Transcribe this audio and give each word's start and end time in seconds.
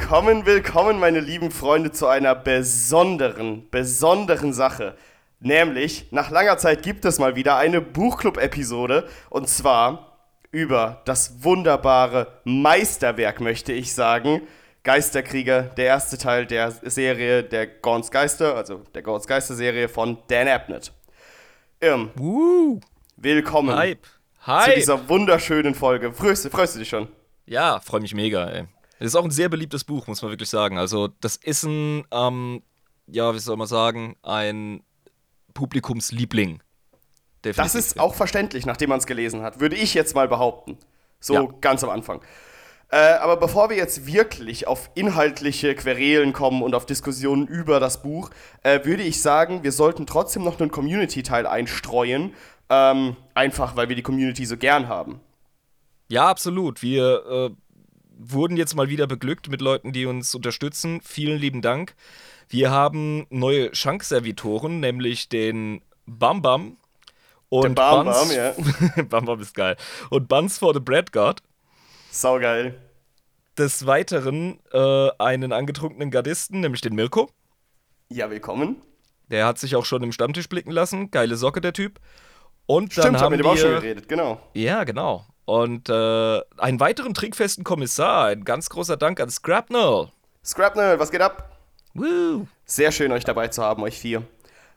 Willkommen, 0.00 0.46
willkommen, 0.46 0.98
meine 0.98 1.20
lieben 1.20 1.50
Freunde, 1.52 1.92
zu 1.92 2.06
einer 2.08 2.34
besonderen, 2.34 3.68
besonderen 3.70 4.52
Sache. 4.54 4.96
Nämlich, 5.40 6.10
nach 6.10 6.30
langer 6.30 6.56
Zeit 6.56 6.82
gibt 6.82 7.04
es 7.04 7.18
mal 7.18 7.36
wieder 7.36 7.56
eine 7.58 7.80
Buchclub-Episode. 7.82 9.08
Und 9.28 9.48
zwar 9.48 10.18
über 10.50 11.02
das 11.04 11.44
wunderbare 11.44 12.40
Meisterwerk, 12.44 13.40
möchte 13.40 13.72
ich 13.72 13.94
sagen. 13.94 14.40
Geisterkrieger, 14.82 15.64
der 15.64 15.84
erste 15.84 16.18
Teil 16.18 16.46
der 16.46 16.72
Serie 16.72 17.44
der 17.44 17.66
Gorns 17.68 18.10
Geister, 18.10 18.56
also 18.56 18.82
der 18.94 19.02
Gorns 19.02 19.28
Geister-Serie 19.28 19.88
von 19.88 20.18
Dan 20.26 20.48
Abnett. 20.48 20.92
Irm, 21.78 22.10
willkommen 23.16 23.76
Hype. 23.76 24.02
zu 24.04 24.46
Hype. 24.46 24.74
dieser 24.74 25.08
wunderschönen 25.08 25.74
Folge. 25.74 26.10
Freust 26.12 26.46
du 26.74 26.78
dich 26.78 26.88
schon? 26.88 27.06
Ja, 27.46 27.78
freue 27.80 28.00
mich 28.00 28.14
mega, 28.14 28.48
ey. 28.48 28.66
Es 29.00 29.06
ist 29.08 29.16
auch 29.16 29.24
ein 29.24 29.30
sehr 29.30 29.48
beliebtes 29.48 29.82
Buch, 29.82 30.06
muss 30.06 30.20
man 30.22 30.30
wirklich 30.30 30.50
sagen. 30.50 30.78
Also, 30.78 31.08
das 31.20 31.36
ist 31.36 31.64
ein, 31.64 32.04
ähm, 32.12 32.62
ja, 33.06 33.34
wie 33.34 33.38
soll 33.38 33.56
man 33.56 33.66
sagen, 33.66 34.16
ein 34.22 34.82
Publikumsliebling. 35.54 36.62
Das 37.42 37.56
Definitiv. 37.56 37.74
ist 37.80 37.98
auch 38.00 38.14
verständlich, 38.14 38.66
nachdem 38.66 38.90
man 38.90 38.98
es 38.98 39.06
gelesen 39.06 39.42
hat, 39.42 39.58
würde 39.60 39.74
ich 39.74 39.94
jetzt 39.94 40.14
mal 40.14 40.28
behaupten. 40.28 40.76
So 41.18 41.34
Ja. 41.34 41.48
ganz 41.60 41.82
am 41.82 41.90
Anfang. 41.90 42.20
Äh, 42.92 42.96
aber 43.14 43.36
bevor 43.36 43.70
wir 43.70 43.76
jetzt 43.76 44.06
wirklich 44.06 44.66
auf 44.66 44.90
inhaltliche 44.94 45.74
Querelen 45.74 46.32
kommen 46.32 46.60
und 46.62 46.74
auf 46.74 46.86
Diskussionen 46.86 47.46
über 47.46 47.80
das 47.80 48.02
Buch, 48.02 48.30
äh, 48.62 48.84
würde 48.84 49.02
ich 49.02 49.22
sagen, 49.22 49.62
wir 49.62 49.72
sollten 49.72 50.06
trotzdem 50.06 50.44
noch 50.44 50.60
einen 50.60 50.70
Community-Teil 50.70 51.46
einstreuen. 51.46 52.34
Ähm, 52.68 53.16
einfach, 53.34 53.76
weil 53.76 53.88
wir 53.88 53.96
die 53.96 54.02
Community 54.02 54.44
so 54.44 54.56
gern 54.56 54.88
haben. 54.88 55.20
Ja, 56.08 56.28
absolut. 56.28 56.82
Wir 56.82 57.24
äh, 57.50 57.50
wurden 58.20 58.56
jetzt 58.56 58.74
mal 58.74 58.88
wieder 58.88 59.06
beglückt 59.06 59.48
mit 59.48 59.60
Leuten, 59.60 59.92
die 59.92 60.06
uns 60.06 60.34
unterstützen. 60.34 61.00
Vielen 61.02 61.38
lieben 61.38 61.62
Dank. 61.62 61.94
Wir 62.48 62.70
haben 62.70 63.26
neue 63.30 63.74
Schankservitoren, 63.74 64.80
nämlich 64.80 65.28
den 65.28 65.82
Bam 66.06 66.42
Bam 66.42 66.76
und 67.48 67.74
Bam 67.74 68.04
Buns. 68.04 68.28
Bam, 68.28 68.36
ja. 68.36 69.02
Bam 69.08 69.24
Bam 69.24 69.40
ist 69.40 69.54
geil. 69.54 69.76
Und 70.10 70.28
Buns 70.28 70.58
for 70.58 70.74
the 70.74 70.80
Bread 70.80 71.12
God. 71.12 71.40
Saugeil. 72.10 72.74
Des 73.56 73.86
Weiteren 73.86 74.58
äh, 74.72 75.10
einen 75.18 75.52
angetrunkenen 75.52 76.10
Gardisten, 76.10 76.60
nämlich 76.60 76.80
den 76.80 76.94
Mirko. 76.94 77.30
Ja, 78.08 78.30
willkommen. 78.30 78.82
Der 79.30 79.46
hat 79.46 79.58
sich 79.58 79.76
auch 79.76 79.84
schon 79.84 80.02
im 80.02 80.12
Stammtisch 80.12 80.48
blicken 80.48 80.72
lassen. 80.72 81.10
Geile 81.10 81.36
Socke, 81.36 81.60
der 81.60 81.72
Typ. 81.72 82.00
Und 82.66 82.96
dann 82.96 83.02
Stimmt, 83.02 83.18
haben 83.18 83.24
haben 83.24 83.32
wir 83.32 83.38
wir 83.38 83.44
dem 83.44 83.50
auch 83.50 83.56
schon 83.56 83.70
geredet, 83.70 84.08
genau. 84.08 84.40
Ja, 84.54 84.84
genau. 84.84 85.26
Und 85.50 85.88
äh, 85.88 86.40
einen 86.58 86.78
weiteren 86.78 87.12
trinkfesten 87.12 87.64
Kommissar. 87.64 88.26
Ein 88.26 88.44
ganz 88.44 88.70
großer 88.70 88.96
Dank 88.96 89.18
an 89.18 89.30
Scrapnel. 89.30 90.06
Scrapnel, 90.44 91.00
was 91.00 91.10
geht 91.10 91.22
ab? 91.22 91.56
Woo. 91.92 92.46
Sehr 92.64 92.92
schön, 92.92 93.10
euch 93.10 93.24
dabei 93.24 93.48
zu 93.48 93.60
haben, 93.60 93.82
euch 93.82 93.98
vier. 93.98 94.22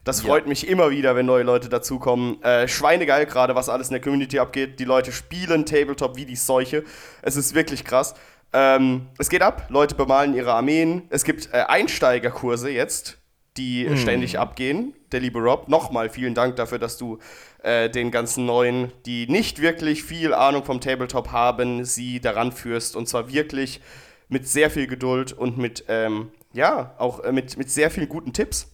Das 0.03 0.21
freut 0.21 0.47
mich 0.47 0.67
immer 0.67 0.89
wieder, 0.89 1.15
wenn 1.15 1.27
neue 1.27 1.43
Leute 1.43 1.69
dazukommen. 1.69 2.41
Äh, 2.41 2.67
Schweinegeil 2.67 3.27
gerade, 3.27 3.53
was 3.53 3.69
alles 3.69 3.89
in 3.89 3.93
der 3.93 4.01
Community 4.01 4.39
abgeht. 4.39 4.79
Die 4.79 4.83
Leute 4.85 5.11
spielen 5.11 5.67
Tabletop 5.67 6.15
wie 6.15 6.25
die 6.25 6.35
Seuche. 6.35 6.83
Es 7.21 7.35
ist 7.35 7.53
wirklich 7.53 7.85
krass. 7.85 8.15
Ähm, 8.51 9.09
es 9.19 9.29
geht 9.29 9.43
ab, 9.43 9.67
Leute 9.69 9.93
bemalen 9.93 10.33
ihre 10.33 10.53
Armeen. 10.53 11.03
Es 11.11 11.23
gibt 11.23 11.49
äh, 11.53 11.57
Einsteigerkurse 11.67 12.71
jetzt, 12.71 13.19
die 13.57 13.87
Hm. 13.87 13.97
ständig 13.97 14.39
abgehen. 14.39 14.95
Der 15.11 15.19
liebe 15.19 15.37
Rob, 15.37 15.67
nochmal 15.69 16.09
vielen 16.09 16.33
Dank 16.33 16.55
dafür, 16.55 16.79
dass 16.79 16.97
du 16.97 17.19
äh, 17.63 17.89
den 17.89 18.11
ganzen 18.11 18.45
Neuen, 18.45 18.91
die 19.05 19.25
nicht 19.27 19.61
wirklich 19.61 20.03
viel 20.03 20.33
Ahnung 20.33 20.65
vom 20.65 20.81
Tabletop 20.81 21.31
haben, 21.31 21.85
sie 21.85 22.19
daran 22.19 22.51
führst. 22.51 22.95
Und 22.95 23.07
zwar 23.07 23.31
wirklich 23.31 23.79
mit 24.27 24.47
sehr 24.47 24.69
viel 24.69 24.85
Geduld 24.85 25.31
und 25.31 25.57
mit, 25.57 25.85
ähm, 25.87 26.31
ja, 26.53 26.93
auch 26.97 27.21
äh, 27.21 27.31
mit, 27.31 27.57
mit 27.57 27.71
sehr 27.71 27.89
vielen 27.89 28.09
guten 28.09 28.33
Tipps. 28.33 28.67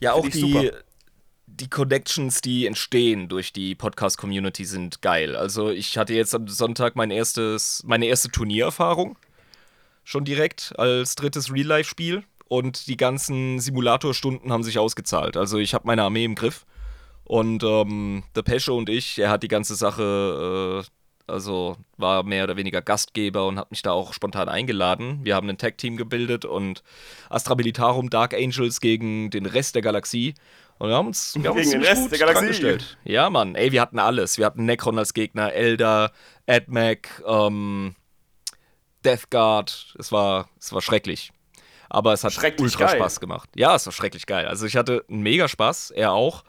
Ja, 0.00 0.12
auch 0.12 0.22
Find 0.22 0.34
ich 0.34 0.42
die, 0.42 0.52
super. 0.52 0.76
die 1.46 1.70
Connections, 1.70 2.40
die 2.42 2.66
entstehen 2.66 3.28
durch 3.28 3.52
die 3.54 3.74
Podcast-Community, 3.74 4.66
sind 4.66 5.00
geil. 5.00 5.34
Also, 5.34 5.70
ich 5.70 5.96
hatte 5.96 6.12
jetzt 6.14 6.34
am 6.34 6.46
Sonntag 6.46 6.96
mein 6.96 7.10
erstes, 7.10 7.82
meine 7.86 8.06
erste 8.06 8.28
Turniererfahrung. 8.28 9.16
Schon 10.04 10.24
direkt 10.24 10.74
als 10.78 11.14
drittes 11.14 11.52
Real-Life-Spiel. 11.52 12.24
Und 12.48 12.88
die 12.88 12.96
ganzen 12.96 13.60
Simulatorstunden 13.60 14.52
haben 14.52 14.64
sich 14.64 14.78
ausgezahlt. 14.78 15.36
Also, 15.36 15.58
ich 15.58 15.72
habe 15.72 15.86
meine 15.86 16.02
Armee 16.02 16.24
im 16.24 16.34
Griff. 16.34 16.66
Und 17.30 17.62
ähm, 17.62 18.24
der 18.34 18.42
Pesche 18.42 18.72
und 18.72 18.88
ich, 18.88 19.16
er 19.20 19.30
hat 19.30 19.44
die 19.44 19.48
ganze 19.48 19.76
Sache, 19.76 20.82
äh, 20.84 21.30
also 21.32 21.76
war 21.96 22.24
mehr 22.24 22.42
oder 22.42 22.56
weniger 22.56 22.82
Gastgeber 22.82 23.46
und 23.46 23.56
hat 23.56 23.70
mich 23.70 23.82
da 23.82 23.92
auch 23.92 24.14
spontan 24.14 24.48
eingeladen. 24.48 25.20
Wir 25.22 25.36
haben 25.36 25.48
ein 25.48 25.56
Tag-Team 25.56 25.96
gebildet 25.96 26.44
und 26.44 26.82
Astra 27.28 27.54
Militarum 27.54 28.10
Dark 28.10 28.34
Angels 28.34 28.80
gegen 28.80 29.30
den 29.30 29.46
Rest 29.46 29.76
der 29.76 29.82
Galaxie. 29.82 30.34
Und 30.78 30.88
wir 30.88 30.96
haben 30.96 31.06
uns, 31.06 31.36
wir 31.38 31.50
haben 31.50 31.56
uns 31.56 31.70
Gegen 31.70 31.82
den 31.82 31.88
Rest 31.88 32.10
der 32.10 32.18
Galaxie. 32.18 32.46
gestellt. 32.48 32.98
Ja, 33.04 33.30
Mann. 33.30 33.54
Ey, 33.54 33.70
wir 33.70 33.80
hatten 33.80 34.00
alles. 34.00 34.36
Wir 34.36 34.46
hatten 34.46 34.64
Necron 34.64 34.98
als 34.98 35.14
Gegner, 35.14 35.52
Elder, 35.52 36.10
AdMac, 36.48 37.22
ähm, 37.24 37.94
Death 39.04 39.30
Guard. 39.30 39.94
Es 40.00 40.10
war, 40.10 40.48
es 40.58 40.72
war 40.72 40.82
schrecklich. 40.82 41.30
Aber 41.88 42.12
es 42.12 42.24
hat 42.24 42.32
Schrecklich 42.32 42.72
ultra 42.72 42.86
geil. 42.86 42.96
Spaß 42.96 43.20
gemacht. 43.20 43.50
Ja, 43.54 43.76
es 43.76 43.86
war 43.86 43.92
schrecklich 43.92 44.26
geil. 44.26 44.48
Also 44.48 44.66
ich 44.66 44.74
hatte 44.74 45.04
einen 45.08 45.22
mega 45.22 45.46
Spaß, 45.46 45.92
er 45.92 46.10
auch. 46.10 46.42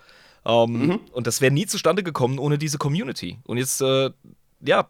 Ähm, 0.46 0.88
Mhm. 0.88 1.00
Und 1.12 1.28
das 1.28 1.42
wäre 1.42 1.54
nie 1.54 1.66
zustande 1.66 2.04
gekommen 2.04 2.40
ohne 2.40 2.58
diese 2.58 2.78
Community. 2.78 3.38
Und 3.46 3.58
jetzt, 3.58 3.82
äh, 3.82 4.10
ja, 4.62 4.88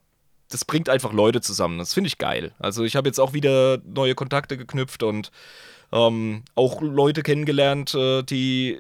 das 0.49 0.65
bringt 0.65 0.89
einfach 0.89 1.13
Leute 1.13 1.41
zusammen. 1.41 1.77
Das 1.77 1.93
finde 1.93 2.07
ich 2.07 2.17
geil. 2.17 2.53
Also 2.59 2.83
ich 2.83 2.95
habe 2.95 3.07
jetzt 3.07 3.19
auch 3.19 3.33
wieder 3.33 3.79
neue 3.85 4.15
Kontakte 4.15 4.57
geknüpft 4.57 5.03
und 5.03 5.31
ähm, 5.91 6.43
auch 6.55 6.81
Leute 6.81 7.23
kennengelernt, 7.23 7.93
äh, 7.95 8.23
die 8.23 8.79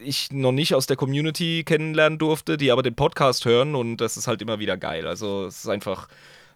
ich 0.00 0.30
noch 0.30 0.52
nicht 0.52 0.74
aus 0.74 0.86
der 0.86 0.96
Community 0.96 1.64
kennenlernen 1.64 2.18
durfte, 2.18 2.56
die 2.56 2.70
aber 2.70 2.82
den 2.82 2.94
Podcast 2.94 3.44
hören 3.44 3.74
und 3.74 3.96
das 3.96 4.16
ist 4.16 4.28
halt 4.28 4.40
immer 4.42 4.60
wieder 4.60 4.76
geil. 4.76 5.06
Also 5.08 5.46
es 5.46 5.64
ist 5.64 5.68
einfach, 5.68 6.08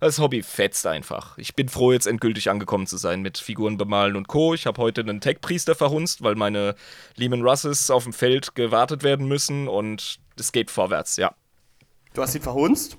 das 0.06 0.18
Hobby 0.18 0.42
fetzt 0.42 0.86
einfach. 0.86 1.36
Ich 1.38 1.54
bin 1.54 1.68
froh, 1.68 1.92
jetzt 1.92 2.06
endgültig 2.06 2.50
angekommen 2.50 2.86
zu 2.86 2.96
sein 2.96 3.22
mit 3.22 3.38
Figuren 3.38 3.76
bemalen 3.76 4.16
und 4.16 4.28
Co. 4.28 4.54
Ich 4.54 4.66
habe 4.66 4.80
heute 4.80 5.00
einen 5.02 5.20
Tech-Priester 5.20 5.74
verhunzt, 5.74 6.22
weil 6.22 6.34
meine 6.34 6.74
Lehman 7.16 7.42
Russes 7.42 7.90
auf 7.90 8.04
dem 8.04 8.12
Feld 8.12 8.54
gewartet 8.54 9.02
werden 9.02 9.26
müssen 9.26 9.68
und 9.68 10.18
es 10.38 10.52
geht 10.52 10.70
vorwärts, 10.70 11.16
ja. 11.16 11.34
Du 12.14 12.22
hast 12.22 12.34
ihn 12.34 12.42
verhunzt? 12.42 12.96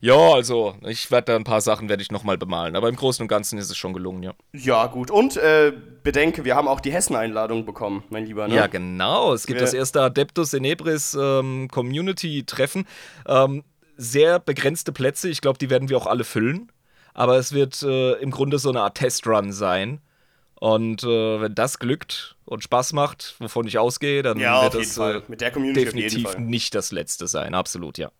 Ja, 0.00 0.16
also 0.32 0.74
ich 0.86 1.10
werde 1.10 1.26
da 1.26 1.36
ein 1.36 1.44
paar 1.44 1.60
Sachen 1.60 1.88
werde 1.88 2.02
ich 2.02 2.10
nochmal 2.10 2.36
bemalen, 2.38 2.74
aber 2.76 2.88
im 2.88 2.96
Großen 2.96 3.22
und 3.22 3.28
Ganzen 3.28 3.58
ist 3.58 3.70
es 3.70 3.76
schon 3.76 3.92
gelungen, 3.92 4.22
ja. 4.22 4.32
Ja, 4.52 4.86
gut. 4.86 5.10
Und 5.10 5.36
äh, 5.36 5.72
bedenke, 6.02 6.44
wir 6.44 6.56
haben 6.56 6.66
auch 6.66 6.80
die 6.80 6.90
Hessen-Einladung 6.92 7.66
bekommen, 7.66 8.02
mein 8.10 8.26
Lieber. 8.26 8.48
Ne? 8.48 8.54
Ja, 8.54 8.66
genau. 8.66 9.32
Es 9.32 9.46
gibt 9.46 9.60
Wir- 9.60 9.64
das 9.66 9.74
erste 9.74 10.00
Adeptus 10.02 10.54
Enebris 10.54 11.16
ähm, 11.20 11.68
Community-Treffen. 11.70 12.86
Ähm, 13.28 13.62
sehr 13.96 14.38
begrenzte 14.38 14.92
Plätze. 14.92 15.28
Ich 15.28 15.40
glaube, 15.40 15.58
die 15.58 15.70
werden 15.70 15.88
wir 15.88 15.96
auch 15.96 16.06
alle 16.06 16.24
füllen. 16.24 16.70
Aber 17.14 17.36
es 17.36 17.52
wird 17.52 17.82
äh, 17.82 18.14
im 18.14 18.30
Grunde 18.30 18.58
so 18.58 18.70
eine 18.70 18.80
Art 18.80 18.96
Testrun 18.96 19.52
sein. 19.52 20.00
Und 20.54 21.02
äh, 21.02 21.40
wenn 21.40 21.54
das 21.54 21.78
glückt 21.78 22.36
und 22.44 22.62
Spaß 22.62 22.92
macht, 22.92 23.34
wovon 23.38 23.66
ich 23.66 23.78
ausgehe, 23.78 24.22
dann 24.22 24.38
Ja, 24.38 24.62
wird 24.62 24.76
es 24.76 24.94
Fall. 24.96 25.16
äh, 25.16 25.22
Mit 25.28 25.40
der 25.40 25.50
Community 25.50 25.88
auf 25.88 25.94
jeden 25.94 26.08
definitiv 26.08 26.38
nicht 26.38 26.74
das 26.74 26.92
letzte 26.92 27.26
sein. 27.26 27.54
Absolut, 27.54 27.98
ja. 27.98 28.10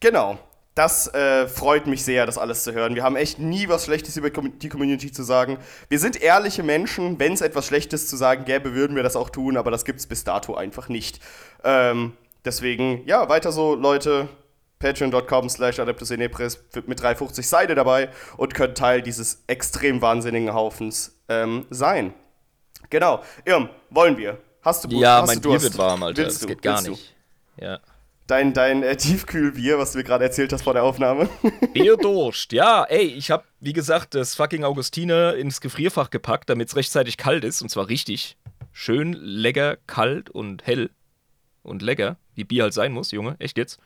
Genau. 0.00 0.38
Das 0.74 1.06
äh, 1.14 1.46
freut 1.46 1.86
mich 1.86 2.02
sehr, 2.02 2.26
das 2.26 2.36
alles 2.36 2.64
zu 2.64 2.72
hören. 2.72 2.96
Wir 2.96 3.04
haben 3.04 3.14
echt 3.14 3.38
nie 3.38 3.68
was 3.68 3.84
Schlechtes 3.84 4.16
über 4.16 4.30
die 4.30 4.68
Community 4.68 5.12
zu 5.12 5.22
sagen. 5.22 5.58
Wir 5.88 6.00
sind 6.00 6.20
ehrliche 6.20 6.64
Menschen. 6.64 7.20
Wenn 7.20 7.32
es 7.34 7.40
etwas 7.42 7.68
Schlechtes 7.68 8.08
zu 8.08 8.16
sagen 8.16 8.44
gäbe, 8.44 8.74
würden 8.74 8.96
wir 8.96 9.04
das 9.04 9.14
auch 9.14 9.30
tun, 9.30 9.56
aber 9.56 9.70
das 9.70 9.84
gibt 9.84 10.00
es 10.00 10.08
bis 10.08 10.24
dato 10.24 10.56
einfach 10.56 10.88
nicht. 10.88 11.20
Ähm, 11.62 12.14
deswegen, 12.44 13.06
ja, 13.06 13.28
weiter 13.28 13.52
so, 13.52 13.76
Leute. 13.76 14.28
Patreon.com 14.84 15.48
slash 15.48 15.78
adeptusenepres 15.80 16.62
mit 16.86 17.00
350 17.00 17.48
Seite 17.48 17.74
dabei 17.74 18.10
und 18.36 18.52
könnt 18.52 18.76
Teil 18.76 19.00
dieses 19.00 19.42
extrem 19.46 20.02
wahnsinnigen 20.02 20.52
Haufens 20.52 21.18
ähm, 21.30 21.64
sein. 21.70 22.12
Genau. 22.90 23.22
Irm, 23.46 23.70
wollen 23.88 24.18
wir? 24.18 24.36
Hast 24.60 24.84
du 24.84 24.88
Blut? 24.88 25.00
Ja, 25.00 25.22
Hast 25.22 25.28
mein 25.28 25.40
du 25.40 25.50
Bier 25.50 25.62
wird 25.62 25.78
warm, 25.78 26.02
Alter. 26.02 26.22
Willst 26.22 26.36
Das 26.36 26.42
du? 26.42 26.48
geht 26.48 26.60
gar 26.60 26.82
du? 26.82 26.90
nicht. 26.90 27.14
Ja. 27.58 27.80
Dein, 28.26 28.52
dein 28.52 28.82
äh, 28.82 28.94
Tiefkühlbier, 28.96 29.78
was 29.78 29.92
du 29.92 29.98
mir 29.98 30.04
gerade 30.04 30.24
erzählt 30.24 30.52
hast 30.52 30.62
vor 30.62 30.74
der 30.74 30.82
Aufnahme. 30.82 31.30
Bierdurst, 31.72 32.52
ja, 32.52 32.84
ey, 32.84 33.04
ich 33.06 33.30
hab, 33.30 33.46
wie 33.60 33.72
gesagt, 33.72 34.14
das 34.14 34.34
fucking 34.34 34.64
Augustiner 34.64 35.34
ins 35.34 35.62
Gefrierfach 35.62 36.10
gepackt, 36.10 36.50
damit 36.50 36.68
es 36.68 36.76
rechtzeitig 36.76 37.16
kalt 37.16 37.44
ist, 37.44 37.62
und 37.62 37.70
zwar 37.70 37.88
richtig. 37.88 38.36
Schön, 38.72 39.14
lecker, 39.14 39.78
kalt 39.86 40.28
und 40.28 40.66
hell. 40.66 40.90
Und 41.62 41.80
lecker, 41.80 42.16
wie 42.34 42.44
Bier 42.44 42.64
halt 42.64 42.74
sein 42.74 42.92
muss, 42.92 43.10
Junge, 43.12 43.36
echt 43.38 43.56
jetzt. 43.56 43.78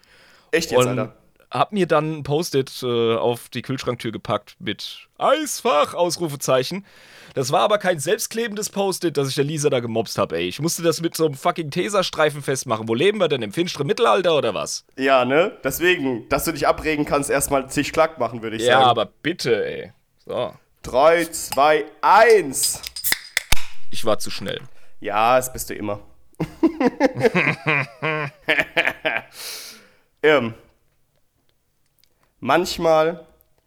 Echt 0.50 0.70
jetzt, 0.70 0.80
und 0.80 0.88
Alter. 0.88 1.14
hab 1.50 1.72
mir 1.72 1.86
dann 1.86 2.18
ein 2.18 2.22
Post-it 2.22 2.82
äh, 2.82 3.14
auf 3.16 3.48
die 3.48 3.62
Kühlschranktür 3.62 4.12
gepackt 4.12 4.56
mit 4.58 5.08
Eisfach, 5.18 5.94
Ausrufezeichen. 5.94 6.84
Das 7.34 7.52
war 7.52 7.60
aber 7.60 7.78
kein 7.78 7.98
selbstklebendes 8.00 8.70
Post-it, 8.70 9.16
das 9.16 9.28
ich 9.28 9.34
der 9.34 9.44
Lisa 9.44 9.68
da 9.70 9.80
gemobst 9.80 10.18
habe, 10.18 10.36
ey. 10.38 10.48
Ich 10.48 10.60
musste 10.60 10.82
das 10.82 11.00
mit 11.00 11.14
so 11.16 11.26
einem 11.26 11.34
fucking 11.34 11.70
Tesastreifen 11.70 12.42
festmachen. 12.42 12.88
Wo 12.88 12.94
leben 12.94 13.18
wir 13.20 13.28
denn? 13.28 13.42
Im 13.42 13.52
finsteren 13.52 13.86
Mittelalter 13.86 14.36
oder 14.36 14.54
was? 14.54 14.84
Ja, 14.96 15.24
ne? 15.24 15.56
Deswegen, 15.62 16.28
dass 16.30 16.44
du 16.44 16.52
dich 16.52 16.66
abregen 16.66 17.04
kannst, 17.04 17.30
erstmal 17.30 17.68
zig 17.70 17.92
Klack 17.92 18.18
machen, 18.18 18.42
würde 18.42 18.56
ich 18.56 18.62
Ja, 18.62 18.74
sagen. 18.78 18.84
aber 18.86 19.06
bitte, 19.06 19.64
ey. 19.64 19.92
So. 20.26 20.54
3, 20.82 21.26
2, 21.26 21.84
1. 22.00 22.82
Ich 23.90 24.04
war 24.04 24.18
zu 24.18 24.30
schnell. 24.30 24.60
Ja, 25.00 25.36
das 25.36 25.52
bist 25.52 25.70
du 25.70 25.74
immer. 25.74 26.00
ähm. 30.22 30.54
Manchmal 32.40 33.26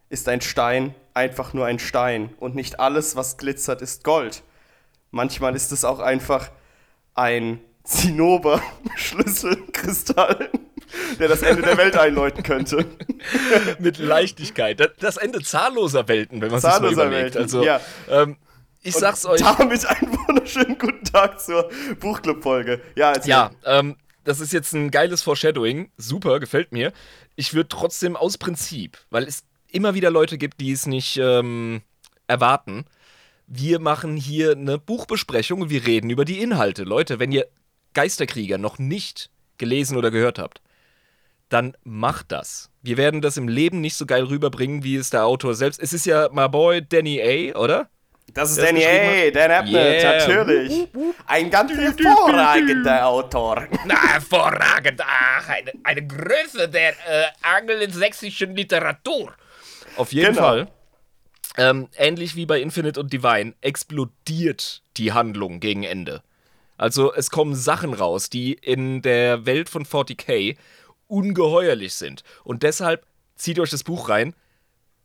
ist 0.10 0.30
ein 0.30 0.42
Stein 0.42 0.96
einfach 1.14 1.54
nur 1.54 1.66
ein 1.66 1.80
Stein 1.80 2.34
und 2.40 2.56
nicht 2.56 2.80
alles, 2.80 3.16
was 3.16 3.38
glitzert, 3.38 3.82
ist 3.82 4.04
Gold. 4.04 4.44
Manchmal 5.12 5.56
ist 5.56 5.72
es 5.72 5.86
auch 5.86 6.00
einfach 6.00 6.50
ein 7.14 7.60
Zinnober-Schlüsselkristall, 7.84 10.50
der 11.20 11.28
das 11.28 11.42
Ende 11.42 11.64
der 11.64 11.76
Welt 11.78 11.98
einläuten 11.98 12.44
könnte. 12.44 12.86
Mit 13.80 13.98
Leichtigkeit. 13.98 14.94
Das 15.00 15.18
Ende 15.18 15.42
zahlloser 15.42 16.08
Welten, 16.08 16.40
wenn 16.42 16.52
man 16.52 16.62
sich 16.62 16.70
mal 16.70 16.92
überlegt. 16.92 17.34
Welten, 17.36 17.42
also, 17.42 17.64
ja. 17.64 17.82
ähm, 18.10 18.38
ich 18.84 18.96
Und 18.96 19.02
sag's 19.02 19.26
euch. 19.26 19.42
Damit 19.42 19.86
einen 19.86 20.18
wunderschönen 20.28 20.78
guten 20.78 21.04
Tag 21.06 21.42
zur 21.42 21.70
Buchclub-Folge. 22.00 22.82
Ja. 22.96 23.14
Ja, 23.26 23.52
ähm, 23.66 23.98
das 24.24 24.40
ist 24.40 24.54
jetzt 24.54 24.74
ein 24.74 24.92
geiles 24.92 25.22
Foreshadowing. 25.22 25.92
Super, 25.98 26.40
gefällt 26.40 26.72
mir. 26.72 26.94
Ich 27.36 27.54
würde 27.54 27.70
trotzdem 27.70 28.16
aus 28.16 28.38
Prinzip, 28.38 28.98
weil 29.10 29.24
es 29.24 29.44
immer 29.68 29.94
wieder 29.94 30.12
Leute 30.12 30.38
gibt, 30.38 30.60
die 30.60 30.72
es 30.72 30.86
nicht 30.86 31.18
ähm, 31.18 31.82
erwarten. 32.28 32.86
Wir 33.48 33.80
machen 33.80 34.16
hier 34.16 34.52
eine 34.52 34.78
Buchbesprechung 34.78 35.62
und 35.62 35.70
wir 35.70 35.86
reden 35.86 36.10
über 36.10 36.26
die 36.26 36.42
Inhalte. 36.42 36.84
Leute, 36.84 37.20
wenn 37.20 37.32
ihr 37.32 37.48
Geisterkrieger 37.94 38.58
noch 38.58 38.80
nicht 38.80 39.30
gelesen 39.58 39.98
oder 39.98 40.12
gehört 40.12 40.40
habt, 40.40 40.62
dann 41.50 41.76
macht 41.84 42.32
das. 42.32 42.70
Wir 42.82 42.98
werden 42.98 43.22
das 43.22 43.38
im 43.38 43.48
Leben 43.48 43.82
nicht 43.82 43.96
so 43.96 44.06
geil 44.06 44.24
rüberbringen, 44.24 44.84
wie 44.84 44.96
es 44.96 45.10
der 45.10 45.26
Autor 45.26 45.54
selbst. 45.54 45.82
Es 45.82 45.92
ist 45.92 46.06
ja 46.06 46.30
my 46.32 46.48
boy 46.48 46.82
Danny 46.82 47.22
A., 47.22 47.58
oder? 47.60 47.90
Das 48.34 48.52
ist 48.52 48.62
Danny 48.62 48.86
A., 48.86 49.32
Dan 49.32 49.52
Abnett, 49.52 50.02
Yeah. 50.04 50.18
natürlich. 50.18 50.88
Ein 51.28 51.50
ganz 51.50 51.72
hervorragender 51.74 53.06
Autor. 53.08 53.68
Na, 53.86 53.96
hervorragend. 54.14 55.02
Ach, 55.06 55.50
eine, 55.50 55.72
eine 55.84 56.06
Größe 56.08 56.70
der 56.70 56.92
äh, 56.92 57.26
angelsächsischen 57.42 58.56
Literatur. 58.56 59.34
Auf 59.98 60.14
jeden 60.14 60.34
Genau. 60.34 60.42
Fall. 60.48 60.68
Ähm, 61.58 61.90
ähnlich 61.98 62.36
wie 62.38 62.46
bei 62.46 62.62
Infinite 62.62 63.00
und 63.00 63.12
Divine 63.12 63.54
explodiert 63.62 64.84
die 64.98 65.12
Handlung 65.12 65.60
gegen 65.60 65.84
Ende. 65.84 66.24
Also 66.78 67.14
es 67.14 67.30
kommen 67.30 67.56
Sachen 67.56 67.94
raus, 67.94 68.30
die 68.30 68.54
in 68.54 69.02
der 69.02 69.46
Welt 69.46 69.70
von 69.70 69.86
40k 69.86 70.56
ungeheuerlich 71.08 71.94
sind. 71.94 72.24
Und 72.44 72.64
deshalb 72.64 73.06
zieht 73.36 73.60
euch 73.60 73.70
das 73.70 73.84
Buch 73.84 74.08
rein 74.10 74.34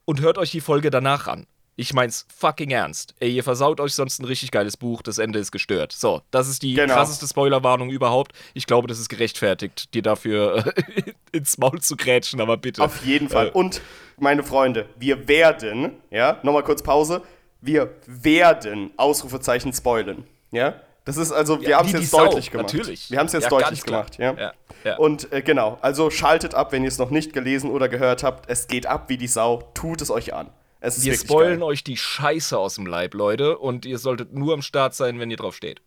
und 0.05 0.21
hört 0.21 0.39
euch 0.39 0.53
die 0.53 0.61
Folge 0.61 0.91
danach 0.91 1.27
an. 1.27 1.47
Ich 1.79 1.93
mein's 1.93 2.27
fucking 2.35 2.71
ernst. 2.71 3.15
Ey, 3.21 3.31
ihr 3.35 3.45
versaut 3.45 3.81
euch 3.81 3.93
sonst 3.95 4.19
ein 4.19 4.25
richtig 4.25 4.51
geiles 4.51 4.79
Buch, 4.79 5.03
das 5.03 5.19
Ende 5.19 5.39
ist 5.39 5.53
gestört. 5.53 5.93
So, 5.93 6.23
das 6.31 6.49
ist 6.49 6.63
die 6.63 6.73
Genau. 6.75 6.95
krasseste 6.95 7.27
Spoilerwarnung 7.29 7.91
überhaupt. 7.91 8.33
Ich 8.55 8.67
glaube, 8.67 8.89
das 8.89 8.99
ist 8.99 9.11
gerechtfertigt, 9.11 9.93
dir 9.93 10.01
dafür 10.01 10.73
äh, 10.75 11.13
ins 11.37 11.59
Maul 11.59 11.81
zu 11.83 11.97
grätschen, 11.97 12.41
aber 12.41 12.57
bitte. 12.57 12.83
Auf 12.83 13.05
jeden 13.05 13.29
Fall. 13.29 13.49
Äh. 13.49 13.53
Und, 13.53 13.83
meine 14.19 14.43
Freunde, 14.43 14.87
wir 14.97 15.29
werden, 15.29 15.93
ja, 16.11 16.39
nochmal 16.43 16.63
kurz 16.63 16.83
Pause, 16.83 17.21
wir 17.61 17.95
werden 18.07 18.93
Ausrufezeichen 18.97 19.71
spoilen. 19.75 20.25
Ja? 20.53 20.81
Das 21.05 21.19
ist 21.19 21.31
also, 21.31 21.61
wir 21.61 21.69
Ja, 21.69 21.79
haben 21.79 21.87
es 21.87 21.93
jetzt 21.93 22.11
Sau, 22.11 22.25
deutlich 22.25 22.51
gemacht. 22.51 22.73
natürlich. 22.73 23.11
Wir 23.11 23.19
haben 23.19 23.27
es 23.27 23.33
jetzt 23.35 23.45
Ja, 23.45 23.51
deutlich 23.51 23.83
gemacht, 23.85 24.17
ja. 24.19 24.33
Ja, 24.35 24.53
ja. 24.83 24.97
Und 24.97 25.31
äh, 25.33 25.43
genau, 25.43 25.77
also 25.83 26.11
schaltet 26.11 26.55
ab, 26.55 26.73
wenn 26.73 26.83
ihr 26.85 26.89
es 26.89 26.97
noch 26.99 27.11
nicht 27.11 27.35
gelesen 27.35 27.71
oder 27.71 27.89
gehört 27.91 28.23
habt. 28.23 28.49
Es 28.49 28.67
geht 28.67 28.87
ab 28.87 29.09
wie 29.09 29.19
die 29.19 29.29
Sau. 29.29 29.71
Tut 29.75 30.01
es 30.01 30.11
euch 30.11 30.33
an. 30.33 30.49
Es 30.87 31.03
Wir 31.05 31.15
spoilen 31.15 31.61
geil. 31.61 31.69
euch 31.69 31.83
die 31.83 31.97
Scheiße 31.97 32.57
aus 32.57 32.77
dem 32.77 32.87
Leib, 32.87 33.15
Leute, 33.15 33.59
und 33.59 33.85
ihr 33.85 33.99
solltet 33.99 34.33
nur 34.33 34.55
am 34.55 34.63
Start 34.63 34.95
sein, 34.95 35.19
wenn 35.19 35.33
ihr 35.33 35.37
drauf 35.37 35.57
steht. 35.57 35.83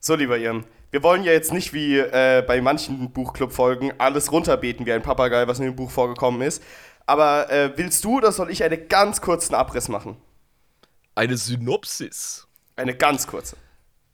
So, 0.00 0.14
lieber 0.14 0.38
Irm, 0.38 0.64
wir 0.92 1.02
wollen 1.02 1.24
ja 1.24 1.32
jetzt 1.32 1.52
nicht 1.52 1.74
wie 1.74 1.98
äh, 1.98 2.42
bei 2.46 2.62
manchen 2.62 3.12
Buchclub-Folgen 3.12 3.92
alles 3.98 4.32
runterbeten 4.32 4.86
wie 4.86 4.92
ein 4.92 5.02
Papagei, 5.02 5.46
was 5.46 5.58
in 5.58 5.66
dem 5.66 5.76
Buch 5.76 5.90
vorgekommen 5.90 6.40
ist. 6.40 6.62
Aber 7.04 7.50
äh, 7.52 7.76
willst 7.76 8.02
du 8.04 8.16
oder 8.16 8.32
soll 8.32 8.50
ich 8.50 8.64
einen 8.64 8.88
ganz 8.88 9.20
kurzen 9.20 9.54
Abriss 9.54 9.88
machen? 9.88 10.16
Eine 11.14 11.36
Synopsis. 11.36 12.46
Eine 12.76 12.96
ganz 12.96 13.26
kurze. 13.26 13.58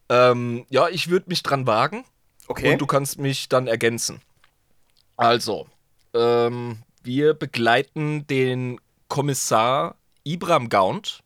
Ähm, 0.09 0.67
ja, 0.71 0.89
ich 0.89 1.09
würde 1.09 1.27
mich 1.29 1.45
dran 1.45 1.69
wagen. 1.69 2.05
Okay. 2.49 2.73
Und 2.73 2.81
du 2.81 2.87
kannst 2.87 3.21
mich 3.21 3.49
dann 3.49 3.69
ergänzen. 3.69 4.21
Also, 5.17 5.69
ähm, 6.15 6.83
wir 7.05 7.35
begleiten 7.35 8.27
den 8.27 8.81
Kommissar 9.13 9.97
Ibram 10.25 10.71
Gaunt 10.71 11.23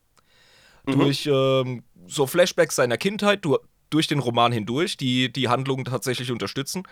durch 0.86 1.28
ähm, 1.32 1.84
so 2.08 2.26
Flashbacks 2.26 2.74
seiner 2.74 2.96
Kindheit, 2.96 3.44
du, 3.44 3.58
durch 3.90 4.08
den 4.08 4.18
Roman 4.18 4.50
hindurch, 4.50 4.96
die 4.96 5.32
die 5.32 5.46
Handlung 5.48 5.84
tatsächlich 5.84 6.32
unterstützen. 6.32 6.82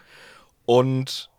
Und 0.66 1.30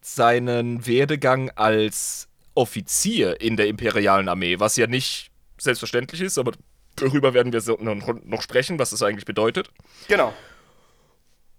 seinen 0.00 0.84
Werdegang 0.84 1.50
als 1.50 2.28
Offizier 2.56 3.40
in 3.40 3.56
der 3.56 3.68
imperialen 3.68 4.28
Armee, 4.28 4.58
was 4.58 4.74
ja 4.74 4.88
nicht 4.88 5.30
selbstverständlich 5.58 6.20
ist, 6.20 6.36
aber 6.36 6.50
darüber 6.96 7.34
werden 7.34 7.52
wir 7.52 7.60
so 7.60 7.76
noch, 7.80 8.20
noch 8.24 8.42
sprechen, 8.42 8.80
was 8.80 8.90
das 8.90 9.02
eigentlich 9.02 9.26
bedeutet. 9.26 9.70
genau. 10.08 10.34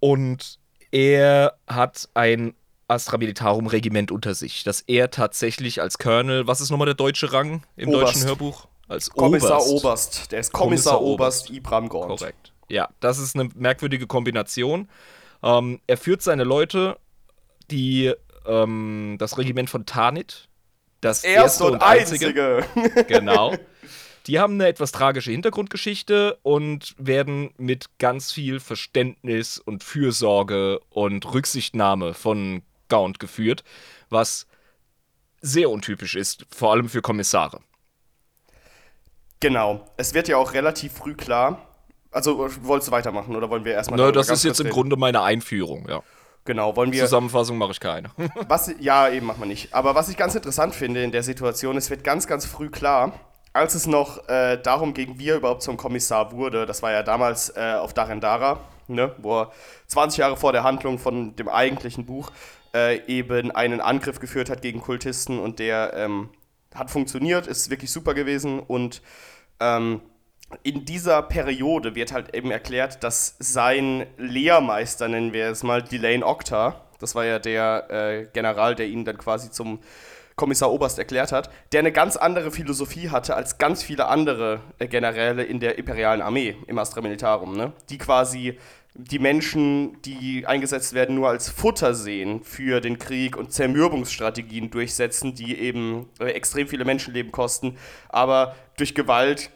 Und 0.01 0.59
er 0.91 1.57
hat 1.67 2.09
ein 2.15 2.53
Astra 2.89 3.17
Militarum 3.17 3.67
Regiment 3.67 4.11
unter 4.11 4.33
sich, 4.33 4.63
das 4.63 4.81
er 4.81 5.11
tatsächlich 5.11 5.81
als 5.81 5.97
Colonel, 5.97 6.47
was 6.47 6.61
ist 6.61 6.69
nochmal 6.71 6.87
der 6.87 6.95
deutsche 6.95 7.31
Rang 7.31 7.63
im 7.75 7.89
Oberst. 7.89 8.15
deutschen 8.15 8.27
Hörbuch? 8.27 8.67
Als 8.87 9.09
Kommissar 9.11 9.61
Oberst. 9.61 9.71
Oberst. 9.71 10.31
Der 10.31 10.39
ist 10.39 10.51
Kommissar, 10.51 10.97
Kommissar 10.97 11.01
Oberst 11.01 11.49
Ibram 11.51 11.89
Gaunt. 11.89 12.07
Korrekt. 12.07 12.53
Ja, 12.69 12.89
das 12.99 13.19
ist 13.19 13.35
eine 13.35 13.49
merkwürdige 13.55 14.07
Kombination. 14.07 14.89
Ähm, 15.43 15.79
er 15.85 15.97
führt 15.97 16.21
seine 16.21 16.43
Leute, 16.43 16.97
die 17.69 18.13
ähm, 18.45 19.17
das 19.19 19.37
Regiment 19.37 19.69
von 19.69 19.85
Tanit, 19.85 20.49
das 21.01 21.23
Erste 21.23 21.65
und 21.65 21.81
einzige. 21.81 22.65
Genau. 23.07 23.55
Die 24.27 24.39
haben 24.39 24.55
eine 24.55 24.67
etwas 24.67 24.91
tragische 24.91 25.31
Hintergrundgeschichte 25.31 26.37
und 26.43 26.93
werden 26.97 27.51
mit 27.57 27.97
ganz 27.99 28.31
viel 28.31 28.59
Verständnis 28.59 29.57
und 29.59 29.83
Fürsorge 29.83 30.81
und 30.89 31.31
Rücksichtnahme 31.33 32.13
von 32.13 32.61
Gaunt 32.89 33.19
geführt, 33.19 33.63
was 34.09 34.47
sehr 35.41 35.69
untypisch 35.69 36.15
ist, 36.15 36.45
vor 36.53 36.71
allem 36.71 36.89
für 36.89 37.01
Kommissare. 37.01 37.61
Genau. 39.39 39.85
Es 39.97 40.13
wird 40.13 40.27
ja 40.27 40.37
auch 40.37 40.53
relativ 40.53 40.93
früh 40.93 41.15
klar. 41.15 41.65
Also, 42.11 42.49
wolltest 42.63 42.89
du 42.89 42.91
weitermachen 42.91 43.35
oder 43.35 43.49
wollen 43.49 43.63
wir 43.63 43.73
erstmal. 43.73 43.97
Ne, 43.97 44.03
darüber 44.03 44.19
das 44.19 44.29
ist 44.29 44.43
jetzt 44.43 44.59
im? 44.59 44.69
Grunde 44.69 44.97
meine 44.97 45.21
Einführung, 45.21 45.87
ja. 45.87 46.01
Genau, 46.45 46.75
wollen 46.75 46.91
wir. 46.91 47.03
Zusammenfassung 47.03 47.57
mache 47.57 47.71
ich 47.71 47.79
keine. 47.79 48.09
Was, 48.47 48.73
ja, 48.79 49.09
eben 49.09 49.27
machen 49.27 49.41
wir 49.41 49.45
nicht. 49.45 49.73
Aber 49.73 49.93
was 49.93 50.09
ich 50.09 50.17
ganz 50.17 50.33
interessant 50.33 50.73
finde 50.73 51.03
in 51.03 51.11
der 51.11 51.21
Situation, 51.21 51.77
es 51.77 51.89
wird 51.91 52.03
ganz, 52.03 52.25
ganz 52.25 52.45
früh 52.45 52.69
klar, 52.69 53.13
als 53.53 53.75
es 53.75 53.85
noch 53.85 54.27
äh, 54.27 54.57
darum 54.57 54.93
ging, 54.93 55.19
wie 55.19 55.29
er 55.29 55.35
überhaupt 55.35 55.61
zum 55.61 55.77
Kommissar 55.77 56.31
wurde, 56.31 56.65
das 56.65 56.81
war 56.81 56.91
ja 56.91 57.03
damals 57.03 57.55
äh, 57.55 57.75
auf 57.79 57.93
Darendara, 57.93 58.61
ne, 58.87 59.13
wo 59.19 59.41
er 59.41 59.51
20 59.87 60.19
Jahre 60.19 60.37
vor 60.37 60.51
der 60.51 60.63
Handlung 60.63 60.97
von 60.97 61.35
dem 61.35 61.49
eigentlichen 61.49 62.05
Buch 62.05 62.31
äh, 62.73 63.05
eben 63.07 63.51
einen 63.51 63.81
Angriff 63.81 64.19
geführt 64.19 64.49
hat 64.49 64.61
gegen 64.61 64.81
Kultisten 64.81 65.39
und 65.39 65.59
der 65.59 65.93
ähm, 65.95 66.29
hat 66.73 66.91
funktioniert, 66.91 67.47
ist 67.47 67.69
wirklich 67.69 67.91
super 67.91 68.13
gewesen 68.13 68.59
und 68.59 69.01
ähm, 69.59 70.01
in 70.63 70.85
dieser 70.85 71.21
Periode 71.21 71.95
wird 71.95 72.11
halt 72.11 72.33
eben 72.33 72.51
erklärt, 72.51 73.03
dass 73.03 73.35
sein 73.39 74.07
Lehrmeister, 74.17 75.07
nennen 75.07 75.33
wir 75.33 75.49
es 75.49 75.63
mal, 75.63 75.83
Delane 75.83 76.25
Octa, 76.25 76.81
das 76.99 77.15
war 77.15 77.25
ja 77.25 77.39
der 77.39 77.89
äh, 77.89 78.27
General, 78.33 78.75
der 78.75 78.87
ihn 78.87 79.05
dann 79.05 79.17
quasi 79.17 79.51
zum 79.51 79.79
Kommissar 80.35 80.71
Oberst 80.71 80.97
erklärt 80.97 81.31
hat, 81.31 81.49
der 81.71 81.79
eine 81.79 81.91
ganz 81.91 82.15
andere 82.15 82.51
Philosophie 82.51 83.09
hatte 83.09 83.35
als 83.35 83.57
ganz 83.57 83.83
viele 83.83 84.07
andere 84.07 84.61
äh, 84.79 84.87
Generäle 84.87 85.43
in 85.43 85.59
der 85.59 85.77
imperialen 85.77 86.21
Armee, 86.21 86.55
im 86.67 86.79
Astra 86.79 87.01
Militarum, 87.01 87.57
ne? 87.57 87.73
die 87.89 87.97
quasi 87.97 88.57
die 89.03 89.19
Menschen, 89.19 90.01
die 90.01 90.45
eingesetzt 90.45 90.93
werden, 90.93 91.15
nur 91.15 91.29
als 91.29 91.49
Futter 91.49 91.93
sehen 91.93 92.43
für 92.43 92.81
den 92.81 92.99
Krieg 92.99 93.37
und 93.37 93.51
Zermürbungsstrategien 93.51 94.69
durchsetzen, 94.69 95.35
die 95.35 95.57
eben 95.57 96.07
äh, 96.19 96.25
extrem 96.31 96.67
viele 96.67 96.85
Menschenleben 96.85 97.31
kosten, 97.31 97.77
aber 98.09 98.55
durch 98.77 98.95
Gewalt 98.95 99.51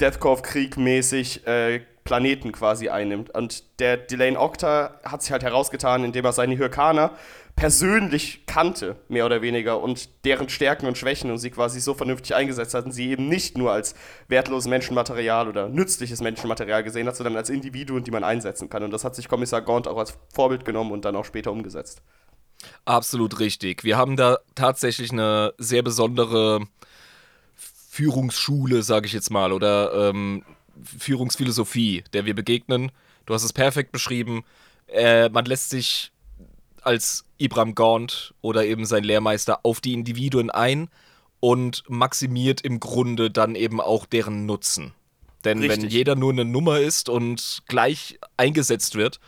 Deathcorp-Krieg 0.00 0.76
mäßig 0.76 1.46
äh, 1.46 1.80
Planeten 2.04 2.52
quasi 2.52 2.88
einnimmt. 2.88 3.30
Und 3.34 3.78
der 3.80 3.96
Delane 3.96 4.38
Octa 4.38 5.00
hat 5.04 5.22
sich 5.22 5.32
halt 5.32 5.42
herausgetan, 5.42 6.04
indem 6.04 6.24
er 6.24 6.32
seine 6.32 6.56
Hyrkaner 6.58 7.12
persönlich 7.56 8.44
kannte, 8.46 8.96
mehr 9.08 9.26
oder 9.26 9.42
weniger, 9.42 9.80
und 9.80 10.08
deren 10.24 10.48
Stärken 10.48 10.86
und 10.86 10.98
Schwächen 10.98 11.30
und 11.30 11.38
sie 11.38 11.50
quasi 11.50 11.80
so 11.80 11.94
vernünftig 11.94 12.34
eingesetzt 12.34 12.74
hat 12.74 12.86
und 12.86 12.92
sie 12.92 13.10
eben 13.10 13.28
nicht 13.28 13.56
nur 13.56 13.72
als 13.72 13.94
wertloses 14.28 14.68
Menschenmaterial 14.68 15.48
oder 15.48 15.68
nützliches 15.68 16.20
Menschenmaterial 16.20 16.82
gesehen 16.82 17.06
hat, 17.06 17.16
sondern 17.16 17.36
als 17.36 17.50
Individuen, 17.50 18.04
die 18.04 18.10
man 18.10 18.24
einsetzen 18.24 18.68
kann. 18.68 18.82
Und 18.82 18.90
das 18.90 19.04
hat 19.04 19.14
sich 19.14 19.28
Kommissar 19.28 19.62
Gaunt 19.62 19.86
auch 19.86 19.98
als 19.98 20.18
Vorbild 20.32 20.64
genommen 20.64 20.92
und 20.92 21.04
dann 21.04 21.16
auch 21.16 21.24
später 21.24 21.52
umgesetzt. 21.52 22.02
Absolut 22.84 23.38
richtig. 23.40 23.84
Wir 23.84 23.96
haben 23.96 24.16
da 24.16 24.38
tatsächlich 24.54 25.12
eine 25.12 25.52
sehr 25.58 25.82
besondere 25.82 26.60
Führungsschule, 27.90 28.82
sage 28.82 29.06
ich 29.06 29.12
jetzt 29.12 29.30
mal, 29.30 29.52
oder 29.52 30.10
ähm, 30.10 30.44
Führungsphilosophie, 30.98 32.04
der 32.12 32.24
wir 32.24 32.34
begegnen. 32.34 32.90
Du 33.26 33.34
hast 33.34 33.44
es 33.44 33.52
perfekt 33.52 33.92
beschrieben. 33.92 34.44
Äh, 34.86 35.28
man 35.28 35.44
lässt 35.44 35.70
sich 35.70 36.11
als 36.84 37.24
Ibram 37.38 37.74
Gaunt 37.74 38.34
oder 38.40 38.64
eben 38.64 38.84
sein 38.84 39.04
Lehrmeister 39.04 39.60
auf 39.64 39.80
die 39.80 39.92
Individuen 39.92 40.50
ein 40.50 40.88
und 41.40 41.82
maximiert 41.88 42.60
im 42.60 42.80
Grunde 42.80 43.30
dann 43.30 43.54
eben 43.54 43.80
auch 43.80 44.06
deren 44.06 44.46
Nutzen. 44.46 44.94
Denn 45.44 45.58
Richtig. 45.58 45.82
wenn 45.82 45.88
jeder 45.88 46.14
nur 46.14 46.32
eine 46.32 46.44
Nummer 46.44 46.78
ist 46.78 47.08
und 47.08 47.62
gleich 47.66 48.18
eingesetzt 48.36 48.94
wird, 48.94 49.18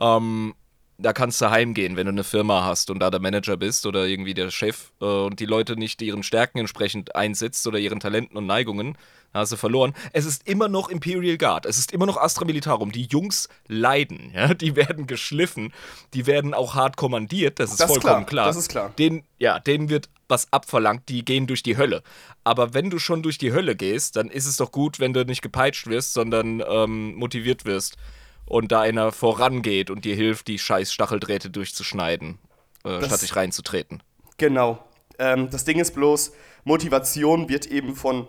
ähm, 0.00 0.54
da 0.98 1.12
kannst 1.12 1.40
du 1.40 1.50
heimgehen, 1.50 1.96
wenn 1.96 2.06
du 2.06 2.12
eine 2.12 2.24
Firma 2.24 2.64
hast 2.64 2.90
und 2.90 2.98
da 2.98 3.10
der 3.10 3.20
Manager 3.20 3.56
bist 3.56 3.86
oder 3.86 4.06
irgendwie 4.06 4.34
der 4.34 4.50
Chef 4.50 4.92
äh, 5.00 5.04
und 5.04 5.40
die 5.40 5.46
Leute 5.46 5.76
nicht 5.76 6.02
ihren 6.02 6.22
Stärken 6.22 6.58
entsprechend 6.58 7.14
einsetzt 7.14 7.66
oder 7.66 7.78
ihren 7.78 8.00
Talenten 8.00 8.36
und 8.36 8.46
Neigungen, 8.46 8.96
hast 9.38 9.52
du 9.52 9.56
verloren. 9.56 9.94
Es 10.12 10.24
ist 10.24 10.46
immer 10.48 10.68
noch 10.68 10.88
Imperial 10.88 11.38
Guard, 11.38 11.66
es 11.66 11.78
ist 11.78 11.92
immer 11.92 12.06
noch 12.06 12.16
Astra 12.16 12.44
Militarum. 12.44 12.92
Die 12.92 13.04
Jungs 13.04 13.48
leiden, 13.66 14.32
ja, 14.34 14.54
die 14.54 14.76
werden 14.76 15.06
geschliffen, 15.06 15.72
die 16.14 16.26
werden 16.26 16.54
auch 16.54 16.74
hart 16.74 16.96
kommandiert, 16.96 17.58
das 17.58 17.70
ist 17.70 17.80
das 17.80 17.90
vollkommen 17.90 18.22
ist 18.22 18.28
klar. 18.28 18.44
klar. 18.44 18.46
Das 18.46 18.56
ist 18.56 18.68
klar. 18.68 18.92
Den, 18.98 19.24
ja, 19.38 19.58
denen 19.58 19.88
wird 19.88 20.08
was 20.28 20.52
abverlangt, 20.52 21.08
die 21.08 21.24
gehen 21.24 21.46
durch 21.46 21.62
die 21.62 21.76
Hölle. 21.76 22.02
Aber 22.44 22.74
wenn 22.74 22.90
du 22.90 22.98
schon 22.98 23.22
durch 23.22 23.38
die 23.38 23.52
Hölle 23.52 23.76
gehst, 23.76 24.16
dann 24.16 24.28
ist 24.28 24.46
es 24.46 24.56
doch 24.56 24.72
gut, 24.72 25.00
wenn 25.00 25.12
du 25.12 25.24
nicht 25.24 25.42
gepeitscht 25.42 25.86
wirst, 25.86 26.12
sondern 26.12 26.62
ähm, 26.68 27.14
motiviert 27.14 27.64
wirst 27.64 27.96
und 28.44 28.72
da 28.72 28.80
einer 28.80 29.12
vorangeht 29.12 29.90
und 29.90 30.04
dir 30.04 30.14
hilft, 30.14 30.48
die 30.48 30.58
scheiß 30.58 30.92
Stacheldrähte 30.92 31.50
durchzuschneiden, 31.50 32.38
äh, 32.84 33.04
statt 33.04 33.22
dich 33.22 33.36
reinzutreten. 33.36 34.02
Genau. 34.36 34.84
Ähm, 35.18 35.50
das 35.50 35.64
Ding 35.64 35.78
ist 35.78 35.94
bloß, 35.94 36.32
Motivation 36.64 37.48
wird 37.48 37.66
eben 37.66 37.94
von 37.94 38.28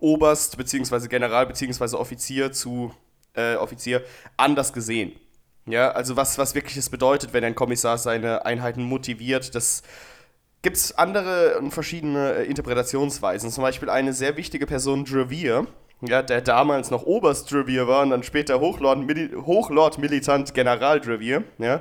Oberst 0.00 0.56
bzw. 0.56 1.08
General 1.08 1.46
bzw. 1.46 1.96
Offizier 1.96 2.52
zu 2.52 2.92
äh, 3.34 3.56
Offizier 3.56 4.02
anders 4.36 4.72
gesehen. 4.72 5.12
Ja, 5.66 5.90
also 5.92 6.16
was, 6.16 6.36
was 6.38 6.54
wirklich 6.54 6.76
es 6.76 6.90
bedeutet, 6.90 7.32
wenn 7.32 7.44
ein 7.44 7.54
Kommissar 7.54 7.96
seine 7.96 8.44
Einheiten 8.44 8.82
motiviert, 8.82 9.54
das 9.54 9.82
gibt 10.62 10.76
es 10.76 10.96
andere 10.98 11.58
und 11.58 11.70
verschiedene 11.70 12.34
äh, 12.34 12.44
Interpretationsweisen. 12.44 13.50
Zum 13.50 13.62
Beispiel 13.62 13.88
eine 13.90 14.12
sehr 14.12 14.36
wichtige 14.36 14.66
Person, 14.66 15.04
Dravier, 15.04 15.66
ja, 16.00 16.22
der 16.22 16.42
damals 16.42 16.90
noch 16.90 17.04
Oberst 17.04 17.50
Dravier 17.50 17.86
war 17.88 18.02
und 18.02 18.10
dann 18.10 18.22
später 18.22 18.60
Hochlord, 18.60 18.98
Mili 18.98 19.30
Hochlord 19.34 19.98
Militant 19.98 20.52
General 20.52 21.00
Dravier, 21.00 21.44
ja, 21.58 21.80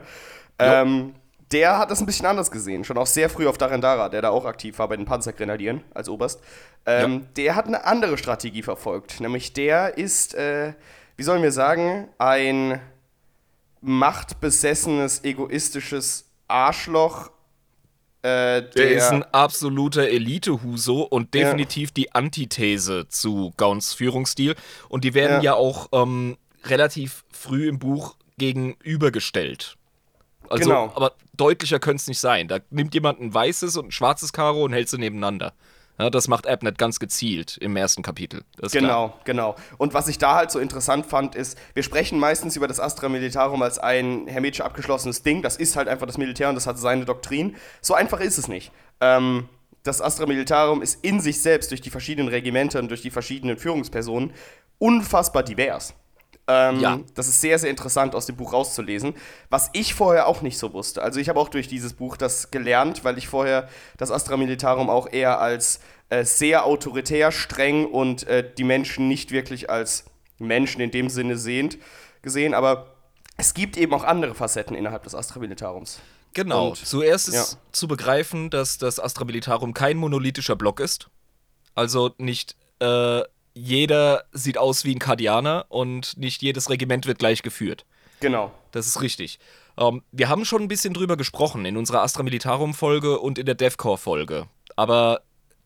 ähm, 0.59 1.15
der 1.51 1.77
hat 1.77 1.91
das 1.91 1.99
ein 1.99 2.05
bisschen 2.05 2.25
anders 2.25 2.51
gesehen, 2.51 2.83
schon 2.83 2.97
auch 2.97 3.07
sehr 3.07 3.29
früh 3.29 3.47
auf 3.47 3.57
Darendara, 3.57 4.09
der 4.09 4.21
da 4.21 4.29
auch 4.29 4.45
aktiv 4.45 4.79
war 4.79 4.87
bei 4.87 4.95
den 4.95 5.05
Panzergrenadieren 5.05 5.83
als 5.93 6.09
Oberst. 6.09 6.41
Ähm, 6.85 7.13
ja. 7.13 7.27
Der 7.37 7.55
hat 7.55 7.67
eine 7.67 7.85
andere 7.85 8.17
Strategie 8.17 8.63
verfolgt, 8.63 9.19
nämlich 9.19 9.53
der 9.53 9.97
ist, 9.97 10.35
äh, 10.35 10.73
wie 11.15 11.23
sollen 11.23 11.43
wir 11.43 11.51
sagen, 11.51 12.07
ein 12.17 12.79
machtbesessenes, 13.81 15.23
egoistisches 15.23 16.29
Arschloch, 16.47 17.29
äh, 18.23 18.61
der, 18.61 18.69
der, 18.69 18.91
ist 18.91 19.09
ein 19.09 19.23
absoluter 19.33 20.07
Elite-Huso 20.07 21.01
und 21.01 21.33
definitiv 21.33 21.89
ja. 21.89 21.93
die 21.97 22.15
Antithese 22.15 23.07
zu 23.09 23.51
Gauns 23.57 23.93
Führungsstil. 23.93 24.55
Und 24.87 25.03
die 25.03 25.13
werden 25.13 25.43
ja, 25.43 25.51
ja 25.51 25.53
auch 25.55 25.89
ähm, 25.91 26.37
relativ 26.63 27.25
früh 27.31 27.67
im 27.67 27.79
Buch 27.79 28.15
gegenübergestellt. 28.37 29.75
Also, 30.49 30.69
genau. 30.69 30.91
aber 30.95 31.13
deutlicher 31.35 31.79
könnte 31.79 32.01
es 32.01 32.07
nicht 32.07 32.19
sein. 32.19 32.47
Da 32.47 32.59
nimmt 32.69 32.93
jemand 32.93 33.19
ein 33.19 33.33
weißes 33.33 33.77
und 33.77 33.87
ein 33.87 33.91
schwarzes 33.91 34.33
Karo 34.33 34.63
und 34.63 34.73
hält 34.73 34.89
sie 34.89 34.97
nebeneinander. 34.97 35.53
Ja, 35.99 36.09
das 36.09 36.27
macht 36.27 36.47
Abnet 36.47 36.79
ganz 36.79 36.99
gezielt 36.99 37.57
im 37.57 37.75
ersten 37.75 38.01
Kapitel. 38.01 38.43
genau, 38.71 39.09
klar. 39.09 39.19
genau. 39.25 39.55
Und 39.77 39.93
was 39.93 40.07
ich 40.07 40.17
da 40.17 40.35
halt 40.35 40.49
so 40.49 40.57
interessant 40.57 41.05
fand, 41.05 41.35
ist, 41.35 41.57
wir 41.75 41.83
sprechen 41.83 42.17
meistens 42.17 42.55
über 42.55 42.67
das 42.67 42.79
Astra 42.79 43.09
Militarum 43.09 43.61
als 43.61 43.77
ein 43.77 44.25
hermetisch 44.27 44.61
abgeschlossenes 44.61 45.21
Ding. 45.21 45.43
Das 45.43 45.55
ist 45.55 45.75
halt 45.75 45.87
einfach 45.87 46.07
das 46.07 46.17
Militär 46.17 46.49
und 46.49 46.55
das 46.55 46.65
hat 46.65 46.79
seine 46.79 47.05
Doktrin. 47.05 47.55
So 47.81 47.93
einfach 47.93 48.19
ist 48.21 48.39
es 48.39 48.47
nicht. 48.47 48.71
Ähm, 49.01 49.47
das 49.83 50.01
Astra 50.01 50.25
Militarum 50.25 50.81
ist 50.81 51.03
in 51.05 51.19
sich 51.19 51.41
selbst 51.41 51.69
durch 51.69 51.81
die 51.81 51.91
verschiedenen 51.91 52.29
Regimenter 52.29 52.79
und 52.79 52.89
durch 52.89 53.01
die 53.01 53.11
verschiedenen 53.11 53.57
Führungspersonen 53.57 54.33
unfassbar 54.79 55.43
divers. 55.43 55.93
Ähm, 56.47 56.79
ja. 56.79 56.99
Das 57.15 57.27
ist 57.27 57.39
sehr, 57.39 57.57
sehr 57.57 57.69
interessant 57.69 58.15
aus 58.15 58.25
dem 58.25 58.35
Buch 58.35 58.51
rauszulesen, 58.51 59.13
was 59.49 59.69
ich 59.73 59.93
vorher 59.93 60.27
auch 60.27 60.41
nicht 60.41 60.57
so 60.57 60.73
wusste. 60.73 61.01
Also 61.01 61.19
ich 61.19 61.29
habe 61.29 61.39
auch 61.39 61.49
durch 61.49 61.67
dieses 61.67 61.93
Buch 61.93 62.17
das 62.17 62.51
gelernt, 62.51 63.05
weil 63.05 63.17
ich 63.17 63.27
vorher 63.27 63.69
das 63.97 64.11
Astra 64.11 64.35
Militarum 64.35 64.89
auch 64.89 65.07
eher 65.09 65.39
als 65.39 65.79
äh, 66.09 66.25
sehr 66.25 66.65
autoritär, 66.65 67.31
streng 67.31 67.85
und 67.85 68.27
äh, 68.27 68.47
die 68.57 68.65
Menschen 68.65 69.07
nicht 69.07 69.31
wirklich 69.31 69.69
als 69.69 70.05
Menschen 70.37 70.81
in 70.81 70.91
dem 70.91 71.09
Sinne 71.09 71.37
sehend 71.37 71.77
gesehen. 72.21 72.53
Aber 72.53 72.87
es 73.37 73.53
gibt 73.53 73.77
eben 73.77 73.93
auch 73.93 74.03
andere 74.03 74.35
Facetten 74.35 74.75
innerhalb 74.75 75.03
des 75.03 75.15
Astra 75.15 75.39
Militarums. 75.39 75.99
Genau. 76.33 76.69
Und, 76.69 76.77
Zuerst 76.77 77.29
ist 77.29 77.53
ja. 77.53 77.57
zu 77.71 77.87
begreifen, 77.87 78.49
dass 78.49 78.77
das 78.77 78.99
Astra 78.99 79.23
Militarum 79.23 79.73
kein 79.73 79.97
monolithischer 79.97 80.55
Block 80.55 80.79
ist. 80.79 81.09
Also 81.75 82.11
nicht 82.17 82.55
äh, 82.79 83.21
jeder 83.53 84.25
sieht 84.31 84.57
aus 84.57 84.83
wie 84.85 84.95
ein 84.95 84.99
Kardianer 84.99 85.65
und 85.69 86.17
nicht 86.17 86.41
jedes 86.41 86.69
Regiment 86.69 87.05
wird 87.05 87.19
gleich 87.19 87.41
geführt. 87.41 87.85
Genau. 88.19 88.51
Das 88.71 88.87
ist 88.87 89.01
richtig. 89.01 89.39
Ähm, 89.77 90.01
wir 90.11 90.29
haben 90.29 90.45
schon 90.45 90.61
ein 90.61 90.67
bisschen 90.67 90.93
drüber 90.93 91.17
gesprochen 91.17 91.65
in 91.65 91.77
unserer 91.77 92.01
Astra 92.01 92.23
Militarum-Folge 92.23 93.19
und 93.19 93.37
in 93.37 93.45
der 93.45 93.55
DevCore-Folge. 93.55 94.47
Aber 94.75 95.21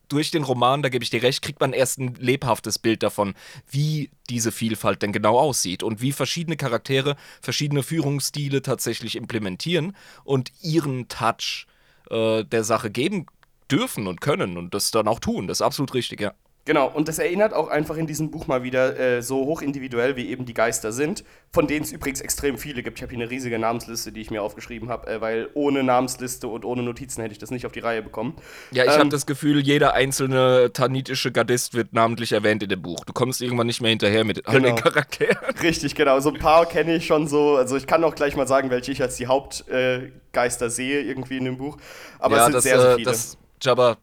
durch 0.08 0.30
den 0.30 0.42
Roman, 0.42 0.82
da 0.82 0.88
gebe 0.88 1.04
ich 1.04 1.10
dir 1.10 1.22
recht, 1.22 1.42
kriegt 1.42 1.60
man 1.60 1.72
erst 1.72 1.98
ein 1.98 2.14
lebhaftes 2.14 2.78
Bild 2.78 3.02
davon, 3.02 3.34
wie 3.70 4.10
diese 4.30 4.52
Vielfalt 4.52 5.02
denn 5.02 5.12
genau 5.12 5.38
aussieht 5.38 5.82
und 5.82 6.00
wie 6.00 6.12
verschiedene 6.12 6.56
Charaktere 6.56 7.16
verschiedene 7.40 7.82
Führungsstile 7.82 8.62
tatsächlich 8.62 9.16
implementieren 9.16 9.94
und 10.24 10.50
ihren 10.62 11.08
Touch 11.08 11.66
äh, 12.10 12.44
der 12.44 12.64
Sache 12.64 12.90
geben 12.90 13.26
dürfen 13.70 14.06
und 14.06 14.20
können 14.20 14.56
und 14.56 14.72
das 14.74 14.90
dann 14.90 15.08
auch 15.08 15.20
tun. 15.20 15.46
Das 15.46 15.58
ist 15.58 15.62
absolut 15.62 15.92
richtig, 15.94 16.20
ja. 16.20 16.32
Genau, 16.68 16.86
und 16.86 17.08
das 17.08 17.18
erinnert 17.18 17.54
auch 17.54 17.68
einfach 17.68 17.96
in 17.96 18.06
diesem 18.06 18.30
Buch 18.30 18.46
mal 18.46 18.62
wieder 18.62 19.00
äh, 19.00 19.22
so 19.22 19.46
hoch 19.46 19.62
individuell, 19.62 20.16
wie 20.16 20.28
eben 20.28 20.44
die 20.44 20.52
Geister 20.52 20.92
sind, 20.92 21.24
von 21.50 21.66
denen 21.66 21.82
es 21.82 21.92
übrigens 21.92 22.20
extrem 22.20 22.58
viele 22.58 22.82
gibt. 22.82 22.98
Ich 22.98 23.02
habe 23.02 23.10
hier 23.10 23.22
eine 23.22 23.30
riesige 23.30 23.58
Namensliste, 23.58 24.12
die 24.12 24.20
ich 24.20 24.30
mir 24.30 24.42
aufgeschrieben 24.42 24.90
habe, 24.90 25.06
äh, 25.10 25.18
weil 25.22 25.48
ohne 25.54 25.82
Namensliste 25.82 26.46
und 26.46 26.66
ohne 26.66 26.82
Notizen 26.82 27.22
hätte 27.22 27.32
ich 27.32 27.38
das 27.38 27.50
nicht 27.50 27.64
auf 27.64 27.72
die 27.72 27.80
Reihe 27.80 28.02
bekommen. 28.02 28.36
Ja, 28.70 28.84
ich 28.84 28.92
ähm, 28.92 28.98
habe 28.98 29.08
das 29.08 29.24
Gefühl, 29.24 29.60
jeder 29.60 29.94
einzelne 29.94 30.70
tanitische 30.70 31.32
Gardist 31.32 31.72
wird 31.72 31.94
namentlich 31.94 32.32
erwähnt 32.32 32.62
in 32.62 32.68
dem 32.68 32.82
Buch. 32.82 33.02
Du 33.06 33.14
kommst 33.14 33.40
irgendwann 33.40 33.66
nicht 33.66 33.80
mehr 33.80 33.88
hinterher 33.88 34.24
mit 34.24 34.44
genau. 34.44 34.54
all 34.54 34.60
den 34.60 34.76
Charakteren. 34.76 35.38
Richtig, 35.62 35.94
genau. 35.94 36.20
So 36.20 36.28
ein 36.28 36.38
paar 36.38 36.66
kenne 36.66 36.96
ich 36.96 37.06
schon 37.06 37.28
so. 37.28 37.56
Also 37.56 37.78
ich 37.78 37.86
kann 37.86 38.04
auch 38.04 38.14
gleich 38.14 38.36
mal 38.36 38.46
sagen, 38.46 38.68
welche 38.68 38.92
ich 38.92 39.00
als 39.00 39.16
die 39.16 39.26
Hauptgeister 39.26 40.66
äh, 40.66 40.70
sehe 40.70 41.00
irgendwie 41.00 41.38
in 41.38 41.46
dem 41.46 41.56
Buch. 41.56 41.78
Aber 42.18 42.36
ja, 42.36 42.40
es 42.40 42.44
sind 42.44 42.54
das, 42.56 42.64
sehr, 42.64 42.78
sehr 42.78 42.90
äh, 42.90 42.96
viele. 42.96 43.10
Das, 43.10 43.38
Jabba, 43.62 43.96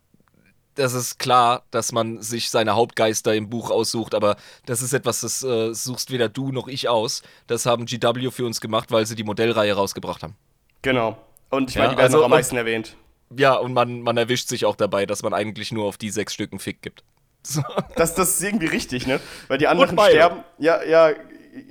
das 0.75 0.93
ist 0.93 1.19
klar, 1.19 1.63
dass 1.71 1.91
man 1.91 2.21
sich 2.21 2.49
seine 2.49 2.75
Hauptgeister 2.75 3.33
im 3.33 3.49
Buch 3.49 3.71
aussucht, 3.71 4.13
aber 4.13 4.35
das 4.65 4.81
ist 4.81 4.93
etwas, 4.93 5.21
das 5.21 5.43
äh, 5.43 5.73
suchst 5.73 6.11
weder 6.11 6.29
du 6.29 6.51
noch 6.51 6.67
ich 6.67 6.89
aus. 6.89 7.23
Das 7.47 7.65
haben 7.65 7.85
GW 7.85 8.29
für 8.31 8.45
uns 8.45 8.61
gemacht, 8.61 8.91
weil 8.91 9.05
sie 9.05 9.15
die 9.15 9.23
Modellreihe 9.23 9.73
rausgebracht 9.73 10.23
haben. 10.23 10.35
Genau. 10.81 11.17
Und 11.49 11.71
ich 11.71 11.77
meine, 11.77 11.87
ja, 11.87 11.91
die 11.93 11.97
werden 11.97 12.05
also, 12.05 12.17
noch 12.17 12.25
am 12.25 12.31
meisten 12.31 12.57
erwähnt. 12.57 12.95
Ja, 13.35 13.55
und 13.55 13.73
man, 13.73 14.01
man 14.01 14.17
erwischt 14.17 14.49
sich 14.49 14.65
auch 14.65 14.75
dabei, 14.75 15.05
dass 15.05 15.23
man 15.23 15.33
eigentlich 15.33 15.71
nur 15.71 15.85
auf 15.85 15.97
die 15.97 16.09
sechs 16.09 16.33
Stücken 16.33 16.59
Fick 16.59 16.81
gibt. 16.81 17.03
So. 17.43 17.61
Das, 17.95 18.15
das 18.15 18.35
ist 18.35 18.43
irgendwie 18.43 18.65
richtig, 18.65 19.07
ne? 19.07 19.19
Weil 19.47 19.59
die 19.59 19.67
anderen 19.67 19.97
sterben. 19.99 20.43
Ja, 20.57 20.83
ja, 20.83 21.11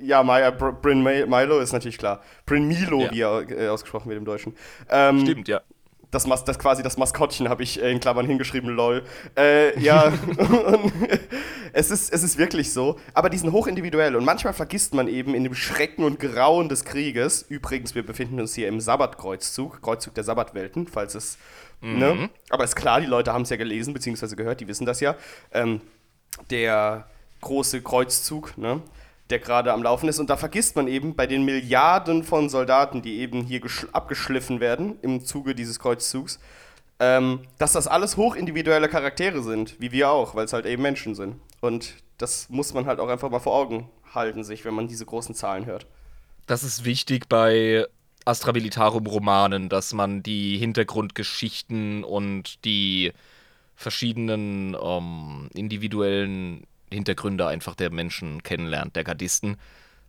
ja, 0.01 0.23
Maya, 0.23 0.49
Bryn 0.51 1.03
Milo 1.03 1.59
ist 1.59 1.73
natürlich 1.73 1.97
klar. 1.97 2.21
Bryn 2.45 2.65
Milo, 2.65 3.01
ja. 3.01 3.11
wie 3.11 3.21
er 3.21 3.49
äh, 3.51 3.67
ausgesprochen 3.67 4.09
wird 4.09 4.17
im 4.17 4.25
Deutschen. 4.25 4.55
Ähm, 4.89 5.21
Stimmt, 5.21 5.47
ja 5.47 5.61
das, 6.15 6.25
Mas 6.25 6.43
das 6.45 6.57
quasi 6.57 6.81
das 6.81 6.97
Maskottchen 6.97 7.49
habe 7.49 7.61
ich 7.63 7.81
äh, 7.81 7.91
in 7.91 7.99
Klammern 7.99 8.25
hingeschrieben, 8.25 8.69
lol. 8.69 9.03
Äh, 9.37 9.77
ja, 9.79 10.11
es, 11.73 11.91
ist, 11.91 12.11
es 12.11 12.23
ist 12.23 12.37
wirklich 12.37 12.73
so. 12.73 12.99
Aber 13.13 13.29
die 13.29 13.37
sind 13.37 13.51
hochindividuell 13.51 14.15
und 14.15 14.25
manchmal 14.25 14.53
vergisst 14.53 14.93
man 14.93 15.07
eben 15.07 15.35
in 15.35 15.43
dem 15.43 15.53
Schrecken 15.53 16.03
und 16.03 16.19
Grauen 16.19 16.69
des 16.69 16.85
Krieges, 16.85 17.43
übrigens, 17.43 17.93
wir 17.93 18.05
befinden 18.05 18.39
uns 18.39 18.55
hier 18.55 18.67
im 18.67 18.79
Sabbatkreuzzug, 18.79 19.81
Kreuzzug 19.81 20.15
der 20.15 20.23
Sabbatwelten, 20.23 20.87
falls 20.87 21.15
es, 21.15 21.37
ne? 21.81 22.13
mhm. 22.13 22.21
ne? 22.21 22.29
Aber 22.49 22.63
ist 22.63 22.75
klar, 22.75 23.01
die 23.01 23.07
Leute 23.07 23.33
haben 23.33 23.43
es 23.43 23.49
ja 23.49 23.57
gelesen, 23.57 23.93
beziehungsweise 23.93 24.35
gehört, 24.35 24.61
die 24.61 24.67
wissen 24.67 24.85
das 24.85 25.01
ja. 25.01 25.15
Ähm, 25.51 25.81
der 26.49 27.07
große 27.41 27.81
Kreuzzug, 27.81 28.57
ne? 28.57 28.81
Der 29.29 29.39
gerade 29.39 29.73
am 29.73 29.83
Laufen 29.83 30.07
ist. 30.07 30.19
Und 30.19 30.29
da 30.29 30.37
vergisst 30.37 30.75
man 30.75 30.87
eben 30.87 31.15
bei 31.15 31.27
den 31.27 31.43
Milliarden 31.45 32.23
von 32.23 32.49
Soldaten, 32.49 33.01
die 33.01 33.19
eben 33.19 33.43
hier 33.43 33.61
abgeschliffen 33.91 34.59
werden 34.59 34.97
im 35.01 35.25
Zuge 35.25 35.55
dieses 35.55 35.79
Kreuzzugs, 35.79 36.39
ähm, 36.99 37.41
dass 37.57 37.73
das 37.73 37.87
alles 37.87 38.17
hochindividuelle 38.17 38.87
Charaktere 38.87 39.41
sind, 39.41 39.79
wie 39.79 39.91
wir 39.91 40.09
auch, 40.11 40.35
weil 40.35 40.45
es 40.45 40.53
halt 40.53 40.65
eben 40.65 40.81
Menschen 40.81 41.15
sind. 41.15 41.35
Und 41.59 41.95
das 42.17 42.49
muss 42.49 42.73
man 42.73 42.85
halt 42.85 42.99
auch 42.99 43.09
einfach 43.09 43.29
mal 43.29 43.39
vor 43.39 43.55
Augen 43.55 43.89
halten, 44.13 44.43
sich, 44.43 44.63
wenn 44.63 44.73
man 44.73 44.87
diese 44.87 45.05
großen 45.05 45.35
Zahlen 45.35 45.65
hört. 45.65 45.87
Das 46.47 46.63
ist 46.63 46.85
wichtig 46.85 47.27
bei 47.27 47.85
Astrabilitarum-Romanen, 48.25 49.69
dass 49.69 49.93
man 49.93 50.23
die 50.23 50.57
Hintergrundgeschichten 50.57 52.03
und 52.03 52.63
die 52.63 53.11
verschiedenen 53.75 54.75
ähm, 54.81 55.49
individuellen 55.53 56.65
Hintergründe 56.91 57.47
einfach 57.47 57.75
der 57.75 57.91
Menschen 57.91 58.43
kennenlernt, 58.43 58.95
der 58.95 59.03
Gardisten. 59.03 59.57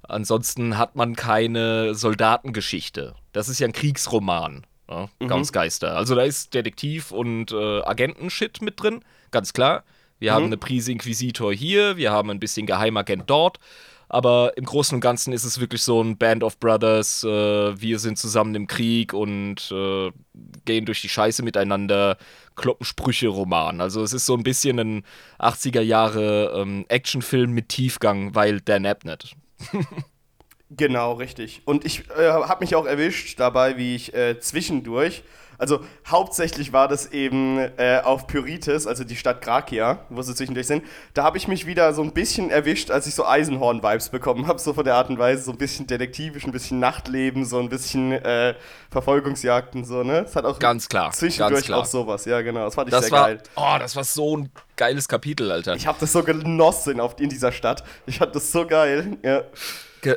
Ansonsten 0.02 0.78
hat 0.78 0.95
man 0.97 1.16
keine 1.16 1.95
Soldatengeschichte. 1.95 3.14
Das 3.33 3.49
ist 3.49 3.59
ja 3.59 3.66
ein 3.66 3.73
Kriegsroman. 3.73 4.66
Ja, 4.88 5.09
mhm. 5.18 5.28
Gaunsgeister. 5.28 5.97
Also 5.97 6.14
da 6.14 6.23
ist 6.23 6.54
Detektiv 6.54 7.11
und 7.11 7.50
äh, 7.50 7.83
Agentenshit 7.83 8.62
mit 8.62 8.80
drin, 8.80 9.00
ganz 9.33 9.52
klar. 9.52 9.83
Wir 10.18 10.30
mhm. 10.30 10.35
haben 10.35 10.45
eine 10.47 10.56
Prise 10.56 10.92
Inquisitor 10.92 11.52
hier, 11.52 11.97
wir 11.97 12.12
haben 12.12 12.30
ein 12.30 12.38
bisschen 12.38 12.66
Geheimagent 12.66 13.25
dort. 13.26 13.59
Aber 14.09 14.53
im 14.57 14.65
Großen 14.65 14.95
und 14.95 15.01
Ganzen 15.01 15.33
ist 15.33 15.45
es 15.45 15.61
wirklich 15.61 15.83
so 15.83 16.01
ein 16.01 16.17
Band 16.17 16.45
of 16.45 16.59
Brothers. 16.59 17.25
Äh, 17.25 17.29
wir 17.81 17.99
sind 17.99 18.19
zusammen 18.19 18.55
im 18.55 18.67
Krieg 18.67 19.13
und 19.13 19.71
äh, 19.73 20.13
gehen 20.65 20.85
durch 20.87 21.01
die 21.01 21.09
Scheiße 21.09 21.43
miteinander. 21.43 22.17
Kloppensprüche-Roman. 22.57 23.81
Also 23.81 24.03
es 24.03 24.13
ist 24.13 24.27
so 24.27 24.35
ein 24.35 24.43
bisschen 24.43 24.79
ein 24.79 25.05
80er 25.39 25.83
Jahre 25.83 26.53
ähm, 26.57 26.87
Actionfilm 26.89 27.53
mit 27.53 27.69
Tiefgang, 27.69 28.35
weil 28.35 28.61
Dan 28.61 28.87
Abnett. 28.87 29.37
genau, 30.71 31.13
richtig. 31.15 31.63
Und 31.67 31.85
ich 31.85 32.09
äh, 32.11 32.31
habe 32.31 32.65
mich 32.65 32.75
auch 32.75 32.87
erwischt 32.87 33.39
dabei, 33.39 33.77
wie 33.77 33.95
ich 33.95 34.15
äh, 34.15 34.41
zwischendurch 34.41 35.23
also 35.59 35.81
hauptsächlich 36.07 36.73
war 36.73 36.89
das 36.89 37.13
eben 37.13 37.59
äh, 37.59 38.01
auf 38.03 38.27
Pyrites, 38.27 38.87
also 38.87 39.05
die 39.05 39.17
Stadt 39.17 39.43
Grakia, 39.43 40.01
wo 40.09 40.23
sie 40.23 40.35
zwischendurch 40.35 40.67
sind. 40.67 40.85
Da 41.15 41.25
habe 41.25 41.39
ich 41.39 41.49
mich 41.49 41.67
wieder 41.67 41.93
so 41.95 42.03
ein 42.03 42.13
bisschen 42.13 42.51
erwischt, 42.51 42.91
als 42.91 43.07
ich 43.07 43.15
so 43.15 43.27
Eisenhorn-Vibes 43.27 44.11
bekommen 44.11 44.47
habe, 44.47 44.59
so 44.59 44.73
von 44.73 44.85
der 44.85 44.95
Art 44.95 45.11
und 45.11 45.19
Weise, 45.19 45.43
so 45.43 45.53
ein 45.53 45.59
bisschen 45.59 45.87
detektivisch, 45.87 46.45
ein 46.45 46.53
bisschen 46.53 46.79
Nachtleben, 46.79 47.45
so 47.45 47.59
ein 47.59 47.69
bisschen 47.69 48.13
äh, 48.13 48.55
Verfolgungsjagden, 48.91 49.85
so, 49.85 50.03
ne? 50.03 50.23
Das 50.23 50.37
hat 50.37 50.45
auch 50.45 50.59
ganz 50.59 50.89
klar, 50.89 51.13
zwischendurch 51.13 51.55
ganz 51.55 51.67
klar. 51.67 51.81
auch 51.81 51.87
sowas, 51.87 52.25
ja, 52.25 52.41
genau. 52.43 52.65
Das 52.65 52.75
fand 52.75 52.89
ich 52.89 52.93
das 52.93 53.07
sehr 53.07 53.13
war, 53.13 53.27
geil. 53.27 53.43
Oh, 53.57 53.77
das 53.79 53.97
war 53.97 54.05
so 54.05 54.37
ein 54.37 54.51
geiles 54.77 55.09
Kapitel, 55.09 55.51
Alter. 55.51 55.75
Ich 55.75 55.87
habe 55.87 55.99
das 56.01 56.13
so 56.13 56.23
genossen 56.23 57.01
auf, 57.01 57.19
in 57.21 57.29
dieser 57.29 57.53
Stadt. 57.53 57.83
Ich 58.07 58.19
fand 58.19 58.35
das 58.35 58.53
so 58.53 58.67
geil, 58.67 59.17
ja 59.23 59.43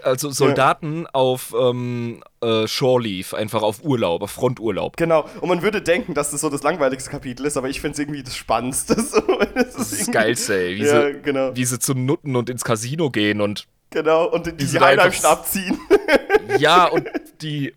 also 0.04 0.30
Soldaten 0.32 1.04
ja. 1.04 1.10
auf 1.14 1.54
ähm, 1.60 2.24
äh, 2.42 2.68
Shore 2.68 3.02
Leave, 3.02 3.36
einfach 3.36 3.62
auf 3.62 3.84
Urlaub, 3.84 4.22
auf 4.22 4.32
Fronturlaub. 4.32 4.98
Genau, 4.98 5.28
und 5.42 5.50
man 5.50 5.62
würde 5.62 5.82
denken, 5.82 6.14
dass 6.14 6.32
das 6.32 6.42
so 6.42 6.50
das 6.50 6.64
langweiligste 6.64 7.10
Kapitel 7.10 7.46
ist, 7.46 7.58
aber 7.58 7.70
ich 7.70 7.82
finde 7.82 7.94
es 7.94 8.00
irgendwie 8.00 8.24
das 8.24 8.36
Spannendste. 8.36 8.96
das, 8.96 9.12
das 9.12 9.92
ist 9.92 10.08
das 10.08 10.12
Geilste, 10.12 10.58
ey. 10.58 10.76
Wie, 10.76 10.86
ja, 10.86 11.08
sie, 11.08 11.22
genau. 11.22 11.56
wie 11.56 11.66
sie 11.66 11.80
zu 11.80 11.94
Nutten 11.94 12.36
und 12.36 12.50
ins 12.50 12.64
Casino 12.64 13.10
gehen 13.10 13.42
und. 13.42 13.68
Genau, 13.92 14.26
und 14.26 14.46
die, 14.46 14.54
die, 14.54 14.66
die 14.66 14.80
Einheimischen 14.80 15.26
abziehen. 15.26 15.80
Ja, 16.58 16.86
und 16.86 17.08
die, 17.42 17.76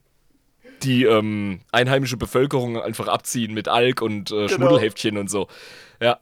die 0.82 1.04
ähm, 1.04 1.60
einheimische 1.72 2.16
Bevölkerung 2.16 2.80
einfach 2.80 3.08
abziehen 3.08 3.52
mit 3.52 3.68
Alk 3.68 4.00
und 4.00 4.30
äh, 4.30 4.34
genau. 4.34 4.48
Schmuddelheftchen 4.48 5.18
und 5.18 5.30
so. 5.30 5.48
Ja. 6.00 6.18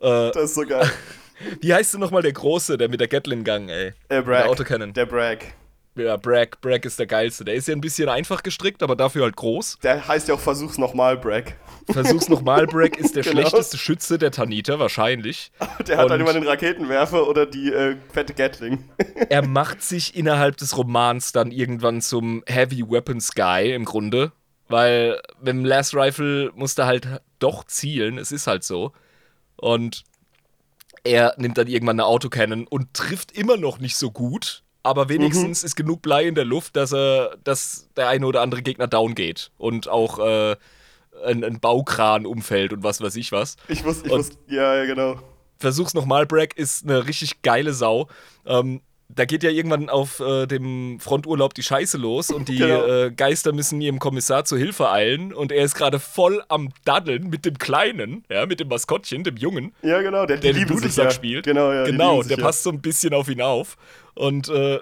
Äh, 0.00 0.32
das 0.32 0.36
ist 0.36 0.54
so 0.54 0.62
geil. 0.62 0.90
Wie 1.60 1.72
heißt 1.72 1.94
du 1.94 1.98
nochmal 1.98 2.22
der 2.22 2.32
Große, 2.32 2.78
der 2.78 2.88
mit 2.88 3.00
der 3.00 3.08
Gatlin-Gang, 3.08 3.68
ey? 3.68 3.92
Äh, 4.08 4.22
Bragg. 4.22 4.42
Der 4.42 4.48
Autocannon. 4.48 4.92
Der 4.92 5.06
Bragg. 5.06 5.44
Ja, 5.96 6.16
Bragg. 6.16 6.60
Bragg 6.60 6.86
ist 6.86 6.98
der 6.98 7.06
geilste. 7.06 7.44
Der 7.44 7.54
ist 7.54 7.68
ja 7.68 7.74
ein 7.74 7.80
bisschen 7.80 8.08
einfach 8.08 8.42
gestrickt, 8.42 8.82
aber 8.82 8.96
dafür 8.96 9.24
halt 9.24 9.36
groß. 9.36 9.78
Der 9.82 10.06
heißt 10.06 10.28
ja 10.28 10.34
auch 10.34 10.40
Versuch's 10.40 10.76
nochmal, 10.76 11.16
Bragg. 11.16 11.54
Versuch's 11.90 12.28
nochmal, 12.28 12.66
Bragg 12.66 12.98
ist 12.98 13.16
der 13.16 13.22
genau. 13.22 13.40
schlechteste 13.40 13.78
Schütze 13.78 14.18
der 14.18 14.30
Taniter, 14.30 14.78
wahrscheinlich. 14.78 15.52
Der 15.86 15.96
hat 15.96 16.04
Und 16.04 16.10
dann 16.10 16.20
immer 16.20 16.34
den 16.34 16.46
Raketenwerfer 16.46 17.26
oder 17.26 17.46
die 17.46 17.72
äh, 17.72 17.96
fette 18.12 18.34
Gatling. 18.34 18.84
er 19.30 19.46
macht 19.46 19.82
sich 19.82 20.14
innerhalb 20.14 20.58
des 20.58 20.76
Romans 20.76 21.32
dann 21.32 21.50
irgendwann 21.50 22.02
zum 22.02 22.44
Heavy 22.46 22.84
Weapons 22.86 23.34
Guy 23.34 23.72
im 23.72 23.86
Grunde. 23.86 24.32
Weil 24.68 25.20
mit 25.38 25.48
dem 25.48 25.64
Last 25.64 25.94
Rifle 25.94 26.50
musst 26.54 26.78
du 26.78 26.84
halt 26.84 27.06
doch 27.38 27.64
zielen, 27.64 28.18
es 28.18 28.32
ist 28.32 28.46
halt 28.46 28.64
so. 28.64 28.92
Und 29.56 30.04
er 31.06 31.34
nimmt 31.38 31.58
dann 31.58 31.66
irgendwann 31.66 32.00
eine 32.00 32.06
Autocannon 32.06 32.66
und 32.66 32.92
trifft 32.94 33.32
immer 33.32 33.56
noch 33.56 33.78
nicht 33.78 33.96
so 33.96 34.10
gut, 34.10 34.62
aber 34.82 35.08
wenigstens 35.08 35.62
mhm. 35.62 35.66
ist 35.66 35.76
genug 35.76 36.02
Blei 36.02 36.26
in 36.26 36.34
der 36.34 36.44
Luft, 36.44 36.76
dass 36.76 36.92
er, 36.92 37.36
dass 37.42 37.88
der 37.96 38.08
eine 38.08 38.26
oder 38.26 38.42
andere 38.42 38.62
Gegner 38.62 38.86
down 38.86 39.14
geht 39.14 39.50
und 39.58 39.88
auch 39.88 40.18
äh, 40.18 40.56
ein, 41.24 41.42
ein, 41.44 41.60
Baukran 41.60 42.26
umfällt 42.26 42.72
und 42.72 42.82
was 42.82 43.00
weiß 43.00 43.16
ich 43.16 43.32
was. 43.32 43.56
Ich 43.68 43.84
muss, 43.84 44.02
ich 44.02 44.12
muss, 44.12 44.30
ja, 44.48 44.76
ja, 44.76 44.84
genau. 44.84 45.18
Versuch's 45.58 45.94
nochmal, 45.94 46.26
Brack 46.26 46.56
ist 46.56 46.84
eine 46.84 47.06
richtig 47.06 47.42
geile 47.42 47.72
Sau. 47.72 48.08
Ähm, 48.44 48.82
da 49.08 49.24
geht 49.24 49.42
ja 49.42 49.50
irgendwann 49.50 49.88
auf 49.88 50.20
äh, 50.20 50.46
dem 50.46 50.98
Fronturlaub 51.00 51.54
die 51.54 51.62
Scheiße 51.62 51.96
los 51.96 52.30
und 52.30 52.48
die 52.48 52.58
genau. 52.58 52.86
äh, 52.86 53.10
Geister 53.12 53.52
müssen 53.52 53.80
ihrem 53.80 53.98
Kommissar 53.98 54.44
zur 54.44 54.58
Hilfe 54.58 54.90
eilen 54.90 55.32
und 55.32 55.52
er 55.52 55.64
ist 55.64 55.74
gerade 55.74 56.00
voll 56.00 56.42
am 56.48 56.70
Daddeln 56.84 57.28
mit 57.28 57.44
dem 57.44 57.58
Kleinen, 57.58 58.24
ja, 58.28 58.46
mit 58.46 58.58
dem 58.58 58.68
Maskottchen, 58.68 59.22
dem 59.22 59.36
Jungen. 59.36 59.74
Ja, 59.82 60.02
genau, 60.02 60.26
der, 60.26 60.38
der 60.38 60.52
den 60.52 60.66
Dudelsack 60.66 61.06
ja. 61.06 61.10
spielt. 61.12 61.44
Genau, 61.44 61.72
ja. 61.72 61.84
Genau, 61.84 62.22
der 62.22 62.36
passt 62.36 62.64
so 62.64 62.70
ein 62.70 62.80
bisschen 62.80 63.14
auf 63.14 63.28
ihn 63.28 63.40
auf 63.40 63.76
und 64.14 64.48
äh, 64.48 64.80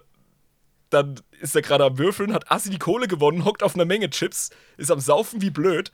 dann 0.88 1.20
ist 1.40 1.54
er 1.54 1.62
gerade 1.62 1.84
am 1.84 1.98
Würfeln, 1.98 2.32
hat 2.32 2.50
Assi 2.50 2.70
die 2.70 2.78
Kohle 2.78 3.08
gewonnen, 3.08 3.44
hockt 3.44 3.62
auf 3.62 3.74
einer 3.74 3.84
Menge 3.84 4.08
Chips, 4.08 4.50
ist 4.76 4.90
am 4.90 5.00
Saufen 5.00 5.42
wie 5.42 5.50
blöd. 5.50 5.92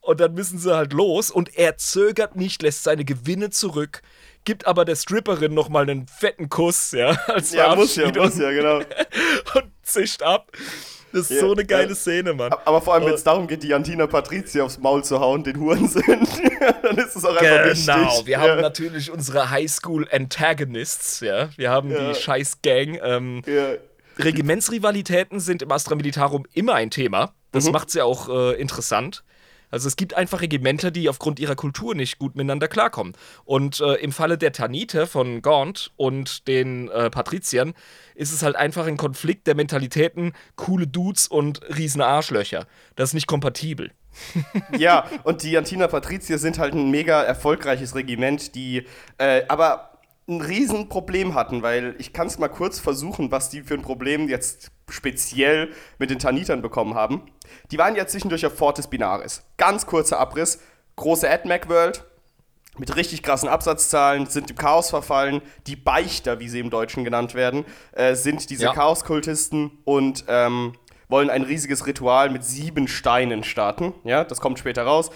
Und 0.00 0.20
dann 0.20 0.34
müssen 0.34 0.58
sie 0.58 0.74
halt 0.74 0.92
los 0.92 1.30
und 1.30 1.56
er 1.56 1.78
zögert 1.78 2.36
nicht, 2.36 2.62
lässt 2.62 2.84
seine 2.84 3.06
Gewinne 3.06 3.48
zurück, 3.48 4.02
gibt 4.44 4.66
aber 4.66 4.84
der 4.84 4.96
Stripperin 4.96 5.54
nochmal 5.54 5.82
einen 5.82 6.06
fetten 6.06 6.48
Kuss, 6.48 6.92
ja, 6.92 7.10
als 7.26 7.52
Ja, 7.52 7.74
muss 7.74 7.96
ja, 7.96 8.12
muss 8.12 8.38
ja, 8.38 8.50
genau. 8.50 8.76
und 9.54 9.70
zischt 9.82 10.22
ab. 10.22 10.52
Das 11.12 11.30
ist 11.30 11.36
ja, 11.36 11.40
so 11.42 11.52
eine 11.52 11.64
geile 11.64 11.90
ja. 11.90 11.94
Szene, 11.94 12.34
Mann. 12.34 12.52
Aber 12.64 12.80
vor 12.80 12.94
allem, 12.94 13.06
wenn 13.06 13.14
es 13.14 13.22
darum 13.22 13.46
geht, 13.46 13.62
die 13.62 13.72
Antina 13.72 14.08
Patricia 14.08 14.64
aufs 14.64 14.78
Maul 14.78 15.04
zu 15.04 15.20
hauen, 15.20 15.44
den 15.44 15.60
Hurensöhn, 15.60 16.02
dann 16.82 16.98
ist 16.98 17.14
es 17.14 17.24
auch 17.24 17.36
einfach 17.36 17.40
genau. 17.40 17.64
wichtig. 17.66 17.86
Genau, 17.86 18.26
wir 18.26 18.32
ja. 18.32 18.40
haben 18.40 18.60
natürlich 18.60 19.12
unsere 19.12 19.48
Highschool-Antagonists, 19.50 21.20
ja. 21.20 21.50
Wir 21.56 21.70
haben 21.70 21.90
die 21.90 22.14
scheiß 22.16 22.62
Gang. 22.62 22.98
Ähm, 23.00 23.42
Regimentsrivalitäten 24.18 25.38
sind 25.38 25.62
im 25.62 25.70
Astra 25.70 25.94
Militarum 25.94 26.46
immer 26.52 26.74
ein 26.74 26.90
Thema. 26.90 27.32
Das 27.52 27.66
mhm. 27.66 27.72
macht 27.72 27.90
sie 27.90 27.98
ja 27.98 28.04
auch 28.04 28.28
äh, 28.28 28.60
interessant. 28.60 29.22
Also 29.74 29.88
es 29.88 29.96
gibt 29.96 30.14
einfach 30.14 30.40
Regimenter, 30.40 30.92
die 30.92 31.08
aufgrund 31.08 31.40
ihrer 31.40 31.56
Kultur 31.56 31.96
nicht 31.96 32.20
gut 32.20 32.36
miteinander 32.36 32.68
klarkommen. 32.68 33.14
Und 33.44 33.80
äh, 33.80 33.94
im 33.94 34.12
Falle 34.12 34.38
der 34.38 34.52
Tanite 34.52 35.08
von 35.08 35.42
Gaunt 35.42 35.90
und 35.96 36.46
den 36.46 36.88
äh, 36.90 37.10
Patriziern 37.10 37.74
ist 38.14 38.32
es 38.32 38.44
halt 38.44 38.54
einfach 38.54 38.86
ein 38.86 38.96
Konflikt 38.96 39.48
der 39.48 39.56
Mentalitäten, 39.56 40.32
coole 40.54 40.86
Dudes 40.86 41.26
und 41.26 41.60
riesen 41.76 42.02
Arschlöcher. 42.02 42.68
Das 42.94 43.10
ist 43.10 43.14
nicht 43.14 43.26
kompatibel. 43.26 43.90
ja, 44.78 45.10
und 45.24 45.42
die 45.42 45.58
Antina 45.58 45.88
Patrizier 45.88 46.38
sind 46.38 46.60
halt 46.60 46.74
ein 46.74 46.92
mega 46.92 47.24
erfolgreiches 47.24 47.96
Regiment, 47.96 48.54
die 48.54 48.86
äh, 49.18 49.42
aber 49.48 49.93
ein 50.28 50.40
Riesenproblem 50.40 51.34
hatten, 51.34 51.62
weil 51.62 51.94
ich 51.98 52.12
kann 52.12 52.26
es 52.26 52.38
mal 52.38 52.48
kurz 52.48 52.78
versuchen, 52.78 53.30
was 53.30 53.50
die 53.50 53.62
für 53.62 53.74
ein 53.74 53.82
Problem 53.82 54.28
jetzt 54.28 54.70
speziell 54.88 55.70
mit 55.98 56.10
den 56.10 56.18
Tanitern 56.18 56.62
bekommen 56.62 56.94
haben. 56.94 57.22
Die 57.70 57.78
waren 57.78 57.96
ja 57.96 58.06
zwischendurch 58.06 58.44
auf 58.46 58.56
Fortis 58.56 58.86
Binaris. 58.86 59.42
Ganz 59.56 59.86
kurzer 59.86 60.18
Abriss, 60.18 60.60
große 60.96 61.28
AdMac 61.30 61.68
World 61.68 62.04
mit 62.76 62.96
richtig 62.96 63.22
krassen 63.22 63.48
Absatzzahlen, 63.48 64.26
sind 64.26 64.50
im 64.50 64.56
Chaos 64.56 64.90
verfallen. 64.90 65.42
Die 65.66 65.76
Beichter, 65.76 66.40
wie 66.40 66.48
sie 66.48 66.58
im 66.58 66.70
Deutschen 66.70 67.04
genannt 67.04 67.34
werden, 67.34 67.64
äh, 67.92 68.14
sind 68.14 68.50
diese 68.50 68.64
ja. 68.64 68.72
Chaoskultisten 68.72 69.78
und 69.84 70.24
ähm, 70.28 70.74
wollen 71.08 71.30
ein 71.30 71.42
riesiges 71.42 71.86
Ritual 71.86 72.30
mit 72.30 72.44
sieben 72.44 72.88
Steinen 72.88 73.44
starten. 73.44 73.94
Ja, 74.04 74.24
das 74.24 74.40
kommt 74.40 74.58
später 74.58 74.84
raus. 74.84 75.10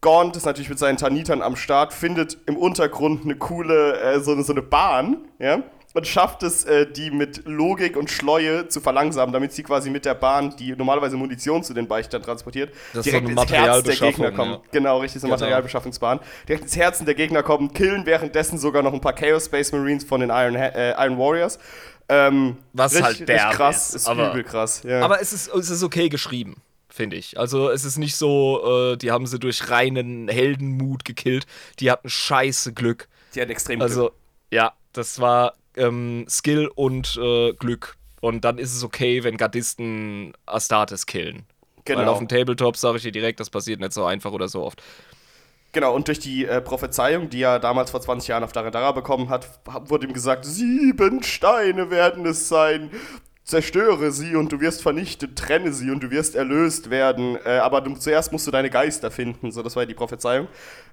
Gaunt 0.00 0.36
ist 0.36 0.44
natürlich 0.44 0.68
mit 0.68 0.78
seinen 0.78 0.98
Tanitern 0.98 1.42
am 1.42 1.56
Start, 1.56 1.92
findet 1.92 2.38
im 2.46 2.56
Untergrund 2.56 3.24
eine 3.24 3.36
coole, 3.36 3.98
äh, 4.00 4.20
so, 4.20 4.40
so 4.42 4.52
eine 4.52 4.62
Bahn, 4.62 5.28
ja, 5.38 5.62
und 5.96 6.06
schafft 6.06 6.42
es, 6.42 6.64
äh, 6.64 6.86
die 6.86 7.10
mit 7.10 7.46
Logik 7.46 7.96
und 7.96 8.10
Schleue 8.10 8.68
zu 8.68 8.82
verlangsamen, 8.82 9.32
damit 9.32 9.52
sie 9.52 9.62
quasi 9.62 9.88
mit 9.88 10.04
der 10.04 10.14
Bahn, 10.14 10.54
die 10.58 10.76
normalerweise 10.76 11.16
Munition 11.16 11.64
zu 11.64 11.72
den 11.72 11.88
Beichtern 11.88 12.22
transportiert, 12.22 12.74
das 12.92 13.04
direkt 13.04 13.26
so 13.26 13.32
ins 13.32 13.50
Herz 13.50 13.82
der 13.82 13.96
Gegner 13.96 14.30
kommen. 14.30 14.52
Ja. 14.52 14.60
Genau, 14.72 14.98
richtig, 14.98 15.22
so 15.22 15.26
eine 15.26 15.34
genau. 15.34 15.44
Materialbeschaffungsbahn. 15.44 16.20
Direkt 16.46 16.64
ins 16.64 16.76
Herzen 16.76 17.06
der 17.06 17.14
Gegner 17.14 17.42
kommen, 17.42 17.72
killen 17.72 18.04
währenddessen 18.04 18.58
sogar 18.58 18.82
noch 18.82 18.92
ein 18.92 19.00
paar 19.00 19.14
Chaos 19.14 19.46
Space 19.46 19.72
Marines 19.72 20.04
von 20.04 20.20
den 20.20 20.28
Iron, 20.28 20.54
äh, 20.54 20.92
Iron 21.02 21.18
Warriors. 21.18 21.58
Ähm, 22.10 22.58
Was 22.74 22.92
richtig, 22.92 23.06
halt 23.06 23.28
der 23.30 23.50
krass, 23.50 23.88
ist, 23.88 23.94
ist 24.02 24.08
aber, 24.08 24.30
übel 24.32 24.44
krass. 24.44 24.82
Ja. 24.84 25.00
Aber 25.00 25.22
es 25.22 25.32
ist, 25.32 25.48
es 25.48 25.70
ist 25.70 25.82
okay 25.82 26.10
geschrieben 26.10 26.56
finde 26.96 27.16
ich. 27.16 27.38
Also 27.38 27.70
es 27.70 27.84
ist 27.84 27.98
nicht 27.98 28.16
so, 28.16 28.92
äh, 28.92 28.96
die 28.96 29.12
haben 29.12 29.26
sie 29.26 29.38
durch 29.38 29.70
reinen 29.70 30.28
Heldenmut 30.28 31.04
gekillt. 31.04 31.46
Die 31.78 31.90
hatten 31.90 32.08
scheiße 32.08 32.72
Glück. 32.72 33.08
Die 33.34 33.40
hatten 33.40 33.50
extrem 33.50 33.80
also, 33.80 34.00
Glück. 34.00 34.12
Also, 34.12 34.16
ja, 34.50 34.72
das 34.92 35.20
war 35.20 35.54
ähm, 35.76 36.26
Skill 36.28 36.70
und 36.74 37.16
äh, 37.22 37.52
Glück. 37.52 37.96
Und 38.20 38.44
dann 38.44 38.58
ist 38.58 38.74
es 38.74 38.82
okay, 38.82 39.22
wenn 39.22 39.36
Gardisten 39.36 40.32
Astartes 40.46 41.06
killen. 41.06 41.44
Genau. 41.84 42.00
Weil 42.00 42.08
auf 42.08 42.18
dem 42.18 42.28
Tabletop 42.28 42.76
sage 42.76 42.96
ich 42.96 43.02
dir 43.04 43.12
direkt, 43.12 43.38
das 43.38 43.50
passiert 43.50 43.78
nicht 43.78 43.92
so 43.92 44.04
einfach 44.04 44.32
oder 44.32 44.48
so 44.48 44.64
oft. 44.64 44.82
Genau, 45.72 45.94
und 45.94 46.08
durch 46.08 46.18
die 46.18 46.46
äh, 46.46 46.62
Prophezeiung, 46.62 47.28
die 47.28 47.42
er 47.42 47.58
damals 47.58 47.90
vor 47.90 48.00
20 48.00 48.28
Jahren 48.28 48.42
auf 48.42 48.52
Daradara 48.52 48.92
bekommen 48.92 49.28
hat, 49.28 49.60
wurde 49.90 50.06
ihm 50.06 50.14
gesagt, 50.14 50.46
sieben 50.46 51.22
Steine 51.22 51.90
werden 51.90 52.24
es 52.24 52.48
sein 52.48 52.90
zerstöre 53.46 54.10
sie 54.12 54.34
und 54.36 54.52
du 54.52 54.60
wirst 54.60 54.82
vernichtet, 54.82 55.36
trenne 55.38 55.72
sie 55.72 55.90
und 55.90 56.02
du 56.02 56.10
wirst 56.10 56.34
erlöst 56.34 56.90
werden. 56.90 57.38
Äh, 57.46 57.58
aber 57.58 57.80
du, 57.80 57.94
zuerst 57.94 58.32
musst 58.32 58.46
du 58.46 58.50
deine 58.50 58.68
Geister 58.70 59.10
finden. 59.10 59.52
So, 59.52 59.62
das 59.62 59.76
war 59.76 59.84
ja 59.84 59.86
die 59.86 59.94
Prophezeiung. 59.94 60.48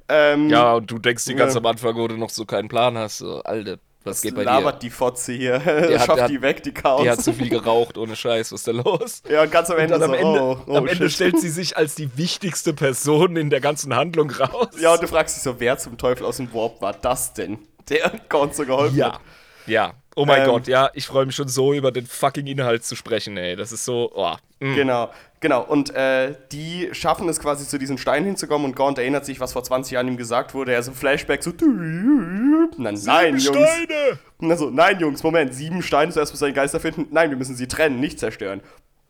Ähm, 0.07 0.49
Ja, 0.49 0.73
und 0.75 0.89
du 0.89 0.99
denkst 0.99 1.25
die 1.25 1.33
ganz 1.35 1.53
Ja. 1.55 1.59
am 1.59 1.65
Anfang, 1.65 1.95
wo 1.95 2.07
du 2.07 2.15
noch 2.15 2.29
so 2.29 2.45
keinen 2.45 2.67
Plan 2.69 2.95
hast. 2.97 3.17
So, 3.17 3.41
Alter, 3.41 3.77
was 4.03 4.21
geht 4.21 4.35
bei 4.35 4.43
labert 4.43 4.75
dir? 4.83 4.87
die 4.87 4.89
Fotze 4.91 5.31
hier. 5.33 5.57
der 5.59 5.87
die 5.87 5.97
hat- 5.97 6.41
weg, 6.41 6.61
die 6.61 6.73
Chaos. 6.73 7.01
Die 7.01 7.09
hat 7.09 7.21
zu 7.23 7.33
viel 7.33 7.49
geraucht, 7.49 7.97
ohne 7.97 8.15
Scheiß, 8.15 8.51
was 8.51 8.59
ist 8.61 8.67
da 8.67 8.71
los? 8.71 9.23
ja, 9.27 9.41
und 9.43 9.51
ganz 9.51 9.69
am 9.71 9.77
Ende 9.79 9.93
dann 9.97 10.03
am 10.03 10.09
so, 10.09 10.15
Ende, 10.15 10.41
oh, 10.41 10.57
oh, 10.67 10.75
am 10.75 10.87
Ende 10.87 11.09
stellt 11.09 11.39
sie 11.39 11.49
sich 11.49 11.75
als 11.75 11.95
die 11.95 12.15
wichtigste 12.17 12.73
Person 12.73 13.35
in 13.35 13.49
der 13.49 13.61
ganzen 13.61 13.95
Handlung 13.95 14.29
raus. 14.29 14.67
Ja, 14.79 14.93
und 14.93 15.01
du 15.01 15.07
fragst 15.07 15.37
dich 15.37 15.43
so, 15.43 15.55
wer 15.59 15.77
zum 15.79 15.97
Teufel 15.97 16.25
aus 16.25 16.37
dem 16.37 16.53
Warp 16.53 16.81
war 16.81 16.93
das 16.93 17.33
denn? 17.33 17.57
Der 17.89 18.11
Gaunt 18.29 18.53
so 18.55 18.63
geholfen 18.65 18.95
Ja. 18.97 19.13
hat. 19.13 19.21
Ja. 19.65 19.93
Oh 20.15 20.25
mein 20.25 20.41
Ähm, 20.41 20.47
Gott, 20.47 20.67
ja, 20.67 20.89
ich 20.93 21.05
freue 21.05 21.25
mich 21.25 21.35
schon 21.35 21.47
so 21.47 21.73
über 21.73 21.91
den 21.91 22.05
fucking 22.05 22.45
Inhalt 22.47 22.83
zu 22.83 22.95
sprechen, 22.95 23.37
ey. 23.37 23.55
Das 23.55 23.71
ist 23.71 23.85
so, 23.85 24.11
oh. 24.13 24.35
mm. 24.59 24.75
Genau, 24.75 25.09
genau. 25.39 25.63
Und 25.63 25.95
äh, 25.95 26.35
die 26.51 26.89
schaffen 26.91 27.27
es 27.29 27.39
quasi 27.39 27.67
zu 27.67 27.79
diesen 27.79 27.97
Steinen 27.97 28.25
hinzukommen 28.25 28.65
und 28.65 28.75
Gaunt 28.75 28.97
erinnert 28.97 29.25
sich, 29.25 29.39
was 29.39 29.53
vor 29.53 29.63
20 29.63 29.93
Jahren 29.93 30.07
ihm 30.07 30.17
gesagt 30.17 30.53
wurde. 30.53 30.73
Er 30.73 30.83
so 30.83 30.91
Flashback 30.91 31.43
so. 31.43 31.51
Dann, 31.51 32.69
nein, 32.77 33.37
Jungs. 33.37 33.43
Steine! 33.43 34.19
Und 34.37 34.49
dann 34.49 34.57
so, 34.57 34.69
nein, 34.69 34.99
Jungs, 34.99 35.23
Moment, 35.23 35.53
sieben 35.53 35.81
Steine, 35.81 36.11
zuerst 36.11 36.31
muss 36.31 36.39
seine 36.39 36.53
Geister 36.53 36.79
finden. 36.79 37.07
Nein, 37.11 37.29
wir 37.29 37.37
müssen 37.37 37.55
sie 37.55 37.67
trennen, 37.67 37.99
nicht 37.99 38.19
zerstören. 38.19 38.61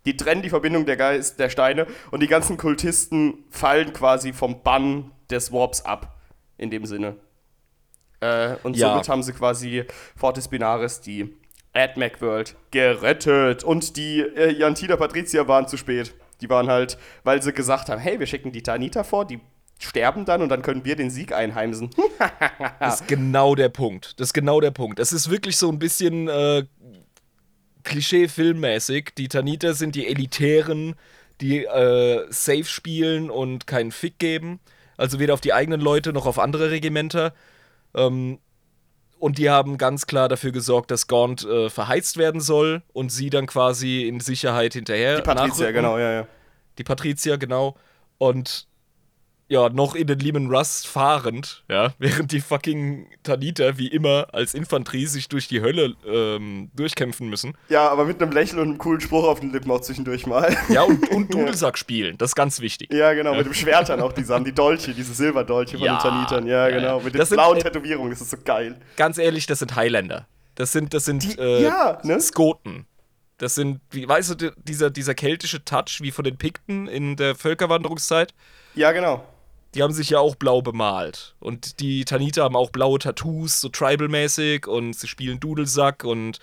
Die 0.06 0.18
trennen 0.18 0.42
die 0.42 0.50
Verbindung 0.50 0.86
der 0.86 0.98
Geist, 0.98 1.40
der 1.40 1.50
Steine 1.50 1.88
und 2.12 2.22
die 2.22 2.28
ganzen 2.28 2.58
Kultisten 2.58 3.46
fallen 3.50 3.94
quasi 3.94 4.34
vom 4.34 4.62
Bann 4.62 5.12
des 5.30 5.52
Warps 5.52 5.82
ab. 5.86 6.18
In 6.58 6.70
dem 6.70 6.86
Sinne. 6.86 7.16
Äh, 8.24 8.58
und 8.64 8.78
Ja. 8.78 8.90
somit 8.90 9.10
haben 9.10 9.24
sie 9.24 9.34
quasi 9.34 9.84
Fortis 10.16 10.48
Binaris, 10.48 11.02
die 11.02 11.36
AdMac 11.74 12.22
World, 12.22 12.56
gerettet. 12.72 13.64
Und 13.64 13.98
die 13.98 14.20
äh, 14.22 14.52
Jantina 14.52 14.96
Patricia 14.96 15.48
waren 15.48 15.68
zu 15.68 15.76
spät. 15.78 16.14
Die 16.42 16.50
waren 16.50 16.68
halt, 16.70 16.98
weil 17.24 17.42
sie 17.42 17.52
gesagt 17.54 17.90
haben, 17.90 18.00
hey, 18.00 18.20
wir 18.20 18.28
schicken 18.28 18.52
die 18.52 18.64
Tanita 18.64 19.04
vor, 19.04 19.26
die 19.26 19.40
sterben 19.80 20.24
dann 20.26 20.42
und 20.42 20.50
dann 20.50 20.62
können 20.62 20.86
wir 20.86 20.96
den 20.96 21.10
Sieg 21.10 21.34
einheimsen. 21.34 21.90
Das 22.80 23.02
ist 23.02 23.08
genau 23.08 23.56
der 23.56 23.70
Punkt. 23.70 24.20
Das 24.20 24.30
ist 24.30 24.34
genau 24.34 24.60
der 24.62 24.72
Punkt. 24.72 25.00
Es 25.00 25.12
ist 25.14 25.30
wirklich 25.30 25.58
so 25.58 25.70
ein 25.70 25.80
bisschen 25.80 26.28
äh, 26.28 26.64
Klischee-filmmäßig. 27.84 29.12
Die 29.18 29.28
Taniter 29.28 29.74
sind 29.74 29.96
die 29.96 30.08
Elitären, 30.08 30.96
die 31.42 31.66
äh, 31.66 32.26
safe 32.30 32.66
spielen 32.66 33.30
und 33.30 33.68
keinen 33.68 33.92
Fick 33.92 34.20
geben. 34.20 34.60
Also 34.98 35.20
weder 35.20 35.34
auf 35.34 35.42
die 35.42 35.54
eigenen 35.54 35.82
Leute 35.82 36.14
noch 36.14 36.26
auf 36.26 36.40
andere 36.40 36.72
Regimenter. 36.72 37.34
Ähm, 37.96 38.40
und 39.20 39.38
die 39.38 39.50
haben 39.50 39.78
ganz 39.78 40.06
klar 40.06 40.28
dafür 40.28 40.52
gesorgt, 40.52 40.92
dass 40.92 41.08
Gaunt 41.08 41.46
äh, 41.46 41.70
verheizt 41.70 42.18
werden 42.18 42.42
soll 42.42 42.82
und 42.92 43.10
sie 43.10 43.30
dann 43.30 43.46
quasi 43.46 44.06
in 44.06 44.20
Sicherheit 44.20 44.74
hinterher. 44.74 45.16
Die 45.18 45.22
Patricia, 45.22 45.48
nachrücken. 45.48 45.74
genau, 45.76 45.98
ja, 45.98 46.12
ja. 46.12 46.28
Die 46.78 46.84
Patricia, 46.84 47.38
genau. 47.38 47.78
Und 48.18 48.68
ja, 49.50 49.70
noch 49.70 49.94
in 49.96 50.08
den 50.08 50.20
Lehman 50.20 50.48
Russ 50.50 50.86
fahrend, 50.86 51.64
ja, 51.70 51.94
während 52.00 52.32
die 52.32 52.40
fucking 52.40 53.08
Taniter 53.24 53.78
wie 53.78 53.88
immer 53.88 54.28
als 54.34 54.54
Infanterie 54.54 55.06
sich 55.06 55.30
durch 55.30 55.48
die 55.48 55.62
Hölle 55.62 55.96
ähm, 56.08 56.72
durchkämpfen 56.76 57.30
müssen. 57.30 57.56
Ja, 57.70 57.90
aber 57.90 58.06
mit 58.06 58.22
einem 58.22 58.32
Lächeln 58.32 58.60
und 58.60 58.70
einem 58.70 58.78
coolen 58.78 59.02
Spruch 59.02 59.26
auf 59.26 59.40
den 59.42 59.52
Lippen 59.52 59.70
auch 59.72 59.82
zwischendurch 59.82 60.26
mal. 60.26 60.56
Ja, 60.70 60.84
und, 60.84 61.08
und 61.10 61.32
Dudelsack 61.34 61.78
spielen, 61.78 62.18
das 62.18 62.32
ist 62.32 62.36
ganz 62.36 62.62
wichtig. 62.62 62.92
Ja, 62.94 63.14
genau, 63.14 63.36
mit 63.36 63.46
dem 63.46 63.54
Schwert 63.54 63.90
dann 63.90 64.02
auch, 64.02 64.14
die 64.14 64.24
Sachen, 64.24 64.46
die 64.46 64.54
Dolche, 64.54 64.94
diese 64.94 65.14
Silberdolche 65.14 65.78
von 65.78 65.86
Ja, 65.86 65.98
den 65.98 66.02
Tanitern. 66.02 66.48
Ja, 66.48 66.68
ja, 66.70 66.76
genau, 66.80 66.98
ja. 67.00 67.04
mit 67.04 67.14
den 67.14 67.20
Das 67.20 67.30
sind, 67.30 67.38
blauen 67.38 67.58
äh, 67.58 67.62
Tätowierungen, 67.64 68.12
das 68.12 68.22
ist 68.22 68.32
so 68.32 68.38
geil. 68.44 68.80
Ganz 68.96 69.18
ehrlich, 69.18 69.46
das 69.46 69.60
sind 69.60 69.76
Highlander. 69.76 70.28
Das 70.56 70.72
sind, 70.72 70.94
das 70.94 71.06
sind 71.06 71.24
Die- 71.24 71.40
äh, 71.40 71.64
ja, 71.64 72.00
ne? 72.04 72.20
Skoten. 72.22 72.86
Das 73.40 73.56
sind, 73.56 73.82
wie 73.92 74.08
weißt 74.08 74.30
du, 74.32 74.36
di- 74.36 74.52
dieser, 74.58 74.90
dieser 74.90 75.16
keltische 75.16 75.66
Touch 75.66 76.00
wie 76.02 76.12
von 76.12 76.24
den 76.24 76.38
Pikten 76.38 76.88
in 76.88 77.16
der 77.18 77.36
Völkerwanderungszeit. 77.36 78.34
Ja, 78.76 78.92
genau. 78.92 79.24
Die 79.76 79.84
haben 79.84 79.94
sich 79.94 80.10
ja 80.10 80.20
auch 80.20 80.36
blau 80.36 80.62
bemalt. 80.62 81.36
Und 81.40 81.80
die 81.80 82.06
Taniter 82.06 82.44
haben 82.44 82.56
auch 82.56 82.70
blaue 82.70 83.00
Tattoos, 83.00 83.62
so 83.62 83.70
tribal-mäßig. 83.70 84.68
Und 84.68 84.94
sie 84.94 85.08
spielen 85.08 85.40
Dudelsack 85.40 86.04
und 86.04 86.40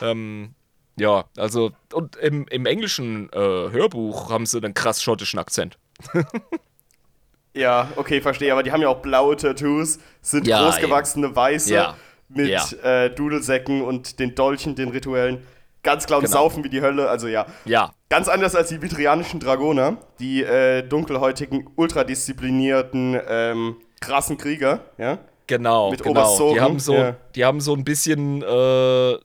ähm, 0.00 0.54
ja, 0.96 1.24
also. 1.36 1.72
Und 1.92 2.16
im, 2.16 2.46
im 2.48 2.66
englischen 2.66 3.28
äh, 3.32 3.38
Hörbuch 3.38 4.30
haben 4.30 4.46
sie 4.46 4.58
einen 4.58 4.74
krass 4.74 5.02
schottischen 5.02 5.38
Akzent. 5.38 5.78
Ja, 7.56 7.92
okay, 7.96 8.20
verstehe, 8.20 8.50
aber 8.52 8.64
die 8.64 8.72
haben 8.72 8.82
ja 8.82 8.88
auch 8.88 9.00
blaue 9.00 9.36
Tattoos, 9.36 10.00
sind 10.20 10.46
Ja, 10.46 10.64
großgewachsene 10.64 11.34
Weiße 11.36 11.72
Ja. 11.72 11.96
mit 12.28 12.48
Ja. 12.48 13.04
Äh, 13.04 13.14
Dudelsäcken 13.14 13.82
und 13.82 14.18
den 14.18 14.34
Dolchen, 14.34 14.74
den 14.74 14.88
rituellen. 14.88 15.46
Ganz 15.84 16.06
klar 16.06 16.18
und 16.18 16.24
Genau. 16.24 16.38
saufen 16.38 16.64
wie 16.64 16.70
die 16.70 16.80
Hölle, 16.80 17.08
also 17.08 17.28
ja. 17.28 17.46
Ja. 17.64 17.92
Ganz 18.08 18.26
anders 18.26 18.56
als 18.56 18.70
die 18.70 18.82
vitrianischen 18.82 19.38
Dragoner, 19.38 19.98
die 20.18 20.42
äh, 20.42 20.82
dunkelhäutigen, 20.82 21.70
ultradisziplinierten, 21.76 23.20
ähm, 23.28 23.76
krassen 24.00 24.36
Krieger, 24.38 24.80
ja. 24.98 25.18
Genau, 25.46 25.90
Mit 25.90 26.02
genau. 26.02 26.54
Die 26.54 26.60
haben 26.60 26.80
so, 26.80 26.94
ja. 26.94 27.16
die 27.34 27.44
haben 27.44 27.60
so 27.60 27.74
ein 27.74 27.84
bisschen 27.84 28.40
äh, 28.42 29.18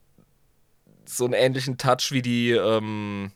so 1.06 1.24
einen 1.24 1.32
ähnlichen 1.32 1.78
Touch 1.78 2.10
wie 2.12 2.20
die, 2.20 2.50
ähm, 2.50 3.32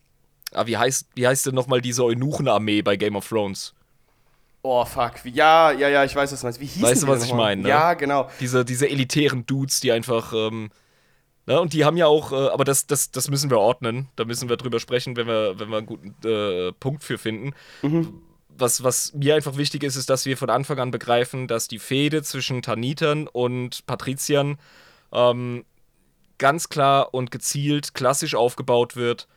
ah, 0.52 0.66
wie 0.66 0.76
heißt, 0.76 1.08
wie 1.14 1.26
heißt 1.26 1.46
denn 1.46 1.54
nochmal 1.54 1.80
diese 1.80 2.04
Eunuchenarmee 2.04 2.82
bei 2.82 2.96
Game 2.96 3.16
of 3.16 3.26
Thrones? 3.26 3.74
Oh, 4.62 4.84
fuck. 4.84 5.12
Ja, 5.24 5.72
ja, 5.72 5.88
ja, 5.88 6.04
ich 6.04 6.14
weiß, 6.14 6.32
was 6.32 6.40
du 6.40 6.46
meinst. 6.46 6.60
Wie 6.60 6.66
hieß 6.66 6.82
Weißt 6.82 7.02
du, 7.02 7.08
was 7.08 7.24
ich 7.24 7.34
meine, 7.34 7.62
ne? 7.62 7.68
Ja, 7.68 7.94
genau. 7.94 8.28
Diese, 8.40 8.64
diese 8.64 8.88
elitären 8.88 9.44
Dudes, 9.46 9.80
die 9.80 9.92
einfach, 9.92 10.32
ähm, 10.34 10.70
ne, 11.46 11.60
und 11.60 11.72
die 11.72 11.84
haben 11.84 11.96
ja 11.96 12.06
auch, 12.06 12.32
äh, 12.32 12.48
aber 12.48 12.64
das, 12.64 12.86
das, 12.86 13.10
das 13.10 13.28
müssen 13.28 13.50
wir 13.50 13.58
ordnen, 13.58 14.08
da 14.16 14.24
müssen 14.24 14.48
wir 14.48 14.56
drüber 14.56 14.80
sprechen, 14.80 15.16
wenn 15.16 15.26
wir, 15.26 15.58
wenn 15.58 15.68
wir 15.68 15.78
einen 15.78 15.86
guten 15.86 16.14
äh, 16.24 16.72
Punkt 16.72 17.04
für 17.04 17.18
finden. 17.18 17.54
Was, 18.56 18.84
was 18.84 19.12
mir 19.14 19.34
einfach 19.34 19.56
wichtig 19.56 19.82
ist, 19.82 19.96
ist, 19.96 20.08
dass 20.10 20.26
wir 20.26 20.36
von 20.36 20.50
Anfang 20.50 20.78
an 20.78 20.90
begreifen, 20.90 21.48
dass 21.48 21.66
die 21.66 21.80
Fehde 21.80 22.22
zwischen 22.22 22.62
Tanitern 22.62 23.26
und 23.26 23.84
Patriziern 23.86 24.58
ähm, 25.12 25.64
ganz 26.38 26.68
klar 26.68 27.14
und 27.14 27.30
gezielt 27.30 27.94
klassisch 27.94 28.34
aufgebaut 28.34 28.96
wird 28.96 29.28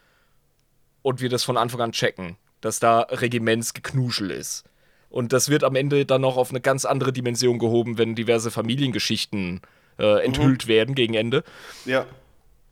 und 1.02 1.22
wir 1.22 1.30
das 1.30 1.44
von 1.44 1.58
Anfang 1.58 1.82
an 1.82 1.92
checken, 1.94 2.38
dass 2.62 2.80
da 2.80 3.02
Regimentsgeknuschel 3.02 4.32
ist. 4.32 4.66
Und 5.10 5.34
das 5.34 5.50
wird 5.50 5.64
am 5.64 5.76
Ende 5.76 6.06
dann 6.06 6.22
noch 6.22 6.38
auf 6.38 6.50
eine 6.50 6.62
ganz 6.62 6.86
andere 6.86 7.14
Dimension 7.14 7.60
gehoben, 7.60 7.98
wenn 7.98 8.16
diverse 8.16 8.52
Familiengeschichten 8.52 9.62
äh, 10.00 10.24
enthüllt 10.26 10.68
werden 10.68 10.96
gegen 10.96 11.14
Ende. 11.14 11.44
Ja. 11.86 12.06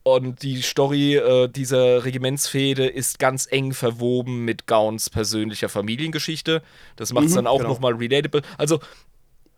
Und 0.03 0.43
die 0.43 0.61
Story 0.61 1.15
äh, 1.15 1.47
dieser 1.47 2.05
Regimentsfehde 2.05 2.85
ist 2.85 3.17
ganz 3.17 3.47
eng 3.49 3.73
verwoben 3.73 4.45
mit 4.45 4.67
Gauns 4.67 5.09
persönlicher 5.09 5.67
Familiengeschichte. 5.67 6.61
Das 6.95 7.11
macht 7.11 7.25
es 7.25 7.31
Mhm, 7.31 7.35
dann 7.37 7.47
auch 7.47 7.57
genau. 7.57 7.69
nochmal 7.69 7.93
relatable. 7.93 8.43
Also, 8.59 8.79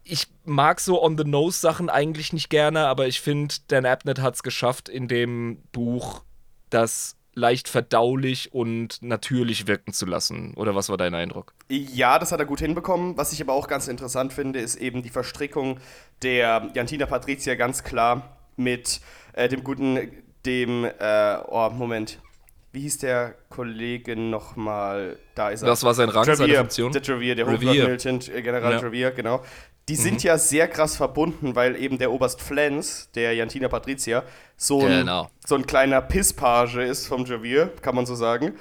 ich 0.06 0.28
mag 0.46 0.80
so 0.80 1.04
On-the-Nose-Sachen 1.04 1.90
eigentlich 1.90 2.32
nicht 2.32 2.50
gerne, 2.50 2.88
aber 2.88 3.08
ich 3.08 3.20
finde, 3.20 3.56
Dan 3.68 3.86
Abnett 3.86 4.22
hat 4.22 4.36
es 4.36 4.44
geschafft, 4.44 4.88
in 4.88 5.10
dem 5.10 5.58
Buch 5.74 6.24
das 6.70 7.17
leicht 7.38 7.70
verdaulich 7.70 8.54
und 8.54 8.98
natürlich 9.02 9.68
wirken 9.68 9.94
zu 9.94 10.06
lassen. 10.06 10.54
Oder 10.56 10.76
was 10.76 10.90
war 10.90 10.98
dein 10.98 11.14
Eindruck? 11.14 11.54
Ja, 11.70 12.18
das 12.18 12.32
hat 12.32 12.40
er 12.40 12.46
gut 12.46 12.60
hinbekommen. 12.60 13.16
Was 13.16 13.32
ich 13.32 13.42
aber 13.42 13.54
auch 13.54 13.68
ganz 13.68 13.88
interessant 13.88 14.34
finde, 14.34 14.60
ist 14.60 14.76
eben 14.76 15.04
die 15.04 15.10
Verstrickung 15.10 15.80
der 16.24 16.72
Jantina 16.74 17.06
Patricia 17.06 17.54
ganz 17.56 17.84
klar 17.84 18.38
mit 18.56 19.02
äh, 19.34 19.48
dem 19.48 19.64
guten, 19.64 20.12
dem, 20.46 20.84
äh, 20.86 21.38
oh, 21.48 21.70
Moment. 21.70 22.20
Wie 22.72 22.82
hieß 22.82 22.98
der 23.00 23.36
Kollege 23.50 24.16
nochmal? 24.16 25.18
Da 25.36 25.50
ist 25.50 25.62
er. 25.62 25.68
Das 25.68 25.84
war 25.84 25.94
sein 25.94 26.10
Rang, 26.10 26.26
seine 26.26 26.40
Javier, 26.40 26.60
Funktion? 26.60 26.92
Der 26.92 27.02
Javier, 27.02 27.36
der 27.36 27.48
äh, 27.48 28.42
General 28.42 28.74
Ja. 28.74 28.82
Javier, 28.82 29.12
genau. 29.12 29.44
Die 29.90 29.96
sind 29.96 30.22
ja 30.24 30.38
sehr 30.38 30.68
krass 30.68 30.98
verbunden, 30.98 31.56
weil 31.56 31.76
eben 31.78 31.98
der 31.98 32.12
Oberst 32.12 32.42
Flans, 32.42 33.10
der 33.16 33.34
Jantina 33.34 33.70
Patricia, 33.70 34.24
so 34.58 34.82
ein, 34.82 34.90
Genau. 34.90 35.30
so 35.46 35.56
ein 35.56 35.66
kleiner 35.66 36.02
Pisspage 36.02 36.84
ist 36.84 37.08
vom 37.08 37.26
Javier, 37.26 37.72
kann 37.82 37.96
man 37.96 38.06
so 38.06 38.14
sagen. 38.16 38.54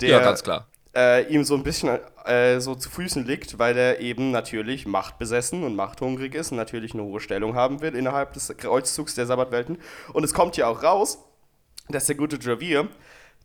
Der, 0.00 0.08
ja, 0.10 0.18
ganz 0.18 0.42
klar. 0.42 0.66
äh, 0.94 1.22
ihm 1.32 1.42
so 1.44 1.54
ein 1.54 1.62
bisschen 1.62 1.98
äh, 2.26 2.60
so 2.60 2.74
zu 2.74 2.90
Füßen 2.90 3.24
liegt, 3.24 3.58
weil 3.58 3.78
er 3.78 4.00
eben 4.00 4.30
natürlich 4.30 4.84
machtbesessen 4.86 5.62
und 5.64 5.74
machthungrig 5.74 6.34
ist 6.34 6.50
und 6.50 6.58
natürlich 6.58 6.92
eine 6.92 7.02
hohe 7.04 7.20
Stellung 7.20 7.54
haben 7.54 7.80
will 7.80 7.94
innerhalb 7.94 8.32
des 8.34 8.54
Kreuzzugs 8.56 9.14
der 9.14 9.24
Sabbatwelten. 9.26 9.78
Und 10.12 10.24
es 10.24 10.34
kommt 10.34 10.56
ja 10.58 10.66
auch 10.66 10.82
raus, 10.82 11.18
dass 11.88 12.06
der 12.06 12.16
gute 12.16 12.38
Javier 12.38 12.88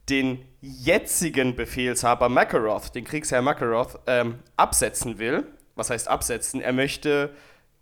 den 0.10 0.44
jetzigen 0.62 1.56
Befehlshaber 1.56 2.28
Makaroth, 2.30 2.96
den 2.96 3.06
Kriegsherr 3.06 3.42
Makaroth, 3.44 4.00
ähm, 4.08 4.40
absetzen 4.58 5.20
will. 5.20 5.46
Was 5.80 5.90
heißt 5.90 6.08
absetzen? 6.08 6.62
Er 6.62 6.74
möchte. 6.74 7.32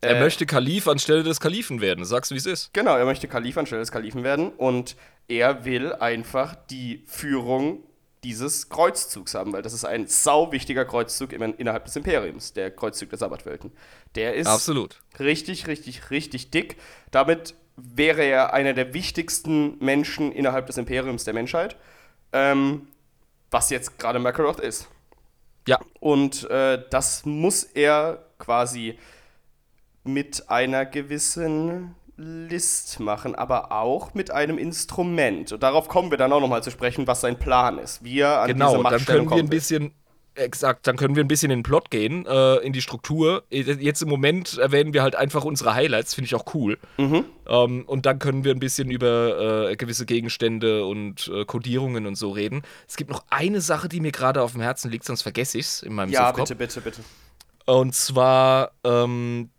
äh, 0.02 0.08
Er 0.14 0.20
möchte 0.22 0.46
Kalif 0.46 0.88
anstelle 0.88 1.24
des 1.24 1.40
Kalifen 1.40 1.82
werden. 1.82 2.06
Sag's, 2.06 2.32
wie 2.32 2.36
es 2.38 2.46
ist. 2.46 2.74
Genau, 2.74 2.96
er 2.96 3.06
möchte 3.06 3.28
Kalif 3.28 3.58
anstelle 3.58 3.82
des 3.82 3.92
Kalifen 3.92 4.24
werden 4.24 4.50
und 4.52 4.96
er 5.28 5.66
will 5.66 5.94
einfach 5.94 6.56
die 6.70 7.04
Führung 7.08 7.84
dieses 8.24 8.70
Kreuzzugs 8.70 9.36
haben, 9.36 9.54
weil 9.54 9.62
das 9.62 9.74
ist 9.74 9.86
ein 9.86 10.08
sau 10.08 10.52
wichtiger 10.52 10.86
Kreuzzug 10.86 11.34
innerhalb 11.34 11.86
des 11.86 11.96
Imperiums, 11.96 12.54
der 12.54 12.72
Kreuzzug 12.72 13.10
der 13.10 13.20
Sabbatwelten. 13.20 13.72
Der 14.16 14.36
ist 14.36 14.48
Absolut. 14.48 15.00
richtig, 15.20 15.68
richtig, 15.68 16.10
richtig 16.10 16.52
dick. 16.52 16.78
Damit 17.12 17.54
wäre 17.78 18.24
er 18.24 18.54
einer 18.54 18.74
der 18.74 18.94
wichtigsten 18.94 19.78
Menschen 19.80 20.32
innerhalb 20.32 20.66
des 20.68 20.78
Imperiums 20.78 21.24
der 21.26 21.34
Menschheit, 21.34 21.76
ähm, 22.34 22.88
was 23.52 23.70
jetzt 23.70 23.98
gerade 24.00 24.20
Makarov 24.20 24.60
ist. 24.60 24.88
Ja. 25.68 25.80
Und 26.00 26.50
äh, 26.50 26.84
das 26.90 27.26
muss 27.26 27.64
er 27.64 28.24
quasi 28.40 28.98
mit 30.04 30.50
einer 30.50 30.86
gewissen 30.86 31.96
List 32.16 33.00
machen, 33.00 33.36
aber 33.36 33.72
auch 33.72 34.16
mit 34.16 34.32
einem 34.32 34.58
Instrument. 34.58 35.52
Und 35.52 35.62
darauf 35.62 35.88
kommen 35.88 36.10
wir 36.10 36.18
dann 36.18 36.34
auch 36.34 36.40
nochmal 36.40 36.64
zu 36.64 36.72
sprechen, 36.72 37.06
was 37.06 37.22
sein 37.22 37.38
Plan 37.38 37.78
ist. 37.78 38.04
Wie 38.04 38.20
er 38.20 38.42
an 38.42 38.48
Genau, 38.48 38.70
diese 38.70 38.84
dann 38.84 38.92
Machtstellung 38.92 39.28
können 39.28 39.38
wir 39.38 39.44
ein 39.44 39.50
bisschen, 39.50 39.94
exakt, 40.38 40.88
dann 40.88 40.96
können 40.96 41.16
wir 41.16 41.24
ein 41.24 41.28
bisschen 41.28 41.52
in 41.52 41.60
den 41.60 41.64
Plot 41.64 41.92
gehen, 41.92 42.26
äh, 42.26 42.56
in 42.58 42.74
die 42.74 42.82
Struktur. 42.82 43.44
Jetzt 43.50 44.02
im 44.02 44.10
Moment 44.10 44.58
erwähnen 44.58 44.94
wir 44.94 45.02
halt 45.02 45.16
einfach 45.16 45.44
unsere 45.44 45.74
Highlights, 45.74 46.14
finde 46.14 46.28
ich 46.28 46.36
auch 46.36 46.54
cool. 46.54 46.78
Mhm. 46.98 47.26
Ähm, 47.48 47.84
und 47.86 48.06
dann 48.06 48.20
können 48.20 48.44
wir 48.44 48.54
ein 48.54 48.60
bisschen 48.60 48.90
über 48.92 49.70
äh, 49.70 49.76
gewisse 49.76 50.06
Gegenstände 50.06 50.86
und 50.86 51.28
äh, 51.34 51.46
Codierungen 51.46 52.06
und 52.08 52.16
so 52.16 52.32
reden. 52.32 52.62
Es 52.88 52.96
gibt 52.96 53.10
noch 53.10 53.26
eine 53.30 53.62
Sache, 53.62 53.90
die 53.90 54.00
mir 54.00 54.12
gerade 54.12 54.42
auf 54.42 54.54
dem 54.54 54.62
Herzen 54.62 54.92
liegt, 54.92 55.04
sonst 55.06 55.24
vergesse 55.24 55.58
ich 55.58 55.66
es 55.66 55.84
in 55.84 55.94
meinem 55.94 56.12
Ja, 56.12 56.28
Suffkopf. 56.28 56.50
bitte, 56.50 56.56
bitte, 56.56 56.82
bitte. 56.82 57.02
Und 57.66 57.96
zwar 57.96 58.72
ähm, 58.86 59.50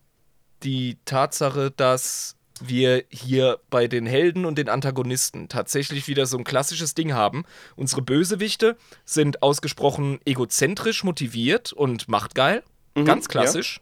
die 0.63 0.99
Tatsache, 1.05 1.71
dass 1.71 2.37
wir 2.67 3.05
hier 3.11 3.61
bei 3.71 3.87
den 3.87 4.07
Helden 4.07 4.45
und 4.45 4.59
den 4.59 4.69
Antagonisten 4.69 5.49
tatsächlich 5.49 6.09
wieder 6.09 6.27
so 6.27 6.37
ein 6.39 6.45
klassisches 6.45 6.95
Ding 6.95 7.13
haben. 7.13 7.45
Unsere 7.77 8.03
Bösewichte 8.03 8.77
sind 9.05 9.43
ausgesprochen 9.43 10.21
egozentrisch 10.25 11.05
motiviert 11.05 11.73
und 11.73 12.09
machtgeil. 12.09 12.63
ganz 13.05 13.29
klassisch. 13.29 13.81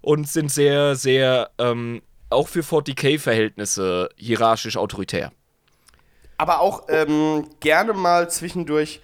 Und 0.00 0.28
sind 0.28 0.50
sehr, 0.50 0.96
sehr, 0.96 1.50
ähm, 1.58 2.00
auch 2.30 2.48
für 2.48 2.60
40k-Verhältnisse 2.60 4.08
hierarchisch 4.16 4.76
autoritär. 4.76 5.32
Aber 6.38 6.60
auch 6.60 6.84
ähm, 6.88 7.48
gerne 7.60 7.92
mal 7.92 8.30
zwischendurch 8.30 9.00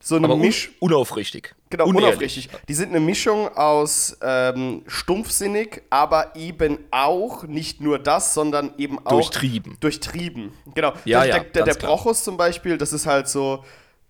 so 0.00 0.16
eine 0.16 0.24
Aber 0.26 0.34
un 0.34 0.40
Misch. 0.40 0.70
unaufrichtig. 0.80 1.54
Genau, 1.70 1.86
Unehrlich. 1.86 2.08
unaufrichtig. 2.08 2.48
Die 2.68 2.74
sind 2.74 2.88
eine 2.88 2.98
Mischung 2.98 3.48
aus 3.56 4.18
ähm, 4.22 4.82
stumpfsinnig, 4.88 5.82
aber 5.88 6.34
eben 6.34 6.78
auch 6.90 7.44
nicht 7.44 7.80
nur 7.80 8.00
das, 8.00 8.34
sondern 8.34 8.72
eben 8.76 8.98
auch 8.98 9.10
Durchtrieben. 9.12 9.76
Durchtrieben, 9.78 10.52
genau. 10.74 10.92
Ja, 11.04 11.22
der, 11.22 11.36
ja, 11.36 11.44
der, 11.44 11.64
der. 11.66 11.74
Brochus 11.74 12.24
zum 12.24 12.36
Beispiel, 12.36 12.76
das 12.76 12.92
ist 12.92 13.06
halt 13.06 13.28
so 13.28 13.64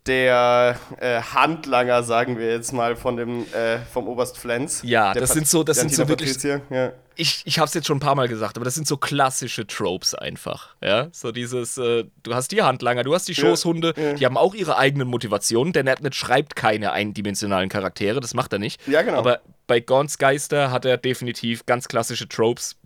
der 0.06 0.78
äh, 0.98 1.20
Handlanger, 1.20 2.02
sagen 2.02 2.38
wir 2.38 2.50
jetzt 2.50 2.72
mal, 2.72 2.96
von 2.96 3.16
dem, 3.16 3.44
äh, 3.52 3.78
vom 3.92 4.08
Oberst 4.08 4.38
Flens. 4.38 4.80
Ja, 4.84 5.12
das 5.12 5.30
Pat- 5.30 5.34
sind 5.34 5.48
so- 5.48 5.62
das 5.62 5.78
sind 5.78 5.94
so 5.94 6.08
wirklich- 6.08 6.36
Ja. 6.42 6.92
ich, 7.16 7.42
ich 7.44 7.58
habe 7.58 7.66
es 7.68 7.74
jetzt 7.74 7.86
schon 7.86 7.98
ein 7.98 8.00
paar 8.00 8.14
Mal 8.14 8.26
gesagt, 8.28 8.56
aber 8.56 8.64
das 8.64 8.74
sind 8.74 8.86
so 8.86 8.96
klassische 8.96 9.66
Tropes 9.66 10.14
einfach. 10.14 10.74
Ja, 10.82 11.08
so 11.12 11.32
dieses, 11.32 11.76
äh, 11.76 12.04
du 12.22 12.34
hast 12.34 12.50
die 12.52 12.62
Handlanger, 12.62 13.02
du 13.04 13.14
hast 13.14 13.28
die 13.28 13.34
Schoßhunde, 13.34 13.92
ja. 13.96 14.12
die 14.14 14.24
haben 14.24 14.38
auch 14.38 14.54
ihre 14.54 14.78
eigenen 14.78 15.06
Motivationen. 15.06 15.72
Der 15.74 15.84
Netnet 15.84 16.14
schreibt 16.14 16.56
keine 16.56 16.92
eindimensionalen 16.92 17.68
Charaktere, 17.68 18.20
das 18.20 18.32
macht 18.32 18.52
er 18.54 18.58
nicht. 18.58 18.86
Ja, 18.88 19.02
genau. 19.02 19.18
Aber 19.18 19.40
bei 19.66 19.80
Gorns 19.80 20.16
Geister 20.18 20.70
hat 20.70 20.84
er 20.86 20.96
definitiv 20.96 21.66
ganz 21.66 21.88
klassische 21.88 22.26
Tropes 22.26 22.76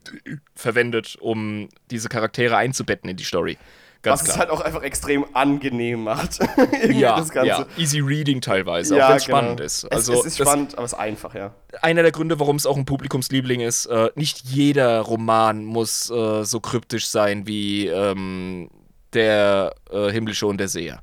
verwendet, 0.55 1.17
um 1.21 1.69
diese 1.91 2.09
Charaktere 2.09 2.57
einzubetten 2.57 3.09
in 3.09 3.17
die 3.17 3.25
Story. 3.25 3.57
Ganz 4.05 4.21
Was 4.21 4.29
es 4.29 4.35
klar. 4.35 4.47
halt 4.47 4.51
auch 4.51 4.61
einfach 4.61 4.83
extrem 4.83 5.25
angenehm 5.35 6.05
macht. 6.05 6.39
Ja, 6.93 7.17
das 7.17 7.31
Ganze. 7.31 7.49
ja, 7.49 7.67
easy 7.79 7.99
reading 8.01 8.41
teilweise, 8.41 8.97
Ja, 8.97 9.07
auch 9.07 9.11
wenn 9.11 9.17
es 9.17 9.25
genau. 9.27 9.39
spannend 9.39 9.61
ist. 9.61 9.85
Es- 9.85 9.91
Also 9.91 10.13
es 10.13 10.27
ist 10.27 10.39
das- 10.41 10.47
spannend, 10.49 10.75
aber 10.77 10.85
es 10.85 10.93
ist 10.93 10.99
einfach, 10.99 11.35
ja. 11.35 11.55
einer 11.83 12.03
der 12.03 12.13
Gründe, 12.13 12.39
warum 12.39 12.57
es 12.57 12.67
auch 12.67 12.77
ein 12.77 12.85
Publikumsliebling 12.85 13.61
ist. 13.61 13.87
Äh, 13.87 14.11
nicht 14.15 14.43
jeder 14.45 15.01
Roman 15.01 15.65
muss 15.65 16.11
äh, 16.11 16.45
so 16.45 16.61
kryptisch 16.61 17.09
sein 17.09 17.47
wie 17.47 17.87
ähm, 17.89 18.71
der 19.15 19.75
äh, 19.91 20.11
Himmlische 20.11 20.47
und 20.47 20.59
der 20.59 20.69
Seher. 20.69 21.01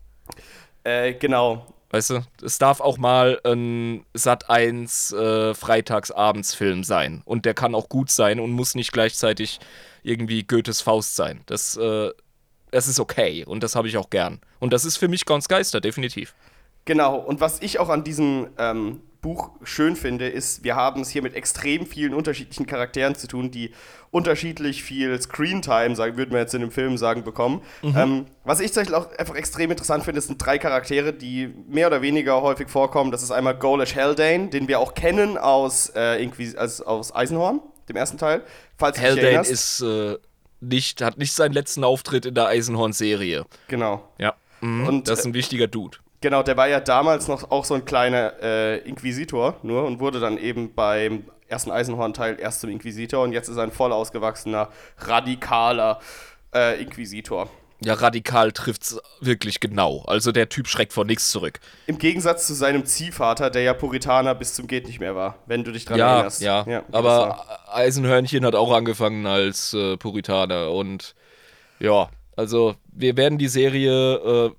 Äh, 0.83 1.13
genau. 1.13 1.65
Weißt 1.89 2.11
du, 2.11 2.19
es 2.43 2.57
darf 2.57 2.79
auch 2.79 2.97
mal 2.97 3.39
ein 3.43 4.05
Sat 4.13 4.49
1 4.49 5.11
äh, 5.11 5.53
Freitagsabendsfilm 5.53 6.83
sein. 6.83 7.21
Und 7.25 7.45
der 7.45 7.53
kann 7.53 7.75
auch 7.75 7.89
gut 7.89 8.09
sein 8.11 8.39
und 8.39 8.51
muss 8.51 8.75
nicht 8.75 8.91
gleichzeitig 8.93 9.59
irgendwie 10.03 10.43
Goethes 10.43 10.81
Faust 10.81 11.15
sein. 11.15 11.41
Das, 11.47 11.77
das 12.71 12.87
ist 12.87 12.99
okay 12.99 13.45
und 13.45 13.63
das 13.63 13.75
habe 13.75 13.87
ich 13.87 13.97
auch 13.97 14.09
gern. 14.09 14.39
Und 14.59 14.73
das 14.73 14.85
ist 14.85 14.97
für 14.97 15.07
mich 15.07 15.25
Gons 15.25 15.47
Geister, 15.47 15.81
definitiv. 15.81 16.33
Genau, 16.85 17.17
und 17.17 17.41
was 17.41 17.61
ich 17.61 17.79
auch 17.79 17.89
an 17.89 18.03
diesem 18.03 18.47
ähm, 18.57 19.01
Buch 19.21 19.51
schön 19.63 19.95
finde, 19.95 20.27
ist, 20.27 20.63
wir 20.63 20.75
haben 20.75 21.01
es 21.01 21.09
hier 21.09 21.21
mit 21.21 21.35
extrem 21.35 21.85
vielen 21.85 22.13
unterschiedlichen 22.13 22.65
Charakteren 22.65 23.13
zu 23.15 23.27
tun, 23.27 23.51
die 23.51 23.71
unterschiedlich 24.09 24.83
viel 24.83 25.21
Screentime, 25.21 25.95
sagen, 25.95 26.17
würden 26.17 26.31
wir 26.31 26.39
jetzt 26.39 26.55
in 26.55 26.61
dem 26.61 26.71
Film 26.71 26.97
sagen, 26.97 27.23
bekommen. 27.23 27.61
Ähm, 27.83 28.25
was 28.43 28.59
ich 28.59 28.73
zum 28.73 28.81
Beispiel 28.81 28.95
auch 28.95 29.11
einfach 29.17 29.35
extrem 29.35 29.69
interessant 29.69 30.03
finde, 30.03 30.21
sind 30.21 30.43
drei 30.43 30.57
Charaktere, 30.57 31.13
die 31.13 31.53
mehr 31.67 31.87
oder 31.87 32.01
weniger 32.01 32.41
häufig 32.41 32.67
vorkommen. 32.67 33.11
Das 33.11 33.21
ist 33.21 33.31
einmal 33.31 33.55
Golesh 33.55 33.95
Haldane, 33.95 34.49
den 34.49 34.67
wir 34.67 34.79
auch 34.79 34.95
kennen 34.95 35.37
aus, 35.37 35.91
äh, 35.95 36.29
als, 36.57 36.81
aus 36.81 37.13
Eisenhorn, 37.13 37.61
dem 37.89 37.95
ersten 37.95 38.17
Teil. 38.17 38.43
Falls 38.77 38.99
Haldane 38.99 39.47
ist 39.47 39.81
äh, 39.81 40.17
nicht, 40.61 41.01
hat 41.01 41.17
nicht 41.17 41.33
seinen 41.33 41.53
letzten 41.53 41.83
Auftritt 41.83 42.25
in 42.25 42.35
der 42.35 42.47
Eisenhorn-Serie. 42.47 43.45
Genau. 43.67 44.07
Ja. 44.17 44.35
Mhm. 44.61 44.87
Und, 44.87 45.07
das 45.07 45.19
ist 45.19 45.25
ein 45.25 45.33
wichtiger 45.33 45.67
Dude. 45.67 45.97
Genau, 46.21 46.43
der 46.43 46.55
war 46.55 46.67
ja 46.67 46.79
damals 46.79 47.27
noch 47.27 47.49
auch 47.49 47.65
so 47.65 47.73
ein 47.73 47.83
kleiner 47.83 48.33
äh, 48.41 48.77
Inquisitor 48.87 49.55
nur 49.63 49.85
und 49.85 49.99
wurde 49.99 50.19
dann 50.19 50.37
eben 50.37 50.73
beim 50.75 51.25
ersten 51.47 51.71
Eisenhorn-Teil 51.71 52.39
erst 52.39 52.61
zum 52.61 52.69
Inquisitor 52.69 53.23
und 53.23 53.33
jetzt 53.33 53.49
ist 53.49 53.57
er 53.57 53.63
ein 53.63 53.71
voll 53.71 53.91
ausgewachsener, 53.91 54.69
radikaler 54.99 55.99
äh, 56.53 56.81
Inquisitor. 56.81 57.49
Ja, 57.83 57.95
radikal 57.95 58.51
trifft's 58.51 58.99
wirklich 59.21 59.59
genau. 59.59 60.03
Also 60.05 60.31
der 60.31 60.49
Typ 60.49 60.67
schreckt 60.67 60.93
vor 60.93 61.03
nichts 61.05 61.31
zurück. 61.31 61.59
Im 61.87 61.97
Gegensatz 61.97 62.45
zu 62.45 62.53
seinem 62.53 62.85
Ziehvater, 62.85 63.49
der 63.49 63.63
ja 63.63 63.73
Puritaner 63.73 64.35
bis 64.35 64.53
zum 64.53 64.67
Geht 64.67 64.85
nicht 64.85 64.99
mehr 64.99 65.15
war, 65.15 65.39
wenn 65.47 65.63
du 65.63 65.71
dich 65.71 65.85
dran 65.85 65.97
Ja, 65.97 66.13
erinnerst. 66.13 66.41
ja. 66.41 66.65
war. 66.67 66.83
Aber 66.91 67.73
Eisenhörnchen 67.73 68.45
hat 68.45 68.53
auch 68.53 68.71
angefangen 68.71 69.25
als 69.25 69.73
äh, 69.73 69.97
Puritaner 69.97 70.71
und 70.71 71.15
ja, 71.79 72.09
also 72.35 72.75
wir 72.91 73.17
werden 73.17 73.39
die 73.39 73.47
Serie 73.47 74.15
äh, 74.15 74.51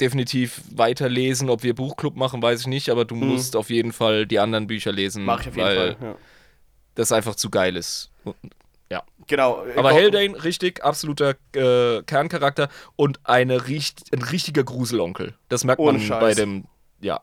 definitiv 0.00 0.62
weiterlesen. 0.74 1.50
Ob 1.50 1.62
wir 1.62 1.74
Buchclub 1.74 2.16
machen, 2.16 2.42
weiß 2.42 2.62
ich 2.62 2.66
nicht, 2.66 2.88
aber 2.88 3.04
du 3.04 3.14
musst 3.14 3.54
auf 3.54 3.68
jeden 3.70 3.92
Fall 3.92 4.26
die 4.26 4.38
anderen 4.38 4.66
Bücher 4.66 4.92
lesen. 4.92 5.24
Mach 5.24 5.42
ich 5.42 5.48
auf 5.48 5.56
jeden 5.56 5.68
weil 5.68 5.94
Fall. 5.96 6.08
Ja. 6.08 6.14
das 6.94 7.12
einfach 7.12 7.34
zu 7.34 7.50
geil 7.50 7.76
ist. 7.76 8.10
Ja. 8.92 9.02
Genau. 9.26 9.64
äh, 9.64 9.72
Aber 9.78 9.90
Go- 9.90 9.96
Haldane, 9.96 10.44
richtig, 10.44 10.84
absoluter 10.84 11.34
äh, 11.54 12.02
Kerncharakter 12.02 12.68
und 12.96 13.20
eine 13.24 13.66
richt 13.68 14.02
ein 14.12 14.22
richtiger 14.22 14.64
Gruselonkel. 14.64 15.34
Das 15.48 15.64
merkt 15.64 15.80
Ohne 15.80 15.98
man 15.98 16.06
Scheiß. 16.06 16.20
bei 16.20 16.34
dem, 16.34 16.64
ja, 17.00 17.20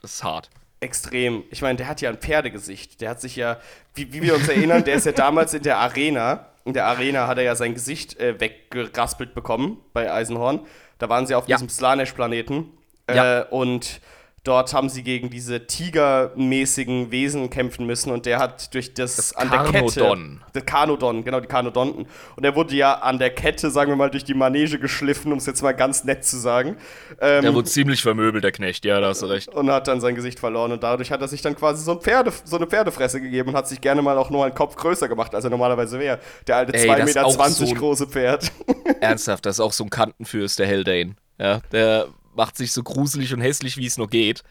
das 0.00 0.14
ist 0.14 0.24
hart. 0.24 0.50
extrem. 0.80 1.44
Ich 1.50 1.62
meine, 1.62 1.76
der 1.76 1.86
hat 1.88 2.00
ja 2.00 2.10
ein 2.10 2.18
Pferdegesicht. 2.18 3.00
Der 3.00 3.10
hat 3.10 3.20
sich 3.20 3.36
ja, 3.36 3.58
wie, 3.94 4.12
wie 4.12 4.20
wir 4.22 4.34
uns 4.34 4.48
erinnern, 4.48 4.82
der 4.84 4.96
ist 4.96 5.06
ja 5.06 5.12
damals 5.12 5.54
in 5.54 5.62
der 5.62 5.78
Arena. 5.78 6.46
In 6.64 6.72
der 6.72 6.86
Arena 6.86 7.28
hat 7.28 7.38
er 7.38 7.44
ja 7.44 7.54
sein 7.54 7.74
Gesicht 7.74 8.18
äh, 8.18 8.40
weggeraspelt 8.40 9.34
bekommen 9.34 9.78
bei 9.92 10.12
Eisenhorn. 10.12 10.66
Da 10.98 11.08
waren 11.08 11.26
sie 11.26 11.34
auf 11.36 11.46
Ja. 11.48 11.56
diesem 11.56 11.68
Slanesh-Planeten. 11.68 12.66
Äh, 13.06 13.16
Ja. 13.16 13.42
Und 13.42 14.00
dort 14.44 14.74
haben 14.74 14.88
sie 14.88 15.02
gegen 15.04 15.30
diese 15.30 15.66
tigermäßigen 15.66 17.10
Wesen 17.10 17.48
kämpfen 17.50 17.86
müssen. 17.86 18.10
Und 18.10 18.26
der 18.26 18.38
hat 18.38 18.74
durch 18.74 18.92
das, 18.94 19.16
Das 19.16 19.36
an 19.36 19.50
der 19.50 19.64
Kette. 19.64 20.40
Der 20.54 20.62
Kanodon, 20.62 21.24
genau, 21.24 21.40
die 21.40 21.46
Kanodonten. 21.46 22.06
Und 22.36 22.44
er 22.44 22.56
wurde 22.56 22.74
ja 22.74 22.94
an 22.94 23.18
der 23.18 23.30
Kette, 23.30 23.70
sagen 23.70 23.92
wir 23.92 23.96
mal, 23.96 24.10
durch 24.10 24.24
die 24.24 24.34
Manege 24.34 24.78
geschliffen, 24.78 25.32
um 25.32 25.38
es 25.38 25.46
jetzt 25.46 25.62
mal 25.62 25.72
ganz 25.72 26.04
nett 26.04 26.24
zu 26.24 26.38
sagen. 26.38 26.76
Ähm, 27.20 27.42
Der 27.42 27.54
wurde 27.54 27.68
ziemlich 27.68 28.02
vermöbelt, 28.02 28.42
der 28.42 28.52
Knecht, 28.52 28.84
ja, 28.84 29.00
da 29.00 29.08
hast 29.08 29.22
du 29.22 29.26
recht. 29.26 29.48
und 29.48 29.70
hat 29.70 29.86
dann 29.88 30.00
sein 30.00 30.14
Gesicht 30.14 30.40
verloren 30.40 30.72
und 30.72 30.82
dadurch 30.82 31.12
hat 31.12 31.20
er 31.20 31.28
sich 31.28 31.42
dann 31.42 31.54
quasi 31.54 31.84
so, 31.84 31.92
ein 31.92 32.00
Pferde, 32.00 32.32
so 32.44 32.56
eine 32.56 32.66
Pferdefresse 32.66 33.20
gegeben 33.20 33.50
und 33.50 33.56
hat 33.56 33.68
sich 33.68 33.80
gerne 33.80 34.02
mal 34.02 34.18
auch 34.18 34.30
nur 34.30 34.44
einen 34.44 34.54
Kopf 34.54 34.74
größer 34.76 35.08
gemacht, 35.08 35.34
als 35.34 35.44
er 35.44 35.50
normalerweise 35.50 35.98
wäre. 35.98 36.18
Der 36.46 36.56
alte 36.56 36.74
Ey, 36.74 36.88
2,20 36.88 36.96
das 36.96 37.08
ist 37.08 37.60
Meter 37.60 37.66
so 37.66 37.74
große 37.74 38.06
Pferd. 38.08 38.52
Ernsthaft, 39.00 39.46
das 39.46 39.56
ist 39.56 39.60
auch 39.60 39.72
so 39.72 39.84
ein 39.84 39.90
Kantenfürst, 39.90 40.58
der 40.58 40.66
Haldane. 40.66 41.14
Ja, 41.38 41.60
der 41.72 42.08
macht 42.34 42.56
sich 42.56 42.72
so 42.72 42.82
gruselig 42.82 43.32
und 43.34 43.40
hässlich, 43.40 43.76
wie 43.76 43.86
es 43.86 43.98
nur 43.98 44.08
geht. 44.08 44.42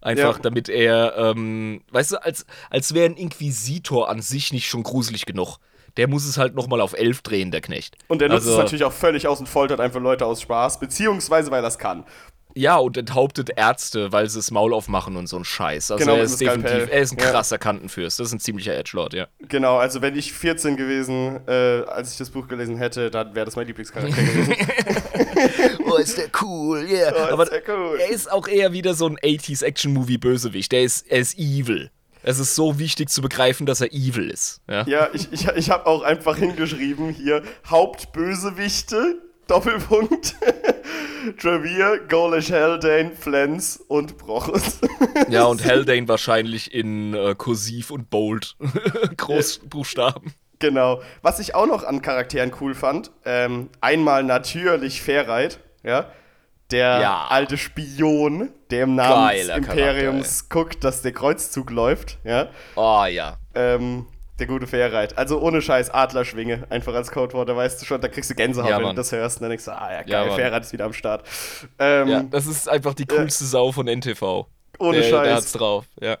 Einfach 0.00 0.36
Ja. 0.36 0.42
damit 0.42 0.68
er, 0.68 1.16
ähm, 1.16 1.82
weißt 1.92 2.12
du, 2.12 2.16
als, 2.24 2.44
als 2.70 2.92
wäre 2.92 3.06
ein 3.06 3.16
Inquisitor 3.16 4.08
an 4.08 4.20
sich 4.20 4.52
nicht 4.52 4.68
schon 4.68 4.82
gruselig 4.82 5.26
genug. 5.26 5.58
Der 5.96 6.08
muss 6.08 6.24
es 6.24 6.38
halt 6.38 6.54
nochmal 6.54 6.80
auf 6.80 6.94
elf 6.94 7.22
drehen, 7.22 7.50
der 7.50 7.60
Knecht. 7.60 7.96
Und 8.08 8.20
der 8.20 8.28
nutzt 8.28 8.46
Also- 8.46 8.52
es 8.52 8.58
natürlich 8.64 8.84
auch 8.84 8.92
völlig 8.92 9.28
aus 9.28 9.38
und 9.40 9.48
foltert 9.48 9.78
einfach 9.78 10.00
Leute 10.00 10.26
aus 10.26 10.40
Spaß, 10.40 10.80
beziehungsweise 10.80 11.50
weil 11.50 11.62
er 11.62 11.68
es 11.68 11.78
kann. 11.78 12.04
Ja, 12.54 12.76
und 12.76 12.98
enthauptet 12.98 13.48
Ärzte, 13.56 14.12
weil 14.12 14.28
sie 14.28 14.38
das 14.38 14.50
Maul 14.50 14.74
aufmachen 14.74 15.16
und 15.16 15.26
so 15.26 15.38
ein 15.38 15.44
Scheiß. 15.44 15.90
Also 15.90 16.04
Genau, 16.04 16.16
er 16.18 16.24
ist 16.24 16.38
definitiv, 16.38 16.88
er 16.90 17.00
ist 17.00 17.12
ein 17.12 17.18
Ja. 17.18 17.30
krasser 17.30 17.56
Kantenfürst. 17.56 18.18
Das 18.20 18.26
ist 18.26 18.32
ein 18.34 18.40
ziemlicher 18.40 18.74
Edgelord, 18.76 19.14
ja. 19.14 19.26
Genau, 19.48 19.78
also 19.78 20.02
wenn 20.02 20.16
ich 20.16 20.32
14 20.34 20.76
gewesen, 20.76 21.40
äh, 21.48 21.82
als 21.86 22.12
ich 22.12 22.18
das 22.18 22.28
Buch 22.28 22.48
gelesen 22.48 22.76
hätte, 22.76 23.10
dann 23.10 23.34
wäre 23.34 23.46
das 23.46 23.56
mein 23.56 23.66
Lieblingscharakter 23.68 24.10
gewesen. 24.22 24.54
Oh, 25.86 25.96
ist 25.96 26.16
der 26.18 26.28
cool, 26.42 26.86
yeah. 26.88 27.12
Oh, 27.14 27.24
ist 27.24 27.32
Aber 27.32 27.44
der 27.46 27.62
cool. 27.68 27.98
er 28.00 28.08
ist 28.08 28.30
auch 28.30 28.48
eher 28.48 28.72
wieder 28.72 28.94
so 28.94 29.06
ein 29.06 29.16
80s 29.18 29.62
Action-Movie-Bösewicht. 29.64 30.72
Der 30.72 30.82
ist, 30.82 31.06
er 31.10 31.18
ist 31.20 31.38
evil. 31.38 31.90
Es 32.22 32.38
ist 32.38 32.54
so 32.54 32.78
wichtig 32.78 33.08
zu 33.10 33.20
begreifen, 33.20 33.66
dass 33.66 33.80
er 33.80 33.92
evil 33.92 34.30
ist. 34.30 34.60
Ja, 34.68 34.86
Ja, 34.86 35.08
ich, 35.12 35.32
ich, 35.32 35.48
ich 35.48 35.70
habe 35.70 35.86
auch 35.86 36.02
einfach 36.02 36.36
hingeschrieben 36.36 37.10
hier 37.10 37.42
Hauptbösewichte, 37.66 39.18
Doppelpunkt, 39.48 40.36
Trevere, 41.40 42.00
Golish 42.08 42.50
Haldane, 42.52 43.10
Flens 43.16 43.76
und 43.88 44.18
Brochus. 44.18 44.78
ja 45.28 45.44
und 45.44 45.64
Haldane 45.64 46.06
wahrscheinlich 46.08 46.72
in 46.72 47.12
äh, 47.14 47.34
Kursiv 47.36 47.90
und 47.90 48.08
Bold. 48.08 48.56
Großbuchstaben. 49.16 50.32
Genau. 50.62 51.02
Was 51.20 51.38
ich 51.38 51.54
auch 51.54 51.66
noch 51.66 51.84
an 51.84 52.00
Charakteren 52.00 52.52
cool 52.60 52.74
fand, 52.74 53.10
ähm, 53.26 53.68
einmal 53.82 54.22
natürlich 54.24 55.02
Fairreit, 55.02 55.58
ja. 55.82 56.06
Der 56.70 57.00
Ja. 57.02 57.26
alte 57.28 57.58
Spion, 57.58 58.48
der 58.70 58.84
im 58.84 58.94
Namen 58.94 59.36
des 59.36 59.48
Imperiums 59.48 60.48
guckt, 60.48 60.82
dass 60.84 61.02
der 61.02 61.12
Kreuzzug 61.12 61.70
läuft, 61.70 62.16
ja. 62.24 62.48
Oh 62.76 63.04
ja. 63.04 63.36
Ähm, 63.54 64.06
der 64.38 64.46
gute 64.46 64.66
Fairreit. 64.66 65.18
Also 65.18 65.38
ohne 65.42 65.60
Scheiß 65.60 65.90
Adlerschwinge, 65.90 66.64
einfach 66.70 66.94
als 66.94 67.10
Codewort, 67.10 67.48
da 67.50 67.54
weißt 67.54 67.82
du 67.82 67.84
schon, 67.84 68.00
da 68.00 68.08
kriegst 68.08 68.30
du 68.30 68.34
Gänsehaut, 68.34 68.70
Ja, 68.70 68.78
wenn 68.78 68.86
du 68.86 68.94
das 68.94 69.12
hörst. 69.12 69.36
Und 69.36 69.42
dann 69.42 69.50
denkst 69.50 69.66
du, 69.66 69.72
ah 69.72 69.90
ja, 69.90 69.96
Ja, 69.98 70.02
geil, 70.04 70.26
Mann. 70.28 70.36
Fairreit 70.38 70.62
ist 70.62 70.72
wieder 70.72 70.86
am 70.86 70.94
Start. 70.94 71.28
Ähm, 71.78 72.08
Ja, 72.08 72.22
das 72.22 72.46
ist 72.46 72.66
einfach 72.68 72.94
die 72.94 73.04
coolste 73.06 73.44
Sau 73.44 73.70
von 73.70 73.86
NTV. 73.86 74.46
Ohne 74.78 74.96
der, 75.00 75.10
Scheiß. 75.10 75.22
Der 75.24 75.34
hat's 75.34 75.52
drauf, 75.52 75.84
ja. 76.00 76.16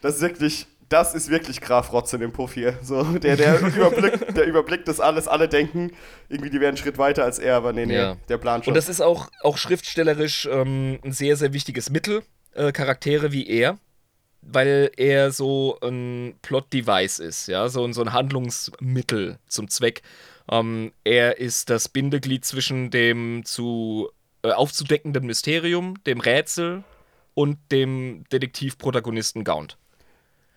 Das 0.00 0.14
ist 0.16 0.20
wirklich, 0.20 0.66
das 0.92 1.14
ist 1.14 1.30
wirklich 1.30 1.60
Graf 1.60 1.92
Rotzen 1.92 2.20
im 2.22 2.32
Puff 2.32 2.54
hier. 2.54 2.78
So, 2.82 3.02
der, 3.18 3.36
der, 3.36 3.60
überblickt, 3.76 4.36
der 4.36 4.44
überblickt 4.44 4.86
das 4.88 5.00
alles. 5.00 5.26
Alle 5.28 5.48
denken, 5.48 5.92
irgendwie, 6.28 6.50
die 6.50 6.60
wären 6.60 6.68
einen 6.70 6.76
Schritt 6.76 6.98
weiter 6.98 7.24
als 7.24 7.38
er, 7.38 7.56
aber 7.56 7.72
nee, 7.72 7.86
nee, 7.86 7.94
Ja. 7.96 8.16
der 8.28 8.38
Plan 8.38 8.62
schon. 8.62 8.72
Und 8.72 8.76
das 8.76 8.88
ist 8.88 9.00
auch, 9.00 9.30
auch 9.42 9.56
schriftstellerisch 9.58 10.48
ähm, 10.50 10.98
ein 11.04 11.12
sehr, 11.12 11.36
sehr 11.36 11.52
wichtiges 11.52 11.90
Mittel, 11.90 12.22
äh, 12.54 12.72
Charaktere 12.72 13.32
wie 13.32 13.46
er, 13.48 13.78
weil 14.42 14.90
er 14.96 15.30
so 15.30 15.78
ein 15.82 16.34
Plot-Device 16.42 17.20
ist, 17.20 17.46
ja, 17.48 17.68
so, 17.68 17.84
ein- 17.84 17.92
so 17.92 18.02
ein 18.02 18.12
Handlungsmittel 18.12 19.38
zum 19.48 19.68
Zweck. 19.68 20.02
Ähm, 20.50 20.92
er 21.04 21.38
ist 21.38 21.70
das 21.70 21.88
Bindeglied 21.88 22.44
zwischen 22.44 22.90
dem 22.90 23.44
zu 23.44 24.10
äh, 24.44 24.50
aufzudeckenden 24.50 25.24
Mysterium, 25.24 26.02
dem 26.04 26.20
Rätsel 26.20 26.82
und 27.34 27.58
dem 27.70 28.24
Detektivprotagonisten 28.32 29.44
Gaunt. 29.44 29.78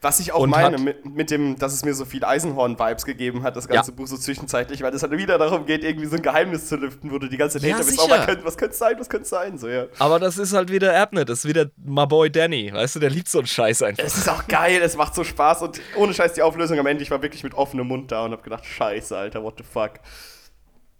Was 0.06 0.20
ich 0.20 0.32
auch 0.34 0.46
meine, 0.46 0.78
mit, 0.78 1.04
mit 1.04 1.32
dem, 1.32 1.58
dass 1.58 1.74
es 1.74 1.84
mir 1.84 1.96
so 1.96 2.06
viel 2.06 2.24
Eisenhorn-Vibes 2.24 3.06
gegeben 3.06 3.42
hat, 3.42 3.56
das 3.56 3.68
ganze 3.68 3.90
Ja. 3.90 3.98
Buch 3.98 4.06
so 4.06 4.18
zwischenzeitlich, 4.18 4.84
weil 4.84 4.94
es 4.94 5.02
halt 5.02 5.12
wieder 5.14 5.40
darum 5.40 5.66
geht, 5.66 5.84
irgendwie 5.84 6.06
so 6.06 6.16
ein 6.16 6.22
Geheimnis 6.22 6.68
zu 6.68 6.76
lüften, 6.76 7.10
wo 7.12 7.18
du 7.18 7.28
die 7.28 7.38
ganze 7.38 7.60
Zeit 7.60 7.68
Ja, 7.68 7.78
bist, 7.78 8.00
oh, 8.00 8.08
was 8.08 8.26
könnte 8.28 8.46
was 8.46 8.56
könnte 8.56 8.76
sein, 8.76 8.96
was 9.00 9.10
könnte 9.10 9.28
sein, 9.28 9.58
so, 9.58 9.68
ja. 9.68 9.88
Aber 9.98 10.20
das 10.20 10.38
ist 10.38 10.54
halt 10.54 10.72
wieder 10.72 10.94
Erbnet, 10.94 11.28
das 11.28 11.40
ist 11.40 11.48
wieder 11.48 11.72
my 11.84 12.06
boy 12.06 12.30
Danny, 12.30 12.72
weißt 12.72 12.98
du, 12.98 13.00
der 13.00 13.10
liebt 13.10 13.30
so 13.30 13.40
einen 13.40 13.48
Scheiß 13.48 13.82
einfach. 13.82 14.04
Es 14.04 14.16
ist 14.16 14.30
auch 14.30 14.48
geil, 14.48 14.80
es 14.84 14.96
macht 14.96 15.16
so 15.16 15.24
Spaß 15.24 15.64
und 15.64 15.82
ohne 15.96 16.14
Scheiß 16.14 16.34
die 16.34 16.44
Auflösung 16.44 16.78
am 16.78 16.86
Ende, 16.86 17.02
ich 17.02 17.10
war 17.10 17.24
wirklich 17.24 17.44
mit 17.44 17.56
offenem 17.56 17.88
Mund 17.88 18.12
da 18.12 18.26
und 18.26 18.32
hab 18.32 18.44
gedacht, 18.44 18.64
scheiße, 18.64 19.18
Alter, 19.18 19.42
what 19.42 19.56
the 19.58 19.64
fuck. 19.64 19.94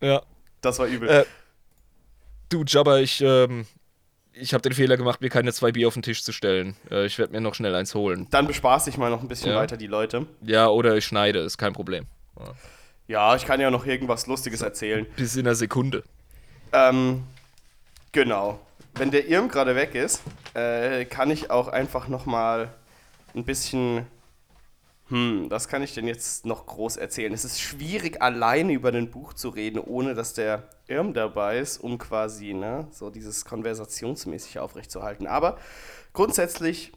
Ja. 0.02 0.24
Das 0.62 0.80
war 0.80 0.88
übel. 0.88 1.08
Äh, 1.10 1.26
Du, 2.50 2.64
Jabba, 2.66 3.00
ich, 3.00 3.22
ähm, 3.22 3.66
ich 4.38 4.54
habe 4.54 4.62
den 4.62 4.74
Fehler 4.74 4.98
gemacht, 4.98 5.22
mir 5.22 5.30
keine 5.30 5.54
zwei 5.54 5.72
Bier 5.72 5.88
auf 5.88 5.94
den 5.94 6.04
Tisch 6.04 6.24
zu 6.24 6.32
stellen. 6.32 6.76
Äh, 6.92 7.06
ich 7.06 7.18
werde 7.18 7.32
mir 7.34 7.42
noch 7.42 7.56
schnell 7.56 7.74
eins 7.76 7.96
holen. 7.96 8.28
Dann 8.32 8.48
bespaß 8.48 8.88
ich 8.88 8.98
mal 8.98 9.10
noch 9.10 9.22
ein 9.22 9.28
bisschen 9.28 9.52
Ja. 9.52 9.58
weiter 9.58 9.78
die 9.78 9.88
Leute. 9.88 10.26
Ja, 10.42 10.68
oder 10.68 10.96
ich 10.98 11.06
schneide, 11.06 11.40
ist 11.40 11.58
kein 11.58 11.74
Problem. 11.74 12.06
Ja, 13.08 13.36
ich 13.36 13.46
kann 13.46 13.62
ja 13.62 13.72
noch 13.72 13.86
irgendwas 13.86 14.28
Lustiges 14.28 14.62
erzählen. 14.62 15.06
Bis 15.16 15.36
in 15.36 15.46
einer 15.46 15.56
Sekunde. 15.56 16.04
Ähm, 16.74 17.24
genau. 18.12 18.60
Wenn 18.96 19.12
der 19.12 19.28
Irm 19.28 19.48
gerade 19.50 19.76
weg 19.76 19.94
ist, 19.96 20.22
äh, 20.54 21.06
kann 21.06 21.30
ich 21.32 21.52
auch 21.52 21.68
einfach 21.68 22.08
noch 22.08 22.26
mal 22.26 22.70
ein 23.36 23.44
bisschen. 23.46 24.06
Hm, 25.10 25.52
was 25.52 25.68
kann 25.68 25.84
ich 25.84 25.94
denn 25.94 26.08
jetzt 26.08 26.48
noch 26.48 26.66
groß 26.66 26.98
erzählen? 26.98 27.32
Es 27.32 27.46
ist 27.46 27.62
schwierig, 27.62 28.24
alleine 28.24 28.74
über 28.74 28.90
ein 28.90 29.12
Buch 29.12 29.34
zu 29.34 29.50
reden, 29.50 29.78
ohne 29.78 30.16
dass 30.16 30.34
der 30.34 30.68
Irm 30.88 31.14
dabei 31.14 31.60
ist, 31.60 31.78
um 31.78 32.00
quasi 32.00 32.54
ne, 32.54 32.88
so 32.92 33.12
dieses 33.12 33.46
konversationsmäßig 33.46 34.58
aufrechtzuerhalten. 34.58 35.28
Aber 35.28 35.60
grundsätzlich 36.14 36.92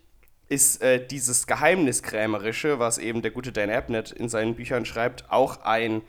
ist 0.48 0.80
äh, 0.80 1.06
dieses 1.06 1.46
Geheimniskrämerische, 1.46 2.78
was 2.78 2.96
eben 2.96 3.20
der 3.20 3.30
gute 3.30 3.52
Dan 3.52 3.68
Abnett 3.68 4.10
in 4.10 4.30
seinen 4.30 4.54
Büchern 4.54 4.86
schreibt, 4.86 5.30
auch 5.30 5.60
ein 5.62 6.00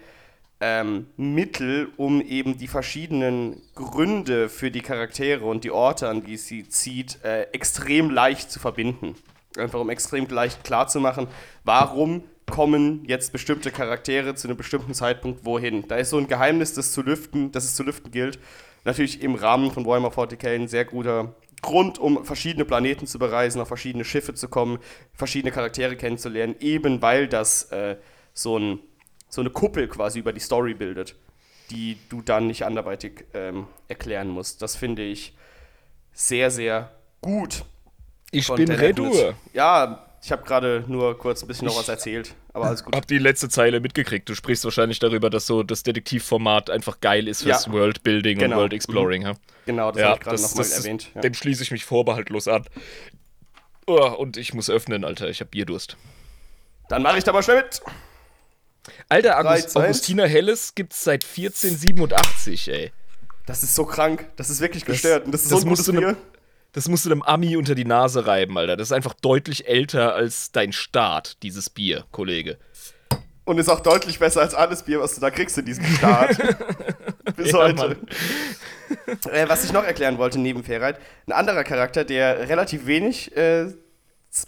ähm, 0.61 1.07
Mittel, 1.17 1.89
um 1.97 2.21
eben 2.21 2.57
die 2.57 2.69
verschiedenen 2.69 3.61
Gründe 3.75 4.47
für 4.47 4.71
die 4.71 4.81
Charaktere 4.81 5.43
und 5.43 5.65
die 5.65 5.71
Orte, 5.71 6.07
an 6.07 6.23
die 6.23 6.37
sie 6.37 6.69
zieht, 6.69 7.21
äh, 7.25 7.43
extrem 7.51 8.09
leicht 8.09 8.51
zu 8.51 8.59
verbinden. 8.61 9.15
Einfach 9.59 9.79
um 9.79 9.89
extrem 9.89 10.27
leicht 10.27 10.63
klarzumachen, 10.63 11.27
warum 11.63 12.23
kommen 12.49 13.03
jetzt 13.05 13.31
bestimmte 13.31 13.71
Charaktere 13.71 14.35
zu 14.35 14.47
einem 14.47 14.57
bestimmten 14.57 14.93
Zeitpunkt 14.93 15.45
wohin. 15.45 15.87
Da 15.87 15.97
ist 15.97 16.09
so 16.09 16.17
ein 16.17 16.27
Geheimnis, 16.27 16.73
das 16.73 16.91
zu 16.91 17.01
lüften, 17.01 17.51
das 17.51 17.65
es 17.65 17.75
zu 17.75 17.83
lüften 17.83 18.11
gilt. 18.11 18.39
Natürlich 18.85 19.21
im 19.21 19.35
Rahmen 19.35 19.71
von 19.71 19.85
Warhammer 19.85 20.09
40k 20.09 20.55
ein 20.55 20.67
sehr 20.67 20.85
guter 20.85 21.35
Grund, 21.61 21.99
um 21.99 22.25
verschiedene 22.25 22.65
Planeten 22.65 23.05
zu 23.05 23.19
bereisen, 23.19 23.61
auf 23.61 23.67
verschiedene 23.67 24.05
Schiffe 24.05 24.33
zu 24.33 24.47
kommen, 24.47 24.79
verschiedene 25.13 25.51
Charaktere 25.51 25.95
kennenzulernen, 25.95 26.55
eben 26.59 27.01
weil 27.01 27.27
das 27.27 27.63
äh, 27.71 27.97
so, 28.33 28.57
ein, 28.57 28.79
so 29.27 29.41
eine 29.41 29.49
Kuppel 29.49 29.87
quasi 29.87 30.19
über 30.19 30.31
die 30.31 30.39
Story 30.39 30.73
bildet, 30.73 31.15
die 31.69 31.97
du 32.09 32.21
dann 32.21 32.47
nicht 32.47 32.65
anderweitig 32.65 33.25
ähm, 33.33 33.67
erklären 33.87 34.29
musst. 34.29 34.61
Das 34.61 34.75
finde 34.75 35.03
ich 35.03 35.35
sehr, 36.13 36.49
sehr 36.49 36.91
gut. 37.21 37.65
Ich 38.31 38.47
bin. 38.53 38.69
Abnett. 38.71 38.99
Ja, 39.53 40.05
ich 40.21 40.31
habe 40.31 40.43
gerade 40.43 40.83
nur 40.87 41.17
kurz 41.17 41.41
ein 41.41 41.47
bisschen 41.47 41.67
noch 41.67 41.77
was 41.77 41.87
erzählt, 41.87 42.35
aber 42.53 42.65
alles 42.65 42.83
gut. 42.83 42.95
Hab 42.95 43.07
die 43.07 43.17
letzte 43.17 43.47
Zeile 43.49 43.79
mitgekriegt. 43.79 44.27
Du 44.27 44.35
sprichst 44.35 44.63
wahrscheinlich 44.65 44.99
darüber, 44.99 45.29
dass 45.29 45.47
so 45.47 45.63
das 45.63 45.83
Detektivformat 45.83 46.69
einfach 46.69 46.99
geil 46.99 47.27
ist 47.27 47.43
fürs 47.43 47.65
Ja. 47.67 47.71
Worldbuilding 47.71 48.37
Genau. 48.37 48.55
und 48.55 48.61
World 48.61 48.73
Exploring. 48.73 49.21
Ja, 49.23 49.33
Genau, 49.65 49.91
das 49.91 50.01
ja 50.01 50.07
habe 50.09 50.15
ich 50.17 50.23
gerade 50.23 50.35
das, 50.35 50.49
nochmal 50.51 50.65
das, 50.65 50.77
erwähnt. 50.79 51.11
Ja. 51.15 51.21
dem 51.21 51.33
schließe 51.33 51.63
ich 51.63 51.71
mich 51.71 51.85
vorbehaltlos 51.85 52.47
an. 52.47 52.65
Oh, 53.87 53.95
und 54.17 54.37
ich 54.37 54.53
muss 54.53 54.69
öffnen, 54.69 55.03
Alter. 55.05 55.29
Ich 55.29 55.41
hab 55.41 55.51
Bierdurst. 55.51 55.97
Dann 56.89 57.01
mache 57.01 57.17
ich 57.17 57.23
da 57.23 57.31
mal 57.31 57.41
schnell 57.43 57.57
mit. 57.63 57.81
Alter, 59.09 59.39
August, 59.39 59.75
Augustina 59.75 60.25
Helles 60.25 60.73
gibt's 60.75 61.03
seit 61.03 61.23
1487, 61.23 62.67
ey. 62.69 62.91
Das 63.45 63.63
ist 63.63 63.75
so 63.75 63.85
krank. 63.85 64.27
Das 64.35 64.49
ist 64.49 64.59
wirklich 64.61 64.85
gestört. 64.85 65.25
Und 65.25 65.31
das 65.31 65.43
ist 65.43 65.51
das 65.51 65.61
so 65.61 65.65
ein 65.65 65.69
musst 65.69 65.87
du 65.87 65.93
ne-. 65.93 66.15
Das 66.71 66.87
musst 66.87 67.05
du 67.05 67.11
einem 67.11 67.23
Ami 67.23 67.57
unter 67.57 67.73
die 67.73 67.85
Nase 67.85 68.27
reiben, 68.27 68.57
Alter. 68.57 68.77
Das 68.77 68.89
ist 68.89 68.91
einfach 68.91 69.13
deutlich 69.13 69.67
älter 69.67 70.13
als 70.13 70.51
dein 70.51 70.71
Staat, 70.71 71.41
dieses 71.41 71.69
Bier, 71.69 72.05
Kollege. 72.11 72.57
Und 73.43 73.57
ist 73.57 73.69
auch 73.69 73.79
deutlich 73.79 74.19
besser 74.19 74.41
als 74.41 74.53
alles 74.53 74.83
Bier, 74.83 74.99
was 74.99 75.15
du 75.15 75.21
da 75.21 75.31
kriegst 75.31 75.57
in 75.57 75.65
diesem 75.65 75.85
Start. 75.85 76.37
Bis 77.35 77.51
Ja, 77.51 77.59
heute. 77.59 77.97
Äh, 79.31 79.47
was 79.49 79.63
ich 79.63 79.71
noch 79.71 79.83
erklären 79.83 80.17
wollte 80.17 80.39
neben 80.39 80.63
Fairheit, 80.63 80.99
ein 81.27 81.31
anderer 81.31 81.63
Charakter, 81.63 82.03
der 82.03 82.49
relativ 82.49 82.85
wenig 82.85 83.35
äh, 83.35 83.73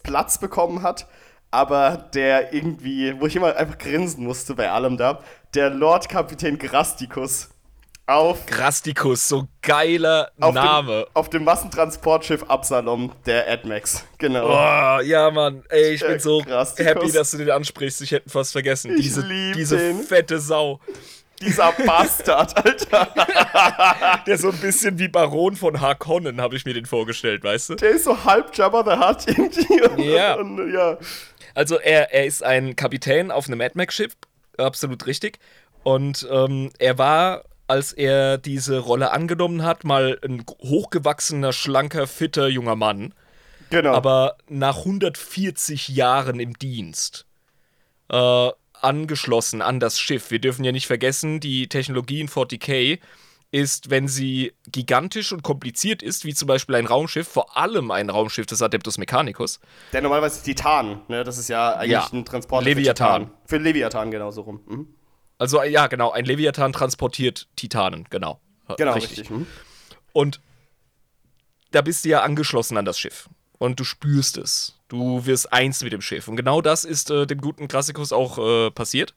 Platz 0.03 0.39
bekommen 0.39 0.83
hat, 0.83 1.07
aber 1.49 2.09
der 2.13 2.53
irgendwie, 2.53 3.19
wo 3.19 3.27
ich 3.27 3.35
immer 3.35 3.55
einfach 3.55 3.77
grinsen 3.77 4.23
musste 4.23 4.55
bei 4.55 4.71
allem 4.71 4.97
da, 4.97 5.23
der 5.53 5.69
Lord 5.69 6.09
Kapitän 6.09 6.57
Grastikus 6.57 7.49
auf, 8.13 8.45
Grastikus, 8.45 9.27
so 9.27 9.47
geiler 9.61 10.31
auf, 10.39 10.53
Name. 10.53 11.05
Dem, 11.05 11.05
auf 11.13 11.29
dem 11.29 11.43
Massentransportschiff 11.43 12.43
Absalom 12.43 13.11
der 13.25 13.49
AdMax. 13.49 14.05
Genau. 14.17 14.47
Oh, 14.49 15.01
ja, 15.01 15.31
Mann. 15.31 15.63
Ey, 15.69 15.93
ich 15.93 16.01
bin 16.01 16.19
so 16.19 16.39
Grastikus. 16.39 16.85
happy, 16.85 17.11
dass 17.11 17.31
du 17.31 17.37
den 17.37 17.51
ansprichst. 17.51 18.01
Ich 18.01 18.11
hätte 18.11 18.29
fast 18.29 18.51
vergessen. 18.51 18.91
Ich 18.91 19.03
diese 19.03 19.27
diese 19.55 19.77
den. 19.77 20.03
fette 20.03 20.39
Sau. 20.39 20.79
Dieser 21.41 21.71
Bastard, 21.85 22.55
Alter. 22.55 23.07
Der 24.27 24.37
so 24.37 24.49
ein 24.49 24.57
bisschen 24.57 24.99
wie 24.99 25.07
Baron 25.07 25.55
von 25.55 25.81
Harkonnen, 25.81 26.39
habe 26.39 26.55
ich 26.55 26.65
mir 26.65 26.73
den 26.73 26.85
vorgestellt, 26.85 27.43
weißt 27.43 27.69
du? 27.69 27.75
Der 27.75 27.91
ist 27.91 28.03
so 28.03 28.23
halb 28.23 28.55
Jabba 28.55 28.83
the 28.83 29.03
Hutt 29.03 29.27
irgendwie. 29.27 29.81
Und, 29.81 29.99
Ja. 30.05 30.35
Und, 30.35 30.59
und, 30.59 30.73
ja. 30.73 30.97
Also 31.55 31.79
er, 31.79 32.13
er 32.13 32.25
ist 32.25 32.43
ein 32.43 32.75
Kapitän 32.75 33.31
auf 33.31 33.47
einem 33.47 33.57
Mad 33.57 33.71
Max-Schiff, 33.75 34.13
absolut 34.57 35.05
richtig. 35.07 35.39
Und 35.83 36.27
ähm, 36.31 36.69
er 36.77 36.97
war, 36.99 37.43
als 37.71 37.93
er 37.93 38.37
diese 38.37 38.79
Rolle 38.79 39.11
angenommen 39.11 39.63
hat, 39.63 39.83
mal 39.85 40.19
ein 40.23 40.43
hochgewachsener, 40.61 41.53
schlanker, 41.53 42.05
fitter 42.05 42.47
junger 42.49 42.75
Mann. 42.75 43.13
Genau. 43.69 43.93
Aber 43.93 44.35
nach 44.49 44.79
140 44.79 45.87
Jahren 45.87 46.39
im 46.41 46.53
Dienst 46.59 47.25
äh, 48.09 48.49
angeschlossen 48.73 49.61
an 49.61 49.79
das 49.79 49.99
Schiff. 49.99 50.31
Wir 50.31 50.39
dürfen 50.39 50.65
ja 50.65 50.71
nicht 50.71 50.87
vergessen, 50.87 51.39
die 51.39 51.69
Technologie 51.69 52.19
in 52.19 52.27
40k 52.27 52.99
ist, 53.51 53.89
wenn 53.89 54.07
sie 54.07 54.53
gigantisch 54.71 55.31
und 55.31 55.43
kompliziert 55.43 56.01
ist, 56.03 56.25
wie 56.25 56.33
zum 56.33 56.47
Beispiel 56.47 56.75
ein 56.75 56.85
Raumschiff, 56.87 57.27
vor 57.27 57.57
allem 57.57 57.91
ein 57.91 58.09
Raumschiff 58.09 58.45
des 58.45 58.61
Adeptus 58.61 58.97
Mechanicus. 58.97 59.59
Der 59.93 60.01
normalerweise 60.01 60.37
ist 60.37 60.43
Titan, 60.43 61.01
ne? 61.09 61.23
Das 61.23 61.37
ist 61.37 61.49
ja 61.49 61.73
eigentlich 61.75 61.91
Ja. 61.91 62.09
ein 62.11 62.23
Transporter 62.25 62.65
Leviathan. 62.65 63.21
für 63.23 63.27
Titan. 63.27 63.37
Für 63.45 63.57
Leviathan 63.57 64.11
genauso 64.11 64.41
rum. 64.41 64.61
Mhm. 64.67 64.87
Also 65.41 65.63
ja, 65.63 65.87
genau, 65.87 66.11
ein 66.11 66.25
Leviathan 66.25 66.71
transportiert 66.71 67.47
Titanen, 67.55 68.05
genau. 68.11 68.39
Genau, 68.77 68.93
richtig. 68.93 69.27
Mhm. 69.27 69.47
Und 70.13 70.39
da 71.71 71.81
bist 71.81 72.05
du 72.05 72.09
ja 72.09 72.21
angeschlossen 72.21 72.77
an 72.77 72.85
das 72.85 72.99
Schiff. 72.99 73.27
Und 73.57 73.79
du 73.79 73.83
spürst 73.83 74.37
es. 74.37 74.77
Du 74.87 75.25
wirst 75.25 75.51
eins 75.51 75.83
mit 75.83 75.93
dem 75.93 76.01
Schiff. 76.01 76.27
Und 76.27 76.35
genau 76.35 76.61
das 76.61 76.83
ist 76.85 77.09
äh, 77.09 77.25
dem 77.25 77.41
guten 77.41 77.67
Klassikus 77.67 78.11
auch 78.11 78.37
äh, 78.37 78.69
passiert. 78.69 79.15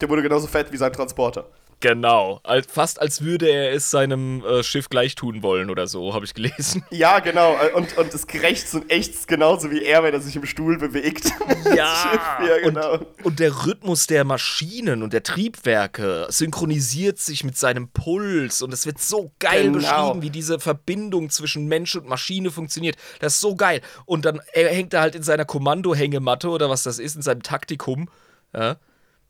Der 0.00 0.08
wurde 0.08 0.22
genauso 0.22 0.46
fett 0.46 0.70
wie 0.70 0.76
sein 0.76 0.92
Transporter. 0.92 1.50
Genau. 1.80 2.40
Fast 2.68 3.00
als 3.00 3.20
würde 3.22 3.48
er 3.48 3.72
es 3.72 3.90
seinem 3.90 4.42
äh, 4.44 4.62
Schiff 4.62 4.88
gleich 4.88 5.14
tun 5.14 5.42
wollen 5.42 5.68
oder 5.68 5.86
so, 5.86 6.14
habe 6.14 6.24
ich 6.24 6.32
gelesen. 6.34 6.84
Ja, 6.90 7.18
genau. 7.18 7.54
äh, 7.56 7.72
Und, 7.74 7.96
und 7.98 8.14
es 8.14 8.26
krächzt 8.26 8.74
und 8.74 8.90
ächzt 8.90 9.28
genauso 9.28 9.70
wie 9.70 9.82
er, 9.84 10.02
wenn 10.02 10.14
er 10.14 10.20
sich 10.20 10.34
im 10.36 10.46
Stuhl 10.46 10.78
bewegt. 10.78 11.24
Schiff, 11.28 11.74
ja, 11.76 12.58
genau. 12.62 12.94
Und, 12.94 13.24
und 13.24 13.40
der 13.40 13.66
Rhythmus 13.66 14.06
der 14.06 14.24
Maschinen 14.24 15.02
und 15.02 15.12
der 15.12 15.22
Triebwerke 15.22 16.26
synchronisiert 16.30 17.18
sich 17.18 17.44
mit 17.44 17.56
seinem 17.58 17.88
Puls 17.88 18.62
und 18.62 18.72
es 18.72 18.86
wird 18.86 18.98
so 18.98 19.32
geil 19.38 19.64
Genau. 19.64 19.78
beschrieben, 19.78 20.22
wie 20.22 20.30
diese 20.30 20.58
Verbindung 20.58 21.28
zwischen 21.30 21.66
Mensch 21.66 21.94
und 21.96 22.08
Maschine 22.08 22.50
funktioniert. 22.50 22.96
Das 23.20 23.34
ist 23.34 23.40
so 23.40 23.54
geil. 23.54 23.82
Und 24.06 24.24
dann 24.24 24.40
er 24.54 24.70
hängt 24.70 24.94
er 24.94 25.02
halt 25.02 25.14
in 25.14 25.22
seiner 25.22 25.44
Kommandohängematte 25.44 26.48
oder 26.48 26.70
was 26.70 26.82
das 26.84 26.98
ist, 26.98 27.16
in 27.16 27.22
seinem 27.22 27.42
Taktikum, 27.42 28.08
ja, 28.54 28.76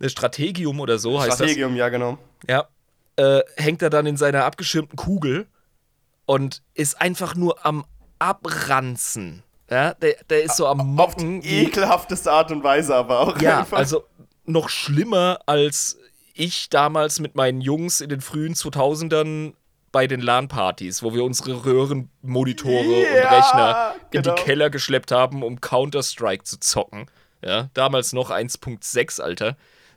Strategium 0.05 0.81
oder 0.81 0.99
so 0.99 1.21
heißt 1.21 1.35
Strategium, 1.37 1.75
ja, 1.77 1.89
genau. 1.89 2.19
das. 2.47 2.67
Ja. 3.19 3.39
Äh, 3.39 3.43
hängt 3.57 3.81
er 3.83 3.91
dann 3.91 4.05
in 4.07 4.17
seiner 4.17 4.45
abgeschirmten 4.45 4.97
Kugel 4.97 5.47
und 6.27 6.63
ist 6.75 7.01
einfach 7.01 7.35
nur 7.35 7.65
am 7.65 7.85
Abranzen. 8.19 9.43
Ja, 9.71 9.95
der, 9.95 10.17
der 10.31 10.45
ist 10.45 10.57
so 10.57 10.67
am 10.69 10.81
Auf 10.81 10.87
Mocken. 11.17 11.41
die 11.41 11.49
wie- 11.51 11.63
ekelhafteste 11.65 12.31
Art 12.31 12.53
und 12.53 12.63
Weise 12.63 12.95
aber 12.95 13.21
auch. 13.21 13.41
ja, 13.41 13.61
einfach. 13.61 13.79
also 13.79 14.05
noch 14.45 14.69
schlimmer 14.69 15.41
als 15.47 15.99
ich 16.35 16.69
damals 16.71 17.19
mit 17.19 17.35
meinen 17.35 17.61
Jungs 17.61 18.01
in 18.01 18.09
den 18.11 18.21
frühen 18.21 18.55
2000ern 18.55 19.55
bei 19.91 20.07
den 20.07 20.21
LAN-Partys, 20.21 21.03
wo 21.03 21.15
wir 21.15 21.25
unsere 21.25 21.65
Röhrenmonitore 21.65 22.75
und 22.85 23.03
Ja, 23.17 23.31
Rechner 23.31 23.95
in 24.13 24.23
genau. 24.23 24.35
die 24.37 24.43
Keller 24.43 24.69
geschleppt 24.71 25.11
haben, 25.11 25.43
um 25.43 25.61
Counter-Strike 25.61 26.45
zu 26.45 26.61
zocken. 26.61 27.07
Ja, 27.43 27.71
damals 27.75 28.13
noch 28.13 28.31
1.6, 28.31 29.21
Alter. 29.23 29.57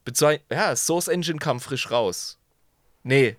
Bezei 0.10 0.42
ja, 0.52 0.76
Source 0.76 1.08
Engine 1.08 1.38
kam 1.38 1.60
frisch 1.60 1.92
raus. 1.92 2.40
Nee, 3.04 3.36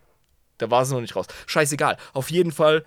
da 0.58 0.70
war 0.70 0.84
sie 0.84 0.94
noch 0.94 1.00
nicht 1.00 1.16
raus. 1.16 1.26
Scheißegal. 1.48 1.96
Auf 2.12 2.30
jeden 2.30 2.52
Fall, 2.52 2.84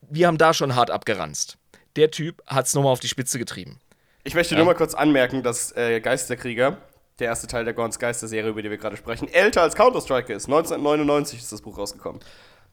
wir 0.00 0.26
haben 0.26 0.38
da 0.38 0.54
schon 0.54 0.74
hart 0.74 0.90
abgeranzt. 0.90 1.58
Der 1.96 2.10
Typ 2.10 2.42
hat's 2.46 2.72
nochmal 2.72 2.90
auf 2.90 3.00
die 3.00 3.08
Spitze 3.08 3.38
getrieben. 3.38 3.80
Ich 4.24 4.34
möchte 4.34 4.56
nur 4.56 4.64
mal 4.64 4.74
kurz 4.74 4.94
anmerken, 4.94 5.42
dass 5.42 5.76
äh, 5.76 6.00
Geisterkrieger, 6.00 6.78
der 7.18 7.26
erste 7.26 7.48
Teil 7.48 7.66
der 7.66 7.74
Gorns 7.74 7.98
Geister-Serie, 7.98 8.48
über 8.48 8.62
die 8.62 8.70
wir 8.70 8.78
gerade 8.78 8.96
sprechen, 8.96 9.28
älter 9.28 9.60
als 9.60 9.74
Counter-Strike 9.74 10.32
ist. 10.32 10.46
1999 10.46 11.40
ist 11.40 11.52
das 11.52 11.60
Buch 11.60 11.76
rausgekommen. 11.76 12.22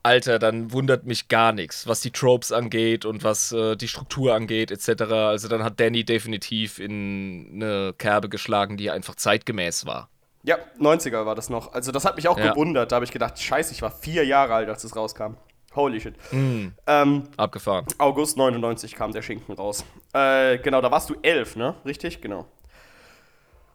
Alter, 0.04 0.40
dann 0.40 0.72
wundert 0.72 1.06
mich 1.06 1.28
gar 1.28 1.52
nichts, 1.52 1.86
was 1.86 2.00
die 2.00 2.12
Tropes 2.12 2.54
angeht 2.54 3.04
und 3.04 3.26
was 3.26 3.52
äh, 3.52 3.76
die 3.76 3.90
Struktur 3.90 4.34
angeht, 4.34 4.72
etc. 4.72 5.02
Also 5.12 5.50
dann 5.50 5.66
hat 5.66 5.82
Danny 5.82 6.06
definitiv 6.06 6.80
in 6.80 7.50
eine 7.56 7.94
Kerbe 7.98 8.30
geschlagen, 8.30 8.78
die 8.78 8.90
einfach 8.90 9.16
zeitgemäß 9.16 9.86
war. 9.86 10.10
Ja, 10.44 10.58
90er 10.80 11.26
war 11.26 11.36
das 11.36 11.50
noch. 11.50 11.74
Also 11.74 11.92
das 11.92 12.06
hat 12.06 12.16
mich 12.16 12.28
auch 12.28 12.38
Ja. 12.38 12.52
gewundert. 12.52 12.92
Da 12.92 12.96
habe 12.96 13.06
ich 13.06 13.12
gedacht, 13.12 13.40
scheiße, 13.42 13.74
ich 13.74 13.82
war 13.82 13.92
vier 13.92 14.26
Jahre 14.26 14.54
alt, 14.54 14.70
als 14.70 14.84
es 14.84 14.96
rauskam. 14.96 15.36
Holy 15.76 16.00
shit. 16.02 16.16
Ähm, 16.32 17.24
Abgefahren. 17.38 17.86
August 18.00 18.38
99 18.38 18.96
kam 18.96 19.12
der 19.12 19.22
Schinken 19.22 19.54
raus. 19.56 19.86
Äh, 20.14 20.58
genau, 20.60 20.82
da 20.82 20.90
warst 20.92 21.10
du 21.10 21.16
elf, 21.22 21.56
ne? 21.56 21.76
Richtig? 21.86 22.22
Genau. 22.22 22.46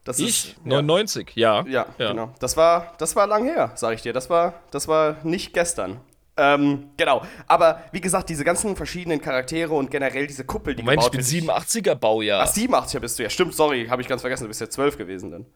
Das 0.03 0.19
Ich? 0.19 0.57
ist, 0.57 0.67
99, 0.67 1.33
ja. 1.35 1.65
Ja, 1.67 1.87
genau. 1.97 2.35
Das 2.41 2.57
war, 2.57 2.93
das 2.99 3.15
war 3.17 3.27
lang 3.27 3.45
her, 3.45 3.73
sag 3.77 3.95
ich 3.95 4.03
dir. 4.03 4.13
Das 4.13 4.29
war, 4.29 4.55
das 4.71 4.89
war 4.89 5.17
nicht 5.23 5.55
gestern. 5.55 6.01
Ähm, 6.37 6.91
genau. 6.97 7.23
Aber 7.47 7.81
wie 7.93 8.01
gesagt, 8.01 8.29
diese 8.29 8.45
ganzen 8.45 8.75
verschiedenen 8.75 9.21
Charaktere 9.21 9.73
und 9.73 9.91
generell 9.91 10.27
diese 10.27 10.45
Kuppel, 10.45 10.75
die 10.75 10.83
Moment, 10.83 11.03
ich 11.03 11.11
gebaut 11.13 11.27
bin 11.27 11.47
wird. 11.47 11.57
87er 11.59 11.95
Baujahr. 11.95 12.43
Ach, 12.43 12.53
87er 12.53 12.99
bist 12.99 13.19
du 13.19 13.23
ja. 13.23 13.31
Stimmt, 13.31 13.55
sorry, 13.55 13.87
habe 13.89 14.03
ich 14.03 14.09
ganz 14.09 14.21
vergessen. 14.21 14.45
Du 14.45 14.49
bist 14.49 14.61
ja 14.61 14.69
12 14.69 14.99
gewesen 14.99 15.31
dann. 15.31 15.47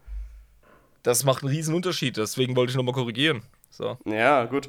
Das 1.09 1.25
macht 1.25 1.43
einen 1.43 1.51
riesen 1.51 1.75
Unterschied, 1.75 2.19
deswegen 2.19 2.55
wollte 2.55 2.71
ich 2.71 2.77
nochmal 2.77 2.93
korrigieren. 2.93 3.41
So. 3.71 3.97
Ja, 4.05 4.45
gut. 4.45 4.69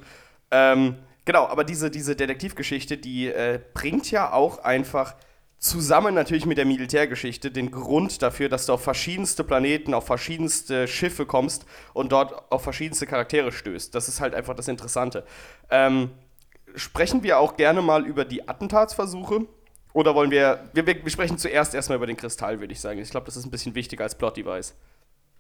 Ähm, 0.52 0.96
genau, 1.26 1.46
aber 1.46 1.66
diese, 1.66 1.92
diese 1.92 2.16
Detektivgeschichte, 2.16 2.96
die 2.96 3.28
äh, 3.28 3.60
bringt 3.74 4.10
ja 4.10 4.32
auch 4.32 4.60
einfach 4.60 5.16
zusammen 5.58 6.16
natürlich 6.16 6.46
mit 6.46 6.58
der 6.58 6.64
Militärgeschichte 6.64 7.52
den 7.52 7.72
Grund 7.72 8.22
dafür, 8.22 8.48
dass 8.48 8.68
du 8.68 8.72
auf 8.72 8.82
verschiedenste 8.82 9.44
Planeten, 9.44 9.94
auf 9.94 10.06
verschiedenste 10.06 10.88
Schiffe 10.88 11.26
kommst 11.26 11.66
und 11.94 12.14
dort 12.14 12.50
auf 12.54 12.64
verschiedenste 12.64 13.06
Charaktere 13.06 13.52
stößt. 13.52 13.94
Das 13.94 14.08
ist 14.08 14.22
halt 14.22 14.34
einfach 14.34 14.56
das 14.56 14.70
Interessante. 14.70 15.26
Ähm, 15.70 16.10
sprechen 16.74 17.22
wir 17.22 17.40
auch 17.40 17.58
gerne 17.58 17.82
mal 17.82 18.06
über 18.06 18.24
die 18.24 18.48
Attentatsversuche? 18.48 19.42
Oder 19.92 20.16
wollen 20.16 20.32
wir, 20.32 20.70
wir, 20.72 20.88
wir 20.88 21.10
sprechen 21.10 21.38
zuerst 21.38 21.76
erstmal 21.76 21.98
über 21.98 22.08
den 22.08 22.16
Kristall, 22.16 22.62
würde 22.62 22.72
ich 22.72 22.80
sagen. 22.80 23.02
Ich 23.02 23.10
glaube, 23.10 23.26
das 23.26 23.36
ist 23.36 23.44
ein 23.44 23.52
bisschen 23.52 23.76
wichtiger 23.76 24.06
als 24.06 24.18
Plot-Device. 24.18 24.74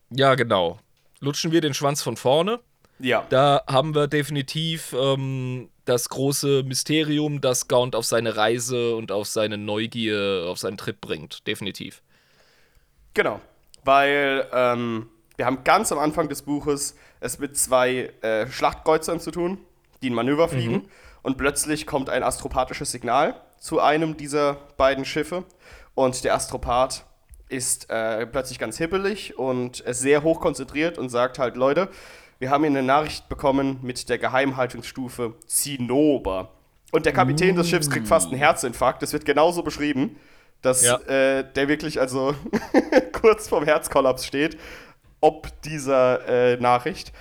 Ja, 0.09 0.35
genau. 0.35 0.79
Lutschen 1.19 1.51
wir 1.51 1.61
den 1.61 1.73
Schwanz 1.73 2.01
von 2.01 2.17
vorne. 2.17 2.59
Ja. 2.99 3.25
Da 3.29 3.63
haben 3.67 3.95
wir 3.95 4.07
definitiv 4.07 4.93
ähm, 4.93 5.69
das 5.85 6.09
große 6.09 6.63
Mysterium, 6.63 7.41
das 7.41 7.67
Gaunt 7.67 7.95
auf 7.95 8.05
seine 8.05 8.35
Reise 8.35 8.95
und 8.95 9.11
auf 9.11 9.27
seine 9.27 9.57
Neugier, 9.57 10.45
auf 10.47 10.59
seinen 10.59 10.77
Trip 10.77 10.99
bringt. 10.99 11.47
Definitiv. 11.47 12.01
Genau, 13.13 13.39
weil 13.83 14.47
ähm, 14.53 15.09
wir 15.37 15.45
haben 15.45 15.63
ganz 15.63 15.91
am 15.91 15.99
Anfang 15.99 16.29
des 16.29 16.41
Buches 16.41 16.95
es 17.21 17.39
mit 17.39 17.57
zwei 17.57 18.11
äh, 18.21 18.47
Schlachtkreuzern 18.47 19.19
zu 19.19 19.31
tun, 19.31 19.57
die 20.01 20.09
ein 20.09 20.13
Manöver 20.13 20.47
fliegen. 20.49 20.89
Und 21.21 21.37
plötzlich 21.37 21.85
kommt 21.85 22.09
ein 22.09 22.23
astropathisches 22.23 22.91
Signal 22.91 23.41
zu 23.57 23.79
einem 23.79 24.15
dieser 24.15 24.55
beiden 24.77 25.05
Schiffe. 25.05 25.43
Und 25.95 26.23
der 26.23 26.33
Astropath 26.33 27.05
ist 27.49 27.89
äh, 27.89 28.25
plötzlich 28.27 28.59
ganz 28.59 28.77
hippelig 28.77 29.37
und 29.37 29.83
sehr 29.87 30.23
hoch 30.23 30.39
konzentriert 30.39 30.97
und 30.97 31.09
sagt 31.09 31.39
halt, 31.39 31.55
Leute, 31.57 31.89
wir 32.39 32.49
haben 32.51 32.63
hier 32.63 32.69
eine 32.71 32.83
Nachricht 32.83 33.27
bekommen 33.27 33.79
mit 33.81 34.07
der 34.07 34.17
Geheimhaltungsstufe 34.17 35.33
Zinnober. 35.45 36.53
Und 36.91 37.05
der 37.05 37.13
Kapitän 37.13 37.55
des 37.55 37.69
Schiffs 37.69 37.89
kriegt 37.89 38.07
fast 38.07 38.27
einen 38.29 38.37
Herzinfarkt. 38.37 39.01
Das 39.01 39.13
wird 39.13 39.25
genauso 39.25 39.61
beschrieben, 39.61 40.15
dass 40.61 40.83
Ja. 40.83 40.97
äh, 41.01 41.43
der 41.53 41.67
wirklich 41.67 41.99
also 41.99 42.33
kurz 43.11 43.47
vorm 43.47 43.65
Herzkollaps 43.65 44.25
steht, 44.25 44.57
ob 45.21 45.61
dieser 45.63 46.27
äh, 46.27 46.57
Nachricht. 46.57 47.11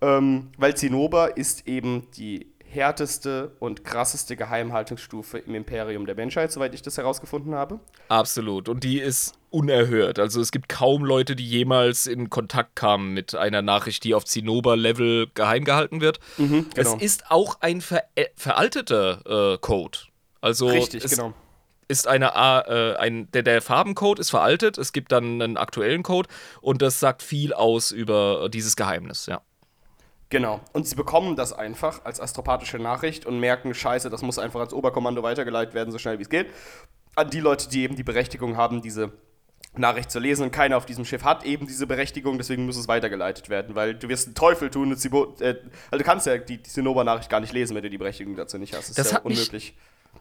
Ähm, 0.00 0.50
weil 0.56 0.76
Zinnober 0.76 1.36
ist 1.36 1.66
eben 1.66 2.08
die 2.12 2.52
härteste 2.64 3.56
und 3.58 3.84
krasseste 3.84 4.36
Geheimhaltungsstufe 4.36 5.38
im 5.38 5.54
Imperium 5.54 6.06
der 6.06 6.14
Menschheit, 6.14 6.52
soweit 6.52 6.74
ich 6.74 6.82
das 6.82 6.96
herausgefunden 6.98 7.54
habe. 7.54 7.80
Absolut. 8.08 8.68
Und 8.68 8.84
die 8.84 9.00
ist 9.00 9.37
unerhört. 9.50 10.18
Also 10.18 10.40
es 10.40 10.50
gibt 10.52 10.68
kaum 10.68 11.04
Leute, 11.04 11.36
die 11.36 11.46
jemals 11.46 12.06
in 12.06 12.30
Kontakt 12.30 12.76
kamen 12.76 13.14
mit 13.14 13.34
einer 13.34 13.62
Nachricht, 13.62 14.04
die 14.04 14.14
auf 14.14 14.24
Zinnober-Level 14.24 15.28
geheim 15.34 15.64
gehalten 15.64 16.00
wird. 16.00 16.20
genau. 16.36 16.64
Es 16.74 16.94
ist 16.94 17.30
auch 17.30 17.60
ein 17.60 17.80
ver 17.80 18.02
äh, 18.14 18.26
veralteter 18.36 19.54
äh, 19.54 19.58
Code. 19.58 19.98
Also 20.40 20.68
Richtig, 20.68 21.04
genau. 21.04 21.32
ist 21.88 22.06
eine 22.06 22.36
A- 22.36 22.60
äh, 22.60 22.96
ein, 22.96 23.30
der, 23.32 23.42
der 23.42 23.60
Farbencode 23.62 24.18
ist 24.20 24.30
veraltet, 24.30 24.78
es 24.78 24.92
gibt 24.92 25.10
dann 25.12 25.42
einen 25.42 25.56
aktuellen 25.56 26.02
Code 26.02 26.28
und 26.60 26.80
das 26.82 27.00
sagt 27.00 27.22
viel 27.22 27.52
aus 27.52 27.90
über 27.90 28.48
dieses 28.48 28.76
Geheimnis, 28.76 29.26
ja. 29.26 29.40
Genau. 30.30 30.60
Und 30.74 30.86
sie 30.86 30.94
bekommen 30.94 31.36
das 31.36 31.54
einfach 31.54 32.04
als 32.04 32.20
astropathische 32.20 32.78
Nachricht 32.78 33.24
und 33.24 33.40
merken, 33.40 33.72
scheiße, 33.74 34.10
das 34.10 34.20
muss 34.20 34.38
einfach 34.38 34.60
ans 34.60 34.74
Oberkommando 34.74 35.22
weitergeleitet 35.22 35.72
werden, 35.74 35.90
so 35.90 35.98
schnell 35.98 36.18
wie 36.18 36.22
es 36.22 36.28
geht. 36.28 36.48
An 37.14 37.30
die 37.30 37.40
Leute, 37.40 37.68
die 37.70 37.82
eben 37.82 37.96
die 37.96 38.04
Berechtigung 38.04 38.56
haben, 38.58 38.82
diese 38.82 39.10
Nachricht 39.76 40.10
zu 40.10 40.18
lesen. 40.18 40.42
Und 40.44 40.50
keiner 40.50 40.76
auf 40.76 40.86
diesem 40.86 41.04
Schiff 41.04 41.24
hat 41.24 41.44
eben 41.44 41.66
diese 41.66 41.86
Berechtigung, 41.86 42.38
deswegen 42.38 42.66
muss 42.66 42.76
es 42.76 42.88
weitergeleitet 42.88 43.48
werden, 43.48 43.74
weil 43.74 43.94
du 43.94 44.08
wirst 44.08 44.26
einen 44.26 44.34
Teufel 44.34 44.70
tun. 44.70 44.90
Und 44.92 44.98
sie, 44.98 45.08
bo- 45.08 45.34
äh, 45.40 45.56
also 45.90 45.98
du 45.98 46.04
kannst 46.04 46.26
ja 46.26 46.38
die, 46.38 46.56
die 46.58 46.62
Zinnober-Nachricht 46.70 47.30
gar 47.30 47.40
nicht 47.40 47.52
lesen, 47.52 47.74
wenn 47.76 47.82
du 47.82 47.90
die 47.90 47.98
Berechtigung 47.98 48.34
dazu 48.36 48.58
nicht 48.58 48.74
hast. 48.74 48.88
Das, 48.88 48.96
Das 48.96 49.06
ist 49.06 49.12
ja 49.12 49.18
hat 49.18 49.24
mich- 49.24 49.38
unmöglich. 49.38 49.74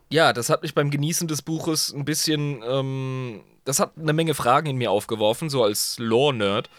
Ja, 0.09 0.31
das 0.33 0.49
hat 0.49 0.61
mich 0.63 0.73
beim 0.75 0.89
Genießen 0.91 1.27
des 1.27 1.41
Buches 1.41 1.93
ein 1.93 2.05
bisschen, 2.05 2.61
ähm, 2.65 3.41
das 3.65 3.79
hat 3.79 3.93
eine 3.97 4.13
Menge 4.13 4.33
Fragen 4.35 4.67
in 4.67 4.77
mir 4.77 4.91
aufgeworfen, 4.91 5.49
so 5.49 5.63
als 5.63 5.97
Lore-Nerd. 5.97 6.69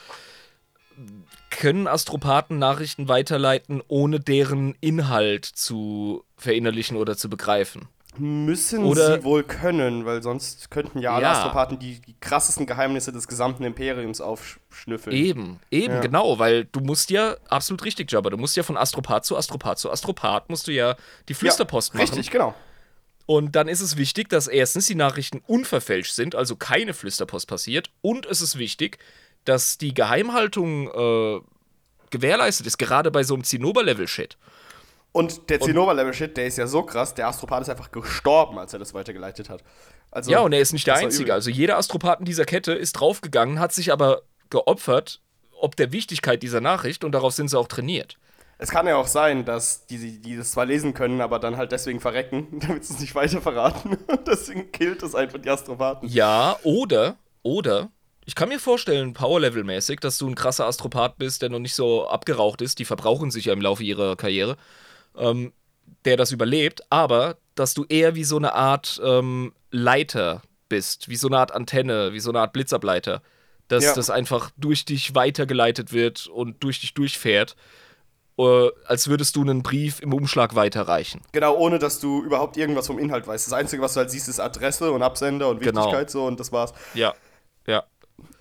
Können 1.51 1.87
Astropathen 1.87 2.59
Nachrichten 2.59 3.09
weiterleiten, 3.09 3.83
ohne 3.89 4.21
deren 4.21 4.75
Inhalt 4.81 5.45
zu 5.45 6.25
verinnerlichen 6.37 6.97
oder 6.97 7.16
zu 7.16 7.29
begreifen? 7.31 7.89
Müssen 8.16 8.84
Oder- 8.84 9.16
sie 9.18 9.24
wohl 9.24 9.44
können, 9.44 10.04
weil 10.04 10.22
sonst 10.22 10.70
könnten 10.70 10.98
ja 10.98 11.12
alle 11.14 11.22
Ja. 11.22 11.32
Astropathen 11.32 11.78
die, 11.78 12.00
die 12.00 12.16
krassesten 12.20 12.66
Geheimnisse 12.66 13.12
des 13.12 13.28
gesamten 13.28 13.62
Imperiums 13.64 14.20
aufschnüffeln. 14.20 15.14
Eben, 15.14 15.61
eben, 15.70 15.94
Ja. 15.94 16.00
genau, 16.00 16.38
weil 16.38 16.64
du 16.64 16.80
musst 16.80 17.11
ja, 17.11 17.36
absolut 17.48 17.84
richtig, 17.84 18.11
Jabba, 18.11 18.30
du 18.30 18.36
musst 18.36 18.56
ja 18.56 18.62
von 18.64 18.76
Astropath 18.76 19.24
zu 19.24 19.36
Astropath 19.36 19.78
zu 19.78 19.90
Astropath 19.90 20.48
musst 20.48 20.66
du 20.66 20.72
ja 20.72 20.96
die 21.28 21.34
Flüsterpost 21.34 21.94
ja, 21.94 22.00
machen. 22.00 22.09
Richtig, 22.14 22.30
genau. 22.32 22.54
Und 23.26 23.54
dann 23.56 23.68
ist 23.68 23.82
es 23.82 23.96
wichtig, 23.98 24.30
dass 24.30 24.46
erstens 24.48 24.86
die 24.86 24.94
Nachrichten 24.94 25.42
unverfälscht 25.46 26.14
sind, 26.14 26.34
also 26.34 26.56
keine 26.56 26.94
Flüsterpost 26.94 27.46
passiert. 27.46 27.90
Und 28.00 28.24
es 28.24 28.40
ist 28.40 28.59
wichtig, 28.59 28.98
dass 29.44 29.76
die 29.78 29.92
Geheimhaltung 29.92 30.88
äh, 30.88 31.40
gewährleistet 32.11 32.66
ist, 32.66 32.78
gerade 32.78 33.11
bei 33.11 33.22
so 33.22 33.34
einem 33.34 33.44
Zinnober-Level-Shit. 33.44 34.38
Und 35.19 35.51
der 35.51 35.61
Zinnober-Level-Shit, 35.61 36.37
der 36.37 36.47
ist 36.47 36.59
ja 36.59 36.69
so 36.69 36.85
krass, 36.85 37.12
der 37.14 37.27
Astropath 37.27 37.62
ist 37.62 37.69
einfach 37.69 37.91
gestorben, 37.91 38.59
als 38.59 38.73
er 38.73 38.79
das 38.79 38.95
weitergeleitet 38.95 39.51
hat. 39.51 39.64
Also, 40.12 40.31
Ja, 40.31 40.41
und 40.41 40.53
er 40.53 40.61
ist 40.61 40.73
nicht 40.73 40.87
der 40.87 40.95
Einzige. 40.95 41.35
Also 41.35 41.51
jeder 41.51 41.77
Astropath 41.77 42.21
in 42.21 42.25
dieser 42.25 42.45
Kette 42.45 42.73
ist 42.73 42.93
draufgegangen, 42.93 43.59
hat 43.59 43.73
sich 43.73 43.93
aber 43.93 44.23
geopfert, 44.49 45.21
ob 45.61 45.75
der 45.75 45.91
Wichtigkeit 45.91 46.43
dieser 46.43 46.61
Nachricht 46.61 47.03
und 47.03 47.12
darauf 47.12 47.35
sind 47.35 47.49
sie 47.49 47.59
auch 47.59 47.66
trainiert. 47.66 48.16
Es 48.59 48.71
kann 48.71 48.87
ja 48.87 48.97
auch 48.97 49.07
sein, 49.07 49.45
dass 49.45 49.87
die, 49.87 50.21
die 50.21 50.37
das 50.37 50.53
zwar 50.53 50.66
lesen 50.66 50.95
können, 50.95 51.21
aber 51.21 51.39
dann 51.39 51.57
halt 51.57 51.73
deswegen 51.73 52.01
verrecken, 52.01 52.47
damit 52.61 52.85
sie 52.85 52.95
es 52.95 53.01
nicht 53.01 53.14
weiter 53.14 53.41
verraten. 53.41 53.97
Und 54.07 54.21
deswegen 54.27 54.71
killt 54.71 55.03
es 55.03 55.14
einfach 55.14 55.39
die 55.39 55.51
Astropathen. 55.51 56.09
Ja, 56.09 56.57
oder, 56.62 57.16
oder, 57.43 57.91
ich 58.25 58.35
kann 58.35 58.49
mir 58.49 58.59
vorstellen, 58.61 59.14
Power-Level-mäßig, 59.14 60.01
dass 60.01 60.19
du 60.19 60.29
ein 60.29 60.35
krasser 60.35 60.66
Astropath 60.66 61.19
bist, 61.19 61.43
der 61.43 61.49
noch 61.49 61.61
nicht 61.61 61.75
so 61.75 62.07
abgeraucht 62.07 62.61
ist, 62.61 62.79
die 62.79 62.85
verbrauchen 62.85 63.31
sich 63.31 63.47
ja 63.47 63.53
im 63.53 63.62
Laufe 63.62 63.83
ihrer 63.83 64.16
Karriere, 64.16 64.57
ähm, 65.19 65.53
der 66.05 66.16
das 66.16 66.33
überlebt, 66.33 66.83
aber 66.91 67.37
dass 67.55 67.75
du 67.75 67.85
eher 67.89 68.14
wie 68.14 68.25
so 68.25 68.37
eine 68.37 68.55
Art 68.55 69.01
ähm, 69.05 69.53
Leiter 69.71 70.43
bist, 70.69 71.09
wie 71.09 71.16
so 71.16 71.27
eine 71.29 71.39
Art 71.39 71.53
Antenne, 71.53 72.12
wie 72.12 72.21
so 72.21 72.31
eine 72.31 72.41
Art 72.41 72.53
Blitzableiter, 72.53 73.23
dass 73.69 73.85
Ja. 73.85 73.95
das 73.95 74.11
einfach 74.11 74.51
durch 74.57 74.85
dich 74.85 75.14
weitergeleitet 75.14 75.93
wird 75.93 76.27
und 76.29 76.62
durch 76.62 76.81
dich 76.81 76.95
durchfährt, 76.95 77.57
äh, 78.39 78.69
als 78.87 79.09
würdest 79.09 79.35
du 79.37 79.43
einen 79.43 79.62
Brief 79.62 80.01
im 80.01 80.14
Umschlag 80.14 80.55
weiterreichen. 80.55 81.21
Genau, 81.33 81.57
ohne 81.57 81.79
dass 81.79 81.99
du 82.01 82.23
überhaupt 82.23 82.57
irgendwas 82.57 82.87
vom 82.87 82.99
Inhalt 82.99 83.27
weißt. 83.27 83.47
Das 83.47 83.53
Einzige, 83.53 83.83
was 83.83 83.95
du 83.95 84.01
halt 84.01 84.11
siehst, 84.11 84.29
ist 84.29 84.41
Adresse 84.41 84.93
und 84.93 85.03
Absender 85.03 85.49
und 85.49 85.61
Genau. 85.61 85.81
Wichtigkeit 85.87 86.11
so 86.11 86.25
und 86.27 86.39
das 86.39 86.53
war's. 86.53 86.73
Ja, 86.95 87.14
ja. 87.66 87.83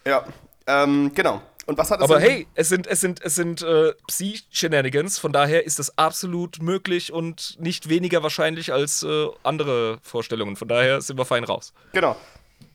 Ja, 0.05 0.25
ähm, 0.67 1.11
genau. 1.13 1.41
Und 1.67 1.77
was 1.77 1.91
hat 1.91 1.99
das 2.01 2.09
Aber 2.09 2.19
denn- 2.19 2.29
hey, 2.29 2.47
es 2.55 2.69
sind, 2.69 2.87
es 2.87 3.01
sind, 3.01 3.21
es 3.23 3.35
sind 3.35 3.61
äh, 3.61 3.93
Psi-Shenanigans, 4.07 5.19
von 5.19 5.31
daher 5.33 5.65
ist 5.65 5.79
das 5.79 5.97
absolut 5.97 6.61
möglich 6.61 7.11
und 7.13 7.55
nicht 7.59 7.89
weniger 7.89 8.23
wahrscheinlich 8.23 8.71
als 8.73 9.03
äh, 9.03 9.27
andere 9.43 9.99
Vorstellungen. 10.01 10.55
Von 10.55 10.69
daher 10.69 11.01
sind 11.01 11.17
wir 11.19 11.25
fein 11.25 11.43
raus. 11.43 11.73
Genau. 11.93 12.15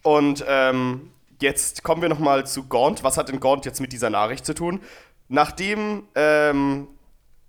Und 0.03 0.45
ähm, 0.47 1.11
jetzt 1.41 1.83
kommen 1.83 2.03
wir 2.03 2.09
nochmal 2.11 2.47
zu 2.47 2.69
Gaunt. 2.69 3.03
Was 3.03 3.17
hat 3.17 3.29
denn 3.29 3.41
Gaunt 3.41 3.65
jetzt 3.65 3.81
mit 3.81 3.93
dieser 3.93 4.11
Nachricht 4.11 4.45
zu 4.45 4.55
tun? 4.55 4.81
Nachdem 5.29 6.05
ähm, 6.15 6.87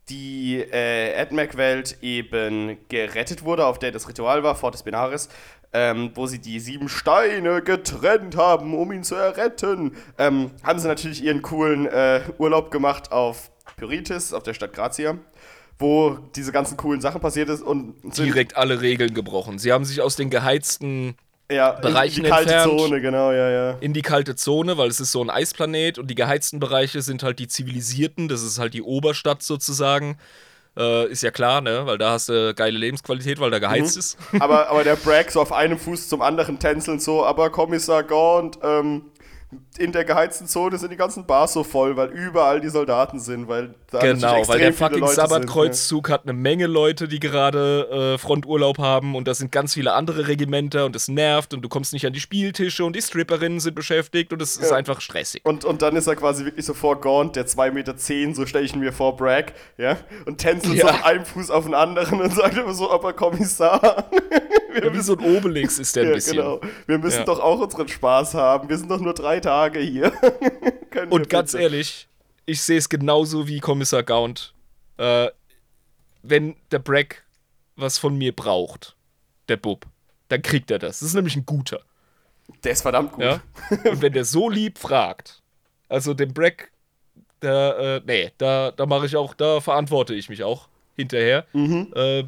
die 0.10 0.60
äh, 0.62 1.20
AdMac-Welt 1.20 1.98
eben 2.02 2.78
gerettet 2.88 3.44
wurde, 3.44 3.66
auf 3.66 3.80
der 3.80 3.92
das 3.92 4.08
Ritual 4.08 4.44
war, 4.44 4.56
Fortis 4.56 4.84
Benaris, 4.84 5.28
ähm, 5.74 6.12
wo 6.14 6.28
sie 6.28 6.40
die 6.40 6.60
sieben 6.60 6.88
Steine 6.88 7.62
getrennt 7.62 8.38
haben, 8.38 8.76
um 8.76 8.92
ihn 8.92 9.04
zu 9.04 9.16
erretten, 9.16 9.96
ähm, 10.18 10.52
haben 10.64 10.80
sie 10.80 10.88
natürlich 10.88 11.24
ihren 11.24 11.42
coolen 11.42 11.88
äh, 11.88 12.22
Urlaub 12.38 12.72
gemacht 12.72 13.12
auf 13.12 13.52
Pyritis, 13.76 14.34
auf 14.34 14.44
der 14.44 14.54
Stadt 14.54 14.74
Grazia, 14.74 15.18
wo 15.80 16.18
diese 16.36 16.52
ganzen 16.52 16.78
coolen 16.78 17.02
Sachen 17.02 17.20
passiert 17.22 17.50
ist 17.50 17.62
und 17.62 17.96
sind 18.14 18.26
Direkt 18.26 18.56
alle 18.56 18.82
Regeln 18.82 19.14
gebrochen. 19.14 19.58
Sie 19.58 19.72
haben 19.72 19.86
sich 19.86 20.02
aus 20.02 20.16
den 20.16 20.30
geheizten 20.30 21.16
ja, 21.52 21.72
in 21.72 21.82
Bereichen 21.82 22.24
die 22.24 22.30
kalte 22.30 22.54
entfernt. 22.54 22.80
Zone, 22.80 23.02
genau, 23.02 23.32
ja, 23.32 23.50
ja. 23.50 23.72
in 23.80 23.94
die 23.94 24.02
kalte 24.02 24.36
Zone, 24.36 24.78
weil 24.78 24.90
es 24.90 25.00
ist 25.00 25.12
so 25.12 25.22
ein 25.24 25.30
Eisplanet 25.30 25.98
und 25.98 26.08
die 26.08 26.16
geheizten 26.16 26.60
Bereiche 26.60 27.02
sind 27.02 27.24
halt 27.24 27.40
die 27.40 27.48
zivilisierten, 27.48 28.28
das 28.28 28.44
ist 28.44 28.60
halt 28.60 28.74
die 28.74 28.84
Oberstadt 28.84 29.42
sozusagen. 29.44 30.18
Äh, 30.78 31.12
ist 31.12 31.22
ja 31.22 31.32
klar, 31.32 31.62
ne? 31.62 31.86
Weil 31.86 31.98
da 31.98 32.12
hast 32.12 32.30
du 32.30 32.54
geile 32.56 32.78
Lebensqualität, 32.78 33.40
weil 33.40 33.52
da 33.52 33.60
geheizt 33.60 33.96
ist. 33.98 34.18
aber, 34.40 34.70
aber 34.70 34.84
der 34.84 34.96
Bragg 35.04 35.32
so 35.32 35.42
auf 35.42 35.52
einem 35.52 35.78
Fuß 35.78 36.10
zum 36.10 36.22
anderen 36.22 36.60
tänzeln 36.60 37.00
so, 37.00 37.24
aber 37.24 37.52
Kommissar 37.52 38.04
Gaunt, 38.04 38.58
ähm, 38.64 39.04
in 39.78 39.92
der 39.92 40.06
geheizten 40.06 40.48
Zone 40.48 40.78
sind 40.78 40.92
die 40.92 40.98
ganzen 40.98 41.26
Bars 41.26 41.54
so 41.54 41.64
voll, 41.64 41.96
weil 41.98 42.10
überall 42.10 42.62
die 42.62 42.70
Soldaten 42.70 43.20
sind, 43.20 43.48
weil 43.48 43.74
da 43.92 44.00
Genau, 44.00 44.48
weil 44.48 44.60
der 44.60 44.74
fucking 44.74 45.06
Sabbatkreuzzug 45.08 46.10
hat 46.10 46.24
eine 46.24 46.34
Menge 46.34 46.68
Leute, 46.68 47.08
die 47.08 47.20
gerade 47.20 48.14
äh, 48.16 48.18
Fronturlaub 48.18 48.78
haben 48.78 49.16
und 49.16 49.28
da 49.28 49.34
sind 49.34 49.52
ganz 49.52 49.74
viele 49.74 49.94
andere 49.94 50.28
Regimenter 50.28 50.86
und 50.86 50.96
es 50.96 51.08
nervt 51.08 51.54
und 51.54 51.62
du 51.62 51.70
kommst 51.70 51.94
nicht 51.94 52.06
an 52.06 52.14
die 52.14 52.20
Spieltische 52.20 52.86
und 52.86 52.96
die 52.96 53.02
Stripperinnen 53.02 53.60
sind 53.60 53.76
beschäftigt 53.76 54.32
und 54.34 54.42
es 54.42 54.58
ist 54.58 54.72
Ja. 54.72 54.78
einfach 54.78 55.02
stressig. 55.02 55.42
Und, 55.44 55.66
und 55.66 55.82
dann 55.82 55.96
ist 55.96 56.08
er 56.08 56.16
quasi 56.16 56.46
wirklich 56.46 56.66
so 56.66 56.74
vor 56.74 57.00
Gaunt, 57.02 57.36
der 57.36 57.48
2,10 57.48 57.72
Meter, 57.72 57.96
so 58.36 58.46
stelle 58.46 58.66
ich 58.66 58.74
ihn 58.74 58.80
mir 58.80 58.94
vor, 58.94 59.16
Bragg, 59.18 59.54
ja, 59.78 59.98
und 60.26 60.38
tänzelt 60.38 60.80
so 60.80 60.88
Ja. 60.88 60.94
auf 60.94 61.06
einem 61.06 61.26
Fuß 61.26 61.50
auf 61.50 61.66
den 61.66 61.74
anderen 61.74 62.22
und 62.22 62.32
sagt 62.36 62.58
immer 62.58 62.74
so, 62.74 62.92
aber 62.92 63.14
Kommissar, 63.14 64.06
wir 64.74 64.86
Ja, 64.86 64.94
wie 64.94 65.02
so 65.02 65.16
ein 65.16 65.20
Obelix 65.38 65.80
ist 65.80 65.96
der 65.96 66.04
ein 66.08 66.14
bisschen. 66.14 66.38
genau. 66.38 66.60
Wir 66.88 66.98
müssen 66.98 67.26
doch 67.26 67.40
auch 67.40 67.60
unseren 67.60 67.88
Spaß 67.88 68.34
haben. 68.34 68.70
Wir 68.70 68.78
sind 68.78 68.90
doch 68.90 69.00
nur 69.00 69.14
drei 69.14 69.40
Tage 69.44 69.80
hier. 69.80 70.12
Und 71.10 71.30
ganz 71.30 71.54
ehrlich, 71.54 72.08
ich 72.46 72.62
sehe 72.62 72.78
es 72.78 72.90
genauso 72.90 73.48
wie 73.48 73.60
Kommissar 73.60 74.04
Gaunt. 74.04 74.54
Äh, 74.98 75.30
wenn 76.24 76.56
der 76.72 76.80
Brack 76.80 77.24
was 77.76 77.98
von 77.98 78.18
mir 78.18 78.36
braucht, 78.36 78.96
der 79.50 79.58
Bub, 79.58 79.86
dann 80.30 80.42
kriegt 80.42 80.72
er 80.72 80.80
das. 80.80 81.00
Das 81.00 81.10
ist 81.10 81.16
nämlich 81.16 81.36
ein 81.36 81.46
guter. 81.46 81.82
Der 82.64 82.72
ist 82.72 82.82
verdammt 82.82 83.14
gut. 83.14 83.24
Ja? 83.24 83.42
Und 83.90 84.02
wenn 84.02 84.14
der 84.14 84.26
so 84.26 84.50
lieb 84.50 84.78
fragt, 84.78 85.42
also 85.90 86.14
den 86.14 86.34
Brack, 86.34 86.72
da, 87.40 87.98
äh, 87.98 88.02
nee, 88.06 88.32
da, 88.38 88.72
da 88.72 88.86
mache 88.86 89.06
ich 89.06 89.16
auch, 89.16 89.34
da 89.34 89.60
verantworte 89.60 90.14
ich 90.14 90.30
mich 90.30 90.44
auch 90.44 90.70
hinterher. 90.96 91.46
Äh, 91.54 92.24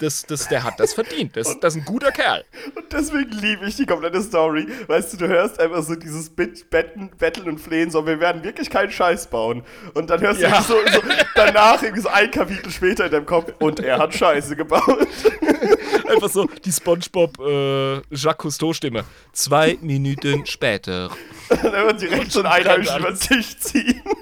das, 0.00 0.24
das, 0.26 0.48
der 0.48 0.64
hat 0.64 0.80
das 0.80 0.94
verdient. 0.94 1.36
Das, 1.36 1.58
das 1.60 1.74
ist 1.74 1.80
ein 1.82 1.84
guter 1.84 2.10
Kerl. 2.10 2.44
Und 2.74 2.92
deswegen 2.92 3.30
liebe 3.32 3.66
ich 3.66 3.76
die 3.76 3.86
komplette 3.86 4.22
Story. 4.22 4.66
Weißt 4.86 5.12
du, 5.12 5.16
du 5.18 5.28
hörst 5.28 5.60
einfach 5.60 5.82
so 5.82 5.94
dieses 5.94 6.30
Betten, 6.30 7.10
Betteln 7.18 7.48
und 7.48 7.58
Flehen, 7.60 7.90
so, 7.90 8.06
wir 8.06 8.18
werden 8.20 8.42
wirklich 8.42 8.70
keinen 8.70 8.90
Scheiß 8.90 9.28
bauen. 9.28 9.62
Und 9.94 10.10
dann 10.10 10.20
hörst 10.20 10.40
du 10.40 10.46
Ja. 10.46 10.62
so, 10.62 10.74
so 10.92 11.00
danach 11.34 11.82
irgendwie 11.82 12.02
so 12.02 12.08
ein 12.08 12.30
Kapitel 12.30 12.70
später 12.70 13.06
in 13.06 13.12
deinem 13.12 13.26
Kopf, 13.26 13.52
und 13.60 13.80
er 13.80 13.98
hat 13.98 14.14
Scheiße 14.14 14.56
gebaut. 14.56 15.06
Einfach 16.08 16.28
so 16.30 16.48
die 16.64 16.72
Spongebob 16.72 17.38
äh, 17.38 18.00
Jacques 18.14 18.38
Cousteau-Stimme. 18.58 19.04
Zwei 19.32 19.78
Minuten 19.80 20.44
später. 20.46 21.10
dann 21.48 21.72
wird 21.86 22.00
direkt 22.00 22.32
so 22.32 22.40
ein 22.40 22.46
Einheimischen 22.46 22.98
über 22.98 23.14
Tisch 23.14 23.56
ziehen. 23.58 24.02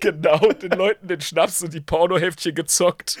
Genau, 0.00 0.38
den 0.52 0.70
Leuten 0.70 1.08
den 1.08 1.20
Schnaps 1.20 1.60
und 1.62 1.74
die 1.74 1.80
Pornoheftchen 1.80 2.54
gezockt. 2.54 3.18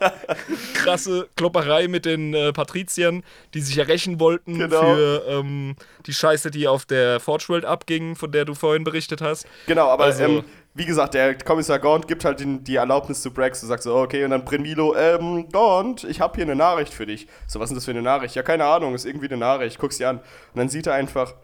Krasse 0.74 1.28
Klopperei 1.36 1.88
mit 1.88 2.04
den 2.04 2.34
äh, 2.34 2.52
Patriziern, 2.52 3.22
die 3.54 3.60
sich 3.60 3.78
rächen 3.86 4.20
wollten 4.20 4.58
Genau. 4.58 4.80
für 4.94 5.24
ähm, 5.28 5.76
die 6.06 6.12
Scheiße, 6.12 6.50
die 6.50 6.68
auf 6.68 6.84
der 6.84 7.20
Forge 7.20 7.44
World 7.48 7.64
abging, 7.64 8.14
von 8.16 8.30
der 8.32 8.44
du 8.44 8.54
vorhin 8.54 8.84
berichtet 8.84 9.20
hast. 9.22 9.46
Genau, 9.66 9.88
aber 9.88 10.04
Also- 10.04 10.22
ähm, 10.24 10.44
wie 10.74 10.84
gesagt, 10.86 11.14
der 11.14 11.36
Kommissar 11.36 11.80
Gaunt 11.80 12.06
gibt 12.06 12.24
halt 12.24 12.38
den, 12.38 12.62
die 12.62 12.76
Erlaubnis 12.76 13.22
zu 13.22 13.32
Brax. 13.32 13.60
Du 13.60 13.66
sagst 13.66 13.84
so, 13.84 13.96
okay, 13.96 14.22
und 14.24 14.30
dann 14.30 14.44
Bremilo, 14.44 14.94
ähm, 14.96 15.48
Gaunt, 15.50 16.04
ich 16.04 16.20
habe 16.20 16.36
hier 16.36 16.44
eine 16.44 16.54
Nachricht 16.54 16.94
für 16.94 17.06
dich. 17.06 17.26
So, 17.48 17.58
was 17.58 17.70
ist 17.70 17.76
das 17.76 17.84
für 17.86 17.90
eine 17.90 18.02
Nachricht? 18.02 18.36
Ja, 18.36 18.42
keine 18.44 18.64
Ahnung, 18.66 18.94
ist 18.94 19.04
irgendwie 19.04 19.26
eine 19.26 19.36
Nachricht. 19.36 19.78
Guck's 19.80 19.98
dir 19.98 20.08
an. 20.10 20.18
Und 20.18 20.24
dann 20.54 20.68
sieht 20.68 20.86
er 20.86 20.94
einfach, 20.94 21.34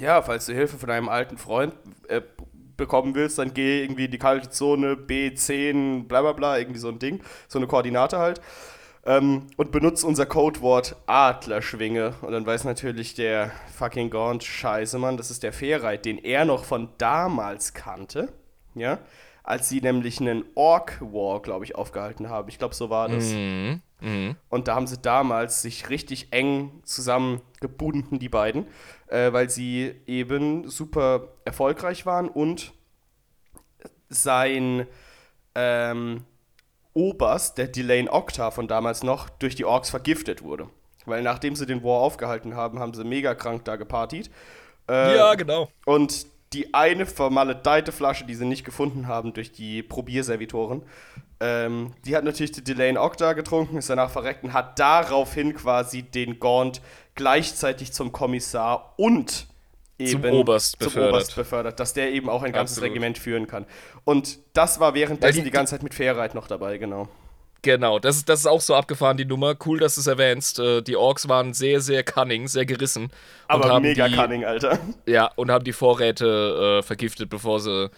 ja, 0.00 0.22
falls 0.22 0.46
du 0.46 0.54
Hilfe 0.54 0.76
von 0.76 0.90
einem 0.90 1.08
alten 1.08 1.38
Freund 1.38 1.72
äh, 2.08 2.20
bekommen 2.76 3.14
willst, 3.14 3.38
dann 3.38 3.54
geh 3.54 3.82
irgendwie 3.82 4.06
in 4.06 4.10
die 4.10 4.18
kalte 4.18 4.50
Zone 4.50 4.94
B10, 4.94 6.08
bla 6.08 6.22
bla 6.22 6.32
bla, 6.32 6.58
irgendwie 6.58 6.80
so 6.80 6.88
ein 6.88 6.98
Ding, 6.98 7.22
so 7.46 7.58
eine 7.60 7.66
Koordinate 7.68 8.18
halt. 8.18 8.40
Ähm, 9.08 9.46
und 9.56 9.72
benutzt 9.72 10.04
unser 10.04 10.26
Codewort 10.26 10.94
Adlerschwinge. 11.06 12.12
Und 12.20 12.32
dann 12.32 12.44
weiß 12.44 12.64
natürlich 12.64 13.14
der 13.14 13.50
fucking 13.74 14.10
Gaunt, 14.10 14.44
scheiße, 14.44 14.98
Mann, 14.98 15.16
das 15.16 15.30
ist 15.30 15.42
der 15.42 15.54
Fairreit, 15.54 16.04
den 16.04 16.18
er 16.18 16.44
noch 16.44 16.64
von 16.64 16.90
damals 16.98 17.72
kannte. 17.72 18.34
Ja. 18.74 18.98
Als 19.42 19.70
sie 19.70 19.80
nämlich 19.80 20.20
einen 20.20 20.44
Orc-War, 20.54 21.40
glaube 21.40 21.64
ich, 21.64 21.74
aufgehalten 21.74 22.28
haben. 22.28 22.50
Ich 22.50 22.58
glaube, 22.58 22.74
so 22.74 22.90
war 22.90 23.08
das. 23.08 23.32
Mhm. 23.32 23.80
Mhm. 24.02 24.36
Und 24.50 24.68
da 24.68 24.74
haben 24.74 24.86
sie 24.86 24.98
damals 24.98 25.62
sich 25.62 25.88
richtig 25.88 26.28
eng 26.34 26.82
zusammengebunden, 26.84 28.18
die 28.18 28.28
beiden, 28.28 28.66
äh, 29.06 29.32
weil 29.32 29.48
sie 29.48 29.94
eben 30.06 30.68
super 30.68 31.28
erfolgreich 31.46 32.04
waren 32.04 32.28
und 32.28 32.74
sein 34.10 34.86
ähm, 35.54 36.24
Oberst, 36.98 37.58
der 37.58 37.68
Delane 37.68 38.12
Octa 38.12 38.50
von 38.50 38.66
damals 38.66 39.04
noch, 39.04 39.28
durch 39.28 39.54
die 39.54 39.64
Orks 39.64 39.88
vergiftet 39.88 40.42
wurde. 40.42 40.68
Weil 41.06 41.22
nachdem 41.22 41.54
sie 41.54 41.64
den 41.64 41.84
War 41.84 42.00
aufgehalten 42.00 42.56
haben, 42.56 42.80
haben 42.80 42.92
sie 42.92 43.04
mega 43.04 43.34
krank 43.36 43.64
da 43.64 43.76
gepartied. 43.76 44.30
Äh, 44.90 45.16
Ja, 45.16 45.34
genau. 45.36 45.68
und 45.86 46.26
die 46.52 46.74
eine 46.74 47.06
vermaledeite 47.06 47.92
Flasche, 47.92 48.24
die 48.24 48.34
sie 48.34 48.46
nicht 48.46 48.64
gefunden 48.64 49.06
haben 49.06 49.32
durch 49.32 49.52
die 49.52 49.82
Probierservitoren, 49.82 50.82
ähm, 51.40 51.92
die 52.04 52.16
hat 52.16 52.24
natürlich 52.24 52.52
die 52.52 52.64
Delane 52.64 53.00
Octa 53.00 53.34
getrunken, 53.34 53.76
ist 53.76 53.90
danach 53.90 54.10
verreckt 54.10 54.42
und 54.42 54.52
hat 54.52 54.78
daraufhin 54.78 55.54
quasi 55.54 56.02
den 56.02 56.40
Gaunt 56.40 56.80
gleichzeitig 57.14 57.92
zum 57.92 58.10
Kommissar 58.10 58.94
und 58.96 59.46
eben 59.98 60.22
zum 60.22 60.24
Oberst, 60.32 60.76
zum 60.78 60.86
befördert. 60.86 61.12
Oberst 61.12 61.34
befördert, 61.36 61.80
dass 61.80 61.92
der 61.94 62.12
eben 62.12 62.28
auch 62.28 62.42
ein 62.42 62.52
ganzes 62.52 62.76
Absolut. 62.78 62.90
Regiment 62.90 63.18
führen 63.18 63.46
kann. 63.46 63.66
Und 64.04 64.38
das 64.52 64.80
war 64.80 64.94
währenddessen 64.94 65.38
die, 65.38 65.44
die- 65.44 65.50
ganze 65.50 65.72
Zeit 65.74 65.82
mit 65.82 65.94
Fairreit 65.94 66.34
noch 66.34 66.46
dabei, 66.46 66.78
genau. 66.78 67.08
Genau, 67.62 67.98
das 67.98 68.18
ist, 68.18 68.28
das 68.28 68.38
ist 68.40 68.46
auch 68.46 68.60
so 68.60 68.76
abgefahren, 68.76 69.16
die 69.16 69.24
Nummer. 69.24 69.56
Cool, 69.66 69.80
dass 69.80 69.96
du 69.96 70.00
es 70.00 70.06
erwähnst. 70.06 70.60
Äh, 70.60 70.80
Die 70.80 70.96
Orks 70.96 71.28
waren 71.28 71.52
sehr, 71.54 71.80
sehr 71.80 72.04
cunning, 72.04 72.46
sehr 72.46 72.64
gerissen. 72.64 73.10
Aber 73.48 73.68
haben 73.70 73.82
mega 73.82 74.06
die, 74.06 74.14
cunning, 74.14 74.44
Alter. 74.44 74.78
Ja, 75.06 75.32
und 75.34 75.50
haben 75.50 75.64
die 75.64 75.72
Vorräte 75.72 76.78
äh, 76.78 76.82
vergiftet, 76.86 77.28
bevor 77.30 77.58
sie. 77.58 77.90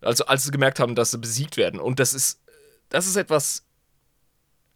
Also, 0.00 0.24
als 0.26 0.44
sie 0.44 0.52
gemerkt 0.52 0.78
haben, 0.78 0.94
dass 0.94 1.10
sie 1.10 1.18
besiegt 1.18 1.56
werden. 1.56 1.80
Und 1.80 1.98
das 1.98 2.14
ist. 2.14 2.38
Das 2.90 3.06
ist 3.08 3.16
etwas. 3.16 3.64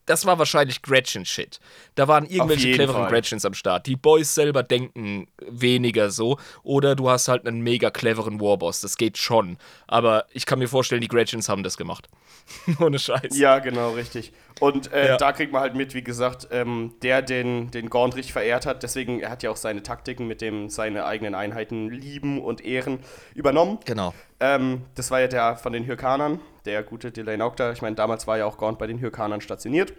Das 0.07 0.25
war 0.25 0.39
wahrscheinlich 0.39 0.83
Gretchen-Shit. 0.83 1.59
Da 1.97 2.09
waren 2.09 2.25
irgendwelche 2.27 2.73
cleveren 2.73 3.03
Fall. 3.03 3.11
Gretchens 3.11 3.45
am 3.45 3.55
Start. 3.55 3.87
Die 3.87 3.97
Boys 3.97 4.35
selber 4.35 4.63
denken 4.63 5.27
weniger 5.47 6.11
so. 6.11 6.39
Oder 6.63 6.95
du 6.95 7.11
hast 7.11 7.29
halt 7.29 7.47
einen 7.47 7.61
mega 7.61 7.91
cleveren 7.91 8.41
Warboss. 8.41 8.81
Das 8.81 8.97
geht 8.97 9.19
schon. 9.19 9.59
Aber 9.87 10.27
ich 10.33 10.47
kann 10.47 10.59
mir 10.61 10.69
vorstellen, 10.69 11.01
die 11.01 11.09
Gretchens 11.09 11.49
haben 11.49 11.63
das 11.63 11.77
gemacht. 11.77 12.09
Ohne 12.81 12.99
Scheiß. 12.99 13.37
Ja, 13.37 13.59
genau, 13.59 13.91
richtig. 13.93 14.33
Und 14.61 14.93
äh, 14.93 15.09
Ja. 15.09 15.17
da 15.17 15.33
kriegt 15.33 15.53
man 15.53 15.61
halt 15.61 15.75
mit, 15.75 15.93
wie 15.95 16.03
gesagt, 16.03 16.49
ähm, 16.51 16.95
der 17.03 17.21
den, 17.21 17.71
den 17.73 17.91
Gaunt 17.91 18.15
richtig 18.17 18.33
verehrt 18.33 18.65
hat. 18.65 18.83
Deswegen, 18.83 19.21
er 19.21 19.31
hat 19.31 19.43
ja 19.43 19.51
auch 19.51 19.57
seine 19.57 19.83
Taktiken 19.83 20.27
mit 20.27 20.41
dem 20.41 20.71
seine 20.71 21.05
eigenen 21.05 21.35
Einheiten 21.35 21.91
lieben 21.91 22.41
und 22.41 22.65
ehren 22.65 23.01
übernommen. 23.35 23.79
Genau. 23.85 24.15
Ähm, 24.41 24.83
das 24.95 25.11
war 25.11 25.21
ja 25.21 25.29
der 25.29 25.57
von 25.57 25.73
den 25.73 25.87
Hyrkanern, 25.87 26.41
der 26.65 26.83
gute 26.83 27.11
Delane 27.11 27.45
Octa. 27.45 27.73
Ich 27.73 27.83
meine, 27.83 27.97
damals 27.97 28.27
war 28.27 28.39
ja 28.39 28.47
auch 28.47 28.59
Gaunt 28.59 28.79
bei 28.79 28.87
den 28.87 29.01
Hyrkanern 29.01 29.41
stationiert. 29.41 29.93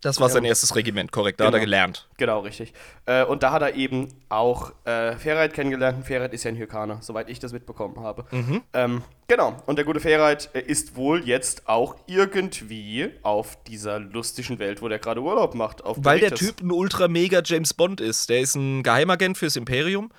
Das 0.00 0.20
war 0.20 0.28
sein 0.28 0.44
erstes 0.44 0.76
Regiment, 0.76 1.10
korrekt. 1.10 1.40
Da 1.40 1.46
hat 1.46 1.54
er 1.54 1.58
Genau. 1.58 1.64
gelernt. 1.64 2.08
Genau, 2.18 2.38
richtig. 2.40 2.72
Äh, 3.06 3.24
und 3.24 3.42
da 3.42 3.50
hat 3.50 3.62
er 3.62 3.74
eben 3.74 4.06
auch 4.28 4.70
äh, 4.84 5.16
Ferreit 5.16 5.54
kennengelernt. 5.54 6.06
Ferreit 6.06 6.32
ist 6.32 6.44
ja 6.44 6.52
ein 6.52 6.56
Hyrkaner, 6.56 6.98
soweit 7.00 7.28
ich 7.28 7.40
das 7.40 7.52
mitbekommen 7.52 7.98
habe. 7.98 8.24
Mhm. 8.30 8.62
Ähm, 8.74 9.02
genau. 9.26 9.56
Und 9.66 9.74
der 9.74 9.84
gute 9.84 9.98
Ferreit 9.98 10.50
äh, 10.52 10.60
ist 10.60 10.94
wohl 10.94 11.26
jetzt 11.26 11.68
auch 11.68 11.96
irgendwie 12.06 13.10
auf 13.24 13.60
dieser 13.64 13.98
lustigen 13.98 14.60
Welt, 14.60 14.82
wo 14.82 14.88
der 14.88 15.00
gerade 15.00 15.20
Urlaub 15.20 15.56
macht. 15.56 15.82
Auf 15.82 15.96
Weil 16.00 16.20
der. 16.20 16.30
Typ 16.32 16.60
ein 16.62 16.70
ultra 16.70 17.08
mega 17.08 17.42
James 17.44 17.74
Bond 17.74 18.00
ist. 18.00 18.28
Der 18.30 18.38
ist 18.38 18.54
ein 18.54 18.84
Geheimagent 18.84 19.36
fürs 19.36 19.56
Imperium 19.56 20.12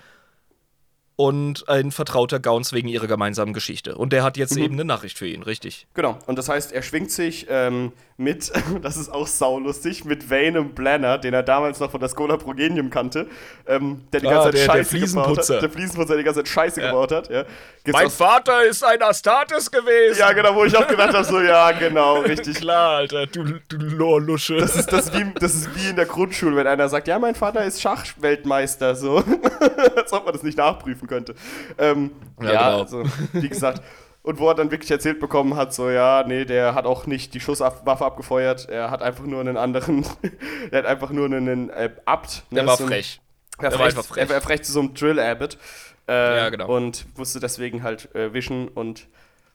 und 1.20 1.68
ein 1.68 1.90
vertrauter 1.90 2.40
Gauns 2.40 2.72
wegen 2.72 2.88
ihrer 2.88 3.06
gemeinsamen 3.06 3.52
Geschichte. 3.52 3.94
Und 3.94 4.14
der 4.14 4.22
hat 4.22 4.38
jetzt 4.38 4.56
eben 4.56 4.72
eine 4.72 4.86
Nachricht 4.86 5.18
für 5.18 5.26
ihn, 5.26 5.42
richtig. 5.42 5.86
Genau. 5.92 6.18
Und 6.26 6.38
das 6.38 6.48
heißt, 6.48 6.72
er 6.72 6.80
schwingt 6.82 7.10
sich 7.10 7.46
ähm, 7.50 7.92
mit, 8.16 8.50
das 8.82 8.96
ist 8.96 9.10
auch 9.12 9.26
saulustig, 9.26 10.06
mit 10.06 10.30
Vanem 10.30 10.70
Blanner, 10.74 11.18
den 11.18 11.34
er 11.34 11.42
damals 11.42 11.78
noch 11.78 11.90
von 11.90 12.00
der 12.00 12.08
Schola 12.08 12.38
Progenium 12.38 12.88
kannte, 12.88 13.26
ähm, 13.66 14.02
der 14.14 14.20
die 14.20 14.28
Ah, 14.28 14.30
ganze 14.30 14.44
Zeit 14.44 14.54
der- 14.54 14.66
der 14.66 14.72
Scheiße 14.72 14.76
gebaut 14.78 14.86
Fliesenputzer. 14.88 15.54
hat. 15.56 15.62
Der 15.62 15.70
Fliesenputzer, 15.70 16.08
der 16.08 16.16
die 16.18 16.24
ganze 16.24 16.40
Zeit 16.40 16.48
Scheiße 16.48 16.80
Ja. 16.80 16.86
gebaut 16.90 17.12
hat. 17.12 17.28
Ja. 17.28 17.44
Mein 17.92 18.10
Vater 18.10 18.62
ist 18.64 18.82
ein 18.84 19.02
Astartes 19.02 19.70
gewesen. 19.70 20.18
ja, 20.18 20.32
genau, 20.32 20.54
wo 20.54 20.64
ich 20.64 20.74
auch 20.76 20.86
gedacht 20.86 21.12
habe, 21.14 21.24
so, 21.24 21.40
ja, 21.40 21.70
genau, 21.72 22.20
richtig. 22.20 22.56
Klar, 22.60 22.96
Alter, 22.98 23.26
du, 23.26 23.44
du 23.68 23.76
Lorlusche. 23.76 24.56
Das 24.56 24.74
ist, 24.76 24.90
das, 24.92 25.12
wie, 25.12 25.26
das 25.38 25.54
ist 25.54 25.68
wie 25.76 25.90
in 25.90 25.96
der 25.96 26.06
Grundschule, 26.06 26.56
wenn 26.56 26.66
einer 26.66 26.88
sagt, 26.88 27.08
ja, 27.08 27.18
mein 27.18 27.34
Vater 27.34 27.62
ist 27.64 27.80
Schachweltmeister, 27.80 28.94
so. 28.94 29.16
Als 29.96 30.12
ob 30.12 30.24
man 30.24 30.32
das 30.34 30.42
nicht 30.42 30.56
nachprüfen 30.58 31.08
könnte. 31.10 31.34
Ähm, 31.76 32.12
ja, 32.40 32.52
Ja, 32.52 32.70
genau. 32.70 32.80
also, 32.80 33.02
wie 33.32 33.48
gesagt. 33.48 33.82
Und 34.22 34.38
wo 34.38 34.48
er 34.48 34.54
dann 34.54 34.70
wirklich 34.70 34.90
erzählt 34.90 35.18
bekommen 35.18 35.56
hat, 35.56 35.72
so, 35.72 35.88
ja, 35.88 36.24
nee, 36.26 36.44
der 36.44 36.74
hat 36.74 36.84
auch 36.84 37.06
nicht 37.06 37.32
die 37.32 37.40
Schusswaffe 37.40 38.04
abgefeuert, 38.04 38.68
er 38.68 38.90
hat 38.90 39.00
einfach 39.02 39.24
nur 39.24 39.40
einen 39.40 39.56
anderen, 39.56 40.04
er 40.70 40.78
hat 40.78 40.86
einfach 40.86 41.10
nur 41.10 41.26
einen 41.26 41.70
äh, 41.70 41.90
Abt. 42.04 42.44
der 42.50 42.62
ne, 42.62 42.68
war 42.68 42.76
so 42.76 42.86
frech. 42.86 43.20
Er 43.58 43.70
Der 43.70 43.78
war 43.78 43.86
frech, 43.86 43.96
einfach 43.96 44.08
frech. 44.08 44.22
Er 44.22 44.34
war 44.34 44.40
frech 44.40 44.62
zu 44.62 44.72
so 44.72 44.80
einem 44.80 44.94
Drill-Abbot. 44.94 45.58
Äh, 46.06 46.36
Ja, 46.36 46.48
genau. 46.50 46.74
Und 46.74 47.06
musste 47.16 47.40
deswegen 47.40 47.82
halt 47.82 48.14
äh, 48.14 48.32
wischen 48.32 48.68
und 48.68 49.08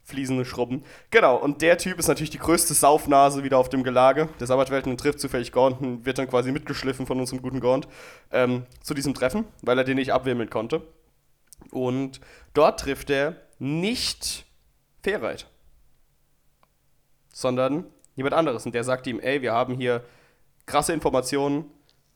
Fliesen 0.06 0.46
schrubben. 0.46 0.84
Genau, 1.10 1.36
und 1.36 1.64
der 1.64 1.80
Typ 1.80 1.98
ist 1.98 2.08
natürlich 2.08 2.30
die 2.30 2.38
größte 2.38 2.76
Saufnase 2.76 3.44
wieder 3.44 3.58
auf 3.58 3.70
dem 3.70 3.84
Gelage. 3.84 4.30
Der 4.40 4.46
Sabbatwelten 4.46 4.98
trifft 4.98 5.20
zufällig 5.20 5.52
Gaunt 5.52 5.82
und 5.82 6.06
wird 6.06 6.20
dann 6.20 6.30
quasi 6.30 6.52
mitgeschliffen 6.52 7.08
von 7.08 7.20
unserem 7.20 7.42
guten 7.42 7.60
Gaunt 7.60 7.88
ähm, 8.32 8.68
zu 8.84 8.94
diesem 8.94 9.16
Treffen, 9.16 9.46
weil 9.64 9.80
er 9.80 9.84
den 9.84 9.98
nicht 9.98 10.14
abwimmeln 10.14 10.52
konnte. 10.52 10.84
Und 11.76 12.22
dort 12.54 12.80
trifft 12.80 13.10
er 13.10 13.36
nicht 13.60 14.46
Ferreit, 15.04 15.48
sondern 17.34 17.86
jemand 18.16 18.34
anderes. 18.34 18.66
Und 18.66 18.74
der 18.74 18.86
sagt 18.86 19.08
ihm, 19.08 19.20
ey, 19.20 19.42
wir 19.42 19.52
haben 19.52 19.76
hier 19.76 20.04
krasse 20.66 20.94
Informationen, 20.94 21.66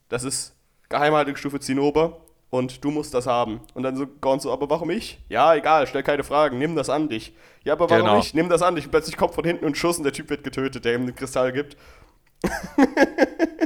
das 0.08 0.24
ist 0.24 0.56
Geheimhaltungsstufe 0.88 1.60
Zinnober 1.60 2.22
und 2.48 2.82
du 2.82 2.90
musst 2.90 3.12
das 3.12 3.26
haben. 3.26 3.60
Und 3.74 3.82
dann 3.82 3.96
so 3.96 4.06
Gaunt 4.06 4.40
so, 4.40 4.50
aber 4.50 4.68
warum 4.70 4.88
ich? 4.88 5.20
Ja, 5.28 5.54
egal, 5.54 5.86
stell 5.86 6.02
keine 6.02 6.24
Fragen, 6.24 6.58
nimm 6.58 6.74
das 6.74 6.88
an 6.88 7.10
dich. 7.10 7.34
Ja, 7.62 7.74
aber 7.74 7.90
warum 7.90 8.06
Genau. 8.06 8.18
ich? 8.18 8.32
Nimm 8.32 8.48
das 8.48 8.62
an 8.62 8.74
dich. 8.76 8.86
Und 8.86 8.90
plötzlich 8.90 9.18
kommt 9.18 9.34
von 9.34 9.44
hinten 9.44 9.66
ein 9.66 9.74
Schuss 9.74 9.98
und 9.98 10.04
der 10.04 10.12
Typ 10.14 10.30
wird 10.30 10.42
getötet, 10.42 10.84
der 10.86 10.94
ihm 10.94 11.04
den 11.06 11.14
Kristall 11.14 11.52
gibt. 11.52 11.76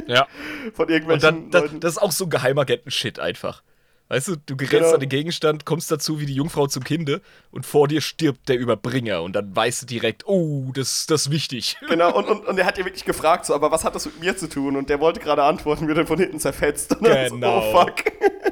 Ja. 0.07 0.27
Von 0.73 0.85
Und 0.87 0.91
irgendwelchen 0.91 1.49
dann, 1.49 1.51
das, 1.51 1.79
das 1.79 1.91
ist 1.93 1.97
auch 1.99 2.11
so 2.11 2.27
Geheimagenten-Shit 2.27 3.19
einfach. 3.19 3.63
Weißt 4.07 4.27
du, 4.27 4.35
du 4.35 4.55
gerätst 4.55 4.83
Genau. 4.83 4.93
an 4.93 4.99
den 4.99 5.09
Gegenstand, 5.09 5.65
kommst 5.65 5.89
dazu 5.91 6.19
wie 6.19 6.27
die 6.27 6.35
Jungfrau 6.35 6.67
zum 6.67 6.83
Kinde 6.83 7.21
und 7.49 7.65
vor 7.65 7.87
dir 7.87 8.01
stirbt 8.01 8.47
der 8.49 8.57
Überbringer 8.59 9.23
und 9.23 9.33
dann 9.33 9.55
weißt 9.55 9.81
du 9.81 9.85
direkt, 9.87 10.27
oh, 10.27 10.71
das, 10.75 11.07
das 11.07 11.23
ist 11.27 11.31
wichtig. 11.31 11.77
Genau, 11.89 12.15
und, 12.15 12.25
und, 12.27 12.45
und 12.45 12.57
er 12.59 12.65
hat 12.65 12.77
ja 12.77 12.85
wirklich 12.85 13.05
gefragt, 13.05 13.45
so, 13.47 13.55
aber 13.55 13.71
was 13.71 13.83
hat 13.83 13.95
das 13.95 14.05
mit 14.05 14.19
mir 14.19 14.37
zu 14.37 14.47
tun? 14.47 14.75
Und 14.75 14.89
der 14.89 14.99
wollte 14.99 15.19
gerade 15.19 15.43
antworten, 15.43 15.87
wird 15.87 15.97
dann 15.97 16.07
von 16.07 16.19
hinten 16.19 16.39
zerfetzt. 16.39 16.95
Und 16.99 17.07
dann 17.07 17.29
Genau. 17.31 17.61
So, 17.61 17.67
oh 17.67 17.81
fuck. 17.85 17.93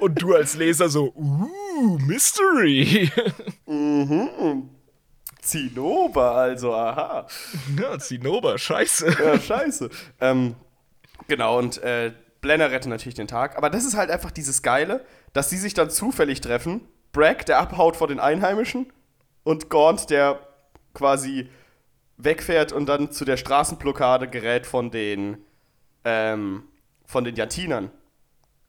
Und 0.01 0.21
du 0.21 0.33
als 0.33 0.55
Leser 0.55 0.89
so, 0.89 1.13
uh, 1.15 1.97
Mystery. 1.99 3.11
Zinnober, 5.41 6.31
also, 6.31 6.73
aha. 6.73 7.27
ja, 7.79 7.99
Zinnober, 7.99 8.57
scheiße. 8.57 9.15
Ja, 9.23 9.39
scheiße. 9.39 9.89
ähm, 10.21 10.55
genau, 11.27 11.59
und 11.59 11.77
äh, 11.83 12.13
Blenner 12.41 12.71
rettet 12.71 12.89
natürlich 12.89 13.15
den 13.15 13.27
Tag. 13.27 13.57
Aber 13.57 13.69
das 13.69 13.85
ist 13.85 13.95
halt 13.97 14.09
einfach 14.09 14.31
dieses 14.31 14.61
Geile, 14.61 15.05
dass 15.33 15.49
sie 15.49 15.57
sich 15.57 15.73
dann 15.73 15.89
zufällig 15.89 16.41
treffen. 16.41 16.81
Bragg, 17.11 17.45
der 17.45 17.59
abhaut 17.59 17.95
vor 17.95 18.07
den 18.07 18.19
Einheimischen, 18.19 18.91
und 19.43 19.69
Gaunt, 19.69 20.09
der 20.09 20.39
quasi 20.93 21.49
wegfährt 22.17 22.71
und 22.71 22.87
dann 22.87 23.11
zu 23.11 23.25
der 23.25 23.37
Straßenblockade 23.37 24.27
gerät 24.27 24.65
von 24.65 24.91
den, 24.91 25.37
ähm, 26.05 26.63
von 27.05 27.23
den 27.23 27.35
Jantinern. 27.35 27.91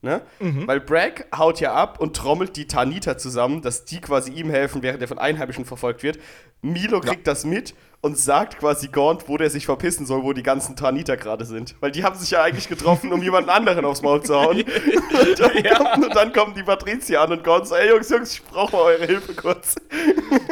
Ne? 0.02 0.20
Weil 0.66 0.80
Bragg 0.80 1.24
haut 1.34 1.60
ja 1.60 1.72
ab 1.72 1.98
und 1.98 2.14
trommelt 2.14 2.56
die 2.56 2.66
Taniter 2.66 3.16
zusammen, 3.16 3.62
dass 3.62 3.84
die 3.86 4.00
quasi 4.00 4.32
ihm 4.32 4.50
helfen, 4.50 4.82
während 4.82 5.00
er 5.00 5.08
von 5.08 5.18
Einheimischen 5.18 5.64
verfolgt 5.64 6.02
wird. 6.02 6.18
Milo 6.60 7.00
kriegt 7.00 7.26
das 7.26 7.44
mit 7.44 7.74
und 8.04 8.18
sagt 8.18 8.58
quasi 8.58 8.88
Gaunt, 8.88 9.30
wo 9.30 9.38
der 9.38 9.48
sich 9.48 9.64
verpissen 9.64 10.04
soll, 10.04 10.24
wo 10.24 10.34
die 10.34 10.42
ganzen 10.42 10.76
Taniter 10.76 11.16
gerade 11.16 11.46
sind. 11.46 11.74
Weil 11.80 11.90
die 11.90 12.04
haben 12.04 12.18
sich 12.18 12.32
ja 12.32 12.42
eigentlich 12.42 12.68
getroffen, 12.68 13.10
um 13.14 13.22
jemanden 13.22 13.48
anderen 13.48 13.86
aufs 13.86 14.02
Maul 14.02 14.22
zu 14.22 14.34
hauen. 14.34 14.58
und, 14.62 15.40
dann 15.40 15.62
kommen, 15.64 16.04
und 16.04 16.14
dann 16.14 16.32
kommen 16.34 16.54
die 16.54 16.62
Patrizier 16.62 17.22
an 17.22 17.32
und 17.32 17.42
Gaunt 17.42 17.66
so, 17.66 17.74
ey 17.74 17.88
Jungs, 17.88 18.10
Jungs, 18.10 18.34
ich 18.34 18.42
brauche 18.42 18.76
mal 18.76 18.82
eure 18.82 19.06
Hilfe 19.06 19.32
kurz. 19.32 19.76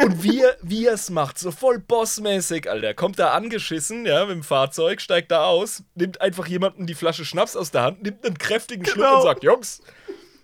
Und 0.03 0.23
wie 0.23 0.41
er, 0.41 0.57
wie 0.63 0.87
er 0.87 0.95
es 0.95 1.11
macht, 1.11 1.39
so 1.39 1.51
voll 1.51 1.79
bossmäßig, 1.79 2.71
Alter. 2.71 2.95
Kommt 2.95 3.19
da 3.19 3.33
angeschissen, 3.33 4.07
ja, 4.07 4.25
mit 4.25 4.37
dem 4.37 4.43
Fahrzeug, 4.45 5.03
steigt 5.03 5.31
da 5.31 5.45
aus, 5.45 5.83
nimmt 5.95 6.23
einfach 6.23 6.47
jemanden 6.47 6.87
die 6.87 6.95
Flasche 6.95 7.27
Schnaps 7.27 7.55
aus 7.55 7.71
der 7.71 7.83
Hand, 7.83 8.03
nimmt 8.03 8.25
einen 8.25 8.39
kräftigen 8.39 8.87
Schluck 8.87 9.05
Genau. 9.05 9.17
und 9.17 9.23
sagt, 9.25 9.45
Jungs, 9.45 9.83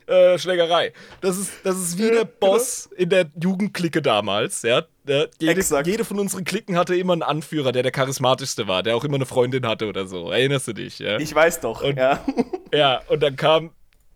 äh, 0.08 0.38
Schlägerei. 0.38 0.92
Das 1.20 1.38
ist, 1.38 1.52
das 1.64 1.78
ist 1.78 1.98
wie 1.98 2.08
Ja, 2.08 2.10
der 2.10 2.24
Boss 2.24 2.88
in 2.96 3.10
der 3.10 3.30
Jugendklicke 3.40 4.02
damals, 4.02 4.62
ja. 4.62 4.84
Der, 5.08 5.28
jede, 5.40 5.62
jede 5.84 6.04
von 6.04 6.18
unseren 6.20 6.44
Klicken 6.44 6.76
hatte 6.76 6.94
immer 6.94 7.14
einen 7.14 7.22
Anführer, 7.22 7.72
der 7.72 7.82
der 7.82 7.92
charismatischste 7.92 8.68
war, 8.68 8.82
der 8.82 8.94
auch 8.96 9.04
immer 9.04 9.16
eine 9.16 9.26
Freundin 9.26 9.66
hatte 9.66 9.86
oder 9.88 10.06
so. 10.06 10.30
Erinnerst 10.30 10.68
du 10.68 10.74
dich, 10.74 10.98
ja? 10.98 11.18
Ich 11.18 11.34
weiß 11.34 11.60
doch, 11.60 11.82
Und- 11.82 11.96
ja. 11.96 12.20
Ja, 12.74 13.00
und 13.08 13.22
dann 13.22 13.34
kam, 13.36 13.70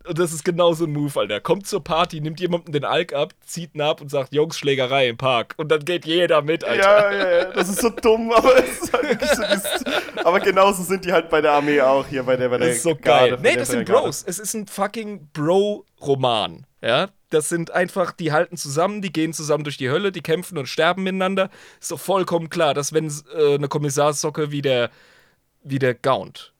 und 0.07 0.19
das 0.19 0.31
ist 0.31 0.45
genau 0.45 0.73
so 0.73 0.85
ein 0.85 0.93
Move, 0.93 1.19
Alter. 1.19 1.39
Kommt 1.39 1.65
zur 1.65 1.83
Party, 1.83 2.21
nimmt 2.21 2.39
jemanden 2.39 2.71
den 2.71 2.85
Alk 2.85 3.13
ab, 3.13 3.33
zieht 3.43 3.73
ihn 3.73 3.81
ab 3.81 3.99
und 4.01 4.09
sagt, 4.11 4.31
Jungs, 4.35 4.55
Schlägerei 4.59 5.07
im 5.07 5.17
Park. 5.17 5.55
Und 5.57 5.71
dann 5.71 5.83
geht 5.83 6.05
jeder 6.05 6.43
mit, 6.43 6.63
Alter. 6.63 6.83
Ja, 6.83 7.11
ja, 7.11 7.37
ja, 7.39 7.45
das 7.53 7.69
ist 7.69 7.81
so 7.81 7.89
dumm, 7.89 8.31
aber 8.31 8.55
es 8.63 8.81
ist 8.83 8.93
halt 8.93 9.09
wirklich 9.09 9.29
so 9.31 9.41
dieses, 9.51 9.83
Aber 10.23 10.39
genauso 10.39 10.83
sind 10.83 11.03
die 11.05 11.11
halt 11.11 11.29
bei 11.31 11.41
der 11.41 11.53
Armee 11.53 11.81
auch 11.81 12.05
hier, 12.05 12.21
bei 12.21 12.35
der, 12.37 12.49
bei 12.49 12.59
der 12.59 12.67
Das 12.67 12.77
ist 12.77 12.83
so 12.83 12.95
Garde, 12.95 13.31
geil. 13.31 13.39
Nee, 13.41 13.55
das 13.55 13.69
sind. 13.69 13.85
Bros. 13.85 14.23
Es 14.27 14.37
ist 14.37 14.53
ein 14.53 14.67
fucking 14.67 15.29
Bro-Roman. 15.33 16.65
Ja, 16.81 17.07
das 17.33 17.49
sind 17.49 17.71
einfach, 17.71 18.11
die 18.11 18.31
halten 18.31 18.57
zusammen, 18.57 19.01
die 19.01 19.11
gehen 19.11 19.33
zusammen 19.33 19.63
durch 19.63 19.77
die 19.77 19.89
Hölle, 19.89 20.11
die 20.11 20.21
kämpfen 20.21 20.57
und 20.57 20.67
sterben 20.67 21.03
miteinander. 21.03 21.49
Ist 21.81 21.91
doch 21.91 21.99
vollkommen 21.99 22.49
klar, 22.49 22.73
dass 22.73 22.93
wenn 22.93 23.11
äh, 23.35 23.55
eine 23.55 23.67
Kommissarssocke 23.67 24.51
wie 24.51 24.61
der, 24.61 24.89
wie 25.63 25.79
der 25.79 25.95
Gaunt 25.95 26.53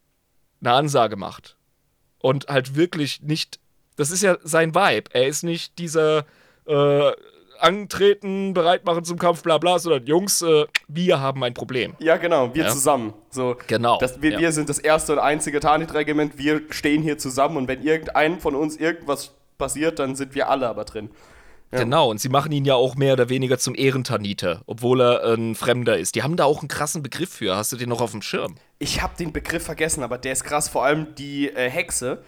eine 0.62 0.74
Ansage 0.74 1.16
macht 1.16 1.58
und 2.20 2.48
halt 2.48 2.76
wirklich 2.76 3.22
nicht, 3.22 3.60
das 3.98 4.12
ist 4.12 4.24
ja 4.24 4.38
sein 4.44 4.74
Vibe. 4.74 5.12
Er 5.14 5.28
ist 5.28 5.44
nicht 5.44 5.78
dieser 5.78 6.26
äh, 6.66 7.12
antreten, 7.60 8.54
bereit 8.54 8.86
machen 8.86 9.04
zum 9.06 9.18
Kampf, 9.20 9.44
bla 9.44 9.58
bla, 9.58 9.80
sondern 9.80 10.06
Jungs, 10.06 10.42
äh, 10.42 10.66
wir 10.88 11.20
haben 11.20 11.44
ein 11.44 11.54
Problem. 11.54 11.96
Ja, 12.00 12.18
genau, 12.18 12.54
wir 12.54 12.64
Ja. 12.64 12.70
zusammen. 12.70 13.14
So, 13.30 13.56
Genau, 13.68 13.98
Das, 14.00 14.22
wir, 14.22 14.32
ja. 14.32 14.40
wir 14.40 14.52
sind 14.52 14.70
das 14.70 14.80
erste 14.80 15.14
und 15.14 15.20
einzige 15.20 15.60
Tanit-Regiment, 15.60 16.38
wir 16.38 16.62
stehen 16.72 17.02
hier 17.02 17.18
zusammen 17.18 17.58
und 17.58 17.68
wenn 17.68 17.84
irgendeinem 17.84 18.40
von 18.40 18.56
uns 18.56 18.76
irgendwas 18.78 19.34
passiert, 19.58 20.00
dann 20.00 20.16
sind 20.16 20.36
wir 20.36 20.50
alle 20.50 20.68
aber 20.68 20.86
drin. 20.86 21.10
Genau, 21.72 22.12
und 22.12 22.20
sie 22.22 22.30
machen 22.30 22.52
ihn 22.52 22.66
ja 22.66 22.76
auch 22.76 22.94
mehr 22.96 23.14
oder 23.14 23.30
weniger 23.30 23.58
zum 23.58 23.74
Ehrentaniter, 23.74 24.62
obwohl 24.68 25.02
er 25.02 25.24
ein 25.34 25.56
Fremder 25.56 25.98
ist. 25.98 26.14
Die 26.14 26.22
haben 26.22 26.38
da 26.38 26.44
auch 26.46 26.60
einen 26.60 26.68
krassen 26.68 27.02
Begriff 27.02 27.32
für. 27.32 27.56
Hast 27.56 27.72
du 27.72 27.78
den 27.78 27.90
noch 27.90 28.00
auf 28.00 28.12
dem 28.12 28.22
Schirm? 28.22 28.58
Ich 28.78 29.02
habe 29.02 29.18
den 29.18 29.34
Begriff 29.34 29.64
vergessen, 29.64 30.04
aber 30.04 30.20
der 30.20 30.34
ist 30.34 30.44
krass. 30.44 30.70
Vor 30.70 30.86
allem 30.86 31.16
die 31.16 31.50
äh, 31.50 31.70
Hexe. 31.72 32.22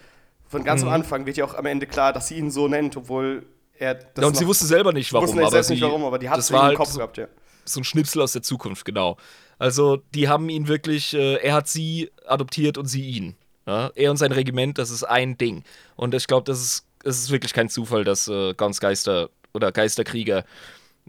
Von 0.48 0.64
ganz 0.64 0.82
Mhm. 0.82 0.88
am 0.88 0.94
Anfang 0.94 1.26
wird 1.26 1.36
ja 1.36 1.44
auch 1.44 1.54
am 1.54 1.66
Ende 1.66 1.86
klar, 1.86 2.12
dass 2.12 2.26
sie 2.26 2.38
ihn 2.38 2.50
so 2.50 2.66
nennt, 2.66 2.96
obwohl 2.96 3.46
er. 3.78 3.94
Das 3.94 4.04
Ja, 4.22 4.26
und 4.26 4.36
sie 4.36 4.46
wussten 4.48 4.66
selber 4.66 4.92
nicht, 4.92 5.12
warum. 5.12 5.26
wussten 5.28 5.38
aber 5.38 5.50
selbst 5.50 5.68
sie, 5.68 5.74
nicht 5.74 5.82
warum, 5.84 6.04
aber 6.04 6.18
die 6.18 6.28
hat 6.28 6.38
es 6.40 6.50
im 6.50 6.60
halt 6.60 6.76
Kopf 6.76 6.90
so, 6.90 6.98
gehabt, 6.98 7.16
ja. 7.18 7.28
so 7.64 7.78
ein 7.80 7.84
Schnipsel 7.84 8.22
aus 8.22 8.32
der 8.32 8.42
Zukunft, 8.42 8.84
genau. 8.84 9.16
Also, 9.60 9.98
die 10.14 10.28
haben 10.28 10.48
ihn 10.48 10.66
wirklich, 10.66 11.14
äh, 11.14 11.36
er 11.36 11.54
hat 11.54 11.68
sie 11.68 12.10
adoptiert 12.26 12.78
und 12.78 12.86
sie 12.86 13.02
ihn. 13.10 13.36
Ja? 13.66 13.90
Er 13.94 14.10
und 14.10 14.16
sein 14.16 14.32
Regiment, 14.32 14.78
das 14.78 14.90
ist 14.90 15.04
ein 15.04 15.38
Ding. 15.38 15.62
Und 15.94 16.14
ich 16.14 16.26
glaube, 16.26 16.44
das 16.44 16.60
ist, 16.60 16.85
es 17.06 17.18
ist 17.18 17.30
wirklich 17.30 17.54
kein 17.54 17.68
Zufall, 17.68 18.04
dass 18.04 18.28
äh, 18.28 18.54
Gauns 18.54 18.80
Geister 18.80 19.30
oder 19.54 19.72
Geisterkrieger 19.72 20.44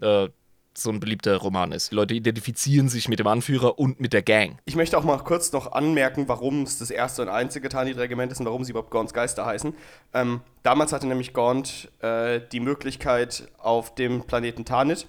äh, 0.00 0.28
so 0.74 0.90
ein 0.90 1.00
beliebter 1.00 1.36
Roman 1.36 1.72
ist. 1.72 1.90
Die 1.90 1.96
Leute 1.96 2.14
identifizieren 2.14 2.88
sich 2.88 3.08
mit 3.08 3.18
dem 3.18 3.26
Anführer 3.26 3.78
und 3.78 4.00
mit 4.00 4.12
der 4.12 4.22
Gang. 4.22 4.58
Ich 4.64 4.76
möchte 4.76 4.96
auch 4.96 5.02
mal 5.02 5.18
kurz 5.18 5.50
noch 5.50 5.72
anmerken, 5.72 6.28
warum 6.28 6.62
es 6.62 6.78
das 6.78 6.90
erste 6.90 7.22
und 7.22 7.28
einzige 7.28 7.68
Tanit-Regiment 7.68 8.30
ist 8.30 8.38
und 8.38 8.46
warum 8.46 8.62
sie 8.62 8.70
überhaupt 8.70 8.90
Gorns 8.90 9.12
Geister 9.12 9.44
heißen. 9.44 9.74
Ähm, 10.14 10.40
damals 10.62 10.92
hatte 10.92 11.08
nämlich 11.08 11.34
Gaunt 11.34 11.90
äh, 12.00 12.40
die 12.52 12.60
Möglichkeit, 12.60 13.48
auf 13.58 13.94
dem 13.96 14.22
Planeten 14.22 14.64
Tanit 14.64 15.08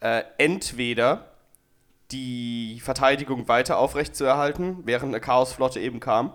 äh, 0.00 0.22
entweder 0.38 1.30
die 2.12 2.80
Verteidigung 2.80 3.48
weiter 3.48 3.78
aufrechtzuerhalten, 3.78 4.78
während 4.84 5.12
eine 5.12 5.20
Chaosflotte 5.20 5.80
eben 5.80 5.98
kam, 5.98 6.32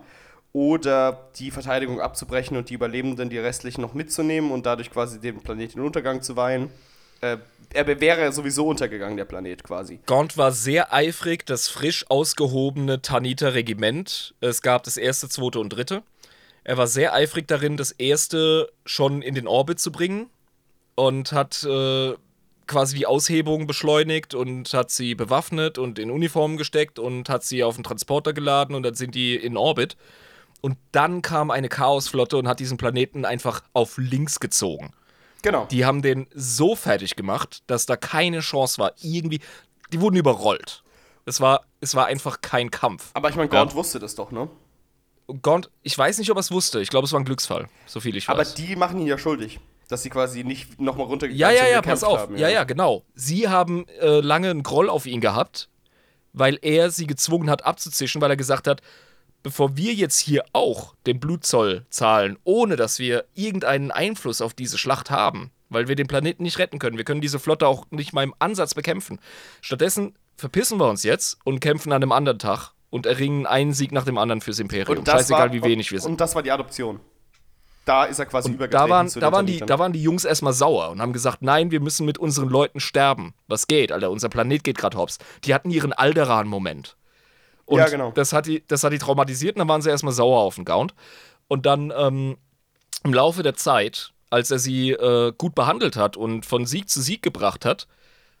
oder 0.52 1.28
die 1.36 1.50
Verteidigung 1.50 2.00
abzubrechen 2.00 2.56
und 2.56 2.70
die 2.70 2.74
Überlebenden, 2.74 3.30
die 3.30 3.38
restlichen, 3.38 3.82
noch 3.82 3.94
mitzunehmen 3.94 4.50
und 4.50 4.66
dadurch 4.66 4.90
quasi 4.90 5.20
den 5.20 5.40
Planeten 5.42 5.78
in 5.78 5.84
Untergang 5.84 6.22
zu 6.22 6.36
weihen. 6.36 6.70
Äh, 7.20 7.36
er 7.72 8.00
wäre 8.00 8.32
sowieso 8.32 8.66
untergegangen, 8.66 9.16
der 9.16 9.26
Planet 9.26 9.62
quasi. 9.62 10.00
Gaunt 10.06 10.36
war 10.36 10.50
sehr 10.50 10.92
eifrig, 10.92 11.46
das 11.46 11.68
frisch 11.68 12.04
ausgehobene 12.08 13.00
Taniter 13.00 13.54
Regiment. 13.54 14.34
Es 14.40 14.62
gab 14.62 14.82
das 14.82 14.96
erste, 14.96 15.28
zweite 15.28 15.60
und 15.60 15.68
dritte. 15.68 16.02
Er 16.64 16.76
war 16.76 16.88
sehr 16.88 17.14
eifrig 17.14 17.46
darin, 17.46 17.76
das 17.76 17.92
erste 17.92 18.70
schon 18.84 19.22
in 19.22 19.34
den 19.34 19.46
Orbit 19.46 19.78
zu 19.78 19.92
bringen 19.92 20.30
und 20.96 21.32
hat 21.32 21.62
äh, 21.62 22.14
quasi 22.66 22.96
die 22.96 23.06
Aushebung 23.06 23.66
beschleunigt 23.66 24.34
und 24.34 24.72
hat 24.74 24.90
sie 24.90 25.14
bewaffnet 25.14 25.78
und 25.78 25.98
in 25.98 26.10
Uniformen 26.10 26.56
gesteckt 26.56 26.98
und 26.98 27.28
hat 27.28 27.44
sie 27.44 27.62
auf 27.62 27.76
den 27.76 27.84
Transporter 27.84 28.32
geladen 28.32 28.74
und 28.74 28.82
dann 28.82 28.94
sind 28.94 29.14
die 29.14 29.36
in 29.36 29.56
Orbit. 29.56 29.96
Und 30.60 30.76
dann 30.92 31.22
kam 31.22 31.50
eine 31.50 31.68
Chaosflotte 31.68 32.36
und 32.36 32.46
hat 32.48 32.60
diesen 32.60 32.76
Planeten 32.76 33.24
einfach 33.24 33.62
auf 33.72 33.96
links 33.98 34.40
gezogen. 34.40 34.92
Genau. 35.42 35.66
Die 35.70 35.84
haben 35.84 36.02
den 36.02 36.26
so 36.34 36.76
fertig 36.76 37.16
gemacht, 37.16 37.62
dass 37.66 37.86
da 37.86 37.96
keine 37.96 38.40
Chance 38.40 38.78
war. 38.78 38.92
Irgendwie, 39.00 39.40
die 39.92 40.00
wurden 40.00 40.16
überrollt. 40.16 40.82
Es 41.24 41.40
war, 41.40 41.64
es 41.80 41.94
war 41.94 42.06
einfach 42.06 42.40
kein 42.40 42.70
Kampf. 42.70 43.10
Aber 43.14 43.28
ich 43.30 43.36
meine, 43.36 43.48
Gaunt 43.48 43.74
wusste 43.74 43.98
das 43.98 44.14
doch, 44.14 44.30
ne? 44.30 44.48
Gaunt, 45.42 45.70
ich 45.82 45.96
weiß 45.96 46.18
nicht, 46.18 46.30
ob 46.30 46.36
er 46.36 46.40
es 46.40 46.50
wusste. 46.50 46.80
Ich 46.80 46.90
glaube, 46.90 47.06
es 47.06 47.12
war 47.12 47.20
ein 47.20 47.24
Glücksfall, 47.24 47.68
so 47.86 48.00
viel 48.00 48.16
ich 48.16 48.28
Aber 48.28 48.40
weiß. 48.40 48.54
die 48.54 48.74
machen 48.74 48.98
ihn 48.98 49.06
ja 49.06 49.16
schuldig, 49.16 49.60
dass 49.88 50.02
sie 50.02 50.10
quasi 50.10 50.42
nicht 50.42 50.80
nochmal 50.80 51.06
runtergegangen 51.06 51.38
ja, 51.38 51.50
ja, 51.50 51.56
sind 51.56 51.66
und 51.66 51.72
ja, 51.72 51.80
gekämpft 51.80 52.02
pass 52.02 52.10
auf. 52.10 52.18
Haben, 52.20 52.36
ja. 52.36 52.48
ja, 52.48 52.64
genau. 52.64 53.04
Sie 53.14 53.48
haben 53.48 53.86
äh, 54.00 54.20
lange 54.20 54.50
einen 54.50 54.62
Groll 54.62 54.90
auf 54.90 55.06
ihn 55.06 55.20
gehabt, 55.20 55.68
weil 56.32 56.58
er 56.62 56.90
sie 56.90 57.06
gezwungen 57.06 57.48
hat 57.48 57.64
abzuzischen, 57.64 58.20
weil 58.20 58.30
er 58.30 58.36
gesagt 58.36 58.66
hat, 58.66 58.82
bevor 59.42 59.76
wir 59.76 59.94
jetzt 59.94 60.18
hier 60.18 60.44
auch 60.52 60.94
den 61.06 61.20
Blutzoll 61.20 61.86
zahlen, 61.90 62.38
ohne 62.44 62.76
dass 62.76 62.98
wir 62.98 63.24
irgendeinen 63.34 63.90
Einfluss 63.90 64.40
auf 64.40 64.54
diese 64.54 64.78
Schlacht 64.78 65.10
haben, 65.10 65.50
weil 65.68 65.88
wir 65.88 65.96
den 65.96 66.06
Planeten 66.06 66.42
nicht 66.42 66.58
retten 66.58 66.78
können, 66.78 66.96
wir 66.96 67.04
können 67.04 67.20
diese 67.20 67.38
Flotte 67.38 67.66
auch 67.66 67.86
nicht 67.90 68.12
mal 68.12 68.24
im 68.24 68.34
Ansatz 68.38 68.74
bekämpfen. 68.74 69.18
Stattdessen 69.60 70.14
verpissen 70.36 70.78
wir 70.78 70.88
uns 70.88 71.02
jetzt 71.02 71.38
und 71.44 71.60
kämpfen 71.60 71.92
an 71.92 72.02
einem 72.02 72.12
anderen 72.12 72.38
Tag 72.38 72.72
und 72.90 73.06
erringen 73.06 73.46
einen 73.46 73.72
Sieg 73.72 73.92
nach 73.92 74.04
dem 74.04 74.18
anderen 74.18 74.40
fürs 74.40 74.58
Imperium. 74.58 74.98
Und 74.98 75.08
das 75.08 75.14
Scheißegal, 75.14 75.48
war, 75.48 75.52
wie 75.52 75.62
wenig 75.62 75.92
wir 75.92 76.00
sind. 76.00 76.12
Und 76.12 76.20
das 76.20 76.34
war 76.34 76.42
die 76.42 76.50
Adoption. 76.50 77.00
Da 77.84 78.04
ist 78.04 78.18
er 78.18 78.26
quasi 78.26 78.48
Und 78.48 78.54
übergetreten 78.54 78.88
da 78.88 78.94
waren, 78.94 79.08
zu 79.08 79.20
da, 79.20 79.32
waren 79.32 79.46
die, 79.46 79.58
da 79.58 79.78
waren 79.78 79.92
die 79.92 80.02
Jungs 80.02 80.24
erstmal 80.24 80.52
sauer 80.52 80.90
und 80.90 81.00
haben 81.00 81.12
gesagt, 81.12 81.42
nein, 81.42 81.70
wir 81.70 81.80
müssen 81.80 82.04
mit 82.04 82.18
unseren 82.18 82.48
Leuten 82.48 82.78
sterben. 82.78 83.34
Was 83.48 83.66
geht, 83.66 83.90
Alter? 83.90 84.10
Unser 84.10 84.28
Planet 84.28 84.62
geht 84.64 84.76
gerade 84.76 84.98
hops. 84.98 85.18
Die 85.44 85.54
hatten 85.54 85.70
ihren 85.70 85.92
Alderan-Moment. 85.92 86.96
Und 87.70 87.78
Ja, 87.78 87.88
genau. 87.88 88.10
das, 88.10 88.32
hat 88.32 88.46
die, 88.46 88.64
das 88.66 88.82
hat 88.82 88.92
die 88.92 88.98
traumatisiert 88.98 89.54
und 89.54 89.60
dann 89.60 89.68
waren 89.68 89.80
sie 89.80 89.90
erstmal 89.90 90.12
sauer 90.12 90.40
auf 90.40 90.56
den 90.56 90.64
Gaunt. 90.64 90.92
Und 91.46 91.66
dann 91.66 91.92
ähm, 91.96 92.36
im 93.04 93.14
Laufe 93.14 93.44
der 93.44 93.54
Zeit, 93.54 94.12
als 94.28 94.50
er 94.50 94.58
sie 94.58 94.90
äh, 94.90 95.32
gut 95.38 95.54
behandelt 95.54 95.96
hat 95.96 96.16
und 96.16 96.44
von 96.46 96.66
Sieg 96.66 96.88
zu 96.90 97.00
Sieg 97.00 97.22
gebracht 97.22 97.64
hat, 97.64 97.86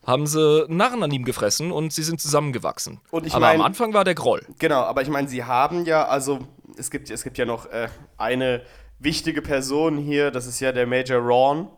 haben 0.04 0.26
sie 0.26 0.64
Narren 0.68 1.02
an 1.04 1.12
ihm 1.12 1.24
gefressen 1.24 1.70
und 1.70 1.92
sie 1.92 2.02
sind 2.02 2.20
zusammengewachsen. 2.20 3.00
Aber 3.12 3.24
am 3.34 3.40
mein- 3.40 3.60
Anfang 3.60 3.94
war 3.94 4.02
der 4.04 4.14
Groll. 4.16 4.44
Genau, 4.58 4.80
aber 4.80 5.02
ich 5.02 5.08
meine, 5.08 5.28
sie 5.28 5.44
haben 5.44 5.84
ja, 5.84 6.06
also 6.08 6.40
es 6.76 6.90
gibt, 6.90 7.08
es 7.10 7.22
gibt 7.22 7.38
ja 7.38 7.44
noch 7.44 7.66
äh, 7.66 7.88
eine 8.16 8.62
wichtige 8.98 9.42
Person 9.42 9.96
hier, 9.96 10.30
das 10.32 10.46
ist 10.46 10.58
ja 10.58 10.72
der 10.72 10.86
Major 10.88 11.18
Ron, 11.20 11.68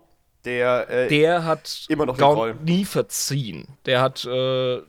der, 0.44 0.88
äh, 0.88 1.08
der 1.08 1.44
hat 1.44 1.84
Immer 1.88 2.06
noch. 2.06 2.16
Gaunt 2.16 2.64
nie 2.64 2.84
verziehen. 2.84 3.66
Der 3.86 4.00
hat, 4.00 4.24
äh, 4.24 4.80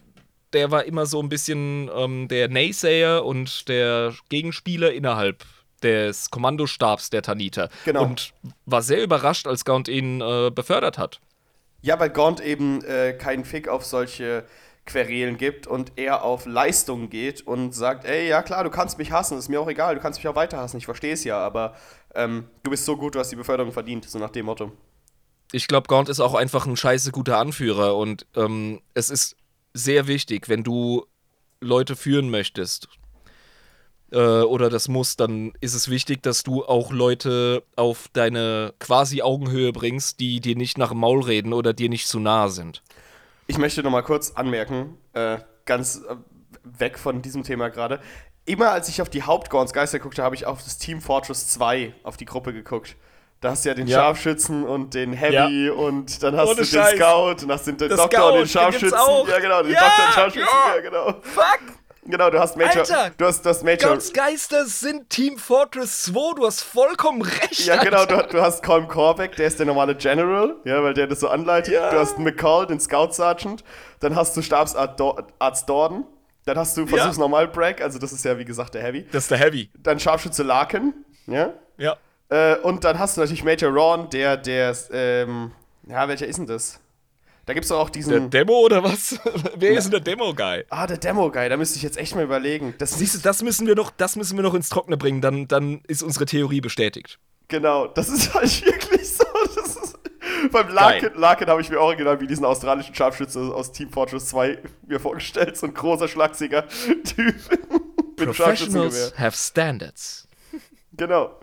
der 0.54 0.72
war 0.72 0.86
immer 0.86 1.06
so 1.06 1.22
ein 1.22 1.30
bisschen 1.30 1.90
ähm, 1.96 2.28
der 2.28 2.48
Naysayer 2.48 3.26
und 3.26 3.68
der 3.68 4.14
Gegenspieler 4.30 4.94
innerhalb 4.94 5.44
des 5.82 6.30
Kommandostabs 6.30 7.10
der 7.10 7.22
Taniter. 7.22 7.70
Genau. 7.86 8.04
Und 8.04 8.34
war 8.66 8.82
sehr 8.82 9.04
überrascht, 9.04 9.48
als 9.48 9.66
Gaunt 9.66 9.88
ihn 9.88 10.22
äh, 10.22 10.52
befördert 10.54 10.98
hat. 10.98 11.20
Ja, 11.82 12.00
weil 12.00 12.10
Gaunt 12.10 12.40
eben 12.40 12.84
äh, 12.86 13.14
keinen 13.14 13.44
Fick 13.44 13.68
auf 13.68 13.86
solche 13.86 14.46
Querelen 14.86 15.38
gibt 15.38 15.66
und 15.66 15.94
er 15.96 16.24
auf 16.24 16.46
Leistung 16.46 17.10
geht 17.10 17.46
und 17.46 17.74
sagt, 17.74 18.06
ey, 18.06 18.28
ja 18.28 18.42
klar, 18.42 18.64
du 18.64 18.70
kannst 18.70 18.98
mich 18.98 19.12
hassen, 19.12 19.38
ist 19.38 19.50
mir 19.50 19.62
auch 19.62 19.70
egal, 19.70 19.96
du 19.96 20.02
kannst 20.02 20.20
mich 20.20 20.28
auch 20.28 20.36
weiter 20.36 20.58
hassen, 20.58 20.78
ich 20.78 20.86
verstehe 20.86 21.14
es 21.14 21.24
ja, 21.24 21.40
aber 21.40 21.76
ähm, 22.16 22.50
du 22.64 22.72
bist 22.72 22.84
so 22.84 22.98
gut, 22.98 23.16
du 23.16 23.20
hast 23.20 23.32
die 23.32 23.38
Beförderung 23.38 23.72
verdient, 23.72 24.10
so 24.10 24.20
nach 24.20 24.30
dem 24.30 24.46
Motto. 24.46 24.74
Ich 25.54 25.68
glaube, 25.68 25.88
Gaunt 25.88 26.10
ist 26.10 26.20
auch 26.20 26.34
einfach 26.34 26.66
ein 26.66 26.76
scheiße 26.76 27.12
guter 27.12 27.38
Anführer 27.38 27.96
und 27.96 28.26
ähm, 28.36 28.82
es 28.94 29.10
ist 29.10 29.38
sehr 29.74 30.08
wichtig, 30.08 30.50
wenn 30.50 30.64
du 30.64 31.06
Leute 31.60 31.96
führen 31.96 32.30
möchtest 32.30 32.88
äh, 34.12 34.18
oder 34.18 34.70
das 34.70 34.88
musst, 34.88 35.20
dann 35.20 35.54
ist 35.60 35.74
es 35.74 35.90
wichtig, 35.90 36.22
dass 36.22 36.44
du 36.44 36.64
auch 36.64 36.92
Leute 36.92 37.64
auf 37.76 38.08
deine 38.14 38.74
quasi 38.80 39.22
Augenhöhe 39.22 39.72
bringst, 39.72 40.20
die 40.20 40.40
dir 40.40 40.56
nicht 40.56 40.78
nach 40.78 40.90
dem 40.90 41.00
Maul 41.00 41.24
reden 41.24 41.54
oder 41.54 41.74
dir 41.74 41.90
nicht 41.90 42.08
zu 42.08 42.20
nahe 42.20 42.50
sind. 42.50 42.84
Ich 43.48 43.58
möchte 43.58 43.84
noch 43.84 43.92
mal 43.92 44.04
kurz 44.04 44.32
anmerken, 44.32 44.98
äh, 45.14 45.40
ganz 45.66 46.02
äh, 46.08 46.16
weg 46.64 46.98
von 46.98 47.22
diesem 47.22 47.44
Thema 47.44 47.70
gerade. 47.70 48.00
Immer 48.46 48.72
als 48.72 48.90
ich 48.90 49.02
auf 49.02 49.10
die 49.10 49.24
Hauptgorns 49.24 49.74
Geister 49.74 50.00
guckte, 50.00 50.24
habe 50.24 50.36
ich 50.36 50.46
auf 50.46 50.64
das 50.64 50.78
Team 50.78 51.02
Fortress 51.02 51.48
2 51.48 51.94
auf 52.04 52.18
die 52.18 52.26
Gruppe 52.26 52.54
geguckt. 52.54 52.96
Da 53.44 53.52
hast 53.52 53.66
du 53.66 53.70
ja 53.70 53.76
den 53.76 53.88
Ja. 53.88 54.00
Scharfschützen 54.00 54.64
und 54.64 54.94
den 54.94 55.12
Heavy 55.14 55.70
und 55.70 56.24
dann 56.24 56.38
hast 56.38 56.48
Ohne 56.48 56.56
du 56.62 56.66
Scheiß. 56.66 56.92
den 56.92 56.98
Scout 57.00 57.44
und 57.46 57.52
hast 57.52 57.68
den, 57.68 57.78
den 57.78 57.90
Doktor 57.90 58.08
Scout, 58.10 58.26
und 58.28 58.34
den 58.36 58.40
den 58.44 58.48
Scharfschützen. 58.48 58.98
auch. 58.98 59.28
Ja, 59.28 59.40
genau, 59.40 59.62
den 59.64 59.74
Ja, 59.74 59.80
Doktor 59.82 60.06
und 60.06 60.14
Scharfschützen. 60.14 60.50
ja. 60.68 60.76
Ja, 60.76 60.82
genau. 60.82 61.06
Fuck! 61.22 61.60
Genau, 62.06 62.30
du 62.30 62.40
hast 62.40 62.58
Major. 62.58 62.80
Alter, 62.82 63.12
du 63.18 63.26
hast 63.26 63.42
das 63.46 63.64
Major. 63.64 63.98
Geister 64.14 64.66
sind 64.66 65.10
Team 65.10 65.38
Fortress 65.38 66.04
2, 66.04 66.36
du 66.36 66.46
hast 66.46 66.62
vollkommen 66.64 67.22
recht. 67.22 67.66
Ja, 67.66 67.82
genau, 67.84 68.06
du, 68.06 68.16
du 68.30 68.42
hast 68.42 68.62
Colm 68.64 68.88
Corbeck, 68.90 69.36
der 69.38 69.48
ist 69.48 69.58
der 69.60 69.66
normale 69.66 69.96
General, 69.96 70.56
ja, 70.66 70.84
weil 70.84 70.94
der 70.94 71.08
das 71.08 71.22
so 71.22 71.30
anleitet. 71.30 71.74
Ja. 71.74 71.92
Du 71.92 72.00
hast 72.00 72.20
McCall, 72.20 72.68
den 72.68 72.80
Scout 72.82 73.12
Sergeant. 73.14 73.64
Dann 74.02 74.16
hast 74.18 74.36
du 74.36 74.42
Stabsarzt 74.42 75.00
Dor 75.00 75.28
Arzt 75.40 75.68
Dorden. 75.70 76.06
Dann 76.46 76.58
hast 76.58 76.76
du 76.76 76.86
Versuchs 76.86 77.18
Normal 77.18 77.48
Bragg, 77.48 77.82
also 77.82 78.00
das 78.00 78.12
ist 78.12 78.26
ja 78.26 78.38
wie 78.38 78.44
gesagt 78.46 78.74
der 78.74 78.84
Heavy. 78.84 79.06
Das 79.14 79.24
ist 79.24 79.32
der 79.32 79.38
Heavy. 79.38 79.70
Dann 79.80 79.98
Scharfschütze 80.00 80.44
Larkin, 80.44 80.94
ja. 81.28 81.54
Ja. 81.78 81.96
Äh, 82.30 82.58
und 82.58 82.84
dann 82.84 83.00
hast 83.00 83.18
du 83.18 83.22
natürlich 83.22 83.44
Major 83.44 83.72
Ron, 83.72 84.10
der, 84.10 84.38
der, 84.38 84.76
ähm, 84.92 85.52
ja, 85.88 86.08
welcher 86.08 86.28
ist 86.28 86.38
denn 86.38 86.48
das? 86.48 86.80
Da 87.46 87.54
gibt's 87.54 87.68
doch 87.70 87.80
auch 87.80 87.90
Der 87.90 88.02
diesen. 88.02 88.30
Demo 88.30 88.54
oder 88.60 88.84
was? 88.84 89.20
Wer 89.58 89.78
ist 89.78 89.84
denn 89.84 89.92
der 89.92 90.00
Demo-Guy? 90.00 90.64
ah, 90.70 90.88
der 90.88 90.98
Demo-Guy, 90.98 91.50
da 91.50 91.58
müsste 91.58 91.76
ich 91.76 91.84
jetzt 91.84 91.98
echt 91.98 92.16
mal 92.16 92.24
überlegen. 92.24 92.74
Das 92.78 92.98
Siehst 92.98 93.16
du, 93.16 93.20
das 93.20 93.44
müssen 93.44 93.68
wir 93.68 93.76
noch, 93.76 93.92
das 93.92 94.16
müssen 94.16 94.38
wir 94.38 94.44
noch 94.44 94.54
ins 94.54 94.70
Trockene 94.70 94.96
bringen, 94.96 95.20
dann, 95.20 95.48
dann 95.50 95.82
ist 95.88 96.04
unsere 96.04 96.26
Theorie 96.26 96.62
bestätigt. 96.62 97.20
Genau, 97.50 97.88
das 97.88 98.08
ist 98.08 98.34
halt 98.34 98.66
wirklich 98.66 99.10
so. 99.14 99.26
Das 99.56 99.76
ist, 99.76 99.98
beim 100.52 100.70
Larkin, 100.70 101.12
Larkin 101.16 101.48
habe 101.48 101.62
ich 101.62 101.70
mir 101.70 101.80
original 101.80 102.20
wie 102.22 102.28
diesen 102.28 102.46
australischen 102.46 102.96
Scharfschütze 102.96 103.54
aus 103.54 103.74
Team 103.74 103.90
Fortress 103.90 104.28
2 104.28 104.60
mir 104.88 105.00
vorgestellt. 105.02 105.58
So 105.58 105.68
ein 105.68 105.74
großer, 105.74 106.08
schlagsiger 106.08 106.66
Typ. 107.04 107.36
Professionals 108.16 109.14
have 109.18 109.36
standards. 109.36 110.28
Genau. 110.94 111.40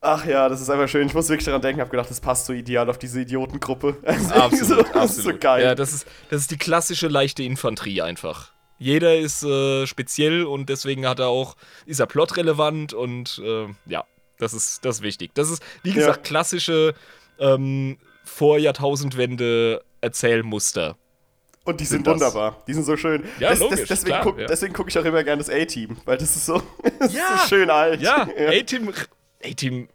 Ach 0.00 0.24
ja, 0.24 0.48
das 0.48 0.60
ist 0.60 0.70
einfach 0.70 0.88
schön. 0.88 1.06
Ich 1.08 1.14
muss 1.14 1.28
wirklich 1.28 1.44
daran 1.46 1.60
denken, 1.60 1.80
habe 1.80 1.90
gedacht, 1.90 2.08
das 2.08 2.20
passt 2.20 2.46
so 2.46 2.52
ideal 2.52 2.88
auf 2.88 2.98
diese 2.98 3.20
Idiotengruppe. 3.20 3.96
Absolut, 4.04 4.52
so, 4.64 4.76
das 4.76 4.86
absolut. 4.86 5.10
ist 5.10 5.22
so 5.24 5.32
geil. 5.38 5.64
Ja, 5.64 5.74
das 5.74 5.92
ist, 5.92 6.06
das 6.30 6.42
ist 6.42 6.50
die 6.52 6.56
klassische 6.58 7.08
leichte 7.08 7.42
Infanterie 7.42 8.02
einfach. 8.02 8.52
Jeder 8.78 9.16
ist 9.18 9.42
äh, 9.42 9.86
speziell 9.88 10.44
und 10.44 10.68
deswegen 10.68 11.06
hat 11.08 11.18
er 11.18 11.26
auch, 11.28 11.56
ist 11.84 11.98
er 11.98 12.06
plotrelevant 12.06 12.92
und 12.94 13.42
äh, 13.44 13.66
ja, 13.86 14.04
das 14.38 14.54
ist, 14.54 14.84
das 14.84 14.96
ist 14.98 15.02
wichtig. 15.02 15.32
Das 15.34 15.50
ist, 15.50 15.60
wie 15.82 15.92
gesagt, 15.92 16.18
Ja. 16.18 16.22
klassische 16.22 16.94
ähm, 17.40 17.98
vor 18.24 18.56
Jahrtausendwende 18.58 19.82
Erzählmuster. 20.00 20.96
Und 21.64 21.80
die 21.80 21.84
sind, 21.84 22.04
sind 22.04 22.06
das. 22.06 22.14
wunderbar. 22.34 22.62
Die 22.68 22.72
sind 22.74 22.84
so 22.84 22.96
schön. 22.96 23.24
Ja, 23.40 23.50
Das- 23.50 23.58
logisch, 23.58 23.80
deswegen 23.88 24.06
klar, 24.12 24.22
guck, 24.22 24.38
ja. 24.38 24.46
deswegen 24.46 24.72
gucke 24.72 24.90
ich 24.90 24.98
auch 24.98 25.04
immer 25.04 25.24
gerne 25.24 25.42
das 25.42 25.50
A-Team, 25.50 25.96
weil 26.04 26.16
das 26.16 26.36
ist 26.36 26.46
so, 26.46 26.62
das 27.00 27.12
Ja. 27.12 27.34
ist 27.34 27.42
so 27.42 27.48
schön 27.48 27.68
alt. 27.70 28.00
Ja, 28.00 28.28
A-Team, 28.38 28.92
A-Team 29.44 29.88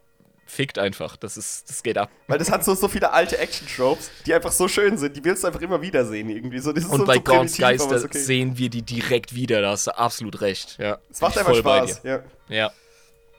fickt 0.46 0.78
einfach. 0.78 1.16
Das 1.16 1.36
ist, 1.36 1.68
das 1.68 1.82
geht 1.82 1.98
ab. 1.98 2.10
Weil 2.26 2.38
das 2.38 2.50
hat 2.50 2.64
so, 2.64 2.74
so 2.74 2.88
viele 2.88 3.12
alte 3.12 3.38
Action-Tropes, 3.38 4.10
die 4.26 4.34
einfach 4.34 4.52
so 4.52 4.68
schön 4.68 4.96
sind. 4.96 5.16
Die 5.16 5.24
willst 5.24 5.42
du 5.42 5.46
einfach 5.48 5.60
immer 5.60 5.80
wieder 5.82 6.04
sehen 6.04 6.28
irgendwie. 6.30 6.58
So, 6.58 6.72
das 6.72 6.84
ist 6.84 6.90
Und 6.90 7.00
so, 7.00 7.04
bei 7.06 7.14
so 7.16 7.32
aber 7.32 7.44
Geister 7.44 7.96
ist 7.96 8.04
okay. 8.04 8.18
sehen 8.18 8.58
wir 8.58 8.70
die 8.70 8.82
direkt 8.82 9.34
wieder. 9.34 9.60
Da 9.62 9.70
hast 9.70 9.86
du 9.86 9.96
absolut 9.96 10.40
recht. 10.40 10.76
Ja, 10.78 10.98
Es 11.10 11.20
macht 11.20 11.38
einfach 11.38 11.54
Spaß. 11.54 12.02
Ja. 12.04 12.22
Ja, 12.48 12.70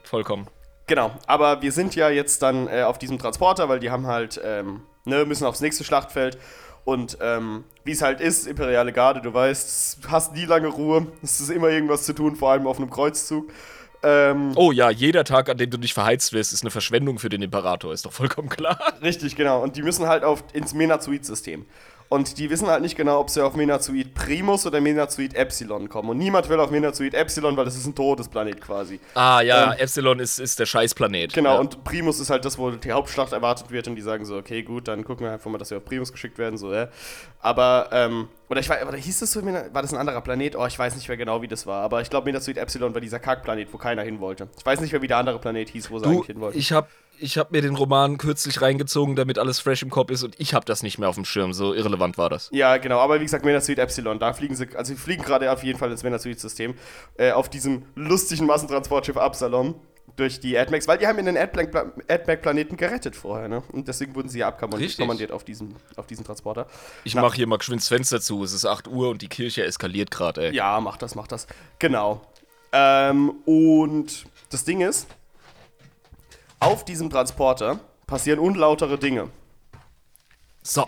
vollkommen. 0.04 0.48
Genau, 0.88 1.16
aber 1.26 1.62
wir 1.62 1.72
sind 1.72 1.96
ja 1.96 2.10
jetzt 2.10 2.42
dann 2.44 2.68
äh, 2.68 2.84
auf 2.84 3.00
diesem 3.00 3.18
Transporter, 3.18 3.70
weil 3.70 3.80
die 3.80 3.90
haben 3.90 4.06
halt, 4.06 4.40
ähm, 4.44 4.82
ne, 5.06 5.26
müssen 5.26 5.46
aufs 5.46 5.62
nächste 5.62 5.84
Schlachtfeld. 5.84 6.38
Und 6.84 7.18
ähm, 7.22 7.64
wie 7.84 7.94
es 7.94 8.04
halt 8.04 8.22
ist, 8.22 8.46
Imperiale 8.46 8.94
Garde, 8.94 9.20
du 9.22 9.34
weißt, 9.34 9.98
hast 10.08 10.34
nie 10.34 10.46
lange 10.46 10.68
Ruhe. 10.68 11.08
Es 11.24 11.40
ist 11.40 11.50
immer 11.50 11.70
irgendwas 11.70 12.04
zu 12.04 12.14
tun, 12.14 12.36
vor 12.36 12.52
allem 12.52 12.68
auf 12.68 12.78
einem 12.78 12.92
Kreuzzug. 12.92 13.52
Ähm, 14.06 14.52
Oh 14.56 14.72
ja, 14.72 14.92
jeder 14.92 15.24
Tag, 15.24 15.50
an 15.50 15.58
dem 15.58 15.72
du 15.72 15.78
nicht 15.78 15.96
verheizt 15.96 16.32
wirst, 16.32 16.54
ist 16.54 16.62
eine 16.62 16.70
Verschwendung 16.70 17.18
für 17.18 17.30
den 17.30 17.42
Imperator, 17.42 17.92
ist 17.92 18.06
doch 18.06 18.14
vollkommen 18.14 18.50
klar. 18.50 18.80
Richtig, 19.02 19.36
genau. 19.36 19.64
Und 19.64 19.76
die 19.76 19.82
müssen 19.82 20.08
halt 20.08 20.24
auf, 20.24 20.44
ins 20.54 20.74
Menazoid-System. 20.76 21.66
Und 22.08 22.38
die 22.38 22.50
wissen 22.50 22.68
halt 22.68 22.82
nicht 22.82 22.96
genau, 22.96 23.20
ob 23.20 23.30
sie 23.30 23.44
auf 23.44 23.56
Menazoid 23.56 24.14
Primus 24.14 24.66
oder 24.68 24.80
Menazoid 24.80 25.34
Epsilon 25.36 25.90
kommen. 25.90 26.10
Und 26.10 26.18
niemand 26.18 26.48
will 26.50 26.60
auf 26.60 26.70
Menazoid 26.70 27.14
Epsilon, 27.16 27.58
weil 27.58 27.66
das 27.66 27.76
ist 27.76 27.88
ein 27.88 27.96
Todesplanet 27.96 28.62
quasi. 28.62 29.00
Ah 29.16 29.42
ja, 29.42 29.74
Ähm, 29.74 29.80
Epsilon 29.80 30.20
ist, 30.20 30.40
ist 30.40 30.60
der 30.60 30.66
Scheißplanet. 30.68 31.34
Genau, 31.34 31.56
ja. 31.56 31.60
und 31.60 31.84
Primus 31.84 32.20
ist 32.20 32.30
halt 32.30 32.46
das, 32.46 32.58
wo 32.58 32.70
die 32.72 32.92
Hauptschlacht 32.92 33.34
erwartet 33.34 33.72
wird 33.72 33.88
und 33.88 33.96
die 33.96 34.02
sagen 34.04 34.24
so, 34.26 34.38
okay, 34.38 34.62
gut, 34.64 34.88
dann 34.88 35.04
gucken 35.04 35.26
wir 35.26 35.34
einfach 35.34 35.50
mal, 35.50 35.58
dass 35.58 35.72
wir 35.72 35.78
auf 35.78 35.86
Primus 35.86 36.12
geschickt 36.12 36.38
werden, 36.38 36.58
so, 36.58 36.74
ja. 36.74 36.90
Aber, 37.40 37.90
ähm, 37.92 38.28
oder 38.50 38.60
ich 38.60 38.70
weiß, 38.70 38.86
oder 38.88 38.98
hieß 38.98 39.20
das 39.20 39.32
so, 39.32 39.44
war 39.46 39.82
das 39.82 39.94
ein 39.94 40.00
anderer 40.00 40.22
Planet? 40.22 40.56
Oh, 40.56 40.66
ich 40.66 40.78
weiß 40.78 40.96
nicht 40.96 41.08
mehr 41.08 41.18
genau, 41.18 41.42
wie 41.42 41.48
das 41.48 41.66
war, 41.66 41.82
aber 41.84 42.02
ich 42.02 42.10
glaube, 42.10 42.26
Menazoid 42.26 42.58
Epsilon 42.58 42.94
war 42.94 43.02
dieser 43.02 43.20
Kackplanet, 43.20 43.74
wo 43.74 43.78
keiner 43.78 44.04
hin 44.04 44.20
wollte. 44.20 44.48
Ich 44.58 44.66
weiß 44.66 44.80
nicht 44.82 44.92
mehr, 44.92 45.02
wie 45.02 45.08
der 45.08 45.18
andere 45.18 45.40
Planet 45.40 45.70
hieß, 45.70 45.90
wo 45.90 45.98
sie 46.00 46.04
Du, 46.06 46.10
eigentlich 46.12 46.28
hin 46.28 46.40
wollten. 46.40 46.58
ich 46.58 46.72
habe 46.72 46.88
ich 47.20 47.38
hab 47.38 47.52
mir 47.52 47.62
den 47.62 47.76
Roman 47.76 48.18
kürzlich 48.18 48.62
reingezogen, 48.62 49.16
damit 49.16 49.40
alles 49.40 49.60
fresh 49.60 49.84
im 49.84 49.90
Kopf 49.90 50.12
ist 50.12 50.24
und 50.24 50.36
ich 50.40 50.54
habe 50.54 50.66
das 50.66 50.84
nicht 50.84 50.98
mehr 50.98 51.10
auf 51.10 51.16
dem 51.16 51.26
Schirm. 51.26 51.54
So 51.54 51.74
irrelevant 51.74 52.18
war 52.18 52.30
das. 52.30 52.50
Ja, 52.52 52.78
genau, 52.78 53.00
aber 53.00 53.20
wie 53.20 53.26
gesagt, 53.26 53.46
Menazoid 53.46 53.80
Epsilon, 53.80 54.20
da 54.20 54.34
fliegen 54.34 54.56
sie, 54.56 54.68
also 54.76 54.94
sie 54.94 55.00
fliegen 55.00 55.24
gerade 55.24 55.52
auf 55.52 55.64
jeden 55.64 55.80
Fall 55.80 55.92
ins 55.92 56.04
Menazoid-System, 56.04 56.76
äh, 57.18 57.32
auf 57.32 57.50
diesem 57.50 57.84
lustigen 57.96 58.46
Massentransportschiff 58.46 59.18
Absalom 59.18 59.76
durch 60.16 60.40
die 60.40 60.58
AdMax, 60.58 60.88
weil 60.88 60.98
die 60.98 61.08
haben 61.08 61.20
in 61.20 61.26
den 61.26 61.38
AdMac-Planeten 61.38 62.78
gerettet 62.78 63.16
vorher, 63.16 63.48
ne? 63.48 63.64
Und 63.72 63.88
deswegen 63.88 64.16
wurden 64.16 64.30
sie 64.30 64.40
ja 64.40 64.48
abkommandiert 64.48 65.32
auf 65.32 65.44
diesen, 65.44 65.76
auf 65.98 66.08
diesen 66.08 66.24
Transporter. 66.24 66.68
Ich 67.04 67.16
mache 67.16 67.36
hier 67.36 67.48
mal 67.48 67.58
geschwind 67.58 67.82
das 67.82 67.88
Fenster 67.88 68.22
zu. 68.22 68.44
Es 68.44 68.54
ist 68.54 68.66
8 68.66 68.88
Uhr 68.88 69.10
und 69.10 69.22
die 69.22 69.28
Kirche 69.28 69.64
eskaliert 69.64 70.12
gerade, 70.12 70.48
ey. 70.48 70.56
Ja, 70.56 70.80
mach 70.80 70.98
das, 70.98 71.16
mach 71.16 71.28
das. 71.28 71.48
Genau. 71.80 72.22
Ähm, 72.72 73.32
und 73.46 74.26
das 74.50 74.64
Ding 74.64 74.82
ist, 74.82 75.08
auf 76.66 76.84
diesem 76.86 77.10
Transporter 77.10 77.80
passieren 78.08 78.40
unlautere 78.40 78.98
Dinge. 78.98 79.30
So. 80.62 80.86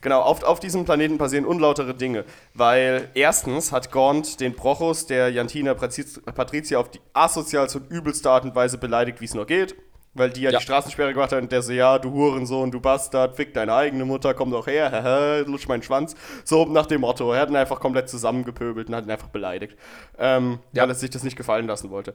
Genau, 0.00 0.20
auf, 0.20 0.42
auf 0.42 0.60
diesem 0.60 0.84
Planeten 0.84 1.16
passieren 1.16 1.46
unlautere 1.46 1.94
Dinge, 1.94 2.24
weil 2.52 3.08
erstens 3.14 3.72
hat 3.72 3.90
Gaunt 3.90 4.38
den 4.40 4.54
Brochus 4.54 5.06
der 5.06 5.30
Jantina 5.30 5.72
Patriz- 5.72 6.20
Patricia 6.22 6.78
auf 6.78 6.90
die 6.90 7.00
asozialste 7.14 7.78
und 7.78 7.90
übelste 7.90 8.28
Art 8.30 8.44
und 8.44 8.54
Weise 8.54 8.76
beleidigt, 8.76 9.22
wie 9.22 9.24
es 9.24 9.32
nur 9.32 9.46
geht, 9.46 9.74
weil 10.12 10.28
die 10.28 10.42
ja, 10.42 10.50
Ja. 10.50 10.58
die 10.58 10.64
Straßensperre 10.64 11.14
gemacht 11.14 11.32
hat 11.32 11.40
und 11.40 11.50
der 11.50 11.62
so, 11.62 11.72
ja, 11.72 11.98
du 11.98 12.10
Hurensohn, 12.12 12.70
du 12.70 12.80
Bastard, 12.80 13.34
fick 13.36 13.54
deine 13.54 13.72
eigene 13.72 14.04
Mutter, 14.04 14.34
komm 14.34 14.50
doch 14.50 14.66
her, 14.66 15.42
lutsch 15.46 15.68
meinen 15.68 15.82
Schwanz. 15.82 16.14
So 16.44 16.66
nach 16.66 16.84
dem 16.84 17.00
Motto, 17.00 17.32
er 17.32 17.40
hat 17.40 17.48
ihn 17.48 17.56
einfach 17.56 17.80
komplett 17.80 18.10
zusammengepöbelt 18.10 18.88
und 18.88 18.94
hat 18.96 19.06
ihn 19.06 19.10
einfach 19.10 19.28
beleidigt, 19.28 19.78
ähm, 20.18 20.58
Ja. 20.72 20.82
weil 20.82 20.90
er 20.90 20.96
sich 20.96 21.08
das 21.08 21.22
nicht 21.22 21.36
gefallen 21.38 21.66
lassen 21.66 21.88
wollte. 21.90 22.14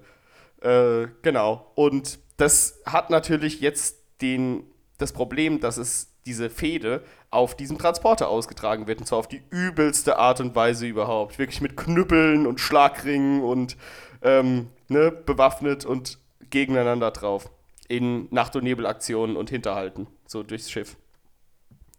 Äh, 0.62 1.08
genau. 1.22 1.72
Und 1.76 2.20
das 2.38 2.82
hat 2.86 3.10
natürlich 3.10 3.62
jetzt 3.62 3.98
den, 4.22 4.64
das 4.98 5.14
Problem, 5.14 5.60
dass 5.60 5.78
es 5.78 6.14
diese 6.26 6.50
Fehde 6.50 7.04
auf 7.32 7.56
diesem 7.56 7.78
Transporter 7.78 8.30
ausgetragen 8.30 8.88
wird. 8.88 9.00
Und 9.00 9.06
zwar 9.06 9.20
auf 9.20 9.28
die 9.28 9.42
übelste 9.50 10.18
Art 10.18 10.40
und 10.42 10.56
Weise 10.56 10.86
überhaupt. 10.86 11.40
Wirklich 11.40 11.62
mit 11.62 11.78
Knüppeln 11.78 12.46
und 12.46 12.60
Schlagringen 12.60 13.42
und 13.42 13.78
ähm, 14.22 14.70
ne, 14.90 15.12
bewaffnet 15.12 15.86
und 15.86 16.20
gegeneinander 16.50 17.12
drauf. 17.12 17.50
In 17.88 18.28
Nacht- 18.32 18.56
und 18.56 18.64
Nebelaktionen 18.64 19.36
und 19.36 19.50
Hinterhalten. 19.50 20.08
So 20.28 20.44
durchs 20.44 20.70
Schiff. 20.70 20.98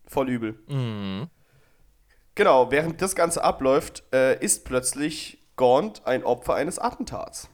Voll 0.07 0.29
übel. 0.29 0.59
Genau, 2.35 2.71
während 2.71 3.03
das 3.03 3.15
Ganze 3.15 3.43
abläuft, 3.43 4.05
äh, 4.13 4.43
ist 4.43 4.65
plötzlich 4.65 5.39
Gaunt 5.57 6.07
ein 6.07 6.25
Opfer 6.25 6.55
eines 6.55 6.79
Attentats. 6.79 7.51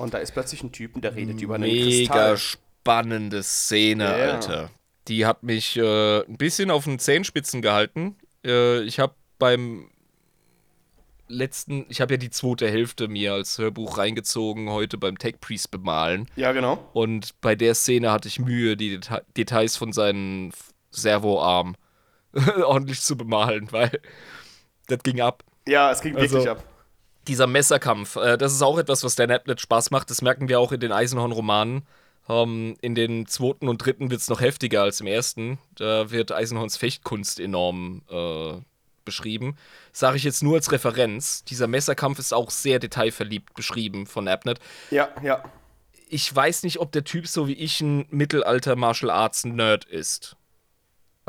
Und 0.00 0.14
da 0.14 0.18
ist 0.18 0.32
plötzlich 0.32 0.62
ein 0.62 0.72
Typen, 0.72 1.00
der 1.02 1.14
redet 1.14 1.40
über 1.42 1.56
einen 1.56 1.64
Mega 1.64 1.84
Kristall. 1.84 2.36
spannende 2.38 3.42
Szene, 3.42 4.04
Ja. 4.04 4.32
Alter. 4.34 4.70
Die 5.08 5.26
hat 5.26 5.42
mich 5.42 5.76
äh, 5.76 6.20
ein 6.22 6.36
bisschen 6.36 6.70
auf 6.70 6.84
den 6.84 6.98
Zehenspitzen 6.98 7.62
gehalten. 7.62 8.16
Äh, 8.44 8.80
ich 8.82 8.98
habe 9.00 9.14
beim 9.38 9.90
letzten, 11.28 11.86
ich 11.88 12.00
habe 12.00 12.14
ja 12.14 12.18
die 12.18 12.30
zweite 12.30 12.68
Hälfte 12.70 13.08
mir 13.08 13.32
als 13.34 13.58
Hörbuch 13.58 13.98
reingezogen, 13.98 14.68
heute 14.70 14.98
beim 14.98 15.18
Tech 15.18 15.36
Priest 15.40 15.70
bemalen. 15.70 16.26
Ja, 16.36 16.52
genau. 16.52 16.88
Und 16.92 17.40
bei 17.40 17.54
der 17.54 17.74
Szene 17.74 18.10
hatte 18.10 18.28
ich 18.28 18.38
Mühe, 18.40 18.76
die 18.76 18.90
Deta 18.98 19.22
Details 19.36 19.76
von 19.76 19.92
seinen 19.92 20.48
F- 20.50 20.70
Servoarm 20.90 21.76
ordentlich 22.64 23.00
zu 23.00 23.16
bemalen, 23.16 23.70
weil 23.70 24.00
das 24.88 24.98
ging 25.02 25.20
ab. 25.20 25.44
Ja, 25.68 25.90
es 25.92 26.00
ging 26.00 26.16
Also- 26.16 26.34
wirklich 26.38 26.50
ab. 26.50 26.64
Dieser 27.28 27.46
Messerkampf, 27.46 28.16
äh, 28.16 28.38
das 28.38 28.52
ist 28.52 28.62
auch 28.62 28.78
etwas, 28.78 29.04
was 29.04 29.14
der 29.14 29.26
Netlet 29.26 29.60
Spaß 29.60 29.90
macht. 29.90 30.10
Das 30.10 30.22
merken 30.22 30.48
wir 30.48 30.60
auch 30.60 30.72
in 30.72 30.80
den 30.80 30.92
Eisenhorn-Romanen. 30.92 31.86
Ähm, 32.28 32.76
in 32.80 32.94
den 32.94 33.26
zweiten 33.26 33.68
und 33.68 33.84
dritten 33.84 34.10
wird 34.10 34.20
es 34.20 34.28
noch 34.28 34.40
heftiger 34.40 34.82
als 34.82 35.00
im 35.00 35.06
ersten. 35.06 35.58
Da 35.74 36.10
wird 36.10 36.32
Eisenhorns 36.32 36.76
Fechtkunst 36.76 37.40
enorm 37.40 38.02
äh, 38.10 38.54
beschrieben. 39.04 39.56
Sage 39.92 40.16
ich 40.16 40.24
jetzt 40.24 40.42
nur 40.42 40.56
als 40.56 40.70
Referenz. 40.70 41.44
Dieser 41.44 41.66
Messerkampf 41.66 42.18
ist 42.18 42.32
auch 42.32 42.50
sehr 42.50 42.78
detailverliebt 42.78 43.54
beschrieben 43.54 44.06
von 44.06 44.28
Abnett. 44.28 44.60
Ja, 44.90 45.08
ja. 45.22 45.42
Ich 46.08 46.34
weiß 46.34 46.62
nicht, 46.62 46.78
ob 46.78 46.92
der 46.92 47.04
Typ 47.04 47.26
so 47.26 47.48
wie 47.48 47.54
ich 47.54 47.80
ein 47.80 48.06
Mittelalter-Martial 48.10 49.10
Arts-Nerd 49.10 49.84
ist. 49.84 50.36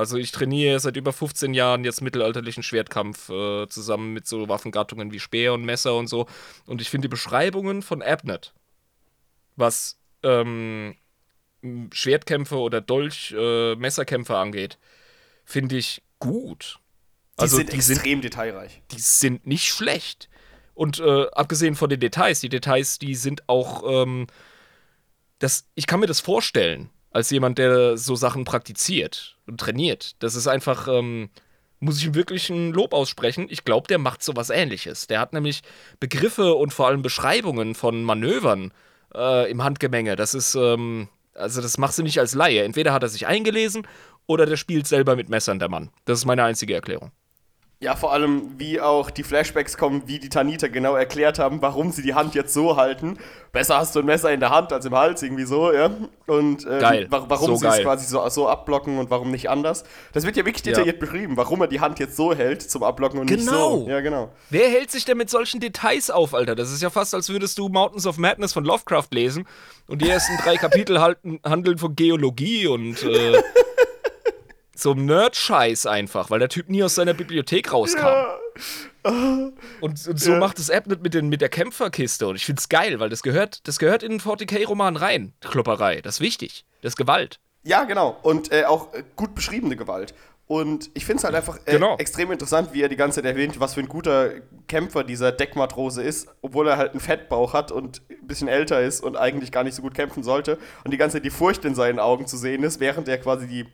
Also 0.02 0.18
ich 0.18 0.32
trainiere 0.32 0.80
seit 0.80 0.97
über 0.97 1.14
15 1.14 1.54
Jahren 1.54 1.84
jetzt 1.84 2.02
mittelalterlichen 2.02 2.64
Schwertkampf 2.64 3.30
äh, 3.30 3.68
zusammen 3.68 4.14
mit 4.14 4.26
so 4.26 4.49
Waffengattungen 4.49 5.12
wie 5.12 5.20
Speer 5.20 5.54
und 5.54 5.64
Messer 5.64 5.95
und 5.95 6.08
so. 6.08 6.26
Und 6.66 6.82
ich 6.82 6.89
finde 6.89 7.08
die 7.08 7.12
Beschreibungen 7.12 7.84
von 7.84 8.02
Abnett, 8.02 8.52
was 9.56 9.99
ähm, 10.24 10.95
Schwertkämpfe 11.93 12.56
oder 12.58 12.82
Dolch, 12.82 13.32
äh, 13.38 13.76
Messerkämpfe 13.76 14.38
angeht, 14.38 14.80
finde 15.45 15.78
ich 15.78 16.02
gut. 16.18 16.80
Die 17.38 17.43
Also 17.43 17.58
sind 17.58 17.72
die 17.72 17.82
sind 17.82 17.97
extrem 17.97 18.22
detailreich. 18.22 18.82
die 18.91 18.99
sind 18.99 19.45
nicht 19.45 19.68
schlecht. 19.68 20.30
Und 20.74 20.99
äh, 20.99 21.28
abgesehen 21.34 21.76
von 21.76 21.91
den 21.91 21.99
Details, 21.99 22.39
die 22.39 22.49
Details, 22.49 22.97
die 22.97 23.14
sind 23.14 23.47
auch, 23.47 23.84
ähm, 23.86 24.26
das, 25.38 25.68
ich 25.76 25.86
kann 25.86 25.99
mir 25.99 26.08
das 26.08 26.22
vorstellen, 26.22 26.89
als 27.12 27.30
jemand, 27.30 27.57
der 27.57 27.97
so 27.97 28.16
Sachen 28.16 28.45
praktiziert 28.45 29.38
und 29.45 29.59
trainiert. 29.59 30.16
Das 30.20 30.36
ist 30.36 30.47
einfach, 30.47 30.88
ähm, 30.88 31.30
muss 31.80 31.97
ich 31.97 32.05
ihm 32.05 32.16
wirklich 32.16 32.49
ein 32.49 32.72
Lob 32.72 32.93
aussprechen. 32.93 33.47
Ich 33.49 33.66
glaube, 33.66 33.88
der 33.88 33.97
macht 33.97 34.24
sowas 34.24 34.49
ähnliches. 34.49 35.07
Der 35.07 35.20
hat 35.20 35.34
nämlich 35.34 35.62
Begriffe 35.99 36.53
und 36.53 36.74
vor 36.74 36.88
allem 36.88 37.01
Beschreibungen 37.01 37.76
von 37.76 38.03
Manövern 38.03 38.74
äh, 39.14 39.49
im 39.51 39.64
Handgemenge. 39.64 40.16
Das 40.16 40.34
ist, 40.34 40.55
ähm, 40.55 41.09
also 41.34 41.62
das 41.62 41.78
machst 41.78 41.99
du 41.99 42.03
nicht 42.03 42.20
als 42.20 42.34
Laie. 42.34 42.64
Entweder 42.64 42.93
hat 42.93 43.03
er 43.03 43.09
sich 43.09 43.28
eingelesen 43.28 43.88
oder 44.26 44.45
der 44.45 44.57
spielt 44.57 44.88
selber 44.88 45.16
mit 45.16 45.30
Messern, 45.30 45.59
der 45.59 45.70
Mann. 45.70 45.89
Das 46.05 46.20
ist 46.20 46.26
meine 46.26 46.43
einzige 46.43 46.74
Erklärung. 46.74 47.12
Ja, 47.84 47.96
vor 47.96 48.14
allem, 48.14 48.44
wie 48.60 48.80
auch 48.80 49.10
die 49.10 49.24
Flashbacks 49.24 49.76
kommen, 49.76 50.04
wie 50.06 50.20
die 50.20 50.30
Tanita 50.30 50.68
genau 50.68 50.96
erklärt 50.96 51.40
haben, 51.40 51.64
warum 51.64 51.92
sie 51.92 52.04
die 52.04 52.14
Hand 52.14 52.36
jetzt 52.36 52.54
so 52.54 52.78
halten. 52.78 53.18
Besser 53.54 53.78
hast 53.78 53.96
du 53.96 54.02
ein 54.02 54.06
Messer 54.06 54.32
in 54.32 54.40
der 54.40 54.52
Hand 54.52 54.72
als 54.72 54.86
im 54.86 54.96
Hals, 54.96 55.24
irgendwie 55.24 55.46
so, 55.46 55.74
ja. 55.74 55.90
Und 56.28 56.64
äh, 56.68 56.80
Geil. 56.80 57.08
wa 57.10 57.26
warum 57.28 57.48
So 57.48 57.56
sie 57.56 57.66
es 57.66 57.74
geil. 57.78 57.84
quasi 57.84 58.06
so, 58.06 58.30
so 58.30 58.48
abblocken 58.48 59.00
und 59.00 59.10
warum 59.10 59.32
nicht 59.32 59.50
anders. 59.50 59.84
Das 60.14 60.28
wird 60.28 60.38
ja 60.38 60.46
wirklich 60.46 60.64
Ja. 60.64 60.74
detailliert 60.74 61.00
beschrieben, 61.00 61.36
warum 61.38 61.60
er 61.62 61.68
die 61.68 61.80
Hand 61.80 61.98
jetzt 61.98 62.16
so 62.16 62.36
hält 62.36 62.62
zum 62.62 62.84
Abblocken 62.84 63.20
und 63.20 63.30
nicht 63.32 63.48
Genau. 63.48 63.80
so. 63.80 63.90
Ja, 63.90 64.00
genau. 64.02 64.30
Wer 64.52 64.70
hält 64.70 64.92
sich 64.92 65.04
denn 65.04 65.18
mit 65.18 65.32
solchen 65.32 65.60
Details 65.60 66.12
auf, 66.12 66.36
Alter? 66.36 66.54
Das 66.54 66.72
ist 66.72 66.84
ja 66.84 66.92
fast, 66.92 67.16
als 67.16 67.30
würdest 67.30 67.58
du 67.58 67.68
Mountains 67.68 68.06
of 68.06 68.20
Madness 68.20 68.54
von 68.54 68.64
Lovecraft 68.64 69.08
lesen 69.10 69.48
und 69.88 70.04
die 70.04 70.08
ersten 70.10 70.38
drei 70.38 70.56
Kapitel 70.58 71.02
halten, 71.02 71.40
handeln 71.44 71.80
von 71.80 71.96
Geologie 71.96 72.68
und 72.68 73.02
äh, 73.04 73.42
so 74.82 74.92
einem 74.92 75.06
Nerd-Scheiß 75.06 75.86
einfach, 75.86 76.30
weil 76.30 76.40
der 76.40 76.50
Typ 76.50 76.70
nie 76.70 76.84
aus 76.84 76.96
seiner 76.96 77.14
Bibliothek 77.14 77.72
rauskam. 77.72 78.08
Und, 79.04 79.54
und 80.08 80.20
so 80.20 80.32
Ja. 80.34 80.38
macht 80.38 80.60
es 80.60 80.70
Abnett 80.70 81.02
mit, 81.02 81.14
den, 81.14 81.30
mit 81.30 81.42
der 81.42 81.50
Kämpferkiste 81.50 82.28
und 82.28 82.36
ich 82.36 82.46
find's 82.46 82.70
geil, 82.70 83.00
weil 83.00 83.10
das 83.10 83.24
gehört, 83.24 83.68
das 83.68 83.80
gehört 83.80 84.04
in 84.04 84.12
einen 84.12 84.20
40k-Roman 84.20 84.96
rein, 84.96 85.34
Klopperei. 85.42 86.02
Das 86.02 86.16
ist 86.16 86.22
wichtig. 86.22 86.66
Das 86.82 86.92
ist 86.94 86.98
Gewalt. 86.98 87.40
Ja, 87.64 87.84
genau. 87.84 88.18
Und 88.24 88.52
äh, 88.52 88.66
auch 88.66 88.94
äh, 88.94 89.04
gut 89.16 89.36
beschriebene 89.36 89.76
Gewalt. 89.76 90.14
Und 90.48 90.90
ich 90.96 91.06
finde 91.06 91.20
es 91.20 91.24
halt 91.24 91.36
einfach 91.36 91.58
äh, 91.66 91.72
Genau. 91.74 91.96
extrem 91.98 92.32
interessant, 92.32 92.74
wie 92.74 92.82
er 92.82 92.90
die 92.90 92.96
ganze 92.98 93.22
Zeit 93.22 93.26
erwähnt, 93.26 93.60
was 93.60 93.76
für 93.76 93.80
ein 93.80 93.88
guter 93.88 94.32
Kämpfer 94.68 95.04
dieser 95.04 95.32
Deckmatrose 95.32 96.02
ist, 96.04 96.28
obwohl 96.42 96.68
er 96.68 96.78
halt 96.78 96.92
einen 96.92 97.00
Fettbauch 97.00 97.54
hat 97.54 97.72
und 97.72 98.02
ein 98.10 98.28
bisschen 98.28 98.48
älter 98.50 98.82
ist 98.82 99.02
und 99.02 99.16
eigentlich 99.16 99.52
gar 99.52 99.64
nicht 99.64 99.76
so 99.76 99.82
gut 99.82 99.94
kämpfen 99.94 100.24
sollte. 100.24 100.58
Und 100.84 100.92
die 100.92 100.98
ganze 100.98 101.18
Zeit 101.18 101.26
die 101.26 101.30
Furcht 101.30 101.64
in 101.66 101.74
seinen 101.76 102.00
Augen 102.00 102.28
zu 102.28 102.36
sehen 102.38 102.64
ist, 102.64 102.80
während 102.82 103.08
er 103.08 103.18
quasi 103.20 103.48
die 103.48 103.66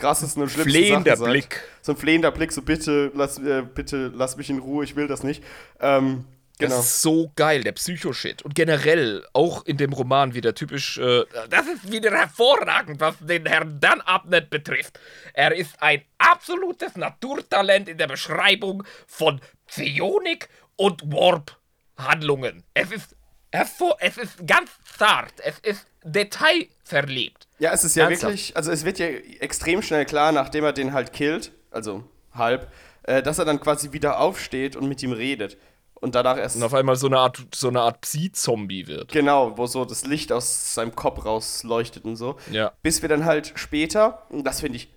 krassesten 0.00 0.42
und 0.42 0.48
schlimmsten 0.48 0.72
Flehender 0.72 1.16
Sachen 1.16 1.18
sagt. 1.18 1.30
Blick. 1.30 1.62
So 1.82 1.92
ein 1.92 1.98
flehender 1.98 2.30
Blick, 2.32 2.52
so 2.52 2.62
bitte 2.62 3.12
lass, 3.14 3.38
äh, 3.38 3.62
bitte 3.62 4.10
lass 4.14 4.36
mich 4.36 4.50
in 4.50 4.58
Ruhe, 4.58 4.84
ich 4.84 4.96
will 4.96 5.06
das 5.06 5.22
nicht. 5.22 5.42
Ähm, 5.80 6.24
genau. 6.58 6.76
Das 6.76 6.86
ist 6.86 7.02
so 7.02 7.30
geil, 7.36 7.62
der 7.62 7.72
Psycho-Shit. 7.72 8.42
Und 8.42 8.54
generell, 8.54 9.24
auch 9.32 9.64
in 9.64 9.76
dem 9.76 9.92
Roman 9.92 10.34
wieder 10.34 10.54
typisch, 10.54 10.98
äh, 10.98 11.24
das 11.48 11.66
ist 11.66 11.92
wieder 11.92 12.10
hervorragend, 12.10 13.00
was 13.00 13.14
den 13.20 13.46
Herrn 13.46 13.78
Dan 13.80 14.00
Abnett 14.00 14.50
betrifft. 14.50 14.98
Er 15.34 15.54
ist 15.54 15.80
ein 15.80 16.02
absolutes 16.18 16.96
Naturtalent 16.96 17.88
in 17.88 17.98
der 17.98 18.08
Beschreibung 18.08 18.82
von 19.06 19.40
Psionik 19.66 20.48
und 20.76 21.02
Warp-Handlungen. 21.12 22.64
Es 22.74 22.90
ist 22.90 23.14
hervor, 23.52 23.96
es 24.00 24.16
ist 24.16 24.46
ganz 24.46 24.70
zart, 24.96 25.34
es 25.44 25.58
ist 25.60 25.86
detailverliebt. 26.04 27.39
Ja, 27.60 27.72
es 27.72 27.84
ist 27.84 27.94
ja 27.94 28.04
Ernsthaft? 28.04 28.32
wirklich, 28.32 28.56
also 28.56 28.72
es 28.72 28.84
wird 28.84 28.98
ja 28.98 29.06
extrem 29.06 29.82
schnell 29.82 30.04
klar, 30.06 30.32
nachdem 30.32 30.64
er 30.64 30.72
den 30.72 30.92
halt 30.92 31.12
killt, 31.12 31.52
also 31.70 32.02
halb, 32.32 32.72
äh, 33.04 33.22
dass 33.22 33.38
er 33.38 33.44
dann 33.44 33.60
quasi 33.60 33.92
wieder 33.92 34.18
aufsteht 34.18 34.74
und 34.76 34.88
mit 34.88 35.02
ihm 35.02 35.12
redet. 35.12 35.56
Und 35.94 36.14
danach 36.14 36.38
erst, 36.38 36.56
Und 36.56 36.62
auf 36.62 36.72
einmal 36.72 36.96
so 36.96 37.06
eine 37.08 37.18
Art, 37.18 37.46
so 37.54 37.68
eine 37.68 37.82
Art 37.82 38.00
Psi-Zombie 38.00 38.86
wird. 38.86 39.12
genau, 39.12 39.58
wo 39.58 39.66
so 39.66 39.84
das 39.84 40.06
Licht 40.06 40.32
aus 40.32 40.74
seinem 40.74 40.96
Kopf 40.96 41.26
rausleuchtet 41.26 42.06
und 42.06 42.16
so. 42.16 42.36
Ja. 42.50 42.72
Bis 42.82 43.02
wir 43.02 43.10
dann 43.10 43.26
halt 43.26 43.52
später, 43.56 44.22
und 44.30 44.44
das 44.44 44.60
finde 44.62 44.76
ich 44.78 44.88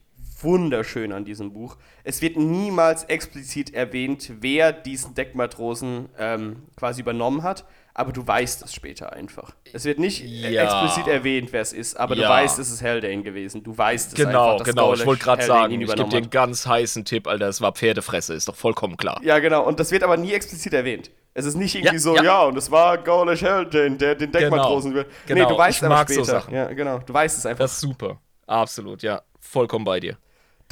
wunderschön 0.41 1.11
an 1.11 1.25
diesem 1.25 1.51
Buch, 1.51 1.75
es 2.05 2.21
wird 2.21 2.37
niemals 2.37 3.03
explizit 3.05 3.73
erwähnt, 3.73 4.31
wer 4.39 4.71
diesen 4.71 5.13
Deckmatrosen 5.13 6.07
ähm, 6.17 6.63
quasi 6.77 7.01
übernommen 7.01 7.43
hat, 7.43 7.65
aber 7.93 8.11
du 8.11 8.25
weißt 8.25 8.63
es 8.63 8.73
später 8.73 9.13
einfach. 9.13 9.51
Es 9.71 9.85
wird 9.85 9.99
nicht 9.99 10.23
äh, 10.23 10.51
Ja. 10.51 10.63
explizit 10.63 11.07
erwähnt, 11.07 11.49
wer 11.51 11.61
es 11.61 11.73
ist, 11.73 11.95
aber 11.95 12.15
du 12.15 12.21
Ja. 12.21 12.29
weißt, 12.29 12.57
es 12.59 12.71
ist 12.71 12.81
Haldane 12.81 13.21
gewesen. 13.23 13.63
Du 13.63 13.77
weißt 13.77 14.09
es 14.09 14.15
Genau, 14.15 14.53
einfach, 14.53 14.57
dass 14.65 14.67
genau. 14.75 14.93
Ich 14.93 15.05
wollte 15.05 15.23
gerade 15.23 15.43
sagen, 15.43 15.73
ich 15.81 15.87
gebe 15.87 15.95
dir 16.09 16.17
einen 16.17 16.29
ganz 16.29 16.65
heißen 16.65 17.05
Tipp, 17.05 17.27
Alter. 17.27 17.47
Es 17.47 17.61
war 17.61 17.71
Pferdefresse, 17.73 18.33
ist 18.33 18.47
doch 18.47 18.55
vollkommen 18.55 18.97
klar. 18.97 19.19
Ja, 19.23 19.39
genau. 19.39 19.63
Und 19.63 19.79
das 19.79 19.91
wird 19.91 20.03
aber 20.03 20.17
nie 20.17 20.33
explizit 20.33 20.73
erwähnt. 20.73 21.11
Es 21.35 21.45
ist 21.45 21.55
nicht 21.55 21.73
irgendwie 21.75 21.95
Ja, 21.95 21.99
so, 21.99 22.15
ja. 22.15 22.41
und 22.43 22.57
es 22.57 22.69
war 22.69 22.97
Gaulish 22.97 23.43
Haldane, 23.43 23.97
der 23.97 24.15
den 24.15 24.31
Deckmatrosen 24.31 24.93
Genau. 24.93 25.05
will. 25.05 25.11
Genau. 25.25 25.41
Nee, 25.43 25.49
du 25.53 25.57
weißt 25.57 25.77
Ich 25.79 25.83
aber 25.85 25.95
mag 25.95 26.07
so 26.09 26.13
später. 26.15 26.25
Sachen. 26.41 26.53
Ja, 26.53 26.71
genau. 26.73 26.99
Du 26.99 27.13
weißt 27.13 27.37
es 27.39 27.45
einfach. 27.45 27.63
Das 27.63 27.73
ist 27.73 27.81
super. 27.81 28.19
Absolut, 28.47 29.01
ja. 29.03 29.21
Vollkommen 29.39 29.85
bei 29.85 29.99
dir. 29.99 30.17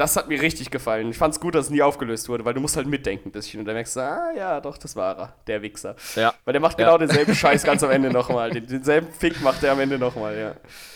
Das 0.02 0.16
hat 0.16 0.28
mir 0.30 0.42
richtig 0.42 0.72
gefallen. 0.72 1.12
Ich 1.12 1.18
fand's 1.20 1.40
gut, 1.40 1.54
dass 1.54 1.66
es 1.66 1.70
nie 1.70 1.84
aufgelöst 1.84 2.28
wurde, 2.28 2.44
weil 2.44 2.56
du 2.56 2.60
musst 2.60 2.76
halt 2.76 2.88
mitdenken 2.88 3.30
ein 3.30 3.32
bisschen. 3.32 3.60
Und 3.60 3.68
dann 3.68 3.76
merkst 3.76 3.96
du, 3.98 4.00
ah 4.00 4.32
ja, 4.36 4.60
doch, 4.60 4.80
das 4.80 4.96
war 4.96 5.16
er, 5.16 5.36
der 5.46 5.62
Wichser. 5.62 5.96
Ja. 6.16 6.34
Weil 6.44 6.54
der 6.54 6.60
macht 6.60 6.80
Ja. 6.80 6.86
genau 6.86 6.98
denselben 6.98 7.36
Scheiß 7.36 7.62
ganz 7.64 7.84
am 7.84 7.92
Ende 7.92 8.10
nochmal. 8.10 8.50
Den, 8.50 8.66
denselben 8.66 9.14
Fick 9.14 9.40
macht 9.44 9.62
er 9.62 9.74
am 9.74 9.80
Ende 9.80 10.00
nochmal, 10.00 10.36
ja. 10.36 10.56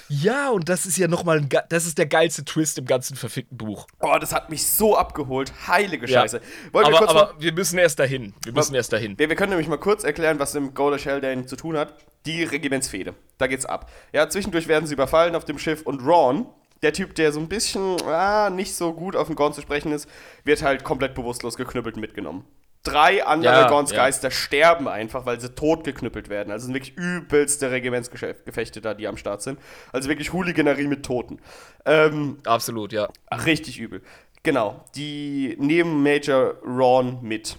Ja, 0.09 0.49
und 0.49 0.69
das 0.69 0.87
ist 0.87 0.97
ja 0.97 1.07
nochmal 1.07 1.37
ein, 1.37 1.49
das 1.69 1.85
ist 1.85 1.99
der 1.99 2.07
geilste 2.07 2.45
Twist 2.45 2.79
im 2.79 2.85
ganzen 2.85 3.15
verfickten 3.15 3.59
Buch. 3.59 3.85
Oh, 3.99 4.15
das 4.19 4.33
hat 4.33 4.49
mich 4.49 4.65
so 4.65 4.97
abgeholt. 4.97 5.53
Heilige 5.67 6.07
Ja. 6.07 6.21
Scheiße. 6.21 6.41
Wollen 6.71 6.87
wir 6.87 6.87
aber 6.87 6.97
kurz 6.97 7.09
aber 7.11 7.33
mal, 7.33 7.41
wir 7.41 7.53
müssen 7.53 7.77
erst 7.77 7.99
dahin. 7.99 8.33
Wir 8.43 8.53
müssen 8.53 8.73
erst 8.73 8.91
dahin. 8.91 9.19
wir, 9.19 9.29
wir 9.29 9.35
können 9.35 9.51
nämlich 9.51 9.67
mal 9.67 9.77
kurz 9.77 10.03
erklären, 10.03 10.39
was 10.39 10.55
mit 10.55 10.73
Gaulish 10.73 11.05
Haldane 11.05 11.45
zu 11.45 11.55
tun 11.57 11.77
hat. 11.77 11.93
Die 12.25 12.43
Regimentsfehde. 12.43 13.13
Da 13.37 13.45
geht's 13.45 13.67
ab. 13.67 13.91
Ja, 14.13 14.27
zwischendurch 14.27 14.67
werden 14.67 14.87
sie 14.87 14.95
überfallen 14.95 15.35
auf 15.35 15.45
dem 15.45 15.59
Schiff 15.59 15.83
und 15.83 16.01
Ron, 16.03 16.47
der 16.82 16.93
Typ, 16.93 17.15
der 17.15 17.32
so 17.32 17.39
ein 17.39 17.47
bisschen 17.47 18.01
ah, 18.03 18.49
nicht 18.49 18.76
so 18.76 18.93
gut 18.93 19.15
auf 19.15 19.28
den 19.28 19.36
Gorn 19.36 19.53
zu 19.53 19.61
sprechen 19.61 19.91
ist, 19.91 20.09
wird 20.43 20.61
halt 20.61 20.84
komplett 20.84 21.15
bewusstlos 21.15 21.55
geknüppelt 21.57 21.97
mitgenommen. 21.97 22.45
Drei 22.84 23.26
andere 23.26 23.53
Ja, 23.53 23.67
Gorns 23.67 23.89
ja. 23.89 23.97
Geister 23.97 24.30
sterben 24.30 24.88
einfach, 24.88 25.26
weil 25.26 25.41
sie 25.41 25.49
tot 25.49 25.84
geknüppelt 25.84 26.30
werden. 26.30 26.51
Also 26.51 26.65
sind 26.65 26.76
wirklich 26.76 26.95
übelste 26.95 27.71
Regimentsgefechte 27.71 28.80
da, 28.80 28.93
die 28.93 29.07
am 29.07 29.17
Start 29.17 29.41
sind. 29.41 29.59
Also 29.91 30.07
wirklich 30.07 30.34
Hooliganerie 30.34 30.86
mit 30.86 31.03
Toten. 31.03 31.39
Ähm, 31.86 32.38
Absolut, 32.45 32.93
ja. 32.93 33.09
Richtig 33.43 33.80
übel. 33.80 34.03
Genau. 34.43 34.86
Die 34.95 35.55
nehmen 35.59 36.03
Major 36.03 36.57
Ron 36.63 37.23
mit. 37.23 37.57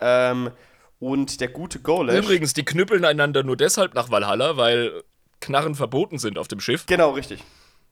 Ähm, 0.00 0.50
und 0.98 1.40
der 1.40 1.48
gute 1.48 1.78
Golesh. 1.78 2.18
Übrigens, 2.18 2.52
die 2.52 2.64
knüppeln 2.64 3.04
einander 3.04 3.44
nur 3.44 3.56
deshalb 3.56 3.94
nach 3.94 4.10
Valhalla, 4.10 4.56
weil 4.56 5.04
Knarren 5.40 5.76
verboten 5.76 6.18
sind 6.18 6.36
auf 6.38 6.48
dem 6.48 6.58
Schiff. 6.58 6.86
Genau, 6.86 7.10
richtig. 7.10 7.44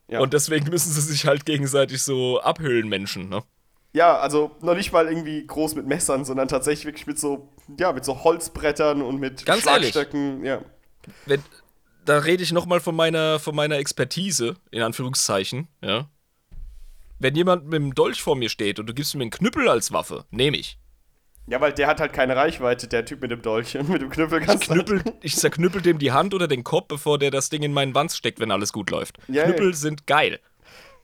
Ja. 0.09 0.21
Und 0.21 0.33
deswegen 0.33 0.71
müssen 0.71 0.91
sie 0.91 1.01
sich 1.01 1.27
halt 1.27 1.45
gegenseitig 1.45 2.03
so 2.03 2.41
abhüllen, 2.41 2.89
Menschen, 2.89 3.29
ne? 3.29 3.43
Ja, 3.93 4.19
also 4.19 4.51
noch 4.61 4.75
nicht 4.75 4.93
mal 4.93 5.09
irgendwie 5.09 5.47
groß 5.47 5.75
mit 5.75 5.87
Messern, 5.87 6.25
sondern 6.25 6.49
tatsächlich 6.49 6.85
wirklich 6.85 7.07
mit 7.07 7.19
so, 7.19 7.49
ja, 7.79 7.93
mit 7.93 8.05
so 8.05 8.23
Holzbrettern 8.23 9.03
und 9.03 9.19
mit 9.19 9.45
Ganz 9.47 9.67
ehrlich. 9.67 9.93
Schlagstöcken. 9.93 10.45
Ja. 10.45 10.61
Wenn, 11.27 11.43
da 12.05 12.19
rede 12.19 12.43
ich 12.43 12.53
nochmal 12.53 12.81
von 12.81 12.95
meiner, 12.95 13.39
von 13.39 13.55
meiner 13.55 13.77
Expertise, 13.77 14.57
in 14.71 14.83
Anführungszeichen, 14.83 15.69
ja. 15.83 16.09
Wenn 17.19 17.35
jemand 17.35 17.65
mit 17.65 17.75
dem 17.75 17.95
Dolch 17.95 18.23
vor 18.23 18.37
mir 18.37 18.49
steht 18.49 18.79
und 18.79 18.87
du 18.87 18.95
gibst 18.95 19.15
mir 19.15 19.23
einen 19.23 19.31
Knüppel 19.31 19.69
als 19.69 19.93
Waffe, 19.93 20.25
nehme 20.31 20.57
ich. 20.57 20.79
Ja, 21.51 21.61
weil 21.61 21.73
der 21.73 21.87
hat 21.87 22.01
halt 22.01 22.13
keine 22.13 22.37
Reichweite, 22.37 22.89
der 22.89 23.05
Typ 23.05 23.23
mit 23.23 23.31
dem 23.31 23.43
Dolch. 23.43 23.77
Und 23.77 23.89
mit 23.89 24.03
dem 24.03 24.11
Knüppel 24.11 24.41
kannst 24.41 24.67
du 24.69 24.75
halt- 24.75 24.87
Knüppel, 24.87 25.13
ich 25.23 25.37
zerknüppel 25.37 25.81
dem 25.83 25.99
die 25.99 26.13
Hand 26.13 26.35
oder 26.35 26.49
den 26.49 26.65
Kopf, 26.65 26.89
bevor 26.89 27.19
der 27.19 27.31
das 27.31 27.49
Ding 27.51 27.63
in 27.63 27.73
meinen 27.73 27.95
Wanz 27.95 28.17
steckt, 28.17 28.41
wenn 28.41 28.51
alles 28.51 28.73
gut 28.73 28.91
läuft. 28.91 29.19
Ja, 29.29 29.45
Knüppel 29.45 29.75
sind 29.75 30.07
geil. 30.07 30.41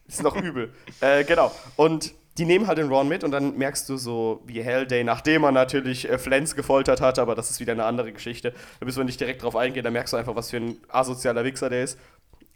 Ist 0.06 0.22
noch 0.22 0.36
übel. 0.36 0.72
äh, 1.00 1.24
genau. 1.24 1.50
Und 1.76 2.14
die 2.36 2.44
nehmen 2.44 2.66
halt 2.66 2.78
den 2.78 2.88
Ron 2.88 3.06
mit 3.08 3.22
und 3.22 3.30
dann 3.30 3.56
merkst 3.56 3.88
du 3.88 3.96
so, 3.96 4.42
wie 4.44 4.60
Hellday, 4.60 5.04
nachdem 5.04 5.44
er 5.44 5.52
natürlich 5.52 6.10
äh, 6.10 6.18
Flens 6.18 6.56
gefoltert 6.56 7.00
hat, 7.00 7.18
aber 7.20 7.34
das 7.36 7.50
ist 7.50 7.60
wieder 7.60 7.72
eine 7.72 7.84
andere 7.84 8.12
Geschichte, 8.12 8.52
da 8.80 8.84
müssen 8.86 8.98
wir 8.98 9.04
nicht 9.04 9.20
direkt 9.20 9.42
drauf 9.44 9.54
eingehen, 9.54 9.84
da 9.84 9.90
merkst 9.92 10.12
du 10.12 10.16
einfach, 10.16 10.34
was 10.34 10.50
für 10.50 10.56
ein 10.56 10.76
asozialer 10.88 11.44
Wichser 11.44 11.70
der 11.70 11.84
ist. 11.84 11.98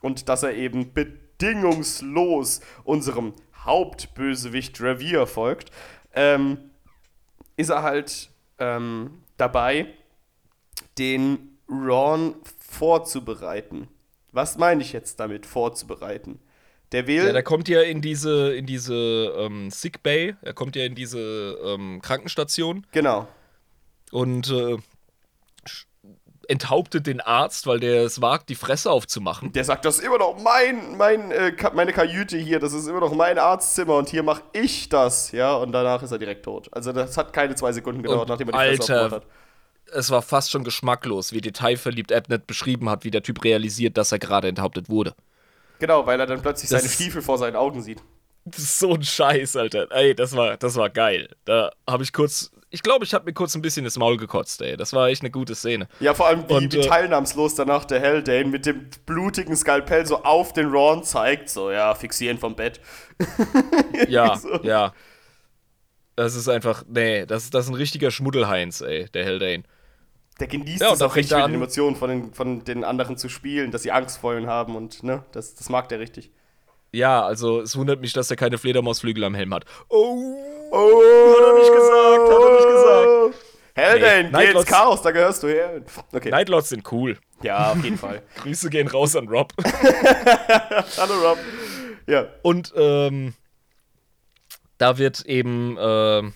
Und 0.00 0.28
dass 0.28 0.42
er 0.42 0.52
eben 0.54 0.92
bedingungslos 0.92 2.60
unserem 2.84 3.34
Hauptbösewicht 3.64 4.80
Revier 4.80 5.26
folgt, 5.26 5.70
ähm, 6.14 6.58
ist 7.58 7.68
er 7.68 7.82
halt 7.82 8.30
ähm, 8.58 9.22
dabei, 9.36 9.88
den 10.96 11.58
Ron 11.68 12.36
vorzubereiten. 12.58 13.88
Was 14.32 14.56
meine 14.56 14.80
ich 14.82 14.92
jetzt 14.92 15.20
damit, 15.20 15.44
vorzubereiten? 15.44 16.38
Der 16.92 17.06
will. 17.06 17.26
Ja, 17.26 17.32
der 17.32 17.42
kommt 17.42 17.68
ja 17.68 17.82
in 17.82 18.00
diese, 18.00 18.54
in 18.54 18.64
diese 18.64 18.94
ähm, 19.36 19.70
Sick 19.70 20.02
Bay, 20.02 20.36
er 20.40 20.54
kommt 20.54 20.76
ja 20.76 20.84
in 20.84 20.94
diese 20.94 21.58
ähm, 21.62 22.00
Krankenstation 22.00 22.86
genau. 22.92 23.28
und 24.10 24.50
äh, 24.50 24.78
enthauptet 26.48 27.06
den 27.06 27.20
Arzt, 27.20 27.66
weil 27.66 27.78
der 27.78 28.02
es 28.04 28.20
wagt, 28.20 28.48
die 28.48 28.54
Fresse 28.54 28.90
aufzumachen. 28.90 29.52
Der 29.52 29.64
sagt, 29.64 29.84
das 29.84 29.98
ist 29.98 30.04
immer 30.04 30.18
noch 30.18 30.42
mein, 30.42 30.96
mein, 30.96 31.30
äh, 31.30 31.52
meine 31.74 31.92
Kajüte 31.92 32.36
hier, 32.38 32.58
das 32.58 32.72
ist 32.72 32.88
immer 32.88 33.00
noch 33.00 33.14
mein 33.14 33.38
Arztzimmer 33.38 33.96
und 33.96 34.08
hier 34.08 34.22
mache 34.22 34.42
ich 34.52 34.88
das, 34.88 35.32
ja, 35.32 35.54
und 35.54 35.72
danach 35.72 36.02
ist 36.02 36.10
er 36.10 36.18
direkt 36.18 36.44
tot. 36.44 36.68
Also 36.72 36.92
das 36.92 37.16
hat 37.16 37.32
keine 37.32 37.54
zwei 37.54 37.72
Sekunden 37.72 38.02
gedauert, 38.02 38.22
Und 38.22 38.28
nachdem 38.28 38.48
er 38.48 38.52
die 38.52 38.76
Fresse 38.76 38.94
Alter, 38.94 39.04
aufgebaut 39.04 39.22
hat. 39.22 39.94
Es 39.94 40.10
war 40.10 40.22
fast 40.22 40.50
schon 40.50 40.64
geschmacklos, 40.64 41.32
wie 41.32 41.40
detailverliebt 41.40 42.12
Abnett 42.12 42.46
beschrieben 42.46 42.90
hat, 42.90 43.04
wie 43.04 43.10
der 43.10 43.22
Typ 43.22 43.44
realisiert, 43.44 43.96
dass 43.96 44.12
er 44.12 44.18
gerade 44.18 44.48
enthauptet 44.48 44.88
wurde. 44.88 45.14
Genau, 45.78 46.06
weil 46.06 46.18
er 46.18 46.26
dann 46.26 46.42
plötzlich 46.42 46.70
Das 46.70 46.82
seine 46.82 46.92
Stiefel 46.92 47.22
vor 47.22 47.38
seinen 47.38 47.56
Augen 47.56 47.82
sieht. 47.82 48.02
Das 48.44 48.58
ist 48.62 48.78
so 48.78 48.94
ein 48.94 49.02
Scheiß, 49.02 49.56
Alter. 49.56 49.88
Ey, 49.90 50.14
das 50.14 50.34
war, 50.34 50.56
das 50.56 50.76
war 50.76 50.90
geil. 50.90 51.28
Da 51.44 51.70
habe 51.86 52.02
ich 52.02 52.12
kurz, 52.12 52.50
ich 52.70 52.82
glaube, 52.82 53.04
ich 53.04 53.14
habe 53.14 53.24
mir 53.24 53.32
kurz 53.32 53.54
ein 53.54 53.62
bisschen 53.62 53.84
das 53.84 53.96
Maul 53.96 54.16
gekotzt, 54.16 54.60
ey. 54.62 54.76
Das 54.76 54.92
war 54.92 55.08
echt 55.08 55.22
eine 55.22 55.30
gute 55.30 55.54
Szene. 55.54 55.88
Ja, 56.00 56.12
vor 56.14 56.26
allem 56.26 56.48
wie, 56.48 56.52
Und, 56.52 56.72
wie 56.72 56.78
äh, 56.78 56.86
teilnahmslos 56.86 57.54
danach 57.54 57.84
der 57.84 58.00
Haldane 58.02 58.44
mit 58.46 58.66
dem 58.66 58.88
blutigen 59.06 59.56
Skalpell 59.56 60.06
so 60.06 60.22
auf 60.24 60.52
den 60.52 60.70
Ron 60.70 61.02
zeigt, 61.04 61.48
so, 61.50 61.70
ja, 61.70 61.94
fixieren 61.94 62.38
vom 62.38 62.54
Bett. 62.56 62.80
Ja, 64.08 64.36
So. 64.36 64.60
ja. 64.62 64.92
Das 66.16 66.34
ist 66.34 66.48
einfach, 66.48 66.84
nee, 66.88 67.26
das, 67.26 67.50
das 67.50 67.66
ist 67.66 67.70
ein 67.70 67.76
richtiger 67.76 68.10
Schmuddelheinz, 68.10 68.80
ey, 68.80 69.06
der 69.14 69.24
Haldane. 69.24 69.62
Der 70.40 70.46
genießt 70.48 70.80
Ja, 70.80 70.92
es 70.92 71.02
auch 71.02 71.14
richtig 71.16 71.30
fängt 71.36 71.42
er 71.42 71.48
mit 71.48 71.54
den 71.54 71.54
an- 71.54 71.62
Emotionen 71.62 71.96
von 71.96 72.10
den, 72.10 72.32
von 72.34 72.64
den 72.64 72.84
anderen 72.84 73.16
zu 73.16 73.28
spielen, 73.28 73.70
dass 73.70 73.82
sie 73.82 73.92
Angst 73.92 74.18
vor 74.18 74.36
ihm 74.36 74.46
haben 74.46 74.76
und 74.76 75.02
ne, 75.02 75.24
das, 75.32 75.54
das 75.54 75.68
mag 75.68 75.88
der 75.88 76.00
richtig. 76.00 76.30
Ja, 76.92 77.22
also 77.24 77.60
es 77.60 77.76
wundert 77.76 78.00
mich, 78.00 78.12
dass 78.12 78.30
er 78.30 78.36
keine 78.36 78.58
Fledermausflügel 78.58 79.24
am 79.24 79.34
Helm 79.34 79.52
hat. 79.54 79.64
Oh! 79.88 80.36
Oh, 80.70 81.02
Hat 81.36 81.46
er 81.46 81.58
nicht 81.58 81.72
gesagt, 81.72 82.30
hat 82.30 82.42
er 82.42 82.52
nicht 82.54 82.68
gesagt. 82.68 83.48
Haldane, 83.76 84.30
Nee, 84.32 84.52
geh 84.52 84.58
ins 84.58 84.66
Chaos, 84.66 85.02
da 85.02 85.10
gehörst 85.12 85.42
du 85.42 85.46
her. 85.48 85.82
Okay. 86.12 86.30
Nightlords 86.30 86.68
sind 86.70 86.90
cool. 86.92 87.16
Ja, 87.42 87.72
auf 87.72 87.84
jeden 87.84 87.96
Fall. 87.96 88.22
Grüße 88.42 88.68
gehen 88.70 88.88
raus 88.88 89.14
an 89.16 89.28
Rob. 89.28 89.52
Hallo 90.98 91.14
Rob. 91.22 91.38
Ja, 92.06 92.26
Und 92.42 92.72
ähm, 92.76 93.34
da 94.78 94.98
wird 94.98 95.24
eben 95.26 95.76
ähm, 95.80 96.32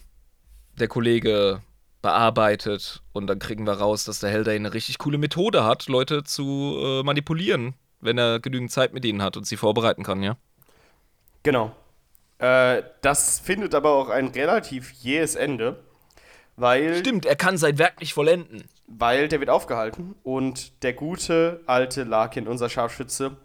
der 0.78 0.88
Kollege 0.88 1.62
bearbeitet 2.00 3.02
und 3.12 3.26
dann 3.26 3.38
kriegen 3.38 3.64
wir 3.66 3.74
raus, 3.74 4.04
dass 4.04 4.20
der 4.20 4.30
Haldane 4.32 4.56
eine 4.56 4.74
richtig 4.74 4.98
coole 4.98 5.18
Methode 5.18 5.64
hat, 5.64 5.88
Leute 5.88 6.24
zu 6.24 6.76
äh, 6.80 7.02
manipulieren, 7.02 7.74
wenn 8.02 8.18
er 8.18 8.40
genügend 8.40 8.70
Zeit 8.70 8.92
mit 8.92 9.04
ihnen 9.04 9.22
hat 9.22 9.36
und 9.36 9.46
sie 9.46 9.56
vorbereiten 9.56 10.02
kann, 10.02 10.22
ja? 10.22 10.36
genau. 11.42 11.72
Äh, 12.38 12.82
das 13.02 13.38
findet 13.38 13.74
aber 13.74 13.90
auch 13.92 14.08
ein 14.08 14.28
relativ 14.28 14.90
jähes 14.92 15.36
Ende, 15.36 15.78
weil, 16.56 16.96
Stimmt, 16.96 17.24
er 17.24 17.36
kann 17.36 17.56
sein 17.56 17.78
Werk 17.78 18.00
nicht 18.00 18.14
vollenden. 18.14 18.64
weil 18.88 19.28
der 19.28 19.40
wird 19.40 19.48
aufgehalten 19.48 20.14
und 20.24 20.82
der 20.82 20.92
gute 20.92 21.60
alte 21.66 22.02
Larkin, 22.02 22.48
unser 22.48 22.68
Scharfschütze, 22.68 23.36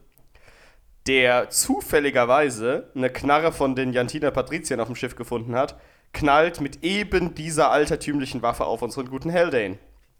der 1.05 1.49
zufälligerweise 1.49 2.91
eine 2.95 3.09
Knarre 3.09 3.51
von 3.53 3.75
den 3.75 3.93
Jantiner 3.93 4.31
Patriziern 4.31 4.79
auf 4.81 4.87
dem 4.87 4.95
Schiff 4.95 5.15
gefunden 5.15 5.55
hat, 5.55 5.79
knallt 6.11 6.59
mit 6.59 6.83
eben 6.83 7.35
dieser 7.35 7.71
altertümlichen 7.71 8.41
Waffe 8.41 8.65
auf 8.65 8.81
unseren 8.81 9.09
guten 9.09 9.31
Haldane. 9.31 9.77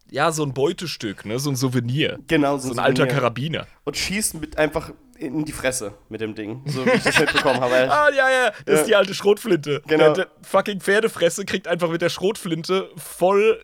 Ja, 0.09 0.31
so 0.31 0.43
ein 0.43 0.53
Beutestück, 0.53 1.25
ne? 1.25 1.37
So 1.39 1.49
ein 1.49 1.55
Souvenir. 1.55 2.19
Genau, 2.27 2.57
So 2.57 2.71
ein 2.71 2.79
alter 2.79 3.03
Souvenir. 3.03 3.15
Karabiner. 3.15 3.67
Und 3.83 3.97
schießt 3.97 4.35
mit 4.35 4.57
einfach 4.57 4.91
in 5.19 5.45
die 5.45 5.51
Fresse 5.51 5.93
mit 6.09 6.21
dem 6.21 6.35
Ding, 6.35 6.61
so 6.67 6.85
wie 6.85 6.91
ich 6.91 7.03
das 7.03 7.19
mitbekommen 7.19 7.59
habe. 7.59 7.73
Ah, 7.91 8.09
ja, 8.09 8.29
ja, 8.29 8.51
das 8.65 8.75
Ja. 8.75 8.81
ist 8.81 8.87
die 8.87 8.95
alte 8.95 9.13
Schrotflinte. 9.15 9.81
Genau. 9.87 10.13
Der, 10.13 10.13
der 10.13 10.27
fucking 10.43 10.79
Pferdefresse 10.79 11.43
kriegt 11.45 11.67
einfach 11.67 11.89
mit 11.89 12.01
der 12.01 12.09
Schrotflinte 12.09 12.89
voll 12.97 13.59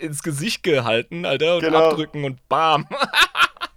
äh, 0.00 0.06
ins 0.06 0.22
Gesicht 0.24 0.62
gehalten, 0.64 1.24
Alter, 1.24 1.54
und 1.56 1.62
Genau. 1.62 1.90
abdrücken 1.90 2.24
und 2.24 2.46
bam. 2.48 2.86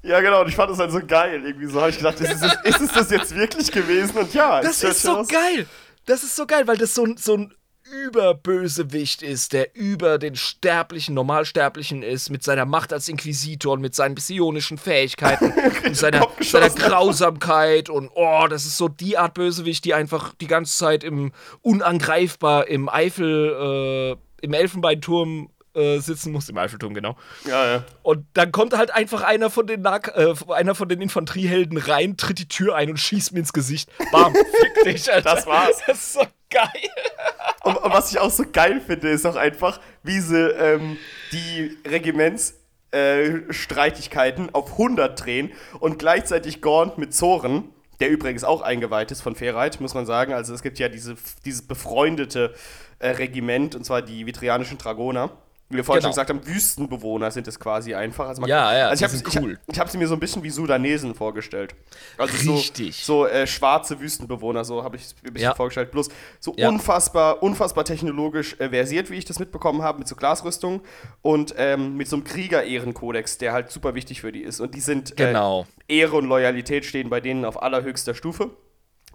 Ja, 0.04 0.22
genau, 0.22 0.42
und 0.42 0.50
ich 0.50 0.56
fand 0.56 0.70
das 0.70 0.78
halt 0.78 0.92
so 0.92 1.00
geil. 1.04 1.42
Irgendwie 1.44 1.66
so 1.66 1.80
habe 1.82 1.90
ich 1.90 1.98
gedacht, 1.98 2.20
ist 2.22 2.30
es, 2.32 2.44
ist 2.64 2.80
es 2.80 2.92
das 2.92 3.10
jetzt 3.10 3.34
wirklich 3.36 3.72
gewesen? 3.72 4.16
Und 4.16 4.32
ja, 4.36 4.62
Das 4.62 4.84
ist 4.84 5.02
so 5.02 5.18
aus- 5.18 5.28
geil. 5.28 5.66
Das 6.06 6.22
ist 6.22 6.36
so 6.36 6.46
geil, 6.46 6.68
weil 6.68 6.78
das 6.78 6.94
so 6.94 7.06
ein, 7.06 7.18
so 7.18 7.34
ein 7.38 7.54
Überbösewicht 7.92 9.22
ist, 9.22 9.54
der 9.54 9.76
über 9.76 10.18
den 10.18 10.36
Sterblichen, 10.36 11.14
Normalsterblichen 11.14 12.02
ist, 12.02 12.30
mit 12.30 12.44
seiner 12.44 12.66
Macht 12.66 12.92
als 12.92 13.08
Inquisitor 13.08 13.74
und 13.74 13.82
mit 13.82 13.94
seinen 13.94 14.16
psionischen 14.16 14.78
Fähigkeiten 14.78 15.54
und 15.86 15.96
seiner, 15.96 16.28
seiner. 16.42 16.70
Grausamkeit 16.70 17.90
und 17.90 18.10
oh, 18.16 18.48
das 18.50 18.66
ist 18.66 18.78
so 18.78 18.88
die 18.88 19.18
Art 19.18 19.36
Bösewicht, 19.36 19.86
die 19.86 19.94
einfach 19.94 20.34
die 20.36 20.48
ganze 20.48 20.78
Zeit 20.78 21.04
im 21.04 21.32
unangreifbar 21.62 22.68
im 22.68 22.90
Eifel, 22.90 24.18
äh, 24.42 24.46
im 24.46 24.54
Elfenbeinturm 24.54 25.50
äh, 25.76 26.00
sitzen 26.00 26.32
muss, 26.32 26.50
im 26.50 26.58
Eiffelturm, 26.58 26.94
genau. 26.94 27.18
Ja, 27.46 27.66
ja. 27.68 27.84
Und 28.02 28.26
dann 28.34 28.52
kommt 28.52 28.76
halt 28.76 28.92
einfach 28.92 29.22
einer 29.22 29.50
von 29.50 29.68
den 29.68 29.82
Nah 29.82 30.00
äh, 30.16 30.34
einer 30.50 30.74
von 30.74 30.88
den 30.90 31.02
Infanteriehelden 31.02 31.78
rein, 31.78 32.18
tritt 32.18 32.40
die 32.40 32.48
Tür 32.48 32.76
ein 32.76 32.90
und 32.90 32.98
schießt 32.98 33.34
mir 33.34 33.40
ins 33.40 33.54
Gesicht. 33.54 33.90
Bam, 34.12 34.34
fick 34.62 34.84
dich, 34.86 35.12
Alter. 35.12 35.36
Das 35.36 35.46
war's. 35.46 35.82
Das 35.86 35.98
ist 35.98 36.14
so 36.14 36.22
geil. 36.56 36.90
Und, 37.64 37.78
und 37.78 37.92
was 37.92 38.12
ich 38.12 38.20
auch 38.20 38.30
so 38.30 38.44
geil 38.52 38.80
finde, 38.80 39.10
ist 39.10 39.26
auch 39.26 39.36
einfach, 39.36 39.82
wie 40.04 40.20
sie 40.20 40.52
ähm, 40.52 41.00
die 41.32 41.76
Regimentsstreitigkeiten 41.88 44.50
äh, 44.50 44.54
auf 44.54 44.74
100 44.74 45.26
drehen 45.26 45.52
und 45.80 45.98
gleichzeitig 45.98 46.62
Gaunt 46.62 47.00
mit 47.00 47.16
Zoren, 47.16 47.70
der 48.00 48.12
übrigens 48.12 48.44
auch 48.44 48.62
eingeweiht 48.62 49.10
ist 49.10 49.22
von 49.22 49.36
Ferreit, 49.36 49.82
muss 49.82 49.96
man 49.96 50.06
sagen. 50.06 50.34
Also 50.34 50.54
es 50.54 50.62
gibt 50.62 50.78
ja 50.78 50.90
diese, 50.90 51.16
dieses 51.44 51.68
befreundete 51.68 52.54
äh, 53.00 53.10
Regiment, 53.10 53.74
und 53.74 53.84
zwar 53.84 54.04
die 54.04 54.28
vitrianischen 54.28 54.78
Dragoner. 54.78 55.32
Wie 55.68 55.78
wir 55.78 55.84
vorhin 55.84 56.02
Genau. 56.04 56.14
schon 56.14 56.26
gesagt 56.26 56.30
haben, 56.30 56.46
Wüstenbewohner 56.56 57.32
sind 57.32 57.48
es 57.48 57.60
quasi 57.60 57.96
einfach. 57.96 58.28
Also 58.28 58.42
man, 58.42 58.50
Ja, 58.50 58.72
ja, 58.78 58.88
also 58.90 58.94
ich 58.94 59.00
die 59.00 59.18
habe 59.18 59.18
sind 59.18 59.28
ich, 59.36 59.42
cool. 59.42 59.60
ich 59.66 59.80
hab 59.80 59.90
sie 59.90 59.98
mir 59.98 60.08
so 60.08 60.14
ein 60.14 60.20
bisschen 60.20 60.44
wie 60.44 60.52
Sudanesen 60.52 61.16
vorgestellt. 61.16 61.74
Also 62.20 62.54
Richtig. 62.54 63.04
So, 63.04 63.24
so 63.24 63.28
äh, 63.28 63.48
schwarze 63.48 64.00
Wüstenbewohner, 64.00 64.64
so 64.64 64.84
habe 64.84 64.96
ich 64.98 65.02
es 65.06 65.16
mir 65.24 65.30
ein 65.32 65.34
bisschen 65.34 65.50
Ja. 65.50 65.56
vorgestellt. 65.56 65.90
Bloß 65.90 66.10
so 66.40 66.54
Ja. 66.56 66.70
unfassbar, 66.70 67.42
unfassbar 67.42 67.84
technologisch 67.84 68.56
äh, 68.60 68.70
versiert, 68.70 69.10
wie 69.10 69.16
ich 69.16 69.26
das 69.26 69.40
mitbekommen 69.40 69.82
habe, 69.82 69.98
mit 69.98 70.08
so 70.08 70.16
Glasrüstung 70.16 70.82
und 71.24 71.56
ähm, 71.58 71.98
mit 71.98 72.08
so 72.10 72.18
einem 72.18 72.26
Krieger-Ehrenkodex, 72.26 73.40
der 73.40 73.54
halt 73.54 73.72
super 73.72 73.96
wichtig 73.96 74.22
für 74.22 74.32
die 74.32 74.42
ist. 74.44 74.60
Und 74.60 74.76
die 74.76 74.82
sind 74.82 75.18
Genau. 75.18 75.66
äh, 75.88 75.98
Ehre 75.98 76.16
und 76.18 76.26
Loyalität 76.26 76.86
stehen 76.86 77.10
bei 77.10 77.22
denen 77.22 77.44
auf 77.46 77.62
allerhöchster 77.62 78.14
Stufe. 78.14 78.52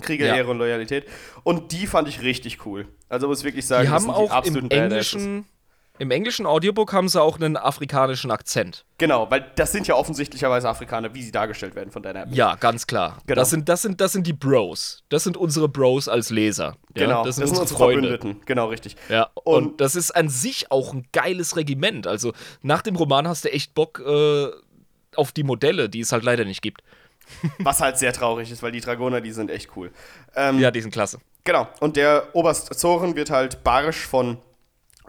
Krieger, 0.03 0.27
Ja. 0.27 0.35
Ehre 0.37 0.51
und 0.51 0.59
Loyalität. 0.59 1.07
Und 1.45 1.73
die 1.73 1.87
fand 1.87 2.09
ich 2.09 2.23
richtig 2.23 2.65
cool. 2.67 2.89
Also 3.09 3.29
muss 3.29 3.41
ich 3.41 3.45
wirklich 3.45 3.67
sagen, 3.67 3.85
Die 3.87 3.91
haben 3.91 4.03
sind 4.03 4.11
auch 4.11 4.27
im 4.27 4.33
absoluten 4.33 4.69
Badasses. 4.69 5.13
englischen 5.15 5.45
im 6.01 6.11
englischen 6.11 6.47
Audiobook 6.47 6.93
haben 6.93 7.09
sie 7.09 7.21
auch 7.23 7.37
einen 7.37 7.57
afrikanischen 7.57 8.31
Akzent. 8.33 8.85
Genau, 8.99 9.31
weil 9.31 9.47
das 9.55 9.71
sind 9.71 9.87
ja 9.87 9.95
offensichtlicherweise 9.95 10.69
Afrikaner, 10.69 11.15
wie 11.15 11.23
sie 11.23 11.31
dargestellt 11.31 11.75
werden 11.77 11.91
von 11.93 12.03
Dynamic. 12.03 12.35
Ja, 12.35 12.57
ganz 12.57 12.87
klar. 12.87 13.19
Genau. 13.27 13.39
Das 13.41 13.51
sind 13.51 13.69
das 13.69 13.83
sind 13.83 14.01
das 14.01 14.13
sind 14.13 14.27
die 14.27 14.33
Bros. 14.33 15.05
Das 15.11 15.23
sind 15.25 15.37
unsere 15.37 15.69
Bros 15.69 16.09
als 16.09 16.31
Leser. 16.31 16.77
Ja, 16.97 17.07
Genau, 17.07 17.25
das 17.25 17.37
sind 17.37 17.49
unsere 17.49 17.67
Freunde. 17.69 18.09
Verbündeten. 18.09 18.43
Genau, 18.47 18.67
richtig. 18.67 18.97
Ja, 19.09 19.29
und, 19.45 19.67
Und- 19.67 19.81
das 19.81 19.95
ist 19.95 20.11
an 20.11 20.29
sich 20.29 20.73
auch 20.73 20.93
ein 20.93 21.07
geiles 21.13 21.57
Regiment. 21.57 22.07
Also 22.07 22.33
nach 22.63 22.83
dem 22.83 22.97
Roman 22.97 23.29
hast 23.29 23.45
du 23.45 23.53
echt 23.53 23.75
Bock 23.75 24.01
äh, 24.05 24.49
auf 25.17 25.33
die 25.33 25.45
Modelle, 25.45 25.89
die 25.89 26.01
es 26.01 26.13
halt 26.13 26.25
leider 26.25 26.45
nicht 26.45 26.63
gibt. 26.63 26.83
Was 27.61 27.81
halt 27.81 27.97
sehr 27.99 28.13
traurig 28.13 28.51
ist, 28.51 28.63
weil 28.63 28.73
die 28.73 28.81
Dragoner, 28.81 29.21
die 29.21 29.31
sind 29.33 29.51
echt 29.51 29.71
cool. 29.77 29.91
Ähm, 30.35 30.59
Ja, 30.59 30.71
die 30.71 30.81
sind 30.81 30.91
klasse. 30.91 31.19
Genau. 31.45 31.69
Und 31.81 31.97
der 31.97 32.29
Oberst 32.35 32.75
Zoren 32.79 33.15
wird 33.17 33.31
halt 33.31 33.63
barsch 33.65 34.07
von 34.07 34.39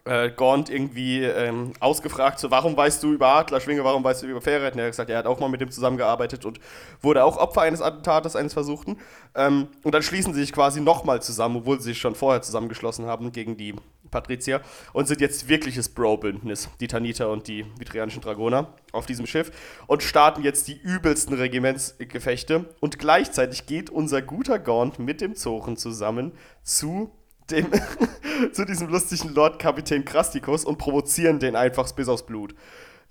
äh, 0.05 0.31
Gaunt 0.31 0.69
irgendwie 0.69 1.23
ähm, 1.23 1.73
ausgefragt, 1.79 2.39
so, 2.39 2.51
warum 2.51 2.75
weißt 2.75 3.03
du 3.03 3.13
über 3.13 3.27
Adlerschwinge, 3.27 3.83
warum 3.83 4.03
weißt 4.03 4.23
du 4.23 4.27
über 4.27 4.41
Ferret? 4.41 4.73
Und 4.73 4.79
er 4.79 4.85
hat 4.85 4.91
gesagt, 4.91 5.09
er 5.09 5.17
hat 5.19 5.25
auch 5.27 5.39
mal 5.39 5.49
mit 5.49 5.61
dem 5.61 5.71
zusammengearbeitet 5.71 6.45
und 6.45 6.59
wurde 7.01 7.23
auch 7.23 7.37
Opfer 7.37 7.61
eines 7.61 7.81
Attentates, 7.81 8.35
eines 8.35 8.53
Versuchten. 8.53 8.97
Ähm, 9.35 9.67
und 9.83 9.93
dann 9.93 10.03
schließen 10.03 10.33
sie 10.33 10.41
sich 10.41 10.53
quasi 10.53 10.81
nochmal 10.81 11.21
zusammen, 11.21 11.57
obwohl 11.57 11.77
sie 11.79 11.89
sich 11.89 11.99
schon 11.99 12.15
vorher 12.15 12.41
zusammengeschlossen 12.41 13.05
haben 13.05 13.31
gegen 13.31 13.57
die 13.57 13.75
Patrizier 14.09 14.61
und 14.93 15.07
sind 15.07 15.21
jetzt 15.21 15.47
wirkliches 15.47 15.89
Bro-Bündnis, 15.89 16.69
die 16.79 16.87
Taniter 16.87 17.29
und 17.31 17.47
die 17.47 17.65
vitrianischen 17.77 18.21
Dragoner 18.21 18.73
auf 18.91 19.05
diesem 19.05 19.25
Schiff 19.25 19.51
und 19.87 20.03
starten 20.03 20.43
jetzt 20.43 20.67
die 20.67 20.77
übelsten 20.77 21.33
Regimentsgefechte 21.35 22.65
und 22.81 22.99
gleichzeitig 22.99 23.65
geht 23.65 23.89
unser 23.89 24.21
guter 24.21 24.59
Gaunt 24.59 24.99
mit 24.99 25.21
dem 25.21 25.35
Zoren 25.35 25.77
zusammen 25.77 26.33
zu 26.61 27.11
dem, 27.51 27.67
zu 28.53 28.65
diesem 28.65 28.89
lustigen 28.89 29.33
Lord 29.33 29.59
Kapitän 29.59 30.05
Krastikus 30.05 30.65
und 30.65 30.77
provozieren 30.77 31.39
den 31.39 31.55
einfach 31.55 31.91
bis 31.91 32.07
aufs 32.07 32.25
Blut. 32.25 32.55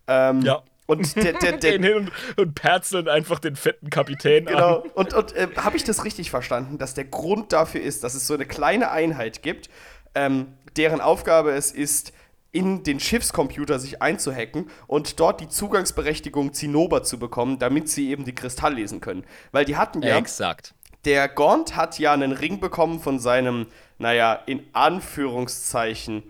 Ähm, 0.07 0.43
Ja. 0.43 0.63
Und 0.87 1.15
der, 1.15 1.35
der, 1.35 1.53
der, 1.59 1.79
Gehen 1.79 1.85
hin 1.85 1.95
und, 1.95 2.11
und 2.37 2.55
perzeln 2.57 3.09
einfach 3.09 3.39
den 3.39 3.55
fetten 3.55 3.91
Kapitän 3.91 4.47
Genau. 4.47 4.81
an. 4.81 4.91
Und, 4.95 5.15
und 5.15 5.37
äh, 5.37 5.47
habe 5.57 5.77
ich 5.77 5.85
das 5.85 6.05
richtig 6.05 6.31
verstanden, 6.31 6.79
dass 6.79 6.95
der 6.95 7.05
Grund 7.05 7.53
dafür 7.53 7.81
ist, 7.81 8.03
dass 8.03 8.15
es 8.15 8.27
so 8.27 8.35
eine 8.35 8.45
kleine 8.45 8.91
Einheit 8.91 9.43
gibt, 9.43 9.71
ähm, 10.17 10.49
deren 10.77 11.01
Aufgabe 11.01 11.53
es 11.53 11.71
ist, 11.71 12.13
in 12.53 12.83
den 12.83 12.99
Schiffscomputer 12.99 13.79
sich 13.79 14.03
einzuhacken 14.03 14.69
und 14.89 15.21
dort 15.21 15.41
die 15.41 15.49
Zugangsberechtigung 15.49 16.53
Zinnober 16.53 17.05
zu 17.05 17.19
bekommen, 17.19 17.59
damit 17.61 17.89
sie 17.89 18.11
eben 18.11 18.25
die 18.25 18.35
Kristall 18.35 18.75
lesen 18.75 19.01
können. 19.01 19.25
Weil 19.53 19.65
die 19.65 19.77
hatten 19.77 20.03
ja, 20.03 20.19
Exakt. 20.19 20.75
der 21.05 21.29
Gaunt 21.29 21.77
hat 21.77 21.99
ja 22.01 22.13
einen 22.13 22.33
Ring 22.33 22.59
bekommen 22.59 22.99
von 22.99 23.21
seinem, 23.21 23.67
naja, 24.01 24.35
in 24.47 24.65
Anführungszeichen 24.73 26.25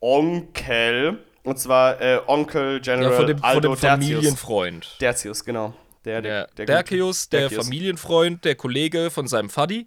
Onkel. 0.00 1.18
Und 1.42 1.58
zwar 1.58 2.00
äh, 2.00 2.20
Onkel 2.26 2.80
General 2.80 3.10
Ja, 3.10 3.16
von 3.16 3.26
dem, 3.26 3.38
von 3.38 3.46
Aldo 3.48 3.74
dem 3.74 3.80
Tertius. 3.80 4.10
Familienfreund. 4.10 4.96
Tertius, 4.98 5.44
genau. 5.44 5.74
Der, 6.04 6.20
Der, 6.22 6.46
der, 6.56 6.66
Derkius, 6.66 7.28
der 7.30 7.40
Derkius. 7.48 7.64
Familienfreund, 7.64 8.44
der 8.44 8.54
Kollege 8.54 9.10
von 9.10 9.26
seinem 9.26 9.48
Faddy, 9.50 9.86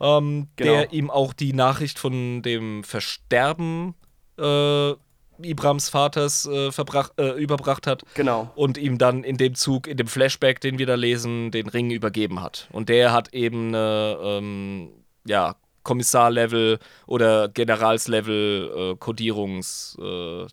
ähm, 0.00 0.48
Genau. 0.56 0.72
der 0.72 0.92
ihm 0.92 1.10
auch 1.10 1.32
die 1.32 1.52
Nachricht 1.52 1.98
von 1.98 2.42
dem 2.42 2.82
Versterben 2.84 3.94
äh, 4.38 4.92
Ibrams 5.40 5.88
Vaters 5.88 6.46
äh, 6.46 6.70
äh, 7.16 7.40
überbracht 7.40 7.86
hat 7.86 8.02
Genau. 8.14 8.50
und 8.56 8.78
ihm 8.78 8.98
dann 8.98 9.22
in 9.22 9.36
dem 9.36 9.54
Zug, 9.54 9.86
in 9.86 9.96
dem 9.96 10.08
Flashback, 10.08 10.60
den 10.60 10.78
wir 10.78 10.86
da 10.86 10.96
lesen, 10.96 11.52
den 11.52 11.68
Ring 11.68 11.90
übergeben 11.92 12.42
hat. 12.42 12.68
Und 12.72 12.88
der 12.88 13.12
hat 13.12 13.32
eben 13.32 13.68
eine, 13.68 14.18
ähm, 14.20 14.90
ja, 15.24 15.54
Kommissarlevel 15.88 16.78
oder 17.06 17.48
Generalslevel 17.48 18.92
äh, 18.92 18.96
Kodierungs 18.96 19.96
äh. 19.98 20.46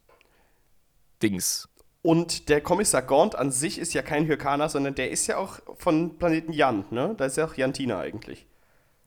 Und 2.02 2.50
der 2.50 2.62
Kommissar 2.62 3.02
Gaunt 3.02 3.36
an 3.36 3.52
sich 3.52 3.80
ist 3.80 3.94
ja 3.94 4.02
kein 4.02 4.28
Hyrkaner, 4.28 4.70
sondern 4.70 4.96
der 4.96 5.10
ist 5.12 5.28
ja 5.28 5.38
auch 5.38 5.60
von 5.76 6.18
Planeten 6.18 6.54
Jan, 6.54 6.86
ne? 6.92 7.16
Da 7.18 7.26
ist 7.26 7.36
ja 7.36 7.46
auch 7.46 7.56
Jantina 7.56 8.00
eigentlich. 8.00 8.46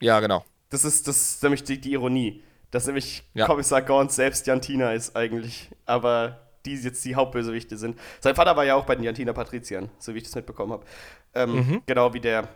Ja, 0.01 0.19
genau. 0.19 0.43
Das 0.69 0.83
ist, 0.83 1.07
das 1.07 1.15
ist 1.17 1.43
nämlich 1.43 1.63
die, 1.63 1.79
die 1.81 1.93
Ironie. 1.93 2.43
Dass 2.71 2.85
nämlich 2.85 3.23
Ja. 3.33 3.47
Kommissar 3.47 3.81
Gaunt 3.81 4.11
selbst 4.11 4.45
Jantina 4.45 4.91
ist 4.93 5.15
eigentlich, 5.15 5.69
aber 5.85 6.41
die 6.65 6.75
jetzt 6.75 7.03
die 7.05 7.15
Hauptbösewichte 7.15 7.77
sind. 7.77 7.97
Sein 8.19 8.35
Vater 8.35 8.55
war 8.55 8.65
ja 8.65 8.75
auch 8.75 8.85
bei 8.85 8.95
den 8.95 9.03
Jantina 9.03 9.33
Patriziern, 9.33 9.89
so 9.97 10.13
wie 10.13 10.19
ich 10.19 10.25
das 10.25 10.35
mitbekommen 10.35 10.73
habe. 10.73 10.85
Ähm, 11.33 11.55
Mhm. 11.55 11.81
Genau 11.87 12.13
wie 12.13 12.19
der 12.19 12.49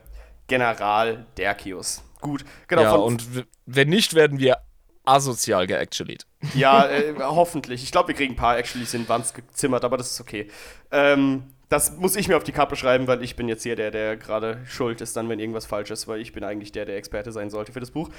General 0.47 1.25
Derkius. 1.37 2.03
Gut, 2.23 2.43
genau. 2.67 2.81
ja, 2.81 2.91
und 2.93 3.23
wenn 3.65 3.89
nicht, 3.89 4.13
werden 4.13 4.39
wir 4.39 4.57
asozial 5.05 5.67
geactualied. 5.67 6.25
Ja, 6.55 6.87
äh, 6.87 7.13
hoffentlich. 7.19 7.83
Ich 7.83 7.91
glaube, 7.91 8.07
wir 8.07 8.15
kriegen 8.15 8.33
ein 8.33 8.37
paar 8.37 8.57
actually 8.57 8.87
in 8.93 9.07
Wands 9.07 9.33
gezimmert, 9.33 9.83
aber 9.83 9.97
das 9.97 10.11
ist 10.11 10.21
okay. 10.21 10.49
Ähm, 10.91 11.43
das 11.69 11.97
muss 11.97 12.15
ich 12.15 12.27
mir 12.27 12.37
auf 12.37 12.43
die 12.43 12.51
Kappe 12.51 12.75
schreiben, 12.75 13.07
weil 13.07 13.23
ich 13.23 13.35
bin 13.35 13.47
jetzt 13.47 13.63
hier 13.63 13.75
der, 13.75 13.91
der 13.91 14.15
gerade 14.15 14.61
schuld 14.65 15.01
ist, 15.01 15.17
dann, 15.17 15.27
wenn 15.29 15.39
irgendwas 15.39 15.65
falsch 15.65 15.91
ist, 15.91 16.07
weil 16.07 16.21
ich 16.21 16.31
bin 16.31 16.43
eigentlich 16.43 16.71
der, 16.71 16.85
der 16.85 16.97
Experte 16.97 17.31
sein 17.31 17.49
sollte 17.49 17.73
für 17.73 17.79
das 17.79 17.91
Buch. 17.91 18.09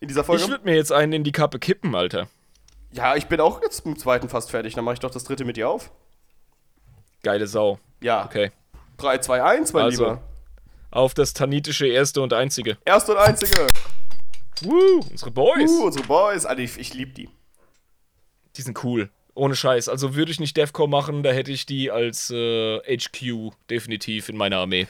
In 0.00 0.08
dieser 0.08 0.24
Folge. 0.24 0.42
Ich 0.42 0.48
würde 0.48 0.64
mir 0.64 0.74
jetzt 0.74 0.92
einen 0.92 1.12
in 1.12 1.24
die 1.24 1.32
Kappe 1.32 1.58
kippen, 1.58 1.94
Alter. 1.94 2.28
ja, 2.92 3.14
ich 3.16 3.26
bin 3.26 3.40
auch 3.40 3.62
jetzt 3.62 3.84
im 3.86 3.98
zweiten 3.98 4.28
fast 4.28 4.50
fertig. 4.50 4.74
Dann 4.74 4.84
mache 4.84 4.94
ich 4.94 5.00
doch 5.00 5.10
das 5.10 5.24
dritte 5.24 5.44
mit 5.44 5.56
dir 5.56 5.68
auf. 5.68 5.90
Geile 7.22 7.46
Sau. 7.46 7.78
Ja. 8.00 8.24
Okay. 8.24 8.50
3, 8.96 9.18
2, 9.18 9.42
1, 9.42 9.72
mein 9.72 9.84
Also. 9.84 10.04
Lieber. 10.04 10.22
Auf 10.90 11.14
das 11.14 11.34
tanitische 11.34 11.86
erste 11.86 12.22
und 12.22 12.32
einzige. 12.32 12.78
Erste 12.84 13.12
und 13.12 13.18
einzige. 13.18 13.66
Woo, 14.62 15.00
unsere 15.10 15.30
Boys. 15.30 15.70
Uh, 15.70 15.86
unsere 15.86 16.06
Boys. 16.06 16.46
Alter, 16.46 16.62
ich, 16.62 16.78
ich 16.78 16.94
liebe 16.94 17.12
die. 17.12 17.28
Die 18.56 18.62
sind 18.62 18.82
cool. 18.84 19.10
Ohne 19.34 19.54
Scheiß. 19.54 19.88
Also 19.88 20.16
würde 20.16 20.32
ich 20.32 20.40
nicht 20.40 20.56
Defcon 20.56 20.90
machen, 20.90 21.22
da 21.22 21.30
hätte 21.30 21.52
ich 21.52 21.64
die 21.66 21.90
als 21.90 22.30
äh, 22.30 22.80
HQ 22.80 23.52
definitiv 23.70 24.28
in 24.28 24.36
meiner 24.36 24.58
Armee. 24.58 24.88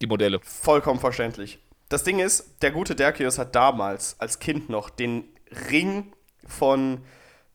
Die 0.00 0.06
Modelle. 0.06 0.40
Vollkommen 0.42 0.98
verständlich. 0.98 1.58
Das 1.88 2.02
Ding 2.02 2.18
ist, 2.18 2.62
der 2.62 2.72
gute 2.72 2.96
Derkius 2.96 3.38
hat 3.38 3.54
damals 3.54 4.16
als 4.18 4.40
Kind 4.40 4.68
noch 4.68 4.90
den 4.90 5.24
Ring 5.70 6.12
von 6.46 7.02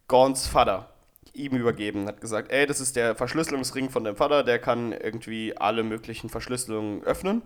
Gorns 0.08 0.48
Vater 0.48 0.94
ihm 1.34 1.56
übergeben. 1.58 2.08
Hat 2.08 2.22
gesagt, 2.22 2.52
ey, 2.52 2.66
das 2.66 2.80
ist 2.80 2.96
der 2.96 3.16
Verschlüsselungsring 3.16 3.90
von 3.90 4.04
deinem 4.04 4.16
Vater, 4.16 4.44
der 4.44 4.60
kann 4.60 4.94
irgendwie 4.94 5.58
alle 5.58 5.84
möglichen 5.84 6.30
Verschlüsselungen 6.30 7.04
öffnen. 7.04 7.42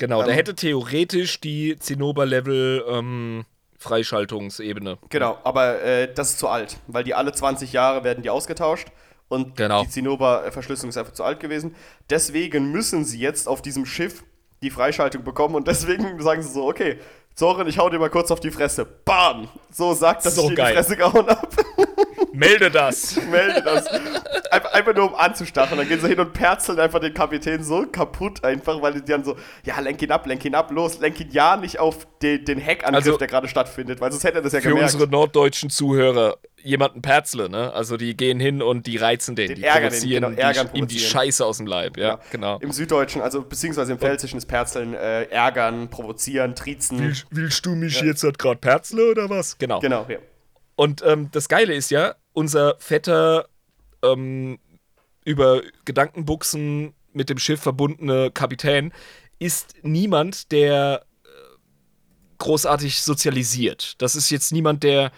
Genau, 0.00 0.22
der 0.22 0.30
Ähm. 0.32 0.36
hätte 0.36 0.54
theoretisch 0.56 1.40
die 1.40 1.78
Zinnober-Level 1.78 2.84
ähm, 2.88 3.44
Freischaltungsebene. 3.78 4.98
Genau, 5.10 5.38
aber 5.44 5.80
äh, 5.82 6.12
das 6.12 6.30
ist 6.30 6.38
zu 6.40 6.48
alt, 6.48 6.78
weil 6.88 7.04
die 7.04 7.14
alle 7.14 7.32
20 7.32 7.72
Jahre 7.72 8.02
werden 8.02 8.22
die 8.22 8.30
ausgetauscht 8.30 8.88
und 9.28 9.56
Genau. 9.56 9.82
die 9.84 9.88
Zinnober-Verschlüsselung 9.90 10.88
ist 10.90 10.96
einfach 10.96 11.12
zu 11.12 11.22
alt 11.22 11.38
gewesen. 11.40 11.74
Deswegen 12.10 12.72
müssen 12.72 13.04
sie 13.04 13.20
jetzt 13.20 13.46
auf 13.48 13.62
diesem 13.62 13.86
Schiff 13.86 14.24
die 14.62 14.70
Freischaltung 14.70 15.22
bekommen 15.22 15.54
und 15.54 15.68
deswegen 15.68 16.20
sagen 16.22 16.42
sie 16.42 16.50
so, 16.52 16.66
okay, 16.68 16.98
Zorin, 17.34 17.68
ich 17.68 17.78
hau 17.78 17.88
dir 17.88 17.98
mal 17.98 18.10
kurz 18.10 18.30
auf 18.30 18.40
die 18.40 18.50
Fresse. 18.50 18.84
Bam! 18.84 19.48
So 19.72 19.94
sagt, 19.94 20.26
dass 20.26 20.34
So 20.34 20.42
ich 20.50 20.56
dir 20.56 20.64
die 20.66 20.72
Fresse 20.72 20.96
gehauen 20.96 21.26
hab. 21.28 21.48
Melde 22.40 22.70
das! 22.70 23.16
Melde 23.30 23.62
das. 23.62 23.86
Einfach, 24.50 24.72
einfach 24.72 24.94
nur 24.94 25.08
um 25.10 25.14
anzustacheln. 25.14 25.78
Dann 25.78 25.88
gehen 25.88 26.00
sie 26.00 26.08
hin 26.08 26.18
und 26.20 26.32
perzeln 26.32 26.80
einfach 26.80 26.98
den 26.98 27.14
Kapitän 27.14 27.62
so 27.62 27.86
kaputt 27.86 28.42
einfach, 28.42 28.80
weil 28.82 28.94
die 28.94 29.04
dann 29.04 29.22
so, 29.24 29.36
ja, 29.64 29.78
lenk 29.80 30.02
ihn 30.02 30.10
ab, 30.10 30.26
lenk 30.26 30.44
ihn 30.44 30.54
ab, 30.54 30.70
los, 30.72 30.98
lenk 31.00 31.20
ihn 31.20 31.28
ja 31.30 31.56
nicht 31.56 31.78
auf 31.78 32.06
den, 32.22 32.44
den 32.44 32.60
Hackangriff, 32.60 32.94
Also- 33.06 33.16
der 33.18 33.28
gerade 33.28 33.46
stattfindet, 33.48 34.00
weil 34.00 34.10
sonst 34.10 34.24
hätte 34.24 34.38
er 34.38 34.42
das 34.42 34.52
ja 34.52 34.60
Für 34.60 34.70
gemerkt. 34.70 34.92
unsere 34.94 35.10
norddeutschen 35.10 35.70
Zuhörer 35.70 36.36
jemanden 36.62 37.00
Perzle, 37.00 37.48
ne? 37.48 37.72
Also 37.72 37.96
die 37.96 38.16
gehen 38.16 38.38
hin 38.40 38.60
und 38.62 38.86
die 38.86 38.96
reizen 38.96 39.34
den, 39.36 39.48
Den 39.48 39.56
die 39.56 39.64
ärgern 39.64 39.82
den, 39.84 39.90
provozieren 39.90 40.36
genau, 40.36 40.42
ärgern, 40.48 40.70
die, 40.74 40.78
ihm 40.78 40.86
die. 40.88 40.98
Scheiße 40.98 41.44
aus 41.46 41.56
dem 41.58 41.66
Leib, 41.66 41.96
ja, 41.96 42.18
genau. 42.30 42.58
Im 42.60 42.72
Süddeutschen, 42.72 43.22
also 43.22 43.42
beziehungsweise 43.42 43.92
im 43.92 43.98
Pfälzischen 43.98 44.36
ist 44.36 44.46
Perzeln 44.46 44.92
äh, 44.94 45.22
ärgern, 45.24 45.88
provozieren, 45.88 46.54
triezen. 46.54 47.14
willst 47.30 47.64
du 47.64 47.74
mich 47.74 48.00
jetzt 48.02 48.22
halt 48.24 48.38
gerade 48.38 48.58
Perzle 48.60 49.10
oder 49.10 49.30
was? 49.30 49.56
Genau. 49.58 49.80
Genau, 49.80 50.04
ja. 50.08 50.18
Und 50.76 51.02
ähm, 51.06 51.28
das 51.32 51.48
Geile 51.48 51.74
ist 51.74 51.90
ja, 51.90 52.14
unser 52.32 52.76
fetter, 52.78 53.48
ähm, 54.02 54.58
über 55.24 55.62
Gedankenbuchsen 55.84 56.94
mit 57.12 57.28
dem 57.28 57.38
Schiff 57.38 57.60
verbundene 57.60 58.30
Kapitän 58.30 58.92
ist 59.38 59.74
niemand, 59.82 60.52
der 60.52 61.04
äh, 61.24 61.28
großartig 62.38 63.02
sozialisiert. 63.02 64.00
Das 64.00 64.16
ist 64.16 64.30
jetzt 64.30 64.52
niemand, 64.52 64.82
der 64.82 65.12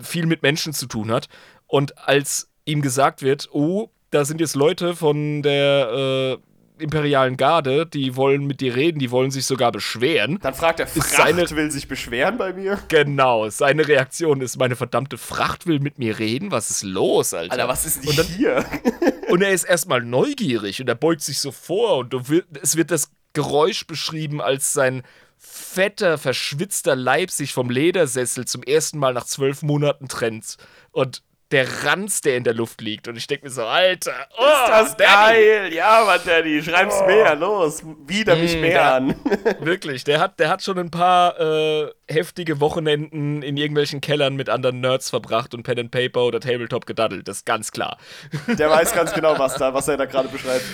viel 0.00 0.26
mit 0.26 0.42
Menschen 0.42 0.72
zu 0.72 0.86
tun 0.86 1.10
hat. 1.10 1.28
Und 1.66 1.98
als 1.98 2.50
ihm 2.64 2.82
gesagt 2.82 3.22
wird, 3.22 3.48
oh, 3.52 3.90
da 4.10 4.24
sind 4.24 4.40
jetzt 4.40 4.56
Leute 4.56 4.96
von 4.96 5.42
der 5.42 6.38
äh, 6.38 6.49
imperialen 6.80 7.36
Garde, 7.36 7.86
die 7.86 8.16
wollen 8.16 8.46
mit 8.46 8.60
dir 8.60 8.74
reden, 8.74 8.98
die 8.98 9.10
wollen 9.10 9.30
sich 9.30 9.46
sogar 9.46 9.70
beschweren. 9.72 10.38
Dann 10.42 10.54
fragt 10.54 10.80
er, 10.80 10.86
Fracht 10.86 11.10
seine- 11.10 11.48
will 11.50 11.70
sich 11.70 11.86
beschweren 11.88 12.38
bei 12.38 12.52
mir. 12.52 12.78
Genau, 12.88 13.48
seine 13.50 13.86
Reaktion 13.86 14.40
ist, 14.40 14.58
meine 14.58 14.76
verdammte 14.76 15.18
Fracht 15.18 15.66
will 15.66 15.80
mit 15.80 15.98
mir 15.98 16.18
reden. 16.18 16.50
Was 16.50 16.70
ist 16.70 16.82
los, 16.82 17.34
Alter? 17.34 17.52
Alter, 17.52 17.68
was 17.68 17.86
ist 17.86 18.02
denn 18.02 18.10
Und 18.10 18.18
dann- 18.18 18.26
hier? 18.26 18.64
Und 19.28 19.42
er 19.42 19.50
ist 19.52 19.62
erstmal 19.64 20.02
neugierig 20.02 20.80
und 20.80 20.88
er 20.88 20.96
beugt 20.96 21.20
sich 21.22 21.38
so 21.38 21.52
vor 21.52 21.98
und 21.98 22.28
will, 22.28 22.44
es 22.62 22.76
wird 22.76 22.90
das 22.90 23.12
Geräusch 23.32 23.86
beschrieben, 23.86 24.40
als 24.40 24.72
sein 24.72 25.02
fetter, 25.38 26.18
verschwitzter 26.18 26.96
Leib 26.96 27.30
sich 27.30 27.52
vom 27.52 27.70
Ledersessel 27.70 28.44
zum 28.46 28.64
ersten 28.64 28.98
Mal 28.98 29.14
nach 29.14 29.24
zwölf 29.24 29.62
Monaten 29.62 30.08
trennt. 30.08 30.56
Und 30.90 31.22
der 31.50 31.84
Ranz, 31.84 32.20
der 32.20 32.36
in 32.36 32.44
der 32.44 32.54
Luft 32.54 32.80
liegt. 32.80 33.08
Und 33.08 33.16
ich 33.16 33.26
denke 33.26 33.46
mir 33.46 33.50
so, 33.50 33.64
Alter, 33.64 34.12
oh, 34.38 34.42
ist 34.42 34.68
das 34.68 34.96
Danny. 34.96 35.10
geil? 35.34 35.72
Ja, 35.74 36.04
Mann, 36.06 36.20
Daddy, 36.24 36.62
schreib's 36.62 37.00
mehr, 37.06 37.34
los. 37.34 37.82
Wieder 38.06 38.36
mich 38.36 38.56
Mm, 38.56 38.60
mehr 38.60 38.74
da- 38.78 38.96
an. 38.96 39.14
Wirklich, 39.60 40.04
der 40.04 40.20
hat, 40.20 40.38
der 40.38 40.48
hat 40.48 40.62
schon 40.62 40.78
ein 40.78 40.90
paar 40.90 41.38
äh, 41.40 41.90
heftige 42.08 42.60
Wochenenden 42.60 43.42
in 43.42 43.56
irgendwelchen 43.56 44.00
Kellern 44.00 44.36
mit 44.36 44.48
anderen 44.48 44.80
Nerds 44.80 45.10
verbracht 45.10 45.52
und 45.54 45.64
Pen 45.64 45.78
and 45.80 45.90
Paper 45.90 46.22
oder 46.24 46.38
Tabletop 46.40 46.86
gedaddelt, 46.86 47.26
das 47.26 47.38
ist 47.38 47.46
ganz 47.46 47.72
klar. 47.72 47.98
Der 48.46 48.70
weiß 48.70 48.92
ganz 48.94 49.12
genau, 49.12 49.38
was, 49.38 49.54
da, 49.56 49.74
was 49.74 49.88
er 49.88 49.96
da 49.96 50.04
gerade 50.04 50.28
beschreibt. 50.28 50.64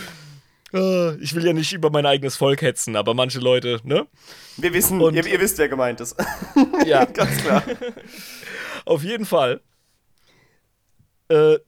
Äh, 0.75 1.15
ich 1.23 1.35
will 1.35 1.47
ja 1.47 1.53
nicht 1.55 1.73
über 1.73 1.91
mein 1.91 2.05
eigenes 2.05 2.37
Volk 2.37 2.61
hetzen, 2.61 2.97
aber 2.97 3.15
manche 3.15 3.39
Leute, 3.39 3.81
ne? 3.85 4.07
Wir 4.59 4.75
wissen, 4.75 5.01
ihr, 5.01 5.25
ihr 5.27 5.41
wisst, 5.41 5.57
wer 5.59 5.69
gemeint 5.69 6.01
ist. 6.01 6.17
Ja, 6.85 7.05
ganz 7.13 7.37
klar. 7.43 7.63
auf 8.85 9.03
jeden 9.03 9.25
Fall 9.25 9.61
äh, 11.29 11.59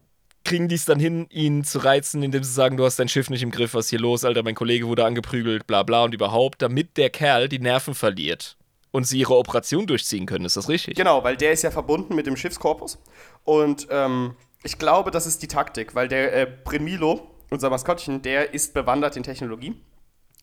kriegen 0.45 0.69
die 0.69 0.77
es 0.77 0.87
dann 0.87 0.99
hin, 0.99 1.27
ihn 1.31 1.65
zu 1.65 1.79
reizen, 1.79 2.23
indem 2.23 2.43
sie 2.43 2.53
sagen, 2.53 2.77
du 2.77 2.85
hast 2.85 2.99
dein 2.99 3.09
Schiff 3.09 3.29
nicht 3.29 3.43
im 3.43 3.51
Griff, 3.51 3.75
was 3.75 3.87
ist 3.87 3.91
hier 3.91 4.01
los, 4.01 4.25
Alter, 4.25 4.43
mein 4.43 4.55
Kollege 4.55 4.87
wurde 4.87 5.05
angeprügelt, 5.05 5.67
bla 5.67 5.83
bla 5.83 6.05
und 6.05 6.15
überhaupt, 6.15 6.63
damit 6.63 6.97
der 6.97 7.11
Kerl 7.11 7.49
die 7.49 7.59
Nerven 7.59 7.95
verliert 7.95 8.57
und 8.91 9.05
sie 9.05 9.19
ihre 9.19 9.37
Operation 9.37 9.87
durchziehen 9.87 10.27
können, 10.27 10.45
ist 10.45 10.57
das 10.57 10.69
richtig? 10.69 10.97
Genau, 10.97 11.23
weil 11.23 11.37
der 11.37 11.53
ist 11.53 11.63
ja 11.63 11.71
verbunden 11.71 12.15
mit 12.15 12.27
dem 12.27 12.37
Schiffskorpus. 12.37 12.99
Und 13.45 13.89
ähm, 13.91 14.35
ich 14.65 14.79
glaube, 14.79 15.11
das 15.11 15.27
ist 15.27 15.43
die 15.43 15.49
Taktik, 15.49 15.95
weil 15.95 16.09
der 16.09 16.33
äh, 16.33 16.47
Premilo, 16.47 17.31
unser 17.51 17.71
Maskottchen, 17.71 18.23
der 18.23 18.55
ist 18.55 18.75
bewandert 18.75 19.17
in 19.17 19.23
Technologie 19.23 19.75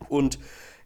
und 0.07 0.37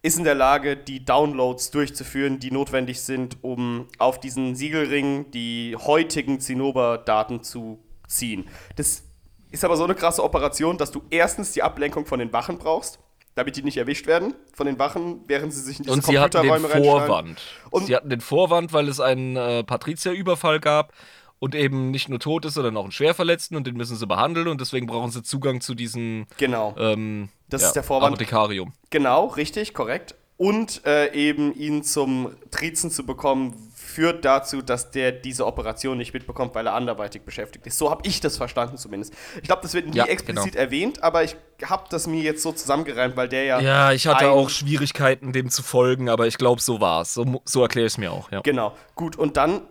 ist 0.02 0.18
in 0.18 0.24
der 0.24 0.36
Lage, 0.36 0.78
die 0.78 1.04
Downloads 1.04 1.72
durchzuführen, 1.72 2.40
die 2.40 2.52
notwendig 2.52 3.02
sind, 3.02 3.38
um 3.44 3.88
auf 3.98 4.20
diesen 4.20 4.56
Siegelring 4.56 5.30
die 5.32 5.76
heutigen 5.78 6.40
Zinnober-Daten 6.40 7.44
zu 7.44 7.84
ziehen. 8.10 8.48
Das 8.76 9.04
ist 9.52 9.64
aber 9.64 9.78
so 9.78 9.84
eine 9.86 9.96
krasse 9.96 10.24
Operation, 10.24 10.78
dass 10.78 10.92
du 10.92 11.02
erstens 11.10 11.52
die 11.54 11.64
Ablenkung 11.64 12.06
von 12.06 12.20
den 12.20 12.34
Wachen 12.34 12.58
brauchst, 12.58 13.00
damit 13.36 13.56
die 13.56 13.64
nicht 13.64 13.78
erwischt 13.78 14.06
werden 14.08 14.34
von 14.54 14.66
den 14.68 14.78
Wachen, 14.80 15.22
während 15.28 15.54
sie 15.54 15.62
sich 15.62 15.78
in 15.78 15.84
diese 15.84 15.94
Und 15.94 16.04
sie 16.06 16.20
hatten 16.20 16.42
den. 16.42 16.60
Vorwand. 16.84 17.42
Und- 17.72 17.86
sie 17.86 17.96
hatten 17.96 18.10
den 18.10 18.22
Vorwand, 18.22 18.74
weil 18.74 18.90
es 18.90 19.00
einen 19.00 19.36
äh, 19.38 19.64
Patrizierüberfall 19.64 20.60
gab 20.60 20.94
und 21.40 21.56
eben 21.56 21.90
nicht 21.92 22.10
nur 22.10 22.20
tot 22.20 22.44
ist, 22.46 22.56
sondern 22.56 22.76
auch 22.76 22.84
einen 22.84 22.92
Schwerverletzten 22.92 23.56
und 23.56 23.66
den 23.66 23.78
müssen 23.78 23.96
sie 23.96 24.06
behandeln 24.06 24.48
und 24.50 24.60
deswegen 24.60 24.88
brauchen 24.88 25.10
sie 25.12 25.24
Zugang 25.24 25.62
zu 25.62 25.74
diesem 25.74 26.26
Genau. 26.38 26.76
ähm, 26.78 27.30
Das 27.50 27.64
ist 27.64 27.74
der 27.74 27.84
Vorwand. 27.84 28.08
Apothekarium. 28.14 28.74
Genau, 28.90 29.28
richtig, 29.28 29.74
korrekt. 29.74 30.16
Und 30.36 30.86
äh, 30.86 31.14
eben 31.14 31.54
ihn 31.56 31.84
zum 31.84 32.34
Trizen 32.52 32.92
zu 32.92 33.06
bekommen, 33.06 33.69
führt 33.90 34.24
dazu, 34.24 34.62
dass 34.62 34.92
der 34.92 35.12
diese 35.12 35.46
Operation 35.46 35.98
nicht 35.98 36.14
mitbekommt, 36.14 36.56
weil 36.56 36.68
er 36.68 36.74
anderweitig 36.74 37.24
beschäftigt 37.24 37.66
ist. 37.68 37.78
So 37.78 37.90
habe 37.90 38.08
ich 38.08 38.22
das 38.22 38.38
verstanden 38.38 38.78
zumindest. 38.78 39.14
Ich 39.38 39.44
glaube, 39.44 39.62
das 39.64 39.74
wird 39.74 39.88
nie 39.88 39.98
Ja, 39.98 40.06
explizit 40.06 40.54
genau. 40.54 40.64
erwähnt, 40.64 41.04
aber 41.04 41.24
ich 41.24 41.36
habe 41.64 41.86
das 41.90 42.08
mir 42.08 42.22
jetzt 42.22 42.44
so 42.44 42.52
zusammengereimt, 42.52 43.18
weil 43.18 43.28
der 43.28 43.44
ja. 43.44 43.60
Ja, 43.60 43.92
ich 43.92 44.08
hatte 44.08 44.30
auch 44.30 44.50
Schwierigkeiten, 44.50 45.34
dem 45.34 45.50
zu 45.50 45.64
folgen, 45.64 46.08
aber 46.08 46.28
ich 46.28 46.38
glaube, 46.38 46.62
so 46.62 46.80
war 46.80 47.02
es. 47.02 47.14
So, 47.14 47.42
so 47.46 47.62
erkläre 47.62 47.88
ich 47.88 47.94
es 47.94 47.98
mir 47.98 48.12
auch. 48.12 48.32
Ja. 48.32 48.42
Genau, 48.42 48.76
gut. 48.96 49.16
Und 49.18 49.36
dann 49.36 49.62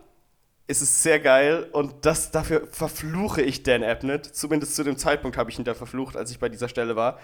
ist 0.67 0.81
es 0.81 1.01
sehr 1.01 1.19
geil 1.19 1.67
und 1.71 2.05
das, 2.05 2.29
dafür 2.29 2.67
verfluche 2.71 3.41
ich 3.41 3.63
Dan 3.63 3.83
Abnett. 3.83 4.25
Zumindest 4.25 4.75
zu 4.75 4.83
dem 4.83 4.97
Zeitpunkt 4.97 5.35
habe 5.37 5.49
ich 5.49 5.57
ihn 5.57 5.65
da 5.65 5.73
verflucht, 5.73 6.15
als 6.15 6.29
ich 6.29 6.37
bei 6.37 6.49
dieser 6.49 6.69
Stelle 6.69 6.95
war. 6.95 7.17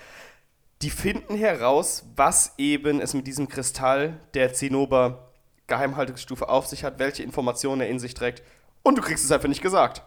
Die 0.81 0.89
finden 0.89 1.35
heraus, 1.35 2.05
was 2.15 2.53
eben 2.57 2.99
es 2.99 3.13
mit 3.13 3.27
diesem 3.27 3.47
Kristall 3.47 4.19
der 4.33 4.53
Zinnober 4.53 5.31
Geheimhaltungsstufe 5.67 6.49
auf 6.49 6.67
sich 6.67 6.83
hat, 6.83 6.99
welche 6.99 7.23
Informationen 7.23 7.81
er 7.81 7.89
in 7.89 7.99
sich 7.99 8.13
trägt. 8.13 8.43
Und 8.83 8.97
du 8.97 9.01
kriegst 9.01 9.25
es 9.25 9.31
einfach 9.31 9.49
nicht 9.49 9.61
gesagt. 9.61 10.03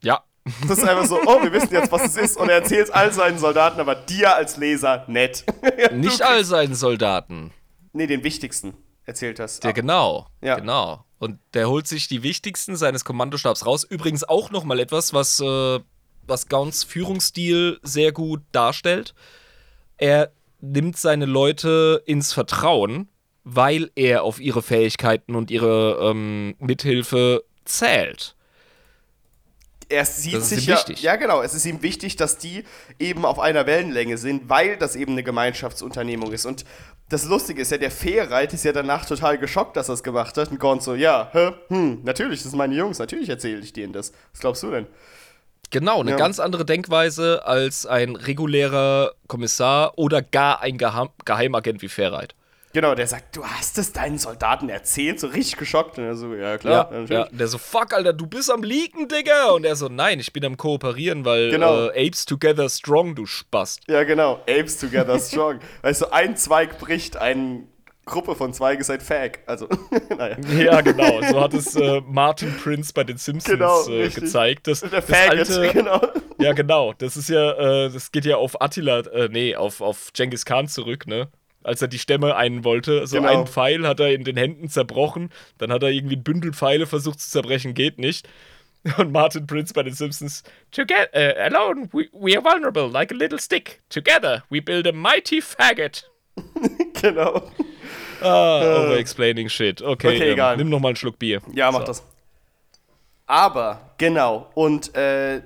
ja. 0.00 0.22
Das 0.68 0.76
ist 0.76 0.84
einfach 0.84 1.06
so, 1.06 1.18
oh, 1.24 1.42
wir 1.42 1.52
wissen 1.52 1.72
jetzt, 1.72 1.90
was 1.90 2.04
es 2.04 2.16
ist. 2.18 2.36
Und 2.36 2.50
er 2.50 2.56
erzählt 2.56 2.88
es 2.88 2.90
all 2.90 3.10
seinen 3.10 3.38
Soldaten, 3.38 3.80
aber 3.80 3.94
dir 3.94 4.34
als 4.34 4.58
Leser 4.58 5.04
nett. 5.08 5.42
Nicht 5.92 6.20
all 6.20 6.44
seinen 6.44 6.74
Soldaten. 6.74 7.50
Nee, 7.94 8.06
den 8.06 8.22
wichtigsten 8.24 8.74
erzählt 9.06 9.38
das. 9.38 9.60
Der 9.60 9.72
genau. 9.72 10.26
Ja. 10.42 10.56
Genau. 10.56 11.04
Und 11.18 11.38
der 11.54 11.70
holt 11.70 11.86
sich 11.86 12.08
die 12.08 12.22
wichtigsten 12.22 12.76
seines 12.76 13.06
Kommandostabs 13.06 13.64
raus. 13.64 13.84
Übrigens 13.84 14.24
auch 14.24 14.50
nochmal 14.50 14.80
etwas, 14.80 15.14
was, 15.14 15.40
äh, 15.40 15.80
was 16.26 16.48
Gaunts 16.48 16.84
Führungsstil 16.84 17.80
sehr 17.82 18.12
gut 18.12 18.42
darstellt. 18.52 19.14
Er 19.96 20.32
nimmt 20.60 20.98
seine 20.98 21.24
Leute 21.24 22.02
ins 22.04 22.34
Vertrauen, 22.34 23.08
weil 23.44 23.90
er 23.94 24.24
auf 24.24 24.40
ihre 24.40 24.62
Fähigkeiten 24.62 25.34
und 25.34 25.50
ihre 25.50 26.10
ähm, 26.10 26.54
Mithilfe 26.58 27.44
zählt. 27.64 28.34
Er 29.90 30.06
sieht 30.06 30.34
Das 30.34 30.44
ist 30.44 30.48
sich 30.48 30.66
ihm 30.66 30.70
ja, 30.70 30.76
wichtig. 30.76 31.02
ja 31.02 31.16
genau, 31.16 31.42
es 31.42 31.52
ist 31.54 31.66
ihm 31.66 31.82
wichtig, 31.82 32.16
dass 32.16 32.38
die 32.38 32.64
eben 32.98 33.26
auf 33.26 33.38
einer 33.38 33.66
Wellenlänge 33.66 34.16
sind, 34.16 34.48
weil 34.48 34.78
das 34.78 34.96
eben 34.96 35.12
eine 35.12 35.22
Gemeinschaftsunternehmung 35.22 36.32
ist. 36.32 36.46
Und 36.46 36.64
das 37.10 37.26
Lustige 37.26 37.60
ist 37.60 37.70
ja, 37.70 37.76
der 37.76 37.90
Fehrreit 37.90 38.54
ist 38.54 38.64
ja 38.64 38.72
danach 38.72 39.04
total 39.04 39.36
geschockt, 39.36 39.76
dass 39.76 39.88
er 39.90 39.94
es 39.94 40.02
gemacht 40.02 40.38
hat. 40.38 40.50
Und 40.50 40.58
Gorn 40.58 40.80
so, 40.80 40.94
ja, 40.94 41.28
hä, 41.32 41.50
hm, 41.68 42.00
natürlich, 42.02 42.42
das 42.42 42.50
sind 42.50 42.58
meine 42.58 42.74
Jungs, 42.74 42.98
natürlich 42.98 43.28
erzähle 43.28 43.60
ich 43.60 43.74
denen 43.74 43.92
das. 43.92 44.12
Was 44.32 44.40
glaubst 44.40 44.62
du 44.62 44.70
denn? 44.70 44.86
Genau, 45.70 46.00
eine 46.00 46.12
Ja. 46.12 46.16
ganz 46.16 46.40
andere 46.40 46.64
Denkweise 46.64 47.44
als 47.44 47.84
ein 47.84 48.16
regulärer 48.16 49.12
Kommissar 49.28 49.98
oder 49.98 50.22
gar 50.22 50.62
ein 50.62 50.78
Geheim 50.78 51.10
Geheimagent 51.26 51.82
wie 51.82 51.88
Fairreit. 51.88 52.34
Genau, 52.74 52.94
der 52.96 53.06
sagt, 53.06 53.36
du 53.36 53.44
hast 53.44 53.78
es 53.78 53.92
deinen 53.92 54.18
Soldaten 54.18 54.68
erzählt, 54.68 55.20
so 55.20 55.28
richtig 55.28 55.56
geschockt. 55.56 55.96
Und 55.96 56.04
er 56.04 56.16
so, 56.16 56.34
ja 56.34 56.58
klar, 56.58 56.90
Ja, 56.92 57.04
ja, 57.04 57.28
der 57.30 57.46
so, 57.46 57.56
fuck, 57.56 57.94
Alter, 57.94 58.12
du 58.12 58.26
bist 58.26 58.50
am 58.50 58.62
Leaken, 58.64 59.06
Digga. 59.08 59.50
Und 59.52 59.64
er 59.64 59.76
so, 59.76 59.88
nein, 59.88 60.18
ich 60.18 60.32
bin 60.32 60.44
am 60.44 60.56
Kooperieren, 60.56 61.24
weil 61.24 61.50
Genau. 61.50 61.86
äh, 61.88 62.06
Apes 62.08 62.26
together 62.26 62.68
strong, 62.68 63.14
du 63.14 63.26
Spast. 63.26 63.80
Ja, 63.88 64.02
genau. 64.02 64.40
Apes 64.48 64.76
together 64.78 65.18
strong. 65.20 65.60
weißt 65.82 66.02
du, 66.02 66.12
ein 66.12 66.36
Zweig 66.36 66.78
bricht, 66.80 67.16
eine 67.16 67.62
Gruppe 68.06 68.34
von 68.34 68.52
Zweigen 68.52 68.80
ist 68.80 68.90
ein 68.90 69.00
Fag. 69.00 69.38
Also, 69.46 69.68
naja. 70.18 70.36
Ja, 70.58 70.80
genau. 70.80 71.22
So 71.22 71.40
hat 71.40 71.54
es 71.54 71.74
äh, 71.76 72.02
Martin 72.06 72.54
Prince 72.62 72.92
bei 72.92 73.04
den 73.04 73.16
Simpsons 73.18 73.50
Genau, 73.58 73.88
äh, 73.88 74.08
gezeigt. 74.08 74.66
Das, 74.66 74.80
Der 74.80 74.90
das 74.90 75.04
Faggot, 75.06 75.38
alte, 75.50 75.72
genau. 75.72 76.00
Ja, 76.38 76.52
genau. 76.52 76.92
Das 76.92 77.16
ist 77.16 77.28
ja, 77.28 77.52
äh, 77.52 77.90
das 77.90 78.10
geht 78.12 78.24
ja 78.24 78.36
auf 78.36 78.60
Attila, 78.60 78.98
äh, 79.00 79.28
nee, 79.30 79.54
auf, 79.54 79.80
auf 79.80 80.10
Genghis 80.12 80.44
Khan 80.44 80.66
zurück, 80.68 81.06
ne? 81.06 81.28
Als 81.64 81.82
er 81.82 81.88
die 81.88 81.98
Stämme 81.98 82.36
einen 82.36 82.62
wollte. 82.62 83.06
So 83.08 83.16
Genau. 83.16 83.28
einen 83.30 83.46
Pfeil 83.48 83.86
hat 83.88 83.98
er 83.98 84.12
in 84.14 84.22
den 84.22 84.36
Händen 84.36 84.68
zerbrochen. 84.68 85.30
Dann 85.58 85.72
hat 85.72 85.82
er 85.82 85.88
irgendwie 85.90 86.16
ein 86.16 86.22
Bündel 86.22 86.52
Pfeile 86.52 86.86
versucht 86.86 87.18
zu 87.20 87.28
zerbrechen, 87.30 87.74
geht 87.74 87.98
nicht. 87.98 88.28
Und 88.98 89.10
Martin 89.12 89.46
Prince 89.46 89.72
bei 89.72 89.82
den 89.82 89.94
Simpsons, 89.94 90.42
Together, 90.70 91.08
uh, 91.14 91.40
alone, 91.40 91.88
we, 91.92 92.08
we 92.12 92.36
are 92.36 92.44
vulnerable, 92.44 92.86
like 92.86 93.10
a 93.10 93.14
little 93.16 93.38
stick. 93.40 93.80
Together, 93.88 94.44
we 94.50 94.60
build 94.60 94.86
a 94.86 94.92
mighty 94.92 95.40
faggot. 95.40 96.08
genau. 97.00 97.50
Ah, 98.20 98.60
over-explaining 98.84 99.48
shit. 99.48 99.80
Okay, 99.80 100.08
Okay, 100.16 100.26
ähm, 100.28 100.32
egal. 100.34 100.56
nimm 100.58 100.68
noch 100.68 100.80
mal 100.80 100.88
einen 100.88 100.96
Schluck 100.96 101.18
Bier. 101.18 101.40
Ja, 101.54 101.70
mach 101.72 101.80
So. 101.80 101.86
das. 101.86 102.02
Aber, 103.26 103.94
genau. 103.98 104.50
Und 104.54 104.94
äh, 104.96 105.40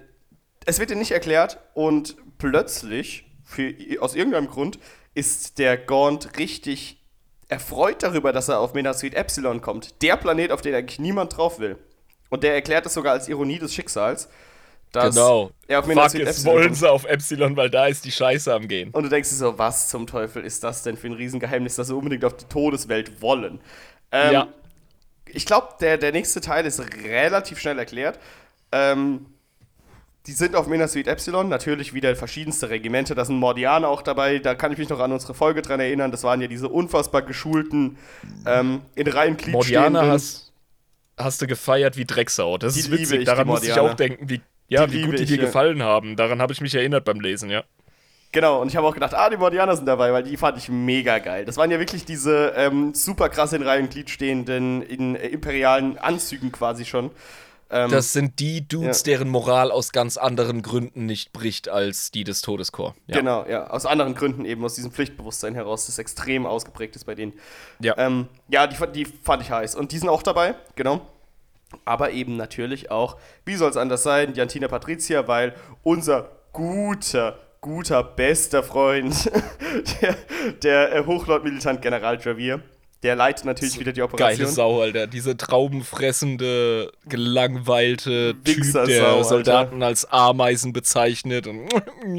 es 0.66 0.78
wird 0.81 0.90
dir 0.90 0.97
nicht 0.97 1.12
erklärt 1.12 1.59
und 1.74 2.16
plötzlich, 2.39 3.24
für, 3.45 3.73
aus 4.01 4.15
irgendeinem 4.15 4.49
Grund, 4.49 4.78
ist 5.19 5.59
der 5.59 5.77
Gaunt 5.77 6.39
richtig 6.39 6.99
erfreut 7.49 8.03
darüber, 8.03 8.32
dass 8.32 8.49
er 8.49 8.61
auf 8.61 8.74
Menasuit 8.74 9.15
Epsilon 9.15 9.61
kommt. 9.61 10.01
Der 10.03 10.16
Planet, 10.16 10.53
auf 10.53 10.61
den 10.61 10.74
eigentlich 10.74 10.99
niemand 10.99 11.36
drauf 11.36 11.59
will. 11.59 11.77
Und 12.28 12.43
der 12.45 12.55
erklärt 12.55 12.86
es 12.86 12.95
sogar 12.95 13.15
als 13.15 13.28
Ironie 13.28 13.59
des 13.59 13.74
Schicksals, 13.74 14.28
dass 14.93 15.15
Genau. 15.15 15.51
er 15.66 15.81
auf 15.81 15.86
Fuck, 15.86 16.15
jetzt 16.15 16.45
wollen 16.45 16.74
sie 16.74 16.89
auf 16.90 17.05
Epsilon, 17.05 17.57
weil 17.57 17.70
da 17.70 17.86
ist 17.86 18.05
die 18.05 18.12
Scheiße 18.12 18.53
am 18.53 18.69
Gehen. 18.69 18.90
Und 18.90 19.03
du 19.03 19.09
denkst 19.09 19.31
dir 19.31 19.36
so, 19.36 19.59
was 19.59 19.89
zum 19.89 20.07
Teufel 20.07 20.45
ist 20.45 20.62
das 20.62 20.82
denn 20.82 20.97
für 20.97 21.09
ein 21.09 21.15
Riesengeheimnis, 21.15 21.77
dass 21.77 21.89
sie 21.89 21.95
unbedingt 21.97 22.24
auf 22.24 22.36
die 22.36 22.45
Todeswelt 22.47 23.20
wollen? 23.23 23.61
Ähm, 24.12 24.32
Ja. 24.32 24.49
Ich 25.31 25.45
glaube, 25.45 25.69
der, 25.81 25.99
der 25.99 26.12
nächste 26.12 26.40
Teil 26.40 26.65
ist 26.65 26.81
relativ 27.05 27.59
schnell 27.59 27.78
erklärt. 27.78 28.19
Ähm, 28.73 29.27
die 30.29 30.35
sind 30.35 30.55
auf 30.55 30.67
Menasuit 30.67 31.09
Epsilon, 31.09 31.49
natürlich 31.49 31.95
wieder 31.95 32.15
verschiedenste 32.15 32.69
Regimente, 32.69 33.15
da 33.15 33.25
sind 33.25 33.37
Mordianer 33.37 33.89
auch 33.89 34.03
dabei, 34.03 34.39
da 34.39 34.55
kann 34.55 34.71
ich 34.71 34.79
mich 34.79 34.91
noch 34.91 35.01
an 35.01 35.11
unsere 35.11 35.33
Folge 35.33 35.63
dran 35.63 35.81
erinnern, 35.81 36.11
das 36.11 36.23
waren 36.23 36.43
ja 36.43 36.47
diese 36.47 36.69
unfassbar 36.69 37.23
geschulten, 37.23 37.97
ähm, 38.47 38.83
in 38.95 39.09
Reihen 39.09 39.39
Glied 39.39 39.55
Mordianer 39.55 40.07
hast, 40.07 40.53
hast 41.17 41.41
du 41.41 41.47
gefeiert 41.47 41.97
wie 41.97 42.05
Drecksau. 42.05 42.59
Das 42.59 42.75
Die 42.75 42.81
ist 42.81 42.91
witzig. 42.91 43.21
ich, 43.21 43.25
Daran 43.25 43.47
musste 43.47 43.69
ich 43.69 43.79
auch 43.79 43.95
denken, 43.95 44.29
wie, 44.29 44.43
ja, 44.69 44.87
Die 44.87 44.93
wie 44.93 45.03
gut 45.07 45.19
die 45.19 45.23
ich, 45.23 45.31
dir 45.31 45.39
ja. 45.39 45.45
gefallen 45.45 45.83
haben. 45.83 46.15
Daran 46.15 46.43
habe 46.43 46.53
ich 46.53 46.61
mich 46.61 46.75
erinnert 46.75 47.05
beim 47.07 47.21
Lesen, 47.21 47.49
ja. 47.49 47.65
Genau, 48.31 48.61
und 48.61 48.69
ich 48.69 48.77
habe 48.77 48.87
auch 48.87 48.93
gedacht, 48.93 49.15
ah, 49.15 49.31
die 49.31 49.39
Mordianer 49.39 49.75
sind 49.75 49.87
dabei, 49.87 50.13
weil 50.13 50.23
die 50.23 50.37
fand 50.37 50.59
ich 50.59 50.69
mega 50.69 51.19
geil. 51.19 51.47
Das 51.47 51.57
waren 51.57 51.71
ja 51.71 51.79
wirklich 51.79 52.05
diese 52.05 52.53
ähm, 52.57 52.93
super 52.93 53.31
krass 53.31 53.55
in 53.55 53.63
Reihe 53.63 53.81
und 53.81 53.91
Glied 53.91 54.11
stehenden, 54.11 54.83
in 54.83 55.17
äh, 55.17 55.29
imperialen 55.29 55.97
Anzügen 55.97 56.53
quasi 56.53 56.85
schon. 56.85 57.11
Ähm, 57.70 57.90
Das 57.90 58.12
sind 58.15 58.39
die 58.40 58.66
Dudes, 58.66 59.01
Ja. 59.01 59.05
deren 59.12 59.28
Moral 59.28 59.70
aus 59.70 59.93
ganz 59.93 60.16
anderen 60.16 60.62
Gründen 60.62 61.05
nicht 61.07 61.32
bricht 61.32 61.69
als 61.69 62.11
die 62.11 62.24
des 62.24 62.40
Todeskorps. 62.40 62.99
Ja. 63.07 63.19
Genau, 63.19 63.45
ja, 63.47 63.69
aus 63.69 63.85
anderen 63.85 64.15
Gründen 64.15 64.45
eben, 64.47 64.65
aus 64.65 64.74
diesem 64.74 64.90
Pflichtbewusstsein 64.90 65.55
heraus, 65.55 65.86
das 65.86 65.99
extrem 65.99 66.47
ausgeprägt 66.47 66.97
ist 66.97 67.05
bei 67.05 67.15
denen. 67.15 67.35
Ja. 67.81 67.95
Ähm, 67.99 68.28
ja, 68.49 68.66
die, 68.66 68.77
fand- 68.77 68.97
die 68.97 69.05
fand 69.05 69.43
ich 69.43 69.51
heiß. 69.51 69.74
Und 69.74 69.93
die 69.93 69.99
sind 69.99 70.09
auch 70.09 70.23
dabei, 70.23 70.55
genau. 70.77 71.03
Aber 71.85 72.12
eben 72.12 72.36
natürlich 72.36 72.90
auch, 72.90 73.19
wie 73.45 73.55
soll 73.57 73.69
es 73.70 73.77
anders 73.77 74.03
sein, 74.03 74.32
Jantina 74.35 74.69
Patricia, 74.69 75.28
weil 75.28 75.55
unser 75.82 76.31
guter, 76.55 77.39
guter, 77.61 78.03
bester 78.03 78.62
Freund, 78.62 79.31
der, 80.01 80.16
der 80.62 80.95
äh, 80.95 81.05
Hochlord-Militant 81.05 81.82
General 81.82 82.19
Javier, 82.19 82.62
der 83.03 83.15
leitet 83.16 83.45
natürlich 83.45 83.79
wieder 83.79 83.93
die 83.93 84.03
Operation. 84.03 84.39
Geile 84.39 84.49
Sau, 84.51 84.81
Alter. 84.81 85.07
Diese 85.07 85.37
traubenfressende, 85.37 86.91
gelangweilte 87.09 88.35
Typ, 88.45 88.57
Wichser-Sau, 88.59 88.87
der 88.87 89.07
Alter. 89.09 89.25
Soldaten 89.25 89.83
als 89.83 90.05
Ameisen 90.11 90.73
bezeichnet. 90.73 91.47
Und 91.47 91.69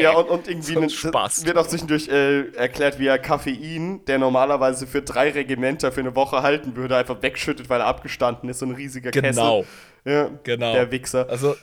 Ja, 0.00 0.12
und, 0.12 0.28
und 0.28 0.48
irgendwie 0.48 0.74
So 0.74 0.80
ein 0.80 0.90
Spaß. 0.90 1.44
wird 1.46 1.56
auch 1.56 1.66
zwischendurch 1.66 2.08
äh, 2.08 2.50
erklärt, 2.54 2.98
wie 2.98 3.06
er 3.06 3.18
Koffein, 3.18 4.04
der 4.06 4.18
normalerweise 4.18 4.86
für 4.86 5.02
drei 5.02 5.30
Regimenter 5.30 5.92
für 5.92 6.00
eine 6.00 6.14
Woche 6.14 6.42
halten 6.42 6.76
würde, 6.76 6.96
einfach 6.96 7.22
wegschüttet, 7.22 7.68
weil 7.68 7.80
er 7.80 7.86
abgestanden 7.86 8.48
ist. 8.48 8.58
So 8.60 8.66
ein 8.66 8.72
riesiger 8.74 9.10
Genau. 9.10 9.60
Kessel. 9.62 10.12
Ja, 10.12 10.30
Genau. 10.44 10.72
Der 10.72 10.90
Wichser. 10.90 11.28
Also, 11.28 11.56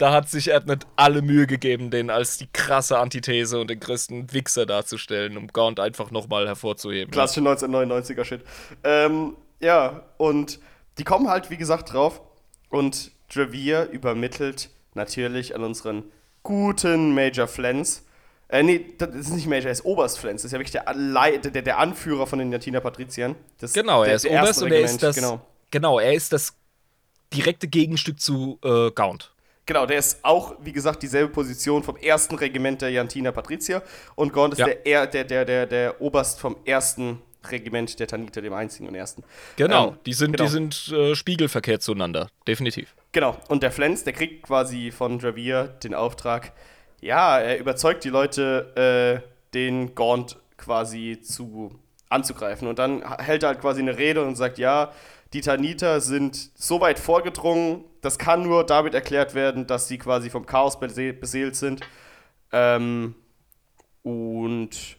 da 0.00 0.12
hat 0.12 0.30
sich 0.30 0.48
Erdnet 0.48 0.86
alle 0.96 1.20
Mühe 1.20 1.46
gegeben, 1.46 1.90
den 1.90 2.08
als 2.08 2.38
die 2.38 2.48
krasse 2.50 2.98
Antithese 2.98 3.60
und 3.60 3.68
den 3.68 3.80
größten 3.80 4.32
Wichser 4.32 4.64
darzustellen, 4.64 5.36
um 5.36 5.48
Gaunt 5.48 5.78
einfach 5.78 6.10
nochmal 6.10 6.46
hervorzuheben. 6.46 7.10
Klassische 7.10 7.46
1999er 7.46 8.24
Shit. 8.24 8.40
Ähm, 8.82 9.36
ja, 9.60 10.04
und 10.16 10.58
die 10.96 11.04
kommen 11.04 11.28
halt, 11.28 11.50
wie 11.50 11.58
gesagt, 11.58 11.92
drauf. 11.92 12.22
Und 12.70 13.10
Javier 13.30 13.90
übermittelt 13.90 14.70
natürlich 14.94 15.54
an 15.54 15.64
unseren 15.64 16.04
guten 16.42 17.14
Major 17.14 17.46
Flens. 17.46 18.06
Äh, 18.48 18.62
nee, 18.62 18.86
das 18.96 19.14
ist 19.14 19.34
nicht 19.34 19.48
Major, 19.48 19.66
er 19.66 19.72
ist 19.72 19.84
Oberst 19.84 20.18
Flens. 20.18 20.40
Das 20.40 20.46
ist 20.46 20.52
ja 20.52 20.58
wirklich 20.58 20.72
der, 20.72 21.50
der, 21.50 21.62
der 21.62 21.78
Anführer 21.78 22.26
von 22.26 22.38
den 22.38 22.50
Jatina 22.50 22.80
Patriziern. 22.80 23.36
Das, 23.58 23.74
Genau, 23.74 24.02
der, 24.02 24.12
er 24.12 24.16
ist 24.16 24.24
der 24.24 24.42
Oberst 24.42 24.62
und 24.62 24.72
er 24.72 24.80
ist 24.80 25.02
das. 25.02 25.16
Genau. 25.16 25.42
Genau. 25.70 25.98
er 25.98 26.14
ist 26.14 26.32
das 26.32 26.54
direkte 27.34 27.68
Gegenstück 27.68 28.18
zu 28.18 28.58
äh, 28.64 28.90
Gaunt. 28.92 29.32
Genau, 29.70 29.86
der 29.86 29.98
ist 29.98 30.18
auch, 30.24 30.56
wie 30.64 30.72
gesagt, 30.72 31.00
dieselbe 31.00 31.30
Position 31.32 31.84
vom 31.84 31.94
ersten 31.96 32.34
Regiment 32.34 32.82
der 32.82 32.90
Jantina 32.90 33.30
Patrizier. 33.30 33.82
Und 34.16 34.32
Gaunt 34.32 34.54
ist 34.54 34.58
Ja. 34.58 34.66
der, 34.66 34.84
er- 34.84 35.06
der, 35.06 35.22
der, 35.22 35.44
der, 35.44 35.66
der 35.66 36.00
Oberst 36.00 36.40
vom 36.40 36.56
ersten 36.64 37.22
Regiment 37.48 38.00
der 38.00 38.08
Taniter, 38.08 38.42
dem 38.42 38.52
einzigen 38.52 38.88
und 38.88 38.96
ersten. 38.96 39.22
Genau, 39.54 39.90
Ähm, 39.90 39.98
die 40.06 40.12
sind, 40.12 40.32
genau. 40.32 40.42
die 40.44 40.50
sind 40.50 40.88
äh, 40.88 41.14
spiegelverkehrt 41.14 41.82
zueinander, 41.82 42.30
definitiv. 42.48 42.96
Genau, 43.12 43.36
und 43.46 43.62
der 43.62 43.70
Flens, 43.70 44.02
der 44.02 44.12
kriegt 44.12 44.42
quasi 44.42 44.90
von 44.90 45.20
Javier 45.20 45.68
den 45.84 45.94
Auftrag, 45.94 46.50
ja, 47.00 47.38
er 47.38 47.60
überzeugt 47.60 48.02
die 48.02 48.08
Leute, 48.10 49.22
äh, 49.22 49.28
den 49.54 49.94
Gaunt 49.94 50.36
quasi 50.56 51.20
zu 51.22 51.78
anzugreifen. 52.08 52.66
Und 52.66 52.80
dann 52.80 53.04
hält 53.20 53.44
er 53.44 53.50
halt 53.50 53.60
quasi 53.60 53.80
eine 53.82 53.96
Rede 53.96 54.24
und 54.24 54.34
sagt, 54.34 54.58
ja, 54.58 54.90
die 55.32 55.40
Taniter 55.40 56.00
sind 56.00 56.50
so 56.54 56.80
weit 56.80 56.98
vorgedrungen, 56.98 57.84
das 58.00 58.18
kann 58.18 58.42
nur 58.42 58.64
damit 58.64 58.94
erklärt 58.94 59.34
werden, 59.34 59.66
dass 59.66 59.88
sie 59.88 59.98
quasi 59.98 60.30
vom 60.30 60.46
Chaos 60.46 60.80
bese 60.80 61.12
beseelt 61.12 61.56
sind. 61.56 61.80
Ähm, 62.52 63.14
und 64.02 64.96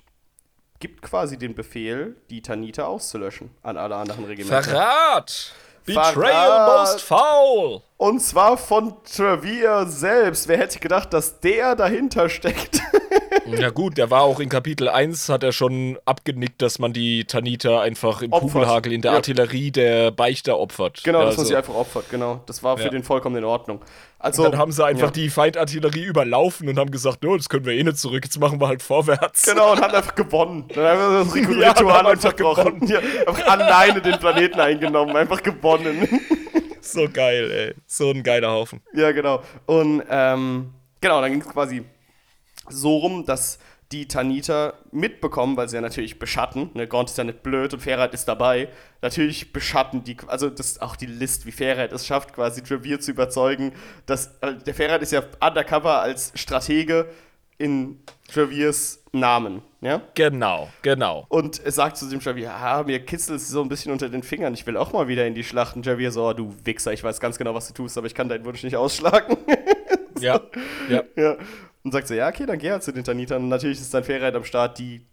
gibt 0.79 1.01
quasi 1.01 1.37
den 1.37 1.55
Befehl, 1.55 2.15
die 2.29 2.41
Taniter 2.41 2.87
auszulöschen 2.87 3.51
an 3.61 3.77
alle 3.77 3.95
anderen 3.95 4.25
Regimenter. 4.25 4.63
Verrat! 4.63 5.53
Verrat! 5.83 6.15
Betrayal 6.15 6.85
most 6.85 7.01
foul! 7.01 7.81
Und 7.97 8.19
zwar 8.19 8.57
von 8.57 8.95
Travier 9.03 9.85
selbst. 9.87 10.47
Wer 10.47 10.57
hätte 10.57 10.79
gedacht, 10.79 11.13
dass 11.13 11.39
der 11.39 11.75
dahinter 11.75 12.29
steckt? 12.29 12.81
Ja 13.45 13.69
gut, 13.69 13.97
der 13.97 14.09
war 14.11 14.21
auch 14.23 14.39
in 14.39 14.49
Kapitel 14.49 14.89
1, 14.89 15.29
hat 15.29 15.43
er 15.43 15.51
schon 15.51 15.97
abgenickt, 16.05 16.61
dass 16.61 16.79
man 16.79 16.91
die 16.93 17.25
Tanita 17.25 17.81
einfach 17.81 18.21
im 18.21 18.31
Opfert. 18.33 18.51
Kugelhagel 18.51 18.93
in 18.93 19.01
der 19.01 19.11
Ja. 19.11 19.17
Artillerie 19.17 19.71
der 19.71 20.11
Beichter 20.11 20.57
opfert. 20.59 21.01
Genau, 21.03 21.19
ja, 21.19 21.25
dass 21.25 21.35
man 21.37 21.41
also- 21.43 21.49
sie 21.49 21.55
einfach 21.55 21.73
opfert, 21.75 22.05
genau. 22.09 22.41
Das 22.45 22.61
war 22.63 22.77
für 22.77 22.85
Ja. 22.85 22.89
den 22.89 23.03
vollkommen 23.03 23.37
in 23.37 23.43
Ordnung. 23.45 23.81
Also, 24.19 24.43
Dann 24.43 24.57
haben 24.59 24.71
sie 24.71 24.85
einfach 24.85 25.09
die 25.11 25.29
Feindartillerie 25.29 26.03
überlaufen 26.03 26.67
und 26.69 26.77
haben 26.77 26.91
gesagt, 26.91 27.23
no, 27.23 27.35
das 27.35 27.49
können 27.49 27.65
wir 27.65 27.73
eh 27.73 27.83
nicht 27.83 27.97
zurück, 27.97 28.23
jetzt 28.23 28.39
machen 28.39 28.59
wir 28.61 28.67
halt 28.67 28.83
vorwärts. 28.83 29.43
Genau, 29.45 29.71
und 29.71 29.81
haben 29.81 29.95
einfach 29.95 30.13
gewonnen. 30.15 30.65
Dann 30.75 30.85
haben 30.85 30.99
wir 30.99 31.23
das 31.23 31.33
Ritual 31.35 32.05
einfach 32.05 32.11
unterbrochen. 32.11 32.87
Ja, 32.87 32.99
einfach 33.27 33.47
alleine 33.47 34.01
den 34.01 34.19
Planeten 34.19 34.59
eingenommen, 34.59 35.15
einfach 35.15 35.41
gewonnen. 35.41 36.07
So 36.83 37.07
geil, 37.07 37.51
ey. 37.51 37.75
So 37.85 38.09
ein 38.09 38.23
geiler 38.23 38.49
Haufen. 38.51 38.81
ja, 38.95 39.11
genau. 39.11 39.43
Und 39.67 40.01
ähm, 40.09 40.73
genau, 40.99 41.21
dann 41.21 41.31
ging 41.31 41.41
es 41.41 41.47
quasi 41.47 41.83
so 42.69 42.97
rum, 42.97 43.25
dass 43.25 43.59
die 43.91 44.07
Taniter 44.07 44.75
mitbekommen, 44.91 45.57
weil 45.57 45.67
sie 45.67 45.75
ja 45.75 45.81
natürlich 45.81 46.17
beschatten. 46.17 46.69
Ne, 46.73 46.87
Gaunt 46.87 47.09
ist 47.09 47.17
ja 47.17 47.23
nicht 47.23 47.43
blöd 47.43 47.73
und 47.73 47.81
Ferhat 47.81 48.13
ist 48.13 48.25
dabei. 48.25 48.69
Natürlich 49.01 49.51
beschatten 49.51 50.03
die, 50.03 50.15
also 50.27 50.49
das 50.49 50.67
ist 50.67 50.81
auch 50.81 50.95
die 50.95 51.07
List, 51.07 51.45
wie 51.45 51.51
Ferhat 51.51 51.91
es 51.91 52.07
schafft, 52.07 52.33
quasi 52.33 52.61
Javier 52.65 52.99
zu 52.99 53.11
überzeugen, 53.11 53.73
dass 54.05 54.27
äh, 54.41 54.55
der 54.65 54.73
Ferhat 54.73 55.01
ist 55.01 55.11
ja 55.11 55.23
undercover 55.45 56.01
als 56.01 56.31
Stratege 56.35 57.09
in 57.57 57.99
Javiers 58.33 59.03
Namen. 59.11 59.61
Ja? 59.81 60.01
Genau, 60.15 60.69
genau. 60.81 61.25
Und 61.27 61.59
er 61.63 61.71
sagt 61.71 61.97
zu 61.97 62.09
dem 62.09 62.21
Javier, 62.21 62.53
ah, 62.53 62.83
mir 62.83 63.03
kitzelt 63.05 63.41
es 63.41 63.49
so 63.49 63.61
ein 63.61 63.67
bisschen 63.67 63.91
unter 63.91 64.07
den 64.07 64.23
Fingern, 64.23 64.53
ich 64.53 64.65
will 64.65 64.77
auch 64.77 64.93
mal 64.93 65.07
wieder 65.09 65.27
in 65.27 65.35
die 65.35 65.43
Schlacht. 65.43 65.75
Und 65.75 65.85
Javier 65.85 66.11
so, 66.11 66.27
oh, 66.27 66.33
du 66.33 66.55
Wichser, 66.63 66.93
ich 66.93 67.03
weiß 67.03 67.19
ganz 67.19 67.37
genau, 67.37 67.53
was 67.53 67.67
du 67.67 67.73
tust, 67.73 67.97
aber 67.97 68.07
ich 68.07 68.15
kann 68.15 68.29
deinen 68.29 68.45
Wunsch 68.45 68.63
nicht 68.63 68.77
ausschlagen. 68.77 69.37
Ja, 70.19 70.39
ja. 70.87 71.03
ja. 71.15 71.35
Und 71.83 71.91
sagt 71.91 72.07
so, 72.07 72.13
ja, 72.13 72.27
okay, 72.29 72.45
dann 72.45 72.59
geh 72.59 72.71
halt 72.71 72.83
zu 72.83 72.91
den 72.91 73.03
Tanitern. 73.03 73.43
Und 73.43 73.49
natürlich 73.49 73.79
ist 73.79 73.93
dann 73.93 74.03
Fairheit 74.03 74.35
am 74.35 74.43
Start, 74.43 74.77
die 74.77 75.05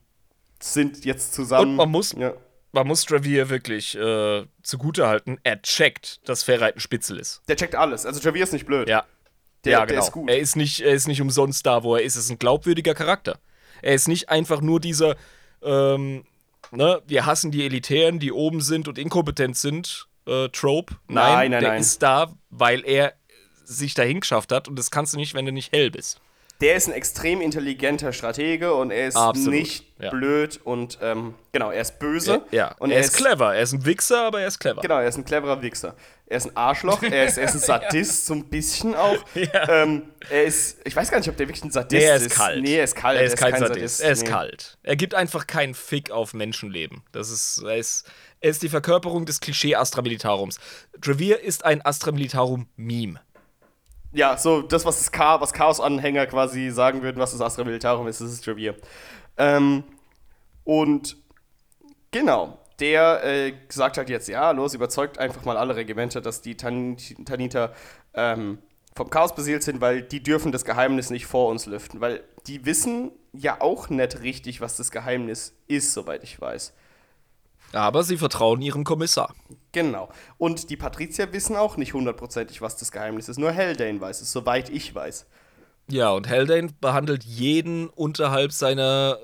sind 0.60 1.04
jetzt 1.04 1.32
zusammen. 1.34 1.70
Und 1.70 1.76
man 1.76 1.90
muss- 1.90 2.12
Ja, 2.12 2.34
Man 2.72 2.86
muss 2.86 3.04
Travier 3.06 3.48
wirklich 3.48 3.96
äh, 3.96 4.44
zugutehalten, 4.62 5.38
er 5.42 5.62
checkt, 5.62 6.20
dass 6.28 6.42
Ferreit 6.42 6.76
ein 6.76 6.80
Spitzel 6.80 7.18
ist. 7.18 7.40
der 7.48 7.56
checkt 7.56 7.74
alles. 7.74 8.04
Also 8.04 8.20
Javier 8.20 8.42
ist 8.44 8.52
nicht 8.52 8.66
blöd. 8.66 8.88
Ja. 8.88 9.04
Der, 9.64 9.72
ja, 9.72 9.78
der 9.80 9.86
genau. 9.96 10.02
ist 10.06 10.12
gut. 10.12 10.28
Er 10.30 10.38
ist, 10.38 10.54
nicht, 10.56 10.80
er 10.80 10.92
ist 10.92 11.08
nicht 11.08 11.20
umsonst 11.22 11.64
da, 11.66 11.82
wo 11.82 11.96
er 11.96 12.02
ist. 12.02 12.16
Er 12.16 12.20
ist 12.20 12.30
ein 12.30 12.38
glaubwürdiger 12.38 12.94
Charakter. 12.94 13.38
Er 13.82 13.94
ist 13.94 14.06
nicht 14.06 14.28
einfach 14.28 14.60
nur 14.60 14.80
dieser, 14.80 15.16
ähm, 15.62 16.24
ne, 16.70 17.00
wir 17.06 17.24
hassen 17.26 17.50
die 17.50 17.64
Elitären, 17.64 18.18
die 18.18 18.30
oben 18.32 18.60
sind 18.60 18.86
und 18.86 18.98
inkompetent 18.98 19.56
sind, 19.56 20.06
äh, 20.26 20.48
Trope. 20.50 20.94
Nein, 21.08 21.14
Nein, 21.32 21.50
nein, 21.52 21.60
der 21.62 21.70
nein. 21.70 21.80
ist 21.80 22.02
da, 22.02 22.32
weil 22.50 22.84
er 22.84 23.14
sich 23.64 23.94
dahin 23.94 24.20
geschafft 24.20 24.52
hat 24.52 24.68
und 24.68 24.76
das 24.78 24.90
kannst 24.90 25.14
du 25.14 25.16
nicht, 25.18 25.34
wenn 25.34 25.46
du 25.46 25.52
nicht 25.52 25.72
hell 25.72 25.90
bist. 25.90 26.20
Der 26.60 26.74
ist 26.74 26.88
ein 26.88 26.92
extrem 26.92 27.40
intelligenter 27.40 28.12
Stratege 28.12 28.74
und 28.74 28.90
er 28.90 29.06
ist 29.06 29.16
Absolut, 29.16 29.52
nicht 29.54 29.84
ja. 30.00 30.10
blöd 30.10 30.58
und 30.64 30.98
ähm, 31.00 31.34
genau, 31.52 31.70
er 31.70 31.80
ist 31.82 32.00
böse. 32.00 32.42
Ja, 32.50 32.74
und 32.80 32.90
er, 32.90 32.98
ist 32.98 33.14
clever. 33.16 33.54
Er 33.54 33.62
ist 33.62 33.74
ein 33.74 33.84
Wichser, 33.84 34.22
aber 34.26 34.40
er 34.40 34.48
ist 34.48 34.58
clever. 34.58 34.80
Genau, 34.80 34.98
er 34.98 35.06
ist 35.06 35.16
ein 35.16 35.24
cleverer 35.24 35.62
Wichser. 35.62 35.94
Er 36.26 36.36
ist 36.36 36.46
ein 36.46 36.56
Arschloch, 36.56 37.00
er 37.04 37.26
ist, 37.26 37.38
er 37.38 37.44
ist 37.44 37.54
ein 37.54 37.60
Sadist, 37.60 38.26
so 38.26 38.34
ein 38.34 38.44
bisschen 38.50 38.94
auch. 38.96 39.16
Ähm, 39.68 40.10
er 40.28 40.44
ist, 40.44 40.78
ich 40.84 40.94
weiß 40.96 41.10
gar 41.10 41.18
nicht, 41.18 41.28
ob 41.28 41.36
der 41.36 41.46
wirklich 41.48 41.64
ein 41.64 41.70
Sadist 41.70 41.92
Nee, 42.02 42.08
er 42.08 42.16
ist 42.16 42.26
ist. 42.26 42.34
kalt. 42.34 42.62
Nee, 42.62 42.76
er 42.76 42.84
ist 42.84 42.96
kalt. 42.96 43.18
Er 43.18 43.24
ist 43.24 43.36
kein, 43.36 43.52
kein 43.52 43.60
Sadist. 43.60 44.00
Er 44.00 44.10
ist 44.10 44.24
Nee. 44.24 44.30
kalt. 44.30 44.78
Er 44.82 44.96
gibt 44.96 45.14
einfach 45.14 45.46
keinen 45.46 45.74
Fick 45.74 46.10
auf 46.10 46.34
Menschenleben. 46.34 47.02
Das 47.12 47.30
ist, 47.30 47.62
er 47.64 47.76
ist, 47.76 48.04
er 48.40 48.50
ist 48.50 48.62
die 48.62 48.68
Verkörperung 48.68 49.24
des 49.26 49.40
Klischee 49.40 49.76
Astra 49.76 50.02
Militarums. 50.02 50.58
Dravier 51.00 51.40
ist 51.40 51.64
ein 51.64 51.84
Astra 51.86 52.10
Militarum-Meme. 52.10 53.20
Ja, 54.12 54.36
so 54.38 54.62
das, 54.62 54.84
was 54.84 54.98
das 54.98 55.12
Cha 55.12 55.40
was 55.40 55.52
Chaos-Anhänger 55.52 56.26
quasi 56.26 56.70
sagen 56.70 57.02
würden, 57.02 57.18
was 57.18 57.32
das 57.32 57.40
Astra 57.40 57.64
Militarum 57.64 58.06
ist, 58.06 58.20
das 58.20 58.32
ist 58.32 58.46
Javier. 58.46 58.74
Ähm, 59.36 59.84
und 60.64 61.16
genau, 62.10 62.58
der 62.80 63.24
äh, 63.24 63.52
sagt 63.68 63.98
halt 63.98 64.08
jetzt, 64.08 64.28
ja, 64.28 64.50
los, 64.52 64.74
überzeugt 64.74 65.18
einfach 65.18 65.44
mal 65.44 65.56
alle 65.56 65.76
Regimenter, 65.76 66.20
dass 66.20 66.40
die 66.40 66.56
Tan 66.56 66.96
Taniter 67.24 67.74
ähm, 68.14 68.58
vom 68.96 69.10
Chaos 69.10 69.34
beseelt 69.34 69.62
sind, 69.62 69.80
weil 69.80 70.02
die 70.02 70.22
dürfen 70.22 70.52
das 70.52 70.64
Geheimnis 70.64 71.10
nicht 71.10 71.26
vor 71.26 71.48
uns 71.50 71.66
lüften, 71.66 72.00
weil 72.00 72.22
die 72.46 72.64
wissen 72.64 73.12
ja 73.32 73.60
auch 73.60 73.88
nicht 73.90 74.22
richtig, 74.22 74.60
was 74.60 74.76
das 74.76 74.90
Geheimnis 74.90 75.54
ist, 75.66 75.92
soweit 75.92 76.24
ich 76.24 76.40
weiß. 76.40 76.72
Aber 77.72 78.02
sie 78.02 78.16
vertrauen 78.16 78.62
ihrem 78.62 78.84
Kommissar. 78.84 79.34
Genau. 79.72 80.08
Und 80.38 80.70
die 80.70 80.76
Patrizier 80.76 81.32
wissen 81.32 81.56
auch 81.56 81.76
nicht 81.76 81.94
hundertprozentig, 81.94 82.62
was 82.62 82.76
das 82.76 82.92
Geheimnis 82.92 83.28
ist. 83.28 83.38
Nur 83.38 83.54
Haldane 83.54 84.00
weiß 84.00 84.20
es, 84.20 84.32
soweit 84.32 84.70
ich 84.70 84.94
weiß. 84.94 85.26
Ja, 85.90 86.10
und 86.10 86.28
Haldane 86.28 86.70
behandelt 86.80 87.24
jeden 87.24 87.88
unterhalb 87.88 88.52
seiner 88.52 89.18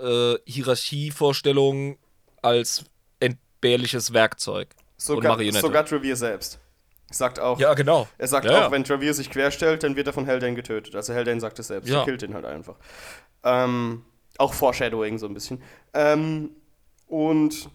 äh, 0.47 0.51
Hierarchievorstellung 0.51 1.99
als 2.43 2.85
entbehrliches 3.21 4.13
Werkzeug 4.13 4.69
Sogar, 4.97 5.39
sogar 5.53 5.85
Travier 5.85 6.17
selbst. 6.17 6.59
Sagt 7.11 7.39
auch, 7.39 7.61
ja, 7.61 7.75
genau. 7.75 8.09
er 8.17 8.29
sagt 8.29 8.47
ja, 8.47 8.53
auch, 8.53 8.61
ja. 8.63 8.71
wenn 8.71 8.83
Travier 8.83 9.13
sich 9.15 9.31
querstellt, 9.31 9.83
dann 9.83 9.95
wird 9.95 10.07
er 10.07 10.13
von 10.13 10.27
Haldane 10.27 10.55
getötet. 10.55 10.95
Also 10.97 11.15
Haldane 11.15 11.41
sagt 11.41 11.59
es 11.59 11.69
selbst, 11.69 11.89
Ja. 11.89 12.01
er 12.01 12.05
killt 12.05 12.23
ihn 12.23 12.35
halt 12.35 12.45
einfach. 12.45 12.77
Ähm, 13.43 14.05
auch 14.39 14.55
Foreshadowing 14.55 15.19
so 15.19 15.27
ein 15.27 15.35
bisschen. 15.35 15.63
Ähm, 15.93 16.51
und 17.07 17.69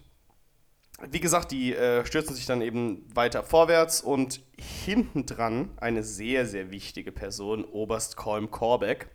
wie 1.10 1.20
gesagt, 1.20 1.50
die 1.50 1.74
äh, 1.74 2.04
stürzen 2.04 2.34
sich 2.34 2.46
dann 2.46 2.60
eben 2.60 3.06
weiter 3.14 3.42
vorwärts 3.42 4.00
und 4.00 4.40
hinten 4.58 5.26
dran 5.26 5.70
eine 5.76 6.02
sehr, 6.02 6.46
sehr 6.46 6.70
wichtige 6.70 7.12
Person, 7.12 7.64
Oberst 7.64 8.16
Colm 8.16 8.50
Corbeck. 8.50 9.08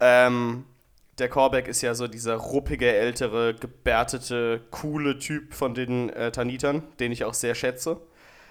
Ähm, 0.00 0.64
der 1.18 1.28
Corbeck 1.28 1.66
ist 1.66 1.82
ja 1.82 1.94
so 1.94 2.06
dieser 2.06 2.36
ruppige, 2.36 2.92
ältere, 2.92 3.54
gebärtete, 3.54 4.60
coole 4.70 5.18
Typ 5.18 5.54
von 5.54 5.74
den 5.74 6.10
äh, 6.10 6.30
Tanitern, 6.30 6.82
den 7.00 7.12
ich 7.12 7.24
auch 7.24 7.34
sehr 7.34 7.54
schätze. 7.54 8.00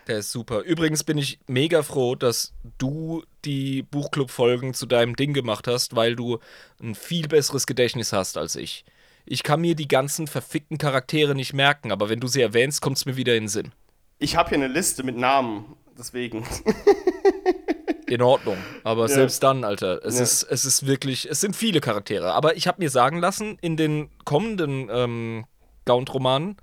Der 0.07 0.19
ist 0.19 0.31
super. 0.31 0.61
Übrigens 0.61 1.03
bin 1.03 1.17
ich 1.17 1.39
mega 1.47 1.83
froh, 1.83 2.15
dass 2.15 2.53
du 2.77 3.23
die 3.43 3.83
Buchclub-Folgen 3.83 4.73
zu 4.73 4.85
deinem 4.85 5.15
Ding 5.15 5.33
gemacht 5.33 5.67
hast, 5.67 5.95
weil 5.95 6.15
du 6.15 6.39
ein 6.81 6.95
viel 6.95 7.27
besseres 7.27 7.67
Gedächtnis 7.67 8.13
hast 8.13 8.37
als 8.37 8.55
ich. 8.55 8.85
Ich 9.29 9.43
kann 9.43 9.59
mir 9.61 9.75
die 9.75 9.87
ganzen 9.89 10.25
verfickten 10.27 10.77
Charaktere 10.77 11.35
nicht 11.35 11.53
merken, 11.53 11.91
aber 11.91 12.07
wenn 12.09 12.19
du 12.21 12.27
sie 12.27 12.41
erwähnst, 12.41 12.81
kommt 12.81 12.97
es 12.97 13.05
mir 13.05 13.17
wieder 13.17 13.35
in 13.35 13.43
den 13.43 13.49
Sinn. 13.49 13.71
Ich 14.19 14.37
habe 14.37 14.49
hier 14.49 14.57
eine 14.57 14.67
Liste 14.69 15.03
mit 15.03 15.17
Namen, 15.17 15.75
deswegen. 15.97 16.45
In 18.07 18.21
Ordnung. 18.21 18.55
Aber 18.85 19.09
selbst 19.09 19.43
dann, 19.43 19.65
Alter, 19.65 19.99
es, 20.05 20.15
Ja. 20.15 20.23
ist, 20.23 20.43
es 20.43 20.63
ist 20.63 20.87
wirklich, 20.87 21.29
es 21.29 21.41
sind 21.41 21.57
viele 21.57 21.81
Charaktere. 21.81 22.31
Aber 22.33 22.55
ich 22.55 22.65
habe 22.65 22.81
mir 22.81 22.89
sagen 22.89 23.19
lassen, 23.19 23.57
in 23.59 23.75
den 23.75 24.09
kommenden 24.23 24.87
ähm, 24.89 25.45
Gaunt-Romanen, 25.83 26.55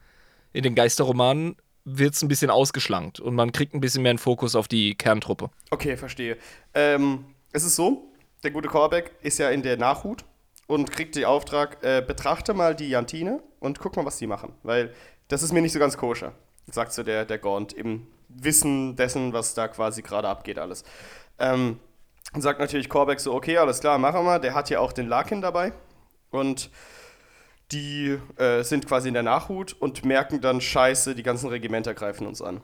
in 0.54 0.62
den 0.62 0.74
Geisterromanen, 0.74 1.56
wird 1.84 2.14
es 2.14 2.22
ein 2.22 2.28
bisschen 2.28 2.48
ausgeschlankt 2.50 3.20
und 3.20 3.34
man 3.34 3.52
kriegt 3.52 3.74
ein 3.74 3.80
bisschen 3.82 4.02
mehr 4.02 4.10
einen 4.10 4.18
Fokus 4.18 4.54
auf 4.56 4.68
die 4.68 4.94
Kerntruppe. 4.94 5.50
Okay, 5.70 5.98
verstehe. 5.98 6.38
Ähm, 6.72 7.26
es 7.52 7.62
ist 7.62 7.76
so, 7.76 8.10
der 8.42 8.50
gute 8.50 8.68
Corbeck 8.68 9.10
ist 9.20 9.38
ja 9.38 9.50
in 9.50 9.62
der 9.62 9.76
Nachhut 9.76 10.24
und 10.66 10.90
kriegt 10.90 11.14
den 11.16 11.24
Auftrag, 11.24 11.82
äh, 11.82 12.02
betrachte 12.06 12.54
mal 12.54 12.74
die 12.74 12.88
Jantine 12.88 13.42
und 13.60 13.78
guck 13.78 13.96
mal, 13.96 14.04
was 14.04 14.18
die 14.18 14.26
machen. 14.26 14.54
Weil 14.62 14.92
das 15.28 15.42
ist 15.42 15.52
mir 15.52 15.62
nicht 15.62 15.72
so 15.72 15.78
ganz 15.78 15.96
koscher, 15.96 16.32
sagt 16.70 16.92
so 16.92 17.02
der, 17.02 17.24
der 17.24 17.38
Gaunt, 17.38 17.72
im 17.72 18.06
Wissen 18.28 18.96
dessen, 18.96 19.32
was 19.32 19.54
da 19.54 19.68
quasi 19.68 20.02
gerade 20.02 20.28
abgeht 20.28 20.58
alles. 20.58 20.84
Ähm, 21.38 21.78
sagt 22.36 22.60
natürlich 22.60 22.88
Corbeck 22.88 23.20
so, 23.20 23.32
okay, 23.34 23.58
alles 23.58 23.80
klar, 23.80 23.98
machen 23.98 24.24
wir. 24.24 24.38
Der 24.38 24.54
hat 24.54 24.70
ja 24.70 24.80
auch 24.80 24.92
den 24.92 25.08
Larkin 25.08 25.40
dabei 25.40 25.72
und 26.30 26.70
die 27.72 28.18
äh, 28.36 28.62
sind 28.62 28.86
quasi 28.86 29.08
in 29.08 29.14
der 29.14 29.22
Nachhut 29.22 29.72
und 29.72 30.04
merken 30.04 30.40
dann, 30.40 30.60
scheiße, 30.60 31.14
die 31.14 31.22
ganzen 31.22 31.48
Regimenter 31.48 31.94
greifen 31.94 32.26
uns 32.26 32.42
an. 32.42 32.60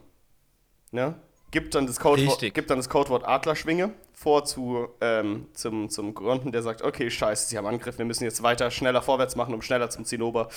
Ne? 0.91 1.15
Gibt 1.51 1.75
dann 1.75 1.85
das 1.85 1.99
Codewort, 1.99 2.39
gibt 2.53 2.69
dann 2.69 2.77
das 2.77 2.87
Codewort 2.89 3.27
Adlerschwinge 3.27 3.91
vor 4.13 4.45
zu, 4.45 4.87
ähm, 5.01 5.47
zum, 5.53 5.89
zum 5.89 6.13
Gründen, 6.13 6.51
der 6.51 6.61
sagt, 6.61 6.83
okay, 6.83 7.09
scheiße, 7.09 7.49
sie 7.49 7.57
haben 7.57 7.65
Angriff, 7.65 7.97
wir 7.97 8.05
müssen 8.05 8.23
jetzt 8.23 8.43
weiter 8.43 8.69
schneller 8.69 9.01
vorwärts 9.01 9.35
machen, 9.35 9.53
um 9.53 9.63
schneller 9.63 9.89
zum 9.89 10.05
Zinnober 10.05 10.47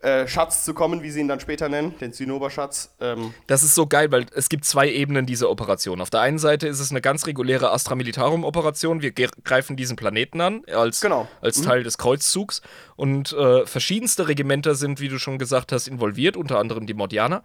äh, 0.00 0.26
Schatz 0.26 0.64
zu 0.64 0.72
kommen, 0.72 1.02
wie 1.02 1.10
sie 1.10 1.20
ihn 1.20 1.28
dann 1.28 1.38
später 1.38 1.68
nennen, 1.68 1.94
den 2.00 2.12
Zinnober-Schatz. 2.14 2.94
Ähm, 3.00 3.34
Das 3.46 3.62
ist 3.62 3.74
so 3.74 3.86
geil, 3.86 4.10
weil 4.10 4.26
es 4.34 4.48
gibt 4.48 4.64
zwei 4.64 4.88
Ebenen 4.90 5.26
dieser 5.26 5.50
Operation. 5.50 6.00
Auf 6.00 6.08
der 6.10 6.22
einen 6.22 6.38
Seite 6.38 6.66
ist 6.66 6.80
es 6.80 6.90
eine 6.90 7.02
ganz 7.02 7.26
reguläre 7.26 7.70
Astra 7.70 7.94
Militarum 7.94 8.44
Operation. 8.44 9.02
Wir 9.02 9.12
greifen 9.12 9.76
diesen 9.76 9.96
Planeten 9.96 10.40
an 10.40 10.64
als, 10.74 11.02
Genau. 11.02 11.28
als 11.42 11.58
Mhm. 11.58 11.64
Teil 11.64 11.82
des 11.82 11.98
Kreuzzugs. 11.98 12.62
Und 12.96 13.32
äh, 13.34 13.66
verschiedenste 13.66 14.26
Regimenter 14.26 14.74
sind, 14.74 15.00
wie 15.00 15.08
du 15.08 15.18
schon 15.18 15.38
gesagt 15.38 15.70
hast, 15.70 15.86
involviert, 15.86 16.36
unter 16.36 16.58
anderem 16.58 16.86
die 16.86 16.94
Mordianer. 16.94 17.42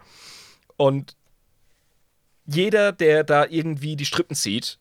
Und 0.78 1.14
jeder, 2.48 2.92
der 2.92 3.24
da 3.24 3.44
irgendwie 3.44 3.94
die 3.94 4.06
Strippen 4.06 4.34
zieht, 4.34 4.78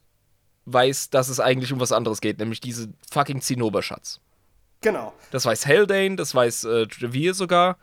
weiß, 0.65 1.09
dass 1.09 1.29
es 1.29 1.39
eigentlich 1.39 1.71
um 1.73 1.79
was 1.79 1.91
anderes 1.91 2.21
geht, 2.21 2.39
nämlich 2.39 2.61
diese 2.61 2.89
fucking 3.11 3.41
Zinnober-Schatz. 3.41 4.19
genau. 4.81 5.13
Das 5.31 5.45
weiß 5.45 5.65
Haldane, 5.65 6.15
das 6.15 6.33
weiß 6.33 6.63
äh, 6.63 6.87
Javier 6.97 7.33
sogar. 7.33 7.77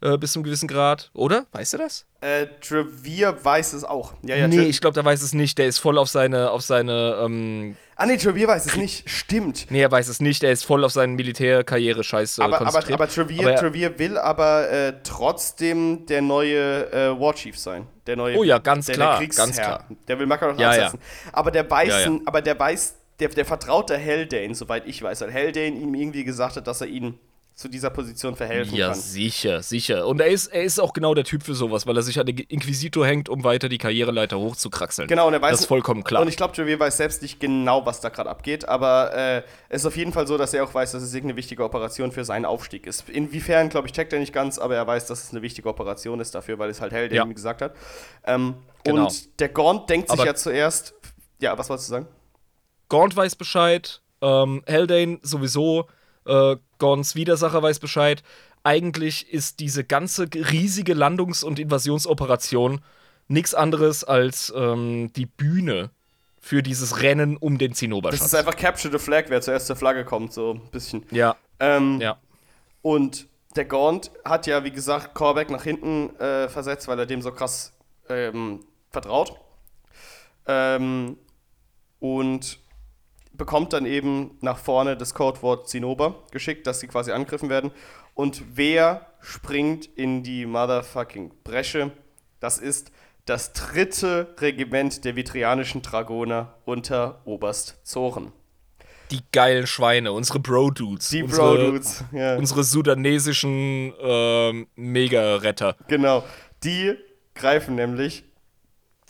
Äh, 0.00 0.16
bis 0.18 0.32
zum 0.32 0.42
gewissen 0.42 0.68
Grad, 0.68 1.10
oder? 1.14 1.46
Weißt 1.52 1.72
du 1.74 1.78
das? 1.78 2.06
Äh, 2.20 2.46
Trevere 2.60 3.36
weiß 3.44 3.72
es 3.74 3.84
auch. 3.84 4.14
Ja, 4.22 4.34
ja, 4.36 4.48
nee, 4.48 4.62
ich 4.62 4.80
glaube, 4.80 4.94
der 4.94 5.04
weiß 5.04 5.22
es 5.22 5.34
nicht. 5.34 5.56
Der 5.58 5.66
ist 5.66 5.78
voll 5.78 5.98
auf 5.98 6.08
seine, 6.08 6.50
auf 6.50 6.62
seine, 6.62 7.20
ähm, 7.24 7.76
Ah, 7.94 8.06
nee, 8.06 8.16
Trevere 8.16 8.48
weiß 8.48 8.66
es 8.66 8.76
nicht. 8.76 9.08
Stimmt. 9.10 9.66
nee, 9.70 9.80
er 9.82 9.90
weiß 9.90 10.08
es 10.08 10.20
nicht. 10.20 10.42
Der 10.42 10.52
ist 10.52 10.64
voll 10.64 10.84
auf 10.84 10.92
seine 10.92 11.12
Militärkarriere-Scheiß 11.14 12.38
äh, 12.38 12.42
aber, 12.42 12.56
aber, 12.60 12.64
konzentriert. 12.64 13.00
aber 13.00 13.42
Aber 13.42 13.50
er- 13.52 13.56
Trevere 13.60 13.98
will 13.98 14.18
aber 14.18 14.70
äh, 14.70 14.92
trotzdem 15.04 16.06
der 16.06 16.22
neue 16.22 16.90
äh, 16.92 17.20
War 17.20 17.34
Chief 17.34 17.58
sein. 17.58 17.86
Der 18.06 18.16
neue, 18.16 18.36
Oh 18.36 18.44
ja, 18.44 18.58
ganz 18.58 18.86
der, 18.86 18.94
klar, 18.94 19.10
Der 19.12 19.18
Kriegsherr. 19.18 19.44
ganz 19.46 19.56
klar. 19.56 19.84
Der 20.08 20.18
will 20.18 20.26
Makarov 20.26 20.58
Ja, 20.58 20.74
ja. 20.74 20.84
absetzen. 20.86 21.00
Aber 21.32 21.50
der 21.50 21.70
weiß, 21.70 21.88
Ja, 21.88 22.00
ja. 22.10 22.18
aber 22.24 22.40
der 22.42 22.58
weiß, 22.58 22.94
der, 23.20 23.28
der 23.28 23.44
vertraut 23.44 23.90
der 23.90 24.04
Haldane, 24.04 24.54
soweit 24.54 24.86
ich 24.86 25.02
weiß, 25.02 25.20
weil 25.22 25.32
Haldane 25.34 25.76
ihm 25.76 25.94
irgendwie 25.94 26.24
gesagt 26.24 26.56
hat, 26.56 26.66
dass 26.66 26.80
er 26.80 26.86
ihn 26.86 27.18
zu 27.58 27.66
dieser 27.66 27.90
Position 27.90 28.36
verhelfen 28.36 28.76
Ja, 28.76 28.90
kann. 28.90 28.94
sicher, 29.00 29.64
sicher. 29.64 30.06
Und 30.06 30.20
er 30.20 30.28
ist, 30.28 30.46
er 30.46 30.62
ist 30.62 30.78
auch 30.78 30.92
genau 30.92 31.12
der 31.14 31.24
Typ 31.24 31.42
für 31.42 31.56
sowas, 31.56 31.88
weil 31.88 31.96
er 31.96 32.02
sich 32.02 32.20
an 32.20 32.24
den 32.26 32.38
Inquisitor 32.38 33.04
hängt, 33.04 33.28
um 33.28 33.42
weiter 33.42 33.68
die 33.68 33.78
Karriereleiter 33.78 34.38
hochzukraxeln. 34.38 35.08
Genau, 35.08 35.26
und 35.26 35.32
er 35.34 35.42
weiß. 35.42 35.50
Das 35.50 35.60
ist 35.62 35.66
vollkommen 35.66 36.04
klar. 36.04 36.22
Und 36.22 36.28
ich 36.28 36.36
glaube, 36.36 36.54
Javier 36.56 36.78
weiß 36.78 36.96
selbst 36.98 37.20
nicht 37.20 37.40
genau, 37.40 37.84
was 37.84 38.00
da 38.00 38.10
gerade 38.10 38.30
abgeht, 38.30 38.68
aber 38.68 39.12
äh, 39.12 39.42
es 39.70 39.82
ist 39.82 39.86
auf 39.86 39.96
jeden 39.96 40.12
Fall 40.12 40.28
so, 40.28 40.38
dass 40.38 40.54
er 40.54 40.62
auch 40.62 40.72
weiß, 40.72 40.92
dass 40.92 41.02
es 41.02 41.12
irgendeine 41.12 41.36
wichtige 41.36 41.64
Operation 41.64 42.12
für 42.12 42.24
seinen 42.24 42.44
Aufstieg 42.44 42.86
ist. 42.86 43.08
Inwiefern, 43.08 43.70
glaube 43.70 43.88
ich, 43.88 43.92
checkt 43.92 44.12
er 44.12 44.20
nicht 44.20 44.32
ganz, 44.32 44.60
aber 44.60 44.76
er 44.76 44.86
weiß, 44.86 45.06
dass 45.06 45.24
es 45.24 45.30
eine 45.32 45.42
wichtige 45.42 45.68
Operation 45.68 46.20
ist 46.20 46.36
dafür, 46.36 46.60
weil 46.60 46.70
es 46.70 46.80
halt 46.80 46.92
Hell 46.92 47.12
Ja. 47.12 47.24
ihm 47.24 47.34
gesagt 47.34 47.60
hat. 47.60 47.74
Ähm, 48.24 48.54
Genau. 48.84 49.06
Und 49.06 49.40
der 49.40 49.48
Gaunt 49.48 49.90
denkt 49.90 50.08
sich 50.10 50.18
Aber- 50.20 50.26
ja 50.26 50.34
zuerst. 50.36 50.94
Ja, 51.40 51.58
was 51.58 51.68
wolltest 51.68 51.88
du 51.88 51.94
sagen? 51.94 52.06
Gaunt 52.88 53.16
weiß 53.16 53.34
Bescheid, 53.34 54.00
ähm, 54.22 54.62
Haldane 54.70 55.18
sowieso, 55.22 55.88
äh, 56.28 56.56
Gaunts 56.78 57.14
Widersacher 57.14 57.62
weiß 57.62 57.78
Bescheid. 57.80 58.22
Eigentlich 58.64 59.32
ist 59.32 59.60
diese 59.60 59.84
ganze 59.84 60.28
riesige 60.34 60.94
Landungs- 60.94 61.44
und 61.44 61.58
Invasionsoperation 61.58 62.80
nichts 63.28 63.54
anderes 63.54 64.04
als 64.04 64.52
ähm, 64.56 65.12
die 65.14 65.26
Bühne 65.26 65.90
für 66.40 66.62
dieses 66.62 67.02
Rennen 67.02 67.36
um 67.36 67.58
den 67.58 67.70
Das 67.72 67.78
Zinnoberschatz. 67.78 68.26
ist 68.26 68.34
einfach 68.34 68.56
Capture 68.56 68.92
the 68.92 68.98
Flag, 69.04 69.24
wer 69.28 69.40
zuerst 69.40 69.66
zur 69.66 69.76
Flagge 69.76 70.04
kommt, 70.04 70.32
so 70.32 70.54
ein 70.54 70.70
bisschen. 70.70 71.04
ja, 71.10 71.36
Ähm, 71.60 72.00
ja. 72.00 72.16
Und 72.82 73.26
der 73.56 73.64
Gaunt 73.64 74.10
hat 74.24 74.46
ja, 74.46 74.62
wie 74.64 74.70
gesagt, 74.70 75.14
Corbeck 75.14 75.50
nach 75.50 75.64
hinten 75.64 76.14
äh, 76.20 76.48
versetzt, 76.48 76.86
weil 76.88 76.98
er 76.98 77.06
dem 77.06 77.20
so 77.22 77.32
krass 77.32 77.72
ähm, 78.08 78.60
vertraut. 78.90 79.34
Ähm, 80.46 81.16
und 82.00 82.58
bekommt 83.38 83.72
dann 83.72 83.86
eben 83.86 84.36
nach 84.40 84.58
vorne 84.58 84.96
das 84.96 85.14
Codewort 85.14 85.68
Zinnober 85.68 86.24
geschickt, 86.30 86.66
dass 86.66 86.80
sie 86.80 86.88
quasi 86.88 87.12
angegriffen 87.12 87.48
werden. 87.48 87.70
Und 88.14 88.42
wer 88.54 89.06
springt 89.20 89.86
in 89.86 90.22
die 90.22 90.44
motherfucking 90.44 91.32
Bresche? 91.44 91.92
Das 92.40 92.58
ist 92.58 92.90
das 93.24 93.52
dritte 93.52 94.34
Regiment 94.40 95.04
der 95.04 95.16
vitrianischen 95.16 95.82
Dragoner 95.82 96.54
unter 96.64 97.20
Oberst 97.24 97.78
Zoren. 97.84 98.32
Die 99.10 99.20
geilen 99.32 99.66
Schweine, 99.66 100.12
unsere 100.12 100.38
Bro-Dudes. 100.38 101.08
Die 101.10 101.22
unsere, 101.22 101.56
Bro-Dudes, 101.56 102.04
ja. 102.12 102.36
Unsere 102.36 102.62
sudanesischen 102.62 103.94
ähm, 104.00 104.66
Mega-Retter. 104.74 105.76
Genau. 105.88 106.24
Die 106.64 106.94
greifen 107.34 107.76
nämlich 107.76 108.24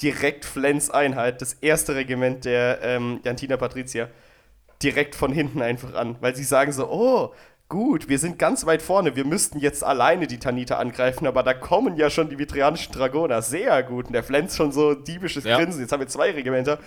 direkt 0.02 0.44
Flens 0.44 0.90
Einheit, 0.90 1.42
das 1.42 1.54
erste 1.54 1.94
Regiment 1.94 2.44
der 2.44 2.80
ähm, 2.82 3.20
Jantina 3.24 3.56
Patricia, 3.56 4.08
direkt 4.82 5.14
von 5.14 5.32
hinten 5.32 5.62
einfach 5.62 5.94
an. 5.94 6.16
Weil 6.20 6.36
sie 6.36 6.44
sagen 6.44 6.72
so, 6.72 6.88
oh, 6.88 7.34
gut, 7.68 8.08
wir 8.08 8.18
sind 8.18 8.38
ganz 8.38 8.64
weit 8.66 8.80
vorne, 8.82 9.14
wir 9.16 9.24
müssten 9.24 9.58
jetzt 9.58 9.84
alleine 9.84 10.26
die 10.26 10.38
Tanita 10.38 10.76
angreifen, 10.78 11.26
aber 11.26 11.42
da 11.42 11.52
kommen 11.54 11.96
ja 11.96 12.08
schon 12.10 12.28
die 12.30 12.38
vitrianischen 12.38 12.92
Dragoner. 12.94 13.42
Sehr 13.42 13.82
gut. 13.82 14.06
Und 14.06 14.12
der 14.12 14.22
Flens 14.24 14.56
schon 14.56 14.72
so 14.72 14.94
diebisches 14.94 15.44
Ja. 15.44 15.56
Grinsen. 15.58 15.80
Jetzt 15.80 15.92
haben 15.92 16.00
wir 16.00 16.08
zwei 16.08 16.30
Regimenter. 16.30 16.78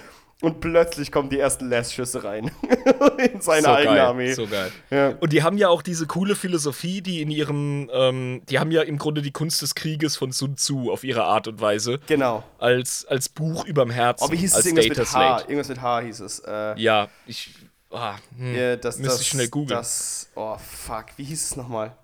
Und 0.42 0.60
plötzlich 0.60 1.12
kommen 1.12 1.30
die 1.30 1.38
ersten 1.38 1.70
Last-Schüsse 1.70 2.24
rein 2.24 2.50
in 3.32 3.42
seine 3.42 3.62
so 3.62 3.70
eigene 3.70 3.96
geil, 3.98 4.00
Armee. 4.08 4.34
So 4.34 4.48
geil. 4.48 4.72
Ja. 4.90 5.10
Und 5.20 5.34
die 5.34 5.44
haben 5.44 5.56
ja 5.56 5.70
auch 5.70 5.84
diese 5.84 6.08
coole 6.08 6.36
Philosophie, 6.36 7.02
die 7.02 7.22
in 7.22 7.30
ihrem, 7.30 7.92
ähm, 7.94 8.42
die 8.50 8.58
haben 8.58 8.72
ja 8.72 8.82
im 8.82 8.98
Grunde 8.98 9.22
die 9.22 9.30
Kunst 9.30 9.62
des 9.62 9.76
Krieges 9.76 10.16
von 10.18 10.32
Sun 10.32 10.58
Tzu 10.58 10.92
auf 10.92 11.04
ihre 11.04 11.26
Art 11.26 11.48
und 11.48 11.62
Weise 11.62 12.00
Genau. 12.08 12.44
als, 12.58 13.06
als 13.08 13.30
Buch 13.30 13.66
überm 13.68 13.92
Herzen. 13.92 14.26
Oh, 14.28 14.32
wie 14.32 14.38
hieß 14.38 14.56
es? 14.58 14.66
Irgendwas 14.66 14.88
Data 14.88 15.02
mit 15.02 15.14
H. 15.14 15.40
Irgendwas 15.42 15.70
mit 15.70 15.82
H 15.84 16.00
hieß 16.02 16.20
es. 16.22 16.40
Äh, 16.40 16.80
Ja, 16.82 17.08
ich. 17.28 17.52
Ah, 17.92 18.16
hm, 18.38 18.56
Ja, 18.56 18.76
das, 18.76 18.98
müsste 18.98 19.14
das, 19.14 19.22
ich 19.22 19.28
schnell 19.28 19.50
googeln. 19.50 19.78
Das, 19.78 20.30
oh, 20.36 20.58
fuck, 20.58 21.06
wie 21.18 21.24
hieß 21.24 21.44
es 21.44 21.56
nochmal? 21.56 21.96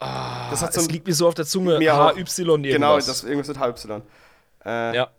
Ah, 0.00 0.50
das 0.50 0.62
hat 0.62 0.76
es 0.76 0.90
liegt 0.90 1.06
mir 1.06 1.14
so 1.14 1.26
auf 1.26 1.34
der 1.34 1.46
Zunge. 1.46 1.78
HY 1.78 2.20
irgendwas. 2.20 2.36
Genau, 2.36 2.96
das 2.96 3.24
irgendwas 3.24 3.48
mit 3.48 3.58
HY. 3.58 4.02
Äh, 4.64 4.96
ja. 4.96 5.10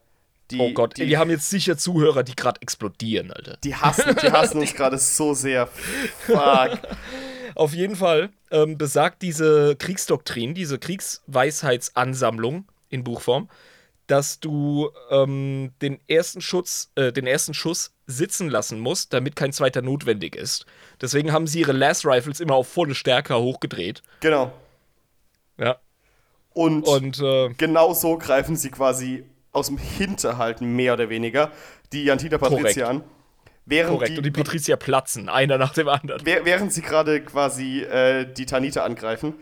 die, 0.51 0.59
oh 0.59 0.71
Gott, 0.73 0.97
die, 0.97 1.07
wir 1.07 1.19
haben 1.19 1.29
jetzt 1.29 1.49
sicher 1.49 1.77
Zuhörer, 1.77 2.23
die 2.23 2.35
gerade 2.35 2.61
explodieren, 2.61 3.31
Alter. 3.31 3.57
die 3.63 3.75
hassen, 3.75 4.15
die 4.21 4.31
hassen 4.31 4.59
uns 4.59 4.73
gerade 4.75 4.97
so 4.97 5.33
sehr. 5.33 5.67
Fuck. 5.67 6.79
Auf 7.55 7.73
jeden 7.73 7.95
Fall 7.95 8.31
ähm, 8.51 8.77
besagt 8.77 9.21
diese 9.21 9.75
Kriegsdoktrin, 9.77 10.53
diese 10.53 10.77
Kriegsweisheitsansammlung 10.77 12.65
in 12.89 13.03
Buchform, 13.03 13.49
dass 14.07 14.39
du 14.39 14.89
ähm, 15.09 15.73
den, 15.81 15.99
ersten 16.07 16.41
Schutz, 16.41 16.91
äh, 16.95 17.11
den 17.11 17.25
ersten 17.25 17.53
Schuss 17.53 17.93
sitzen 18.05 18.49
lassen 18.49 18.79
musst, 18.79 19.13
damit 19.13 19.35
kein 19.35 19.51
zweiter 19.51 19.81
notwendig 19.81 20.35
ist. 20.35 20.65
Deswegen 21.01 21.31
haben 21.31 21.47
sie 21.47 21.61
ihre 21.61 21.71
Last 21.71 22.05
Rifles 22.05 22.39
immer 22.39 22.53
auf 22.55 22.67
volle 22.67 22.93
Stärke 22.95 23.35
hochgedreht. 23.35 24.03
Genau. 24.19 24.53
Ja. 25.57 25.77
Und, 26.53 26.83
Und 26.87 27.19
äh, 27.19 27.49
genau 27.57 27.93
so 27.93 28.17
greifen 28.17 28.55
sie 28.55 28.69
quasi 28.69 29.25
aus 29.51 29.67
dem 29.67 29.77
Hinterhalt 29.77 30.61
mehr 30.61 30.93
oder 30.93 31.09
weniger 31.09 31.51
die 31.91 32.03
Jantina 32.03 32.37
Patricia 32.37 32.87
an. 32.87 33.03
Während 33.65 33.93
korrekt. 33.93 34.11
die, 34.11 34.17
und 34.17 34.23
die 34.25 34.31
Patricia 34.31 34.75
platzen, 34.75 35.27
einer 35.27 35.57
nach 35.57 35.73
dem 35.73 35.87
anderen. 35.89 36.23
Wäh- 36.23 36.41
während 36.43 36.71
sie 36.71 36.83
gerade 36.83 37.21
quasi 37.21 37.81
äh, 37.81 38.31
die 38.31 38.45
Tanita 38.45 38.83
angreifen 38.83 39.33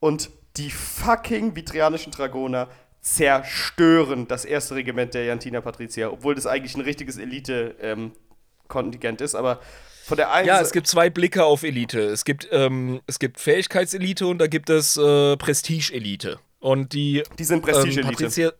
und 0.00 0.30
die 0.56 0.70
fucking 0.70 1.54
vitrianischen 1.54 2.10
Dragoner 2.10 2.68
zerstören 3.00 4.28
das 4.28 4.44
erste 4.44 4.74
Regiment 4.74 5.14
der 5.14 5.24
Jantina 5.24 5.60
Patricia, 5.60 6.10
obwohl 6.10 6.34
das 6.34 6.46
eigentlich 6.46 6.76
ein 6.76 6.82
richtiges 6.82 7.16
Elite-Kontingent 7.16 9.20
ist, 9.20 9.34
aber 9.34 9.60
von 10.04 10.16
der 10.16 10.32
einen 10.32 10.48
Ja, 10.48 10.60
es 10.60 10.72
gibt 10.72 10.86
zwei 10.86 11.10
Blicke 11.10 11.44
auf 11.44 11.62
Elite. 11.62 12.00
Es 12.00 12.24
gibt, 12.24 12.48
ähm, 12.50 13.00
es 13.06 13.18
gibt 13.18 13.38
Fähigkeitselite 13.38 14.26
und 14.26 14.38
da 14.38 14.46
gibt 14.46 14.70
es 14.70 14.96
äh, 14.96 15.36
Prestige-Elite. 15.36 16.38
Und 16.60 16.92
die 16.92 17.22
die 17.38 17.44
sind 17.44 17.58
ähm, 17.58 17.62
Prestige-Elite. 17.62 18.12
Patrizier, 18.12 18.54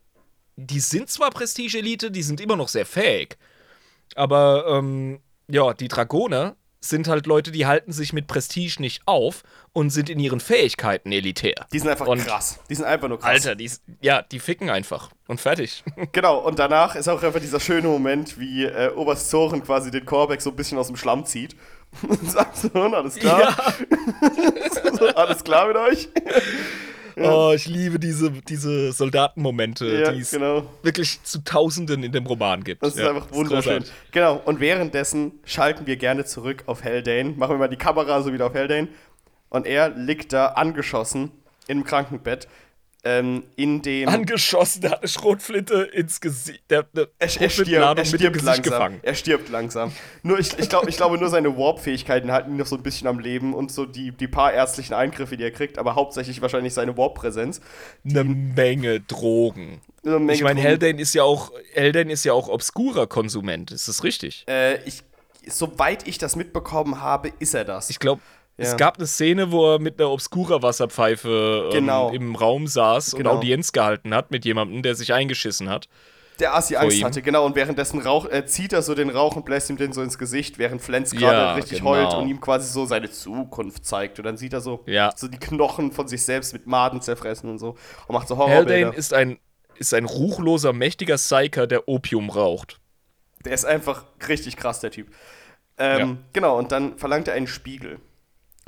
die 0.57 0.81
sind 0.81 1.11
zwar 1.11 1.31
Prestige-Elite, 1.31 2.11
die 2.11 2.23
sind 2.23 2.41
immer 2.41 2.57
noch 2.57 2.69
sehr 2.69 2.85
fähig. 2.85 3.39
Aber 4.15 4.67
ähm, 4.69 5.21
ja, 5.49 5.73
die 5.73 5.89
Dragoner 5.89 6.57
sind 6.81 7.09
halt 7.09 7.27
Leute, 7.27 7.51
die 7.51 7.67
halten 7.67 7.93
sich 7.93 8.13
mit 8.13 8.27
Prestige 8.29 8.77
nicht 8.81 9.03
auf 9.07 9.43
und 9.73 9.91
sind 9.91 10.09
in 10.11 10.21
ihren 10.21 10.39
Fähigkeiten 10.41 11.11
elitär. 11.13 11.67
die 11.73 11.79
sind 11.79 11.89
einfach 11.89 12.07
und- 12.07 12.25
krass. 12.25 12.61
Die 12.71 12.75
sind 12.75 12.85
einfach 12.85 13.09
nur 13.09 13.19
krass. 13.19 13.31
Alter, 13.31 13.55
die, 13.57 13.71
ja, 14.01 14.23
die 14.23 14.39
ficken 14.39 14.71
einfach. 14.71 15.11
Und 15.27 15.41
fertig. 15.41 15.83
Genau, 16.13 16.39
und 16.39 16.59
danach 16.59 16.95
ist 16.95 17.09
auch 17.09 17.23
einfach 17.23 17.41
dieser 17.41 17.61
schöne 17.61 17.89
Moment, 17.89 18.39
wie 18.39 18.65
äh, 18.65 18.91
Oberst 18.95 19.29
Zoren 19.31 19.63
quasi 19.63 19.91
den 19.91 20.07
Korbeck 20.07 20.41
so 20.41 20.51
ein 20.51 20.57
bisschen 20.57 20.79
aus 20.79 20.87
dem 20.87 20.97
Schlamm 20.97 21.25
zieht. 21.27 21.57
Und 22.07 22.31
sagt 22.31 22.57
so, 22.59 22.69
"Und, 22.75 22.95
alles 22.95 23.15
klar? 23.17 23.57
So, 24.99 25.07
alles 25.09 25.43
klar 25.43 25.69
mit 25.69 25.77
euch? 25.77 26.09
Oh, 27.23 27.53
ich 27.55 27.67
liebe 27.67 27.99
diese, 27.99 28.31
diese 28.31 28.93
Soldatenmomente, 28.93 29.87
Ja, 29.87 30.13
die 30.13 30.21
es 30.21 30.31
genau. 30.31 30.65
wirklich 30.83 31.23
zu 31.23 31.43
Tausenden 31.45 32.03
in 32.03 32.13
dem 32.13 32.27
Roman 32.27 32.63
gibt. 32.65 32.83
Das 32.83 32.95
ist 32.95 33.01
Ja, 33.01 33.11
einfach 33.11 33.31
wunderschön. 33.33 33.79
großartig. 33.79 33.93
genau, 34.13 34.37
und 34.45 34.61
währenddessen 34.61 35.33
schalten 35.45 35.87
wir 35.87 35.97
gerne 35.97 36.25
zurück 36.25 36.65
auf 36.67 36.85
Haldane. 36.85 37.31
Machen 37.31 37.55
wir 37.55 37.59
mal 37.59 37.69
die 37.69 37.77
Kamera 37.77 38.23
so 38.23 38.33
wieder 38.33 38.47
auf 38.47 38.55
Haldane. 38.55 38.89
Und 39.51 39.67
er 39.67 39.91
liegt 39.91 40.33
da 40.33 40.47
angeschossen 40.49 41.31
im 41.67 41.85
Krankenbett. 41.85 42.49
Ähm, 43.09 43.45
in 43.57 43.81
dem. 43.81 44.07
Angeschossen, 44.07 44.83
der 44.83 44.91
hat 44.91 44.99
eine 44.99 45.09
Schrotflinte 45.09 45.83
ins 45.95 46.21
Gesicht. 46.21 46.63
Der, 46.69 46.83
der 46.83 47.09
er, 47.19 47.41
er 47.41 47.49
stirbt, 47.49 47.71
er 47.71 48.05
stirbt 48.05 48.43
langsam. 48.43 48.63
gefangen. 48.63 49.01
Er 49.03 49.15
stirbt 49.15 49.49
langsam. 49.49 49.93
Nur 50.23 50.39
ich, 50.39 50.59
ich, 50.59 50.69
glaub, 50.69 50.87
ich 50.87 50.99
glaube, 50.99 51.17
nur 51.17 51.31
seine 51.31 51.57
Warp-Fähigkeiten 51.57 52.31
halten 52.31 52.51
ihn 52.51 52.59
noch 52.59 52.67
so 52.67 52.77
ein 52.77 52.83
bisschen 52.83 53.07
am 53.07 53.19
Leben 53.19 53.55
und 53.55 53.73
so 53.73 53.87
die, 53.87 54.13
die 54.13 54.29
paar 54.29 54.53
ärztlichen 54.53 54.93
Eingriffe, 54.93 55.39
die 55.39 55.45
er 55.45 55.51
kriegt, 55.51 55.79
aber 55.79 55.95
hauptsächlich 55.95 56.43
wahrscheinlich 56.43 56.75
seine 56.75 56.99
Warp-Präsenz. 56.99 57.63
Eine 58.05 58.25
Menge 58.25 59.01
Drogen. 59.01 59.81
Eine 60.05 60.19
Menge 60.19 60.35
ich 60.35 60.43
meine. 60.43 60.63
Haldane 60.63 61.01
ist 61.01 61.15
ja 61.15 61.23
auch 61.23 61.51
Haldane 61.75 62.13
ist 62.13 62.25
ja 62.25 62.35
auch 62.35 62.49
obskurer 62.49 63.07
Konsument. 63.07 63.71
Ist 63.71 63.89
das 63.89 64.05
richtig? 64.05 64.45
Äh, 64.49 64.83
ich, 64.85 65.03
soweit 65.47 66.07
ich 66.07 66.19
das 66.19 66.37
mitbekommen 66.37 67.01
habe, 67.01 67.33
ist 67.39 67.55
er 67.55 67.65
das. 67.65 67.89
Ich 67.89 68.01
glaube, 68.01 68.21
Ja. 68.59 68.65
es 68.65 68.77
gab 68.77 68.99
eine 68.99 69.07
Szene, 69.07 69.53
wo 69.53 69.75
er 69.75 69.79
mit 69.79 70.01
einer 70.01 70.11
obskurer 70.11 70.63
Wasserpfeife 70.63 71.65
ähm, 71.67 71.73
Genau. 71.73 72.11
im 72.11 72.35
Raum 72.37 72.67
saß 72.67 73.13
Genau. 73.17 73.31
und 73.31 73.37
Audienz 73.39 73.73
gehalten 73.73 74.15
hat 74.15 74.31
mit 74.31 74.45
jemandem, 74.45 74.83
der 74.83 74.95
sich 74.95 75.13
eingeschissen 75.13 75.69
hat. 75.69 75.89
Der 76.41 76.55
Asi 76.55 76.77
Angst 76.77 77.03
hatte, 77.03 77.21
genau. 77.21 77.45
Und 77.45 77.57
währenddessen 77.57 78.01
Rauch, 78.01 78.25
äh, 78.27 78.47
zieht 78.47 78.73
er 78.73 78.83
so 78.83 78.95
den 78.95 79.11
Rauch 79.11 79.35
und 79.35 79.45
bläst 79.45 79.71
ihm 79.71 79.77
den 79.77 79.93
so 79.93 80.03
ins 80.03 80.19
Gesicht, 80.19 80.57
während 80.59 80.81
Flens 80.81 81.11
gerade 81.11 81.37
Ja, 81.37 81.55
richtig 81.55 81.79
genau. 81.79 81.91
heult 81.91 82.15
und 82.15 82.29
ihm 82.29 82.41
quasi 82.41 82.71
so 82.73 82.85
seine 82.87 83.11
Zukunft 83.11 83.85
zeigt. 83.85 84.21
Und 84.21 84.25
dann 84.25 84.37
sieht 84.37 84.53
er 84.53 84.61
so, 84.61 84.85
Ja. 84.87 85.11
so 85.17 85.27
die 85.27 85.39
Knochen 85.39 85.91
von 85.91 86.07
sich 86.07 86.23
selbst 86.25 86.53
mit 86.53 86.67
Maden 86.69 87.01
zerfressen 87.01 87.51
und 87.51 87.59
so. 87.59 87.71
Und 88.07 88.13
macht 88.13 88.29
so 88.29 88.37
Haldane 88.39 88.55
Horrorbilder. 88.55 88.95
ist 88.97 89.13
ein, 89.15 89.39
ist 89.79 89.93
ein 89.95 90.05
ruchloser, 90.05 90.73
mächtiger 90.73 91.17
Psyker, 91.17 91.67
der 91.67 91.89
Opium 91.89 92.31
raucht. 92.31 92.79
Der 93.45 93.53
ist 93.53 93.65
einfach 93.65 94.05
richtig 94.29 94.57
krass, 94.57 94.79
der 94.79 94.93
Typ. 94.93 95.09
Ähm, 95.77 95.99
Ja. 95.99 96.17
Genau, 96.35 96.59
und 96.59 96.71
dann 96.71 96.99
verlangt 96.99 97.27
er 97.27 97.35
einen 97.35 97.47
Spiegel. 97.49 97.99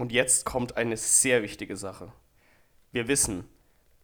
Und 0.01 0.13
jetzt 0.13 0.47
kommt 0.47 0.77
eine 0.79 0.97
sehr 0.97 1.43
wichtige 1.43 1.77
Sache. 1.77 2.11
Wir 2.91 3.07
wissen, 3.07 3.45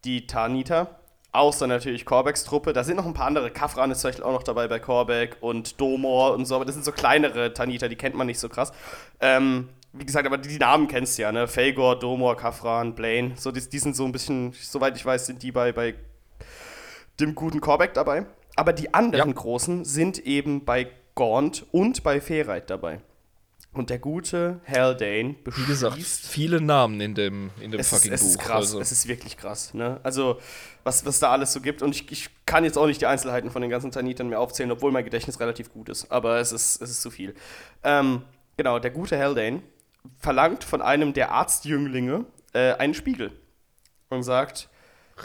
die 0.04 0.26
Tanita, 0.26 1.00
außer 1.32 1.66
natürlich 1.66 2.04
Korbecks 2.04 2.44
Truppe, 2.44 2.74
da 2.74 2.84
sind 2.84 2.96
noch 2.96 3.06
ein 3.06 3.14
paar 3.14 3.26
andere. 3.26 3.50
Kafran 3.50 3.90
ist 3.90 4.00
zum 4.00 4.08
Beispiel 4.08 4.24
auch 4.24 4.32
noch 4.32 4.42
dabei 4.42 4.68
bei 4.68 4.78
Korbeck 4.78 5.38
und 5.40 5.80
Domor 5.80 6.34
und 6.34 6.44
so, 6.44 6.54
aber 6.54 6.66
das 6.66 6.74
sind 6.74 6.84
so 6.84 6.92
kleinere 6.92 7.54
Tanita, 7.54 7.88
die 7.88 7.96
kennt 7.96 8.14
man 8.14 8.26
nicht 8.26 8.38
so 8.38 8.50
krass. 8.50 8.72
Ähm, 9.20 9.70
wie 9.94 10.04
gesagt, 10.04 10.26
aber 10.26 10.36
die, 10.36 10.58
Namen 10.58 10.86
kennst 10.86 11.16
du 11.16 11.22
ja, 11.22 11.32
ne? 11.32 11.48
Felgor, 11.48 11.98
Domor, 11.98 12.36
Kafran, 12.36 12.94
Blaine. 12.94 13.32
So, 13.36 13.50
die, 13.50 13.66
die 13.66 13.78
sind 13.78 13.96
so 13.96 14.04
ein 14.04 14.12
bisschen, 14.12 14.52
soweit 14.52 14.96
ich 14.96 15.06
weiß, 15.06 15.24
sind 15.24 15.42
die 15.42 15.50
bei, 15.50 15.72
bei 15.72 15.94
dem 17.18 17.34
guten 17.34 17.62
Korbeck 17.62 17.94
dabei. 17.94 18.26
Aber 18.54 18.74
die 18.74 18.92
anderen 18.92 19.30
Ja. 19.30 19.34
großen 19.34 19.86
sind 19.86 20.18
eben 20.18 20.66
bei 20.66 20.88
Gaunt 21.14 21.64
und 21.72 22.02
bei 22.02 22.20
Ferreit 22.20 22.68
dabei. 22.68 23.00
Und 23.76 23.90
der 23.90 23.98
gute 23.98 24.60
Haldane 24.66 25.36
Wie 25.44 25.64
gesagt, 25.66 25.96
beschließt 25.96 26.26
viele 26.28 26.62
Namen 26.62 26.98
in 27.02 27.14
dem, 27.14 27.50
in 27.60 27.70
dem 27.70 27.78
es, 27.78 27.90
fucking 27.90 28.10
ist, 28.10 28.22
es 28.22 28.28
ist 28.28 28.38
Buch. 28.38 28.44
krass, 28.44 28.56
also. 28.56 28.80
es 28.80 28.90
ist 28.90 29.06
wirklich 29.06 29.36
krass. 29.36 29.74
Ne? 29.74 30.00
Also, 30.02 30.40
was, 30.82 31.04
was 31.04 31.18
da 31.18 31.30
alles 31.30 31.52
so 31.52 31.60
gibt. 31.60 31.82
Und 31.82 31.94
ich, 31.94 32.10
ich 32.10 32.30
kann 32.46 32.64
jetzt 32.64 32.78
auch 32.78 32.86
nicht 32.86 33.02
die 33.02 33.06
Einzelheiten 33.06 33.50
von 33.50 33.60
den 33.60 33.70
ganzen 33.70 33.90
Tanitern 33.90 34.30
mehr 34.30 34.40
aufzählen, 34.40 34.70
obwohl 34.70 34.92
mein 34.92 35.04
Gedächtnis 35.04 35.40
relativ 35.40 35.70
gut 35.74 35.90
ist. 35.90 36.10
Aber 36.10 36.38
es 36.38 36.52
ist, 36.52 36.80
es 36.80 36.88
ist 36.88 37.02
zu 37.02 37.10
viel. 37.10 37.34
Ähm, 37.84 38.22
genau, 38.56 38.78
der 38.78 38.90
gute 38.90 39.18
Haldane 39.18 39.60
verlangt 40.16 40.64
von 40.64 40.80
einem 40.80 41.12
der 41.12 41.32
Arztjünglinge 41.32 42.24
äh, 42.54 42.72
einen 42.72 42.94
Spiegel. 42.94 43.32
Und 44.08 44.22
sagt, 44.22 44.70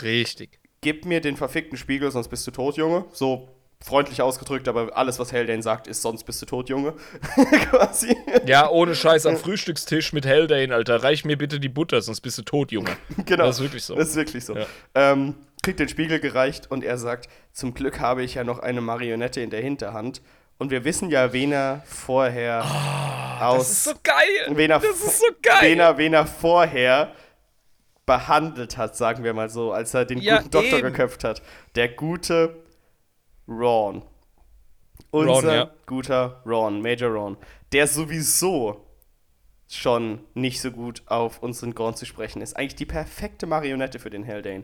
Richtig. 0.01 0.59
gib 0.81 1.05
mir 1.05 1.21
den 1.21 1.37
verfickten 1.37 1.77
Spiegel, 1.77 2.11
sonst 2.11 2.27
bist 2.27 2.45
du 2.47 2.51
tot, 2.51 2.75
Junge. 2.75 3.05
So 3.13 3.47
freundlich 3.83 4.21
ausgedrückt, 4.21 4.67
aber 4.67 4.95
alles, 4.95 5.17
was 5.19 5.33
Haldane 5.33 5.63
sagt, 5.63 5.87
ist, 5.87 6.01
sonst 6.01 6.23
bist 6.23 6.41
du 6.41 6.45
tot, 6.45 6.69
Junge. 6.69 6.93
Quasi. 7.69 8.15
Ja, 8.45 8.69
ohne 8.69 8.95
Scheiß 8.95 9.25
am 9.25 9.37
Frühstückstisch 9.37 10.13
mit 10.13 10.25
Haldane, 10.25 10.73
Alter. 10.73 11.01
Reich 11.03 11.25
mir 11.25 11.37
bitte 11.37 11.59
die 11.59 11.69
Butter, 11.69 12.01
sonst 12.01 12.21
bist 12.21 12.37
du 12.37 12.43
tot, 12.43 12.71
Junge. 12.71 12.91
genau. 13.25 13.45
Das 13.45 13.57
ist 13.57 13.61
wirklich 13.63 13.83
so. 13.83 13.95
Das 13.95 14.09
ist 14.09 14.15
wirklich 14.15 14.45
so. 14.45 14.55
Ja. 14.55 14.65
Ähm, 14.93 15.35
kriegt 15.63 15.79
den 15.79 15.89
Spiegel 15.89 16.19
gereicht 16.19 16.69
und 16.69 16.83
er 16.83 16.97
sagt, 16.97 17.27
zum 17.53 17.73
Glück 17.73 17.99
habe 17.99 18.23
ich 18.23 18.35
ja 18.35 18.43
noch 18.43 18.59
eine 18.59 18.81
Marionette 18.81 19.41
in 19.41 19.49
der 19.49 19.61
Hinterhand. 19.61 20.21
Und 20.57 20.69
wir 20.69 20.83
wissen 20.85 21.09
ja, 21.09 21.33
wen 21.33 21.51
er 21.51 21.81
vorher 21.87 22.59
aus... 22.63 22.71
Ah, 22.71 23.57
Das 23.57 23.71
ist 23.71 23.83
so 23.85 23.91
geil. 24.03 24.55
wen 24.55 24.69
er, 24.69 24.79
das 24.79 24.89
ist 25.01 25.19
so 25.19 25.25
geil. 25.41 25.57
Wen 25.61 25.79
er, 25.79 25.97
wen 25.97 26.13
er 26.13 26.27
vorher 26.27 27.11
behandelt 28.05 28.77
hat, 28.77 28.95
sagen 28.95 29.23
wir 29.23 29.33
mal 29.33 29.49
so, 29.49 29.71
als 29.71 29.93
er 29.93 30.05
den 30.05 30.19
Ja, 30.19 30.37
guten 30.37 30.51
Doktor 30.51 30.79
eben. 30.79 30.87
geköpft 30.91 31.23
hat. 31.23 31.41
Der 31.75 31.87
gute 31.89 32.55
Ron. 33.59 34.03
Unser 35.11 35.33
Ron, 35.33 35.45
ja. 35.45 35.71
guter 35.85 36.41
Ron, 36.45 36.81
Major 36.81 37.11
Ron. 37.11 37.37
Der 37.71 37.87
sowieso 37.87 38.85
schon 39.67 40.19
nicht 40.33 40.61
so 40.61 40.71
gut 40.71 41.03
auf 41.05 41.41
unseren 41.41 41.73
Gorn 41.73 41.95
zu 41.95 42.05
sprechen 42.05 42.41
ist. 42.41 42.55
Eigentlich 42.57 42.75
die 42.75 42.85
perfekte 42.85 43.45
Marionette 43.45 43.99
für 43.99 44.09
den 44.09 44.27
Haldane. 44.27 44.63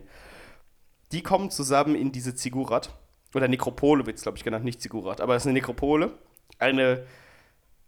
Die 1.12 1.22
kommen 1.22 1.50
zusammen 1.50 1.94
in 1.94 2.12
diese 2.12 2.34
Zigurat. 2.34 2.90
Oder 3.34 3.48
Nekropole 3.48 4.06
wird 4.06 4.16
es, 4.16 4.22
glaube 4.22 4.38
ich, 4.38 4.44
genannt, 4.44 4.64
nicht 4.64 4.80
Zigurat. 4.80 5.20
Aber 5.20 5.34
es 5.34 5.42
ist 5.42 5.46
eine 5.46 5.54
Nekropole. 5.54 6.12
Eine 6.58 7.04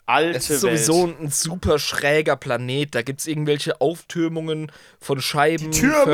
alte 0.07 0.39
Es 0.39 0.51
ist 0.51 0.61
sowieso 0.61 1.09
Welt. 1.09 1.21
ein 1.21 1.31
super 1.31 1.79
schräger 1.79 2.37
Planet. 2.37 2.95
Da 2.95 3.03
gibt 3.03 3.21
es 3.21 3.27
irgendwelche 3.27 3.81
Auftürmungen 3.81 4.73
von 4.99 5.21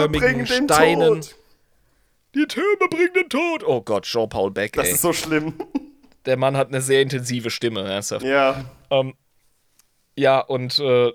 bringen 0.09 0.45
den 0.45 0.65
Steinen. 0.65 1.21
Tod. 1.23 1.37
Die 2.37 2.47
Türme 2.47 2.89
bringen 2.91 3.15
den 3.15 3.29
Tod. 3.29 3.65
Oh 3.65 3.81
Gott, 3.81 4.05
Jean-Paul 4.05 4.51
Beck, 4.51 4.75
Das 4.75 4.89
ey. 4.89 4.93
ist 4.95 5.03
so 5.03 5.13
schlimm. 5.13 5.55
Der 6.27 6.37
Mann 6.37 6.57
hat 6.57 6.69
eine 6.69 6.81
sehr 6.83 7.01
intensive 7.03 7.51
Stimme, 7.51 7.83
ernsthaft. 7.83 8.25
ja. 8.27 8.65
Ähm, 8.91 9.15
ja, 10.19 10.41
und 10.41 10.79
äh, 10.79 11.13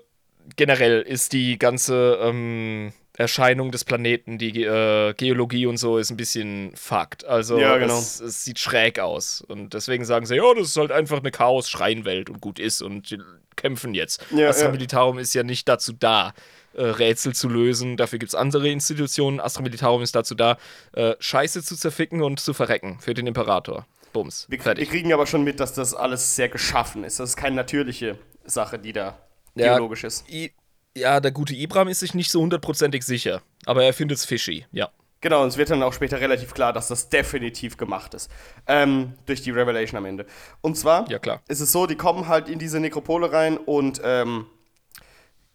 generell 0.56 1.00
ist 1.02 1.32
die 1.32 1.58
ganze 1.58 2.18
ähm, 2.22 2.92
Erscheinung 3.16 3.70
des 3.72 3.84
Planeten, 3.84 4.38
die 4.38 4.62
äh, 4.62 5.12
Geologie 5.14 5.66
und 5.66 5.76
so, 5.76 5.98
ist 5.98 6.10
ein 6.10 6.16
bisschen 6.16 6.72
fucked. 6.76 7.24
Also 7.24 7.58
Ja, 7.58 7.76
genau. 7.78 7.98
es, 7.98 8.20
es 8.20 8.44
sieht 8.44 8.58
schräg 8.58 8.98
aus. 9.00 9.42
Und 9.42 9.74
deswegen 9.74 10.04
sagen 10.04 10.24
sie, 10.26 10.36
ja, 10.36 10.54
das 10.56 10.68
ist 10.68 10.76
halt 10.76 10.92
einfach 10.92 11.18
eine 11.18 11.30
Chaos-Schreienwelt 11.30 12.30
und 12.30 12.40
gut 12.40 12.58
ist 12.58 12.80
und 12.80 13.10
die 13.10 13.18
kämpfen 13.56 13.92
jetzt. 13.94 14.24
Ja, 14.30 14.48
Astra 14.48 14.66
ja. 14.66 14.72
Militarum 14.72 15.18
ist 15.18 15.34
ja 15.34 15.42
nicht 15.42 15.68
dazu 15.68 15.92
da, 15.92 16.32
äh, 16.74 16.82
Rätsel 16.82 17.34
zu 17.34 17.48
lösen. 17.48 17.96
Dafür 17.96 18.18
gibt 18.18 18.30
es 18.30 18.34
andere 18.34 18.68
Institutionen. 18.68 19.40
Astra 19.40 19.62
Militarum 19.62 20.02
ist 20.02 20.14
dazu 20.14 20.34
da, 20.34 20.56
äh, 20.92 21.14
Scheiße 21.18 21.62
zu 21.62 21.76
zerficken 21.76 22.22
und 22.22 22.40
zu 22.40 22.54
verrecken 22.54 22.98
für 23.00 23.14
den 23.14 23.26
Imperator. 23.26 23.86
Bums. 24.12 24.46
Wir, 24.50 24.62
wir 24.64 24.86
kriegen 24.86 25.12
aber 25.12 25.26
schon 25.26 25.42
mit, 25.42 25.58
dass 25.60 25.72
das 25.72 25.94
alles 25.94 26.36
sehr 26.36 26.48
geschaffen 26.48 27.04
ist. 27.04 27.18
Das 27.18 27.30
ist 27.30 27.36
keine 27.36 27.56
natürliche 27.56 28.18
Sache, 28.44 28.78
die 28.78 28.92
da 28.92 29.18
Ja. 29.54 29.74
geologisch 29.74 30.04
ist. 30.04 30.28
I 30.30 30.52
ja, 30.94 31.20
der 31.20 31.30
gute 31.30 31.54
Ibram 31.54 31.88
ist 31.88 32.00
sich 32.00 32.12
nicht 32.12 32.30
so 32.30 32.42
hundertprozentig 32.42 33.02
sicher, 33.04 33.40
aber 33.64 33.82
er 33.84 33.94
findet 33.94 34.18
es 34.18 34.26
fishy, 34.26 34.66
ja. 34.72 34.90
Genau, 35.22 35.40
und 35.42 35.48
es 35.48 35.56
wird 35.56 35.70
dann 35.70 35.82
auch 35.82 35.92
später 35.94 36.20
relativ 36.20 36.52
klar, 36.52 36.74
dass 36.74 36.88
das 36.88 37.08
definitiv 37.08 37.78
gemacht 37.78 38.12
ist. 38.12 38.30
Ähm, 38.66 39.14
durch 39.24 39.40
die 39.40 39.52
Revelation 39.52 39.96
am 39.96 40.04
Ende. 40.04 40.26
Und 40.60 40.76
zwar 40.76 41.08
Ja, 41.10 41.18
klar. 41.18 41.40
ist 41.48 41.60
es 41.60 41.72
so, 41.72 41.86
die 41.86 41.94
kommen 41.96 42.28
halt 42.28 42.48
in 42.50 42.58
diese 42.58 42.78
Nekropole 42.80 43.32
rein 43.32 43.56
und 43.56 44.02
ähm, 44.04 44.46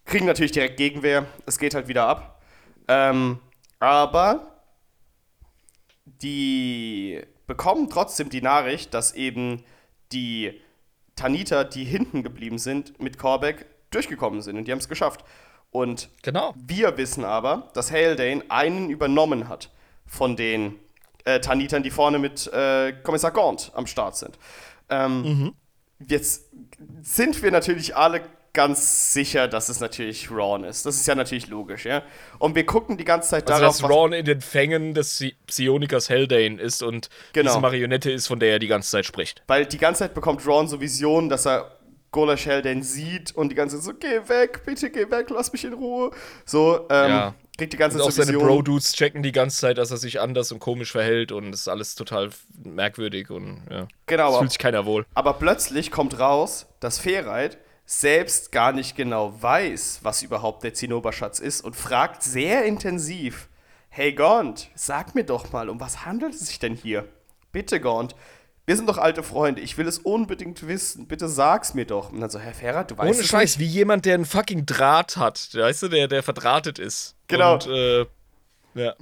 kriegen 0.08 0.26
natürlich 0.26 0.52
direkt 0.52 0.76
Gegenwehr. 0.76 1.26
Es 1.46 1.58
geht 1.58 1.74
halt 1.74 1.86
wieder 1.88 2.06
ab. 2.06 2.40
Ähm, 2.88 3.38
aber 3.78 4.58
die 6.04 7.20
bekommen 7.46 7.88
trotzdem 7.90 8.28
die 8.30 8.42
Nachricht, 8.42 8.92
dass 8.94 9.14
eben 9.14 9.64
die 10.12 10.60
Taniter, 11.16 11.64
die 11.64 11.84
hinten 11.84 12.22
geblieben 12.22 12.58
sind, 12.58 13.00
mit 13.00 13.18
Korbeck 13.18 13.66
durchgekommen 13.90 14.42
sind 14.42 14.56
und 14.56 14.66
die 14.66 14.72
haben 14.72 14.78
es 14.78 14.88
geschafft. 14.88 15.24
Und 15.70 16.08
Genau. 16.22 16.54
wir 16.56 16.96
wissen 16.96 17.24
aber, 17.24 17.70
dass 17.74 17.90
Haldane 17.92 18.42
einen 18.48 18.90
übernommen 18.90 19.48
hat 19.48 19.70
von 20.06 20.36
den 20.36 20.76
äh, 21.24 21.40
Tanitern, 21.40 21.82
die 21.82 21.90
vorne 21.90 22.18
mit 22.18 22.46
äh, 22.52 22.92
Kommissar 23.02 23.30
Gaunt 23.32 23.70
am 23.74 23.86
Start 23.86 24.16
sind. 24.16 24.38
Ähm, 24.88 25.54
Jetzt 26.06 26.44
sind 27.02 27.42
wir 27.42 27.50
natürlich 27.50 27.96
alle 27.96 28.22
ganz 28.58 29.12
sicher, 29.12 29.46
dass 29.46 29.68
es 29.68 29.78
natürlich 29.78 30.32
Ron 30.32 30.64
ist. 30.64 30.84
Das 30.84 30.96
ist 30.96 31.06
ja 31.06 31.14
natürlich 31.14 31.46
logisch, 31.46 31.84
ja. 31.86 32.02
Und 32.40 32.56
wir 32.56 32.66
gucken 32.66 32.96
die 32.96 33.04
ganze 33.04 33.28
Zeit 33.30 33.48
Also, 33.48 33.60
darauf, 33.62 33.78
dass 33.80 33.88
Ron 33.88 34.12
in 34.12 34.24
den 34.24 34.40
Fängen 34.40 34.94
des 34.94 35.20
Psi- 35.20 35.34
Psionikers 35.46 36.10
Haldane 36.10 36.60
ist 36.60 36.82
und 36.82 37.08
Genau. 37.32 37.50
diese 37.52 37.60
Marionette 37.60 38.10
ist, 38.10 38.26
von 38.26 38.40
der 38.40 38.50
er 38.50 38.58
die 38.58 38.66
ganze 38.66 38.90
Zeit 38.90 39.06
spricht. 39.06 39.44
Weil 39.46 39.64
die 39.64 39.78
ganze 39.78 40.00
Zeit 40.00 40.14
bekommt 40.14 40.44
Ron 40.44 40.66
so 40.66 40.80
Visionen, 40.80 41.28
dass 41.28 41.46
er 41.46 41.70
Golash 42.10 42.46
Haldane 42.46 42.82
sieht 42.82 43.30
und 43.36 43.50
die 43.50 43.54
ganze 43.54 43.76
Zeit 43.76 43.84
so, 43.84 43.92
geh 43.94 44.28
weg, 44.28 44.62
bitte 44.66 44.90
geh 44.90 45.08
weg, 45.08 45.28
lass 45.30 45.52
mich 45.52 45.64
in 45.64 45.74
Ruhe. 45.74 46.10
So, 46.44 46.86
ähm, 46.90 47.10
Ja. 47.10 47.34
kriegt 47.56 47.72
die 47.74 47.76
ganze 47.76 47.98
Und 47.98 48.02
auch 48.02 48.06
Zeit 48.06 48.26
so 48.26 48.32
seine. 48.32 48.38
Bro-Dudes 48.38 48.92
checken 48.94 49.22
die 49.22 49.30
ganze 49.30 49.60
Zeit, 49.60 49.78
dass 49.78 49.92
er 49.92 49.98
sich 49.98 50.18
anders 50.20 50.50
und 50.50 50.58
komisch 50.58 50.90
verhält 50.90 51.30
und 51.30 51.54
es 51.54 51.60
ist 51.60 51.68
alles 51.68 51.94
total 51.94 52.30
merkwürdig 52.64 53.30
und 53.30 53.62
ja. 53.70 53.86
Genau, 54.06 54.32
Es 54.32 54.38
fühlt 54.38 54.50
sich 54.50 54.58
keiner 54.58 54.84
wohl. 54.84 55.06
Aber 55.14 55.34
plötzlich 55.34 55.90
kommt 55.92 56.18
raus, 56.18 56.66
dass 56.80 56.98
Ferreit 56.98 57.58
selbst 57.90 58.52
gar 58.52 58.72
nicht 58.72 58.96
genau 58.96 59.34
weiß, 59.40 60.00
was 60.02 60.22
überhaupt 60.22 60.62
der 60.62 60.74
Zinnoberschatz 60.74 61.38
ist 61.38 61.62
und 61.62 61.74
fragt 61.74 62.22
sehr 62.22 62.66
intensiv: 62.66 63.48
Hey 63.88 64.12
Gaunt, 64.12 64.68
sag 64.74 65.14
mir 65.14 65.24
doch 65.24 65.52
mal, 65.52 65.70
um 65.70 65.80
was 65.80 66.04
handelt 66.04 66.34
es 66.34 66.46
sich 66.46 66.58
denn 66.58 66.74
hier? 66.74 67.08
Bitte, 67.50 67.80
Gaunt. 67.80 68.14
Wir 68.66 68.76
sind 68.76 68.86
doch 68.86 68.98
alte 68.98 69.22
Freunde. 69.22 69.62
Ich 69.62 69.78
will 69.78 69.88
es 69.88 69.98
unbedingt 69.98 70.68
wissen. 70.68 71.08
Bitte 71.08 71.26
sag's 71.26 71.72
mir 71.72 71.86
doch. 71.86 72.12
Und 72.12 72.20
dann 72.20 72.28
so, 72.28 72.38
Herr 72.38 72.52
Ferrat, 72.52 72.90
du 72.90 72.98
weißt 72.98 73.18
Ohne 73.18 73.26
Scheiß, 73.26 73.56
nicht. 73.56 73.66
wie 73.66 73.72
jemand, 73.72 74.04
der 74.04 74.12
einen 74.12 74.26
fucking 74.26 74.66
Draht 74.66 75.16
hat, 75.16 75.48
weißt 75.54 75.84
du, 75.84 75.88
der, 75.88 76.06
der 76.08 76.22
verdrahtet 76.22 76.78
ist. 76.78 77.16
Genau. 77.28 77.54
Und, 77.54 77.66
äh, 77.68 78.04
ja. 78.78 78.94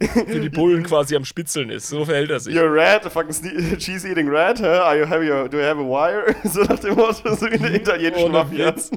Für 0.26 0.40
die 0.40 0.48
Bullen 0.48 0.82
quasi 0.84 1.16
am 1.16 1.24
Spitzeln 1.24 1.70
ist. 1.70 1.88
So 1.88 2.04
verhält 2.04 2.30
er 2.30 2.40
sich. 2.40 2.54
You're 2.54 2.72
rat, 2.74 3.04
a 3.06 3.10
fucking 3.10 3.32
sne- 3.32 3.76
cheese-eating 3.78 4.28
rat, 4.28 4.60
huh? 4.60 4.66
Are 4.66 4.98
you 4.98 5.08
have 5.08 5.24
your, 5.24 5.48
do 5.48 5.58
you 5.58 5.64
have 5.64 5.80
a 5.80 5.84
wire? 5.84 6.34
so 6.44 6.62
nach 6.62 6.78
dem 6.78 6.94
Motto, 6.94 7.34
so 7.34 7.46
wie 7.46 7.54
in 7.54 7.62
der 7.62 7.74
italienischen 7.74 8.32
Mafia. 8.32 8.72
Das 8.72 8.90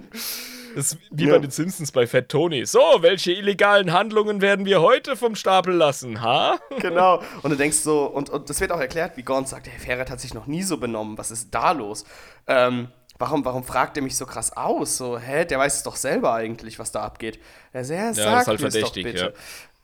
ist 0.75 0.97
wie 1.09 1.25
Ja. 1.25 1.33
bei 1.33 1.39
den 1.39 1.49
Simpsons 1.49 1.91
bei 1.91 2.05
Fat 2.05 2.29
Tony. 2.29 2.63
So, 2.65 2.79
welche 3.01 3.31
illegalen 3.31 3.93
Handlungen 3.93 4.41
werden 4.41 4.65
wir 4.65 4.79
heute 4.81 5.15
vom 5.15 5.33
Stapel 5.35 5.73
lassen, 5.73 6.21
ha? 6.21 6.59
Genau. 6.79 7.21
Und 7.41 7.49
du 7.49 7.55
denkst 7.57 7.77
so, 7.77 8.05
und, 8.05 8.29
und 8.29 8.47
das 8.49 8.61
wird 8.61 8.71
auch 8.71 8.79
erklärt, 8.79 9.17
wie 9.17 9.23
Gaunt 9.23 9.47
sagt, 9.47 9.67
hey, 9.67 9.79
Ferret 9.79 10.11
hat 10.11 10.19
sich 10.21 10.35
noch 10.35 10.45
nie 10.45 10.61
so 10.61 10.77
benommen, 10.77 11.17
was 11.17 11.31
ist 11.31 11.49
da 11.55 11.71
los? 11.71 12.05
Ähm, 12.45 12.89
warum, 13.17 13.43
warum 13.43 13.63
fragt 13.63 13.97
er 13.97 14.03
mich 14.03 14.15
so 14.17 14.27
krass 14.27 14.55
aus? 14.55 14.97
So, 14.97 15.17
hä, 15.17 15.45
der 15.45 15.57
weiß 15.57 15.77
es 15.77 15.81
doch 15.83 15.95
selber 15.95 16.33
eigentlich, 16.33 16.77
was 16.77 16.91
da 16.91 17.01
abgeht. 17.01 17.39
Er 17.73 17.83
sagt, 17.83 17.99
ja, 17.99 18.13
sag 18.13 18.41
ist 18.41 18.47
halt 18.47 18.59
verdächtig, 18.61 19.03
doch 19.03 19.11
bitte. 19.11 19.33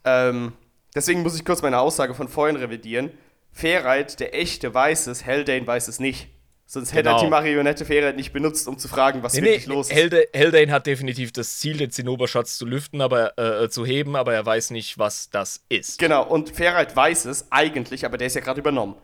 Ähm, 0.06 0.54
deswegen 0.96 1.22
muss 1.24 1.36
ich 1.36 1.46
kurz 1.46 1.62
meine 1.62 1.80
Aussage 1.80 2.14
von 2.14 2.28
vorhin 2.28 2.56
revidieren. 2.56 3.12
Fairheit, 3.52 4.20
der 4.20 4.36
echte, 4.36 4.74
weiß 4.74 5.08
es, 5.08 5.26
Haldane 5.26 5.66
weiß 5.68 5.88
es 5.88 6.00
nicht. 6.00 6.30
Sonst 6.66 6.94
hätte 6.94 7.10
er 7.10 7.16
Genau. 7.16 7.26
die 7.26 7.30
Marionette 7.30 7.86
Fairheit 7.86 8.16
nicht 8.16 8.34
benutzt, 8.34 8.68
um 8.68 8.80
zu 8.80 8.88
fragen, 8.88 9.22
was 9.22 9.34
Nee, 9.36 9.44
wirklich 9.44 9.68
nee, 9.68 9.74
los 9.74 9.90
ist. 9.90 9.96
Helde, 9.96 10.26
Haldane 10.36 10.72
hat 10.72 10.88
definitiv 10.88 11.32
das 11.32 11.60
Ziel, 11.60 11.78
den 11.78 11.92
Zinnoberschatz 11.92 12.58
zu 12.58 12.66
lüften, 12.66 13.02
aber 13.02 13.38
äh, 13.38 13.70
zu 13.70 13.86
heben, 13.86 14.16
aber 14.16 14.34
er 14.34 14.44
weiß 14.44 14.72
nicht, 14.72 14.98
was 14.98 15.30
das 15.30 15.64
ist. 15.70 16.00
Genau, 16.00 16.24
und 16.26 16.50
Fairheit 16.50 16.96
weiß 16.96 17.26
es 17.26 17.46
eigentlich, 17.52 18.06
aber 18.06 18.18
der 18.18 18.28
ist 18.28 18.36
ja 18.36 18.42
gerade 18.42 18.60
übernommen. 18.62 18.96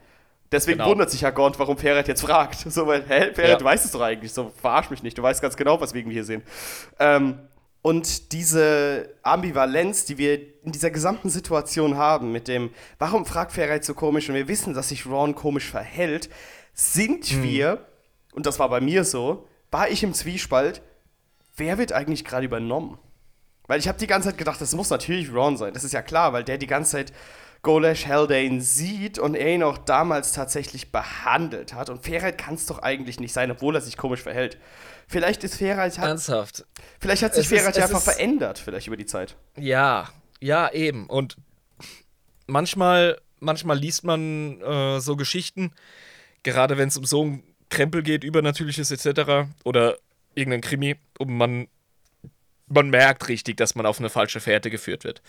Deswegen 0.51 0.79
Genau. 0.79 0.89
wundert 0.89 1.11
sich 1.11 1.21
ja 1.21 1.29
Gaunt, 1.29 1.59
warum 1.59 1.77
Fairheit 1.77 2.07
jetzt 2.07 2.21
fragt. 2.21 2.55
So, 2.71 2.87
weil, 2.87 3.01
hä, 3.03 3.33
Fairheit, 3.35 3.49
Ja. 3.51 3.55
du 3.57 3.65
weißt 3.65 3.85
es 3.85 3.91
doch 3.91 4.01
eigentlich. 4.01 4.33
So, 4.33 4.51
verarsch 4.59 4.89
mich 4.89 5.03
nicht. 5.03 5.15
Du 5.15 5.21
weißt 5.21 5.39
ganz 5.39 5.55
genau, 5.55 5.79
was 5.79 5.93
wir 5.93 6.01
hier 6.01 6.23
sehen. 6.23 6.41
Ähm, 6.97 7.37
und 7.81 8.33
diese 8.33 9.15
Ambivalenz, 9.23 10.05
die 10.05 10.17
wir 10.17 10.39
in 10.63 10.71
dieser 10.71 10.91
gesamten 10.91 11.29
Situation 11.29 11.95
haben, 11.95 12.31
mit 12.31 12.47
dem, 12.47 12.71
warum 12.97 13.25
fragt 13.25 13.53
Fairheit 13.53 13.85
so 13.85 13.93
komisch 13.93 14.27
und 14.27 14.35
wir 14.35 14.47
wissen, 14.47 14.73
dass 14.73 14.89
sich 14.89 15.05
Ron 15.05 15.33
komisch 15.35 15.69
verhält, 15.69 16.29
sind 16.73 17.25
Hm. 17.25 17.43
wir, 17.43 17.85
und 18.33 18.45
das 18.45 18.59
war 18.59 18.69
bei 18.69 18.81
mir 18.81 19.03
so, 19.03 19.47
war 19.71 19.89
ich 19.89 20.03
im 20.03 20.13
Zwiespalt, 20.13 20.81
wer 21.55 21.77
wird 21.77 21.93
eigentlich 21.93 22.25
gerade 22.25 22.45
übernommen? 22.45 22.99
Weil 23.67 23.79
ich 23.79 23.87
habe 23.87 23.99
die 23.99 24.07
ganze 24.07 24.29
Zeit 24.29 24.37
gedacht, 24.37 24.59
das 24.59 24.73
muss 24.73 24.89
natürlich 24.89 25.31
Ron 25.31 25.55
sein. 25.55 25.73
Das 25.73 25.83
ist 25.83 25.93
ja 25.93 26.01
klar, 26.01 26.33
weil 26.33 26.43
der 26.43 26.57
die 26.57 26.67
ganze 26.67 26.91
Zeit 26.93 27.13
Golash 27.61 28.07
Haldane 28.07 28.61
sieht 28.61 29.19
und 29.19 29.35
er 29.35 29.53
ihn 29.53 29.63
auch 29.63 29.77
damals 29.77 30.31
tatsächlich 30.31 30.91
behandelt 30.91 31.73
hat. 31.73 31.89
Und 31.89 32.03
Fairheit 32.03 32.37
kann 32.37 32.55
es 32.55 32.65
doch 32.65 32.79
eigentlich 32.79 33.19
nicht 33.19 33.33
sein, 33.33 33.51
obwohl 33.51 33.75
er 33.75 33.81
sich 33.81 33.95
komisch 33.95 34.23
verhält. 34.23 34.57
Vielleicht 35.11 35.43
ist 35.43 35.59
hat, 35.59 35.97
Ernsthaft. 35.97 36.65
vielleicht 36.99 37.23
hat 37.23 37.33
sich 37.33 37.51
es 37.51 37.51
einfach 37.77 37.97
ist- 37.97 38.03
verändert, 38.03 38.59
vielleicht 38.59 38.87
über 38.87 38.95
die 38.97 39.07
Zeit. 39.07 39.35
Ja, 39.57 40.07
ja, 40.39 40.71
eben. 40.71 41.07
Und 41.07 41.35
manchmal, 42.47 43.19
manchmal 43.39 43.77
liest 43.77 44.03
man 44.03 44.61
äh, 44.61 44.99
so 45.01 45.15
Geschichten, 45.15 45.73
gerade 46.43 46.77
wenn 46.77 46.89
es 46.89 46.97
um 46.97 47.05
so 47.05 47.23
einen 47.23 47.43
Krempel 47.69 48.03
geht, 48.03 48.23
Übernatürliches 48.23 48.91
etc. 48.91 49.49
oder 49.63 49.97
irgendein 50.35 50.61
Krimi, 50.61 50.95
und 51.17 51.29
man, 51.35 51.67
man 52.67 52.89
merkt 52.89 53.27
richtig, 53.27 53.57
dass 53.57 53.75
man 53.75 53.85
auf 53.85 53.99
eine 53.99 54.09
falsche 54.09 54.39
Fährte 54.39 54.69
geführt 54.69 55.03
wird. 55.03 55.21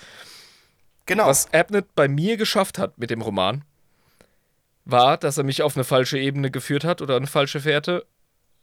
Genau. 1.06 1.26
Was 1.26 1.52
Abnett 1.54 1.94
bei 1.94 2.06
mir 2.06 2.36
geschafft 2.36 2.78
hat 2.78 2.98
mit 2.98 3.10
dem 3.10 3.22
Roman, 3.22 3.64
war, 4.84 5.16
dass 5.16 5.38
er 5.38 5.44
mich 5.44 5.62
auf 5.62 5.74
eine 5.76 5.84
falsche 5.84 6.18
Ebene 6.18 6.50
geführt 6.50 6.84
hat 6.84 7.00
oder 7.02 7.16
eine 7.16 7.26
falsche 7.26 7.60
Fährte 7.60 8.04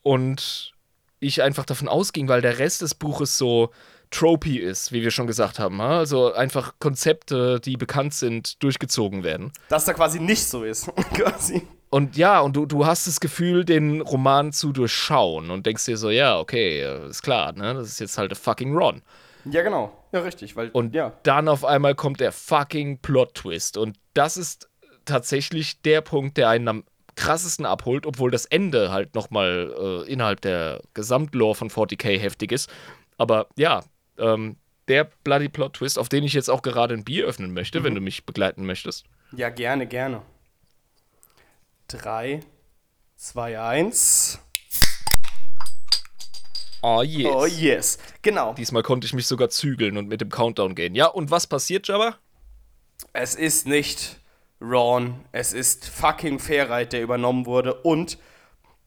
und 0.04 0.74
ich 1.20 1.42
einfach 1.42 1.66
davon 1.66 1.88
ausging, 1.88 2.28
weil 2.28 2.42
der 2.42 2.60
Rest 2.60 2.82
des 2.82 2.96
Buches 2.96 3.38
so 3.38 3.72
tropy 4.12 4.58
ist, 4.58 4.92
wie 4.92 5.02
wir 5.02 5.12
schon 5.12 5.28
gesagt 5.28 5.60
haben. 5.60 5.82
ha? 5.82 5.98
Also 5.98 6.34
einfach 6.34 6.76
Konzepte, 6.80 7.60
die 7.60 7.78
bekannt 7.78 8.14
sind, 8.14 8.62
durchgezogen 8.64 9.24
werden. 9.24 9.52
Dass 9.70 9.86
da 9.86 9.94
quasi 9.94 10.20
nicht 10.20 10.46
so 10.46 10.64
ist. 10.64 10.88
quasi. 11.14 11.68
Und 11.90 12.18
ja, 12.18 12.40
und 12.42 12.56
du, 12.56 12.66
du 12.66 12.86
hast 12.86 13.08
das 13.08 13.20
Gefühl, 13.20 13.64
den 13.64 14.02
Roman 14.02 14.52
zu 14.52 14.72
durchschauen 14.74 15.52
und 15.52 15.66
denkst 15.66 15.86
dir 15.86 15.98
so, 15.98 16.10
ja, 16.10 16.38
okay, 16.38 16.86
ist 17.10 17.24
klar, 17.24 17.54
ne? 17.54 17.74
Das 17.74 17.88
ist 17.88 18.00
jetzt 18.00 18.18
halt 18.18 18.32
der 18.32 18.38
fucking 18.38 18.76
Ron. 18.76 19.02
Ja, 19.46 19.62
genau. 19.64 19.94
Ja, 20.12 20.20
richtig. 20.22 20.56
Weil, 20.56 20.70
Und 20.70 20.94
ja. 20.96 21.14
dann 21.24 21.48
auf 21.48 21.64
einmal 21.64 21.96
kommt 21.96 22.20
der 22.20 22.34
fucking 22.34 23.00
Plot-Twist. 23.00 23.78
Und 23.78 23.98
das 24.14 24.36
ist 24.36 24.70
tatsächlich 25.06 25.82
der 25.82 26.02
Punkt, 26.02 26.38
der 26.38 26.50
einen 26.50 26.68
am 26.68 26.84
krassesten 27.18 27.66
abholt, 27.66 28.06
obwohl 28.06 28.32
das 28.32 28.46
Ende 28.46 28.92
halt 28.92 29.16
nochmal 29.16 29.74
äh, 29.78 30.12
innerhalb 30.12 30.40
der 30.42 30.82
Gesamtlore 30.94 31.56
von 31.56 31.70
40k 31.70 32.18
heftig 32.18 32.54
ist. 32.54 32.70
Aber 33.18 33.48
ja, 33.58 33.84
ähm, 34.18 34.56
der 34.88 35.10
Bloody 35.24 35.50
Plot-Twist, 35.50 36.00
auf 36.00 36.08
den 36.08 36.24
ich 36.24 36.34
jetzt 36.34 36.50
auch 36.50 36.62
gerade 36.62 36.94
ein 36.94 37.04
Bier 37.04 37.26
öffnen 37.26 37.54
möchte, 37.54 37.84
wenn 37.84 37.96
du 37.96 38.00
mich 38.00 38.26
begleiten 38.26 38.66
möchtest. 38.66 39.06
Ja, 39.34 39.50
gerne, 39.50 39.88
gerne. 39.88 40.22
3, 41.90 42.40
2, 43.18 43.60
1. 43.60 44.40
Oh 46.84 47.02
yes. 47.02 47.34
Oh, 47.34 47.46
yes. 47.46 47.98
Genau. 48.22 48.54
Diesmal 48.54 48.84
konnte 48.84 49.06
ich 49.06 49.14
mich 49.14 49.26
sogar 49.26 49.50
zügeln 49.50 49.98
und 49.98 50.08
mit 50.08 50.22
dem 50.22 50.30
Countdown 50.30 50.76
gehen. 50.76 50.96
Ja, 50.96 51.08
und 51.08 51.32
was 51.32 51.48
passiert, 51.48 51.88
Jabba? 51.88 52.16
Es 53.14 53.36
ist 53.36 53.68
nicht 53.68 54.20
Ron, 54.62 55.24
es 55.32 55.54
ist 55.54 55.88
fucking 55.88 56.40
Fairheit, 56.40 56.94
der 56.94 57.04
übernommen 57.04 57.46
wurde 57.46 57.74
und 57.76 58.18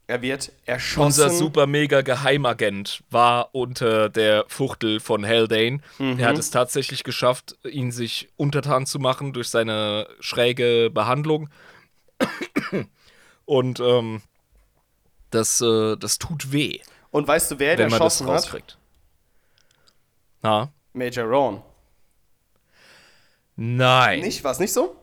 er 0.08 0.22
wird 0.22 0.50
erschossen. 0.66 1.06
Unser 1.06 1.30
super 1.30 1.68
mega 1.68 2.00
Geheimagent 2.00 3.04
war 3.10 3.54
unter 3.54 4.08
der 4.08 4.44
Fuchtel 4.48 4.98
von 4.98 5.24
Haldane. 5.24 5.78
Er 6.00 6.26
hat 6.26 6.36
es 6.38 6.50
tatsächlich 6.50 7.04
geschafft, 7.04 7.56
ihn 7.64 7.92
sich 7.92 8.28
untertan 8.36 8.86
zu 8.86 8.98
machen 8.98 9.32
durch 9.32 9.48
seine 9.50 10.08
schräge 10.18 10.90
Behandlung. 10.92 11.48
Und 13.44 13.78
ähm, 13.78 14.22
das, 15.30 15.60
äh, 15.60 15.96
das 15.96 16.18
tut 16.18 16.50
weh, 16.50 16.80
Und 17.12 17.28
weißt 17.28 17.52
du, 17.52 17.58
wer 17.60 17.76
das 17.76 17.92
erschossen 17.92 18.26
hat? 18.26 18.34
rauskriegt. 18.34 18.78
Na? 20.42 20.72
Major 20.92 21.24
Ron. 21.24 21.62
Nein. 23.54 24.20
Nicht, 24.22 24.42
war 24.42 24.50
es 24.52 24.58
nicht 24.58 24.72
so? 24.72 24.96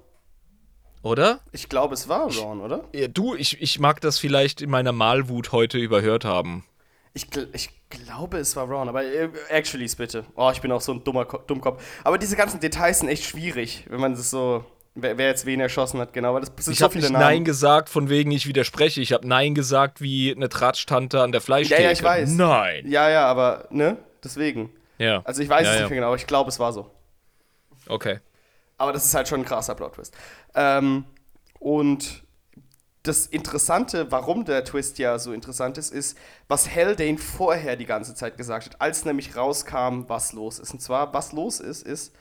Oder? 1.03 1.39
Ich 1.51 1.69
glaube, 1.69 1.93
es 1.93 2.09
war 2.09 2.31
Ron, 2.33 2.59
oder? 2.61 2.83
Ja, 2.93 3.07
du, 3.07 3.35
ich, 3.35 3.61
ich 3.61 3.79
mag 3.79 4.01
das 4.01 4.19
vielleicht 4.19 4.61
in 4.61 4.69
meiner 4.69 4.91
Malwut 4.91 5.51
heute 5.51 5.77
überhört 5.77 6.25
haben. 6.25 6.65
Ich, 7.13 7.25
gl- 7.25 7.47
ich 7.53 7.69
glaube, 7.89 8.37
es 8.37 8.55
war 8.55 8.65
Ron, 8.67 8.89
aber 8.89 9.03
äh, 9.03 9.29
actually 9.49 9.89
bitte. 9.97 10.25
Oh, 10.35 10.49
ich 10.51 10.61
bin 10.61 10.71
auch 10.71 10.81
so 10.81 10.91
ein 10.93 11.03
dummer 11.03 11.25
Ko 11.25 11.37
Dummkopf. 11.39 11.81
Aber 12.03 12.17
diese 12.17 12.35
ganzen 12.35 12.59
Details 12.59 12.99
sind 12.99 13.09
echt 13.09 13.23
schwierig, 13.23 13.85
wenn 13.89 13.99
man 13.99 14.13
das 14.15 14.29
so. 14.29 14.65
Wer, 14.99 15.17
wer 15.19 15.27
jetzt 15.27 15.45
wen 15.45 15.59
erschossen 15.59 15.99
hat, 15.99 16.11
genau. 16.11 16.33
Weil 16.33 16.41
das 16.41 16.51
sind 16.65 16.73
Ich 16.73 16.79
so 16.79 16.85
habe 16.85 16.95
nicht 16.97 17.11
Namen. 17.11 17.23
Nein 17.23 17.45
gesagt, 17.45 17.87
von 17.89 18.09
wegen 18.09 18.31
ich 18.31 18.47
widerspreche. 18.47 18.99
Ich 18.99 19.13
habe 19.13 19.27
Nein 19.27 19.53
gesagt 19.53 20.01
wie 20.01 20.33
eine 20.35 20.49
Tratsch-Tante 20.49 21.21
an 21.21 21.31
der 21.31 21.39
ja, 21.41 21.45
Fleischtheke. 21.45 21.83
ja, 21.83 21.91
ich 21.91 22.01
weiß. 22.03 22.31
Nein. 22.31 22.89
Ja, 22.89 23.07
ja, 23.09 23.27
aber, 23.27 23.67
ne? 23.69 23.97
Deswegen. 24.23 24.71
Ja. 24.97 25.21
Also 25.23 25.43
ich 25.43 25.49
weiß 25.49 25.65
ja, 25.65 25.69
es 25.69 25.75
ja. 25.75 25.81
nicht 25.83 25.89
mehr 25.91 25.97
genau, 25.99 26.07
aber 26.07 26.15
ich 26.15 26.25
glaube, 26.25 26.49
es 26.49 26.59
war 26.59 26.73
so. 26.73 26.89
Okay. 27.87 28.19
Aber 28.77 28.93
das 28.93 29.05
ist 29.05 29.13
halt 29.13 29.27
schon 29.27 29.41
ein 29.41 29.45
krasser 29.45 29.75
Plot-Twist. 29.75 30.15
Ähm, 30.55 31.05
und 31.59 32.23
das 33.07 33.25
Interessante, 33.25 34.11
warum 34.11 34.45
der 34.45 34.63
Twist 34.63 34.99
ja 34.99 35.17
so 35.17 35.31
interessant 35.31 35.77
ist, 35.77 35.91
ist, 35.91 36.17
was 36.47 36.73
Haldane 36.73 37.17
vorher 37.17 37.75
die 37.75 37.85
ganze 37.85 38.13
Zeit 38.15 38.37
gesagt 38.37 38.65
hat, 38.65 38.81
als 38.81 39.05
nämlich 39.05 39.35
rauskam, 39.35 40.03
was 40.07 40.33
los 40.33 40.59
ist. 40.59 40.73
Und 40.73 40.81
zwar, 40.81 41.13
was 41.13 41.31
los 41.31 41.59
ist, 41.59 41.83
ist, 41.83 42.13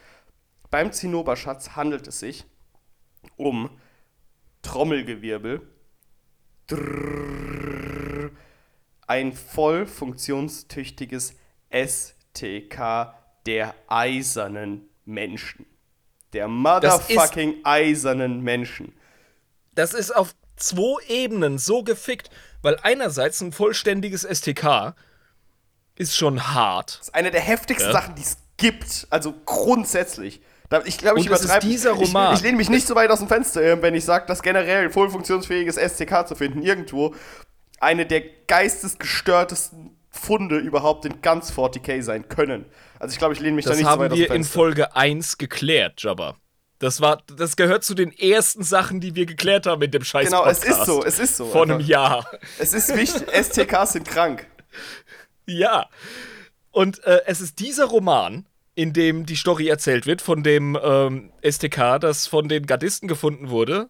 beim 0.71 0.93
Zinnoberschatz 0.93 1.71
handelt 1.77 2.07
es 2.07 2.21
sich 2.21 2.45
um 3.37 3.71
Trommelgewirbel, 4.63 5.63
Drrrr, 6.67 8.31
ein 9.07 9.33
voll 9.33 9.87
funktionstüchtiges 9.87 11.35
STK 11.71 13.15
der 13.47 13.75
eisernen 13.87 14.89
Menschen. 15.05 15.67
Der 16.33 16.49
motherfucking 16.49 17.57
eisernen 17.65 18.41
Menschen. 18.43 18.93
Das 19.75 19.95
ist 19.95 20.15
auf 20.15 20.35
zwei 20.57 21.03
Ebenen 21.09 21.59
so 21.59 21.83
gefickt, 21.83 22.31
weil 22.63 22.79
einerseits 22.83 23.41
ein 23.41 23.53
vollständiges 23.53 24.23
STK 24.23 24.95
ist 25.97 26.17
schon 26.17 26.49
hart. 26.55 26.99
Das 26.99 27.09
ist 27.09 27.15
eine 27.15 27.31
der 27.31 27.41
heftigsten 27.41 27.89
Ja. 27.89 27.93
Sachen, 27.93 28.15
die 28.17 28.23
es 28.23 28.39
gibt. 28.57 29.07
Also 29.11 29.35
grundsätzlich. 29.45 30.41
Ich 30.85 30.99
glaube, 30.99 31.21
ich 31.21 31.27
ist 31.31 31.43
übertreibe. 31.45 31.67
dieser 31.67 31.93
Ich, 31.93 32.09
Roman. 32.09 32.35
ich 32.35 32.43
lehne 32.43 32.57
mich 32.57 32.69
nicht 32.69 32.87
so 32.87 32.95
weit 32.97 33.11
aus 33.11 33.21
dem 33.21 33.29
Fenster, 33.29 33.81
wenn 33.83 33.95
ich 33.95 34.05
sage, 34.05 34.27
dass 34.27 34.43
generell 34.43 34.85
ein 34.87 34.91
voll 34.93 35.09
funktionsfähiges 35.11 35.77
STK 35.77 36.27
zu 36.27 36.35
finden, 36.35 36.61
irgendwo 36.61 37.15
eine 37.79 38.05
der 38.05 38.23
geistesgestörtesten 38.49 39.97
Funde 40.17 40.59
überhaupt 40.59 41.05
in 41.05 41.21
ganz 41.23 41.53
40k 41.53 42.03
sein 42.03 42.29
können. 42.29 42.65
Also 42.99 43.13
ich 43.13 43.19
glaube, 43.19 43.35
ich 43.35 43.41
lehne 43.41 43.57
mich 43.57 43.65
da 43.65 43.71
Das 43.71 43.79
nicht 43.79 43.87
so 43.87 43.91
haben 43.91 44.01
weit 44.01 44.13
aus 44.13 44.19
wir 44.19 44.29
dem 44.29 44.37
in. 44.37 44.45
Folge 44.45 44.97
1 44.97 45.39
geklärt, 45.39 46.03
Jabba. 46.03 46.37
Das 46.79 47.01
war, 47.01 47.23
das 47.35 47.57
gehört 47.57 47.85
zu 47.85 47.95
den 47.95 48.13
ersten 48.13 48.63
Sachen, 48.63 49.01
die 49.01 49.15
wir 49.15 49.25
geklärt 49.25 49.67
haben 49.67 49.81
in 49.83 49.91
dem 49.91 50.05
scheiß 50.05 50.27
Genau, 50.29 50.45
es 50.45 50.63
ist 50.63 50.85
so, 50.85 51.03
es 51.05 51.19
ist 51.19 51.37
so. 51.37 51.47
Vor 51.47 51.63
einem 51.63 51.77
einfach. 51.79 51.89
Jahr. 51.89 52.27
Es 52.59 52.75
ist 52.75 52.95
wichtig, 52.95 53.25
STKs 53.33 53.93
sind 53.93 54.07
krank. 54.07 54.47
Ja. 55.47 55.89
Und 56.71 57.03
äh, 57.05 57.23
es 57.27 57.41
ist 57.41 57.61
dieser 57.61 57.87
Roman, 57.87 58.47
in 58.75 58.93
dem 58.93 59.25
die 59.25 59.37
Story 59.37 59.69
erzählt 59.69 60.05
wird 60.05 60.21
von 60.21 60.43
dem 60.43 60.79
ähm, 60.83 61.33
STK, 61.43 61.99
das 61.99 62.27
von 62.27 62.49
den 62.49 62.67
Gardisten 62.67 63.09
gefunden 63.09 63.49
wurde. 63.49 63.89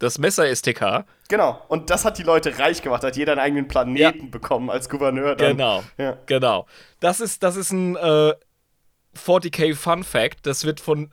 Das 0.00 0.18
Messer-STK. 0.18 1.04
Genau. 1.28 1.62
Und 1.68 1.90
das 1.90 2.04
hat 2.06 2.16
die 2.16 2.22
Leute 2.22 2.58
reich 2.58 2.82
gemacht, 2.82 3.04
hat 3.04 3.16
jeder 3.16 3.32
einen 3.32 3.40
eigenen 3.40 3.68
Planeten 3.68 4.30
bekommen 4.30 4.70
als 4.70 4.88
Gouverneur. 4.88 5.36
Dann. 5.36 5.56
Genau. 5.56 5.84
Ja. 5.98 6.16
Genau. 6.26 6.66
Das 7.00 7.20
ist, 7.20 7.42
das 7.42 7.54
ist 7.54 7.70
ein 7.70 7.96
äh, 7.96 8.32
40k 9.14 9.76
Fun 9.76 10.02
Fact. 10.02 10.46
Das 10.46 10.64
wird 10.64 10.80
von 10.80 11.10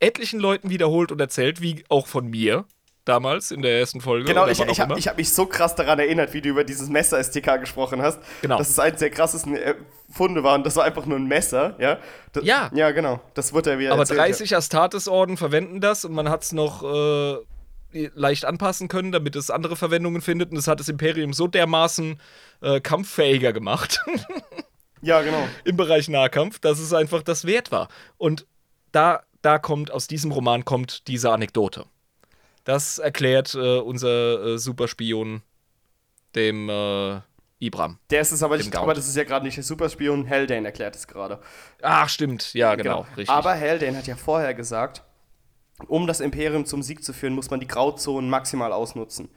etlichen 0.00 0.40
Leuten 0.40 0.70
wiederholt 0.70 1.12
und 1.12 1.20
erzählt, 1.20 1.62
wie 1.62 1.84
auch 1.88 2.08
von 2.08 2.26
mir 2.26 2.64
damals 3.04 3.52
in 3.52 3.62
der 3.62 3.78
ersten 3.78 4.00
Folge. 4.00 4.24
Genau, 4.24 4.48
ich, 4.48 4.58
ich 4.60 4.80
habe 4.80 4.96
hab 4.96 5.16
mich 5.16 5.32
so 5.32 5.46
krass 5.46 5.76
daran 5.76 6.00
erinnert, 6.00 6.34
wie 6.34 6.40
du 6.40 6.48
über 6.48 6.64
dieses 6.64 6.88
Messer-STK 6.88 7.60
gesprochen 7.60 8.02
hast. 8.02 8.18
Genau. 8.42 8.58
Dass 8.58 8.70
es 8.70 8.78
eines 8.80 8.98
der 8.98 9.10
krassesten 9.10 9.56
äh, 9.56 9.76
Funde 10.10 10.42
war 10.42 10.56
und 10.56 10.66
das 10.66 10.74
war 10.74 10.82
einfach 10.82 11.06
nur 11.06 11.16
ein 11.16 11.26
Messer, 11.26 11.76
ja? 11.78 11.98
Das, 12.32 12.44
Ja. 12.44 12.70
Ja, 12.74 12.90
genau. 12.90 13.20
Das 13.34 13.52
wurde 13.52 13.70
ja 13.70 13.78
wieder 13.78 13.92
Aber 13.92 14.00
erzählt, 14.00 14.18
30 14.18 14.56
Astartes-Orden 14.56 15.36
verwenden 15.36 15.80
das 15.80 16.04
und 16.04 16.12
man 16.12 16.28
hat 16.28 16.42
es 16.42 16.50
noch 16.50 16.82
äh, 16.82 17.36
leicht 18.14 18.44
anpassen 18.44 18.88
können, 18.88 19.12
damit 19.12 19.36
es 19.36 19.50
andere 19.50 19.76
Verwendungen 19.76 20.22
findet. 20.22 20.50
Und 20.50 20.56
das 20.56 20.68
hat 20.68 20.80
das 20.80 20.88
Imperium 20.88 21.32
so 21.32 21.46
dermaßen 21.46 22.20
äh, 22.60 22.80
kampffähiger 22.80 23.52
gemacht. 23.52 24.00
ja, 25.02 25.22
genau. 25.22 25.46
Im 25.64 25.76
Bereich 25.76 26.08
Nahkampf, 26.08 26.58
dass 26.58 26.78
es 26.78 26.92
einfach 26.92 27.22
das 27.22 27.44
wert 27.44 27.72
war. 27.72 27.88
Und 28.18 28.46
da, 28.92 29.22
da 29.42 29.58
kommt, 29.58 29.90
aus 29.90 30.06
diesem 30.06 30.32
Roman 30.32 30.64
kommt 30.64 31.08
diese 31.08 31.30
Anekdote. 31.32 31.86
Das 32.64 32.98
erklärt 32.98 33.54
äh, 33.54 33.78
unser 33.78 34.44
äh, 34.44 34.58
Superspion 34.58 35.42
dem 36.34 36.68
äh, 36.68 37.20
Ibram. 37.58 37.98
Der 38.10 38.20
ist 38.20 38.32
es 38.32 38.42
aber 38.42 38.58
nicht, 38.58 38.74
aber 38.76 38.92
das 38.92 39.08
ist 39.08 39.16
ja 39.16 39.24
gerade 39.24 39.44
nicht 39.44 39.56
der 39.56 39.64
Superspion, 39.64 40.28
Haldane 40.28 40.66
erklärt 40.66 40.94
es 40.94 41.06
gerade. 41.06 41.40
Ach, 41.80 42.08
stimmt, 42.08 42.52
ja, 42.52 42.74
genau, 42.74 43.02
genau. 43.02 43.06
richtig. 43.16 43.30
Aber 43.30 43.58
Haldane 43.58 43.96
hat 43.96 44.06
ja 44.06 44.16
vorher 44.16 44.52
gesagt, 44.52 45.02
um 45.88 46.06
das 46.06 46.20
Imperium 46.20 46.64
zum 46.64 46.82
Sieg 46.82 47.04
zu 47.04 47.12
führen, 47.12 47.34
muss 47.34 47.50
man 47.50 47.60
die 47.60 47.66
Grauzonen 47.66 48.30
maximal 48.30 48.72
ausnutzen. 48.72 49.28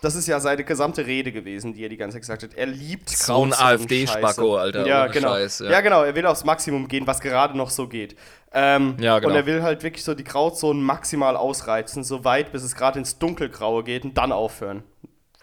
Das 0.00 0.14
ist 0.14 0.28
ja 0.28 0.38
seine 0.38 0.62
gesamte 0.62 1.06
Rede 1.06 1.32
gewesen, 1.32 1.74
die 1.74 1.82
er 1.82 1.88
die 1.88 1.96
ganze 1.96 2.14
Zeit 2.14 2.22
gesagt 2.22 2.42
hat. 2.44 2.54
Er 2.54 2.66
liebt 2.66 3.10
So 3.10 3.44
ein 3.44 3.52
AfD-Spacko, 3.52 4.56
Alter. 4.56 4.86
Ja, 4.86 5.08
genau. 5.08 5.30
Scheiß, 5.30 5.60
ja. 5.60 5.70
ja. 5.70 5.80
genau. 5.80 6.04
Er 6.04 6.14
will 6.14 6.24
aufs 6.26 6.44
Maximum 6.44 6.86
gehen, 6.86 7.06
was 7.06 7.20
gerade 7.20 7.56
noch 7.56 7.70
so 7.70 7.88
geht. 7.88 8.14
Ähm, 8.52 8.96
ja, 9.00 9.18
genau. 9.18 9.30
Und 9.30 9.36
er 9.36 9.46
will 9.46 9.62
halt 9.62 9.82
wirklich 9.82 10.04
so 10.04 10.14
die 10.14 10.24
Grauzonen 10.24 10.82
maximal 10.82 11.36
ausreizen, 11.36 12.04
so 12.04 12.24
weit, 12.24 12.52
bis 12.52 12.62
es 12.62 12.76
gerade 12.76 12.98
ins 12.98 13.18
Dunkelgraue 13.18 13.82
geht 13.82 14.04
und 14.04 14.16
dann 14.16 14.30
aufhören. 14.30 14.84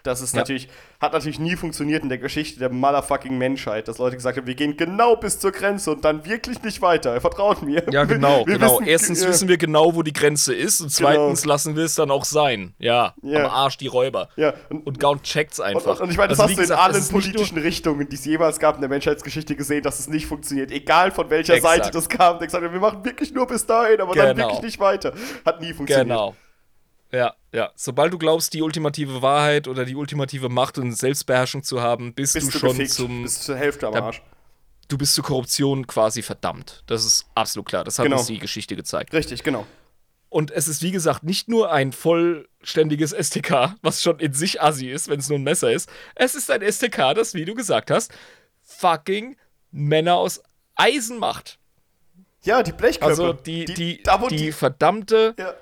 Das 0.05 0.21
ist 0.21 0.33
ja. 0.33 0.41
natürlich, 0.41 0.69
hat 1.01 1.13
natürlich 1.13 1.39
nie 1.39 1.55
funktioniert 1.55 2.03
in 2.03 2.09
der 2.09 2.17
Geschichte 2.17 2.59
der 2.59 2.69
motherfucking 2.69 3.37
Menschheit, 3.37 3.87
dass 3.87 3.97
Leute 3.97 4.15
gesagt 4.15 4.37
haben, 4.37 4.45
wir 4.45 4.55
gehen 4.55 4.77
genau 4.77 5.15
bis 5.15 5.39
zur 5.39 5.51
Grenze 5.51 5.91
und 5.91 6.05
dann 6.05 6.25
wirklich 6.25 6.61
nicht 6.61 6.81
weiter. 6.81 7.19
Vertraut 7.19 7.63
mir. 7.63 7.83
Ja, 7.91 8.03
genau, 8.03 8.45
wir 8.45 8.57
genau. 8.57 8.75
Wissen, 8.75 8.87
Erstens 8.87 9.23
äh, 9.23 9.27
wissen 9.27 9.47
wir 9.47 9.57
genau, 9.57 9.95
wo 9.95 10.03
die 10.03 10.13
Grenze 10.13 10.53
ist 10.53 10.81
und 10.81 10.95
genau. 10.95 11.09
zweitens 11.09 11.41
genau. 11.41 11.53
lassen 11.53 11.75
wir 11.75 11.85
es 11.85 11.95
dann 11.95 12.11
auch 12.11 12.25
sein. 12.25 12.73
Ja, 12.77 13.13
ja. 13.23 13.45
am 13.45 13.51
Arsch 13.51 13.77
die 13.77 13.87
Räuber. 13.87 14.29
Ja. 14.35 14.53
Und, 14.69 14.85
und 14.85 14.99
Gaunt 14.99 15.23
checkt's 15.23 15.59
einfach. 15.59 15.99
Und, 15.99 16.01
und, 16.01 16.11
ich 16.11 16.17
meine, 16.17 16.29
das 16.29 16.39
also, 16.39 16.51
hast 16.51 16.69
du 16.69 16.73
in 16.73 16.79
allen 16.79 17.07
politischen 17.07 17.57
Richtungen, 17.57 18.07
die 18.07 18.15
es 18.15 18.25
jemals 18.25 18.59
gab 18.59 18.75
in 18.75 18.81
der 18.81 18.89
Menschheitsgeschichte 18.89 19.55
gesehen, 19.55 19.81
dass 19.81 19.99
es 19.99 20.07
nicht 20.07 20.27
funktioniert. 20.27 20.71
Egal 20.71 21.11
von 21.11 21.29
welcher 21.29 21.55
Exakt. 21.55 21.77
Seite 21.77 21.91
das 21.91 22.09
kam. 22.09 22.37
Der 22.37 22.47
gesagt 22.47 22.63
hat, 22.63 22.71
wir 22.71 22.79
machen 22.79 23.03
wirklich 23.03 23.33
nur 23.33 23.47
bis 23.47 23.65
dahin, 23.65 24.01
aber 24.01 24.13
genau. 24.13 24.25
dann 24.25 24.37
wirklich 24.37 24.61
nicht 24.61 24.79
weiter. 24.79 25.13
Hat 25.45 25.61
nie 25.61 25.73
funktioniert. 25.73 26.07
Genau. 26.07 26.35
Ja, 27.15 27.35
ja. 27.53 27.71
Sobald 27.75 28.11
du 28.11 28.17
glaubst, 28.17 28.53
die 28.53 28.61
ultimative 28.61 29.21
Wahrheit 29.21 29.67
oder 29.67 29.85
die 29.85 29.95
ultimative 29.95 30.49
Macht 30.49 30.77
und 30.77 30.91
Selbstbeherrschung 30.91 31.63
zu 31.63 31.81
haben, 31.81 32.13
bist, 32.13 32.33
bist 32.33 32.47
du, 32.47 32.51
du, 32.51 32.59
schon 32.59 32.69
gefickt. 32.71 32.91
zum. 32.91 33.23
Bist 33.23 33.43
zur 33.43 33.55
Hälfte 33.55 33.87
am 33.87 33.93
Arsch. 33.95 34.21
Du 34.89 34.97
bist 34.97 35.15
zur 35.15 35.23
Korruption 35.23 35.87
quasi 35.87 36.21
verdammt. 36.21 36.83
Das 36.87 37.05
ist 37.05 37.25
absolut 37.33 37.67
klar. 37.67 37.83
Das 37.83 37.97
hat 37.97 38.05
genau. 38.05 38.17
uns 38.17 38.27
die 38.27 38.37
Geschichte 38.37 38.75
gezeigt. 38.75 39.13
Richtig, 39.13 39.43
genau. 39.43 39.65
Und 40.29 40.51
es 40.51 40.67
ist, 40.67 40.81
wie 40.83 40.91
gesagt, 40.91 41.23
nicht 41.23 41.47
nur 41.47 41.71
ein 41.71 41.93
vollständiges 41.93 43.11
STK, 43.11 43.75
was 43.81 44.03
schon 44.03 44.19
in 44.19 44.33
sich 44.33 44.61
assi 44.61 44.89
ist, 44.89 45.07
wenn 45.07 45.19
es 45.19 45.29
nur 45.29 45.39
ein 45.39 45.43
Messer 45.43 45.71
ist. 45.71 45.89
Es 46.13 46.35
ist 46.35 46.51
ein 46.51 46.61
STK, 46.61 47.13
das, 47.15 47.33
wie 47.33 47.45
du 47.45 47.55
gesagt 47.55 47.89
hast, 47.89 48.11
fucking 48.61 49.37
Männer 49.71 50.15
aus 50.15 50.43
Eisen 50.75 51.17
macht. 51.17 51.57
Ja, 52.43 52.61
die 52.61 52.73
Blechköpfe. 52.73 53.09
Also 53.09 53.33
die, 53.33 53.65
die, 53.65 53.73
die, 53.73 54.03
die, 54.03 54.35
die 54.35 54.51
verdammte 54.51 55.33
ja 55.39 55.55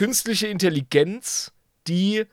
künstliche 0.00 0.46
Intelligenz, 0.46 1.52
die 1.86 2.24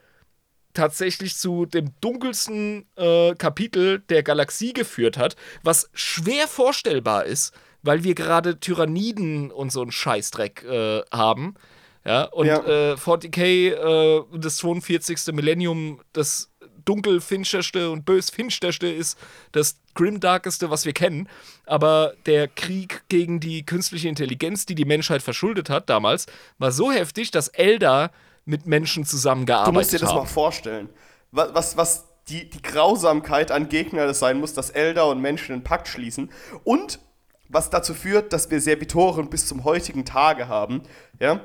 tatsächlich 0.72 1.36
zu 1.36 1.66
dem 1.66 1.92
dunkelsten 2.00 2.86
äh, 2.96 3.36
Kapitel 3.36 4.00
der 4.08 4.24
Galaxie 4.24 4.72
geführt 4.72 5.18
hat, 5.18 5.36
was 5.64 5.90
schwer 5.92 6.48
vorstellbar 6.48 7.26
ist, 7.26 7.54
weil 7.82 8.06
wir 8.06 8.16
gerade 8.16 8.62
Tyranniden 8.62 9.52
und 9.52 9.74
so 9.74 9.82
einen 9.82 9.92
Scheißdreck 9.92 10.64
äh, 10.64 11.02
haben. 11.12 11.56
Ja, 12.06 12.24
und 12.24 12.46
ja. 12.46 12.64
Äh, 12.66 12.94
40k, 12.94 13.44
äh, 13.44 14.24
das 14.40 14.56
42. 14.56 15.34
Millennium, 15.34 16.00
das 16.14 16.50
dunkelfinsterste 16.88 17.90
und 17.90 18.06
bösfinsterste 18.06 18.88
ist 18.88 19.18
das 19.52 19.78
grimdarkeste, 19.96 20.70
was 20.70 20.86
wir 20.86 20.94
kennen. 20.94 21.28
Aber 21.66 22.14
der 22.26 22.48
Krieg 22.48 23.04
gegen 23.10 23.40
die 23.40 23.66
künstliche 23.66 24.08
Intelligenz, 24.08 24.66
die 24.66 24.76
die 24.76 24.86
Menschheit 24.86 25.22
verschuldet 25.22 25.70
hat 25.70 25.90
damals, 25.90 26.28
war 26.58 26.72
so 26.72 26.92
heftig, 26.92 27.32
dass 27.32 27.48
Eldar 27.50 28.12
mit 28.46 28.66
Menschen 28.66 29.06
zusammengearbeitet 29.06 29.68
haben. 29.68 29.74
Du 29.74 29.80
musst 29.80 29.94
dir 29.94 30.00
das 30.00 30.10
haben. 30.10 30.20
mal 30.20 30.26
vorstellen. 30.26 30.90
Was, 31.32 31.54
was, 31.54 31.78
was 31.78 32.06
die, 32.30 32.50
die 32.50 32.62
Grausamkeit 32.62 33.52
an 33.52 33.70
Gegnern 33.70 34.14
sein 34.14 34.40
muss, 34.40 34.54
dass 34.54 34.70
Eldar 34.70 35.08
und 35.10 35.22
Menschen 35.22 35.54
einen 35.54 35.64
Pakt 35.64 35.88
schließen. 35.88 36.30
Und 36.64 37.00
was 37.50 37.70
dazu 37.70 37.94
führt, 37.94 38.34
dass 38.34 38.52
wir 38.52 38.60
Servitoren 38.60 39.30
bis 39.30 39.48
zum 39.48 39.64
heutigen 39.64 40.06
Tage 40.06 40.48
haben. 40.48 40.84
Ja? 41.20 41.42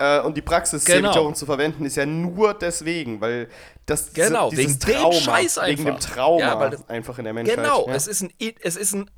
Äh, 0.00 0.20
und 0.20 0.34
die 0.34 0.40
Praxis, 0.40 0.86
genau. 0.86 1.12
Servitoren 1.12 1.34
zu 1.34 1.44
verwenden, 1.44 1.84
ist 1.84 1.96
ja 1.96 2.06
nur 2.06 2.54
deswegen, 2.54 3.20
weil 3.20 3.48
das 3.84 4.14
genau, 4.14 4.50
wegen 4.50 4.80
Trauma, 4.80 5.10
dem 5.10 5.20
Scheiß 5.20 5.58
einfach. 5.58 5.84
Wegen 5.84 5.84
dem 5.84 6.00
Trauma 6.00 6.40
ja, 6.40 6.58
weil 6.58 6.70
das, 6.70 6.88
einfach 6.88 7.18
in 7.18 7.24
der 7.24 7.34
Menschheit. 7.34 7.56
Genau, 7.56 7.86
ja. 7.86 7.94
es, 7.94 8.06
ist 8.06 8.22
ein, 8.22 8.32
es 8.62 8.76
ist 8.76 8.94
ein 8.94 9.10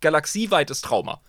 galaxieweites 0.00 0.80
Trauma. 0.80 1.20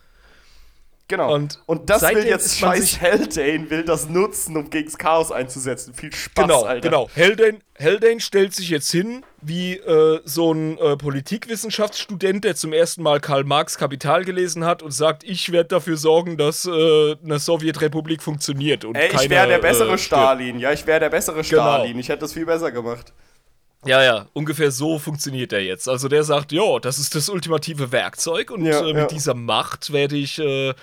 Genau. 1.09 1.33
Und, 1.33 1.61
und 1.65 1.89
das 1.89 2.01
will 2.01 2.25
jetzt 2.25 2.57
scheiß 2.57 3.01
Haldane, 3.01 3.69
will 3.69 3.83
das 3.83 4.07
nutzen, 4.09 4.55
um 4.55 4.69
gegens 4.69 4.97
Chaos 4.97 5.31
einzusetzen. 5.31 5.93
Viel 5.93 6.13
Spaß, 6.13 6.45
genau, 6.45 6.63
Alter. 6.63 6.89
Genau, 6.89 7.09
Haldane, 7.15 7.59
Haldane 7.77 8.21
stellt 8.21 8.55
sich 8.55 8.69
jetzt 8.69 8.89
hin 8.89 9.25
wie 9.41 9.73
äh, 9.73 10.21
so 10.23 10.53
ein 10.53 10.77
äh, 10.77 10.95
Politikwissenschaftsstudent, 10.95 12.45
der 12.45 12.55
zum 12.55 12.71
ersten 12.71 13.03
Mal 13.03 13.19
Karl 13.19 13.43
Marx 13.43 13.77
Kapital 13.77 14.23
gelesen 14.23 14.63
hat 14.63 14.81
und 14.81 14.91
sagt, 14.91 15.25
ich 15.25 15.51
werde 15.51 15.69
dafür 15.69 15.97
sorgen, 15.97 16.37
dass 16.37 16.65
äh, 16.65 17.15
eine 17.21 17.37
Sowjetrepublik 17.37 18.23
funktioniert. 18.23 18.85
Und 18.85 18.95
Ey, 18.95 19.09
ich 19.13 19.29
wäre 19.29 19.47
der 19.47 19.59
bessere 19.59 19.93
äh, 19.93 19.97
Stalin. 19.97 20.59
Ja, 20.59 20.71
ich 20.71 20.87
wäre 20.87 21.01
der 21.01 21.09
bessere 21.09 21.41
genau. 21.41 21.43
Stalin. 21.43 21.87
Genau. 21.87 21.99
Ich 21.99 22.07
hätte 22.07 22.19
das 22.19 22.33
viel 22.33 22.45
besser 22.45 22.71
gemacht. 22.71 23.11
Ja, 23.85 24.03
ja, 24.03 24.27
ungefähr 24.33 24.71
so 24.71 24.99
funktioniert 24.99 25.53
er 25.53 25.61
jetzt. 25.61 25.89
Also 25.89 26.07
der 26.07 26.23
sagt, 26.23 26.51
ja, 26.51 26.79
das 26.79 26.99
ist 26.99 27.15
das 27.15 27.29
ultimative 27.29 27.91
Werkzeug 27.91 28.51
und 28.51 28.65
ja, 28.65 28.79
äh, 28.81 28.93
mit 28.93 28.95
ja. 28.95 29.07
dieser 29.07 29.33
Macht 29.33 29.91
werde 29.91 30.15
ich, 30.15 30.39
äh, 30.39 30.73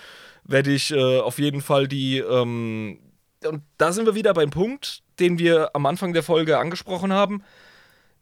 werde 0.44 0.72
ich 0.72 0.90
äh, 0.90 1.18
auf 1.18 1.38
jeden 1.38 1.62
Fall 1.62 1.88
die. 1.88 2.18
Ähm, 2.18 2.98
und 3.46 3.62
da 3.78 3.92
sind 3.92 4.04
wir 4.04 4.14
wieder 4.14 4.34
beim 4.34 4.50
Punkt, 4.50 5.02
den 5.18 5.38
wir 5.38 5.74
am 5.74 5.86
Anfang 5.86 6.12
der 6.12 6.22
Folge 6.22 6.58
angesprochen 6.58 7.12
haben. 7.12 7.42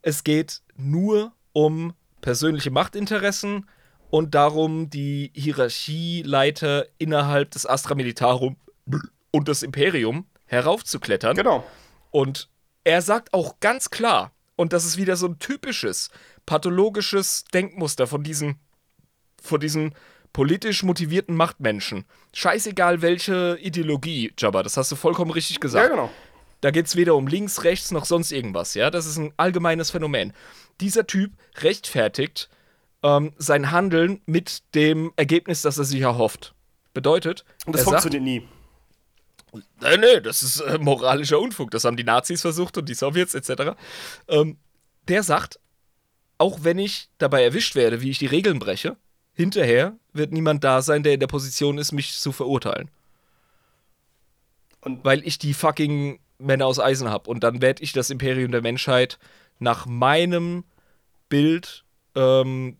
Es 0.00 0.22
geht 0.22 0.62
nur 0.76 1.32
um 1.52 1.92
persönliche 2.20 2.70
Machtinteressen 2.70 3.66
und 4.10 4.34
darum, 4.34 4.90
die 4.90 5.32
Hierarchieleiter 5.34 6.86
innerhalb 6.98 7.50
des 7.50 7.66
Astra 7.66 7.94
Militarum 7.94 8.56
und 9.32 9.48
des 9.48 9.62
Imperium 9.62 10.26
heraufzuklettern. 10.46 11.36
Genau. 11.36 11.64
Und 12.10 12.48
er 12.84 13.02
sagt 13.02 13.34
auch 13.34 13.60
ganz 13.60 13.90
klar, 13.90 14.32
und 14.58 14.72
das 14.72 14.84
ist 14.84 14.96
wieder 14.96 15.16
so 15.16 15.26
ein 15.28 15.38
typisches, 15.38 16.10
pathologisches 16.44 17.44
Denkmuster 17.54 18.08
von 18.08 18.24
diesen, 18.24 18.56
von 19.40 19.60
diesen 19.60 19.94
politisch 20.32 20.82
motivierten 20.82 21.36
Machtmenschen. 21.36 22.04
Scheißegal 22.34 23.00
welche 23.00 23.56
Ideologie, 23.62 24.32
Jabba, 24.36 24.64
das 24.64 24.76
hast 24.76 24.90
du 24.90 24.96
vollkommen 24.96 25.30
richtig 25.30 25.60
gesagt. 25.60 25.88
Ja, 25.88 25.94
genau. 25.94 26.10
Da 26.60 26.72
geht 26.72 26.86
es 26.86 26.96
weder 26.96 27.14
um 27.14 27.28
links, 27.28 27.62
rechts 27.62 27.92
noch 27.92 28.04
sonst 28.04 28.32
irgendwas, 28.32 28.74
ja. 28.74 28.90
Das 28.90 29.06
ist 29.06 29.16
ein 29.16 29.32
allgemeines 29.36 29.92
Phänomen. 29.92 30.32
Dieser 30.80 31.06
Typ 31.06 31.30
rechtfertigt 31.58 32.48
ähm, 33.04 33.34
sein 33.38 33.70
Handeln 33.70 34.22
mit 34.26 34.74
dem 34.74 35.12
Ergebnis, 35.14 35.62
das 35.62 35.78
er 35.78 35.84
sich 35.84 36.00
erhofft. 36.00 36.52
Bedeutet. 36.94 37.44
Und 37.64 37.76
das 37.76 37.84
funktioniert 37.84 38.24
nie. 38.24 38.48
Nee, 39.52 39.96
nee, 39.96 40.20
das 40.20 40.42
ist 40.42 40.60
äh, 40.60 40.78
moralischer 40.78 41.40
Unfug. 41.40 41.70
Das 41.70 41.84
haben 41.84 41.96
die 41.96 42.04
Nazis 42.04 42.42
versucht 42.42 42.76
und 42.76 42.88
die 42.88 42.94
Sowjets 42.94 43.34
etc. 43.34 43.74
Ähm, 44.28 44.58
der 45.08 45.22
sagt, 45.22 45.58
auch 46.36 46.60
wenn 46.62 46.78
ich 46.78 47.08
dabei 47.18 47.42
erwischt 47.42 47.74
werde, 47.74 48.00
wie 48.00 48.10
ich 48.10 48.18
die 48.18 48.26
Regeln 48.26 48.58
breche, 48.58 48.96
hinterher 49.32 49.96
wird 50.12 50.32
niemand 50.32 50.64
da 50.64 50.82
sein, 50.82 51.02
der 51.02 51.14
in 51.14 51.20
der 51.20 51.26
Position 51.26 51.78
ist, 51.78 51.92
mich 51.92 52.18
zu 52.18 52.32
verurteilen. 52.32 52.90
Und 54.80 55.04
Weil 55.04 55.26
ich 55.26 55.38
die 55.38 55.54
fucking 55.54 56.20
Männer 56.38 56.66
aus 56.66 56.78
Eisen 56.78 57.08
habe. 57.08 57.28
Und 57.28 57.42
dann 57.42 57.60
werde 57.60 57.82
ich 57.82 57.92
das 57.92 58.10
Imperium 58.10 58.52
der 58.52 58.62
Menschheit 58.62 59.18
nach 59.58 59.86
meinem 59.86 60.64
Bild 61.28 61.84
ähm, 62.14 62.76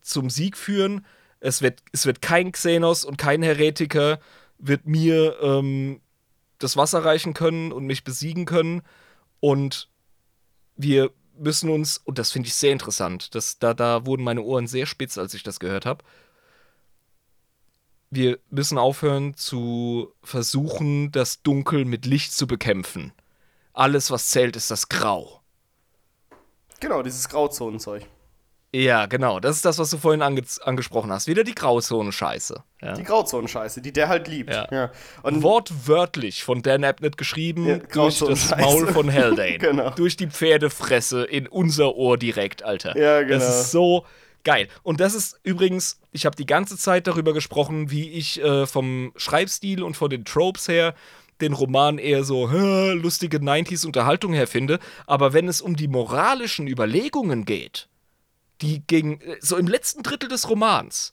zum 0.00 0.30
Sieg 0.30 0.56
führen. 0.56 1.04
Es 1.40 1.62
wird, 1.62 1.82
es 1.92 2.06
wird 2.06 2.22
kein 2.22 2.52
Xenos 2.52 3.04
und 3.04 3.16
kein 3.18 3.42
Heretiker 3.42 4.20
wird 4.62 4.86
mir 4.86 5.38
ähm, 5.42 6.00
das 6.58 6.76
Wasser 6.76 7.04
reichen 7.04 7.34
können 7.34 7.72
und 7.72 7.84
mich 7.84 8.04
besiegen 8.04 8.46
können. 8.46 8.82
Und 9.40 9.90
wir 10.76 11.10
müssen 11.36 11.68
uns, 11.68 11.98
und 11.98 12.18
das 12.18 12.30
finde 12.30 12.46
ich 12.46 12.54
sehr 12.54 12.72
interessant, 12.72 13.34
das, 13.34 13.58
da, 13.58 13.74
da 13.74 14.06
wurden 14.06 14.22
meine 14.22 14.42
Ohren 14.42 14.66
sehr 14.66 14.86
spitz, 14.86 15.18
als 15.18 15.34
ich 15.34 15.42
das 15.42 15.60
gehört 15.60 15.84
habe. 15.84 16.04
Wir 18.10 18.38
müssen 18.50 18.78
aufhören 18.78 19.34
zu 19.34 20.12
versuchen, 20.22 21.10
das 21.12 21.42
Dunkel 21.42 21.84
mit 21.84 22.06
Licht 22.06 22.32
zu 22.32 22.46
bekämpfen. 22.46 23.12
Alles, 23.72 24.10
was 24.10 24.28
zählt, 24.28 24.54
ist 24.54 24.70
das 24.70 24.88
Grau. 24.88 25.40
Genau, 26.78 27.02
dieses 27.02 27.28
Grauzonenzeug. 27.28 28.06
Ja, 28.74 29.04
genau. 29.06 29.38
Das 29.38 29.56
ist 29.56 29.64
das, 29.66 29.78
was 29.78 29.90
du 29.90 29.98
vorhin 29.98 30.22
ange 30.22 30.42
angesprochen 30.64 31.12
hast. 31.12 31.26
Wieder 31.26 31.44
die 31.44 31.54
Grauzone-Scheiße. 31.54 32.62
Ja. 32.80 32.94
Die 32.94 33.04
Grauzone-Scheiße, 33.04 33.82
die 33.82 33.92
der 33.92 34.08
halt 34.08 34.28
liebt. 34.28 34.50
Ja. 34.50 34.66
Ja. 34.70 34.90
Und 35.22 35.42
wortwörtlich 35.42 36.42
von 36.42 36.62
Dan 36.62 36.82
Abnett 36.82 37.18
geschrieben 37.18 37.66
Ja, 37.66 37.76
durch 37.76 38.20
das. 38.20 38.56
Maul 38.56 38.86
von 38.86 39.12
Haldane. 39.12 39.58
Genau. 39.58 39.90
Durch 39.90 40.16
die 40.16 40.28
Pferdefresse 40.28 41.24
in 41.24 41.46
unser 41.46 41.94
Ohr 41.96 42.16
direkt, 42.16 42.62
Alter. 42.62 42.96
Ja, 42.96 43.20
genau. 43.22 43.34
Das 43.34 43.60
ist 43.60 43.72
so 43.72 44.06
geil. 44.42 44.68
Und 44.82 45.00
das 45.00 45.14
ist 45.14 45.38
übrigens, 45.42 46.00
ich 46.10 46.24
habe 46.24 46.36
die 46.36 46.46
ganze 46.46 46.78
Zeit 46.78 47.06
darüber 47.06 47.34
gesprochen, 47.34 47.90
wie 47.90 48.10
ich 48.10 48.42
äh, 48.42 48.66
vom 48.66 49.12
Schreibstil 49.16 49.82
und 49.82 49.98
von 49.98 50.08
den 50.08 50.24
Tropes 50.24 50.68
her 50.68 50.94
den 51.42 51.52
Roman 51.52 51.98
eher 51.98 52.24
so 52.24 52.46
lustige 52.46 53.38
90s 53.38 53.84
Unterhaltung 53.84 54.32
her 54.32 54.46
finde, 54.46 54.78
aber 55.06 55.32
wenn 55.32 55.48
es 55.48 55.60
um 55.60 55.76
die 55.76 55.88
moralischen 55.88 56.68
Überlegungen 56.68 57.44
geht, 57.44 57.88
die 58.62 58.82
gegen 58.86 59.20
so 59.40 59.56
im 59.56 59.66
letzten 59.66 60.02
Drittel 60.02 60.28
des 60.28 60.48
Romans, 60.48 61.12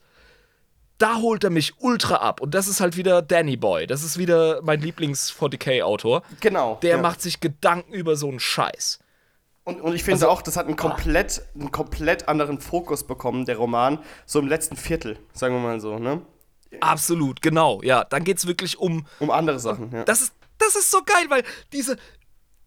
da 0.97 1.17
holt 1.17 1.43
er 1.43 1.49
mich 1.49 1.73
ultra 1.79 2.15
ab 2.17 2.41
und 2.41 2.53
das 2.53 2.67
ist 2.67 2.79
halt 2.81 2.97
wieder 2.97 3.21
Danny 3.21 3.57
Boy, 3.57 3.87
das 3.87 4.03
ist 4.03 4.17
wieder 4.17 4.61
mein 4.63 4.81
Lieblings 4.81 5.31
40k 5.31 5.81
Autor. 5.83 6.23
Genau. 6.41 6.77
Der 6.81 6.97
ja. 6.97 7.01
macht 7.01 7.21
sich 7.21 7.39
Gedanken 7.39 7.93
über 7.93 8.15
so 8.15 8.27
einen 8.29 8.39
Scheiß. 8.39 8.99
Und, 9.63 9.81
und 9.81 9.93
ich 9.93 10.03
finde 10.03 10.15
Also- 10.25 10.29
auch, 10.29 10.41
das 10.41 10.57
hat 10.57 10.65
einen 10.67 10.75
komplett, 10.75 11.41
einen 11.55 11.71
komplett 11.71 12.27
anderen 12.27 12.59
Fokus 12.59 13.05
bekommen, 13.05 13.45
der 13.45 13.57
Roman, 13.57 13.99
so 14.25 14.39
im 14.39 14.47
letzten 14.47 14.75
Viertel, 14.75 15.17
sagen 15.33 15.55
wir 15.55 15.61
mal 15.61 15.79
so, 15.79 15.99
ne? 15.99 16.21
Absolut, 16.81 17.41
genau. 17.41 17.81
Ja, 17.81 18.03
dann 18.03 18.23
geht's 18.23 18.45
wirklich 18.45 18.77
um 18.77 19.05
Um 19.19 19.31
andere 19.31 19.59
Sachen, 19.59 19.91
ja. 19.91 20.03
Das 20.03 20.21
ist, 20.21 20.33
das 20.57 20.75
ist 20.75 20.91
so 20.91 21.01
geil, 21.03 21.25
weil 21.29 21.43
diese, 21.71 21.97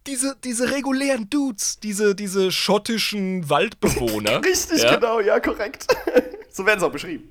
diese, 0.06 0.36
diese 0.42 0.70
regulären 0.70 1.30
Dudes, 1.30 1.78
diese, 1.80 2.14
diese 2.14 2.52
schottischen 2.52 3.48
Waldbewohner. 3.48 4.42
Richtig, 4.44 4.82
ja, 4.82 4.96
genau, 4.96 5.20
ja, 5.20 5.40
korrekt. 5.40 5.86
so 6.50 6.66
werden 6.66 6.80
sie 6.80 6.86
auch 6.86 6.92
beschrieben. 6.92 7.28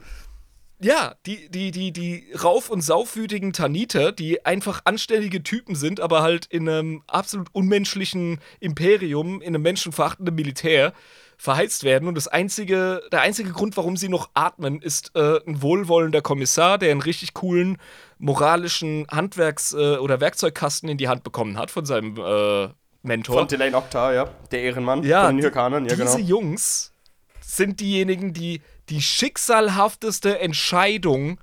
Ja, 0.84 1.14
die, 1.27 1.48
die, 1.49 1.69
die, 1.69 1.91
die 1.91 2.34
rauf- 2.34 2.72
und 2.72 2.81
saufwütigen 2.81 3.53
Taniter, 3.53 4.11
die 4.11 4.45
einfach 4.48 4.81
anständige 4.85 5.43
Typen 5.43 5.76
sind, 5.76 5.99
aber 5.99 6.23
halt 6.23 6.48
in 6.48 6.68
einem 6.68 7.03
absolut 7.06 7.49
unmenschlichen 7.52 8.39
Imperium, 8.60 9.41
in 9.41 9.49
einem 9.49 9.61
menschenverachtenden 9.61 10.34
Militär 10.34 10.93
verheizt 11.42 11.84
werden. 11.84 12.08
Und 12.08 12.14
das 12.14 12.28
einzige, 12.28 13.02
der 13.12 13.22
einzige 13.22 13.52
Grund, 13.52 13.76
warum 13.76 13.98
sie 13.98 14.10
noch 14.10 14.30
atmen, 14.36 14.80
ist 14.80 15.12
äh, 15.16 15.40
ein 15.48 15.64
wohlwollender 15.64 16.22
Kommissar, 16.22 16.78
der 16.78 16.92
einen 16.92 17.02
richtig 17.02 17.34
coolen 17.34 17.78
moralischen 18.20 19.08
Handwerks- 19.08 19.74
äh, 19.74 19.98
oder 19.98 20.22
Werkzeugkasten 20.22 20.88
in 20.88 21.00
die 21.00 21.08
Hand 21.08 21.24
bekommen 21.24 21.58
hat 21.58 21.72
von 21.72 21.84
seinem 21.84 22.16
äh, 22.16 22.70
Mentor. 23.02 23.40
Von 23.40 23.48
Delane 23.48 23.76
Octar, 23.76 24.14
ja, 24.14 24.30
der 24.52 24.62
Ehrenmann 24.62 25.02
Ja, 25.02 25.26
von 25.26 25.38
den 25.38 25.44
Hyrkanern, 25.44 25.86
ja, 25.86 25.96
diese 25.96 26.18
genau. 26.18 26.30
Jungs 26.30 26.94
sind 27.42 27.80
diejenigen, 27.80 28.34
die 28.34 28.62
die 28.90 29.02
schicksalhafteste 29.02 30.38
Entscheidung 30.40 31.40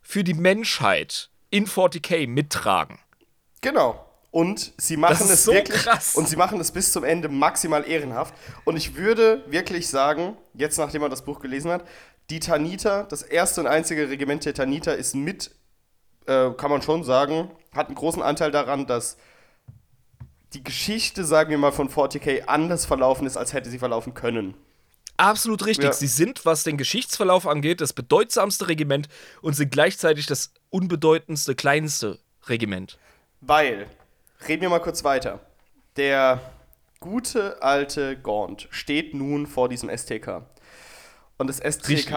für 0.00 0.24
die 0.24 0.34
Menschheit 0.34 1.28
in 1.50 1.66
40k 1.66 2.26
mittragen. 2.26 3.00
Genau. 3.60 4.01
Und 4.32 4.72
sie 4.78 4.96
machen 4.96 5.28
es 5.30 5.44
so 5.44 5.52
wirklich 5.52 5.82
krass. 5.82 6.16
und 6.16 6.26
sie 6.26 6.36
machen 6.36 6.58
es 6.58 6.72
bis 6.72 6.90
zum 6.90 7.04
Ende 7.04 7.28
maximal 7.28 7.86
ehrenhaft. 7.86 8.34
Und 8.64 8.76
ich 8.76 8.96
würde 8.96 9.44
wirklich 9.46 9.88
sagen, 9.88 10.36
jetzt 10.54 10.78
nachdem 10.78 11.02
man 11.02 11.10
das 11.10 11.22
Buch 11.22 11.38
gelesen 11.38 11.70
hat, 11.70 11.84
die 12.30 12.40
Taniter, 12.40 13.04
das 13.04 13.22
erste 13.22 13.60
und 13.60 13.66
einzige 13.66 14.08
Regiment 14.08 14.44
der 14.46 14.54
Taniter 14.54 14.96
ist 14.96 15.14
mit, 15.14 15.50
äh, 16.26 16.50
kann 16.52 16.70
man 16.70 16.80
schon 16.80 17.04
sagen, 17.04 17.50
hat 17.74 17.88
einen 17.88 17.94
großen 17.94 18.22
Anteil 18.22 18.50
daran, 18.50 18.86
dass 18.86 19.18
die 20.54 20.64
Geschichte, 20.64 21.24
sagen 21.24 21.50
wir 21.50 21.58
mal, 21.58 21.72
von 21.72 21.90
40k 21.90 22.46
anders 22.46 22.86
verlaufen 22.86 23.26
ist, 23.26 23.36
als 23.36 23.52
hätte 23.52 23.68
sie 23.68 23.78
verlaufen 23.78 24.14
können. 24.14 24.54
Absolut 25.18 25.66
richtig. 25.66 25.84
Ja. 25.84 25.92
Sie 25.92 26.06
sind, 26.06 26.44
was 26.46 26.64
den 26.64 26.78
Geschichtsverlauf 26.78 27.46
angeht, 27.46 27.80
das 27.80 27.92
bedeutsamste 27.92 28.68
Regiment 28.68 29.08
und 29.42 29.54
sind 29.54 29.70
gleichzeitig 29.70 30.26
das 30.26 30.52
unbedeutendste, 30.70 31.54
kleinste 31.54 32.18
Regiment. 32.48 32.98
Weil, 33.40 33.86
reden 34.48 34.62
wir 34.62 34.68
mal 34.68 34.80
kurz 34.80 35.04
weiter. 35.04 35.40
Der 35.96 36.40
gute 37.00 37.62
alte 37.62 38.16
Gaunt 38.18 38.68
steht 38.70 39.14
nun 39.14 39.46
vor 39.46 39.68
diesem 39.68 39.90
STK. 39.90 40.42
Und 41.38 41.48
das 41.48 41.58
STK 41.58 41.88
Richtig. 41.88 42.14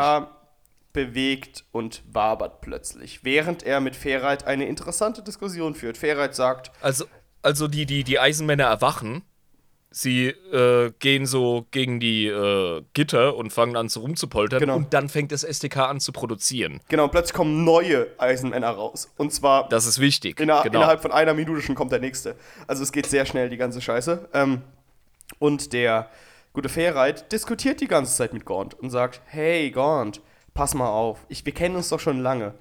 bewegt 0.93 1.65
und 1.71 2.03
wabert 2.11 2.61
plötzlich, 2.61 3.23
während 3.23 3.63
er 3.63 3.79
mit 3.79 3.95
Ferreit 3.95 4.45
eine 4.45 4.67
interessante 4.67 5.23
Diskussion 5.23 5.75
führt. 5.75 5.97
Ferreit 5.97 6.35
sagt, 6.35 6.71
Also, 6.81 7.05
also 7.41 7.67
die, 7.67 7.85
die, 7.85 8.03
die 8.03 8.19
Eisenmänner 8.19 8.65
erwachen. 8.65 9.23
Sie 9.97 10.27
äh, 10.27 10.91
gehen 10.99 11.25
so 11.25 11.67
gegen 11.71 12.01
die 12.01 12.27
äh, 12.27 12.83
Gitter 12.91 13.37
und 13.37 13.53
fangen 13.53 13.77
an, 13.77 13.87
so 13.87 14.01
rumzupoltern. 14.01 14.59
Genau. 14.59 14.75
Und 14.75 14.93
dann 14.93 15.07
fängt 15.07 15.31
das 15.31 15.43
STK 15.43 15.77
an 15.77 16.01
zu 16.01 16.11
produzieren. 16.11 16.81
genau, 16.89 17.07
plötzlich 17.07 17.33
kommen 17.33 17.63
neue 17.63 18.07
Eisenmänner 18.17 18.71
raus. 18.71 19.09
Und 19.15 19.31
zwar 19.31 19.69
Das 19.69 19.85
ist 19.85 19.99
wichtig. 19.99 20.37
inner 20.41 20.63
genau. 20.63 20.79
innerhalb 20.79 21.01
von 21.01 21.13
einer 21.13 21.33
Minute 21.33 21.61
schon 21.61 21.75
kommt 21.75 21.93
der 21.93 22.01
nächste. 22.01 22.35
Also 22.67 22.83
es 22.83 22.91
geht 22.91 23.05
sehr 23.05 23.25
schnell, 23.25 23.47
die 23.49 23.55
ganze 23.55 23.79
Scheiße. 23.79 24.27
Ähm, 24.33 24.63
und 25.39 25.71
der 25.71 26.09
gute 26.51 26.67
Ferreit 26.67 27.31
diskutiert 27.31 27.79
die 27.79 27.87
ganze 27.87 28.13
Zeit 28.17 28.33
mit 28.33 28.43
Gaunt 28.43 28.73
und 28.73 28.89
sagt, 28.89 29.21
hey 29.27 29.71
Gaunt, 29.71 30.19
pass 30.53 30.73
mal 30.73 30.89
auf, 30.89 31.19
ich, 31.29 31.45
wir 31.45 31.53
kennen 31.53 31.77
uns 31.77 31.87
doch 31.87 32.01
schon 32.01 32.19
lange. 32.19 32.53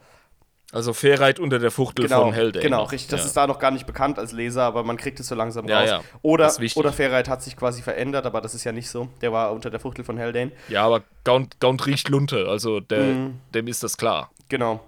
Also 0.75 0.93
Ferreit 0.93 1.39
unter 1.39 1.59
der 1.59 1.71
Fuchtel 1.71 2.07
Genau, 2.07 2.25
von 2.25 2.33
Hellday. 2.33 2.61
genau, 2.63 2.83
richtig. 2.85 3.09
Das 3.11 3.21
ja. 3.21 3.27
ist 3.27 3.37
da 3.37 3.47
noch 3.47 3.59
gar 3.61 3.71
nicht 3.71 3.87
bekannt 3.87 4.19
als 4.19 4.33
Leser, 4.33 4.63
aber 4.65 4.83
man 4.83 4.97
kriegt 4.97 5.21
es 5.21 5.29
so 5.29 5.35
langsam 5.35 5.69
Ja, 5.69 5.81
raus. 5.81 5.89
ja, 5.89 6.01
Oder, 6.23 6.53
oder 6.75 6.93
Ferreit 6.93 7.29
hat 7.29 7.43
sich 7.43 7.57
quasi 7.57 7.81
verändert, 7.81 8.27
aber 8.27 8.41
das 8.41 8.55
ist 8.55 8.65
ja 8.65 8.73
nicht 8.73 8.91
so. 8.91 9.09
Der 9.21 9.33
war 9.33 9.53
unter 9.53 9.71
der 9.71 9.79
Fuchtel 9.81 10.05
von 10.05 10.19
Haldane. 10.19 10.51
ja, 10.69 10.85
aber 10.85 11.03
Gaunt, 11.23 11.61
Gaunt 11.61 11.87
riecht 11.87 12.09
Lunte, 12.09 12.47
also 12.49 12.81
der, 12.81 13.05
Mhm. 13.05 13.41
dem 13.55 13.69
ist 13.69 13.83
das 13.85 13.97
klar. 13.97 14.31
Genau. 14.49 14.81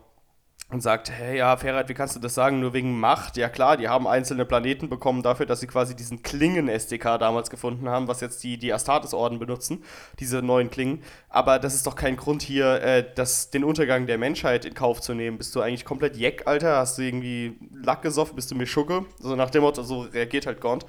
Und 0.68 0.80
sagt, 0.80 1.12
hey, 1.12 1.38
ja, 1.38 1.56
Ferreit, 1.56 1.88
wie 1.88 1.94
kannst 1.94 2.16
du 2.16 2.20
das 2.20 2.34
sagen? 2.34 2.58
Nur 2.58 2.72
wegen 2.72 2.98
Macht? 2.98 3.36
Ja 3.36 3.48
klar, 3.48 3.76
die 3.76 3.88
haben 3.88 4.08
einzelne 4.08 4.44
Planeten 4.44 4.88
bekommen 4.88 5.22
dafür, 5.22 5.46
dass 5.46 5.60
sie 5.60 5.68
quasi 5.68 5.94
diesen 5.94 6.24
Klingen-SDK 6.24 7.18
damals 7.18 7.50
gefunden 7.50 7.88
haben, 7.88 8.08
was 8.08 8.20
jetzt 8.20 8.42
die, 8.42 8.58
die 8.58 8.72
Astartes-Orden 8.72 9.38
benutzen, 9.38 9.84
diese 10.18 10.42
neuen 10.42 10.68
Klingen. 10.68 11.04
Aber 11.28 11.60
das 11.60 11.76
ist 11.76 11.86
doch 11.86 11.94
kein 11.94 12.16
Grund 12.16 12.42
hier, 12.42 12.82
äh, 12.82 13.04
das, 13.14 13.50
den 13.50 13.62
Untergang 13.62 14.08
der 14.08 14.18
Menschheit 14.18 14.64
in 14.64 14.74
Kauf 14.74 15.00
zu 15.00 15.14
nehmen. 15.14 15.38
Bist 15.38 15.54
du 15.54 15.60
eigentlich 15.60 15.84
komplett 15.84 16.16
jeck, 16.16 16.48
Alter? 16.48 16.78
Hast 16.78 16.98
du 16.98 17.02
irgendwie 17.02 17.56
Lack 17.84 18.02
gesoffen? 18.02 18.34
Bist 18.34 18.50
du 18.50 18.56
mir 18.56 18.66
Schugge? 18.66 19.06
So 19.20 19.36
nach 19.36 19.50
dem 19.50 19.62
Motto, 19.62 19.84
so 19.84 20.00
reagiert 20.00 20.46
halt 20.46 20.60
Gaunt. 20.60 20.84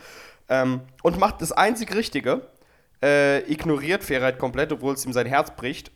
Ähm, 0.49 0.81
und 1.03 1.19
macht 1.19 1.39
das 1.43 1.51
einzig 1.51 1.93
Richtige, 1.93 2.47
äh, 3.03 3.39
ignoriert 3.51 4.03
Ferreit 4.03 4.39
komplett, 4.39 4.71
obwohl 4.71 4.95
es 4.95 5.05
ihm 5.05 5.13
sein 5.13 5.27
Herz 5.27 5.55
bricht 5.55 5.91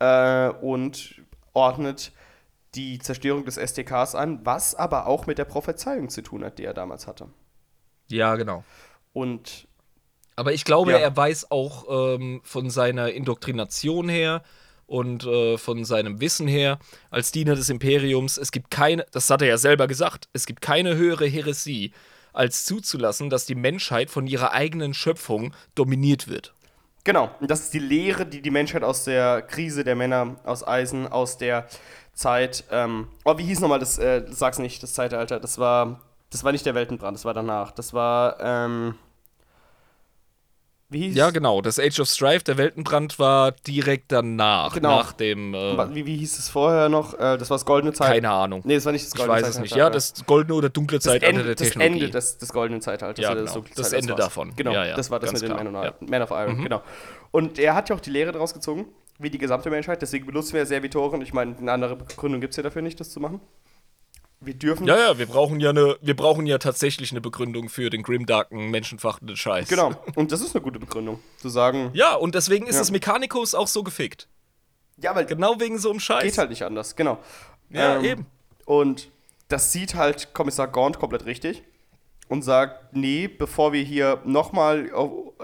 äh, 0.00 0.48
und 0.48 1.22
ordnet 1.54 2.12
die 2.76 2.98
Zerstörung 2.98 3.44
des 3.44 3.56
STKs 3.56 4.14
an, 4.14 4.40
was 4.44 4.74
aber 4.74 5.06
auch 5.06 5.26
mit 5.26 5.38
der 5.38 5.44
Prophezeiung 5.46 6.08
zu 6.10 6.22
tun 6.22 6.44
hat, 6.44 6.58
die 6.58 6.64
er 6.64 6.74
damals 6.74 7.06
hatte. 7.06 7.28
Ja, 8.08 8.36
genau. 8.36 8.64
Und 9.12 9.66
Aber 10.36 10.52
ich 10.52 10.64
glaube, 10.64 10.92
Ja. 10.92 10.98
er 10.98 11.16
weiß 11.16 11.50
auch 11.50 11.86
ähm, 12.14 12.40
von 12.44 12.68
seiner 12.68 13.10
Indoktrination 13.10 14.08
her 14.08 14.42
und 14.86 15.24
äh, 15.24 15.56
von 15.56 15.84
seinem 15.86 16.20
Wissen 16.20 16.46
her, 16.46 16.78
als 17.10 17.32
Diener 17.32 17.54
des 17.56 17.70
Imperiums, 17.70 18.36
es 18.36 18.52
gibt 18.52 18.70
keine, 18.70 19.06
das 19.12 19.30
hat 19.30 19.40
er 19.42 19.48
ja 19.48 19.56
selber 19.58 19.86
gesagt, 19.88 20.28
es 20.34 20.44
gibt 20.46 20.60
keine 20.60 20.94
höhere 20.96 21.26
Häresie, 21.26 21.92
als 22.34 22.66
zuzulassen, 22.66 23.30
dass 23.30 23.46
die 23.46 23.54
Menschheit 23.54 24.10
von 24.10 24.26
ihrer 24.26 24.52
eigenen 24.52 24.92
Schöpfung 24.92 25.54
dominiert 25.74 26.28
wird. 26.28 26.52
genau, 27.02 27.30
und 27.40 27.50
das 27.50 27.60
ist 27.62 27.72
die 27.74 27.78
Lehre, 27.78 28.26
die 28.26 28.42
die 28.42 28.50
Menschheit 28.50 28.84
aus 28.84 29.04
der 29.04 29.40
Krise 29.40 29.84
der 29.84 29.96
Männer 29.96 30.36
aus 30.44 30.66
Eisen, 30.66 31.06
aus 31.08 31.38
der 31.38 31.66
Zeit, 32.16 32.64
ähm, 32.72 33.06
oh, 33.24 33.38
wie 33.38 33.44
hieß 33.44 33.60
nochmal 33.60 33.78
das, 33.78 33.98
äh, 33.98 34.24
sag's 34.30 34.58
nicht, 34.58 34.82
das 34.82 34.94
Zeitalter, 34.94 35.38
das 35.38 35.58
war, 35.58 36.00
das 36.30 36.42
war 36.42 36.50
nicht 36.50 36.66
der 36.66 36.74
Weltenbrand, 36.74 37.14
das 37.14 37.24
war 37.24 37.34
danach, 37.34 37.70
das 37.72 37.92
war, 37.92 38.40
ähm, 38.40 38.94
wie 40.88 41.02
hieß 41.08 41.16
Ja, 41.16 41.30
genau. 41.30 41.62
Das 41.62 41.80
Age 41.80 41.98
of 41.98 42.08
Strife, 42.08 42.44
der 42.44 42.58
Weltenbrand, 42.58 43.18
war 43.18 43.50
direkt 43.66 44.12
danach. 44.12 44.72
Genau. 44.72 44.98
Nach 44.98 45.12
dem. 45.12 45.52
Äh, 45.52 45.94
Wie, 45.94 46.06
wie 46.06 46.16
hieß 46.18 46.38
es 46.38 46.48
vorher 46.48 46.88
noch? 46.88 47.14
Äh, 47.14 47.36
das 47.38 47.50
war 47.50 47.56
das 47.56 47.64
goldene 47.64 47.92
Zeitalter. 47.92 48.14
keine 48.14 48.30
Ahnung. 48.32 48.62
Nee, 48.64 48.76
das 48.76 48.84
war 48.84 48.92
nicht 48.92 49.04
das 49.04 49.12
ich 49.12 49.18
goldene 49.18 49.36
weiß 49.42 49.48
es 49.48 49.58
nicht. 49.58 49.70
Zeitalter. 49.70 49.90
Ja, 49.90 49.92
das 49.92 50.24
goldene 50.26 50.54
oder 50.54 50.68
dunkle 50.68 50.98
das 50.98 51.04
Zeitalter 51.04 51.26
Ende, 51.26 51.42
der 51.42 51.54
das 51.56 51.68
Technologie. 51.68 52.04
Ende 52.04 52.10
des, 52.10 52.38
des 52.38 52.52
goldenen 52.52 52.80
Zeitalters. 52.82 53.20
Ja, 53.20 53.32
oder 53.32 53.40
genau. 53.40 53.54
dunklen 53.54 53.74
Das 53.76 53.92
Ende 53.92 54.14
davon. 54.14 54.54
Genau, 54.54 54.72
Ja, 54.72 54.84
ja, 54.86 54.96
das 54.96 55.10
war 55.10 55.18
das 55.18 55.32
mit 55.32 55.42
den. 55.42 55.54
Man. 55.54 55.66
Mhm. 55.72 56.08
Man 56.08 56.22
of 56.22 56.30
Iron. 56.30 56.62
Genau. 56.62 56.82
Und 57.32 57.58
er 57.58 57.74
hat 57.74 57.88
ja 57.88 57.96
auch 57.96 58.00
die 58.00 58.10
Lehre 58.10 58.30
daraus 58.30 58.54
gezogen, 58.54 58.86
wie 59.18 59.30
die 59.30 59.38
gesamte 59.38 59.70
Menschheit. 59.70 60.02
Deswegen 60.02 60.26
benutzen 60.26 60.54
wir 60.54 60.66
Servitoren. 60.66 61.20
Ich 61.22 61.32
meine, 61.32 61.56
eine 61.56 61.72
andere 61.72 61.96
Begründung 61.96 62.40
gibt 62.40 62.52
es 62.52 62.56
ja 62.56 62.62
dafür 62.62 62.82
nicht, 62.82 62.98
das 63.00 63.10
zu 63.10 63.20
machen. 63.20 63.40
Wir 64.40 64.52
dürfen. 64.54 64.86
Ja, 64.86 64.98
ja, 64.98 65.18
wir 65.18 65.26
brauchen 65.26 65.60
ja 65.60 65.70
eine, 65.70 65.96
wir 66.02 66.14
brauchen 66.14 66.44
ja 66.46 66.58
tatsächlich 66.58 67.10
eine 67.10 67.22
Begründung 67.22 67.70
für 67.70 67.88
den 67.88 68.02
grimdarken, 68.02 68.70
menschenverachtenden 68.70 69.36
Scheiß. 69.36 69.68
Genau. 69.68 69.92
Und 70.14 70.30
das 70.30 70.42
ist 70.42 70.54
eine 70.54 70.62
gute 70.62 70.78
Begründung. 70.78 71.20
Zu 71.38 71.48
sagen, 71.48 71.90
Ja, 71.94 72.14
und 72.14 72.34
deswegen 72.34 72.66
ist 72.66 72.74
Ja. 72.74 72.80
das 72.82 72.90
Mechanicus 72.90 73.54
auch 73.54 73.66
so 73.66 73.82
gefickt. 73.82 74.28
ja, 74.98 75.14
weil 75.14 75.24
Genau 75.24 75.58
wegen 75.58 75.78
so 75.78 75.90
einem 75.90 76.00
Scheiß. 76.00 76.22
geht 76.22 76.38
halt 76.38 76.50
nicht 76.50 76.62
anders. 76.62 76.96
Genau. 76.96 77.18
Ja, 77.70 78.00
eben. 78.02 78.26
Und 78.66 79.10
das 79.48 79.72
sieht 79.72 79.94
halt 79.94 80.34
Kommissar 80.34 80.68
Gaunt 80.68 80.98
komplett 80.98 81.24
richtig 81.24 81.62
und 82.28 82.42
sagt, 82.42 82.94
nee, 82.94 83.28
bevor 83.28 83.72
wir 83.72 83.82
hier 83.82 84.20
nochmal 84.24 84.90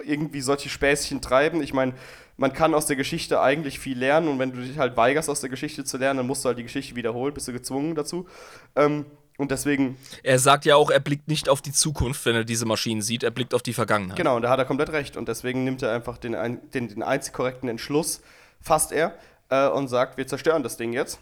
irgendwie 0.04 0.40
solche 0.42 0.68
Späßchen 0.68 1.20
treiben, 1.22 1.62
ich 1.62 1.72
meine, 1.72 1.94
man 2.42 2.52
kann 2.52 2.74
aus 2.74 2.86
der 2.86 2.96
Geschichte 2.96 3.40
eigentlich 3.40 3.78
viel 3.78 3.96
lernen 3.96 4.26
und 4.26 4.40
wenn 4.40 4.50
du 4.50 4.60
dich 4.60 4.76
halt 4.76 4.96
weigerst, 4.96 5.30
aus 5.30 5.40
der 5.40 5.48
Geschichte 5.48 5.84
zu 5.84 5.96
lernen, 5.96 6.16
dann 6.18 6.26
musst 6.26 6.44
du 6.44 6.48
halt 6.48 6.58
die 6.58 6.64
Geschichte 6.64 6.96
wiederholen, 6.96 7.32
bist 7.32 7.46
du 7.46 7.52
gezwungen 7.52 7.94
dazu. 7.94 8.26
Ähm, 8.74 9.06
und 9.38 9.52
deswegen. 9.52 9.96
Er 10.24 10.40
sagt 10.40 10.64
ja 10.64 10.74
auch, 10.74 10.90
er 10.90 10.98
blickt 10.98 11.28
nicht 11.28 11.48
auf 11.48 11.62
die 11.62 11.70
Zukunft, 11.70 12.26
wenn 12.26 12.34
er 12.34 12.42
diese 12.42 12.66
Maschinen 12.66 13.00
sieht, 13.00 13.22
er 13.22 13.30
blickt 13.30 13.54
auf 13.54 13.62
die 13.62 13.72
Vergangenheit. 13.72 14.16
Genau, 14.16 14.34
und 14.34 14.42
da 14.42 14.50
hat 14.50 14.58
er 14.58 14.64
komplett 14.64 14.90
recht. 14.90 15.16
Und 15.16 15.28
deswegen 15.28 15.62
nimmt 15.62 15.82
er 15.82 15.94
einfach 15.94 16.18
den, 16.18 16.32
den, 16.74 16.88
den 16.88 17.02
einzig 17.04 17.32
korrekten 17.32 17.68
Entschluss, 17.68 18.22
fasst 18.60 18.90
er, 18.90 19.16
äh, 19.48 19.68
und 19.68 19.86
sagt, 19.86 20.16
wir 20.16 20.26
zerstören 20.26 20.64
das 20.64 20.76
Ding 20.76 20.92
jetzt. 20.92 21.20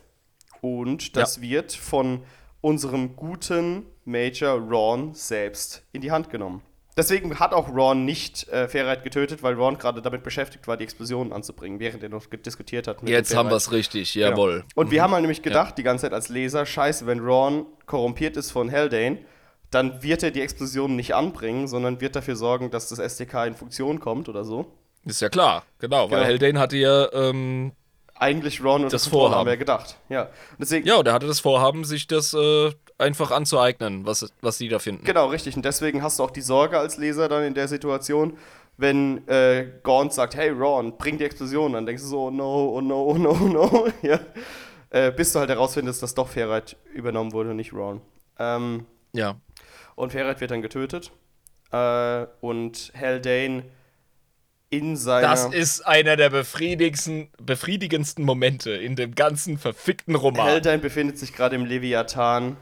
Und 0.62 1.16
das 1.16 1.36
ja. 1.36 1.42
wird 1.42 1.74
von 1.74 2.22
unserem 2.62 3.14
guten 3.14 3.84
Major 4.06 4.58
Ron 4.58 5.12
selbst 5.12 5.82
in 5.92 6.00
die 6.00 6.12
Hand 6.12 6.30
genommen. 6.30 6.62
Deswegen 6.96 7.38
hat 7.38 7.52
auch 7.52 7.68
Ron 7.68 8.04
nicht 8.04 8.48
äh, 8.48 8.68
Fairheit 8.68 9.04
getötet, 9.04 9.42
weil 9.42 9.54
Ron 9.54 9.78
gerade 9.78 10.02
damit 10.02 10.22
beschäftigt 10.22 10.66
war, 10.66 10.76
die 10.76 10.84
Explosion 10.84 11.32
anzubringen, 11.32 11.78
während 11.78 12.02
er 12.02 12.08
noch 12.08 12.26
diskutiert 12.26 12.88
hat. 12.88 12.98
Jetzt 13.04 13.34
haben 13.34 13.48
wir 13.48 13.56
es 13.56 13.70
richtig, 13.70 14.14
jawohl. 14.14 14.52
Genau. 14.52 14.64
Und 14.74 14.88
mhm. 14.88 14.90
wir 14.90 15.02
haben 15.02 15.12
halt 15.12 15.22
nämlich 15.22 15.42
gedacht, 15.42 15.70
ja. 15.70 15.74
die 15.76 15.82
ganze 15.84 16.02
Zeit 16.02 16.12
als 16.12 16.28
Leser, 16.28 16.66
scheiße, 16.66 17.06
wenn 17.06 17.20
Ron 17.20 17.66
korrumpiert 17.86 18.36
ist 18.36 18.50
von 18.50 18.70
Haldane, 18.70 19.18
dann 19.70 20.02
wird 20.02 20.22
er 20.22 20.32
die 20.32 20.40
Explosion 20.40 20.96
nicht 20.96 21.14
anbringen, 21.14 21.68
sondern 21.68 22.00
wird 22.00 22.16
dafür 22.16 22.34
sorgen, 22.34 22.70
dass 22.70 22.88
das 22.88 22.98
SDK 22.98 23.46
in 23.46 23.54
Funktion 23.54 24.00
kommt 24.00 24.28
oder 24.28 24.44
so. 24.44 24.66
Ist 25.04 25.22
ja 25.22 25.28
klar, 25.28 25.64
genau, 25.78 26.08
genau. 26.08 26.20
weil 26.20 26.26
Haldane 26.26 26.58
hatte 26.58 26.76
ja 26.76 27.10
ähm, 27.12 27.72
eigentlich 28.16 28.62
Ron 28.62 28.84
und 28.84 28.92
das 28.92 29.06
Vorhaben 29.06 29.40
haben 29.40 29.46
wir 29.46 29.56
gedacht. 29.56 29.96
Ja, 30.08 30.28
deswegen, 30.58 30.86
ja, 30.86 30.96
und 30.96 31.06
er 31.06 31.14
hatte 31.14 31.26
das 31.26 31.40
Vorhaben, 31.40 31.84
sich 31.84 32.06
das 32.06 32.34
äh, 32.34 32.72
einfach 33.00 33.30
anzueignen, 33.30 34.06
was, 34.06 34.32
was 34.40 34.58
die 34.58 34.68
da 34.68 34.78
finden. 34.78 35.04
Genau, 35.04 35.26
richtig. 35.26 35.56
Und 35.56 35.64
deswegen 35.64 36.02
hast 36.02 36.18
du 36.18 36.24
auch 36.24 36.30
die 36.30 36.40
Sorge 36.40 36.78
als 36.78 36.96
Leser 36.96 37.28
dann 37.28 37.44
in 37.44 37.54
der 37.54 37.68
Situation, 37.68 38.36
wenn 38.76 39.26
äh, 39.28 39.66
Gaunt 39.82 40.12
sagt, 40.12 40.36
hey 40.36 40.50
Ron, 40.50 40.96
bring 40.96 41.18
die 41.18 41.24
Explosion, 41.24 41.72
dann 41.72 41.86
denkst 41.86 42.02
du 42.02 42.08
so, 42.08 42.26
oh 42.26 42.30
no, 42.30 42.76
oh 42.76 42.80
no, 42.80 43.02
oh 43.02 43.18
no, 43.18 43.30
oh 43.30 43.48
no. 43.48 43.88
ja. 44.02 44.20
Äh, 44.90 45.12
bis 45.12 45.32
du 45.32 45.38
halt 45.38 45.50
herausfindest, 45.50 46.02
dass 46.02 46.14
doch 46.14 46.28
Ferret 46.28 46.76
übernommen 46.92 47.32
wurde 47.32 47.50
und 47.50 47.56
nicht 47.56 47.72
Ron. 47.72 48.00
Ähm, 48.38 48.86
ja. 49.12 49.36
Und 49.94 50.12
Ferret 50.12 50.40
wird 50.40 50.50
dann 50.50 50.62
getötet. 50.62 51.12
Äh, 51.70 52.26
und 52.40 52.92
Haldane 52.98 53.64
in 54.70 54.96
seiner. 54.96 55.28
Das 55.28 55.44
ist 55.46 55.82
einer 55.86 56.16
der 56.16 56.30
befriedigendsten, 56.30 57.28
befriedigendsten 57.40 58.24
Momente 58.24 58.70
in 58.70 58.96
dem 58.96 59.14
ganzen 59.14 59.58
verfickten 59.58 60.14
Roman. 60.14 60.44
Haldane 60.44 60.78
befindet 60.78 61.18
sich 61.18 61.32
gerade 61.32 61.56
im 61.56 61.66
Leviathan 61.66 62.56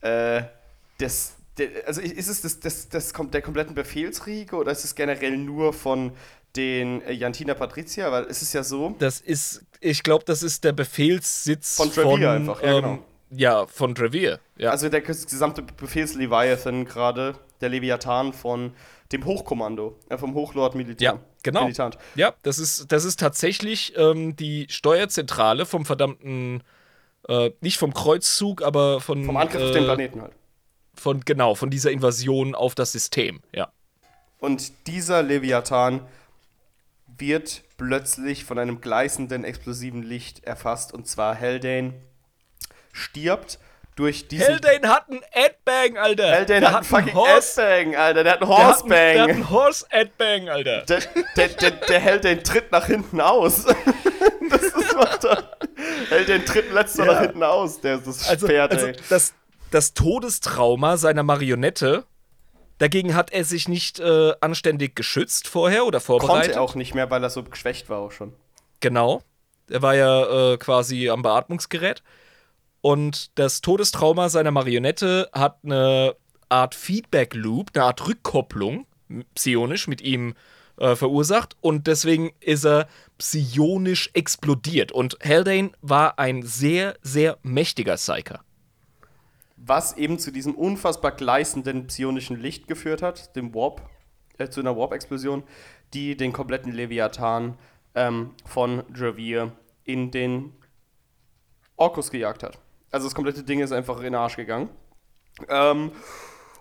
äh, 0.00 0.42
des, 0.98 1.34
also 1.86 2.00
ist 2.00 2.28
es 2.28 2.42
das, 2.42 2.60
das, 2.60 2.88
das, 2.88 3.12
der 3.12 3.42
kompletten 3.42 3.74
Befehlsriege 3.74 4.56
oder 4.56 4.72
ist 4.72 4.84
es 4.84 4.94
generell 4.94 5.36
nur 5.36 5.72
von 5.72 6.12
den 6.56 7.02
äh, 7.02 7.12
Jantina 7.12 7.54
Patricia? 7.54 8.10
Weil 8.10 8.24
es 8.24 8.42
ist 8.42 8.52
ja 8.52 8.62
so. 8.62 8.94
Das 8.98 9.20
ist, 9.20 9.64
ich 9.80 10.02
glaube, 10.02 10.24
das 10.24 10.42
ist 10.42 10.64
der 10.64 10.72
Befehlssitz 10.72 11.76
von 11.76 11.90
Trevier 11.90 12.32
einfach, 12.32 12.62
ja, 12.62 12.74
genau. 12.80 12.92
Ähm, 12.94 12.98
ja, 13.30 13.66
von 13.66 13.94
Trevier. 13.94 14.40
Ja. 14.56 14.70
Also 14.70 14.88
der 14.88 15.02
gesamte 15.02 15.62
Befehls-Leviathan 15.62 16.84
gerade, 16.84 17.36
der 17.60 17.68
Leviathan 17.68 18.32
von 18.32 18.72
dem 19.12 19.24
Hochkommando, 19.24 19.98
äh, 20.08 20.18
vom 20.18 20.34
Hochlord 20.34 20.74
Militär. 20.74 21.12
Ja, 21.12 21.20
genau. 21.42 21.62
Militant. 21.62 21.98
Ja, 22.14 22.34
das 22.42 22.58
ist, 22.58 22.90
das 22.90 23.04
ist 23.04 23.20
tatsächlich 23.20 23.94
ähm, 23.96 24.36
die 24.36 24.66
Steuerzentrale 24.68 25.66
vom 25.66 25.84
verdammten 25.84 26.62
äh, 27.28 27.50
nicht 27.60 27.78
vom 27.78 27.94
Kreuzzug, 27.94 28.62
aber 28.62 29.00
von. 29.00 29.24
Vom 29.24 29.36
Angriff 29.36 29.60
äh, 29.60 29.66
auf 29.66 29.72
den 29.72 29.84
Planeten 29.84 30.22
halt. 30.22 30.32
Von, 30.94 31.20
genau, 31.20 31.54
von 31.54 31.70
dieser 31.70 31.90
Invasion 31.90 32.54
auf 32.54 32.74
das 32.74 32.92
System, 32.92 33.40
ja. 33.54 33.72
Und 34.38 34.86
dieser 34.86 35.22
Leviathan 35.22 36.06
wird 37.06 37.62
plötzlich 37.76 38.44
von 38.44 38.58
einem 38.58 38.80
gleißenden, 38.80 39.44
explosiven 39.44 40.02
Licht 40.02 40.44
erfasst. 40.44 40.92
Und 40.92 41.06
zwar 41.06 41.38
Haldane 41.38 41.94
stirbt 42.92 43.58
durch 43.96 44.28
diesen. 44.28 44.46
Haldane 44.46 44.88
hat 44.88 45.10
einen 45.10 45.20
Adbang, 45.32 45.98
Alter. 45.98 46.30
Haldane 46.30 46.68
hat 46.68 46.76
einen 46.76 46.84
fucking 46.84 47.14
Horse, 47.14 47.62
Adbang, 47.62 47.96
Alter. 47.96 48.24
Der 48.24 48.32
hat 48.32 48.42
einen 48.42 48.50
Horsebang. 48.50 48.90
Der 48.90 49.22
hat 49.22 49.30
einen 49.30 49.50
Horse-Adbang, 49.50 50.48
Alter. 50.48 50.82
Der, 50.82 51.00
der, 51.36 51.48
der, 51.48 51.70
der 51.70 52.04
Haldane 52.04 52.42
tritt 52.42 52.72
nach 52.72 52.86
hinten 52.86 53.20
aus. 53.20 53.64
das 54.50 54.62
ist, 54.62 54.96
macht 54.96 55.24
er 55.24 55.59
hält 56.08 56.28
den 56.28 56.44
dritten 56.44 56.74
letzter 56.74 57.06
ja. 57.06 57.12
nach 57.12 57.20
hinten 57.20 57.42
aus. 57.42 57.80
Der 57.80 57.96
ist 57.96 58.06
das 58.06 58.28
also, 58.28 58.46
Pferd, 58.46 58.72
also 58.72 58.88
das, 59.08 59.34
das 59.70 59.94
Todestrauma 59.94 60.96
seiner 60.96 61.22
Marionette, 61.22 62.04
dagegen 62.78 63.14
hat 63.14 63.32
er 63.32 63.44
sich 63.44 63.68
nicht 63.68 64.00
äh, 64.00 64.32
anständig 64.40 64.96
geschützt 64.96 65.48
vorher 65.48 65.86
oder 65.86 66.00
vorbereitet. 66.00 66.42
Konnte 66.42 66.58
er 66.58 66.62
auch 66.62 66.74
nicht 66.74 66.94
mehr, 66.94 67.10
weil 67.10 67.22
er 67.22 67.30
so 67.30 67.42
geschwächt 67.42 67.88
war 67.88 67.98
auch 67.98 68.12
schon. 68.12 68.32
Genau. 68.80 69.22
Er 69.68 69.82
war 69.82 69.94
ja 69.94 70.52
äh, 70.52 70.56
quasi 70.56 71.08
am 71.10 71.22
Beatmungsgerät. 71.22 72.02
Und 72.80 73.38
das 73.38 73.60
Todestrauma 73.60 74.28
seiner 74.28 74.50
Marionette 74.50 75.28
hat 75.32 75.58
eine 75.64 76.16
Art 76.48 76.74
Feedback-Loop, 76.74 77.70
eine 77.74 77.84
Art 77.84 78.06
Rückkopplung, 78.06 78.86
psionisch, 79.34 79.86
mit 79.86 80.00
ihm 80.00 80.34
äh, 80.78 80.96
verursacht. 80.96 81.56
Und 81.60 81.86
deswegen 81.86 82.32
ist 82.40 82.64
er 82.64 82.88
psionisch 83.20 84.10
explodiert. 84.14 84.92
Und 84.92 85.18
Haldane 85.22 85.72
war 85.82 86.18
ein 86.18 86.42
sehr, 86.42 86.96
sehr 87.02 87.38
mächtiger 87.42 87.96
Psyker. 87.96 88.40
Was 89.56 89.96
eben 89.96 90.18
zu 90.18 90.32
diesem 90.32 90.54
unfassbar 90.54 91.12
gleißenden 91.12 91.86
psionischen 91.86 92.40
Licht 92.40 92.66
geführt 92.66 93.02
hat, 93.02 93.36
dem 93.36 93.54
Warp, 93.54 93.82
äh, 94.38 94.48
zu 94.48 94.60
einer 94.60 94.74
Warp-Explosion, 94.76 95.42
die 95.92 96.16
den 96.16 96.32
kompletten 96.32 96.72
Leviathan 96.72 97.58
ähm, 97.94 98.30
von 98.46 98.84
Javier 98.94 99.52
in 99.84 100.10
den 100.10 100.54
Orkus 101.76 102.10
gejagt 102.10 102.42
hat. 102.42 102.58
Also 102.90 103.06
das 103.06 103.14
komplette 103.14 103.42
Ding 103.42 103.60
ist 103.60 103.72
einfach 103.72 103.98
in 103.98 104.04
den 104.04 104.14
Arsch 104.14 104.36
gegangen. 104.36 104.70
Ähm, 105.48 105.92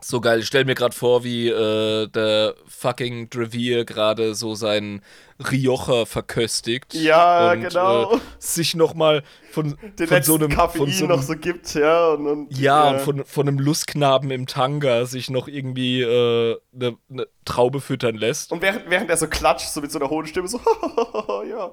so 0.02 0.22
geil. 0.22 0.40
Ich 0.40 0.48
stell 0.48 0.66
mir 0.66 0.76
gerade 0.76 0.96
vor, 0.96 1.24
wie 1.24 1.48
äh, 1.48 2.08
der 2.08 2.56
fucking 2.68 3.30
Drevier 3.30 3.86
gerade 3.86 4.36
so 4.36 4.56
seinen 4.56 5.02
Rioja 5.40 6.06
verköstigt. 6.06 6.94
Ja, 6.94 7.54
und, 7.54 7.62
genau. 7.62 8.16
Äh, 8.16 8.20
sich 8.40 8.76
nochmal 8.76 9.24
von, 9.52 9.78
Den 9.98 10.08
von 10.08 10.24
so 10.24 10.36
einem 10.36 10.50
Kaffee 10.50 10.80
von 10.80 10.92
so 10.92 11.06
einem, 11.06 11.16
noch 11.16 11.24
so 11.24 11.34
gibt, 11.36 11.74
ja. 11.74 12.10
Und, 12.10 12.28
und 12.28 12.58
ja, 12.58 12.86
ja, 12.86 12.92
und 12.92 13.02
von, 13.02 13.26
von 13.26 13.48
einem 13.48 13.60
Lustknaben 13.60 14.32
im 14.32 14.48
Tanga 14.48 15.06
sich 15.06 15.30
noch 15.30 15.48
irgendwie 15.48 16.04
eine 16.04 16.14
äh, 16.14 16.60
ne, 16.72 16.98
ne 17.08 17.28
Traube 17.46 17.80
füttern 17.80 18.16
lässt. 18.16 18.52
Und 18.52 18.62
während, 18.62 18.90
während 18.90 19.10
er 19.10 19.18
so 19.18 19.28
klatscht, 19.28 19.70
so 19.70 19.82
mit 19.82 19.92
so 19.92 20.00
einer 20.00 20.10
hohen 20.10 20.28
Stimme, 20.28 20.48
so, 20.48 20.60
ja. 21.50 21.72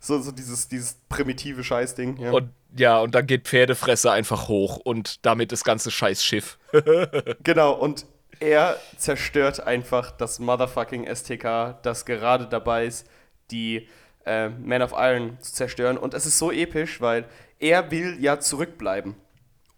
So, 0.00 0.20
so 0.20 0.32
dieses, 0.32 0.68
dieses 0.68 0.96
primitive 1.08 1.62
Scheißding. 1.62 2.16
Ja. 2.18 2.30
Und 2.32 2.50
ja, 2.76 2.98
und 3.00 3.14
dann 3.14 3.26
geht 3.26 3.46
Pferdefresse 3.46 4.10
einfach 4.10 4.48
hoch 4.48 4.78
und 4.78 5.26
damit 5.26 5.52
das 5.52 5.62
ganze 5.62 5.90
Scheißschiff. 5.90 6.58
genau, 7.42 7.74
und 7.74 8.06
er 8.42 8.76
zerstört 8.96 9.60
einfach 9.60 10.10
das 10.10 10.40
motherfucking 10.40 11.06
STK, 11.06 11.78
das 11.82 12.04
gerade 12.04 12.48
dabei 12.48 12.86
ist, 12.86 13.08
die 13.52 13.88
äh, 14.26 14.48
Man 14.48 14.82
of 14.82 14.92
Iron 14.96 15.38
zu 15.40 15.52
zerstören. 15.54 15.96
Und 15.96 16.12
es 16.12 16.26
ist 16.26 16.38
so 16.38 16.50
episch, 16.50 17.00
weil 17.00 17.24
er 17.60 17.92
will 17.92 18.16
ja 18.20 18.40
zurückbleiben, 18.40 19.14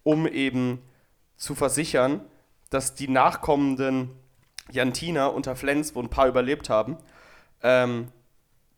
um 0.02 0.26
eben 0.26 0.82
zu 1.36 1.54
versichern, 1.54 2.22
dass 2.70 2.94
die 2.94 3.08
nachkommenden 3.08 4.10
Jantina 4.70 5.26
unter 5.26 5.56
Flens, 5.56 5.94
wo 5.94 6.00
ein 6.00 6.08
paar 6.08 6.26
überlebt 6.26 6.70
haben, 6.70 6.96
ähm, 7.62 8.08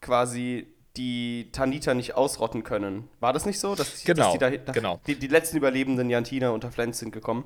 quasi 0.00 0.66
die 0.96 1.50
Tanita 1.52 1.94
nicht 1.94 2.14
ausrotten 2.14 2.64
können. 2.64 3.08
War 3.20 3.32
das 3.32 3.46
nicht 3.46 3.60
so? 3.60 3.76
Dass, 3.76 4.02
genau, 4.02 4.36
dass 4.36 4.50
die, 4.50 4.64
da, 4.64 4.72
genau. 4.72 5.00
Die, 5.06 5.14
die, 5.16 5.28
letzten 5.28 5.58
überlebenden 5.58 6.10
Jantina 6.10 6.50
unter 6.50 6.72
Flens 6.72 6.98
sind 6.98 7.12
gekommen. 7.12 7.44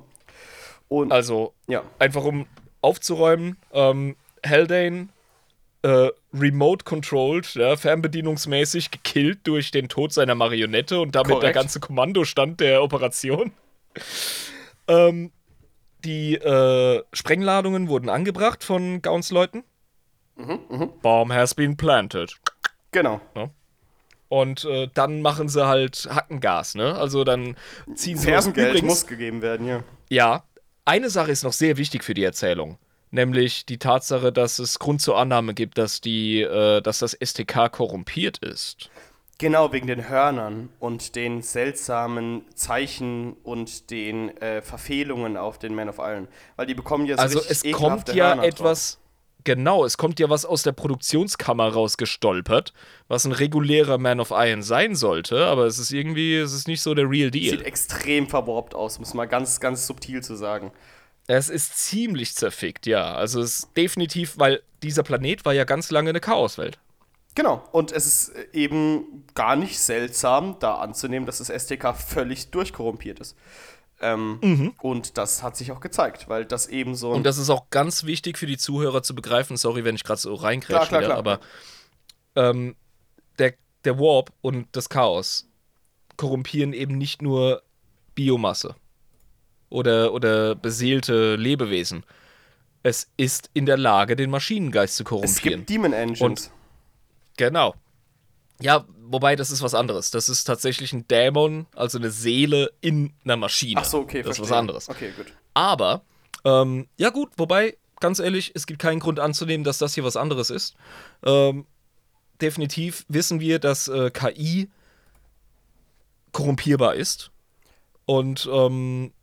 Und, 0.91 1.13
also, 1.13 1.53
ja. 1.67 1.83
einfach 1.99 2.25
um 2.25 2.47
aufzuräumen, 2.81 3.55
ähm, 3.71 4.17
Haldane 4.45 5.07
äh, 5.83 6.09
remote-controlled, 6.33 7.55
ja, 7.55 7.77
fernbedienungsmäßig 7.77 8.91
gekillt 8.91 9.39
durch 9.43 9.71
den 9.71 9.87
Tod 9.87 10.11
seiner 10.11 10.35
Marionette 10.35 10.99
und 10.99 11.15
damit 11.15 11.29
Korrekt. 11.29 11.43
der 11.43 11.53
ganze 11.53 11.79
Kommandostand 11.79 12.59
der 12.59 12.83
Operation. 12.83 13.53
ähm, 14.89 15.31
die 16.03 16.35
äh, 16.35 17.01
Sprengladungen 17.13 17.87
wurden 17.87 18.09
angebracht 18.09 18.61
von 18.61 19.01
Gauns 19.01 19.31
Leuten. 19.31 19.63
Mhm, 20.35 20.59
mh. 20.67 20.85
Bomb 21.01 21.31
has 21.31 21.55
been 21.55 21.77
planted. 21.77 22.35
Genau. 22.91 23.21
Ja. 23.33 23.49
Und 24.27 24.65
äh, 24.65 24.89
dann 24.93 25.21
machen 25.21 25.47
sie 25.47 25.65
halt 25.65 26.09
Hackengas, 26.13 26.75
ne? 26.75 26.95
Also 26.95 27.23
dann 27.23 27.55
ziehen 27.95 28.17
sie 28.17 28.27
Fersengeld 28.27 28.83
muss 28.83 29.07
gegeben 29.07 29.41
werden, 29.41 29.65
ja. 29.65 29.83
Ja. 30.09 30.43
Eine 30.85 31.09
Sache 31.09 31.31
ist 31.31 31.43
noch 31.43 31.53
sehr 31.53 31.77
wichtig 31.77 32.03
für 32.03 32.13
die 32.13 32.23
Erzählung 32.23 32.77
nämlich 33.11 33.65
die 33.65 33.77
Tatsache, 33.77 34.31
dass 34.31 34.59
es 34.59 34.79
Grund 34.79 35.01
zur 35.01 35.17
Annahme 35.17 35.53
gibt, 35.53 35.77
dass, 35.77 36.01
die, 36.01 36.41
äh, 36.41 36.81
dass 36.81 36.99
das 36.99 37.17
STK 37.21 37.69
korrumpiert 37.71 38.39
ist. 38.39 38.89
Genau, 39.37 39.73
wegen 39.73 39.87
den 39.87 40.07
Hörnern 40.07 40.69
und 40.79 41.15
den 41.15 41.41
seltsamen 41.41 42.45
Zeichen 42.53 43.33
und 43.43 43.89
den 43.89 44.37
äh, 44.37 44.61
Verfehlungen 44.61 45.35
auf 45.35 45.57
den 45.57 45.73
Man 45.73 45.89
of 45.89 45.97
Iron. 45.97 46.27
Weil 46.57 46.67
die 46.67 46.75
bekommen 46.75 47.07
ja 47.07 47.17
so 47.17 47.23
Also 47.23 47.41
es 47.49 47.63
kommt 47.71 48.13
ja 48.13 48.43
etwas, 48.43 48.99
Genau, 49.43 49.85
es 49.85 49.97
kommt 49.97 50.19
ja 50.19 50.29
was 50.29 50.45
aus 50.45 50.63
der 50.63 50.71
Produktionskammer 50.73 51.69
rausgestolpert, 51.69 52.73
was 53.07 53.25
ein 53.25 53.31
regulärer 53.31 53.97
Man 53.97 54.19
of 54.19 54.31
Iron 54.31 54.61
sein 54.61 54.95
sollte, 54.95 55.45
aber 55.45 55.65
es 55.65 55.79
ist 55.79 55.91
irgendwie, 55.91 56.35
es 56.35 56.53
ist 56.53 56.67
nicht 56.67 56.81
so 56.81 56.93
der 56.93 57.09
Real 57.09 57.31
Deal. 57.31 57.57
Sieht 57.57 57.65
extrem 57.65 58.27
verworbt 58.27 58.75
aus, 58.75 58.99
muss 58.99 59.13
man 59.13 59.27
ganz, 59.29 59.59
ganz 59.59 59.87
subtil 59.87 60.21
zu 60.21 60.35
sagen. 60.35 60.71
Es 61.27 61.49
ist 61.49 61.77
ziemlich 61.77 62.35
zerfickt, 62.35 62.85
ja. 62.85 63.13
Also 63.13 63.41
es 63.41 63.59
ist 63.59 63.77
definitiv, 63.77 64.37
weil 64.37 64.61
dieser 64.83 65.03
Planet 65.03 65.45
war 65.45 65.53
ja 65.53 65.63
ganz 65.63 65.91
lange 65.91 66.09
eine 66.09 66.19
Chaoswelt. 66.19 66.79
Genau, 67.33 67.63
und 67.71 67.93
es 67.93 68.05
ist 68.05 68.33
eben 68.53 69.25
gar 69.35 69.55
nicht 69.55 69.79
seltsam, 69.79 70.57
da 70.59 70.75
anzunehmen, 70.75 71.25
dass 71.25 71.37
das 71.37 71.47
STK 71.47 71.95
völlig 71.95 72.51
durchkorrumpiert 72.51 73.21
ist. 73.21 73.37
Ähm, 74.01 74.39
mhm. 74.41 74.73
Und 74.81 75.17
das 75.17 75.43
hat 75.43 75.55
sich 75.55 75.71
auch 75.71 75.79
gezeigt, 75.79 76.27
weil 76.27 76.43
das 76.43 76.67
eben 76.67 76.95
so. 76.95 77.11
Und 77.11 77.23
das 77.23 77.37
ist 77.37 77.49
auch 77.49 77.69
ganz 77.69 78.03
wichtig 78.03 78.37
für 78.37 78.47
die 78.47 78.57
Zuhörer 78.57 79.03
zu 79.03 79.13
begreifen. 79.13 79.57
Sorry, 79.57 79.83
wenn 79.83 79.95
ich 79.95 80.03
gerade 80.03 80.19
so 80.19 80.33
reinkrätsche, 80.33 80.97
wieder, 80.97 81.15
aber 81.15 81.39
ähm, 82.35 82.75
der, 83.37 83.53
der 83.85 83.99
Warp 83.99 84.33
und 84.41 84.67
das 84.71 84.89
Chaos 84.89 85.47
korrumpieren 86.17 86.73
eben 86.73 86.97
nicht 86.97 87.21
nur 87.21 87.61
Biomasse 88.15 88.75
oder, 89.69 90.13
oder 90.13 90.55
beseelte 90.55 91.35
Lebewesen. 91.35 92.03
Es 92.83 93.11
ist 93.17 93.49
in 93.53 93.67
der 93.67 93.77
Lage, 93.77 94.15
den 94.15 94.31
Maschinengeist 94.31 94.95
zu 94.95 95.03
korrumpieren. 95.03 95.35
Es 95.35 95.41
gibt 95.41 95.69
Demon 95.69 95.93
Engines. 95.93 96.21
Und, 96.21 96.51
genau. 97.37 97.75
Ja, 98.61 98.85
wobei 99.07 99.35
das 99.35 99.51
ist 99.51 99.61
was 99.61 99.73
anderes. 99.73 100.11
Das 100.11 100.29
ist 100.29 100.45
tatsächlich 100.45 100.93
ein 100.93 101.07
Dämon, 101.07 101.67
also 101.75 101.97
eine 101.97 102.11
Seele 102.11 102.71
in 102.81 103.13
einer 103.23 103.37
Maschine. 103.37 103.81
Ach 103.81 103.85
so, 103.85 103.99
okay, 103.99 104.21
Das 104.21 104.37
ist 104.37 104.41
was 104.41 104.51
anderes. 104.51 104.89
Okay, 104.89 105.11
gut. 105.15 105.27
Aber, 105.53 106.03
ähm, 106.45 106.87
ja 106.97 107.09
gut, 107.09 107.31
wobei, 107.37 107.77
ganz 107.99 108.19
ehrlich, 108.19 108.51
es 108.55 108.65
gibt 108.65 108.79
keinen 108.79 108.99
Grund 108.99 109.19
anzunehmen, 109.19 109.63
dass 109.63 109.77
das 109.77 109.93
hier 109.93 110.03
was 110.03 110.15
anderes 110.15 110.49
ist. 110.49 110.75
Ähm, 111.25 111.65
definitiv 112.41 113.05
wissen 113.07 113.39
wir, 113.39 113.59
dass 113.59 113.87
äh, 113.87 114.11
KI 114.11 114.69
korrumpierbar 116.31 116.95
ist. 116.95 117.31
Und 118.05 118.49
ähm, 118.51 119.13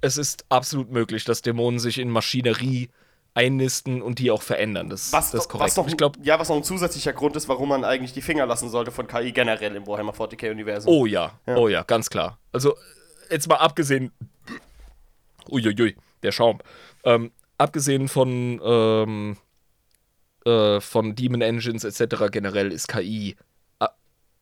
es 0.00 0.16
ist 0.16 0.44
absolut 0.48 0.90
möglich, 0.90 1.24
dass 1.24 1.42
Dämonen 1.42 1.78
sich 1.78 1.98
in 1.98 2.10
Maschinerie 2.10 2.90
einnisten 3.36 4.00
und 4.00 4.18
die 4.18 4.30
auch 4.30 4.40
verändern. 4.40 4.88
Das, 4.88 5.12
was, 5.12 5.30
das 5.30 5.42
ist 5.42 5.48
korrekt. 5.48 5.66
Was 5.66 5.76
noch, 5.76 5.86
ich 5.86 5.96
glaub, 5.96 6.16
ja, 6.22 6.38
was 6.40 6.48
noch 6.48 6.56
ein 6.56 6.64
zusätzlicher 6.64 7.12
Grund 7.12 7.36
ist, 7.36 7.48
warum 7.48 7.68
man 7.68 7.84
eigentlich 7.84 8.14
die 8.14 8.22
Finger 8.22 8.46
lassen 8.46 8.70
sollte 8.70 8.90
von 8.90 9.06
KI 9.06 9.32
generell 9.32 9.76
im 9.76 9.86
Warhammer 9.86 10.14
40k-Universum. 10.14 10.90
Oh 10.90 11.04
ja. 11.04 11.38
ja, 11.46 11.56
oh 11.56 11.68
ja, 11.68 11.82
ganz 11.82 12.08
klar. 12.08 12.38
Also, 12.52 12.74
jetzt 13.30 13.46
mal 13.46 13.56
abgesehen. 13.56 14.10
Uiuiui, 15.50 15.96
der 16.22 16.32
Schaum. 16.32 16.60
Ähm, 17.04 17.30
abgesehen 17.58 18.08
von, 18.08 18.60
ähm, 18.64 19.36
äh, 20.46 20.80
von 20.80 21.14
Demon 21.14 21.42
Engines 21.42 21.84
etc. 21.84 22.30
generell 22.32 22.72
ist 22.72 22.88
KI 22.88 23.36
äh, 23.80 23.86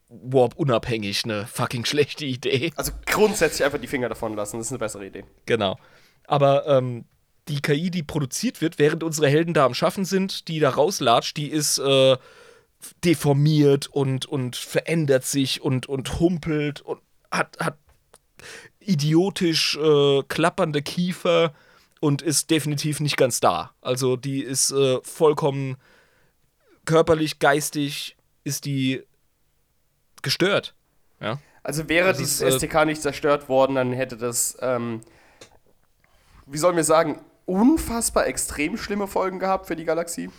Warp 0.09 0.55
unabhängig 0.55 1.25
eine 1.25 1.47
fucking 1.47 1.85
schlechte 1.85 2.25
Idee. 2.25 2.73
Also 2.77 2.93
grundsätzlich 3.07 3.65
einfach 3.65 3.81
die 3.81 3.89
Finger 3.89 4.09
davon 4.09 4.37
lassen, 4.37 4.59
das 4.59 4.67
ist 4.67 4.73
eine 4.73 4.79
bessere 4.79 5.05
Idee. 5.05 5.25
Genau. 5.47 5.79
Aber 6.27 6.67
ähm, 6.69 7.05
die 7.49 7.61
KI, 7.61 7.91
die 7.91 8.03
produziert 8.03 8.61
wird, 8.61 8.79
während 8.79 9.03
unsere 9.03 9.29
Helden 9.29 9.55
da 9.55 9.65
am 9.67 9.75
Schaffen 9.75 10.05
sind, 10.05 10.49
die 10.49 10.61
da 10.61 10.71
rauslatscht, 10.71 11.37
die 11.37 11.51
ist 11.51 11.79
äh, 11.79 12.17
deformiert 13.05 13.87
und, 13.87 14.27
und 14.27 14.57
verändert 14.57 15.25
sich 15.25 15.63
und, 15.63 15.87
und 15.87 16.21
humpelt 16.21 16.81
und 16.81 17.01
hat, 17.31 17.59
hat 17.61 17.79
idiotisch 18.81 19.77
äh, 19.77 20.23
klappernde 20.29 20.83
Kiefer 20.83 21.53
und 22.01 22.23
ist 22.23 22.51
definitiv 22.51 23.01
nicht 23.01 23.17
ganz 23.17 23.41
da. 23.41 23.75
Also 23.81 24.17
die 24.17 24.43
ist 24.43 24.71
äh, 24.73 24.99
vollkommen 25.03 25.77
körperlich, 26.85 27.39
geistig, 27.39 28.17
ist 28.45 28.67
die 28.67 29.03
gestört. 30.23 30.75
Ja? 31.21 31.39
Also 31.63 31.89
wäre 31.89 32.09
das 32.09 32.19
dieses 32.19 32.41
ist, 32.43 32.57
STK 32.57 32.85
nicht 32.85 33.01
zerstört 33.01 33.49
worden, 33.49 33.77
dann 33.77 33.93
hätte 33.93 34.19
das, 34.19 34.59
ähm, 34.61 35.01
wie 36.47 36.59
sollen 36.59 36.77
wir 36.77 36.85
sagen, 36.85 37.23
unfassbar 37.47 38.27
extrem 38.27 38.77
schlimme 38.77 39.07
Folgen 39.07 39.39
gehabt 39.39 39.67
für 39.67 39.77
die 39.77 39.85
Galaxie. 39.85 40.31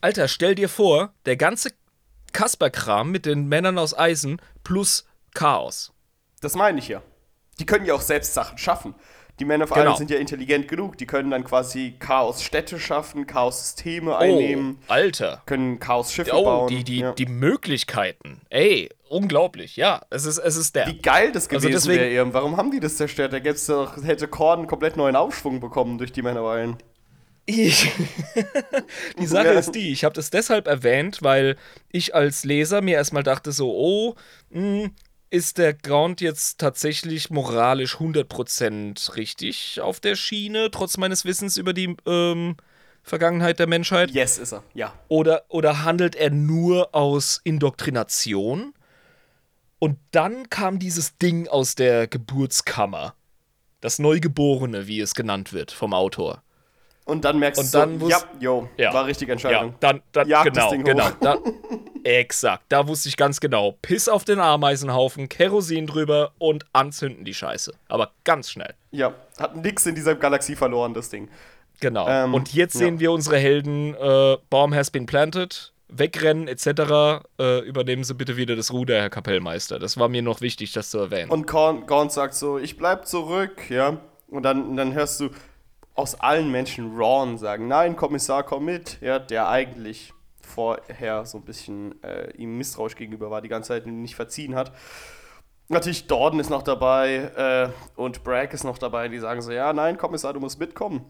Alter, 0.00 0.28
stell 0.28 0.54
dir 0.54 0.68
vor, 0.68 1.14
der 1.24 1.36
ganze 1.36 1.70
Kasper-Kram 2.32 3.10
mit 3.10 3.26
den 3.26 3.48
Männern 3.48 3.78
aus 3.78 3.96
Eisen 3.96 4.40
plus 4.64 5.06
Chaos. 5.34 5.92
Das 6.40 6.54
meine 6.54 6.78
ich 6.78 6.88
ja. 6.88 7.02
Die 7.58 7.66
können 7.66 7.86
ja 7.86 7.94
auch 7.94 8.00
selbst 8.00 8.34
Sachen 8.34 8.58
schaffen. 8.58 8.94
Die 9.40 9.44
Männer 9.44 9.66
vor 9.66 9.78
allem 9.78 9.86
genau. 9.86 9.96
sind 9.96 10.10
ja 10.10 10.18
intelligent 10.18 10.68
genug. 10.68 10.96
Die 10.96 11.06
können 11.06 11.30
dann 11.30 11.42
quasi 11.42 11.94
Chaos-Städte 11.98 12.78
schaffen, 12.78 13.26
Chaos-Systeme 13.26 14.12
oh, 14.12 14.14
einnehmen. 14.14 14.78
Alter. 14.86 15.42
Können 15.46 15.80
Chaos-Schiffe 15.80 16.32
oh, 16.34 16.44
bauen. 16.44 16.68
Die, 16.68 16.84
die, 16.84 16.98
ja. 17.00 17.12
die 17.12 17.26
Möglichkeiten. 17.26 18.42
Ey, 18.48 18.90
unglaublich. 19.08 19.76
Ja, 19.76 20.02
es 20.10 20.24
ist, 20.24 20.38
es 20.38 20.56
ist 20.56 20.76
der. 20.76 20.86
Wie 20.86 20.98
geil 20.98 21.32
das 21.32 21.48
also 21.48 21.68
gewesen 21.68 21.90
also 21.90 21.90
wäre. 21.90 22.32
Warum 22.32 22.56
haben 22.56 22.70
die 22.70 22.78
das 22.78 22.96
zerstört? 22.96 23.32
Da 23.32 23.40
gäb's 23.40 23.66
doch, 23.66 24.02
hätte 24.04 24.28
Korn 24.28 24.60
einen 24.60 24.68
komplett 24.68 24.96
neuen 24.96 25.16
Aufschwung 25.16 25.58
bekommen 25.58 25.98
durch 25.98 26.12
die 26.12 26.22
Männerweilen. 26.22 26.76
Ich. 27.46 27.90
die 29.18 29.26
Sache 29.26 29.48
ja. 29.48 29.58
ist 29.58 29.72
die, 29.72 29.92
ich 29.92 30.04
habe 30.04 30.14
das 30.14 30.30
deshalb 30.30 30.66
erwähnt, 30.66 31.18
weil 31.22 31.56
ich 31.90 32.14
als 32.14 32.44
Leser 32.44 32.80
mir 32.80 32.96
erstmal 32.96 33.22
dachte 33.22 33.52
so, 33.52 33.74
oh, 33.74 34.14
mh, 34.50 34.84
hm, 34.84 34.90
ist 35.30 35.58
der 35.58 35.74
Ground 35.74 36.20
jetzt 36.20 36.58
tatsächlich 36.58 37.30
moralisch 37.30 37.96
100% 37.96 39.16
richtig 39.16 39.80
auf 39.80 40.00
der 40.00 40.16
Schiene, 40.16 40.70
trotz 40.70 40.96
meines 40.96 41.24
Wissens 41.24 41.56
über 41.56 41.72
die 41.72 41.96
ähm, 42.06 42.56
Vergangenheit 43.02 43.58
der 43.58 43.66
Menschheit? 43.66 44.10
Yes, 44.10 44.38
ist 44.38 44.52
er, 44.52 44.62
ja. 44.74 44.92
Oder, 45.08 45.44
oder 45.48 45.84
handelt 45.84 46.16
er 46.16 46.30
nur 46.30 46.94
aus 46.94 47.40
Indoktrination? 47.44 48.72
Und 49.78 49.98
dann 50.12 50.48
kam 50.48 50.78
dieses 50.78 51.18
Ding 51.18 51.46
aus 51.48 51.74
der 51.74 52.06
Geburtskammer. 52.06 53.14
Das 53.80 53.98
Neugeborene, 53.98 54.86
wie 54.86 55.00
es 55.00 55.14
genannt 55.14 55.52
wird 55.52 55.70
vom 55.70 55.92
Autor. 55.92 56.42
Und 57.06 57.24
dann 57.24 57.38
merkst 57.38 57.60
und 57.60 57.74
dann 57.74 57.98
du, 57.98 58.08
ja, 58.08 58.18
jo, 58.40 58.68
ja, 58.78 58.94
war 58.94 59.04
richtige 59.04 59.32
Entscheidung. 59.32 59.72
Ja, 59.72 59.76
dann, 59.80 60.02
dann 60.12 60.26
genau, 60.26 60.70
genau. 60.70 61.10
Da, 61.20 61.36
exakt, 62.04 62.64
da 62.70 62.88
wusste 62.88 63.10
ich 63.10 63.16
ganz 63.18 63.40
genau. 63.40 63.76
Piss 63.82 64.08
auf 64.08 64.24
den 64.24 64.40
Ameisenhaufen, 64.40 65.28
Kerosin 65.28 65.86
drüber 65.86 66.32
und 66.38 66.64
anzünden 66.72 67.26
die 67.26 67.34
Scheiße. 67.34 67.74
Aber 67.88 68.12
ganz 68.24 68.50
schnell. 68.50 68.72
Ja, 68.90 69.12
hat 69.38 69.54
nix 69.56 69.84
in 69.84 69.94
dieser 69.94 70.14
Galaxie 70.14 70.56
verloren, 70.56 70.94
das 70.94 71.10
Ding. 71.10 71.28
Genau. 71.80 72.08
Ähm, 72.08 72.32
und 72.32 72.54
jetzt 72.54 72.74
sehen 72.74 72.94
ja. 72.94 73.00
wir 73.00 73.12
unsere 73.12 73.36
Helden, 73.36 73.94
äh, 73.94 74.38
Bomb 74.48 74.74
has 74.74 74.90
been 74.90 75.04
planted, 75.04 75.74
wegrennen 75.88 76.48
etc. 76.48 77.22
Äh, 77.38 77.58
übernehmen 77.60 78.04
Sie 78.04 78.14
bitte 78.14 78.38
wieder 78.38 78.56
das 78.56 78.72
Ruder, 78.72 79.00
Herr 79.00 79.10
Kapellmeister. 79.10 79.78
Das 79.78 79.98
war 79.98 80.08
mir 80.08 80.22
noch 80.22 80.40
wichtig, 80.40 80.72
das 80.72 80.88
zu 80.88 80.98
erwähnen. 80.98 81.30
Und 81.30 81.46
Gorn 81.46 82.08
sagt 82.08 82.34
so, 82.34 82.58
ich 82.58 82.78
bleib 82.78 83.06
zurück, 83.06 83.68
ja. 83.68 83.98
Und 84.28 84.42
dann, 84.44 84.70
und 84.70 84.76
dann 84.76 84.94
hörst 84.94 85.20
du, 85.20 85.28
aus 85.94 86.14
allen 86.16 86.50
Menschen 86.50 86.96
Ron 86.96 87.38
sagen, 87.38 87.68
nein, 87.68 87.96
Kommissar, 87.96 88.42
komm 88.42 88.64
mit, 88.64 89.00
ja, 89.00 89.18
der 89.18 89.48
eigentlich 89.48 90.12
vorher 90.40 91.24
so 91.24 91.38
ein 91.38 91.44
bisschen 91.44 92.02
äh, 92.02 92.30
ihm 92.36 92.58
misstrauisch 92.58 92.96
gegenüber 92.96 93.30
war, 93.30 93.40
die 93.40 93.48
ganze 93.48 93.68
Zeit 93.68 93.86
nicht 93.86 94.16
verziehen 94.16 94.54
hat. 94.54 94.72
Natürlich, 95.68 96.06
Dorden 96.06 96.40
ist 96.40 96.50
noch 96.50 96.62
dabei 96.62 97.72
äh, 97.96 97.98
und 97.98 98.22
Bragg 98.22 98.52
ist 98.52 98.64
noch 98.64 98.76
dabei, 98.76 99.08
die 99.08 99.18
sagen 99.18 99.40
so, 99.40 99.50
ja, 99.50 99.72
nein, 99.72 99.96
Kommissar, 99.96 100.34
du 100.34 100.40
musst 100.40 100.58
mitkommen. 100.58 101.04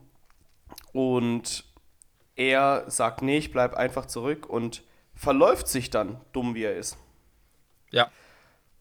Und 0.92 1.64
er 2.36 2.84
sagt, 2.88 3.22
nee, 3.22 3.38
ich 3.38 3.50
bleib 3.50 3.74
einfach 3.74 4.06
zurück 4.06 4.48
und 4.48 4.84
verläuft 5.14 5.66
sich 5.66 5.90
dann, 5.90 6.20
dumm 6.32 6.54
wie 6.54 6.64
er 6.64 6.76
ist. 6.76 6.96
Ja. 7.90 8.10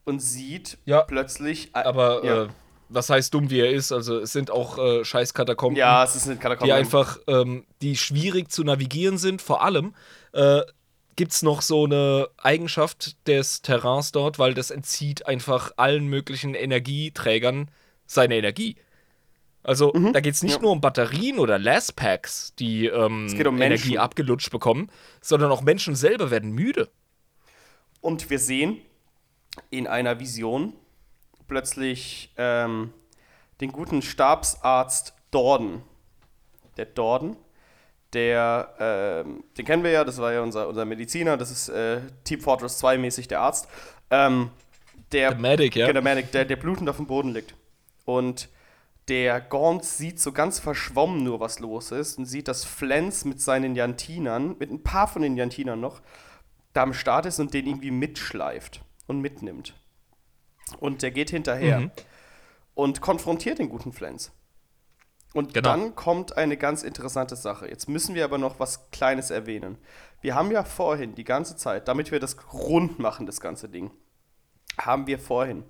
Und 0.06 0.20
sieht 0.20 0.78
ja, 0.86 1.02
plötzlich. 1.02 1.74
Äh, 1.76 1.80
aber 1.80 2.26
ja. 2.26 2.48
Was 2.90 3.10
heißt 3.10 3.34
dumm, 3.34 3.50
wie 3.50 3.60
er 3.60 3.72
ist. 3.72 3.92
Also 3.92 4.20
es 4.20 4.34
sind 4.34 4.52
auch 4.52 4.78
äh, 4.78 5.04
scheiß 5.04 5.34
Katakomben. 5.34 5.78
Ja, 5.78 6.04
es 6.04 6.14
sind 6.14 6.40
Katakomben. 6.40 6.68
Die 6.68 6.74
einfach, 6.74 7.18
ähm, 7.28 7.66
die 7.82 7.98
schwierig 7.98 8.52
zu 8.52 8.64
navigieren 8.64 9.18
sind. 9.18 9.42
Vor 9.42 9.64
allem 9.64 9.96
äh, 10.34 10.62
gibt 11.16 11.32
es 11.32 11.42
noch 11.42 11.62
so 11.62 11.86
eine 11.86 12.30
Eigenschaft 12.38 13.28
des 13.28 13.62
Terrains 13.62 14.12
dort, 14.12 14.40
weil 14.40 14.54
das 14.54 14.72
entzieht 14.72 15.28
einfach 15.28 15.72
allen 15.78 16.08
möglichen 16.08 16.56
Energieträgern 16.56 17.70
seine 18.06 18.36
Energie. 18.36 18.78
Also 19.64 19.94
mhm, 19.94 20.12
da 20.12 20.20
geht 20.20 20.34
es 20.34 20.44
nicht 20.44 20.56
ja. 20.56 20.62
nur 20.62 20.72
um 20.72 20.82
Batterien 20.82 21.40
oder 21.40 21.58
Last-Packs, 21.58 22.54
die 22.56 22.88
ähm, 22.88 23.28
um 23.46 23.62
Energie 23.62 23.98
abgelutscht 23.98 24.52
bekommen, 24.52 24.90
sondern 25.22 25.52
auch 25.52 25.62
Menschen 25.62 25.96
selber 25.96 26.32
werden 26.32 26.52
müde. 26.52 26.90
Und 28.02 28.30
wir 28.30 28.40
sehen 28.40 28.82
in 29.70 29.88
einer 29.88 30.20
Vision 30.20 30.74
plötzlich 31.54 32.34
ähm, 32.38 32.92
den 33.62 33.72
guten 33.72 34.02
Stabsarzt 34.02 35.14
Dorden. 35.30 35.84
Der 36.78 36.86
Dorden, 36.86 37.38
der, 38.14 38.74
ähm, 38.80 39.44
den 39.56 39.64
kennen 39.64 39.84
wir 39.84 39.92
ja, 39.92 40.04
das 40.04 40.18
war 40.18 40.34
ja 40.34 40.42
unser, 40.42 40.68
unser 40.68 40.86
Mediziner, 40.86 41.38
das 41.38 41.52
ist 41.52 41.70
äh, 41.70 42.02
Team 42.24 42.42
Fortress 42.42 42.80
2 42.80 42.98
mäßig 42.98 43.28
der 43.28 43.42
Arzt. 43.42 43.68
Ähm, 44.10 44.50
der, 45.12 45.30
der 45.30 45.40
Medic, 45.40 45.76
ja. 45.76 45.94
Der 45.94 46.02
Medic, 46.02 46.32
der, 46.32 46.46
der 46.46 46.56
blutend 46.56 46.90
auf 46.90 46.98
dem 46.98 47.06
Boden 47.06 47.30
liegt. 47.30 47.54
Und 48.04 48.50
Der 49.08 49.40
Gaunt 49.40 49.86
sieht 49.86 50.20
so 50.20 50.32
ganz 50.32 50.60
verschwommen 50.60 51.24
nur, 51.24 51.40
was 51.40 51.60
los 51.60 51.92
ist 51.92 52.18
und 52.18 52.26
sieht, 52.26 52.48
dass 52.48 52.66
Flens 52.66 53.26
mit 53.26 53.40
seinen 53.40 53.76
Jantinern, 53.76 54.56
mit 54.58 54.72
ein 54.72 54.82
paar 54.82 55.08
von 55.08 55.22
den 55.22 55.38
Jantinern 55.38 55.80
noch, 55.80 56.02
da 56.74 56.82
am 56.82 56.96
Start 56.96 57.28
ist 57.28 57.40
und 57.40 57.54
den 57.54 57.68
irgendwie 57.68 57.92
mitschleift 57.92 58.82
und 59.06 59.20
mitnimmt. 59.20 59.76
Und 60.80 61.02
der 61.02 61.11
geht 61.11 61.30
hinterher 61.30 61.80
Mhm. 61.81 61.91
und 62.73 63.02
konfrontiert 63.02 63.60
den 63.60 63.69
guten 63.69 63.94
Flens. 63.94 64.31
Und 65.34 65.53
Genau. 65.53 65.69
dann 65.69 65.95
kommt 65.95 66.38
eine 66.38 66.57
ganz 66.57 66.84
interessante 66.84 67.35
Sache. 67.35 67.68
Jetzt 67.68 67.90
müssen 67.90 68.14
wir 68.15 68.23
aber 68.23 68.38
noch 68.38 68.60
was 68.60 68.90
Kleines 68.91 69.30
erwähnen. 69.31 69.77
Wir 70.22 70.35
haben 70.35 70.52
ja 70.52 70.64
vorhin 70.64 71.15
die 71.15 71.23
ganze 71.23 71.56
Zeit, 71.56 71.88
damit 71.88 72.11
wir 72.11 72.19
das 72.19 72.38
rund 72.53 72.99
machen, 72.99 73.26
das 73.26 73.41
ganze 73.41 73.68
Ding, 73.68 73.91
haben 74.77 75.07
wir 75.07 75.19
vorhin 75.19 75.64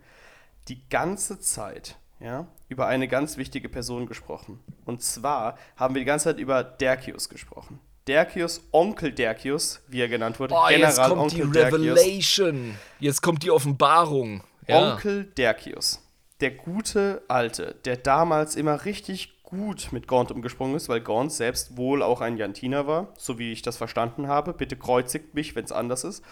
die 0.68 0.88
ganze 0.90 1.40
Zeit 1.40 1.98
ja, 2.20 2.48
über 2.70 2.88
eine 2.88 3.08
ganz 3.10 3.36
wichtige 3.38 3.68
Person 3.68 4.06
gesprochen. 4.06 4.60
Und 4.86 5.02
zwar 5.02 5.58
haben 5.76 5.94
wir 5.96 6.02
die 6.02 6.06
ganze 6.06 6.26
Zeit 6.26 6.38
über 6.40 6.64
Derkius 6.64 7.28
gesprochen. 7.28 7.80
Derkius, 8.08 8.62
Onkel 8.72 9.12
Derkius, 9.14 9.82
wie 9.88 10.02
er 10.02 10.08
genannt 10.10 10.40
wurde. 10.40 10.54
Oh, 10.56 10.68
jetzt 10.70 11.02
kommt 11.02 11.22
Onkel 11.22 11.52
die 11.52 11.58
Revelation. 11.60 12.78
Jetzt 13.00 13.22
kommt 13.22 13.44
die 13.44 13.52
Offenbarung. 13.52 14.44
Ja. 14.68 14.94
Onkel 14.94 15.26
Derkius. 15.26 16.02
Der 16.42 16.52
gute 16.52 17.22
Alte, 17.28 17.76
der 17.86 17.98
damals 17.98 18.56
immer 18.56 18.86
richtig 18.86 19.33
gut 19.54 19.90
mit 19.92 20.08
Gaunt 20.08 20.32
umgesprungen 20.32 20.76
ist, 20.76 20.90
weil 20.90 21.00
Gaunt 21.02 21.32
selbst 21.32 21.78
wohl 21.78 22.02
auch 22.02 22.22
ein 22.22 22.38
Jantiner 22.38 22.88
war, 22.88 23.08
so 23.18 23.38
wie 23.38 23.52
ich 23.52 23.62
das 23.62 23.78
verstanden 23.78 24.28
habe. 24.28 24.54
Bitte 24.54 24.76
kreuzigt 24.76 25.34
mich, 25.36 25.56
wenn 25.56 25.64
es 25.66 25.72
anders 25.72 26.04
ist. 26.04 26.24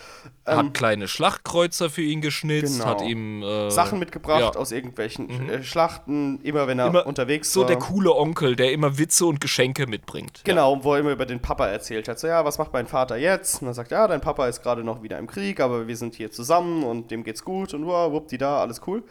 hat 0.45 0.73
kleine 0.73 1.07
Schlachtkreuzer 1.07 1.89
für 1.89 2.01
ihn 2.01 2.21
geschnitzt, 2.21 2.79
Genau. 2.79 2.85
hat 2.85 3.01
ihm 3.01 3.43
äh, 3.43 3.69
Sachen 3.69 3.99
mitgebracht 3.99 4.39
ja. 4.41 4.49
Mhm. 4.51 4.57
aus 4.57 4.71
irgendwelchen 4.71 5.49
äh, 5.49 5.63
Schlachten, 5.63 6.39
immer 6.41 6.67
wenn 6.67 6.79
er 6.79 6.87
immer 6.87 7.05
unterwegs 7.05 7.53
so 7.53 7.61
war. 7.61 7.67
der 7.67 7.77
coole 7.77 8.15
Onkel, 8.15 8.55
der 8.55 8.71
immer 8.71 8.97
Witze 8.97 9.25
und 9.25 9.39
Geschenke 9.39 9.87
mitbringt. 9.87 10.41
Genau, 10.43 10.83
wo 10.83 10.93
er 10.93 10.99
immer 11.01 11.11
über 11.11 11.25
den 11.25 11.39
Papa 11.41 11.67
erzählt 11.67 12.07
hat. 12.07 12.19
So, 12.19 12.27
ja, 12.27 12.43
was 12.43 12.57
macht 12.57 12.73
mein 12.73 12.87
Vater 12.87 13.17
jetzt? 13.17 13.61
Und 13.61 13.67
dann 13.67 13.73
sagt 13.75 13.91
er, 13.91 13.99
ja, 13.99 14.07
dein 14.07 14.21
Papa 14.21 14.47
ist 14.47 14.61
gerade 14.63 14.83
noch 14.83 15.03
wieder 15.03 15.19
im 15.19 15.27
Krieg, 15.27 15.59
aber 15.59 15.87
wir 15.87 15.95
sind 15.97 16.15
hier 16.15 16.31
zusammen 16.31 16.83
und 16.83 17.11
dem 17.11 17.23
geht's 17.23 17.43
gut 17.45 17.73
und 17.73 17.85
wow, 17.85 18.11
wuppdida, 18.11 18.59
alles 18.61 18.81
cool. 18.87 19.03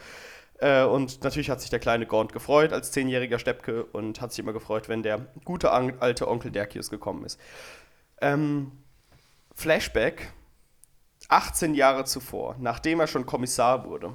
Äh, 0.60 0.84
und 0.84 1.24
natürlich 1.24 1.50
hat 1.50 1.60
sich 1.60 1.70
der 1.70 1.78
kleine 1.78 2.06
Gaunt 2.06 2.32
gefreut 2.32 2.72
als 2.72 2.92
zehnjähriger 2.92 3.38
Steppke 3.38 3.84
und 3.84 4.20
hat 4.20 4.32
sich 4.32 4.40
immer 4.40 4.52
gefreut, 4.52 4.88
wenn 4.88 5.02
der 5.02 5.26
gute 5.44 5.72
alte 5.72 6.28
Onkel 6.28 6.50
Derkius 6.50 6.90
gekommen 6.90 7.24
ist. 7.24 7.40
Ähm, 8.20 8.72
Flashback, 9.54 10.32
18 11.28 11.74
Jahre 11.74 12.04
zuvor, 12.04 12.56
nachdem 12.60 13.00
er 13.00 13.06
schon 13.06 13.24
Kommissar 13.24 13.86
wurde, 13.86 14.12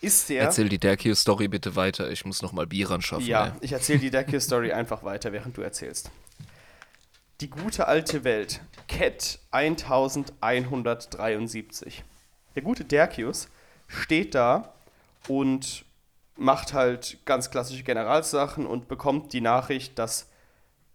ist 0.00 0.28
der... 0.28 0.44
Erzähl 0.44 0.68
die 0.68 0.78
Derkius-Story 0.78 1.48
bitte 1.48 1.74
weiter. 1.76 2.10
Ich 2.10 2.24
muss 2.24 2.42
noch 2.42 2.52
mal 2.52 2.66
Bier 2.66 3.02
schaffen. 3.02 3.26
Ja, 3.26 3.46
ey. 3.46 3.52
ich 3.60 3.72
erzähle 3.72 3.98
die 3.98 4.10
Derkius-Story 4.10 4.72
einfach 4.72 5.02
weiter, 5.02 5.32
während 5.32 5.56
du 5.56 5.62
erzählst. 5.62 6.10
Die 7.40 7.50
gute 7.50 7.88
alte 7.88 8.22
Welt, 8.22 8.60
Cat 8.86 9.40
1173. 9.50 12.04
Der 12.54 12.62
gute 12.62 12.84
Derkius 12.84 13.48
steht 13.88 14.34
da 14.34 14.74
und 15.28 15.84
macht 16.36 16.72
halt 16.72 17.18
ganz 17.26 17.50
klassische 17.50 17.84
Generalsachen 17.84 18.66
und 18.66 18.88
bekommt 18.88 19.32
die 19.32 19.40
Nachricht, 19.40 19.98
dass 19.98 20.28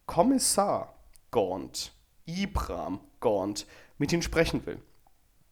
Kommissar 0.05 0.95
Gaunt, 1.31 1.93
Ibram 2.25 2.99
Gaunt, 3.19 3.67
mit 3.97 4.11
ihm 4.11 4.21
sprechen 4.21 4.65
will. 4.65 4.79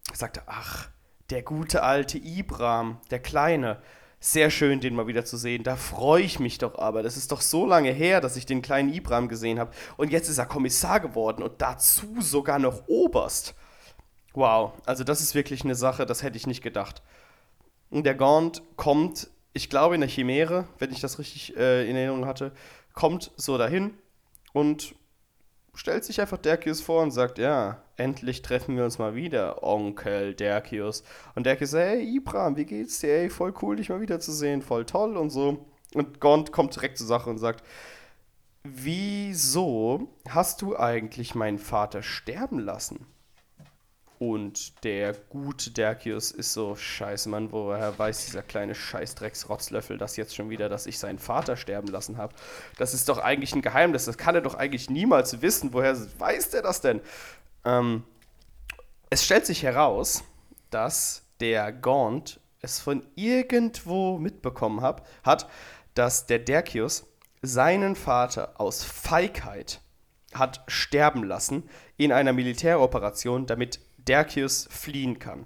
Er 0.10 0.16
sagte, 0.16 0.44
ach, 0.48 0.90
der 1.30 1.44
gute 1.44 1.84
alte 1.84 2.18
Ibram, 2.18 3.00
der 3.10 3.20
Kleine, 3.20 3.82
sehr 4.20 4.50
schön, 4.50 4.80
den 4.80 4.96
mal 4.96 5.08
wieder 5.08 5.26
zu 5.26 5.36
sehen. 5.36 5.64
Da 5.64 5.76
freue 5.76 6.24
ich 6.24 6.40
mich 6.40 6.58
doch 6.58 6.80
aber. 6.80 7.04
Das 7.04 7.18
ist 7.18 7.32
doch 7.34 7.42
so 7.42 7.66
lange 7.66 7.92
her, 7.92 8.22
dass 8.22 8.38
ich 8.38 8.46
den 8.46 8.62
kleinen 8.62 8.94
Ibram 8.94 9.28
gesehen 9.28 9.60
habe. 9.60 9.72
Und 9.98 10.12
jetzt 10.12 10.30
ist 10.30 10.38
er 10.38 10.46
Kommissar 10.46 11.02
geworden 11.02 11.44
und 11.44 11.62
dazu 11.62 12.22
sogar 12.22 12.58
noch 12.58 12.88
Oberst. 12.88 13.54
Wow, 14.34 14.74
also 14.86 15.04
das 15.04 15.22
ist 15.22 15.36
wirklich 15.36 15.64
eine 15.64 15.76
Sache, 15.76 16.06
das 16.06 16.24
hätte 16.24 16.38
ich 16.38 16.48
nicht 16.48 16.64
gedacht. 16.64 17.04
Der 18.02 18.16
Gaunt 18.16 18.64
kommt, 18.76 19.30
ich 19.54 19.70
glaube 19.70 19.94
in 19.94 20.02
der 20.02 20.10
Chimäre, 20.10 20.68
wenn 20.80 20.92
ich 20.92 21.00
das 21.00 21.20
richtig 21.20 21.56
äh, 21.56 21.88
in 21.88 21.96
Erinnerung 21.96 22.26
hatte, 22.26 22.52
kommt 22.94 23.32
so 23.38 23.58
dahin 23.58 23.94
und 24.54 24.96
stellt 25.76 26.04
sich 26.04 26.22
einfach 26.22 26.38
Derkius 26.38 26.82
vor 26.82 27.04
und 27.04 27.12
sagt, 27.12 27.38
ja, 27.38 27.84
endlich 27.98 28.42
treffen 28.42 28.76
wir 28.78 28.84
uns 28.84 29.00
mal 29.00 29.16
wieder, 29.16 29.64
Onkel 29.64 30.34
Derkius. 30.34 31.04
Und 31.36 31.46
Derkius 31.46 31.72
sagt, 31.72 31.86
hey 31.86 32.16
Ibram, 32.16 32.56
wie 32.58 32.66
geht's 32.66 33.00
dir? 33.00 33.14
Ey, 33.14 33.30
voll 33.30 33.54
cool, 33.62 33.76
dich 33.76 33.90
mal 33.90 34.02
wiederzusehen, 34.02 34.62
voll 34.62 34.86
toll 34.86 35.18
und 35.18 35.30
so. 35.30 35.66
Und 35.94 36.20
Gaunt 36.20 36.52
kommt 36.52 36.76
direkt 36.76 36.98
zur 36.98 37.08
Sache 37.08 37.30
und 37.30 37.38
sagt, 37.38 37.64
wieso 38.64 40.10
hast 40.28 40.62
du 40.62 40.78
eigentlich 40.78 41.36
meinen 41.36 41.60
Vater 41.60 42.02
sterben 42.02 42.60
lassen? 42.60 43.06
Und 44.20 44.84
der 44.84 45.14
gute 45.14 45.72
Derkius 45.72 46.32
ist 46.32 46.54
so, 46.54 46.76
scheiße, 46.76 47.28
Mann, 47.30 47.52
woher 47.52 47.98
weiß 47.98 48.26
dieser 48.26 48.42
kleine 48.42 48.74
Scheißdrecks-Rotzlöffel 48.74 49.98
das 49.98 50.16
jetzt 50.16 50.36
schon 50.36 50.50
wieder, 50.50 50.70
dass 50.70 50.86
ich 50.86 51.00
seinen 51.00 51.20
Vater 51.20 51.58
sterben 51.58 51.88
lassen 51.88 52.18
habe? 52.18 52.34
Das 52.78 52.94
ist 52.94 53.10
doch 53.10 53.18
eigentlich 53.18 53.54
ein 53.54 53.62
Geheimnis, 53.62 54.06
das 54.06 54.18
kann 54.18 54.36
er 54.36 54.42
doch 54.42 54.56
eigentlich 54.56 54.90
niemals 54.90 55.42
wissen. 55.42 55.74
Woher 55.74 55.98
weiß 56.20 56.52
der 56.52 56.62
das 56.62 56.82
denn? 56.82 57.02
Ähm, 57.66 58.04
es 59.10 59.26
stellt 59.26 59.46
sich 59.46 59.64
heraus, 59.64 60.24
dass 60.70 61.24
der 61.40 61.72
Gaunt 61.72 62.40
es 62.62 62.80
von 62.80 63.06
irgendwo 63.16 64.18
mitbekommen 64.18 64.82
hab, 64.82 65.08
hat, 65.24 65.50
dass 65.94 66.26
der 66.26 66.40
Derkius 66.40 67.06
seinen 67.42 67.96
Vater 67.96 68.60
aus 68.60 68.84
Feigheit 68.84 69.82
hat 70.34 70.64
sterben 70.68 71.24
lassen 71.24 71.70
in 71.98 72.12
einer 72.12 72.34
Militäroperation, 72.34 73.46
damit 73.46 73.80
Derkius 74.08 74.68
fliehen 74.70 75.20
kann. 75.20 75.46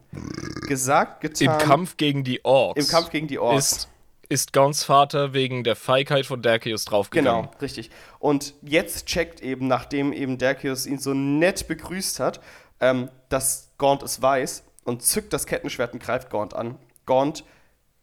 Gesagt, 0.67 1.23
Im 1.23 1.29
getan. 1.29 1.57
Kampf 1.57 1.97
gegen 1.97 2.23
die 2.23 2.43
Orks. 2.43 2.84
Im 2.84 2.89
Kampf 2.89 3.09
gegen 3.09 3.27
die 3.27 3.39
Orks. 3.39 3.71
Ist, 3.71 3.89
ist 4.29 4.53
Gaunts 4.53 4.84
Vater 4.84 5.34
wegen 5.34 5.63
der 5.63 5.75
Feigheit 5.75 6.25
von 6.25 6.41
Derkius 6.41 6.85
draufgegangen. 6.85 7.43
Genau, 7.43 7.57
richtig. 7.61 7.91
Und 8.19 8.53
jetzt 8.61 9.05
checkt 9.05 9.41
eben, 9.41 9.67
nachdem 9.67 10.13
eben 10.13 10.38
Derkius 10.38 10.85
ihn 10.85 10.99
so 10.99 11.13
nett 11.13 11.67
begrüßt 11.67 12.19
hat, 12.19 12.41
ähm, 12.79 13.09
dass 13.29 13.71
Gaunt 13.77 14.03
es 14.03 14.21
weiß 14.21 14.63
und 14.84 15.03
zückt 15.03 15.34
das 15.34 15.45
Kettenschwert 15.45 15.93
und 15.93 16.01
greift 16.01 16.29
Gaunt 16.29 16.53
an. 16.53 16.77
Gaunt 17.05 17.43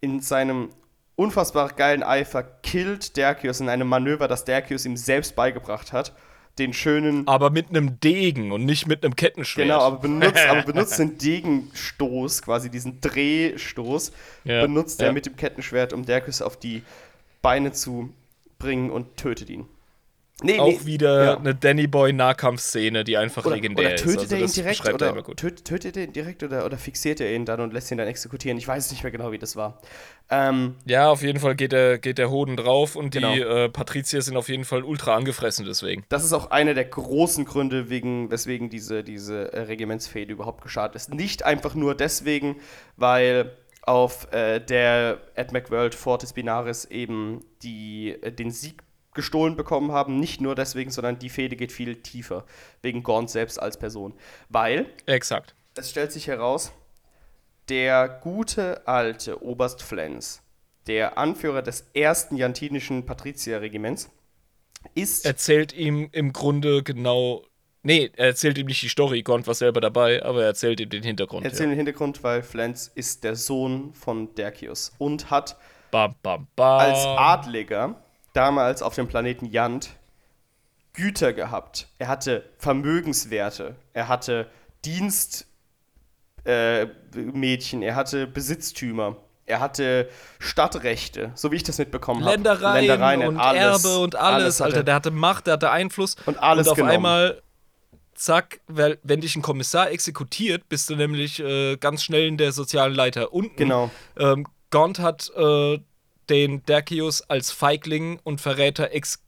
in 0.01 0.21
seinem 0.21 0.71
unfassbar 1.17 1.69
geilen 1.69 2.03
Eifer 2.03 2.43
killt 2.43 3.17
Derkius 3.17 3.61
in 3.61 3.69
einem 3.69 3.89
Manöver, 3.89 4.29
das 4.29 4.45
Derkius 4.45 4.85
ihm 4.85 4.97
selbst 4.97 5.37
beigebracht 5.37 5.93
hat. 5.93 6.13
Den 6.59 6.73
schönen 6.73 7.27
Aber 7.27 7.51
mit 7.51 7.71
einem 7.71 7.99
Degen 7.99 8.53
und 8.53 8.65
nicht 8.65 8.87
mit 8.87 9.05
einem 9.05 9.17
Kettenschwert. 9.17 9.67
Genau, 9.67 9.81
aber 9.81 9.99
benutzt, 9.99 10.47
aber 10.49 10.63
benutzt 10.63 10.99
den 10.99 11.19
Degenstoß, 11.19 12.43
quasi 12.43 12.71
diesen 12.71 13.01
Drehstoß, 13.01 14.13
Ja, 14.45 14.63
benutzt 14.63 15.01
er 15.01 15.07
ja. 15.07 15.13
mit 15.13 15.27
dem 15.27 15.37
Kettenschwert, 15.37 15.93
um 15.93 16.05
Derkus 16.05 16.43
auf 16.43 16.57
die 16.57 16.83
Beine 17.43 17.73
zu 17.73 18.11
bringen 18.59 18.91
und 18.91 19.17
tötet 19.17 19.51
ihn. 19.51 19.67
Nee, 20.43 20.59
Auch 20.59 20.67
nee, 20.67 20.81
wieder 20.85 21.25
ja. 21.25 21.39
eine 21.39 21.55
Danny 21.55 21.87
Boy 21.87 22.13
Nahkampfszene, 22.13 23.05
die 23.05 23.17
einfach 23.17 23.47
oder, 23.47 23.55
legendär 23.55 23.87
oder 23.87 23.97
tötet 23.97 24.33
ist. 24.33 24.33
Also 24.33 24.35
er 24.35 24.41
ihn 24.43 24.53
direkt 24.53 24.85
er 24.89 24.95
oder 24.95 25.11
immer 25.11 25.23
gut. 25.23 25.37
töt, 25.37 25.65
tötet 25.65 25.97
er 25.97 26.05
ihn 26.05 26.13
direkt 26.13 26.43
oder, 26.43 26.67
oder 26.67 26.77
fixiert 26.77 27.21
er 27.21 27.33
ihn 27.33 27.45
dann 27.45 27.61
und 27.61 27.73
lässt 27.73 27.91
ihn 27.93 27.99
dann 27.99 28.09
exekutieren. 28.09 28.59
Ich 28.59 28.67
weiß 28.67 28.91
nicht 28.91 29.05
mehr 29.05 29.13
genau, 29.13 29.31
wie 29.31 29.39
das 29.39 29.55
war. 29.55 29.81
Ähm, 30.31 30.75
Ja, 30.87 31.09
auf 31.09 31.23
jeden 31.23 31.39
Fall 31.39 31.55
geht 31.55 31.71
der, 31.71 31.99
geht 31.99 32.19
der 32.19 32.31
Hoden 32.31 32.57
drauf 32.57 32.97
und 32.97 33.11
Genau. 33.13 33.33
die 33.33 33.41
äh, 33.43 33.69
Patrizier 33.69 34.23
sind 34.23 34.37
auf 34.37 34.49
jeden 34.49 34.65
Fall 34.65 34.83
ultra 34.83 35.15
angefressen 35.15 35.67
deswegen. 35.67 36.05
das 36.09 36.25
ist 36.25 36.33
auch 36.33 36.51
einer 36.51 36.75
der 36.75 36.87
großen 36.87 37.45
Gründe, 37.45 37.89
wegen, 37.89 38.29
weswegen 38.33 38.71
diese, 38.71 39.05
diese 39.05 39.53
äh, 39.53 39.61
Regimentsfehde 39.61 40.33
überhaupt 40.33 40.63
geschadet 40.63 40.97
ist. 40.97 41.15
Nicht 41.15 41.45
einfach 41.45 41.77
nur 41.77 41.95
deswegen, 41.95 42.57
weil 42.97 43.53
auf 43.83 44.33
äh, 44.33 44.59
der 44.61 45.21
Ed 45.37 45.53
McWorld 45.53 45.95
Fortis 45.95 46.33
Binaris 46.33 46.87
eben 46.87 47.45
die, 47.63 48.17
äh, 48.21 48.33
den 48.33 48.51
Sieg 48.51 48.83
gestohlen 49.15 49.57
bekommen 49.57 49.93
haben. 49.93 50.19
Nicht 50.21 50.41
nur 50.41 50.55
deswegen, 50.55 50.91
sondern 50.91 51.19
die 51.19 51.29
Fehde 51.29 51.57
geht 51.57 51.73
viel 51.73 51.97
tiefer. 51.97 52.45
Wegen 52.83 53.03
Gaunt 53.03 53.31
selbst 53.31 53.61
als 53.61 53.79
Person. 53.79 54.15
Weil 54.49 54.87
Exakt. 55.07 55.55
es 55.77 55.91
stellt 55.91 56.13
sich 56.13 56.27
heraus, 56.27 56.73
der 57.69 58.09
gute 58.09 58.87
alte 58.87 59.43
Oberst 59.43 59.83
Flens, 59.83 60.43
der 60.87 61.17
Anführer 61.17 61.63
des 61.63 61.87
ersten 61.95 62.37
jantinischen 62.37 63.07
Patrizierregiments, 63.07 64.11
ist 64.95 65.25
Erzählt 65.25 65.73
ihm 65.73 66.11
im 66.13 66.33
Grunde 66.35 66.83
genau. 66.83 67.43
Nee, 67.83 68.11
er 68.17 68.27
erzählt 68.27 68.59
ihm 68.59 68.67
nicht 68.67 68.83
die 68.83 68.89
Story, 68.89 69.23
Gont 69.23 69.47
war 69.47 69.55
selber 69.55 69.81
dabei, 69.81 70.23
aber 70.23 70.43
er 70.43 70.49
erzählt 70.49 70.81
ihm 70.81 70.91
den 70.91 71.03
Hintergrund. 71.03 71.45
Erzähl 71.45 71.69
den 71.69 71.77
Hintergrund, 71.77 72.23
weil 72.23 72.43
Flens 72.43 72.91
ist 72.95 73.25
der 73.25 73.37
Sohn 73.37 73.93
von 73.95 74.35
Derkius 74.35 74.93
und 74.99 75.31
hat 75.31 75.51
ja. 75.51 75.57
Bam, 75.91 76.15
bam, 76.23 76.49
bam. 76.57 76.81
als 76.81 76.99
Adliger 77.05 78.04
damals 78.35 78.83
auf 78.83 78.95
dem 78.95 79.09
Planeten 79.09 79.47
Yant 79.47 79.91
Güter 80.93 81.33
gehabt. 81.33 81.89
Er 81.99 82.09
hatte 82.09 82.45
Vermögenswerte, 82.59 83.75
er 83.95 84.09
hatte 84.09 84.49
Dienstmädchen, 84.85 85.47
äh, 87.83 87.87
er 87.87 87.95
hatte 87.97 88.27
Besitztümer. 88.27 89.17
Er 89.47 89.61
hatte 89.61 90.09
Stadtrechte, 90.39 91.31
so 91.35 91.53
wie 91.53 91.57
ich 91.57 91.63
das 91.65 91.77
mitbekommen 91.77 92.23
habe. 92.23 92.31
Ländereien, 92.33 92.87
Ländereien 92.87 93.29
und 93.29 93.37
alles, 93.39 93.85
Erbe 93.85 93.99
und 93.99 94.17
alles, 94.17 94.55
hatte- 94.61 94.65
Alter. 94.65 94.85
Der 94.85 94.95
hatte 94.95 95.11
Macht, 95.11 95.47
der 95.47 95.53
hatte 95.55 95.71
Einfluss. 95.71 96.17
Und 96.25 96.39
alles 96.39 96.67
Und 96.67 96.71
auf 96.73 96.77
genommen. 96.77 96.95
einmal, 96.95 97.43
zack, 98.15 98.61
weil, 98.69 98.99
wenn 99.03 99.21
dich 99.21 99.37
ein 99.37 99.43
Kommissar 99.43 99.91
exekutiert, 99.91 100.67
bist 100.71 100.89
du 100.89 100.97
nämlich 100.97 101.41
äh, 101.41 101.77
ganz 101.77 102.03
schnell 102.03 102.27
in 102.27 102.39
der 102.39 102.53
sozialen 102.53 102.95
Leiter 102.95 103.35
unten. 103.35 103.57
Genau. 103.57 103.91
Ähm, 104.19 104.47
Gaunt 104.71 104.99
hat 104.99 105.31
äh, 105.37 105.79
den 106.31 106.65
Dacius 106.67 107.23
als 107.23 107.51
Feigling 107.51 108.21
und 108.25 108.41
Verräter 108.41 108.93
ex, 108.93 109.23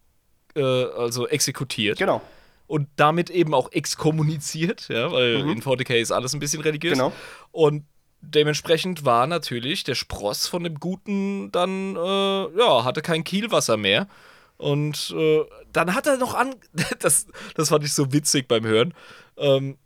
äh, 0.54 0.62
also 0.62 1.26
exekutiert. 1.28 1.98
Genau. 1.98 2.22
Und 2.66 2.88
damit 2.96 3.30
eben 3.30 3.54
auch 3.54 3.70
exkommuniziert, 3.70 4.88
ja, 4.88 5.12
weil 5.12 5.48
in 5.48 5.62
40k 5.62 6.00
ist 6.00 6.10
alles 6.10 6.34
ein 6.34 6.40
bisschen 6.40 6.62
religiös. 6.62 6.94
Genau. 6.94 7.12
Und 7.52 7.84
dementsprechend 8.20 9.04
war 9.04 9.26
natürlich 9.26 9.84
der 9.84 9.94
Spross 9.94 10.48
von 10.48 10.64
dem 10.64 10.80
Guten 10.80 11.52
dann, 11.52 11.96
äh, 11.96 12.58
ja, 12.58 12.84
hatte 12.84 13.02
kein 13.02 13.24
Kielwasser 13.24 13.76
mehr. 13.76 14.08
Und 14.56 15.14
äh, 15.16 15.44
dann 15.72 15.94
hat 15.94 16.06
er 16.06 16.16
noch 16.16 16.34
an, 16.34 16.54
das, 16.98 17.26
das 17.54 17.68
fand 17.68 17.84
ich 17.84 17.92
so 17.92 18.12
witzig 18.12 18.48
beim 18.48 18.64
Hören, 18.64 18.94
ähm, 19.36 19.78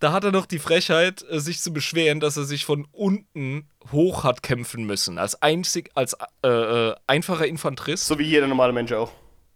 da 0.00 0.12
hat 0.12 0.24
er 0.24 0.32
noch 0.32 0.46
die 0.46 0.58
Frechheit, 0.58 1.24
äh, 1.30 1.38
sich 1.38 1.60
zu 1.60 1.72
beschweren, 1.72 2.20
dass 2.20 2.36
er 2.36 2.44
sich 2.44 2.64
von 2.64 2.86
unten 2.90 3.68
hoch 3.92 4.24
hat 4.24 4.42
kämpfen 4.42 4.84
müssen. 4.84 5.18
Als 5.18 5.40
einzig, 5.40 5.90
als 5.94 6.16
äh, 6.42 6.48
äh, 6.48 6.94
einfacher 7.06 7.46
Infanterist. 7.46 8.06
So 8.06 8.18
wie 8.18 8.24
jeder 8.24 8.46
normale 8.46 8.72
Mensch 8.72 8.92
auch. 8.92 9.10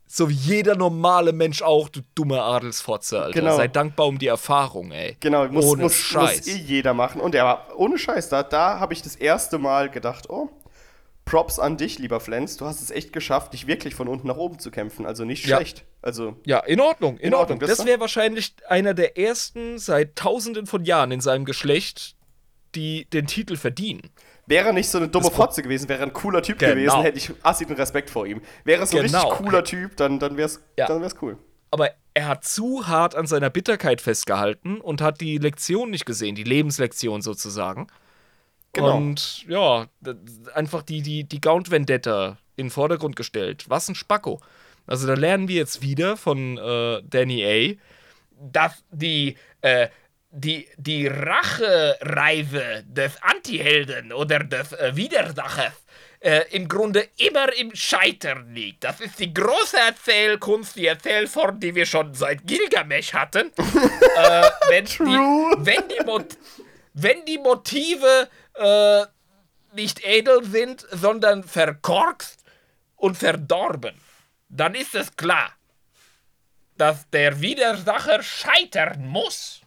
So 0.06 0.28
wie 0.28 0.34
jeder 0.34 0.76
normale 0.76 1.32
Mensch 1.32 1.62
auch, 1.62 1.88
du 1.88 2.00
dumme 2.14 2.40
Adelsfotze, 2.42 3.20
Alter. 3.20 3.40
Genau. 3.40 3.56
Sei 3.56 3.68
dankbar 3.68 4.06
um 4.06 4.18
die 4.18 4.26
Erfahrung, 4.26 4.92
ey. 4.92 5.16
Genau, 5.18 5.48
muss, 5.48 5.64
Ohne 5.64 5.84
muss, 5.84 5.96
Scheiß. 5.96 6.46
muss 6.46 6.46
eh 6.46 6.58
jeder 6.58 6.94
machen. 6.94 7.20
Und 7.20 7.34
er 7.34 7.44
war 7.44 7.66
ohne 7.76 7.98
Scheiß, 7.98 8.28
da, 8.28 8.42
da 8.42 8.78
habe 8.78 8.92
ich 8.92 9.02
das 9.02 9.16
erste 9.16 9.58
Mal 9.58 9.90
gedacht, 9.90 10.28
oh, 10.28 10.50
Props 11.24 11.58
an 11.58 11.76
dich, 11.76 11.98
lieber 11.98 12.20
Flens. 12.20 12.56
Du 12.58 12.66
hast 12.66 12.82
es 12.82 12.90
echt 12.90 13.12
geschafft, 13.12 13.52
dich 13.54 13.66
wirklich 13.66 13.94
von 13.94 14.08
unten 14.08 14.26
nach 14.28 14.36
oben 14.36 14.58
zu 14.58 14.70
kämpfen. 14.70 15.06
Also 15.06 15.24
nicht 15.24 15.46
Ja. 15.46 15.56
schlecht. 15.56 15.84
Also, 16.02 16.36
Ja, 16.44 16.58
in 16.60 16.80
Ordnung, 16.80 17.16
in, 17.16 17.28
In 17.28 17.34
Ordnung, 17.34 17.56
Ordnung. 17.60 17.76
das 17.76 17.86
wäre 17.86 17.98
wahrscheinlich 18.00 18.54
einer 18.68 18.92
der 18.94 19.16
ersten 19.18 19.78
seit 19.78 20.16
tausenden 20.16 20.66
von 20.66 20.84
Jahren 20.84 21.12
in 21.12 21.20
seinem 21.22 21.44
Geschlecht, 21.46 22.14
die 22.74 23.06
den 23.06 23.26
Titel 23.26 23.56
verdienen. 23.56 24.10
wäre 24.46 24.66
er 24.66 24.72
nicht 24.74 24.90
so 24.90 24.98
eine 24.98 25.08
dumme 25.08 25.28
Das 25.28 25.34
Fotze 25.36 25.62
gewesen, 25.62 25.88
wäre 25.88 26.00
er 26.00 26.06
ein 26.06 26.12
cooler 26.12 26.42
Typ 26.42 26.58
Genau. 26.58 26.74
gewesen, 26.74 27.00
hätte 27.00 27.16
ich 27.16 27.32
assiden 27.42 27.76
Respekt 27.76 28.10
vor 28.10 28.26
ihm. 28.26 28.42
Wäre 28.64 28.80
er 28.82 28.86
so 28.86 28.98
ein 28.98 29.06
Genau. 29.06 29.20
richtig 29.30 29.38
cooler 29.46 29.64
Typ, 29.64 29.96
dann, 29.96 30.18
dann 30.18 30.36
wäre 30.36 30.44
es 30.46 30.60
Ja. 30.78 30.86
dann 30.86 31.00
wär's 31.00 31.14
cool. 31.22 31.38
Aber 31.70 31.88
er 32.12 32.28
hat 32.28 32.44
zu 32.44 32.86
hart 32.86 33.14
an 33.14 33.26
seiner 33.26 33.48
Bitterkeit 33.48 34.02
festgehalten 34.02 34.82
und 34.82 35.00
hat 35.00 35.22
die 35.22 35.38
Lektion 35.38 35.90
nicht 35.90 36.04
gesehen, 36.04 36.34
die 36.34 36.44
Lebenslektion 36.44 37.22
sozusagen. 37.22 37.86
Genau. 38.74 38.96
Und 38.96 39.44
ja, 39.48 39.86
einfach 40.54 40.82
die, 40.82 41.02
die, 41.02 41.24
die 41.24 41.40
Gaunt-Vendetta 41.40 42.38
in 42.56 42.66
den 42.66 42.70
Vordergrund 42.70 43.16
gestellt. 43.16 43.64
Was 43.68 43.88
ein 43.88 43.94
Spacko. 43.94 44.40
Also 44.86 45.06
da 45.06 45.14
lernen 45.14 45.48
wir 45.48 45.56
jetzt 45.56 45.80
wieder 45.82 46.16
von 46.16 46.58
äh, 46.58 47.00
Danny 47.04 47.44
A., 47.44 47.80
dass 48.38 48.84
die, 48.90 49.36
äh, 49.62 49.88
die, 50.30 50.68
die 50.76 51.06
Rachereise 51.06 52.84
des 52.86 53.22
Antihelden 53.22 54.12
oder 54.12 54.40
des 54.40 54.72
äh, 54.72 54.94
Widersachers 54.94 55.72
äh, 56.20 56.44
im 56.50 56.68
Grunde 56.68 57.08
immer 57.16 57.52
im 57.56 57.74
Scheitern 57.74 58.52
liegt. 58.54 58.84
Das 58.84 59.00
ist 59.00 59.18
die 59.18 59.32
große 59.32 59.76
Erzählkunst, 59.76 60.76
die 60.76 60.86
Erzählform, 60.86 61.60
die 61.60 61.74
wir 61.74 61.86
schon 61.86 62.14
seit 62.14 62.46
Gilgamesch 62.46 63.14
hatten. 63.14 63.52
äh, 64.16 64.50
wenn, 64.68 64.84
True. 64.86 65.56
Die, 65.58 65.66
wenn, 65.66 65.88
die 65.88 66.36
wenn 66.94 67.24
die 67.26 67.38
Motive 67.38 68.28
äh, 68.54 69.02
nicht 69.74 70.04
edel 70.04 70.44
sind, 70.44 70.86
sondern 70.90 71.42
verkorkst 71.44 72.44
und 72.96 73.16
verdorben, 73.16 73.94
dann 74.48 74.74
ist 74.74 74.94
es 74.94 75.16
klar, 75.16 75.50
dass 76.76 77.08
der 77.10 77.40
Widersacher 77.40 78.22
scheitern 78.22 79.06
muss. 79.06 79.60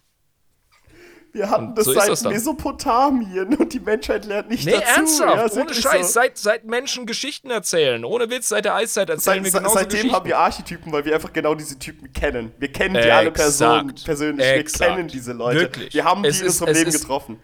Wir 1.33 1.49
hatten 1.49 1.75
das 1.75 1.85
so 1.85 1.93
seit 1.93 2.09
das. 2.09 2.23
Mesopotamien 2.23 3.53
und 3.55 3.71
die 3.71 3.79
Menschheit 3.79 4.25
lernt 4.25 4.49
nicht 4.49 4.65
Nee, 4.65 4.71
dazu. 4.71 4.85
ernsthaft, 4.87 5.55
Ja, 5.55 5.61
ohne 5.61 5.73
Scheiß. 5.73 6.07
so. 6.07 6.13
Seit, 6.13 6.37
seit 6.37 6.63
Menschen 6.65 7.05
Geschichten 7.05 7.51
erzählen, 7.51 8.03
ohne 8.05 8.29
Witz, 8.31 8.49
seit 8.49 8.65
der 8.65 8.73
Eiszeit 8.75 9.09
erzählen 9.09 9.43
Seit, 9.43 9.53
wir 9.53 9.59
genauso 9.59 9.75
seitdem 9.75 9.89
Geschichten. 9.97 10.15
haben 10.15 10.25
wir 10.25 10.37
Archetypen, 10.39 10.91
weil 10.91 11.05
wir 11.05 11.13
einfach 11.13 11.31
genau 11.33 11.53
diese 11.53 11.77
Typen 11.77 12.11
kennen. 12.11 12.53
Wir 12.57 12.71
kennen 12.71 12.95
die 12.95 13.11
alle 13.11 13.31
Personen, 13.31 13.89
Exakt. 13.89 14.05
persönlich. 14.05 14.47
Exakt. 14.47 14.79
Wir 14.89 14.95
kennen 14.95 15.07
diese 15.09 15.33
Leute. 15.33 15.59
Wirklich. 15.59 15.93
Wir 15.93 16.05
haben 16.05 16.23
die 16.23 16.29
Es 16.29 16.39
in 16.41 16.47
ist- 16.47 16.53
unserem 16.53 16.71
es 16.71 16.77
Leben 16.79 16.89
ist- 16.89 17.01
getroffen. 17.01 17.39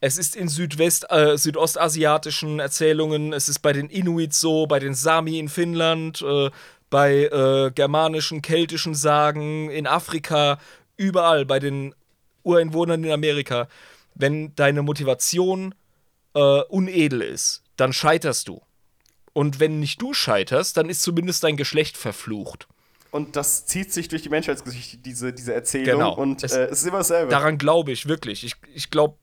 Es 0.00 0.18
ist 0.18 0.36
in 0.36 0.48
Südwest, 0.48 1.06
äh, 1.10 1.36
südostasiatischen 1.38 2.60
Erzählungen, 2.60 3.32
es 3.32 3.48
ist 3.48 3.60
bei 3.60 3.72
den 3.72 3.88
Inuits 3.88 4.40
so, 4.40 4.66
bei 4.66 4.78
den 4.78 4.94
Sami 4.94 5.38
in 5.38 5.48
Finnland, 5.48 6.22
äh, 6.22 6.50
bei 6.90 7.24
äh, 7.24 7.70
germanischen, 7.74 8.42
keltischen 8.42 8.94
Sagen 8.94 9.70
in 9.70 9.86
Afrika, 9.86 10.58
überall, 10.96 11.44
bei 11.46 11.58
den 11.58 11.94
Ureinwohnern 12.42 13.02
in 13.04 13.10
Amerika. 13.10 13.68
Wenn 14.14 14.54
deine 14.54 14.82
Motivation 14.82 15.74
äh, 16.34 16.60
unedel 16.68 17.22
ist, 17.22 17.62
dann 17.76 17.92
scheiterst 17.92 18.48
du. 18.48 18.60
Und 19.32 19.60
wenn 19.60 19.80
nicht 19.80 20.00
du 20.00 20.14
scheiterst, 20.14 20.76
dann 20.76 20.88
ist 20.88 21.02
zumindest 21.02 21.42
dein 21.44 21.56
Geschlecht 21.56 21.96
verflucht. 21.96 22.68
Und 23.10 23.36
das 23.36 23.66
zieht 23.66 23.92
sich 23.92 24.08
durch 24.08 24.22
die 24.22 24.28
Menschheitsgeschichte, 24.28 24.98
diese, 24.98 25.32
diese 25.32 25.54
Erzählung. 25.54 25.98
Genau. 26.00 26.14
Und 26.14 26.44
Es- 26.44 26.52
äh, 26.52 26.64
es 26.66 26.80
ist 26.82 26.86
immer 26.86 26.98
dasselbe. 26.98 27.30
Daran 27.30 27.58
glaube 27.58 27.92
ich 27.92 28.06
wirklich. 28.08 28.44
Ich, 28.44 28.54
ich 28.74 28.90
glaube 28.90 29.16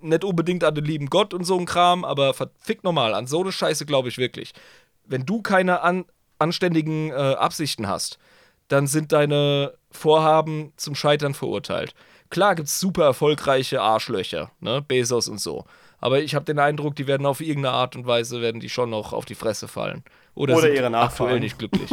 nicht 0.00 0.24
unbedingt 0.24 0.64
an 0.64 0.74
den 0.74 0.84
lieben 0.84 1.10
Gott 1.10 1.34
und 1.34 1.44
so 1.44 1.58
ein 1.58 1.66
Kram, 1.66 2.04
aber 2.04 2.34
verfickt 2.34 2.84
nochmal, 2.84 3.14
an 3.14 3.26
so 3.26 3.40
eine 3.40 3.52
Scheiße 3.52 3.86
glaube 3.86 4.08
ich 4.08 4.18
wirklich. 4.18 4.52
Wenn 5.04 5.24
du 5.26 5.42
keine 5.42 5.82
an, 5.82 6.04
anständigen 6.38 7.10
äh, 7.10 7.14
Absichten 7.14 7.88
hast, 7.88 8.18
dann 8.68 8.86
sind 8.86 9.12
deine 9.12 9.74
Vorhaben 9.90 10.72
zum 10.76 10.94
Scheitern 10.94 11.34
verurteilt. 11.34 11.94
Klar 12.30 12.54
gibt 12.54 12.68
es 12.68 12.78
super 12.78 13.04
erfolgreiche 13.04 13.80
Arschlöcher, 13.80 14.50
ne? 14.60 14.82
Bezos 14.86 15.28
und 15.28 15.40
so. 15.40 15.64
Aber 16.00 16.20
ich 16.20 16.34
habe 16.34 16.44
den 16.44 16.58
Eindruck, 16.58 16.94
die 16.94 17.06
werden 17.06 17.26
auf 17.26 17.40
irgendeine 17.40 17.74
Art 17.74 17.96
und 17.96 18.06
Weise, 18.06 18.40
werden 18.40 18.60
die 18.60 18.68
schon 18.68 18.90
noch 18.90 19.12
auf 19.12 19.24
die 19.24 19.34
Fresse 19.34 19.66
fallen. 19.66 20.04
Oder, 20.34 20.54
Oder 20.54 20.62
sind 20.62 20.74
ihre 20.76 20.90
Nachfahren. 20.90 21.30
aktuell 21.30 21.40
nicht 21.40 21.58
glücklich. 21.58 21.90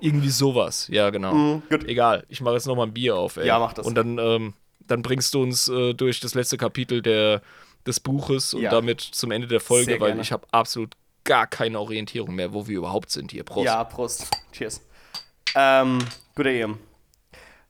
Irgendwie 0.00 0.30
sowas, 0.30 0.88
ja 0.88 1.10
genau. 1.10 1.62
Gut. 1.70 1.84
Egal, 1.84 2.24
ich 2.28 2.40
mache 2.40 2.54
jetzt 2.54 2.66
nochmal 2.66 2.86
ein 2.88 2.94
Bier 2.94 3.16
auf, 3.16 3.36
ey. 3.36 3.46
Ja, 3.46 3.58
mach 3.58 3.72
das. 3.74 3.86
Und 3.86 3.94
dann, 3.94 4.18
ähm, 4.18 4.54
dann 4.86 5.02
bringst 5.02 5.34
du 5.34 5.42
uns 5.42 5.68
äh, 5.68 5.94
durch 5.94 6.20
das 6.20 6.34
letzte 6.34 6.56
Kapitel 6.56 7.02
der, 7.02 7.42
des 7.86 8.00
Buches 8.00 8.54
und 8.54 8.62
Ja. 8.62 8.70
damit 8.70 9.00
zum 9.00 9.30
Ende 9.30 9.46
der 9.46 9.60
Folge, 9.60 10.00
weil 10.00 10.18
ich 10.20 10.32
habe 10.32 10.46
absolut 10.50 10.94
gar 11.24 11.46
keine 11.46 11.80
Orientierung 11.80 12.34
mehr, 12.34 12.52
wo 12.52 12.66
wir 12.66 12.78
überhaupt 12.78 13.10
sind 13.10 13.32
hier. 13.32 13.44
Prost. 13.44 13.64
Ja, 13.66 13.82
Prost. 13.84 14.30
Cheers. 14.52 14.82
Ähm, 15.54 15.98
guter 16.34 16.50
Ehe. 16.50 16.76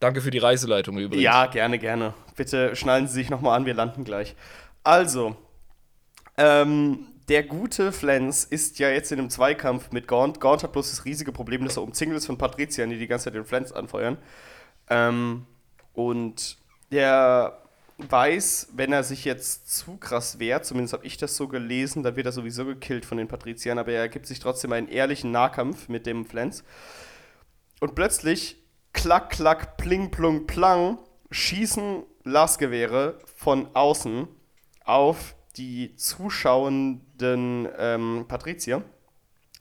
Danke 0.00 0.20
für 0.20 0.30
die 0.30 0.38
Reiseleitung 0.38 0.98
übrigens. 0.98 1.22
Ja, 1.22 1.46
gerne, 1.46 1.78
gerne. 1.78 2.14
Bitte 2.36 2.74
schnallen 2.74 3.06
Sie 3.06 3.14
sich 3.14 3.30
nochmal 3.30 3.56
an, 3.56 3.64
wir 3.64 3.74
landen 3.74 4.04
gleich. 4.04 4.34
Also, 4.82 5.36
ähm, 6.36 7.06
der 7.28 7.42
gute 7.44 7.92
Flens 7.92 8.44
ist 8.44 8.78
ja 8.78 8.90
jetzt 8.90 9.12
in 9.12 9.18
einem 9.18 9.30
Zweikampf 9.30 9.92
mit 9.92 10.08
Gaunt. 10.08 10.40
Gaunt 10.40 10.62
hat 10.62 10.72
bloß 10.72 10.90
das 10.90 11.04
riesige 11.04 11.32
Problem, 11.32 11.64
dass 11.64 11.76
er 11.76 11.82
umzingelt 11.82 12.18
ist 12.18 12.26
von 12.26 12.36
Patriziern, 12.36 12.90
die 12.90 12.98
die 12.98 13.06
ganze 13.06 13.24
Zeit 13.24 13.34
den 13.34 13.44
Flens 13.46 13.72
anfeuern. 13.72 14.18
Ähm, 14.90 15.46
und 15.94 16.58
der 16.94 17.58
weiß, 17.98 18.68
wenn 18.74 18.92
er 18.92 19.04
sich 19.04 19.24
jetzt 19.24 19.76
zu 19.76 19.96
krass 19.96 20.38
wehrt, 20.38 20.64
zumindest 20.64 20.94
habe 20.94 21.06
ich 21.06 21.16
das 21.16 21.36
so 21.36 21.48
gelesen, 21.48 22.02
dann 22.02 22.16
wird 22.16 22.26
er 22.26 22.32
sowieso 22.32 22.64
gekillt 22.64 23.04
von 23.04 23.18
den 23.18 23.28
Patriziern, 23.28 23.78
aber 23.78 23.92
er 23.92 24.08
gibt 24.08 24.26
sich 24.26 24.40
trotzdem 24.40 24.72
einen 24.72 24.88
ehrlichen 24.88 25.30
Nahkampf 25.30 25.88
mit 25.88 26.06
dem 26.06 26.24
Flens. 26.24 26.64
Und 27.80 27.94
plötzlich, 27.94 28.56
klack, 28.92 29.30
klack, 29.30 29.76
pling, 29.76 30.10
plung, 30.10 30.46
plang, 30.46 30.98
schießen 31.30 32.04
Lasgewehre 32.24 33.18
von 33.36 33.68
außen 33.74 34.28
auf 34.84 35.34
die 35.56 35.94
zuschauenden 35.96 37.68
ähm, 37.78 38.24
Patrizier. 38.26 38.82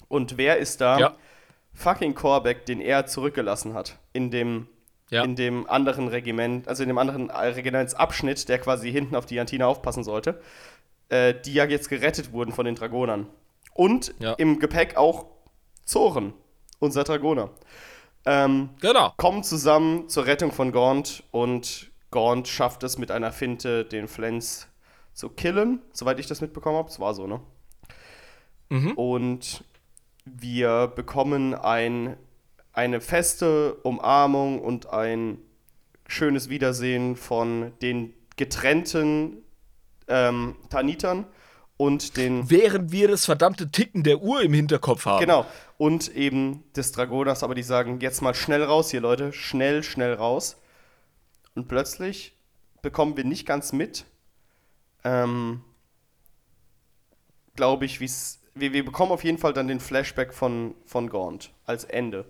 Und 0.07 0.38
wer 0.38 0.57
ist 0.57 0.81
da? 0.81 0.99
Ja. 0.99 1.15
Fucking 1.73 2.14
Corbeck, 2.14 2.65
den 2.65 2.80
er 2.80 3.05
zurückgelassen 3.05 3.73
hat. 3.73 3.97
In 4.14 4.31
dem, 4.31 4.68
Ja. 5.14 5.23
in 5.23 5.35
dem 5.35 5.69
anderen 5.69 6.07
Regiment, 6.07 6.68
also 6.68 6.84
in 6.84 6.90
dem 6.90 6.98
anderen 6.98 7.30
äh, 7.30 7.38
Regimentsabschnitt, 7.48 8.49
der 8.49 8.60
quasi 8.60 8.91
hinten 8.91 9.15
auf 9.15 9.26
die 9.26 9.35
Jantine 9.35 9.68
aufpassen 9.68 10.03
sollte. 10.03 10.41
Äh, 11.10 11.34
die 11.45 11.53
ja 11.53 11.65
jetzt 11.65 11.90
gerettet 11.90 12.31
wurden 12.31 12.52
von 12.53 12.65
den 12.65 12.76
Dragonern. 12.76 13.27
Und 13.73 14.14
Ja. 14.19 14.34
im 14.34 14.60
Gepäck 14.60 14.95
auch 14.98 15.26
Zoren, 15.85 16.34
unser 16.80 17.03
Dragoner. 17.03 17.49
Ähm, 18.26 18.69
Genau. 18.80 19.14
kommen 19.18 19.44
zusammen 19.44 20.07
zur 20.10 20.26
Rettung 20.26 20.52
von 20.52 20.72
Gaunt 20.72 21.23
und 21.31 21.91
Gaunt 22.10 22.48
schafft 22.48 22.84
es 22.84 22.98
mit 22.98 23.11
einer 23.11 23.31
Finte, 23.31 23.84
den 23.85 24.07
Flens 24.07 24.68
zu 25.14 25.30
killen, 25.30 25.81
soweit 25.91 26.19
ich 26.19 26.27
das 26.27 26.40
mitbekommen 26.41 26.77
habe. 26.77 26.90
Es 26.90 26.99
war 26.99 27.14
so, 27.14 27.27
ne? 27.27 27.41
Mhm. 28.69 28.91
Und 28.94 29.64
wir 30.26 30.88
bekommen 30.88 31.53
ein, 31.53 32.15
eine 32.74 33.02
feste 33.02 33.76
Umarmung 33.84 34.60
und 34.60 34.90
ein 34.90 35.38
schönes 36.08 36.50
Wiedersehen 36.50 37.16
von 37.16 37.72
den 37.82 38.14
getrennten 38.36 39.44
ähm, 40.08 40.56
Tanitern 40.70 41.26
und 41.78 42.18
den. 42.18 42.50
Während 42.50 42.91
wir 42.91 43.08
das 43.08 43.26
verdammte 43.26 43.72
Ticken 43.72 44.04
der 44.04 44.22
Uhr 44.22 44.41
im 44.41 44.54
Hinterkopf 44.54 45.06
haben. 45.06 45.22
Genau. 45.22 45.45
Und 45.78 46.16
eben 46.16 46.64
des 46.76 46.91
Dragoners, 46.91 47.44
aber 47.44 47.56
die 47.56 47.64
sagen, 47.64 48.00
jetzt 48.00 48.22
mal 48.22 48.34
schnell 48.34 48.64
raus 48.64 48.91
hier, 48.91 49.02
Leute. 49.02 49.34
Schnell, 49.34 49.84
schnell 49.84 50.14
raus. 50.14 50.58
Und 51.56 51.68
plötzlich 51.68 52.36
bekommen 52.82 53.16
wir 53.16 53.24
nicht 53.24 53.45
ganz 53.45 53.72
mit, 53.72 54.06
ähm, 55.04 55.62
glaube 57.56 57.86
ich, 57.86 58.00
wie's, 58.00 58.40
wir, 58.56 58.74
wir 58.74 58.84
bekommen 58.84 59.12
auf 59.12 59.24
jeden 59.24 59.38
Fall 59.38 59.54
dann 59.54 59.68
den 59.68 59.80
Flashback 59.80 60.34
von, 60.34 60.76
von 60.86 61.10
Gaunt 61.10 61.52
als 61.66 61.84
Ende. 61.84 62.26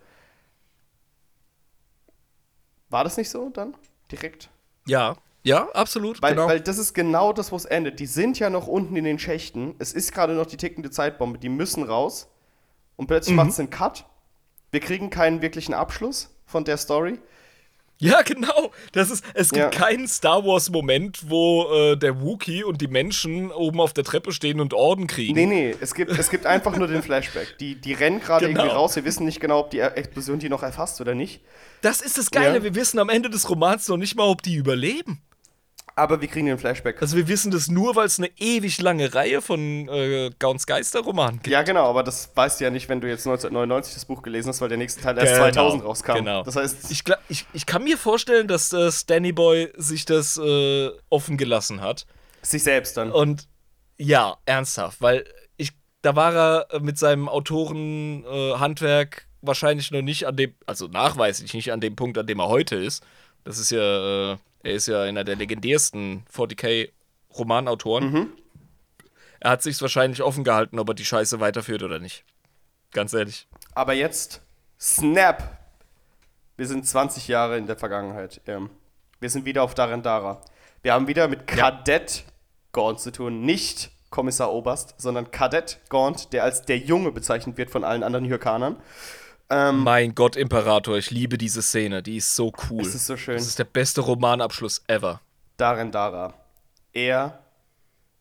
War 2.93 3.03
das 3.03 3.17
nicht 3.17 3.29
so 3.31 3.49
dann? 3.49 3.73
Direkt? 4.11 4.49
Ja, 4.85 5.15
ja, 5.41 5.67
absolut. 5.73 6.21
Weil, 6.21 6.35
genau. 6.35 6.47
weil 6.47 6.61
das 6.61 6.77
ist 6.77 6.93
genau 6.93 7.33
das, 7.33 7.51
wo 7.51 7.55
es 7.55 7.65
endet. 7.65 7.99
Die 7.99 8.05
sind 8.05 8.37
ja 8.39 8.49
noch 8.51 8.67
unten 8.67 8.95
in 8.95 9.03
den 9.03 9.17
Schächten. 9.19 9.75
Es 9.79 9.93
ist 9.93 10.13
gerade 10.13 10.33
noch 10.33 10.45
die 10.45 10.57
tickende 10.57 10.91
Zeitbombe. 10.91 11.39
Die 11.39 11.49
müssen 11.49 11.83
raus. 11.83 12.29
Und 12.95 13.07
plötzlich 13.07 13.31
Mhm. 13.31 13.37
macht 13.37 13.49
es 13.49 13.59
einen 13.59 13.71
Cut. 13.71 14.05
Wir 14.71 14.79
kriegen 14.79 15.09
keinen 15.09 15.41
wirklichen 15.41 15.73
Abschluss 15.73 16.29
von 16.45 16.63
der 16.65 16.77
Story. 16.77 17.19
Ja, 18.03 18.21
genau. 18.21 18.71
Das 18.91 19.09
ist, 19.09 19.23
es 19.33 19.49
gibt 19.49 19.63
Ja. 19.63 19.69
keinen 19.69 20.07
Star 20.07 20.45
Wars-Moment, 20.45 21.29
wo 21.29 21.67
äh, 21.73 21.95
der 21.97 22.21
Wookie 22.21 22.63
und 22.63 22.81
die 22.81 22.87
Menschen 22.87 23.51
oben 23.51 23.79
auf 23.79 23.93
der 23.93 24.03
Treppe 24.03 24.31
stehen 24.31 24.59
und 24.59 24.73
Orden 24.73 25.07
kriegen. 25.07 25.33
Nee, 25.35 25.45
nee, 25.45 25.75
es 25.79 25.93
gibt, 25.95 26.11
es 26.11 26.29
gibt 26.29 26.45
einfach 26.45 26.75
nur 26.77 26.87
den 26.87 27.01
Flashback. 27.01 27.57
Die, 27.59 27.75
die 27.75 27.93
rennen 27.93 28.19
gerade 28.19 28.47
Genau. 28.47 28.59
irgendwie 28.61 28.75
raus. 28.75 28.95
Wir 28.95 29.05
wissen 29.05 29.25
nicht 29.25 29.39
genau, 29.39 29.59
ob 29.59 29.71
die 29.71 29.79
Explosion 29.79 30.39
die 30.39 30.49
noch 30.49 30.63
erfasst 30.63 30.99
oder 31.01 31.15
nicht. 31.15 31.41
Das 31.81 32.01
ist 32.01 32.17
das 32.17 32.29
Geile. 32.31 32.57
Ja. 32.57 32.63
Wir 32.63 32.75
wissen 32.75 32.99
am 32.99 33.09
Ende 33.09 33.29
des 33.29 33.49
Romans 33.49 33.87
noch 33.87 33.97
nicht 33.97 34.15
mal, 34.15 34.25
ob 34.27 34.41
die 34.41 34.55
überleben. 34.55 35.21
Aber 35.95 36.21
wir 36.21 36.27
kriegen 36.27 36.47
den 36.47 36.57
Flashback. 36.57 36.99
Also 37.01 37.15
wir 37.15 37.27
wissen 37.27 37.51
das 37.51 37.67
nur, 37.67 37.95
weil 37.95 38.07
es 38.07 38.17
eine 38.17 38.29
ewig 38.37 38.81
lange 38.81 39.13
Reihe 39.13 39.41
von 39.41 39.87
äh, 39.89 40.31
Gauns 40.39 40.65
Geisterromanen 40.65 41.37
gibt. 41.37 41.47
Ja, 41.47 41.61
genau, 41.61 41.87
aber 41.87 42.01
das 42.01 42.31
weißt 42.33 42.59
du 42.59 42.63
ja 42.63 42.71
nicht, 42.71 42.89
wenn 42.89 42.99
du 42.99 43.07
jetzt 43.07 43.27
1999 43.27 43.93
das 43.93 44.05
Buch 44.05 44.23
gelesen 44.23 44.49
hast, 44.49 44.59
weil 44.61 44.69
der 44.69 44.79
nächste 44.79 45.01
Teil 45.01 45.17
erst 45.17 45.33
Genau, 45.33 45.43
2000 45.51 45.83
rauskam. 45.83 46.13
Genau. 46.15 46.43
Das 46.43 46.55
heißt, 46.55 46.89
ich, 46.91 47.03
ich, 47.29 47.45
ich 47.53 47.65
kann 47.67 47.83
mir 47.83 47.97
vorstellen, 47.99 48.47
dass 48.47 48.73
äh, 48.73 48.91
Stanny 48.91 49.33
Boy 49.33 49.71
sich 49.77 50.05
das 50.05 50.37
äh, 50.37 50.89
offen 51.09 51.37
gelassen 51.37 51.81
hat. 51.81 52.07
sich 52.41 52.63
selbst 52.63 52.97
dann. 52.97 53.11
Und 53.11 53.47
ja, 53.97 54.37
ernsthaft, 54.45 54.99
weil 55.01 55.25
ich, 55.57 55.73
da 56.01 56.15
war 56.15 56.33
er 56.71 56.79
mit 56.79 56.97
seinem 56.97 57.29
Autorenhandwerk 57.29 59.17
äh, 59.17 59.21
wahrscheinlich 59.47 59.91
noch 59.91 60.01
nicht 60.01 60.25
an 60.25 60.35
dem, 60.37 60.55
also 60.65 60.87
nachweislich 60.87 61.53
nicht 61.53 61.71
an 61.71 61.81
dem 61.81 61.95
Punkt, 61.95 62.17
an 62.17 62.25
dem 62.25 62.39
er 62.39 62.47
heute 62.47 62.75
ist. 62.77 63.03
Das 63.43 63.57
ist 63.59 63.71
ja, 63.71 64.31
äh, 64.33 64.37
er 64.63 64.73
ist 64.73 64.87
ja 64.87 65.03
einer 65.03 65.23
der 65.23 65.35
legendärsten 65.35 66.25
40k-Romanautoren. 66.33 68.33
Er 69.39 69.51
hat 69.51 69.61
sich 69.61 69.79
wahrscheinlich 69.81 70.23
offen 70.23 70.45
gehalten, 70.45 70.79
ob 70.79 70.89
er 70.89 70.95
die 70.95 71.05
Scheiße 71.05 71.41
weiterführt 71.41 71.83
oder 71.83 71.99
nicht. 71.99 72.23
Ganz 72.91 73.13
ehrlich. 73.13 73.47
Aber 73.75 73.93
jetzt, 73.93 74.41
Snap! 74.79 75.59
Wir 76.55 76.67
sind 76.67 76.87
20 76.87 77.27
Jahre 77.27 77.57
in 77.57 77.67
der 77.67 77.75
Vergangenheit. 77.75 78.41
Ähm, 78.47 78.69
wir 79.19 79.29
sind 79.29 79.43
wieder 79.43 79.63
auf 79.63 79.73
Darendara. 79.73 80.41
Wir 80.81 80.93
haben 80.93 81.07
wieder 81.07 81.27
mit 81.27 81.47
Kadett 81.47 82.23
Gaunt 82.71 82.99
zu 82.99 83.11
tun. 83.11 83.41
Nicht 83.41 83.91
Kommissar 84.09 84.53
Oberst, 84.53 84.93
sondern 84.97 85.31
Kadett 85.31 85.79
Gaunt, 85.89 86.31
der 86.31 86.43
als 86.43 86.61
der 86.61 86.77
Junge 86.77 87.11
bezeichnet 87.11 87.57
wird 87.57 87.71
von 87.71 87.83
allen 87.83 88.03
anderen 88.03 88.25
Hyrkanern. 88.25 88.77
Mein 89.49 90.15
Gott, 90.15 90.35
Imperator, 90.35 90.97
ich 90.97 91.11
liebe 91.11 91.37
diese 91.37 91.61
Szene. 91.61 92.01
Die 92.01 92.17
ist 92.17 92.35
so 92.35 92.51
cool. 92.69 92.81
Es 92.81 92.95
ist 92.95 93.05
so 93.05 93.17
schön. 93.17 93.35
Das 93.35 93.45
ist 93.45 93.59
der 93.59 93.65
beste 93.65 94.01
Romanabschluss 94.01 94.83
ever. 94.87 95.21
Darendara. 95.57 96.33
Er, 96.91 97.39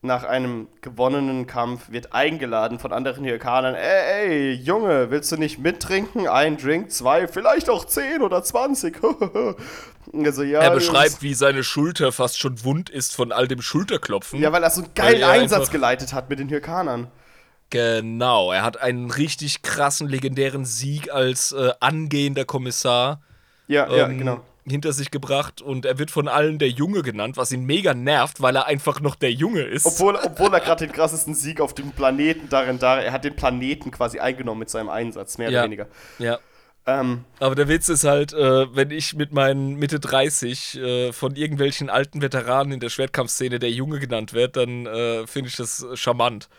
nach 0.02 0.24
einem 0.24 0.68
gewonnenen 0.82 1.46
Kampf, 1.46 1.90
wird 1.90 2.12
eingeladen 2.12 2.78
von 2.78 2.92
anderen 2.92 3.24
Hyrkanern. 3.24 3.74
Ey, 3.74 4.26
ey, 4.26 4.52
Junge, 4.52 5.10
willst 5.10 5.32
du 5.32 5.36
nicht 5.36 5.58
mittrinken? 5.58 6.28
Ein 6.28 6.58
Drink, 6.58 6.90
zwei, 6.90 7.26
vielleicht 7.28 7.70
auch 7.70 7.86
zehn 7.86 8.20
oder 8.20 8.42
zwanzig. 8.42 9.00
also, 10.12 10.42
ja, 10.42 10.60
Er 10.60 10.70
beschreibt, 10.72 11.22
wie 11.22 11.34
seine 11.34 11.64
Schulter 11.64 12.12
fast 12.12 12.38
schon 12.38 12.62
wund 12.64 12.90
ist 12.90 13.14
von 13.14 13.32
all 13.32 13.48
dem 13.48 13.62
Schulterklopfen. 13.62 14.40
Ja, 14.40 14.52
weil 14.52 14.62
er 14.62 14.70
so 14.70 14.82
einen 14.82 14.94
geilen 14.94 15.24
Einsatz 15.24 15.70
geleitet 15.70 16.12
hat 16.12 16.28
mit 16.28 16.38
den 16.40 16.50
Hyrkanern. 16.50 17.08
Genau, 17.72 18.52
er 18.52 18.64
hat 18.64 18.82
einen 18.82 19.10
richtig 19.10 19.62
krassen, 19.62 20.06
legendären 20.06 20.66
Sieg 20.66 21.10
als 21.10 21.52
äh, 21.52 21.70
angehender 21.80 22.44
Kommissar 22.44 23.22
Ja, 23.66 23.90
ja, 23.90 24.08
ähm, 24.08 24.18
genau. 24.18 24.40
hinter 24.66 24.92
sich 24.92 25.10
gebracht 25.10 25.62
und 25.62 25.86
er 25.86 25.98
wird 25.98 26.10
von 26.10 26.28
allen 26.28 26.58
der 26.58 26.68
Junge 26.68 27.00
genannt, 27.00 27.38
was 27.38 27.50
ihn 27.50 27.64
mega 27.64 27.94
nervt, 27.94 28.42
weil 28.42 28.56
er 28.56 28.66
einfach 28.66 29.00
noch 29.00 29.14
der 29.14 29.32
Junge 29.32 29.62
ist. 29.62 29.86
Obwohl, 29.86 30.16
obwohl 30.22 30.52
er 30.52 30.60
gerade 30.60 30.86
den 30.86 30.94
krassesten 30.94 31.34
Sieg 31.34 31.62
auf 31.62 31.72
dem 31.72 31.92
Planeten 31.92 32.50
Darendara, 32.50 33.00
er 33.00 33.12
hat 33.12 33.24
den 33.24 33.34
Planeten 33.34 33.90
quasi 33.90 34.18
eingenommen 34.18 34.58
mit 34.58 34.68
seinem 34.68 34.90
Einsatz, 34.90 35.38
mehr 35.38 35.48
ja. 35.48 35.60
oder 35.60 35.64
weniger. 35.64 35.86
Ja. 36.18 36.38
Ähm, 36.84 37.24
Aber 37.38 37.54
der 37.54 37.68
Witz 37.68 37.88
ist 37.88 38.04
halt, 38.04 38.34
äh, 38.34 38.76
wenn 38.76 38.90
ich 38.90 39.14
mit 39.14 39.32
meinen 39.32 39.76
Mitte 39.76 39.98
30 39.98 40.76
äh, 40.76 41.12
von 41.12 41.36
irgendwelchen 41.36 41.88
alten 41.88 42.20
Veteranen 42.20 42.74
in 42.74 42.80
der 42.80 42.90
Schwertkampfszene 42.90 43.58
der 43.58 43.70
Junge 43.70 43.98
genannt 43.98 44.34
werde, 44.34 44.66
dann 44.66 44.84
äh, 44.84 45.26
finde 45.26 45.48
ich 45.48 45.56
das 45.56 45.86
charmant. 45.94 46.50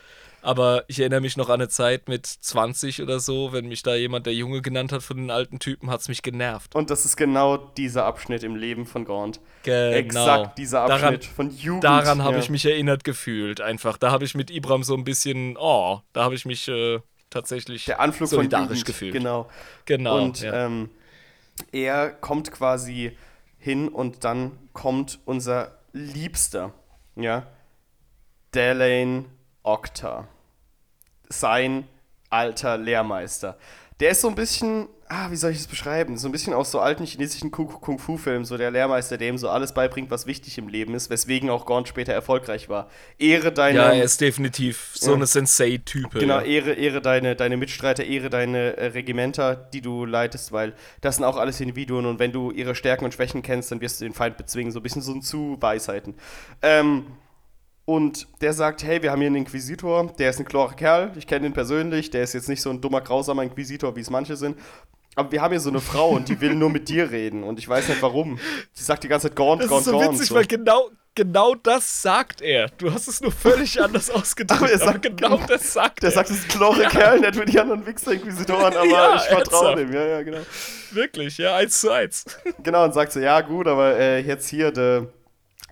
Aber 0.44 0.84
ich 0.88 1.00
erinnere 1.00 1.22
mich 1.22 1.36
noch 1.38 1.48
an 1.48 1.54
eine 1.54 1.68
Zeit 1.68 2.06
mit 2.08 2.26
20 2.26 3.00
oder 3.00 3.18
so, 3.18 3.52
wenn 3.52 3.66
mich 3.66 3.82
da 3.82 3.94
jemand 3.94 4.26
der 4.26 4.34
Junge 4.34 4.60
genannt 4.60 4.92
hat 4.92 5.02
von 5.02 5.16
den 5.16 5.30
alten 5.30 5.58
Typen, 5.58 5.90
hat 5.90 6.02
es 6.02 6.08
mich 6.08 6.22
genervt. 6.22 6.74
und 6.74 6.90
das 6.90 7.06
ist 7.06 7.16
genau 7.16 7.56
dieser 7.56 8.04
Abschnitt 8.04 8.42
im 8.42 8.54
Leben 8.54 8.84
von 8.84 9.04
Gaunt. 9.06 9.40
Genau. 9.62 9.96
Exakt 9.96 10.58
dieser 10.58 10.86
Daran- 10.86 11.14
Abschnitt 11.14 11.24
von 11.24 11.50
Jugend. 11.50 11.84
Daran 11.84 12.22
habe 12.22 12.34
ja. 12.34 12.42
ich 12.42 12.50
mich 12.50 12.66
erinnert 12.66 13.04
gefühlt, 13.04 13.62
einfach. 13.62 13.96
Da 13.96 14.10
habe 14.10 14.24
ich 14.24 14.34
mit 14.34 14.50
Ibram 14.50 14.82
so 14.82 14.94
ein 14.94 15.04
bisschen, 15.04 15.56
oh, 15.58 16.00
da 16.12 16.24
habe 16.24 16.34
ich 16.34 16.44
mich 16.44 16.68
äh, 16.68 17.00
tatsächlich 17.30 17.86
Der 17.86 18.00
Anflug 18.00 18.28
solidarisch 18.28 18.66
von 18.66 18.76
Jugend, 18.76 18.86
gefühlt. 18.86 19.12
Genau. 19.14 19.48
Genau. 19.86 20.22
und 20.22 20.40
ja. 20.42 20.66
ähm, 20.66 20.90
er 21.72 22.10
kommt 22.10 22.52
quasi 22.52 23.16
hin 23.58 23.88
und 23.88 24.24
dann 24.24 24.52
kommt 24.74 25.20
unser 25.24 25.78
Liebster, 25.92 26.74
ja, 27.16 27.46
Delane 28.54 29.24
Okta. 29.62 30.28
Sein 31.28 31.86
alter 32.30 32.78
Lehrmeister. 32.78 33.56
Der 34.00 34.10
ist 34.10 34.22
so 34.22 34.28
ein 34.28 34.34
bisschen, 34.34 34.88
ah, 35.08 35.30
wie 35.30 35.36
soll 35.36 35.52
ich 35.52 35.58
das 35.58 35.68
beschreiben? 35.68 36.18
So 36.18 36.26
ein 36.28 36.32
bisschen 36.32 36.52
aus 36.52 36.72
so 36.72 36.80
alten 36.80 37.04
chinesischen 37.06 37.52
Kung- 37.52 37.68
Kung-Fu-Filmen, 37.68 38.44
so 38.44 38.56
der 38.58 38.72
Lehrmeister, 38.72 39.16
der 39.18 39.28
ihm 39.28 39.38
so 39.38 39.48
alles 39.48 39.72
beibringt, 39.72 40.10
was 40.10 40.26
wichtig 40.26 40.58
im 40.58 40.66
Leben 40.66 40.96
ist, 40.96 41.10
weswegen 41.10 41.48
auch 41.48 41.64
Gaunt 41.64 41.86
später 41.86 42.12
erfolgreich 42.12 42.68
war. 42.68 42.88
Ehre 43.18 43.52
deine. 43.52 43.78
ja, 43.78 43.92
er 43.92 44.02
ist 44.02 44.20
definitiv 44.20 44.90
so 44.94 45.10
Ja. 45.10 45.16
eine 45.16 45.26
Sensei-Type. 45.26 46.18
Genau, 46.18 46.40
ehre, 46.40 46.72
ehre 46.72 47.00
deine, 47.00 47.36
deine 47.36 47.56
Mitstreiter, 47.56 48.02
ehre 48.02 48.30
deine 48.30 48.76
äh, 48.76 48.86
Regimenter, 48.86 49.54
die 49.54 49.80
du 49.80 50.04
leitest, 50.06 50.50
weil 50.50 50.74
das 51.00 51.14
sind 51.16 51.24
auch 51.24 51.36
alles 51.36 51.60
Individuen 51.60 52.06
und 52.06 52.18
wenn 52.18 52.32
du 52.32 52.50
ihre 52.50 52.74
Stärken 52.74 53.04
und 53.04 53.14
Schwächen 53.14 53.42
kennst, 53.42 53.70
dann 53.70 53.80
wirst 53.80 54.00
du 54.00 54.06
den 54.06 54.12
Feind 54.14 54.36
bezwingen. 54.36 54.72
So 54.72 54.80
ein 54.80 54.82
bisschen 54.82 55.02
so 55.02 55.12
ein 55.12 55.22
Zu-Weisheiten. 55.22 56.14
Ähm, 56.62 57.06
und 57.86 58.26
der 58.40 58.52
sagt, 58.52 58.82
hey, 58.82 59.02
wir 59.02 59.10
haben 59.12 59.20
hier 59.20 59.26
einen 59.26 59.36
Inquisitor, 59.36 60.06
der 60.18 60.30
ist 60.30 60.38
ein 60.38 60.46
klorer 60.46 60.74
Kerl, 60.74 61.12
ich 61.16 61.26
kenne 61.26 61.46
ihn 61.46 61.52
persönlich, 61.52 62.10
der 62.10 62.22
ist 62.22 62.32
jetzt 62.32 62.48
nicht 62.48 62.62
so 62.62 62.70
ein 62.70 62.80
dummer, 62.80 63.00
grausamer 63.02 63.42
Inquisitor, 63.42 63.94
wie 63.96 64.00
es 64.00 64.10
manche 64.10 64.36
sind. 64.36 64.58
Aber 65.16 65.30
wir 65.30 65.42
haben 65.42 65.52
hier 65.52 65.60
so 65.60 65.70
eine 65.70 65.80
Frau 65.80 66.08
und 66.10 66.28
die 66.28 66.40
will 66.40 66.54
nur 66.54 66.70
mit 66.70 66.88
dir 66.88 67.10
reden 67.10 67.44
und 67.44 67.58
ich 67.60 67.68
weiß 67.68 67.88
nicht 67.88 68.02
warum. 68.02 68.38
Sie 68.72 68.82
sagt 68.82 69.04
die 69.04 69.08
ganze 69.08 69.28
Zeit 69.28 69.36
Gaunt, 69.36 69.62
Das 69.62 69.68
Gaunt, 69.68 69.80
ist 69.82 69.84
so 69.86 69.92
Gaunt. 69.98 70.12
witzig, 70.14 70.28
so. 70.28 70.34
weil 70.34 70.46
genau, 70.46 70.90
genau 71.14 71.54
das 71.54 72.02
sagt 72.02 72.40
er. 72.42 72.68
Du 72.78 72.92
hast 72.92 73.06
es 73.06 73.20
nur 73.20 73.30
völlig 73.30 73.80
anders 73.80 74.10
ausgedrückt. 74.10 74.60
Aber 74.62 74.72
er 74.72 74.78
sagt- 74.78 75.02
genau 75.02 75.36
das 75.46 75.72
sagt 75.72 76.02
Der 76.02 76.08
er. 76.10 76.14
sagt, 76.14 76.30
das 76.30 76.38
ist 76.38 76.46
ein 76.46 76.58
klorer 76.58 76.88
Kerl, 76.88 77.20
nicht 77.20 77.38
wie 77.40 77.44
die 77.44 77.60
anderen 77.60 77.86
Wichser-Inquisitoren, 77.86 78.74
aber 78.76 78.86
Ja, 78.86 79.14
ich 79.14 79.22
vertraue 79.22 79.76
dem. 79.76 79.92
Ja, 79.92 80.04
ja, 80.04 80.22
genau. 80.22 80.40
Wirklich, 80.90 81.38
ja, 81.38 81.54
eins 81.54 81.80
zu 81.80 81.90
eins. 81.92 82.24
Genau, 82.64 82.82
und 82.84 82.92
sagt 82.94 83.12
so, 83.12 83.20
ja 83.20 83.40
gut, 83.42 83.68
aber 83.68 83.96
äh, 83.96 84.18
jetzt 84.20 84.48
hier, 84.48 84.72
der, 84.72 85.06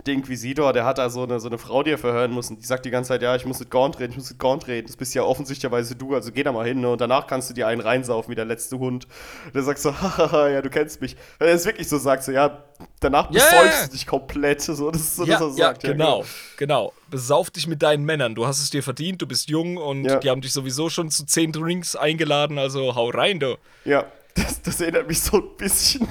der 0.07 0.15
Inquisitor, 0.15 0.73
der 0.73 0.85
hat 0.85 0.99
da 0.99 1.11
so 1.11 1.23
eine, 1.23 1.39
so 1.39 1.49
eine 1.49 1.59
Frau, 1.59 1.83
die 1.83 1.91
er 1.91 1.99
verhören 1.99 2.33
muss. 2.33 2.51
Und 2.51 2.61
die 2.61 2.65
sagt 2.67 2.85
die 2.85 2.91
ganze 2.91 3.09
Zeit, 3.09 3.23
ja, 3.23 3.37
ich 3.37 3.45
muss 3.47 3.61
mit 3.61 3.71
Gaunt 3.71 4.01
reden, 4.01 4.13
ich 4.13 4.17
muss 4.19 4.31
mit 4.31 4.39
Gaunt 4.39 4.67
reden. 4.67 4.87
Das 4.87 4.97
bist 4.97 5.15
ja 5.15 5.23
offensichtlicherweise 5.23 5.95
du, 5.95 6.15
also 6.15 6.33
geh 6.33 6.43
da 6.43 6.51
mal 6.51 6.67
hin, 6.67 6.81
ne? 6.81 6.91
Und 6.91 7.01
danach 7.01 7.27
kannst 7.27 7.51
du 7.51 7.55
dir 7.55 7.67
einen 7.69 7.81
reinsaufen 7.81 8.31
wie 8.31 8.35
der 8.35 8.45
letzte 8.47 8.79
Hund. 8.79 9.07
Der 9.55 9.63
sagt 9.63 9.79
so, 9.79 9.93
hahaha, 10.01 10.49
ja, 10.49 10.63
du 10.63 10.71
kennst 10.71 11.01
mich. 11.01 11.17
Wenn 11.39 11.49
er 11.49 11.55
es 11.55 11.65
wirklich 11.67 11.89
so 11.89 11.99
sagt, 11.99 12.25
so, 12.25 12.33
ja, 12.33 12.65
danach 13.01 13.31
Ja, 13.31 13.45
besäufst 13.45 13.55
ja, 13.55 13.81
ja. 13.81 13.87
du 13.87 13.93
dich 13.93 14.07
komplett. 14.07 14.63
So, 14.73 14.91
das 14.91 15.03
ist 15.03 15.17
so, 15.17 15.25
ja, 15.25 15.39
dass 15.39 15.43
er 15.43 15.49
ja, 15.49 15.55
sagt. 15.67 15.83
genau, 15.83 16.25
genau. 16.57 16.93
Besauf 17.11 17.51
dich 17.51 17.67
mit 17.67 17.83
deinen 17.83 18.05
Männern. 18.05 18.35
Du 18.35 18.47
hast 18.47 18.61
es 18.63 18.71
dir 18.71 18.83
verdient, 18.83 19.21
du 19.21 19.27
bist 19.27 19.51
jung 19.51 19.77
und 19.77 20.05
Ja. 20.05 20.17
die 20.19 20.31
haben 20.31 20.41
dich 20.41 20.53
sowieso 20.53 20.89
schon 20.89 21.11
zu 21.11 21.27
zehn 21.27 21.53
Drinks 21.53 21.95
eingeladen, 21.95 22.59
also 22.59 22.95
hau 22.95 23.11
rein, 23.11 23.39
du. 23.39 23.57
Ja, 23.85 24.07
das, 24.35 24.63
das 24.63 24.81
erinnert 24.81 25.09
mich 25.09 25.21
so 25.21 25.39
ein 25.39 25.57
bisschen 25.57 26.07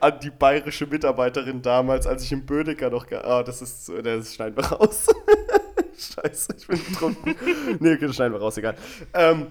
an 0.00 0.18
die 0.20 0.30
bayerische 0.30 0.86
Mitarbeiterin 0.86 1.62
damals, 1.62 2.06
als 2.06 2.22
ich 2.22 2.32
im 2.32 2.46
Bödecker 2.46 2.90
noch. 2.90 3.10
Ah, 3.12 3.42
das 3.42 3.62
ist. 3.62 3.90
Das 4.02 4.34
schneiden 4.34 4.56
wir 4.56 4.64
raus. 4.64 5.06
Scheiße, 5.96 6.54
ich 6.58 6.66
bin 6.66 6.84
betrunken. 6.84 7.34
nee, 7.80 7.94
okay, 7.94 8.06
das 8.06 8.16
schneiden 8.16 8.34
wir 8.34 8.40
raus, 8.40 8.56
egal. 8.58 8.76
Ähm, 9.14 9.46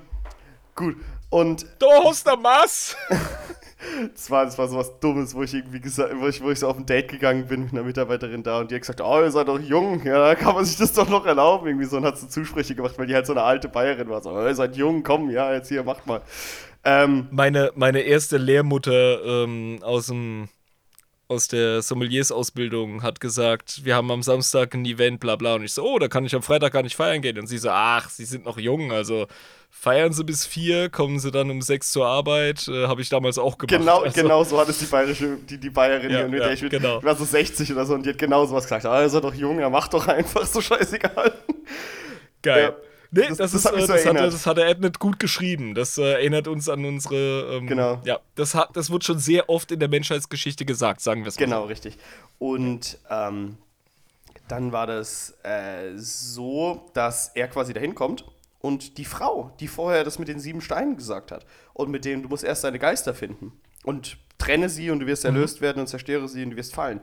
gut. 0.76 0.95
Und 1.30 1.65
Du 1.80 1.88
hast 2.03 2.27
Mass! 2.41 2.95
das 4.14 4.30
war, 4.30 4.45
das 4.45 4.57
war 4.57 4.68
so 4.68 4.77
was 4.77 4.99
Dummes, 4.99 5.34
wo 5.35 5.43
ich 5.43 5.53
irgendwie 5.53 5.80
gesagt, 5.80 6.14
wo 6.18 6.27
ich, 6.27 6.41
wo 6.41 6.52
ich 6.52 6.60
so 6.60 6.68
auf 6.68 6.77
ein 6.77 6.85
Date 6.85 7.10
gegangen 7.10 7.47
bin 7.47 7.64
mit 7.64 7.73
einer 7.73 7.84
Mitarbeiterin 7.84 8.43
da 8.43 8.60
und 8.60 8.72
die 8.72 8.76
hat 8.76 8.81
gesagt, 8.81 9.02
oh, 9.02 9.22
ihr 9.22 9.31
seid 9.31 9.47
doch 9.47 9.60
jung, 9.60 10.03
ja, 10.06 10.19
da 10.19 10.35
kann 10.35 10.56
man 10.56 10.65
sich 10.65 10.77
das 10.77 10.93
doch 10.93 11.10
noch 11.10 11.26
erlauben, 11.26 11.68
irgendwie 11.68 11.85
so 11.85 11.97
und 11.97 12.06
hat 12.06 12.18
so 12.18 12.27
Zusprüche 12.27 12.76
gemacht, 12.76 12.97
weil 12.97 13.07
die 13.07 13.15
halt 13.15 13.26
so 13.26 13.34
eine 13.34 13.43
alte 13.43 13.68
Bayerin 13.68 14.10
war, 14.10 14.22
so, 14.22 14.31
oh, 14.31 14.45
ihr 14.45 14.56
seid 14.56 14.76
jung, 14.76 15.03
komm, 15.03 15.30
ja, 15.30 15.52
jetzt 15.53 15.69
hier, 15.69 15.84
macht 15.84 16.06
mal. 16.06 16.22
Ähm, 16.86 17.28
Meine, 17.32 17.72
meine 17.76 18.02
erste 18.02 18.38
Lehrmutter 18.38 19.44
ähm, 19.44 19.80
aus 19.82 20.07
dem 20.07 20.49
aus 21.28 21.48
der 21.48 21.82
Sommeliers-Ausbildung 21.82 23.02
hat 23.02 23.20
gesagt, 23.20 23.84
wir 23.84 23.95
haben 23.95 24.12
am 24.12 24.22
Samstag 24.22 24.76
ein 24.76 24.86
Event, 24.86 25.20
bla 25.20 25.36
bla. 25.36 25.56
Und 25.56 25.64
ich 25.64 25.74
so, 25.74 25.84
oh, 25.84 25.98
da 25.98 26.07
kann 26.07 26.24
ich 26.24 26.36
am 26.36 26.44
Freitag 26.44 26.74
gar 26.74 26.84
nicht 26.84 26.95
feiern 26.95 27.22
gehen. 27.22 27.40
Und 27.40 27.48
sie 27.48 27.57
so, 27.57 27.70
ach, 27.72 28.10
sie 28.10 28.26
sind 28.26 28.45
noch 28.45 28.60
jung, 28.60 28.91
also 28.91 29.26
feiern 29.72 30.14
sie 30.14 30.24
bis 30.24 30.45
vier, 30.45 30.90
kommen 30.90 31.18
sie 31.20 31.32
dann 31.32 31.49
um 31.49 31.62
sechs 31.62 31.91
zur 31.91 32.06
Arbeit. 32.06 32.68
Äh, 32.68 32.86
Habe 32.88 33.02
ich 33.02 33.10
damals 33.10 33.40
auch 33.40 33.57
gemacht. 33.57 33.80
Genau, 33.80 34.02
also, 34.03 34.22
genau 34.22 34.44
so 34.44 34.60
hat 34.60 34.70
es 34.70 34.78
die 34.78 34.86
bayerische, 34.86 35.38
die, 35.49 35.60
die 35.60 35.70
Bayerin 35.72 36.12
Ja, 36.12 36.20
hier, 36.20 36.28
mit 36.28 36.40
ja, 36.40 36.45
der 36.45 36.53
ich 36.53 36.62
mit, 36.62 36.72
genau. 36.72 36.99
ich 36.99 37.03
war 37.03 37.16
so 37.16 37.26
60 37.26 37.72
oder 37.72 37.86
so 37.86 37.95
und 37.95 38.06
die 38.06 38.12
hat 38.12 38.20
genau 38.20 38.45
sowas 38.45 38.66
gesagt. 38.66 38.86
Ah, 38.86 39.02
ihr 39.02 39.10
seid 39.10 39.24
doch 39.24 39.34
jung, 39.34 39.60
ja, 39.60 39.70
macht 39.70 39.94
doch 39.95 40.07
einfach 40.07 40.45
so 40.45 40.62
scheißegal. 40.62 41.34
Geil. 42.44 42.76
Nee, 43.11 43.27
Das- 43.30 43.38
das, 43.38 43.52
das 43.52 43.53
ist, 43.53 43.65
hat 43.65 43.73
äh, 43.76 43.88
das, 43.88 44.06
hat, 44.06 44.15
das 44.18 44.45
hat 44.48 44.57
der 44.57 44.68
Ednet 44.68 44.99
gut 44.99 45.19
geschrieben. 45.19 45.76
Das 45.76 45.98
äh, 45.98 46.03
erinnert 46.14 46.48
uns 46.48 46.68
an 46.69 46.84
unsere. 46.86 47.57
Ähm, 47.57 47.68
Genau. 47.68 48.02
Ja, 48.06 48.19
das, 48.36 48.56
hat, 48.56 48.76
das 48.76 48.90
wird 48.90 49.03
schon 49.03 49.19
sehr 49.19 49.49
oft 49.49 49.72
in 49.72 49.80
der 49.80 49.90
Menschheitsgeschichte 49.90 50.65
gesagt, 50.65 51.02
sagen 51.02 51.23
wir 51.23 51.30
es 51.30 51.40
mal. 51.40 51.45
Genau, 51.45 51.64
richtig. 51.65 51.98
Und 52.40 52.98
ähm, 53.10 53.57
dann 54.48 54.72
war 54.72 54.88
das 54.88 55.36
äh, 55.44 55.91
so, 55.95 56.90
dass 56.94 57.30
er 57.36 57.48
quasi 57.48 57.73
dahin 57.73 57.95
kommt 57.95 58.26
und 58.60 58.98
die 58.98 59.06
Frau, 59.06 59.52
die 59.60 59.68
vorher 59.68 60.03
das 60.03 60.19
mit 60.19 60.27
den 60.27 60.40
sieben 60.40 60.61
Steinen 60.61 60.98
gesagt 60.98 61.32
hat 61.32 61.45
und 61.73 61.90
mit 61.90 62.06
dem, 62.06 62.22
du 62.23 62.30
musst 62.30 62.44
erst 62.44 62.64
deine 62.64 62.77
Geister 62.80 63.14
finden 63.14 63.52
und 63.84 64.18
trenne 64.38 64.69
sie 64.69 64.91
und 64.91 64.99
du 64.99 65.07
wirst 65.07 65.26
erlöst 65.26 65.61
werden 65.61 65.80
und 65.80 65.88
zerstöre 65.88 66.27
sie 66.27 66.44
und 66.44 66.52
du 66.52 66.57
wirst 66.57 66.76
fallen. 66.76 66.99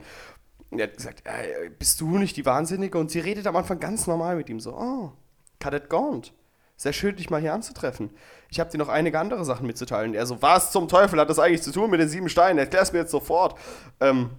Und 0.69 0.79
er 0.79 0.87
hat 0.87 0.97
gesagt, 0.97 1.21
äh, 1.25 1.69
bist 1.77 1.99
du 2.01 2.17
nicht 2.17 2.35
die 2.37 2.45
Wahnsinnige? 2.45 2.97
Und 2.97 3.11
sie 3.11 3.19
redet 3.19 3.45
am 3.47 3.55
Anfang 3.55 3.79
ganz 3.79 4.07
normal 4.07 4.35
mit 4.35 4.49
ihm 4.49 4.59
so, 4.59 4.73
oh, 4.75 5.11
Kadett 5.59 5.89
Gaunt. 5.89 6.33
Sehr 6.75 6.93
schön, 6.93 7.15
dich 7.15 7.29
mal 7.29 7.39
hier 7.39 7.53
anzutreffen. 7.53 8.09
Ich 8.49 8.59
habe 8.59 8.69
dir 8.69 8.77
noch 8.77 8.89
einige 8.89 9.19
andere 9.19 9.45
Sachen 9.45 9.67
mitzuteilen. 9.67 10.13
Er 10.13 10.25
so, 10.25 10.41
was 10.41 10.71
zum 10.71 10.87
Teufel 10.87 11.19
hat 11.19 11.29
das 11.29 11.39
eigentlich 11.39 11.61
zu 11.61 11.71
tun 11.71 11.89
mit 11.89 11.99
den 11.99 12.09
sieben 12.09 12.29
Steinen? 12.29 12.57
Erklär's 12.57 12.91
mir 12.91 12.99
jetzt 12.99 13.11
sofort. 13.11 13.57
Ähm, 13.99 14.31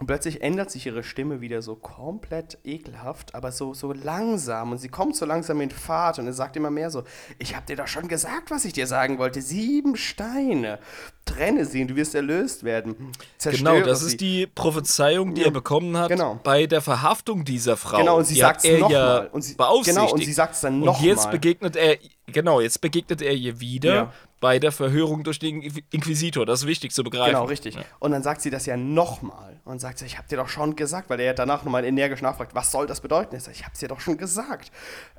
und 0.00 0.06
plötzlich 0.06 0.40
ändert 0.42 0.70
sich 0.70 0.86
ihre 0.86 1.02
Stimme 1.02 1.40
wieder 1.42 1.60
so 1.60 1.76
komplett 1.76 2.56
ekelhaft, 2.64 3.34
aber 3.34 3.52
so, 3.52 3.74
so 3.74 3.92
langsam. 3.92 4.72
Und 4.72 4.78
sie 4.78 4.88
kommt 4.88 5.14
so 5.14 5.26
langsam 5.26 5.60
in 5.60 5.70
Fahrt 5.70 6.18
und 6.18 6.26
er 6.26 6.32
sagt 6.32 6.56
immer 6.56 6.70
mehr 6.70 6.90
so: 6.90 7.04
Ich 7.38 7.54
hab 7.54 7.66
dir 7.66 7.76
doch 7.76 7.86
schon 7.86 8.08
gesagt, 8.08 8.50
was 8.50 8.64
ich 8.64 8.72
dir 8.72 8.86
sagen 8.86 9.18
wollte. 9.18 9.42
Sieben 9.42 9.96
Steine. 9.96 10.78
Trenne 11.26 11.64
sie 11.66 11.82
und 11.82 11.88
du 11.88 11.96
wirst 11.96 12.14
erlöst 12.14 12.64
werden. 12.64 13.12
Zerstöre 13.38 13.74
Genau, 13.74 13.86
das 13.86 14.00
sie. 14.00 14.06
ist 14.06 14.20
die 14.20 14.46
Prophezeiung, 14.48 15.34
die 15.34 15.42
Ja, 15.42 15.48
er 15.48 15.52
bekommen 15.52 15.96
hat 15.96 16.08
genau. 16.08 16.40
bei 16.42 16.66
der 16.66 16.80
Verhaftung 16.80 17.44
dieser 17.44 17.76
Frau. 17.76 17.98
Genau, 17.98 18.16
und 18.16 18.24
sie 18.24 18.34
sagt 18.36 18.64
es 18.64 18.80
nochmal. 18.80 18.92
ja 18.92 19.18
Und 19.30 19.42
sie, 19.42 19.54
genau, 19.84 20.10
und 20.12 20.24
sie 20.24 20.32
sagt 20.32 20.54
es 20.54 20.62
dann 20.62 20.76
Und 20.80 20.86
nochmal. 20.86 21.06
jetzt 21.06 21.30
begegnet 21.30 21.76
er, 21.76 21.98
genau, 22.26 22.60
jetzt 22.60 22.80
begegnet 22.80 23.22
er 23.22 23.34
ihr 23.34 23.60
wieder 23.60 23.94
Ja. 23.94 24.12
Bei 24.40 24.58
der 24.58 24.72
Verhörung 24.72 25.22
durch 25.22 25.38
den 25.38 25.62
Inqui- 25.62 25.84
Inquisitor. 25.90 26.46
Das 26.46 26.60
ist 26.62 26.66
wichtig 26.66 26.92
zu 26.92 27.04
begreifen. 27.04 27.32
Genau, 27.34 27.44
richtig. 27.44 27.76
Und 27.98 28.10
dann 28.12 28.22
sagt 28.22 28.40
sie 28.40 28.50
das 28.50 28.66
ja 28.66 28.76
nochmal. 28.76 29.60
Und 29.64 29.80
sagt 29.80 29.98
sie, 29.98 30.06
ich 30.06 30.16
habe 30.18 30.26
dir 30.28 30.36
doch 30.36 30.48
schon 30.48 30.74
gesagt, 30.76 31.10
weil 31.10 31.20
er 31.20 31.34
danach 31.34 31.62
nochmal 31.64 31.84
energisch 31.84 32.22
nachfragt, 32.22 32.54
was 32.54 32.72
soll 32.72 32.86
das 32.86 33.00
bedeuten? 33.02 33.36
Ich 33.36 33.42
sage, 33.42 33.54
ich 33.56 33.64
habe 33.64 33.74
es 33.74 33.80
dir 33.80 33.88
doch 33.88 34.00
schon 34.00 34.16
gesagt. 34.16 34.72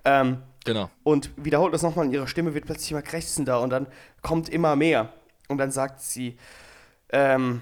Ähm, 0.03 0.41
Genau. 0.65 0.89
und 1.03 1.31
wiederholt 1.37 1.73
das 1.73 1.81
nochmal 1.81 2.05
und 2.05 2.13
ihre 2.13 2.27
Stimme 2.27 2.53
wird 2.53 2.65
plötzlich 2.65 2.91
immer 2.91 3.01
krächzender 3.01 3.61
und 3.61 3.69
dann 3.71 3.87
kommt 4.21 4.49
immer 4.49 4.75
mehr. 4.75 5.11
Und 5.47 5.57
dann 5.57 5.71
sagt 5.71 6.01
sie, 6.01 6.37
ähm, 7.11 7.61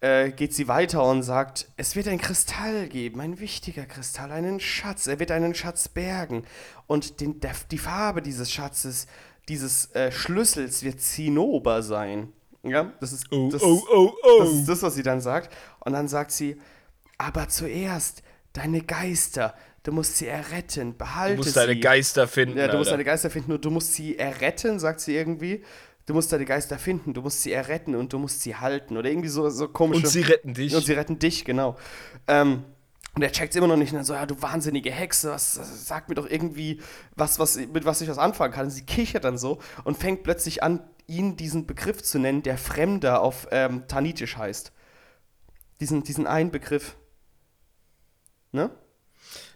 äh, 0.00 0.30
geht 0.30 0.54
sie 0.54 0.66
weiter 0.66 1.04
und 1.04 1.22
sagt, 1.22 1.68
es 1.76 1.94
wird 1.94 2.08
ein 2.08 2.18
Kristall 2.18 2.88
geben, 2.88 3.20
ein 3.20 3.38
wichtiger 3.38 3.84
Kristall, 3.86 4.32
einen 4.32 4.58
Schatz. 4.60 5.06
Er 5.06 5.18
wird 5.18 5.30
einen 5.30 5.54
Schatz 5.54 5.88
bergen. 5.88 6.44
Und 6.86 7.20
den, 7.20 7.38
der, 7.40 7.52
die 7.70 7.78
Farbe 7.78 8.22
dieses 8.22 8.50
Schatzes, 8.50 9.06
dieses 9.50 9.92
äh, 9.94 10.10
Schlüssels 10.12 10.82
wird 10.82 11.00
Zinnober 11.00 11.82
sein. 11.82 12.32
Ja, 12.62 12.92
das 13.00 13.12
ist, 13.12 13.26
Oh, 13.32 13.48
das, 13.50 13.62
oh, 13.62 13.82
oh, 13.92 14.12
oh. 14.22 14.38
das 14.40 14.52
ist 14.52 14.68
das, 14.68 14.82
was 14.82 14.94
sie 14.94 15.02
dann 15.02 15.20
sagt. 15.20 15.52
Und 15.80 15.92
dann 15.92 16.08
sagt 16.08 16.30
sie, 16.30 16.60
aber 17.18 17.48
zuerst 17.48 18.22
deine 18.52 18.80
Geister, 18.82 19.54
du 19.82 19.92
musst 19.92 20.16
sie 20.18 20.26
erretten, 20.26 20.96
behalte 20.96 21.36
Du 21.36 21.42
musst 21.42 21.54
sie. 21.54 21.60
deine 21.60 21.78
Geister 21.80 22.28
finden. 22.28 22.58
Ja, 22.58 22.68
du 22.68 22.76
musst 22.78 22.88
Alter. 22.88 22.98
deine 22.98 23.04
Geister 23.04 23.30
finden 23.30 23.52
und 23.52 23.64
du 23.64 23.70
musst 23.70 23.94
sie 23.94 24.18
erretten, 24.18 24.78
sagt 24.78 25.00
sie 25.00 25.14
irgendwie. 25.16 25.64
Du 26.06 26.14
musst 26.14 26.32
deine 26.32 26.44
Geister 26.44 26.78
finden, 26.78 27.14
du 27.14 27.22
musst 27.22 27.42
sie 27.42 27.52
erretten 27.52 27.94
und 27.94 28.12
du 28.12 28.18
musst 28.18 28.42
sie 28.42 28.56
halten. 28.56 28.96
Oder 28.96 29.10
irgendwie 29.10 29.28
so, 29.28 29.48
so 29.50 29.68
komische. 29.68 30.02
und 30.06 30.08
sie 30.08 30.22
retten 30.22 30.54
dich. 30.54 30.74
Und 30.74 30.84
sie 30.84 30.92
retten 30.94 31.18
dich, 31.18 31.44
genau. 31.44 31.76
Ähm, 32.26 32.64
und 33.14 33.22
er 33.22 33.32
checkt 33.32 33.56
immer 33.56 33.66
noch 33.66 33.76
nicht. 33.76 33.92
Und 33.92 33.96
dann 33.96 34.04
so, 34.04 34.14
ja, 34.14 34.26
du 34.26 34.40
wahnsinnige 34.40 34.90
Hexe, 34.90 35.30
was, 35.30 35.54
sag 35.86 36.08
mir 36.08 36.14
doch 36.14 36.28
irgendwie, 36.28 36.80
was, 37.16 37.38
was, 37.38 37.56
mit 37.56 37.84
was 37.84 38.00
ich 38.00 38.08
was 38.08 38.18
anfangen 38.18 38.52
kann. 38.52 38.66
Und 38.66 38.70
sie 38.70 38.84
kichert 38.84 39.24
dann 39.24 39.38
so 39.38 39.58
und 39.84 39.98
fängt 39.98 40.22
plötzlich 40.22 40.62
an, 40.62 40.82
ihn 41.06 41.36
diesen 41.36 41.66
Begriff 41.66 42.02
zu 42.02 42.18
nennen, 42.18 42.42
der 42.42 42.56
Fremder 42.56 43.20
auf 43.20 43.48
ähm, 43.50 43.88
Tanitisch 43.88 44.36
heißt. 44.36 44.72
Diesen, 45.80 46.04
diesen 46.04 46.26
einen 46.26 46.50
Begriff. 46.50 46.96
Ne? 48.52 48.70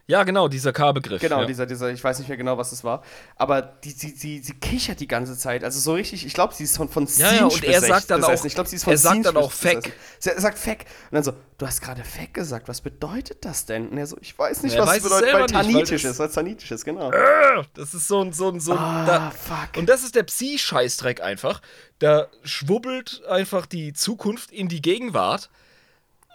Ja, 0.06 0.22
genau, 0.24 0.48
dieser 0.48 0.72
K-Begriff. 0.72 1.22
Genau, 1.22 1.40
ja. 1.40 1.47
dieser, 1.47 1.64
dieser, 1.66 1.90
ich 1.90 2.05
weiß 2.05 2.18
nicht 2.18 2.28
mehr 2.28 2.36
genau, 2.36 2.59
was 2.59 2.72
es 2.72 2.85
war. 2.85 3.02
Aber 3.36 3.62
die, 3.62 3.90
sie, 3.90 4.10
sie, 4.10 4.40
sie 4.40 4.52
kichert 4.55 5.01
die 5.01 5.09
ganze 5.09 5.36
Zeit. 5.36 5.64
Also 5.64 5.81
so 5.81 5.94
richtig, 5.94 6.26
ich 6.26 6.35
glaube, 6.35 6.52
sie 6.55 6.64
ist 6.64 6.76
von, 6.76 6.89
von 6.89 7.06
Ja, 7.16 7.32
ja, 7.32 7.44
und 7.47 7.64
er 7.64 7.81
sagt 7.81 8.10
dann 8.10 8.22
auch-. 8.22 8.44
Ich 8.44 8.55
glaube, 8.55 8.68
sie 8.68 8.76
ist 8.76 8.85
von 8.85 8.93
er 8.93 8.98
sagt 8.98 9.24
dann 9.24 9.36
auch. 9.36 9.51
Sie- 9.52 9.68
Er 10.31 10.40
sagt 10.40 10.59
Feck. 10.59 10.81
Und 11.10 11.14
dann 11.16 11.24
so, 11.24 11.32
du 11.59 11.66
hast 11.66 11.81
gerade 11.81 12.05
Feck 12.05 12.35
gesagt. 12.35 12.68
Was 12.68 12.81
bedeutet 12.82 13.44
das 13.44 13.64
denn? 13.66 13.89
Und 13.89 13.97
er 13.98 14.06
so, 14.06 14.16
ich 14.20 14.39
weiß 14.39 14.62
nicht, 14.62 14.74
Er 14.74 14.82
was 14.82 14.89
weiß 14.90 15.02
bedeutet, 15.05 15.32
weil 15.32 15.43
nicht, 15.43 15.55
weil 15.55 15.62
Tanitisch 15.64 16.02
das- 16.02 16.10
ist. 16.12 16.18
Weil 16.18 16.28
Tanitisch 16.31 16.70
ist, 16.70 16.85
genau. 16.85 17.10
Das 17.74 17.94
ist 17.94 18.06
so 18.06 18.20
ein, 18.20 18.32
so 18.32 18.51
ein, 18.51 18.60
so 18.60 18.72
ein. 18.72 18.78
Ah, 18.78 19.06
da, 19.06 19.31
fuck. 19.31 19.76
Und 19.78 19.89
das 19.89 20.02
ist 20.05 20.14
der 20.14 20.24
Psi-Scheißdreck 20.24 21.22
einfach. 21.22 21.62
Da 21.98 22.26
schwubbelt 22.43 23.22
einfach 23.28 23.66
die 23.66 23.93
Zukunft 23.93 24.51
in 24.51 24.68
die 24.68 24.82
Gegenwart. 24.82 25.48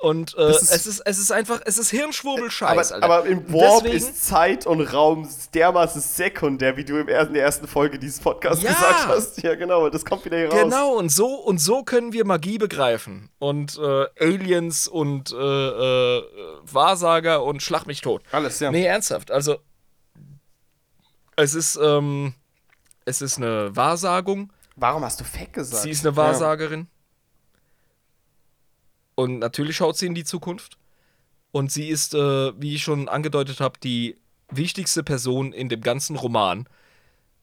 Und 0.02 0.34
äh, 0.38 0.50
ist- 0.52 0.72
es, 0.72 0.88
ist, 0.88 1.02
es 1.06 1.20
ist 1.20 1.30
einfach, 1.30 1.60
es 1.66 1.78
ist 1.78 1.90
Hirnschwurbel-Scheiß, 1.90 2.94
aber, 2.94 3.04
aber 3.18 3.26
im 3.28 3.52
Warp 3.52 3.84
deswegen- 3.84 3.98
ist 3.98 4.26
Zeit 4.26 4.66
und 4.66 4.80
Raum 4.82 5.28
dermaßen 5.54 6.00
sekundär, 6.02 6.78
wie 6.78 6.86
du 6.86 6.98
im 6.98 7.10
ersten, 7.10 7.28
in 7.30 7.34
der 7.34 7.44
ersten 7.44 7.68
Folge 7.68 8.00
dieses 8.00 8.22
Podcasts 8.22 8.64
Ja. 8.64 8.72
gesagt 8.72 9.08
hast. 9.10 9.44
Ja, 9.44 9.56
genau. 9.56 9.90
Das 9.90 10.06
kommt 10.06 10.24
wieder 10.24 10.38
hier 10.38 10.50
raus. 10.50 10.62
Genau, 10.64 10.94
und 10.94 11.10
so, 11.10 11.28
und 11.36 11.58
so 11.60 11.84
können 11.84 12.14
wir 12.14 12.24
Magie 12.26 12.58
begreifen. 12.58 13.30
Und 13.40 13.78
äh, 13.78 14.06
Aliens 14.24 14.88
und 14.88 15.34
äh, 15.34 15.36
äh, 15.36 16.24
Wahrsager 16.64 17.44
und 17.44 17.62
Schlag 17.62 17.86
mich 17.86 18.00
tot. 18.00 18.24
Alles, 18.32 18.60
ja. 18.62 18.72
Nee, 18.72 18.86
ernsthaft. 18.86 19.32
Also, 19.32 19.58
es 21.36 21.54
ist, 21.56 21.78
ähm, 21.82 22.34
es 23.06 23.22
ist 23.22 23.38
eine 23.38 23.76
Wahrsagung. 23.76 24.52
Warum 24.76 25.04
hast 25.04 25.20
du 25.20 25.26
Feck 25.26 25.54
gesagt? 25.54 25.84
Sie 25.84 25.90
ist 25.90 26.06
eine 26.06 26.16
Wahrsagerin. 26.16 26.88
Und 29.20 29.40
natürlich 29.40 29.76
schaut 29.76 29.98
sie 29.98 30.06
in 30.06 30.16
die 30.16 30.24
Zukunft. 30.24 30.78
Und 31.52 31.74
sie 31.74 31.90
ist, 31.90 32.14
äh, 32.14 32.54
wie 32.58 32.76
ich 32.76 32.84
schon 32.84 33.10
angedeutet 33.10 33.60
habe, 33.60 33.78
die 33.78 34.16
wichtigste 34.50 35.04
Person 35.04 35.52
in 35.52 35.68
dem 35.68 35.82
ganzen 35.82 36.16
Roman, 36.16 36.70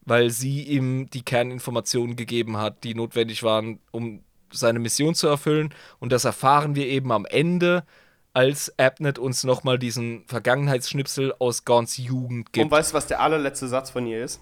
weil 0.01 0.31
sie 0.31 0.63
ihm 0.63 1.11
die 1.11 1.21
Kerninformationen 1.21 2.17
gegeben 2.17 2.57
hat, 2.57 2.83
die 2.83 2.95
notwendig 2.95 3.43
waren, 3.43 3.79
um 3.91 4.23
seine 4.51 4.79
Mission 4.79 5.15
zu 5.15 5.27
erfüllen. 5.27 5.75
Und 5.99 6.13
das 6.13 6.25
erfahren 6.25 6.77
wir 6.77 6.87
eben 6.87 7.13
am 7.13 7.27
Ende, 7.27 7.85
als 8.33 8.73
Abnett 8.79 9.19
uns 9.19 9.45
nochmal 9.45 9.79
diesen 9.79 10.25
Vergangenheitsschnipsel 10.29 11.35
aus 11.39 11.67
Gorns 11.67 11.99
Jugend 11.99 12.47
Und 12.47 12.53
gibt. 12.53 12.71
weißt 12.71 12.93
du, 12.93 12.95
was 12.95 13.07
der 13.07 13.21
allerletzte 13.21 13.69
Satz 13.69 13.91
von 13.91 14.07
ihr 14.07 14.25
ist? 14.25 14.41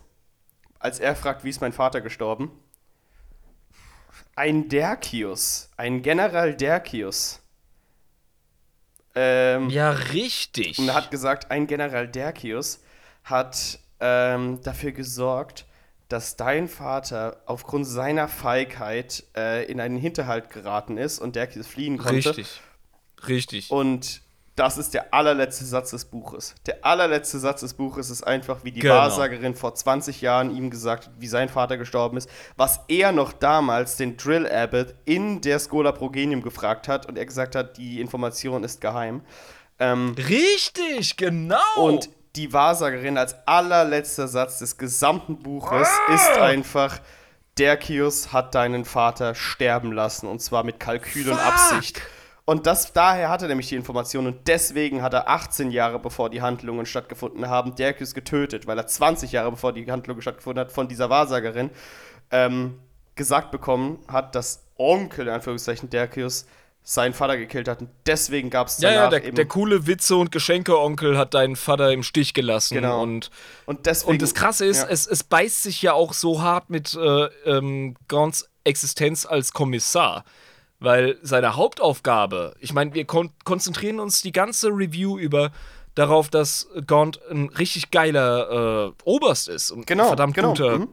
Als 0.78 1.00
er 1.00 1.17
fragt, 1.17 1.42
wie 1.42 1.50
ist 1.50 1.60
mein 1.60 1.73
Vater 1.73 2.00
gestorben? 2.00 2.52
Ein 4.37 4.69
Derkius, 4.69 5.71
ein 5.77 6.03
General 6.03 6.55
Derkius. 6.55 7.41
Ähm, 9.15 9.71
ja, 9.71 9.91
richtig. 9.91 10.79
Und 10.79 10.93
hat 10.93 11.11
gesagt, 11.11 11.51
ein 11.51 11.67
General 11.67 12.09
Derkius 12.09 12.81
hat 13.23 13.79
ähm, 14.01 14.61
dafür 14.63 14.93
gesorgt, 14.93 15.67
dass 16.09 16.37
dein 16.37 16.69
Vater 16.69 17.43
aufgrund 17.47 17.87
seiner 17.87 18.29
Feigheit 18.29 19.25
äh, 19.37 19.65
in 19.71 19.81
einen 19.81 19.97
Hinterhalt 19.97 20.51
geraten 20.51 20.97
ist 20.99 21.21
und 21.21 21.37
Derkius 21.37 21.67
fliehen 21.67 21.99
konnte. 21.99 22.31
Richtig. 22.31 22.61
Richtig. 23.27 23.71
Und 23.71 24.21
das 24.57 24.78
ist 24.78 24.94
der 24.94 25.12
allerletzte 25.12 25.65
Satz 25.65 25.91
des 25.91 26.05
Buches. 26.05 26.55
Der 26.66 26.84
allerletzte 26.84 27.39
Satz 27.41 27.60
des 27.60 27.74
Buches 27.74 28.08
ist 28.10 28.23
einfach, 28.23 28.62
wie 28.62 28.70
die 28.70 28.81
Genau. 28.81 28.94
Wahrsagerin 28.94 29.55
vor 29.57 29.74
20 29.74 30.20
Jahren 30.20 30.55
ihm 30.57 30.70
gesagt 30.70 31.07
hat, 31.07 31.12
wie 31.18 31.26
sein 31.26 31.49
Vater 31.49 31.76
gestorben 31.76 32.16
ist, 32.16 32.31
was 32.57 32.81
er 32.86 33.10
noch 33.10 33.33
damals 33.33 33.97
den 33.97 34.16
Drill 34.16 34.47
Abbot 34.49 34.94
in 35.05 35.41
der 35.41 35.58
Schola 35.58 35.91
Progenium 35.92 36.41
gefragt 36.42 36.86
hat 36.86 37.07
und 37.07 37.18
er 37.18 37.26
gesagt 37.26 37.57
hat, 37.57 37.76
die 37.78 38.00
Information 38.00 38.62
ist 38.62 38.81
geheim. 38.81 39.23
Ähm, 39.81 40.15
Richtig, 40.16 41.16
genau. 41.16 41.58
und 41.76 42.08
die 42.36 42.52
Wahrsagerin 42.52 43.18
als 43.18 43.34
allerletzter 43.47 44.28
Satz 44.28 44.58
des 44.60 44.76
gesamten 44.78 45.39
Buches 45.39 45.89
ist 46.12 46.31
einfach, 46.39 47.00
Derkius 47.58 48.33
hat 48.33 48.55
deinen 48.55 48.84
Vater 48.84 49.34
sterben 49.34 49.92
lassen 49.92 50.26
und 50.28 50.41
zwar 50.41 50.65
mit 50.65 50.81
Kalkül 50.81 51.28
und 51.31 51.39
Absicht. 51.39 52.00
Und 52.47 52.66
das, 52.66 52.92
daher 52.92 53.31
hat 53.31 53.40
er 53.40 53.48
nämlich 53.48 53.68
die 53.68 53.76
Information 53.76 54.26
und 54.26 54.47
deswegen 54.47 55.00
hat 55.00 55.14
er 55.14 55.28
18 55.31 55.70
Jahre 55.70 55.98
bevor 55.98 56.28
die 56.28 56.42
Handlungen 56.42 56.84
stattgefunden 56.84 57.48
haben, 57.48 57.74
Derkius 57.74 58.12
getötet, 58.12 58.66
weil 58.66 58.76
er 58.76 58.86
20 58.86 59.32
Jahre 59.32 59.50
bevor 59.50 59.73
die 59.73 59.90
Handlungen 59.90 60.20
stattgefunden 60.20 60.60
hat, 60.60 60.70
von 60.70 60.86
dieser 60.86 61.08
Wahrsagerin 61.08 61.70
ähm, 62.31 62.81
gesagt 63.14 63.50
bekommen 63.50 63.98
hat, 64.08 64.34
dass 64.34 64.66
Onkel, 64.76 65.28
in 65.28 65.32
Anführungszeichen, 65.32 65.89
Derkius 65.89 66.47
seinen 66.82 67.14
Vater 67.14 67.39
gekillt 67.39 67.66
hat. 67.66 67.81
Und 67.81 67.89
deswegen 68.05 68.50
gab 68.50 68.66
es 68.66 68.78
Ja, 68.78 68.92
ja, 68.92 69.08
der, 69.08 69.20
der 69.20 69.47
coole 69.47 69.86
Witze- 69.86 70.16
und 70.16 70.31
Geschenke-Onkel 70.31 71.16
hat 71.16 71.32
deinen 71.32 71.56
Vater 71.56 71.90
im 71.92 72.02
Stich 72.02 72.34
gelassen. 72.34 72.74
Genau. 72.74 73.02
Und, 73.02 73.31
und, 73.64 73.86
deswegen, 73.86 74.12
und 74.12 74.23
das 74.23 74.34
Krasse 74.34 74.66
ist, 74.66 74.82
ja. 74.82 74.89
es, 74.90 75.06
es 75.06 75.24
beißt 75.24 75.62
sich 75.62 75.81
ja 75.81 75.94
auch 75.94 76.12
so 76.12 76.42
hart 76.42 76.68
mit 76.68 76.94
äh, 76.94 77.24
ähm, 77.47 77.97
Gaunts 78.06 78.50
Existenz 78.64 79.24
als 79.24 79.52
Kommissar. 79.52 80.24
Weil 80.85 81.19
seine 81.23 81.57
Hauptaufgabe, 81.57 82.55
ich 82.61 82.73
meine, 82.73 82.95
wir 82.95 83.05
kon 83.05 83.31
konzentrieren 83.45 84.01
uns 84.01 84.23
die 84.23 84.33
ganze 84.33 84.69
Review 84.69 85.19
über 85.19 85.51
darauf, 85.95 86.29
dass 86.29 86.69
Gaunt 86.87 87.21
ein 87.31 87.49
richtig 87.51 87.91
geiler 87.91 88.89
äh, 88.89 88.93
Oberst 89.05 89.49
ist 89.49 89.71
und 89.71 89.87
Genau, 89.87 90.05
ein 90.05 90.09
verdammt 90.09 90.35
genau, 90.35 90.49
guter 90.49 90.79
mhm. 90.79 90.89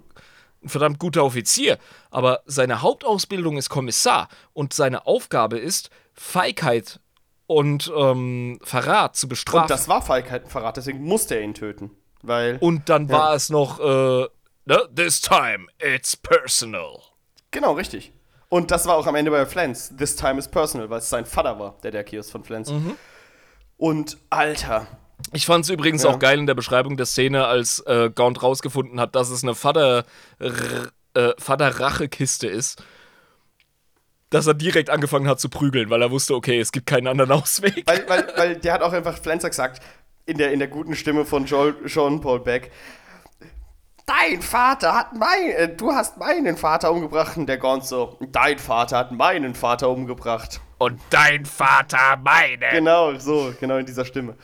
ein 0.64 0.70
verdammt 0.70 1.00
guter 1.00 1.24
Offizier, 1.24 1.78
aber 2.12 2.42
seine 2.46 2.82
Hauptausbildung 2.82 3.58
ist 3.58 3.70
Kommissar 3.70 4.28
und 4.54 4.74
seine 4.74 5.08
Aufgabe 5.08 5.58
ist, 5.58 5.90
Feigheit 6.14 7.00
und 7.48 7.92
ähm, 7.98 8.60
Verrat 8.64 9.16
zu 9.16 9.28
bestrafen. 9.28 9.64
Und 9.64 9.72
das 9.72 9.88
war 9.88 10.02
Feigheit 10.02 10.44
und 10.44 10.50
Verrat, 10.52 10.78
deswegen 10.78 11.02
musste 11.04 11.36
er 11.36 11.42
ihn 11.42 11.54
töten. 11.54 11.92
Weil. 12.22 12.58
Und 12.60 12.88
dann 12.90 13.08
Ja. 13.08 13.18
war 13.18 13.34
es 13.34 13.50
noch, 13.50 13.80
äh, 13.80 14.28
ne? 14.66 14.90
This 14.96 15.20
time 15.22 15.66
it's 15.80 16.16
personal. 16.16 17.00
Genau, 17.50 17.74
richtig. 17.74 18.14
Und 18.52 18.70
das 18.70 18.86
war 18.86 18.98
auch 18.98 19.08
am 19.08 19.16
Ende 19.16 19.32
bei 19.32 19.46
Flans. 19.46 19.94
This 19.98 20.18
time 20.18 20.38
is 20.38 20.46
personal, 20.50 20.90
weil 20.90 20.98
es 21.00 21.10
sein 21.10 21.26
Vater 21.26 21.58
war, 21.58 21.76
der 21.84 21.92
der 21.92 22.04
Kios 22.04 22.30
von 22.30 22.44
Flans. 22.44 22.70
Mhm. 22.70 22.98
Und 23.78 24.18
Alter, 24.30 24.88
Ich 25.32 25.46
fand 25.46 25.64
es 25.64 25.70
übrigens 25.70 26.04
Ja. 26.04 26.10
auch 26.10 26.20
geil 26.20 26.38
in 26.38 26.48
der 26.48 26.54
Beschreibung 26.54 26.98
der 26.98 27.06
Szene, 27.06 27.46
als 27.46 27.80
äh, 27.88 28.10
Gaunt 28.14 28.44
rausgefunden 28.44 29.00
hat, 29.00 29.16
dass 29.16 29.30
es 29.30 29.42
eine 29.44 29.56
Vater, 29.56 30.04
äh, 30.40 31.32
Vater-Rache-Kiste 31.38 32.48
ist. 32.48 32.84
Dass 34.32 34.48
er 34.48 34.54
direkt 34.54 34.90
angefangen 34.90 35.30
hat 35.30 35.40
zu 35.40 35.48
prügeln, 35.48 35.90
weil 35.90 36.02
er 36.02 36.12
wusste, 36.12 36.36
okay, 36.36 36.60
es 36.60 36.74
gibt 36.74 36.88
keinen 36.88 37.08
anderen 37.08 37.32
Ausweg. 37.42 37.84
weil, 37.86 38.04
weil, 38.10 38.34
weil 38.36 38.56
der 38.58 38.74
hat 38.74 38.82
auch 38.82 38.92
einfach 38.94 39.18
Flancer 39.18 39.50
gesagt, 39.50 39.82
in 40.26 40.38
der, 40.38 40.52
in 40.52 40.60
der 40.60 40.68
guten 40.68 40.96
Stimme 40.96 41.24
von 41.24 41.46
Joel, 41.46 41.76
Sean 41.86 42.20
Paul 42.20 42.42
Beck. 42.42 42.70
Dein 44.06 44.42
Vater 44.42 44.96
hat 44.96 45.14
mein, 45.14 45.52
äh, 45.52 45.76
du 45.76 45.92
hast 45.92 46.18
meinen 46.18 46.58
Vater 46.58 46.92
umgebracht. 46.92 47.38
Und 47.38 47.48
der 47.48 47.58
Gaunt 47.58 47.86
so, 47.86 48.18
dein 48.32 48.60
Vater 48.60 48.98
hat 48.98 49.12
meinen 49.12 49.56
Vater 49.56 49.90
umgebracht. 49.90 50.62
Und 50.78 51.00
dein 51.10 51.46
Vater 51.46 52.18
meine. 52.24 52.70
Genau, 52.72 53.14
so, 53.16 53.54
genau 53.60 53.78
in 53.78 53.86
dieser 53.86 54.06
Stimme. 54.06 54.36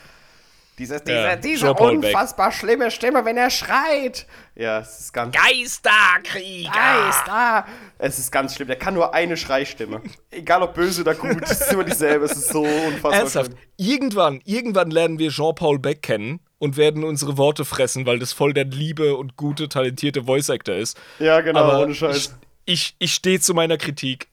Diese, 0.77 1.01
diese, 1.01 1.11
Ja, 1.11 1.35
diese 1.35 1.73
unfassbar 1.73 2.51
schlimme 2.51 2.91
Stimme, 2.91 3.25
wenn 3.25 3.35
er 3.35 3.49
schreit. 3.49 4.27
Ja, 4.53 4.79
es 4.79 4.99
ist 4.99 5.13
ganz. 5.13 5.35
Geisterkrieger. 5.35 6.69
Geist, 6.71 7.29
ah. 7.29 7.65
Es 7.97 8.19
ist 8.19 8.31
ganz 8.31 8.53
schlimm. 8.53 8.67
Der 8.67 8.77
kann 8.77 8.93
nur 8.93 9.11
eine 9.11 9.37
Schreistimme. 9.37 10.03
Egal 10.29 10.61
ob 10.61 10.75
böse 10.75 11.01
oder 11.01 11.15
gut, 11.15 11.41
es 11.41 11.61
ist 11.61 11.73
immer 11.73 11.83
dieselbe. 11.83 12.25
Es 12.25 12.33
ist 12.33 12.49
so 12.49 12.61
unfassbar 12.61 13.13
Ernsthaft, 13.13 13.51
schlimm. 13.53 13.59
irgendwann, 13.77 14.41
irgendwann 14.45 14.91
lernen 14.91 15.17
wir 15.17 15.31
Jean-Paul 15.31 15.79
Beck 15.79 16.03
kennen 16.03 16.41
und 16.59 16.77
werden 16.77 17.03
unsere 17.03 17.37
Worte 17.37 17.65
fressen, 17.65 18.05
weil 18.05 18.19
das 18.19 18.33
voll 18.33 18.53
der 18.53 18.65
liebe 18.65 19.15
und 19.15 19.35
gute, 19.37 19.69
talentierte 19.69 20.23
Voice-Actor 20.23 20.75
ist. 20.75 20.97
Ja, 21.19 21.41
genau, 21.41 21.59
Aber 21.61 21.83
ohne 21.83 21.93
Scheiß. 21.93 22.35
Ich, 22.65 22.73
ich, 22.73 22.95
ich 22.99 23.13
stehe 23.13 23.39
zu 23.39 23.53
meiner 23.53 23.77
Kritik. 23.77 24.27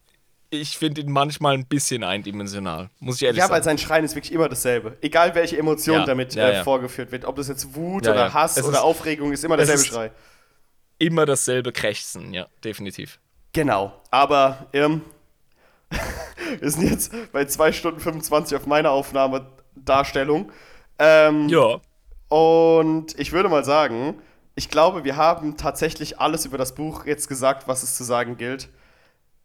Ich 0.51 0.79
finde 0.79 1.01
ihn 1.01 1.11
manchmal 1.11 1.55
ein 1.55 1.67
bisschen 1.67 2.05
eindimensional. 2.05 2.89
Muss 3.01 3.17
ich 3.17 3.25
ehrlich 3.25 3.39
Ja, 3.41 3.45
weil 3.51 3.63
sagen. 3.63 3.77
sein 3.77 3.87
Schreien 3.87 4.05
ist 4.05 4.15
wirklich 4.15 4.33
immer 4.33 4.49
dasselbe. 4.49 4.97
Egal 5.01 5.35
welche 5.35 5.59
Emotion 5.59 5.97
Ja, 6.01 6.07
damit 6.07 6.35
ja, 6.35 6.49
äh, 6.49 6.55
ja. 6.57 6.63
vorgeführt 6.65 7.11
wird. 7.13 7.25
Ob 7.25 7.37
das 7.37 7.49
jetzt 7.49 7.75
Wut 7.75 8.07
Ja, 8.07 8.13
oder 8.13 8.27
ja. 8.27 8.33
Hass 8.35 8.57
Es 8.57 8.65
oder 8.65 8.79
ist- 8.79 8.83
Aufregung 8.85 9.33
ist, 9.33 9.43
immer 9.45 9.59
es 9.59 9.67
derselbe 9.67 9.81
ist- 9.83 9.89
Schrei. 9.89 10.11
Immer 10.99 11.27
dasselbe 11.27 11.73
Krächzen, 11.73 12.33
ja, 12.33 12.47
definitiv. 12.63 13.19
Genau. 13.53 14.01
Aber, 14.13 14.67
ähm, 14.73 15.03
wir 16.61 16.71
sind 16.71 16.89
jetzt 16.91 17.13
bei 17.33 17.45
2 17.47 17.73
Stunden 17.73 18.01
25 18.01 18.57
auf 18.57 18.67
meiner 18.67 18.91
Aufnahmedarstellung. 18.93 20.53
Ähm, 20.99 21.49
Ja. 21.49 21.81
Und 22.35 23.17
ich 23.17 23.31
würde 23.31 23.49
mal 23.49 23.65
sagen, 23.65 24.21
ich 24.57 24.69
glaube, 24.69 25.05
wir 25.05 25.15
haben 25.15 25.57
tatsächlich 25.57 26.19
alles 26.19 26.45
über 26.45 26.59
das 26.59 26.75
Buch 26.75 27.07
jetzt 27.07 27.29
gesagt, 27.29 27.69
was 27.69 27.85
es 27.85 27.95
zu 27.95 28.03
sagen 28.03 28.37
gilt. 28.37 28.71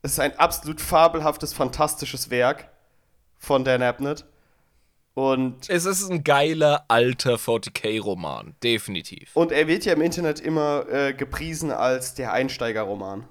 Es 0.01 0.13
ist 0.13 0.19
ein 0.19 0.35
absolut 0.39 0.81
fabelhaftes, 0.81 1.53
fantastisches 1.53 2.31
Werk 2.31 2.67
von 3.37 3.63
Dan 3.63 3.83
Abnett. 3.83 4.25
Und, 5.13 5.69
Es 5.69 5.85
ist 5.85 6.09
ein 6.09 6.23
geiler, 6.23 6.85
alter 6.87 7.35
40k-Roman, 7.35 8.55
definitiv. 8.63 9.35
und 9.35 9.51
er 9.51 9.67
wird 9.67 9.85
ja 9.85 9.93
im 9.93 10.01
Internet 10.01 10.39
immer 10.39 10.89
äh, 10.89 11.13
gepriesen 11.13 11.69
als 11.69 12.15
der 12.15 12.33
Einsteigerroman. 12.33 13.27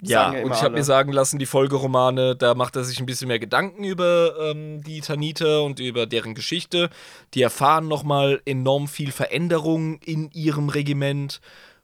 Ja, 0.00 0.30
und 0.30 0.52
ich 0.52 0.62
habe 0.62 0.74
mir 0.74 0.84
sagen 0.84 1.12
lassen, 1.12 1.38
die 1.38 1.46
Folgeromane, 1.46 2.36
da 2.36 2.54
macht 2.54 2.76
er 2.76 2.84
sich 2.84 2.98
ein 3.00 3.06
bisschen 3.06 3.28
mehr 3.28 3.38
Gedanken 3.38 3.84
über 3.84 4.34
ähm, 4.40 4.82
die 4.82 5.00
Taniter 5.00 5.62
und 5.62 5.78
über 5.80 6.06
deren 6.06 6.34
Geschichte. 6.34 6.90
Die 7.32 7.42
erfahren 7.42 7.88
nochmal 7.88 8.42
enorm 8.44 8.88
viel 8.88 9.12
Veränderung 9.12 10.00
in 10.00 10.30
ihrem 10.32 10.68
Regiment. 10.68 11.40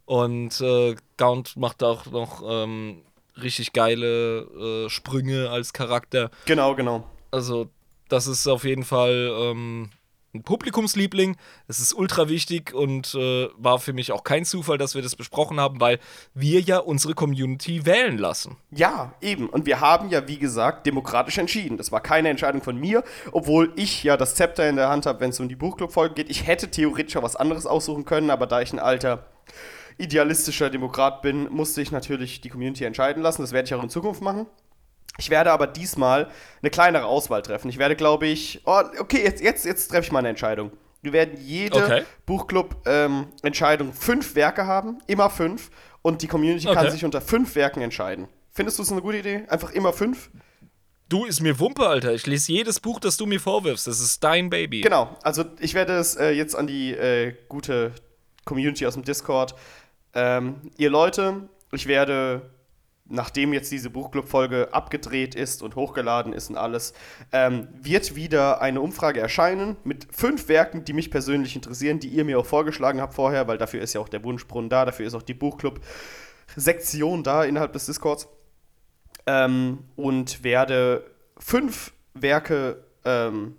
Und 0.06 0.60
äh, 0.60 0.96
Gaunt 1.16 1.56
macht 1.56 1.84
auch 1.84 2.06
noch 2.06 2.42
ähm, 2.44 3.02
richtig 3.40 3.72
geile 3.72 4.40
äh, 4.86 4.88
Sprünge 4.88 5.50
als 5.50 5.72
Charakter. 5.72 6.30
Genau, 6.46 6.74
genau. 6.74 7.04
Also, 7.30 7.68
das 8.08 8.26
ist 8.26 8.48
auf 8.48 8.64
jeden 8.64 8.84
Fall 8.84 9.30
ähm, 9.32 9.90
ein 10.32 10.42
Publikumsliebling. 10.42 11.36
Es 11.66 11.80
ist 11.80 11.92
ultra 11.92 12.28
wichtig 12.28 12.72
und 12.72 13.14
äh, 13.14 13.48
war 13.56 13.78
für 13.78 13.92
mich 13.92 14.12
auch 14.12 14.22
kein 14.22 14.44
Zufall, 14.44 14.78
dass 14.78 14.94
wir 14.94 15.02
das 15.02 15.16
besprochen 15.16 15.58
haben, 15.58 15.80
weil 15.80 15.98
wir 16.34 16.60
ja 16.60 16.78
unsere 16.78 17.14
Community 17.14 17.84
wählen 17.84 18.16
lassen. 18.18 18.56
Ja, 18.70 19.12
eben. 19.20 19.48
Und 19.48 19.66
wir 19.66 19.80
haben 19.80 20.08
ja, 20.10 20.28
wie 20.28 20.38
gesagt, 20.38 20.86
demokratisch 20.86 21.38
entschieden. 21.38 21.76
Das 21.76 21.90
war 21.90 22.00
keine 22.00 22.28
Entscheidung 22.28 22.62
von 22.62 22.76
mir, 22.76 23.02
obwohl 23.32 23.72
ich 23.76 24.04
ja 24.04 24.16
das 24.16 24.34
Zepter 24.34 24.68
in 24.68 24.76
der 24.76 24.88
Hand 24.88 25.06
habe, 25.06 25.20
wenn 25.20 25.30
es 25.30 25.40
um 25.40 25.48
die 25.48 25.56
Buchclub-Folge 25.56 26.14
geht. 26.14 26.30
Ich 26.30 26.46
hätte 26.46 26.70
theoretisch 26.70 27.16
auch 27.16 27.22
was 27.22 27.36
anderes 27.36 27.66
aussuchen 27.66 28.04
können, 28.04 28.30
aber 28.30 28.46
da 28.46 28.60
ich 28.60 28.72
ein 28.72 28.78
alter 28.78 29.26
idealistischer 29.98 30.70
Demokrat 30.70 31.22
bin, 31.22 31.48
musste 31.50 31.82
ich 31.82 31.92
natürlich 31.92 32.40
die 32.40 32.48
Community 32.48 32.84
entscheiden 32.84 33.22
lassen. 33.22 33.42
Das 33.42 33.52
werde 33.52 33.66
ich 33.66 33.74
auch 33.74 33.82
in 33.82 33.90
Zukunft 33.90 34.22
machen. 34.22 34.46
Ich 35.18 35.28
werde 35.30 35.52
aber 35.52 35.66
diesmal 35.66 36.28
eine 36.62 36.70
kleinere 36.70 37.04
Auswahl 37.04 37.42
treffen. 37.42 37.68
Ich 37.68 37.78
werde, 37.78 37.96
glaube 37.96 38.26
ich, 38.26 38.62
oh, 38.64 38.80
okay, 38.98 39.22
jetzt, 39.22 39.42
jetzt, 39.42 39.64
jetzt 39.64 39.88
treffe 39.88 40.04
ich 40.04 40.12
mal 40.12 40.20
eine 40.20 40.28
Entscheidung. 40.30 40.70
Wir 41.02 41.12
werden 41.12 41.38
jede 41.40 41.82
Okay. 41.82 42.02
Buchclub-Entscheidung 42.26 43.92
fünf 43.92 44.34
Werke 44.34 44.66
haben, 44.66 44.98
immer 45.06 45.30
fünf, 45.30 45.70
und 46.02 46.22
die 46.22 46.26
Community 46.28 46.66
kann 46.66 46.78
Okay. 46.78 46.90
sich 46.90 47.04
unter 47.04 47.20
fünf 47.20 47.54
Werken 47.54 47.82
entscheiden. 47.82 48.28
Findest 48.52 48.78
du 48.78 48.82
es 48.82 48.92
eine 48.92 49.02
gute 49.02 49.18
Idee? 49.18 49.44
Einfach 49.48 49.70
immer 49.72 49.92
fünf? 49.92 50.30
Du 51.08 51.24
ist 51.24 51.40
mir 51.40 51.58
Wumpe, 51.58 51.86
Alter. 51.86 52.12
Ich 52.14 52.26
lese 52.26 52.52
jedes 52.52 52.78
Buch, 52.80 53.00
das 53.00 53.16
du 53.16 53.26
mir 53.26 53.40
vorwirfst. 53.40 53.86
Das 53.86 54.00
ist 54.00 54.22
dein 54.22 54.48
Baby. 54.48 54.80
Genau, 54.82 55.16
also 55.22 55.44
ich 55.58 55.74
werde 55.74 55.94
es 55.94 56.14
äh, 56.16 56.30
jetzt 56.30 56.54
an 56.54 56.66
die 56.66 56.92
äh, 56.92 57.34
gute 57.48 57.92
Community 58.44 58.86
aus 58.86 58.94
dem 58.94 59.02
Discord. 59.04 59.54
Ähm, 60.14 60.70
ihr 60.76 60.88
Leute, 60.90 61.48
ich 61.72 61.86
werde, 61.86 62.42
nachdem 63.10 63.52
jetzt 63.52 63.70
diese 63.70 63.90
Buchclub-Folge 63.90 64.72
abgedreht 64.72 65.34
ist 65.34 65.62
und 65.62 65.76
hochgeladen 65.76 66.32
ist 66.32 66.48
und 66.48 66.56
alles, 66.56 66.94
ähm, 67.32 67.68
wird 67.72 68.14
wieder 68.14 68.60
eine 68.62 68.80
Umfrage 68.80 69.20
erscheinen 69.20 69.76
mit 69.84 70.06
fünf 70.10 70.48
Werken, 70.48 70.84
die 70.84 70.92
mich 70.92 71.10
persönlich 71.10 71.56
interessieren, 71.56 72.00
die 72.00 72.08
ihr 72.08 72.24
mir 72.24 72.38
auch 72.38 72.46
vorgeschlagen 72.46 73.00
habt 73.00 73.14
vorher, 73.14 73.48
weil 73.48 73.58
dafür 73.58 73.82
ist 73.82 73.92
ja 73.92 74.00
auch 74.00 74.08
der 74.08 74.24
Wunschbrunnen 74.24 74.70
da, 74.70 74.84
dafür 74.84 75.06
ist 75.06 75.14
auch 75.14 75.22
die 75.22 75.34
Buchclub-Sektion 75.34 77.22
da 77.22 77.44
innerhalb 77.44 77.72
des 77.72 77.86
Discords. 77.86 78.28
Ähm, 79.26 79.84
und 79.96 80.42
werde 80.44 81.04
fünf 81.38 81.92
Werke 82.14 82.84
ähm, 83.04 83.56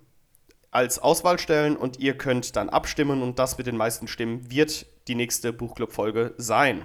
als 0.70 0.98
Auswahl 0.98 1.38
stellen 1.38 1.76
und 1.76 2.00
ihr 2.00 2.16
könnt 2.16 2.56
dann 2.56 2.70
abstimmen 2.70 3.22
und 3.22 3.38
das 3.38 3.58
mit 3.58 3.66
den 3.66 3.76
meisten 3.76 4.08
Stimmen 4.08 4.50
wird 4.50 4.86
die 5.06 5.14
nächste 5.14 5.52
Buchclub-Folge 5.52 6.34
sein. 6.38 6.82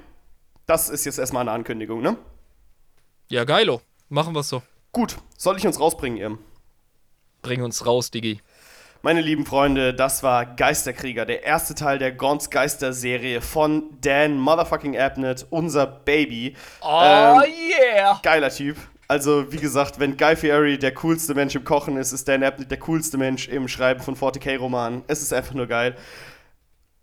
Das 0.66 0.90
ist 0.90 1.06
jetzt 1.06 1.18
erstmal 1.18 1.42
eine 1.42 1.52
Ankündigung, 1.52 2.02
ne? 2.02 2.18
Ja, 3.30 3.44
geilo. 3.44 3.82
Machen 4.10 4.34
wir 4.34 4.44
so. 4.44 4.62
Gut, 4.92 5.18
soll 5.38 5.58
ich 5.58 5.68
uns 5.68 5.80
rausbringen, 5.80 6.18
ihr? 6.18 6.38
Bring 7.42 7.62
uns 7.62 7.86
raus, 7.86 8.10
Digi. 8.10 8.42
Meine 9.02 9.22
lieben 9.22 9.46
Freunde, 9.46 9.94
das 9.94 10.24
war 10.24 10.46
Geisterkrieger, 10.46 11.26
der 11.26 11.44
erste 11.44 11.76
Teil 11.76 12.00
der 12.00 12.12
Gons 12.14 12.50
Geister-Serie 12.50 13.42
von 13.42 13.84
Dan 14.02 14.40
Motherfucking 14.40 14.98
Abnett, 14.98 15.46
unser 15.50 15.86
Baby. 15.86 16.56
Oh, 16.82 17.02
Ähm, 17.04 17.44
yeah! 17.94 18.20
Geiler 18.24 18.50
Typ. 18.50 18.78
Also, 19.08 19.52
wie 19.52 19.58
gesagt, 19.58 20.00
wenn 20.00 20.18
Guy 20.18 20.36
Fieri 20.36 20.80
der 20.80 20.94
coolste 20.96 21.36
Mensch 21.36 21.56
im 21.56 21.64
Kochen 21.64 21.96
ist, 21.98 22.12
ist 22.12 22.28
Dan 22.28 22.44
Abnett 22.44 22.72
der 22.72 22.80
coolste 22.80 23.18
Mensch 23.18 23.48
im 23.48 23.68
Schreiben 23.68 24.02
von 24.02 24.16
40k-Romanen. 24.16 25.04
Es 25.08 25.22
ist 25.22 25.32
einfach 25.32 25.54
nur 25.54 25.68
geil. 25.68 25.96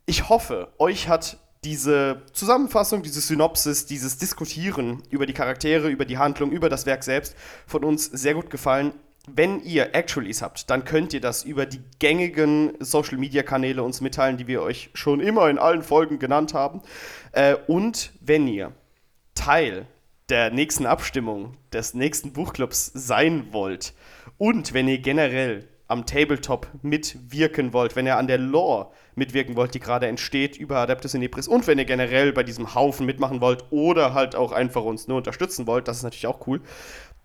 Ich 0.07 0.29
hoffe, 0.29 0.73
euch 0.79 1.09
hat 1.09 1.39
diese 1.65 2.23
Zusammenfassung, 2.33 3.03
diese 3.03 3.21
Synopsis, 3.21 3.87
dieses 3.87 4.19
Diskutieren 4.19 5.03
über 5.11 5.27
die 5.27 5.33
Charaktere, 5.33 5.89
über 5.89 6.05
die 6.05 6.19
Handlung, 6.19 6.53
über 6.53 6.69
das 6.69 6.87
Werk 6.87 7.03
selbst 7.03 7.35
von 7.67 7.85
uns 7.85 8.05
sehr 8.05 8.35
gut 8.35 8.51
gefallen. 8.51 8.93
Wenn 9.27 9.63
ihr 9.65 9.95
Actualies 9.95 10.43
habt, 10.43 10.69
dann 10.69 10.85
könnt 10.85 11.15
ihr 11.15 11.21
das 11.21 11.45
über 11.45 11.65
die 11.65 11.81
gängigen 11.99 12.75
Social 12.81 13.17
Media 13.17 13.43
Kanäle 13.43 13.83
uns 13.83 14.03
mitteilen, 14.03 14.37
die 14.37 14.47
wir 14.47 14.61
euch 14.61 14.91
schon 14.93 15.21
immer 15.21 15.49
in 15.49 15.59
allen 15.59 15.83
Folgen 15.83 16.19
genannt 16.19 16.53
haben. 16.53 16.83
Äh, 17.33 17.57
und 17.67 18.13
wenn 18.21 18.47
ihr 18.47 18.73
Teil 19.35 19.87
der 20.29 20.51
nächsten 20.51 20.85
Abstimmung 20.85 21.57
des 21.73 21.95
nächsten 21.95 22.33
Buchclubs 22.33 22.91
sein 22.95 23.49
wollt 23.53 23.95
und 24.37 24.75
wenn 24.75 24.89
ihr 24.89 24.99
generell 24.99 25.69
am 25.87 26.07
Tabletop 26.07 26.67
mitwirken 26.83 27.73
wollt, 27.73 27.97
wenn 27.97 28.07
ihr 28.07 28.17
an 28.17 28.27
der 28.27 28.39
Lore 28.39 28.91
mitwirken 29.17 29.57
wollt, 29.57 29.75
die 29.75 29.81
gerade 29.81 30.07
entsteht 30.07 30.57
über 30.57 30.79
Adeptus 30.79 31.15
Inepris 31.15 31.49
und 31.49 31.67
wenn 31.67 31.79
ihr 31.79 31.85
generell 31.85 32.33
bei 32.33 32.43
diesem 32.43 32.75
Haufen 32.75 33.07
mitmachen 33.07 33.41
wollt 33.41 33.65
oder 33.71 34.15
halt 34.15 34.35
auch 34.37 34.53
einfach 34.53 34.83
uns 34.83 35.09
nur 35.09 35.19
unterstützen 35.19 35.67
wollt, 35.67 35.89
das 35.89 35.99
ist 35.99 36.03
natürlich 36.03 36.27
auch 36.27 36.47
cool, 36.47 36.61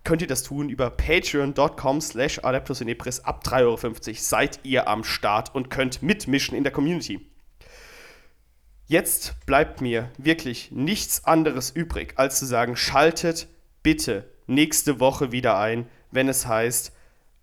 könnt 0.04 0.22
ihr 0.22 0.28
das 0.28 0.44
tun 0.44 0.70
über 0.70 0.90
patreon.com 0.90 2.02
slash 2.02 2.40
Adeptus 2.44 2.82
Inepris 2.82 3.20
ab 3.22 3.44
3,50 3.46 3.64
Euro. 3.64 4.18
Seid 4.18 4.60
ihr 4.64 4.88
am 4.88 5.04
Start 5.04 5.54
und 5.54 5.70
könnt 5.70 6.02
mitmischen 6.02 6.58
in 6.58 6.64
der 6.64 6.74
Community. 6.74 7.20
Jetzt 8.88 9.36
bleibt 9.46 9.82
mir 9.82 10.10
wirklich 10.18 10.72
nichts 10.72 11.26
anderes 11.26 11.70
übrig, 11.70 12.14
als 12.16 12.40
zu 12.40 12.48
sagen, 12.48 12.76
schaltet 12.76 13.48
bitte 13.84 14.26
nächste 14.48 15.00
Woche 15.00 15.32
wieder 15.32 15.60
ein, 15.60 15.88
wenn 16.10 16.28
es 16.28 16.48
heißt 16.48 16.92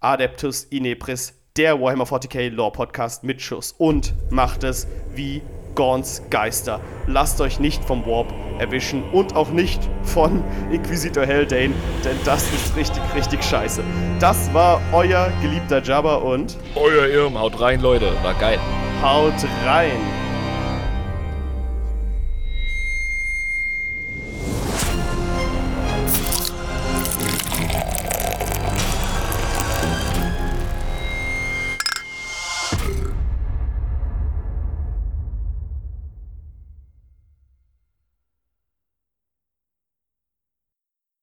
Adeptus 0.00 0.64
Inepris 0.64 1.35
der 1.56 1.80
Warhammer 1.80 2.04
40k 2.04 2.50
Lore 2.50 2.72
Podcast 2.72 3.24
mit 3.24 3.40
Schuss 3.40 3.74
und 3.78 4.14
macht 4.30 4.62
es 4.62 4.86
wie 5.14 5.40
Gorns 5.74 6.22
Geister. 6.30 6.80
Lasst 7.06 7.40
euch 7.40 7.60
nicht 7.60 7.84
vom 7.84 8.04
Warp 8.06 8.32
erwischen 8.58 9.02
und 9.10 9.34
auch 9.34 9.50
nicht 9.50 9.80
von 10.02 10.42
Inquisitor 10.70 11.26
Haldane, 11.26 11.74
denn 12.04 12.16
das 12.24 12.42
ist 12.52 12.76
richtig, 12.76 13.02
richtig 13.14 13.42
scheiße. 13.42 13.82
Das 14.18 14.52
war 14.52 14.80
euer 14.92 15.30
geliebter 15.42 15.82
Jabba 15.82 16.16
und 16.16 16.56
euer 16.74 17.06
Irm. 17.06 17.38
Haut 17.38 17.60
rein, 17.60 17.80
Leute. 17.80 18.12
War 18.22 18.34
geil. 18.34 18.58
Haut 19.02 19.34
rein. 19.64 20.25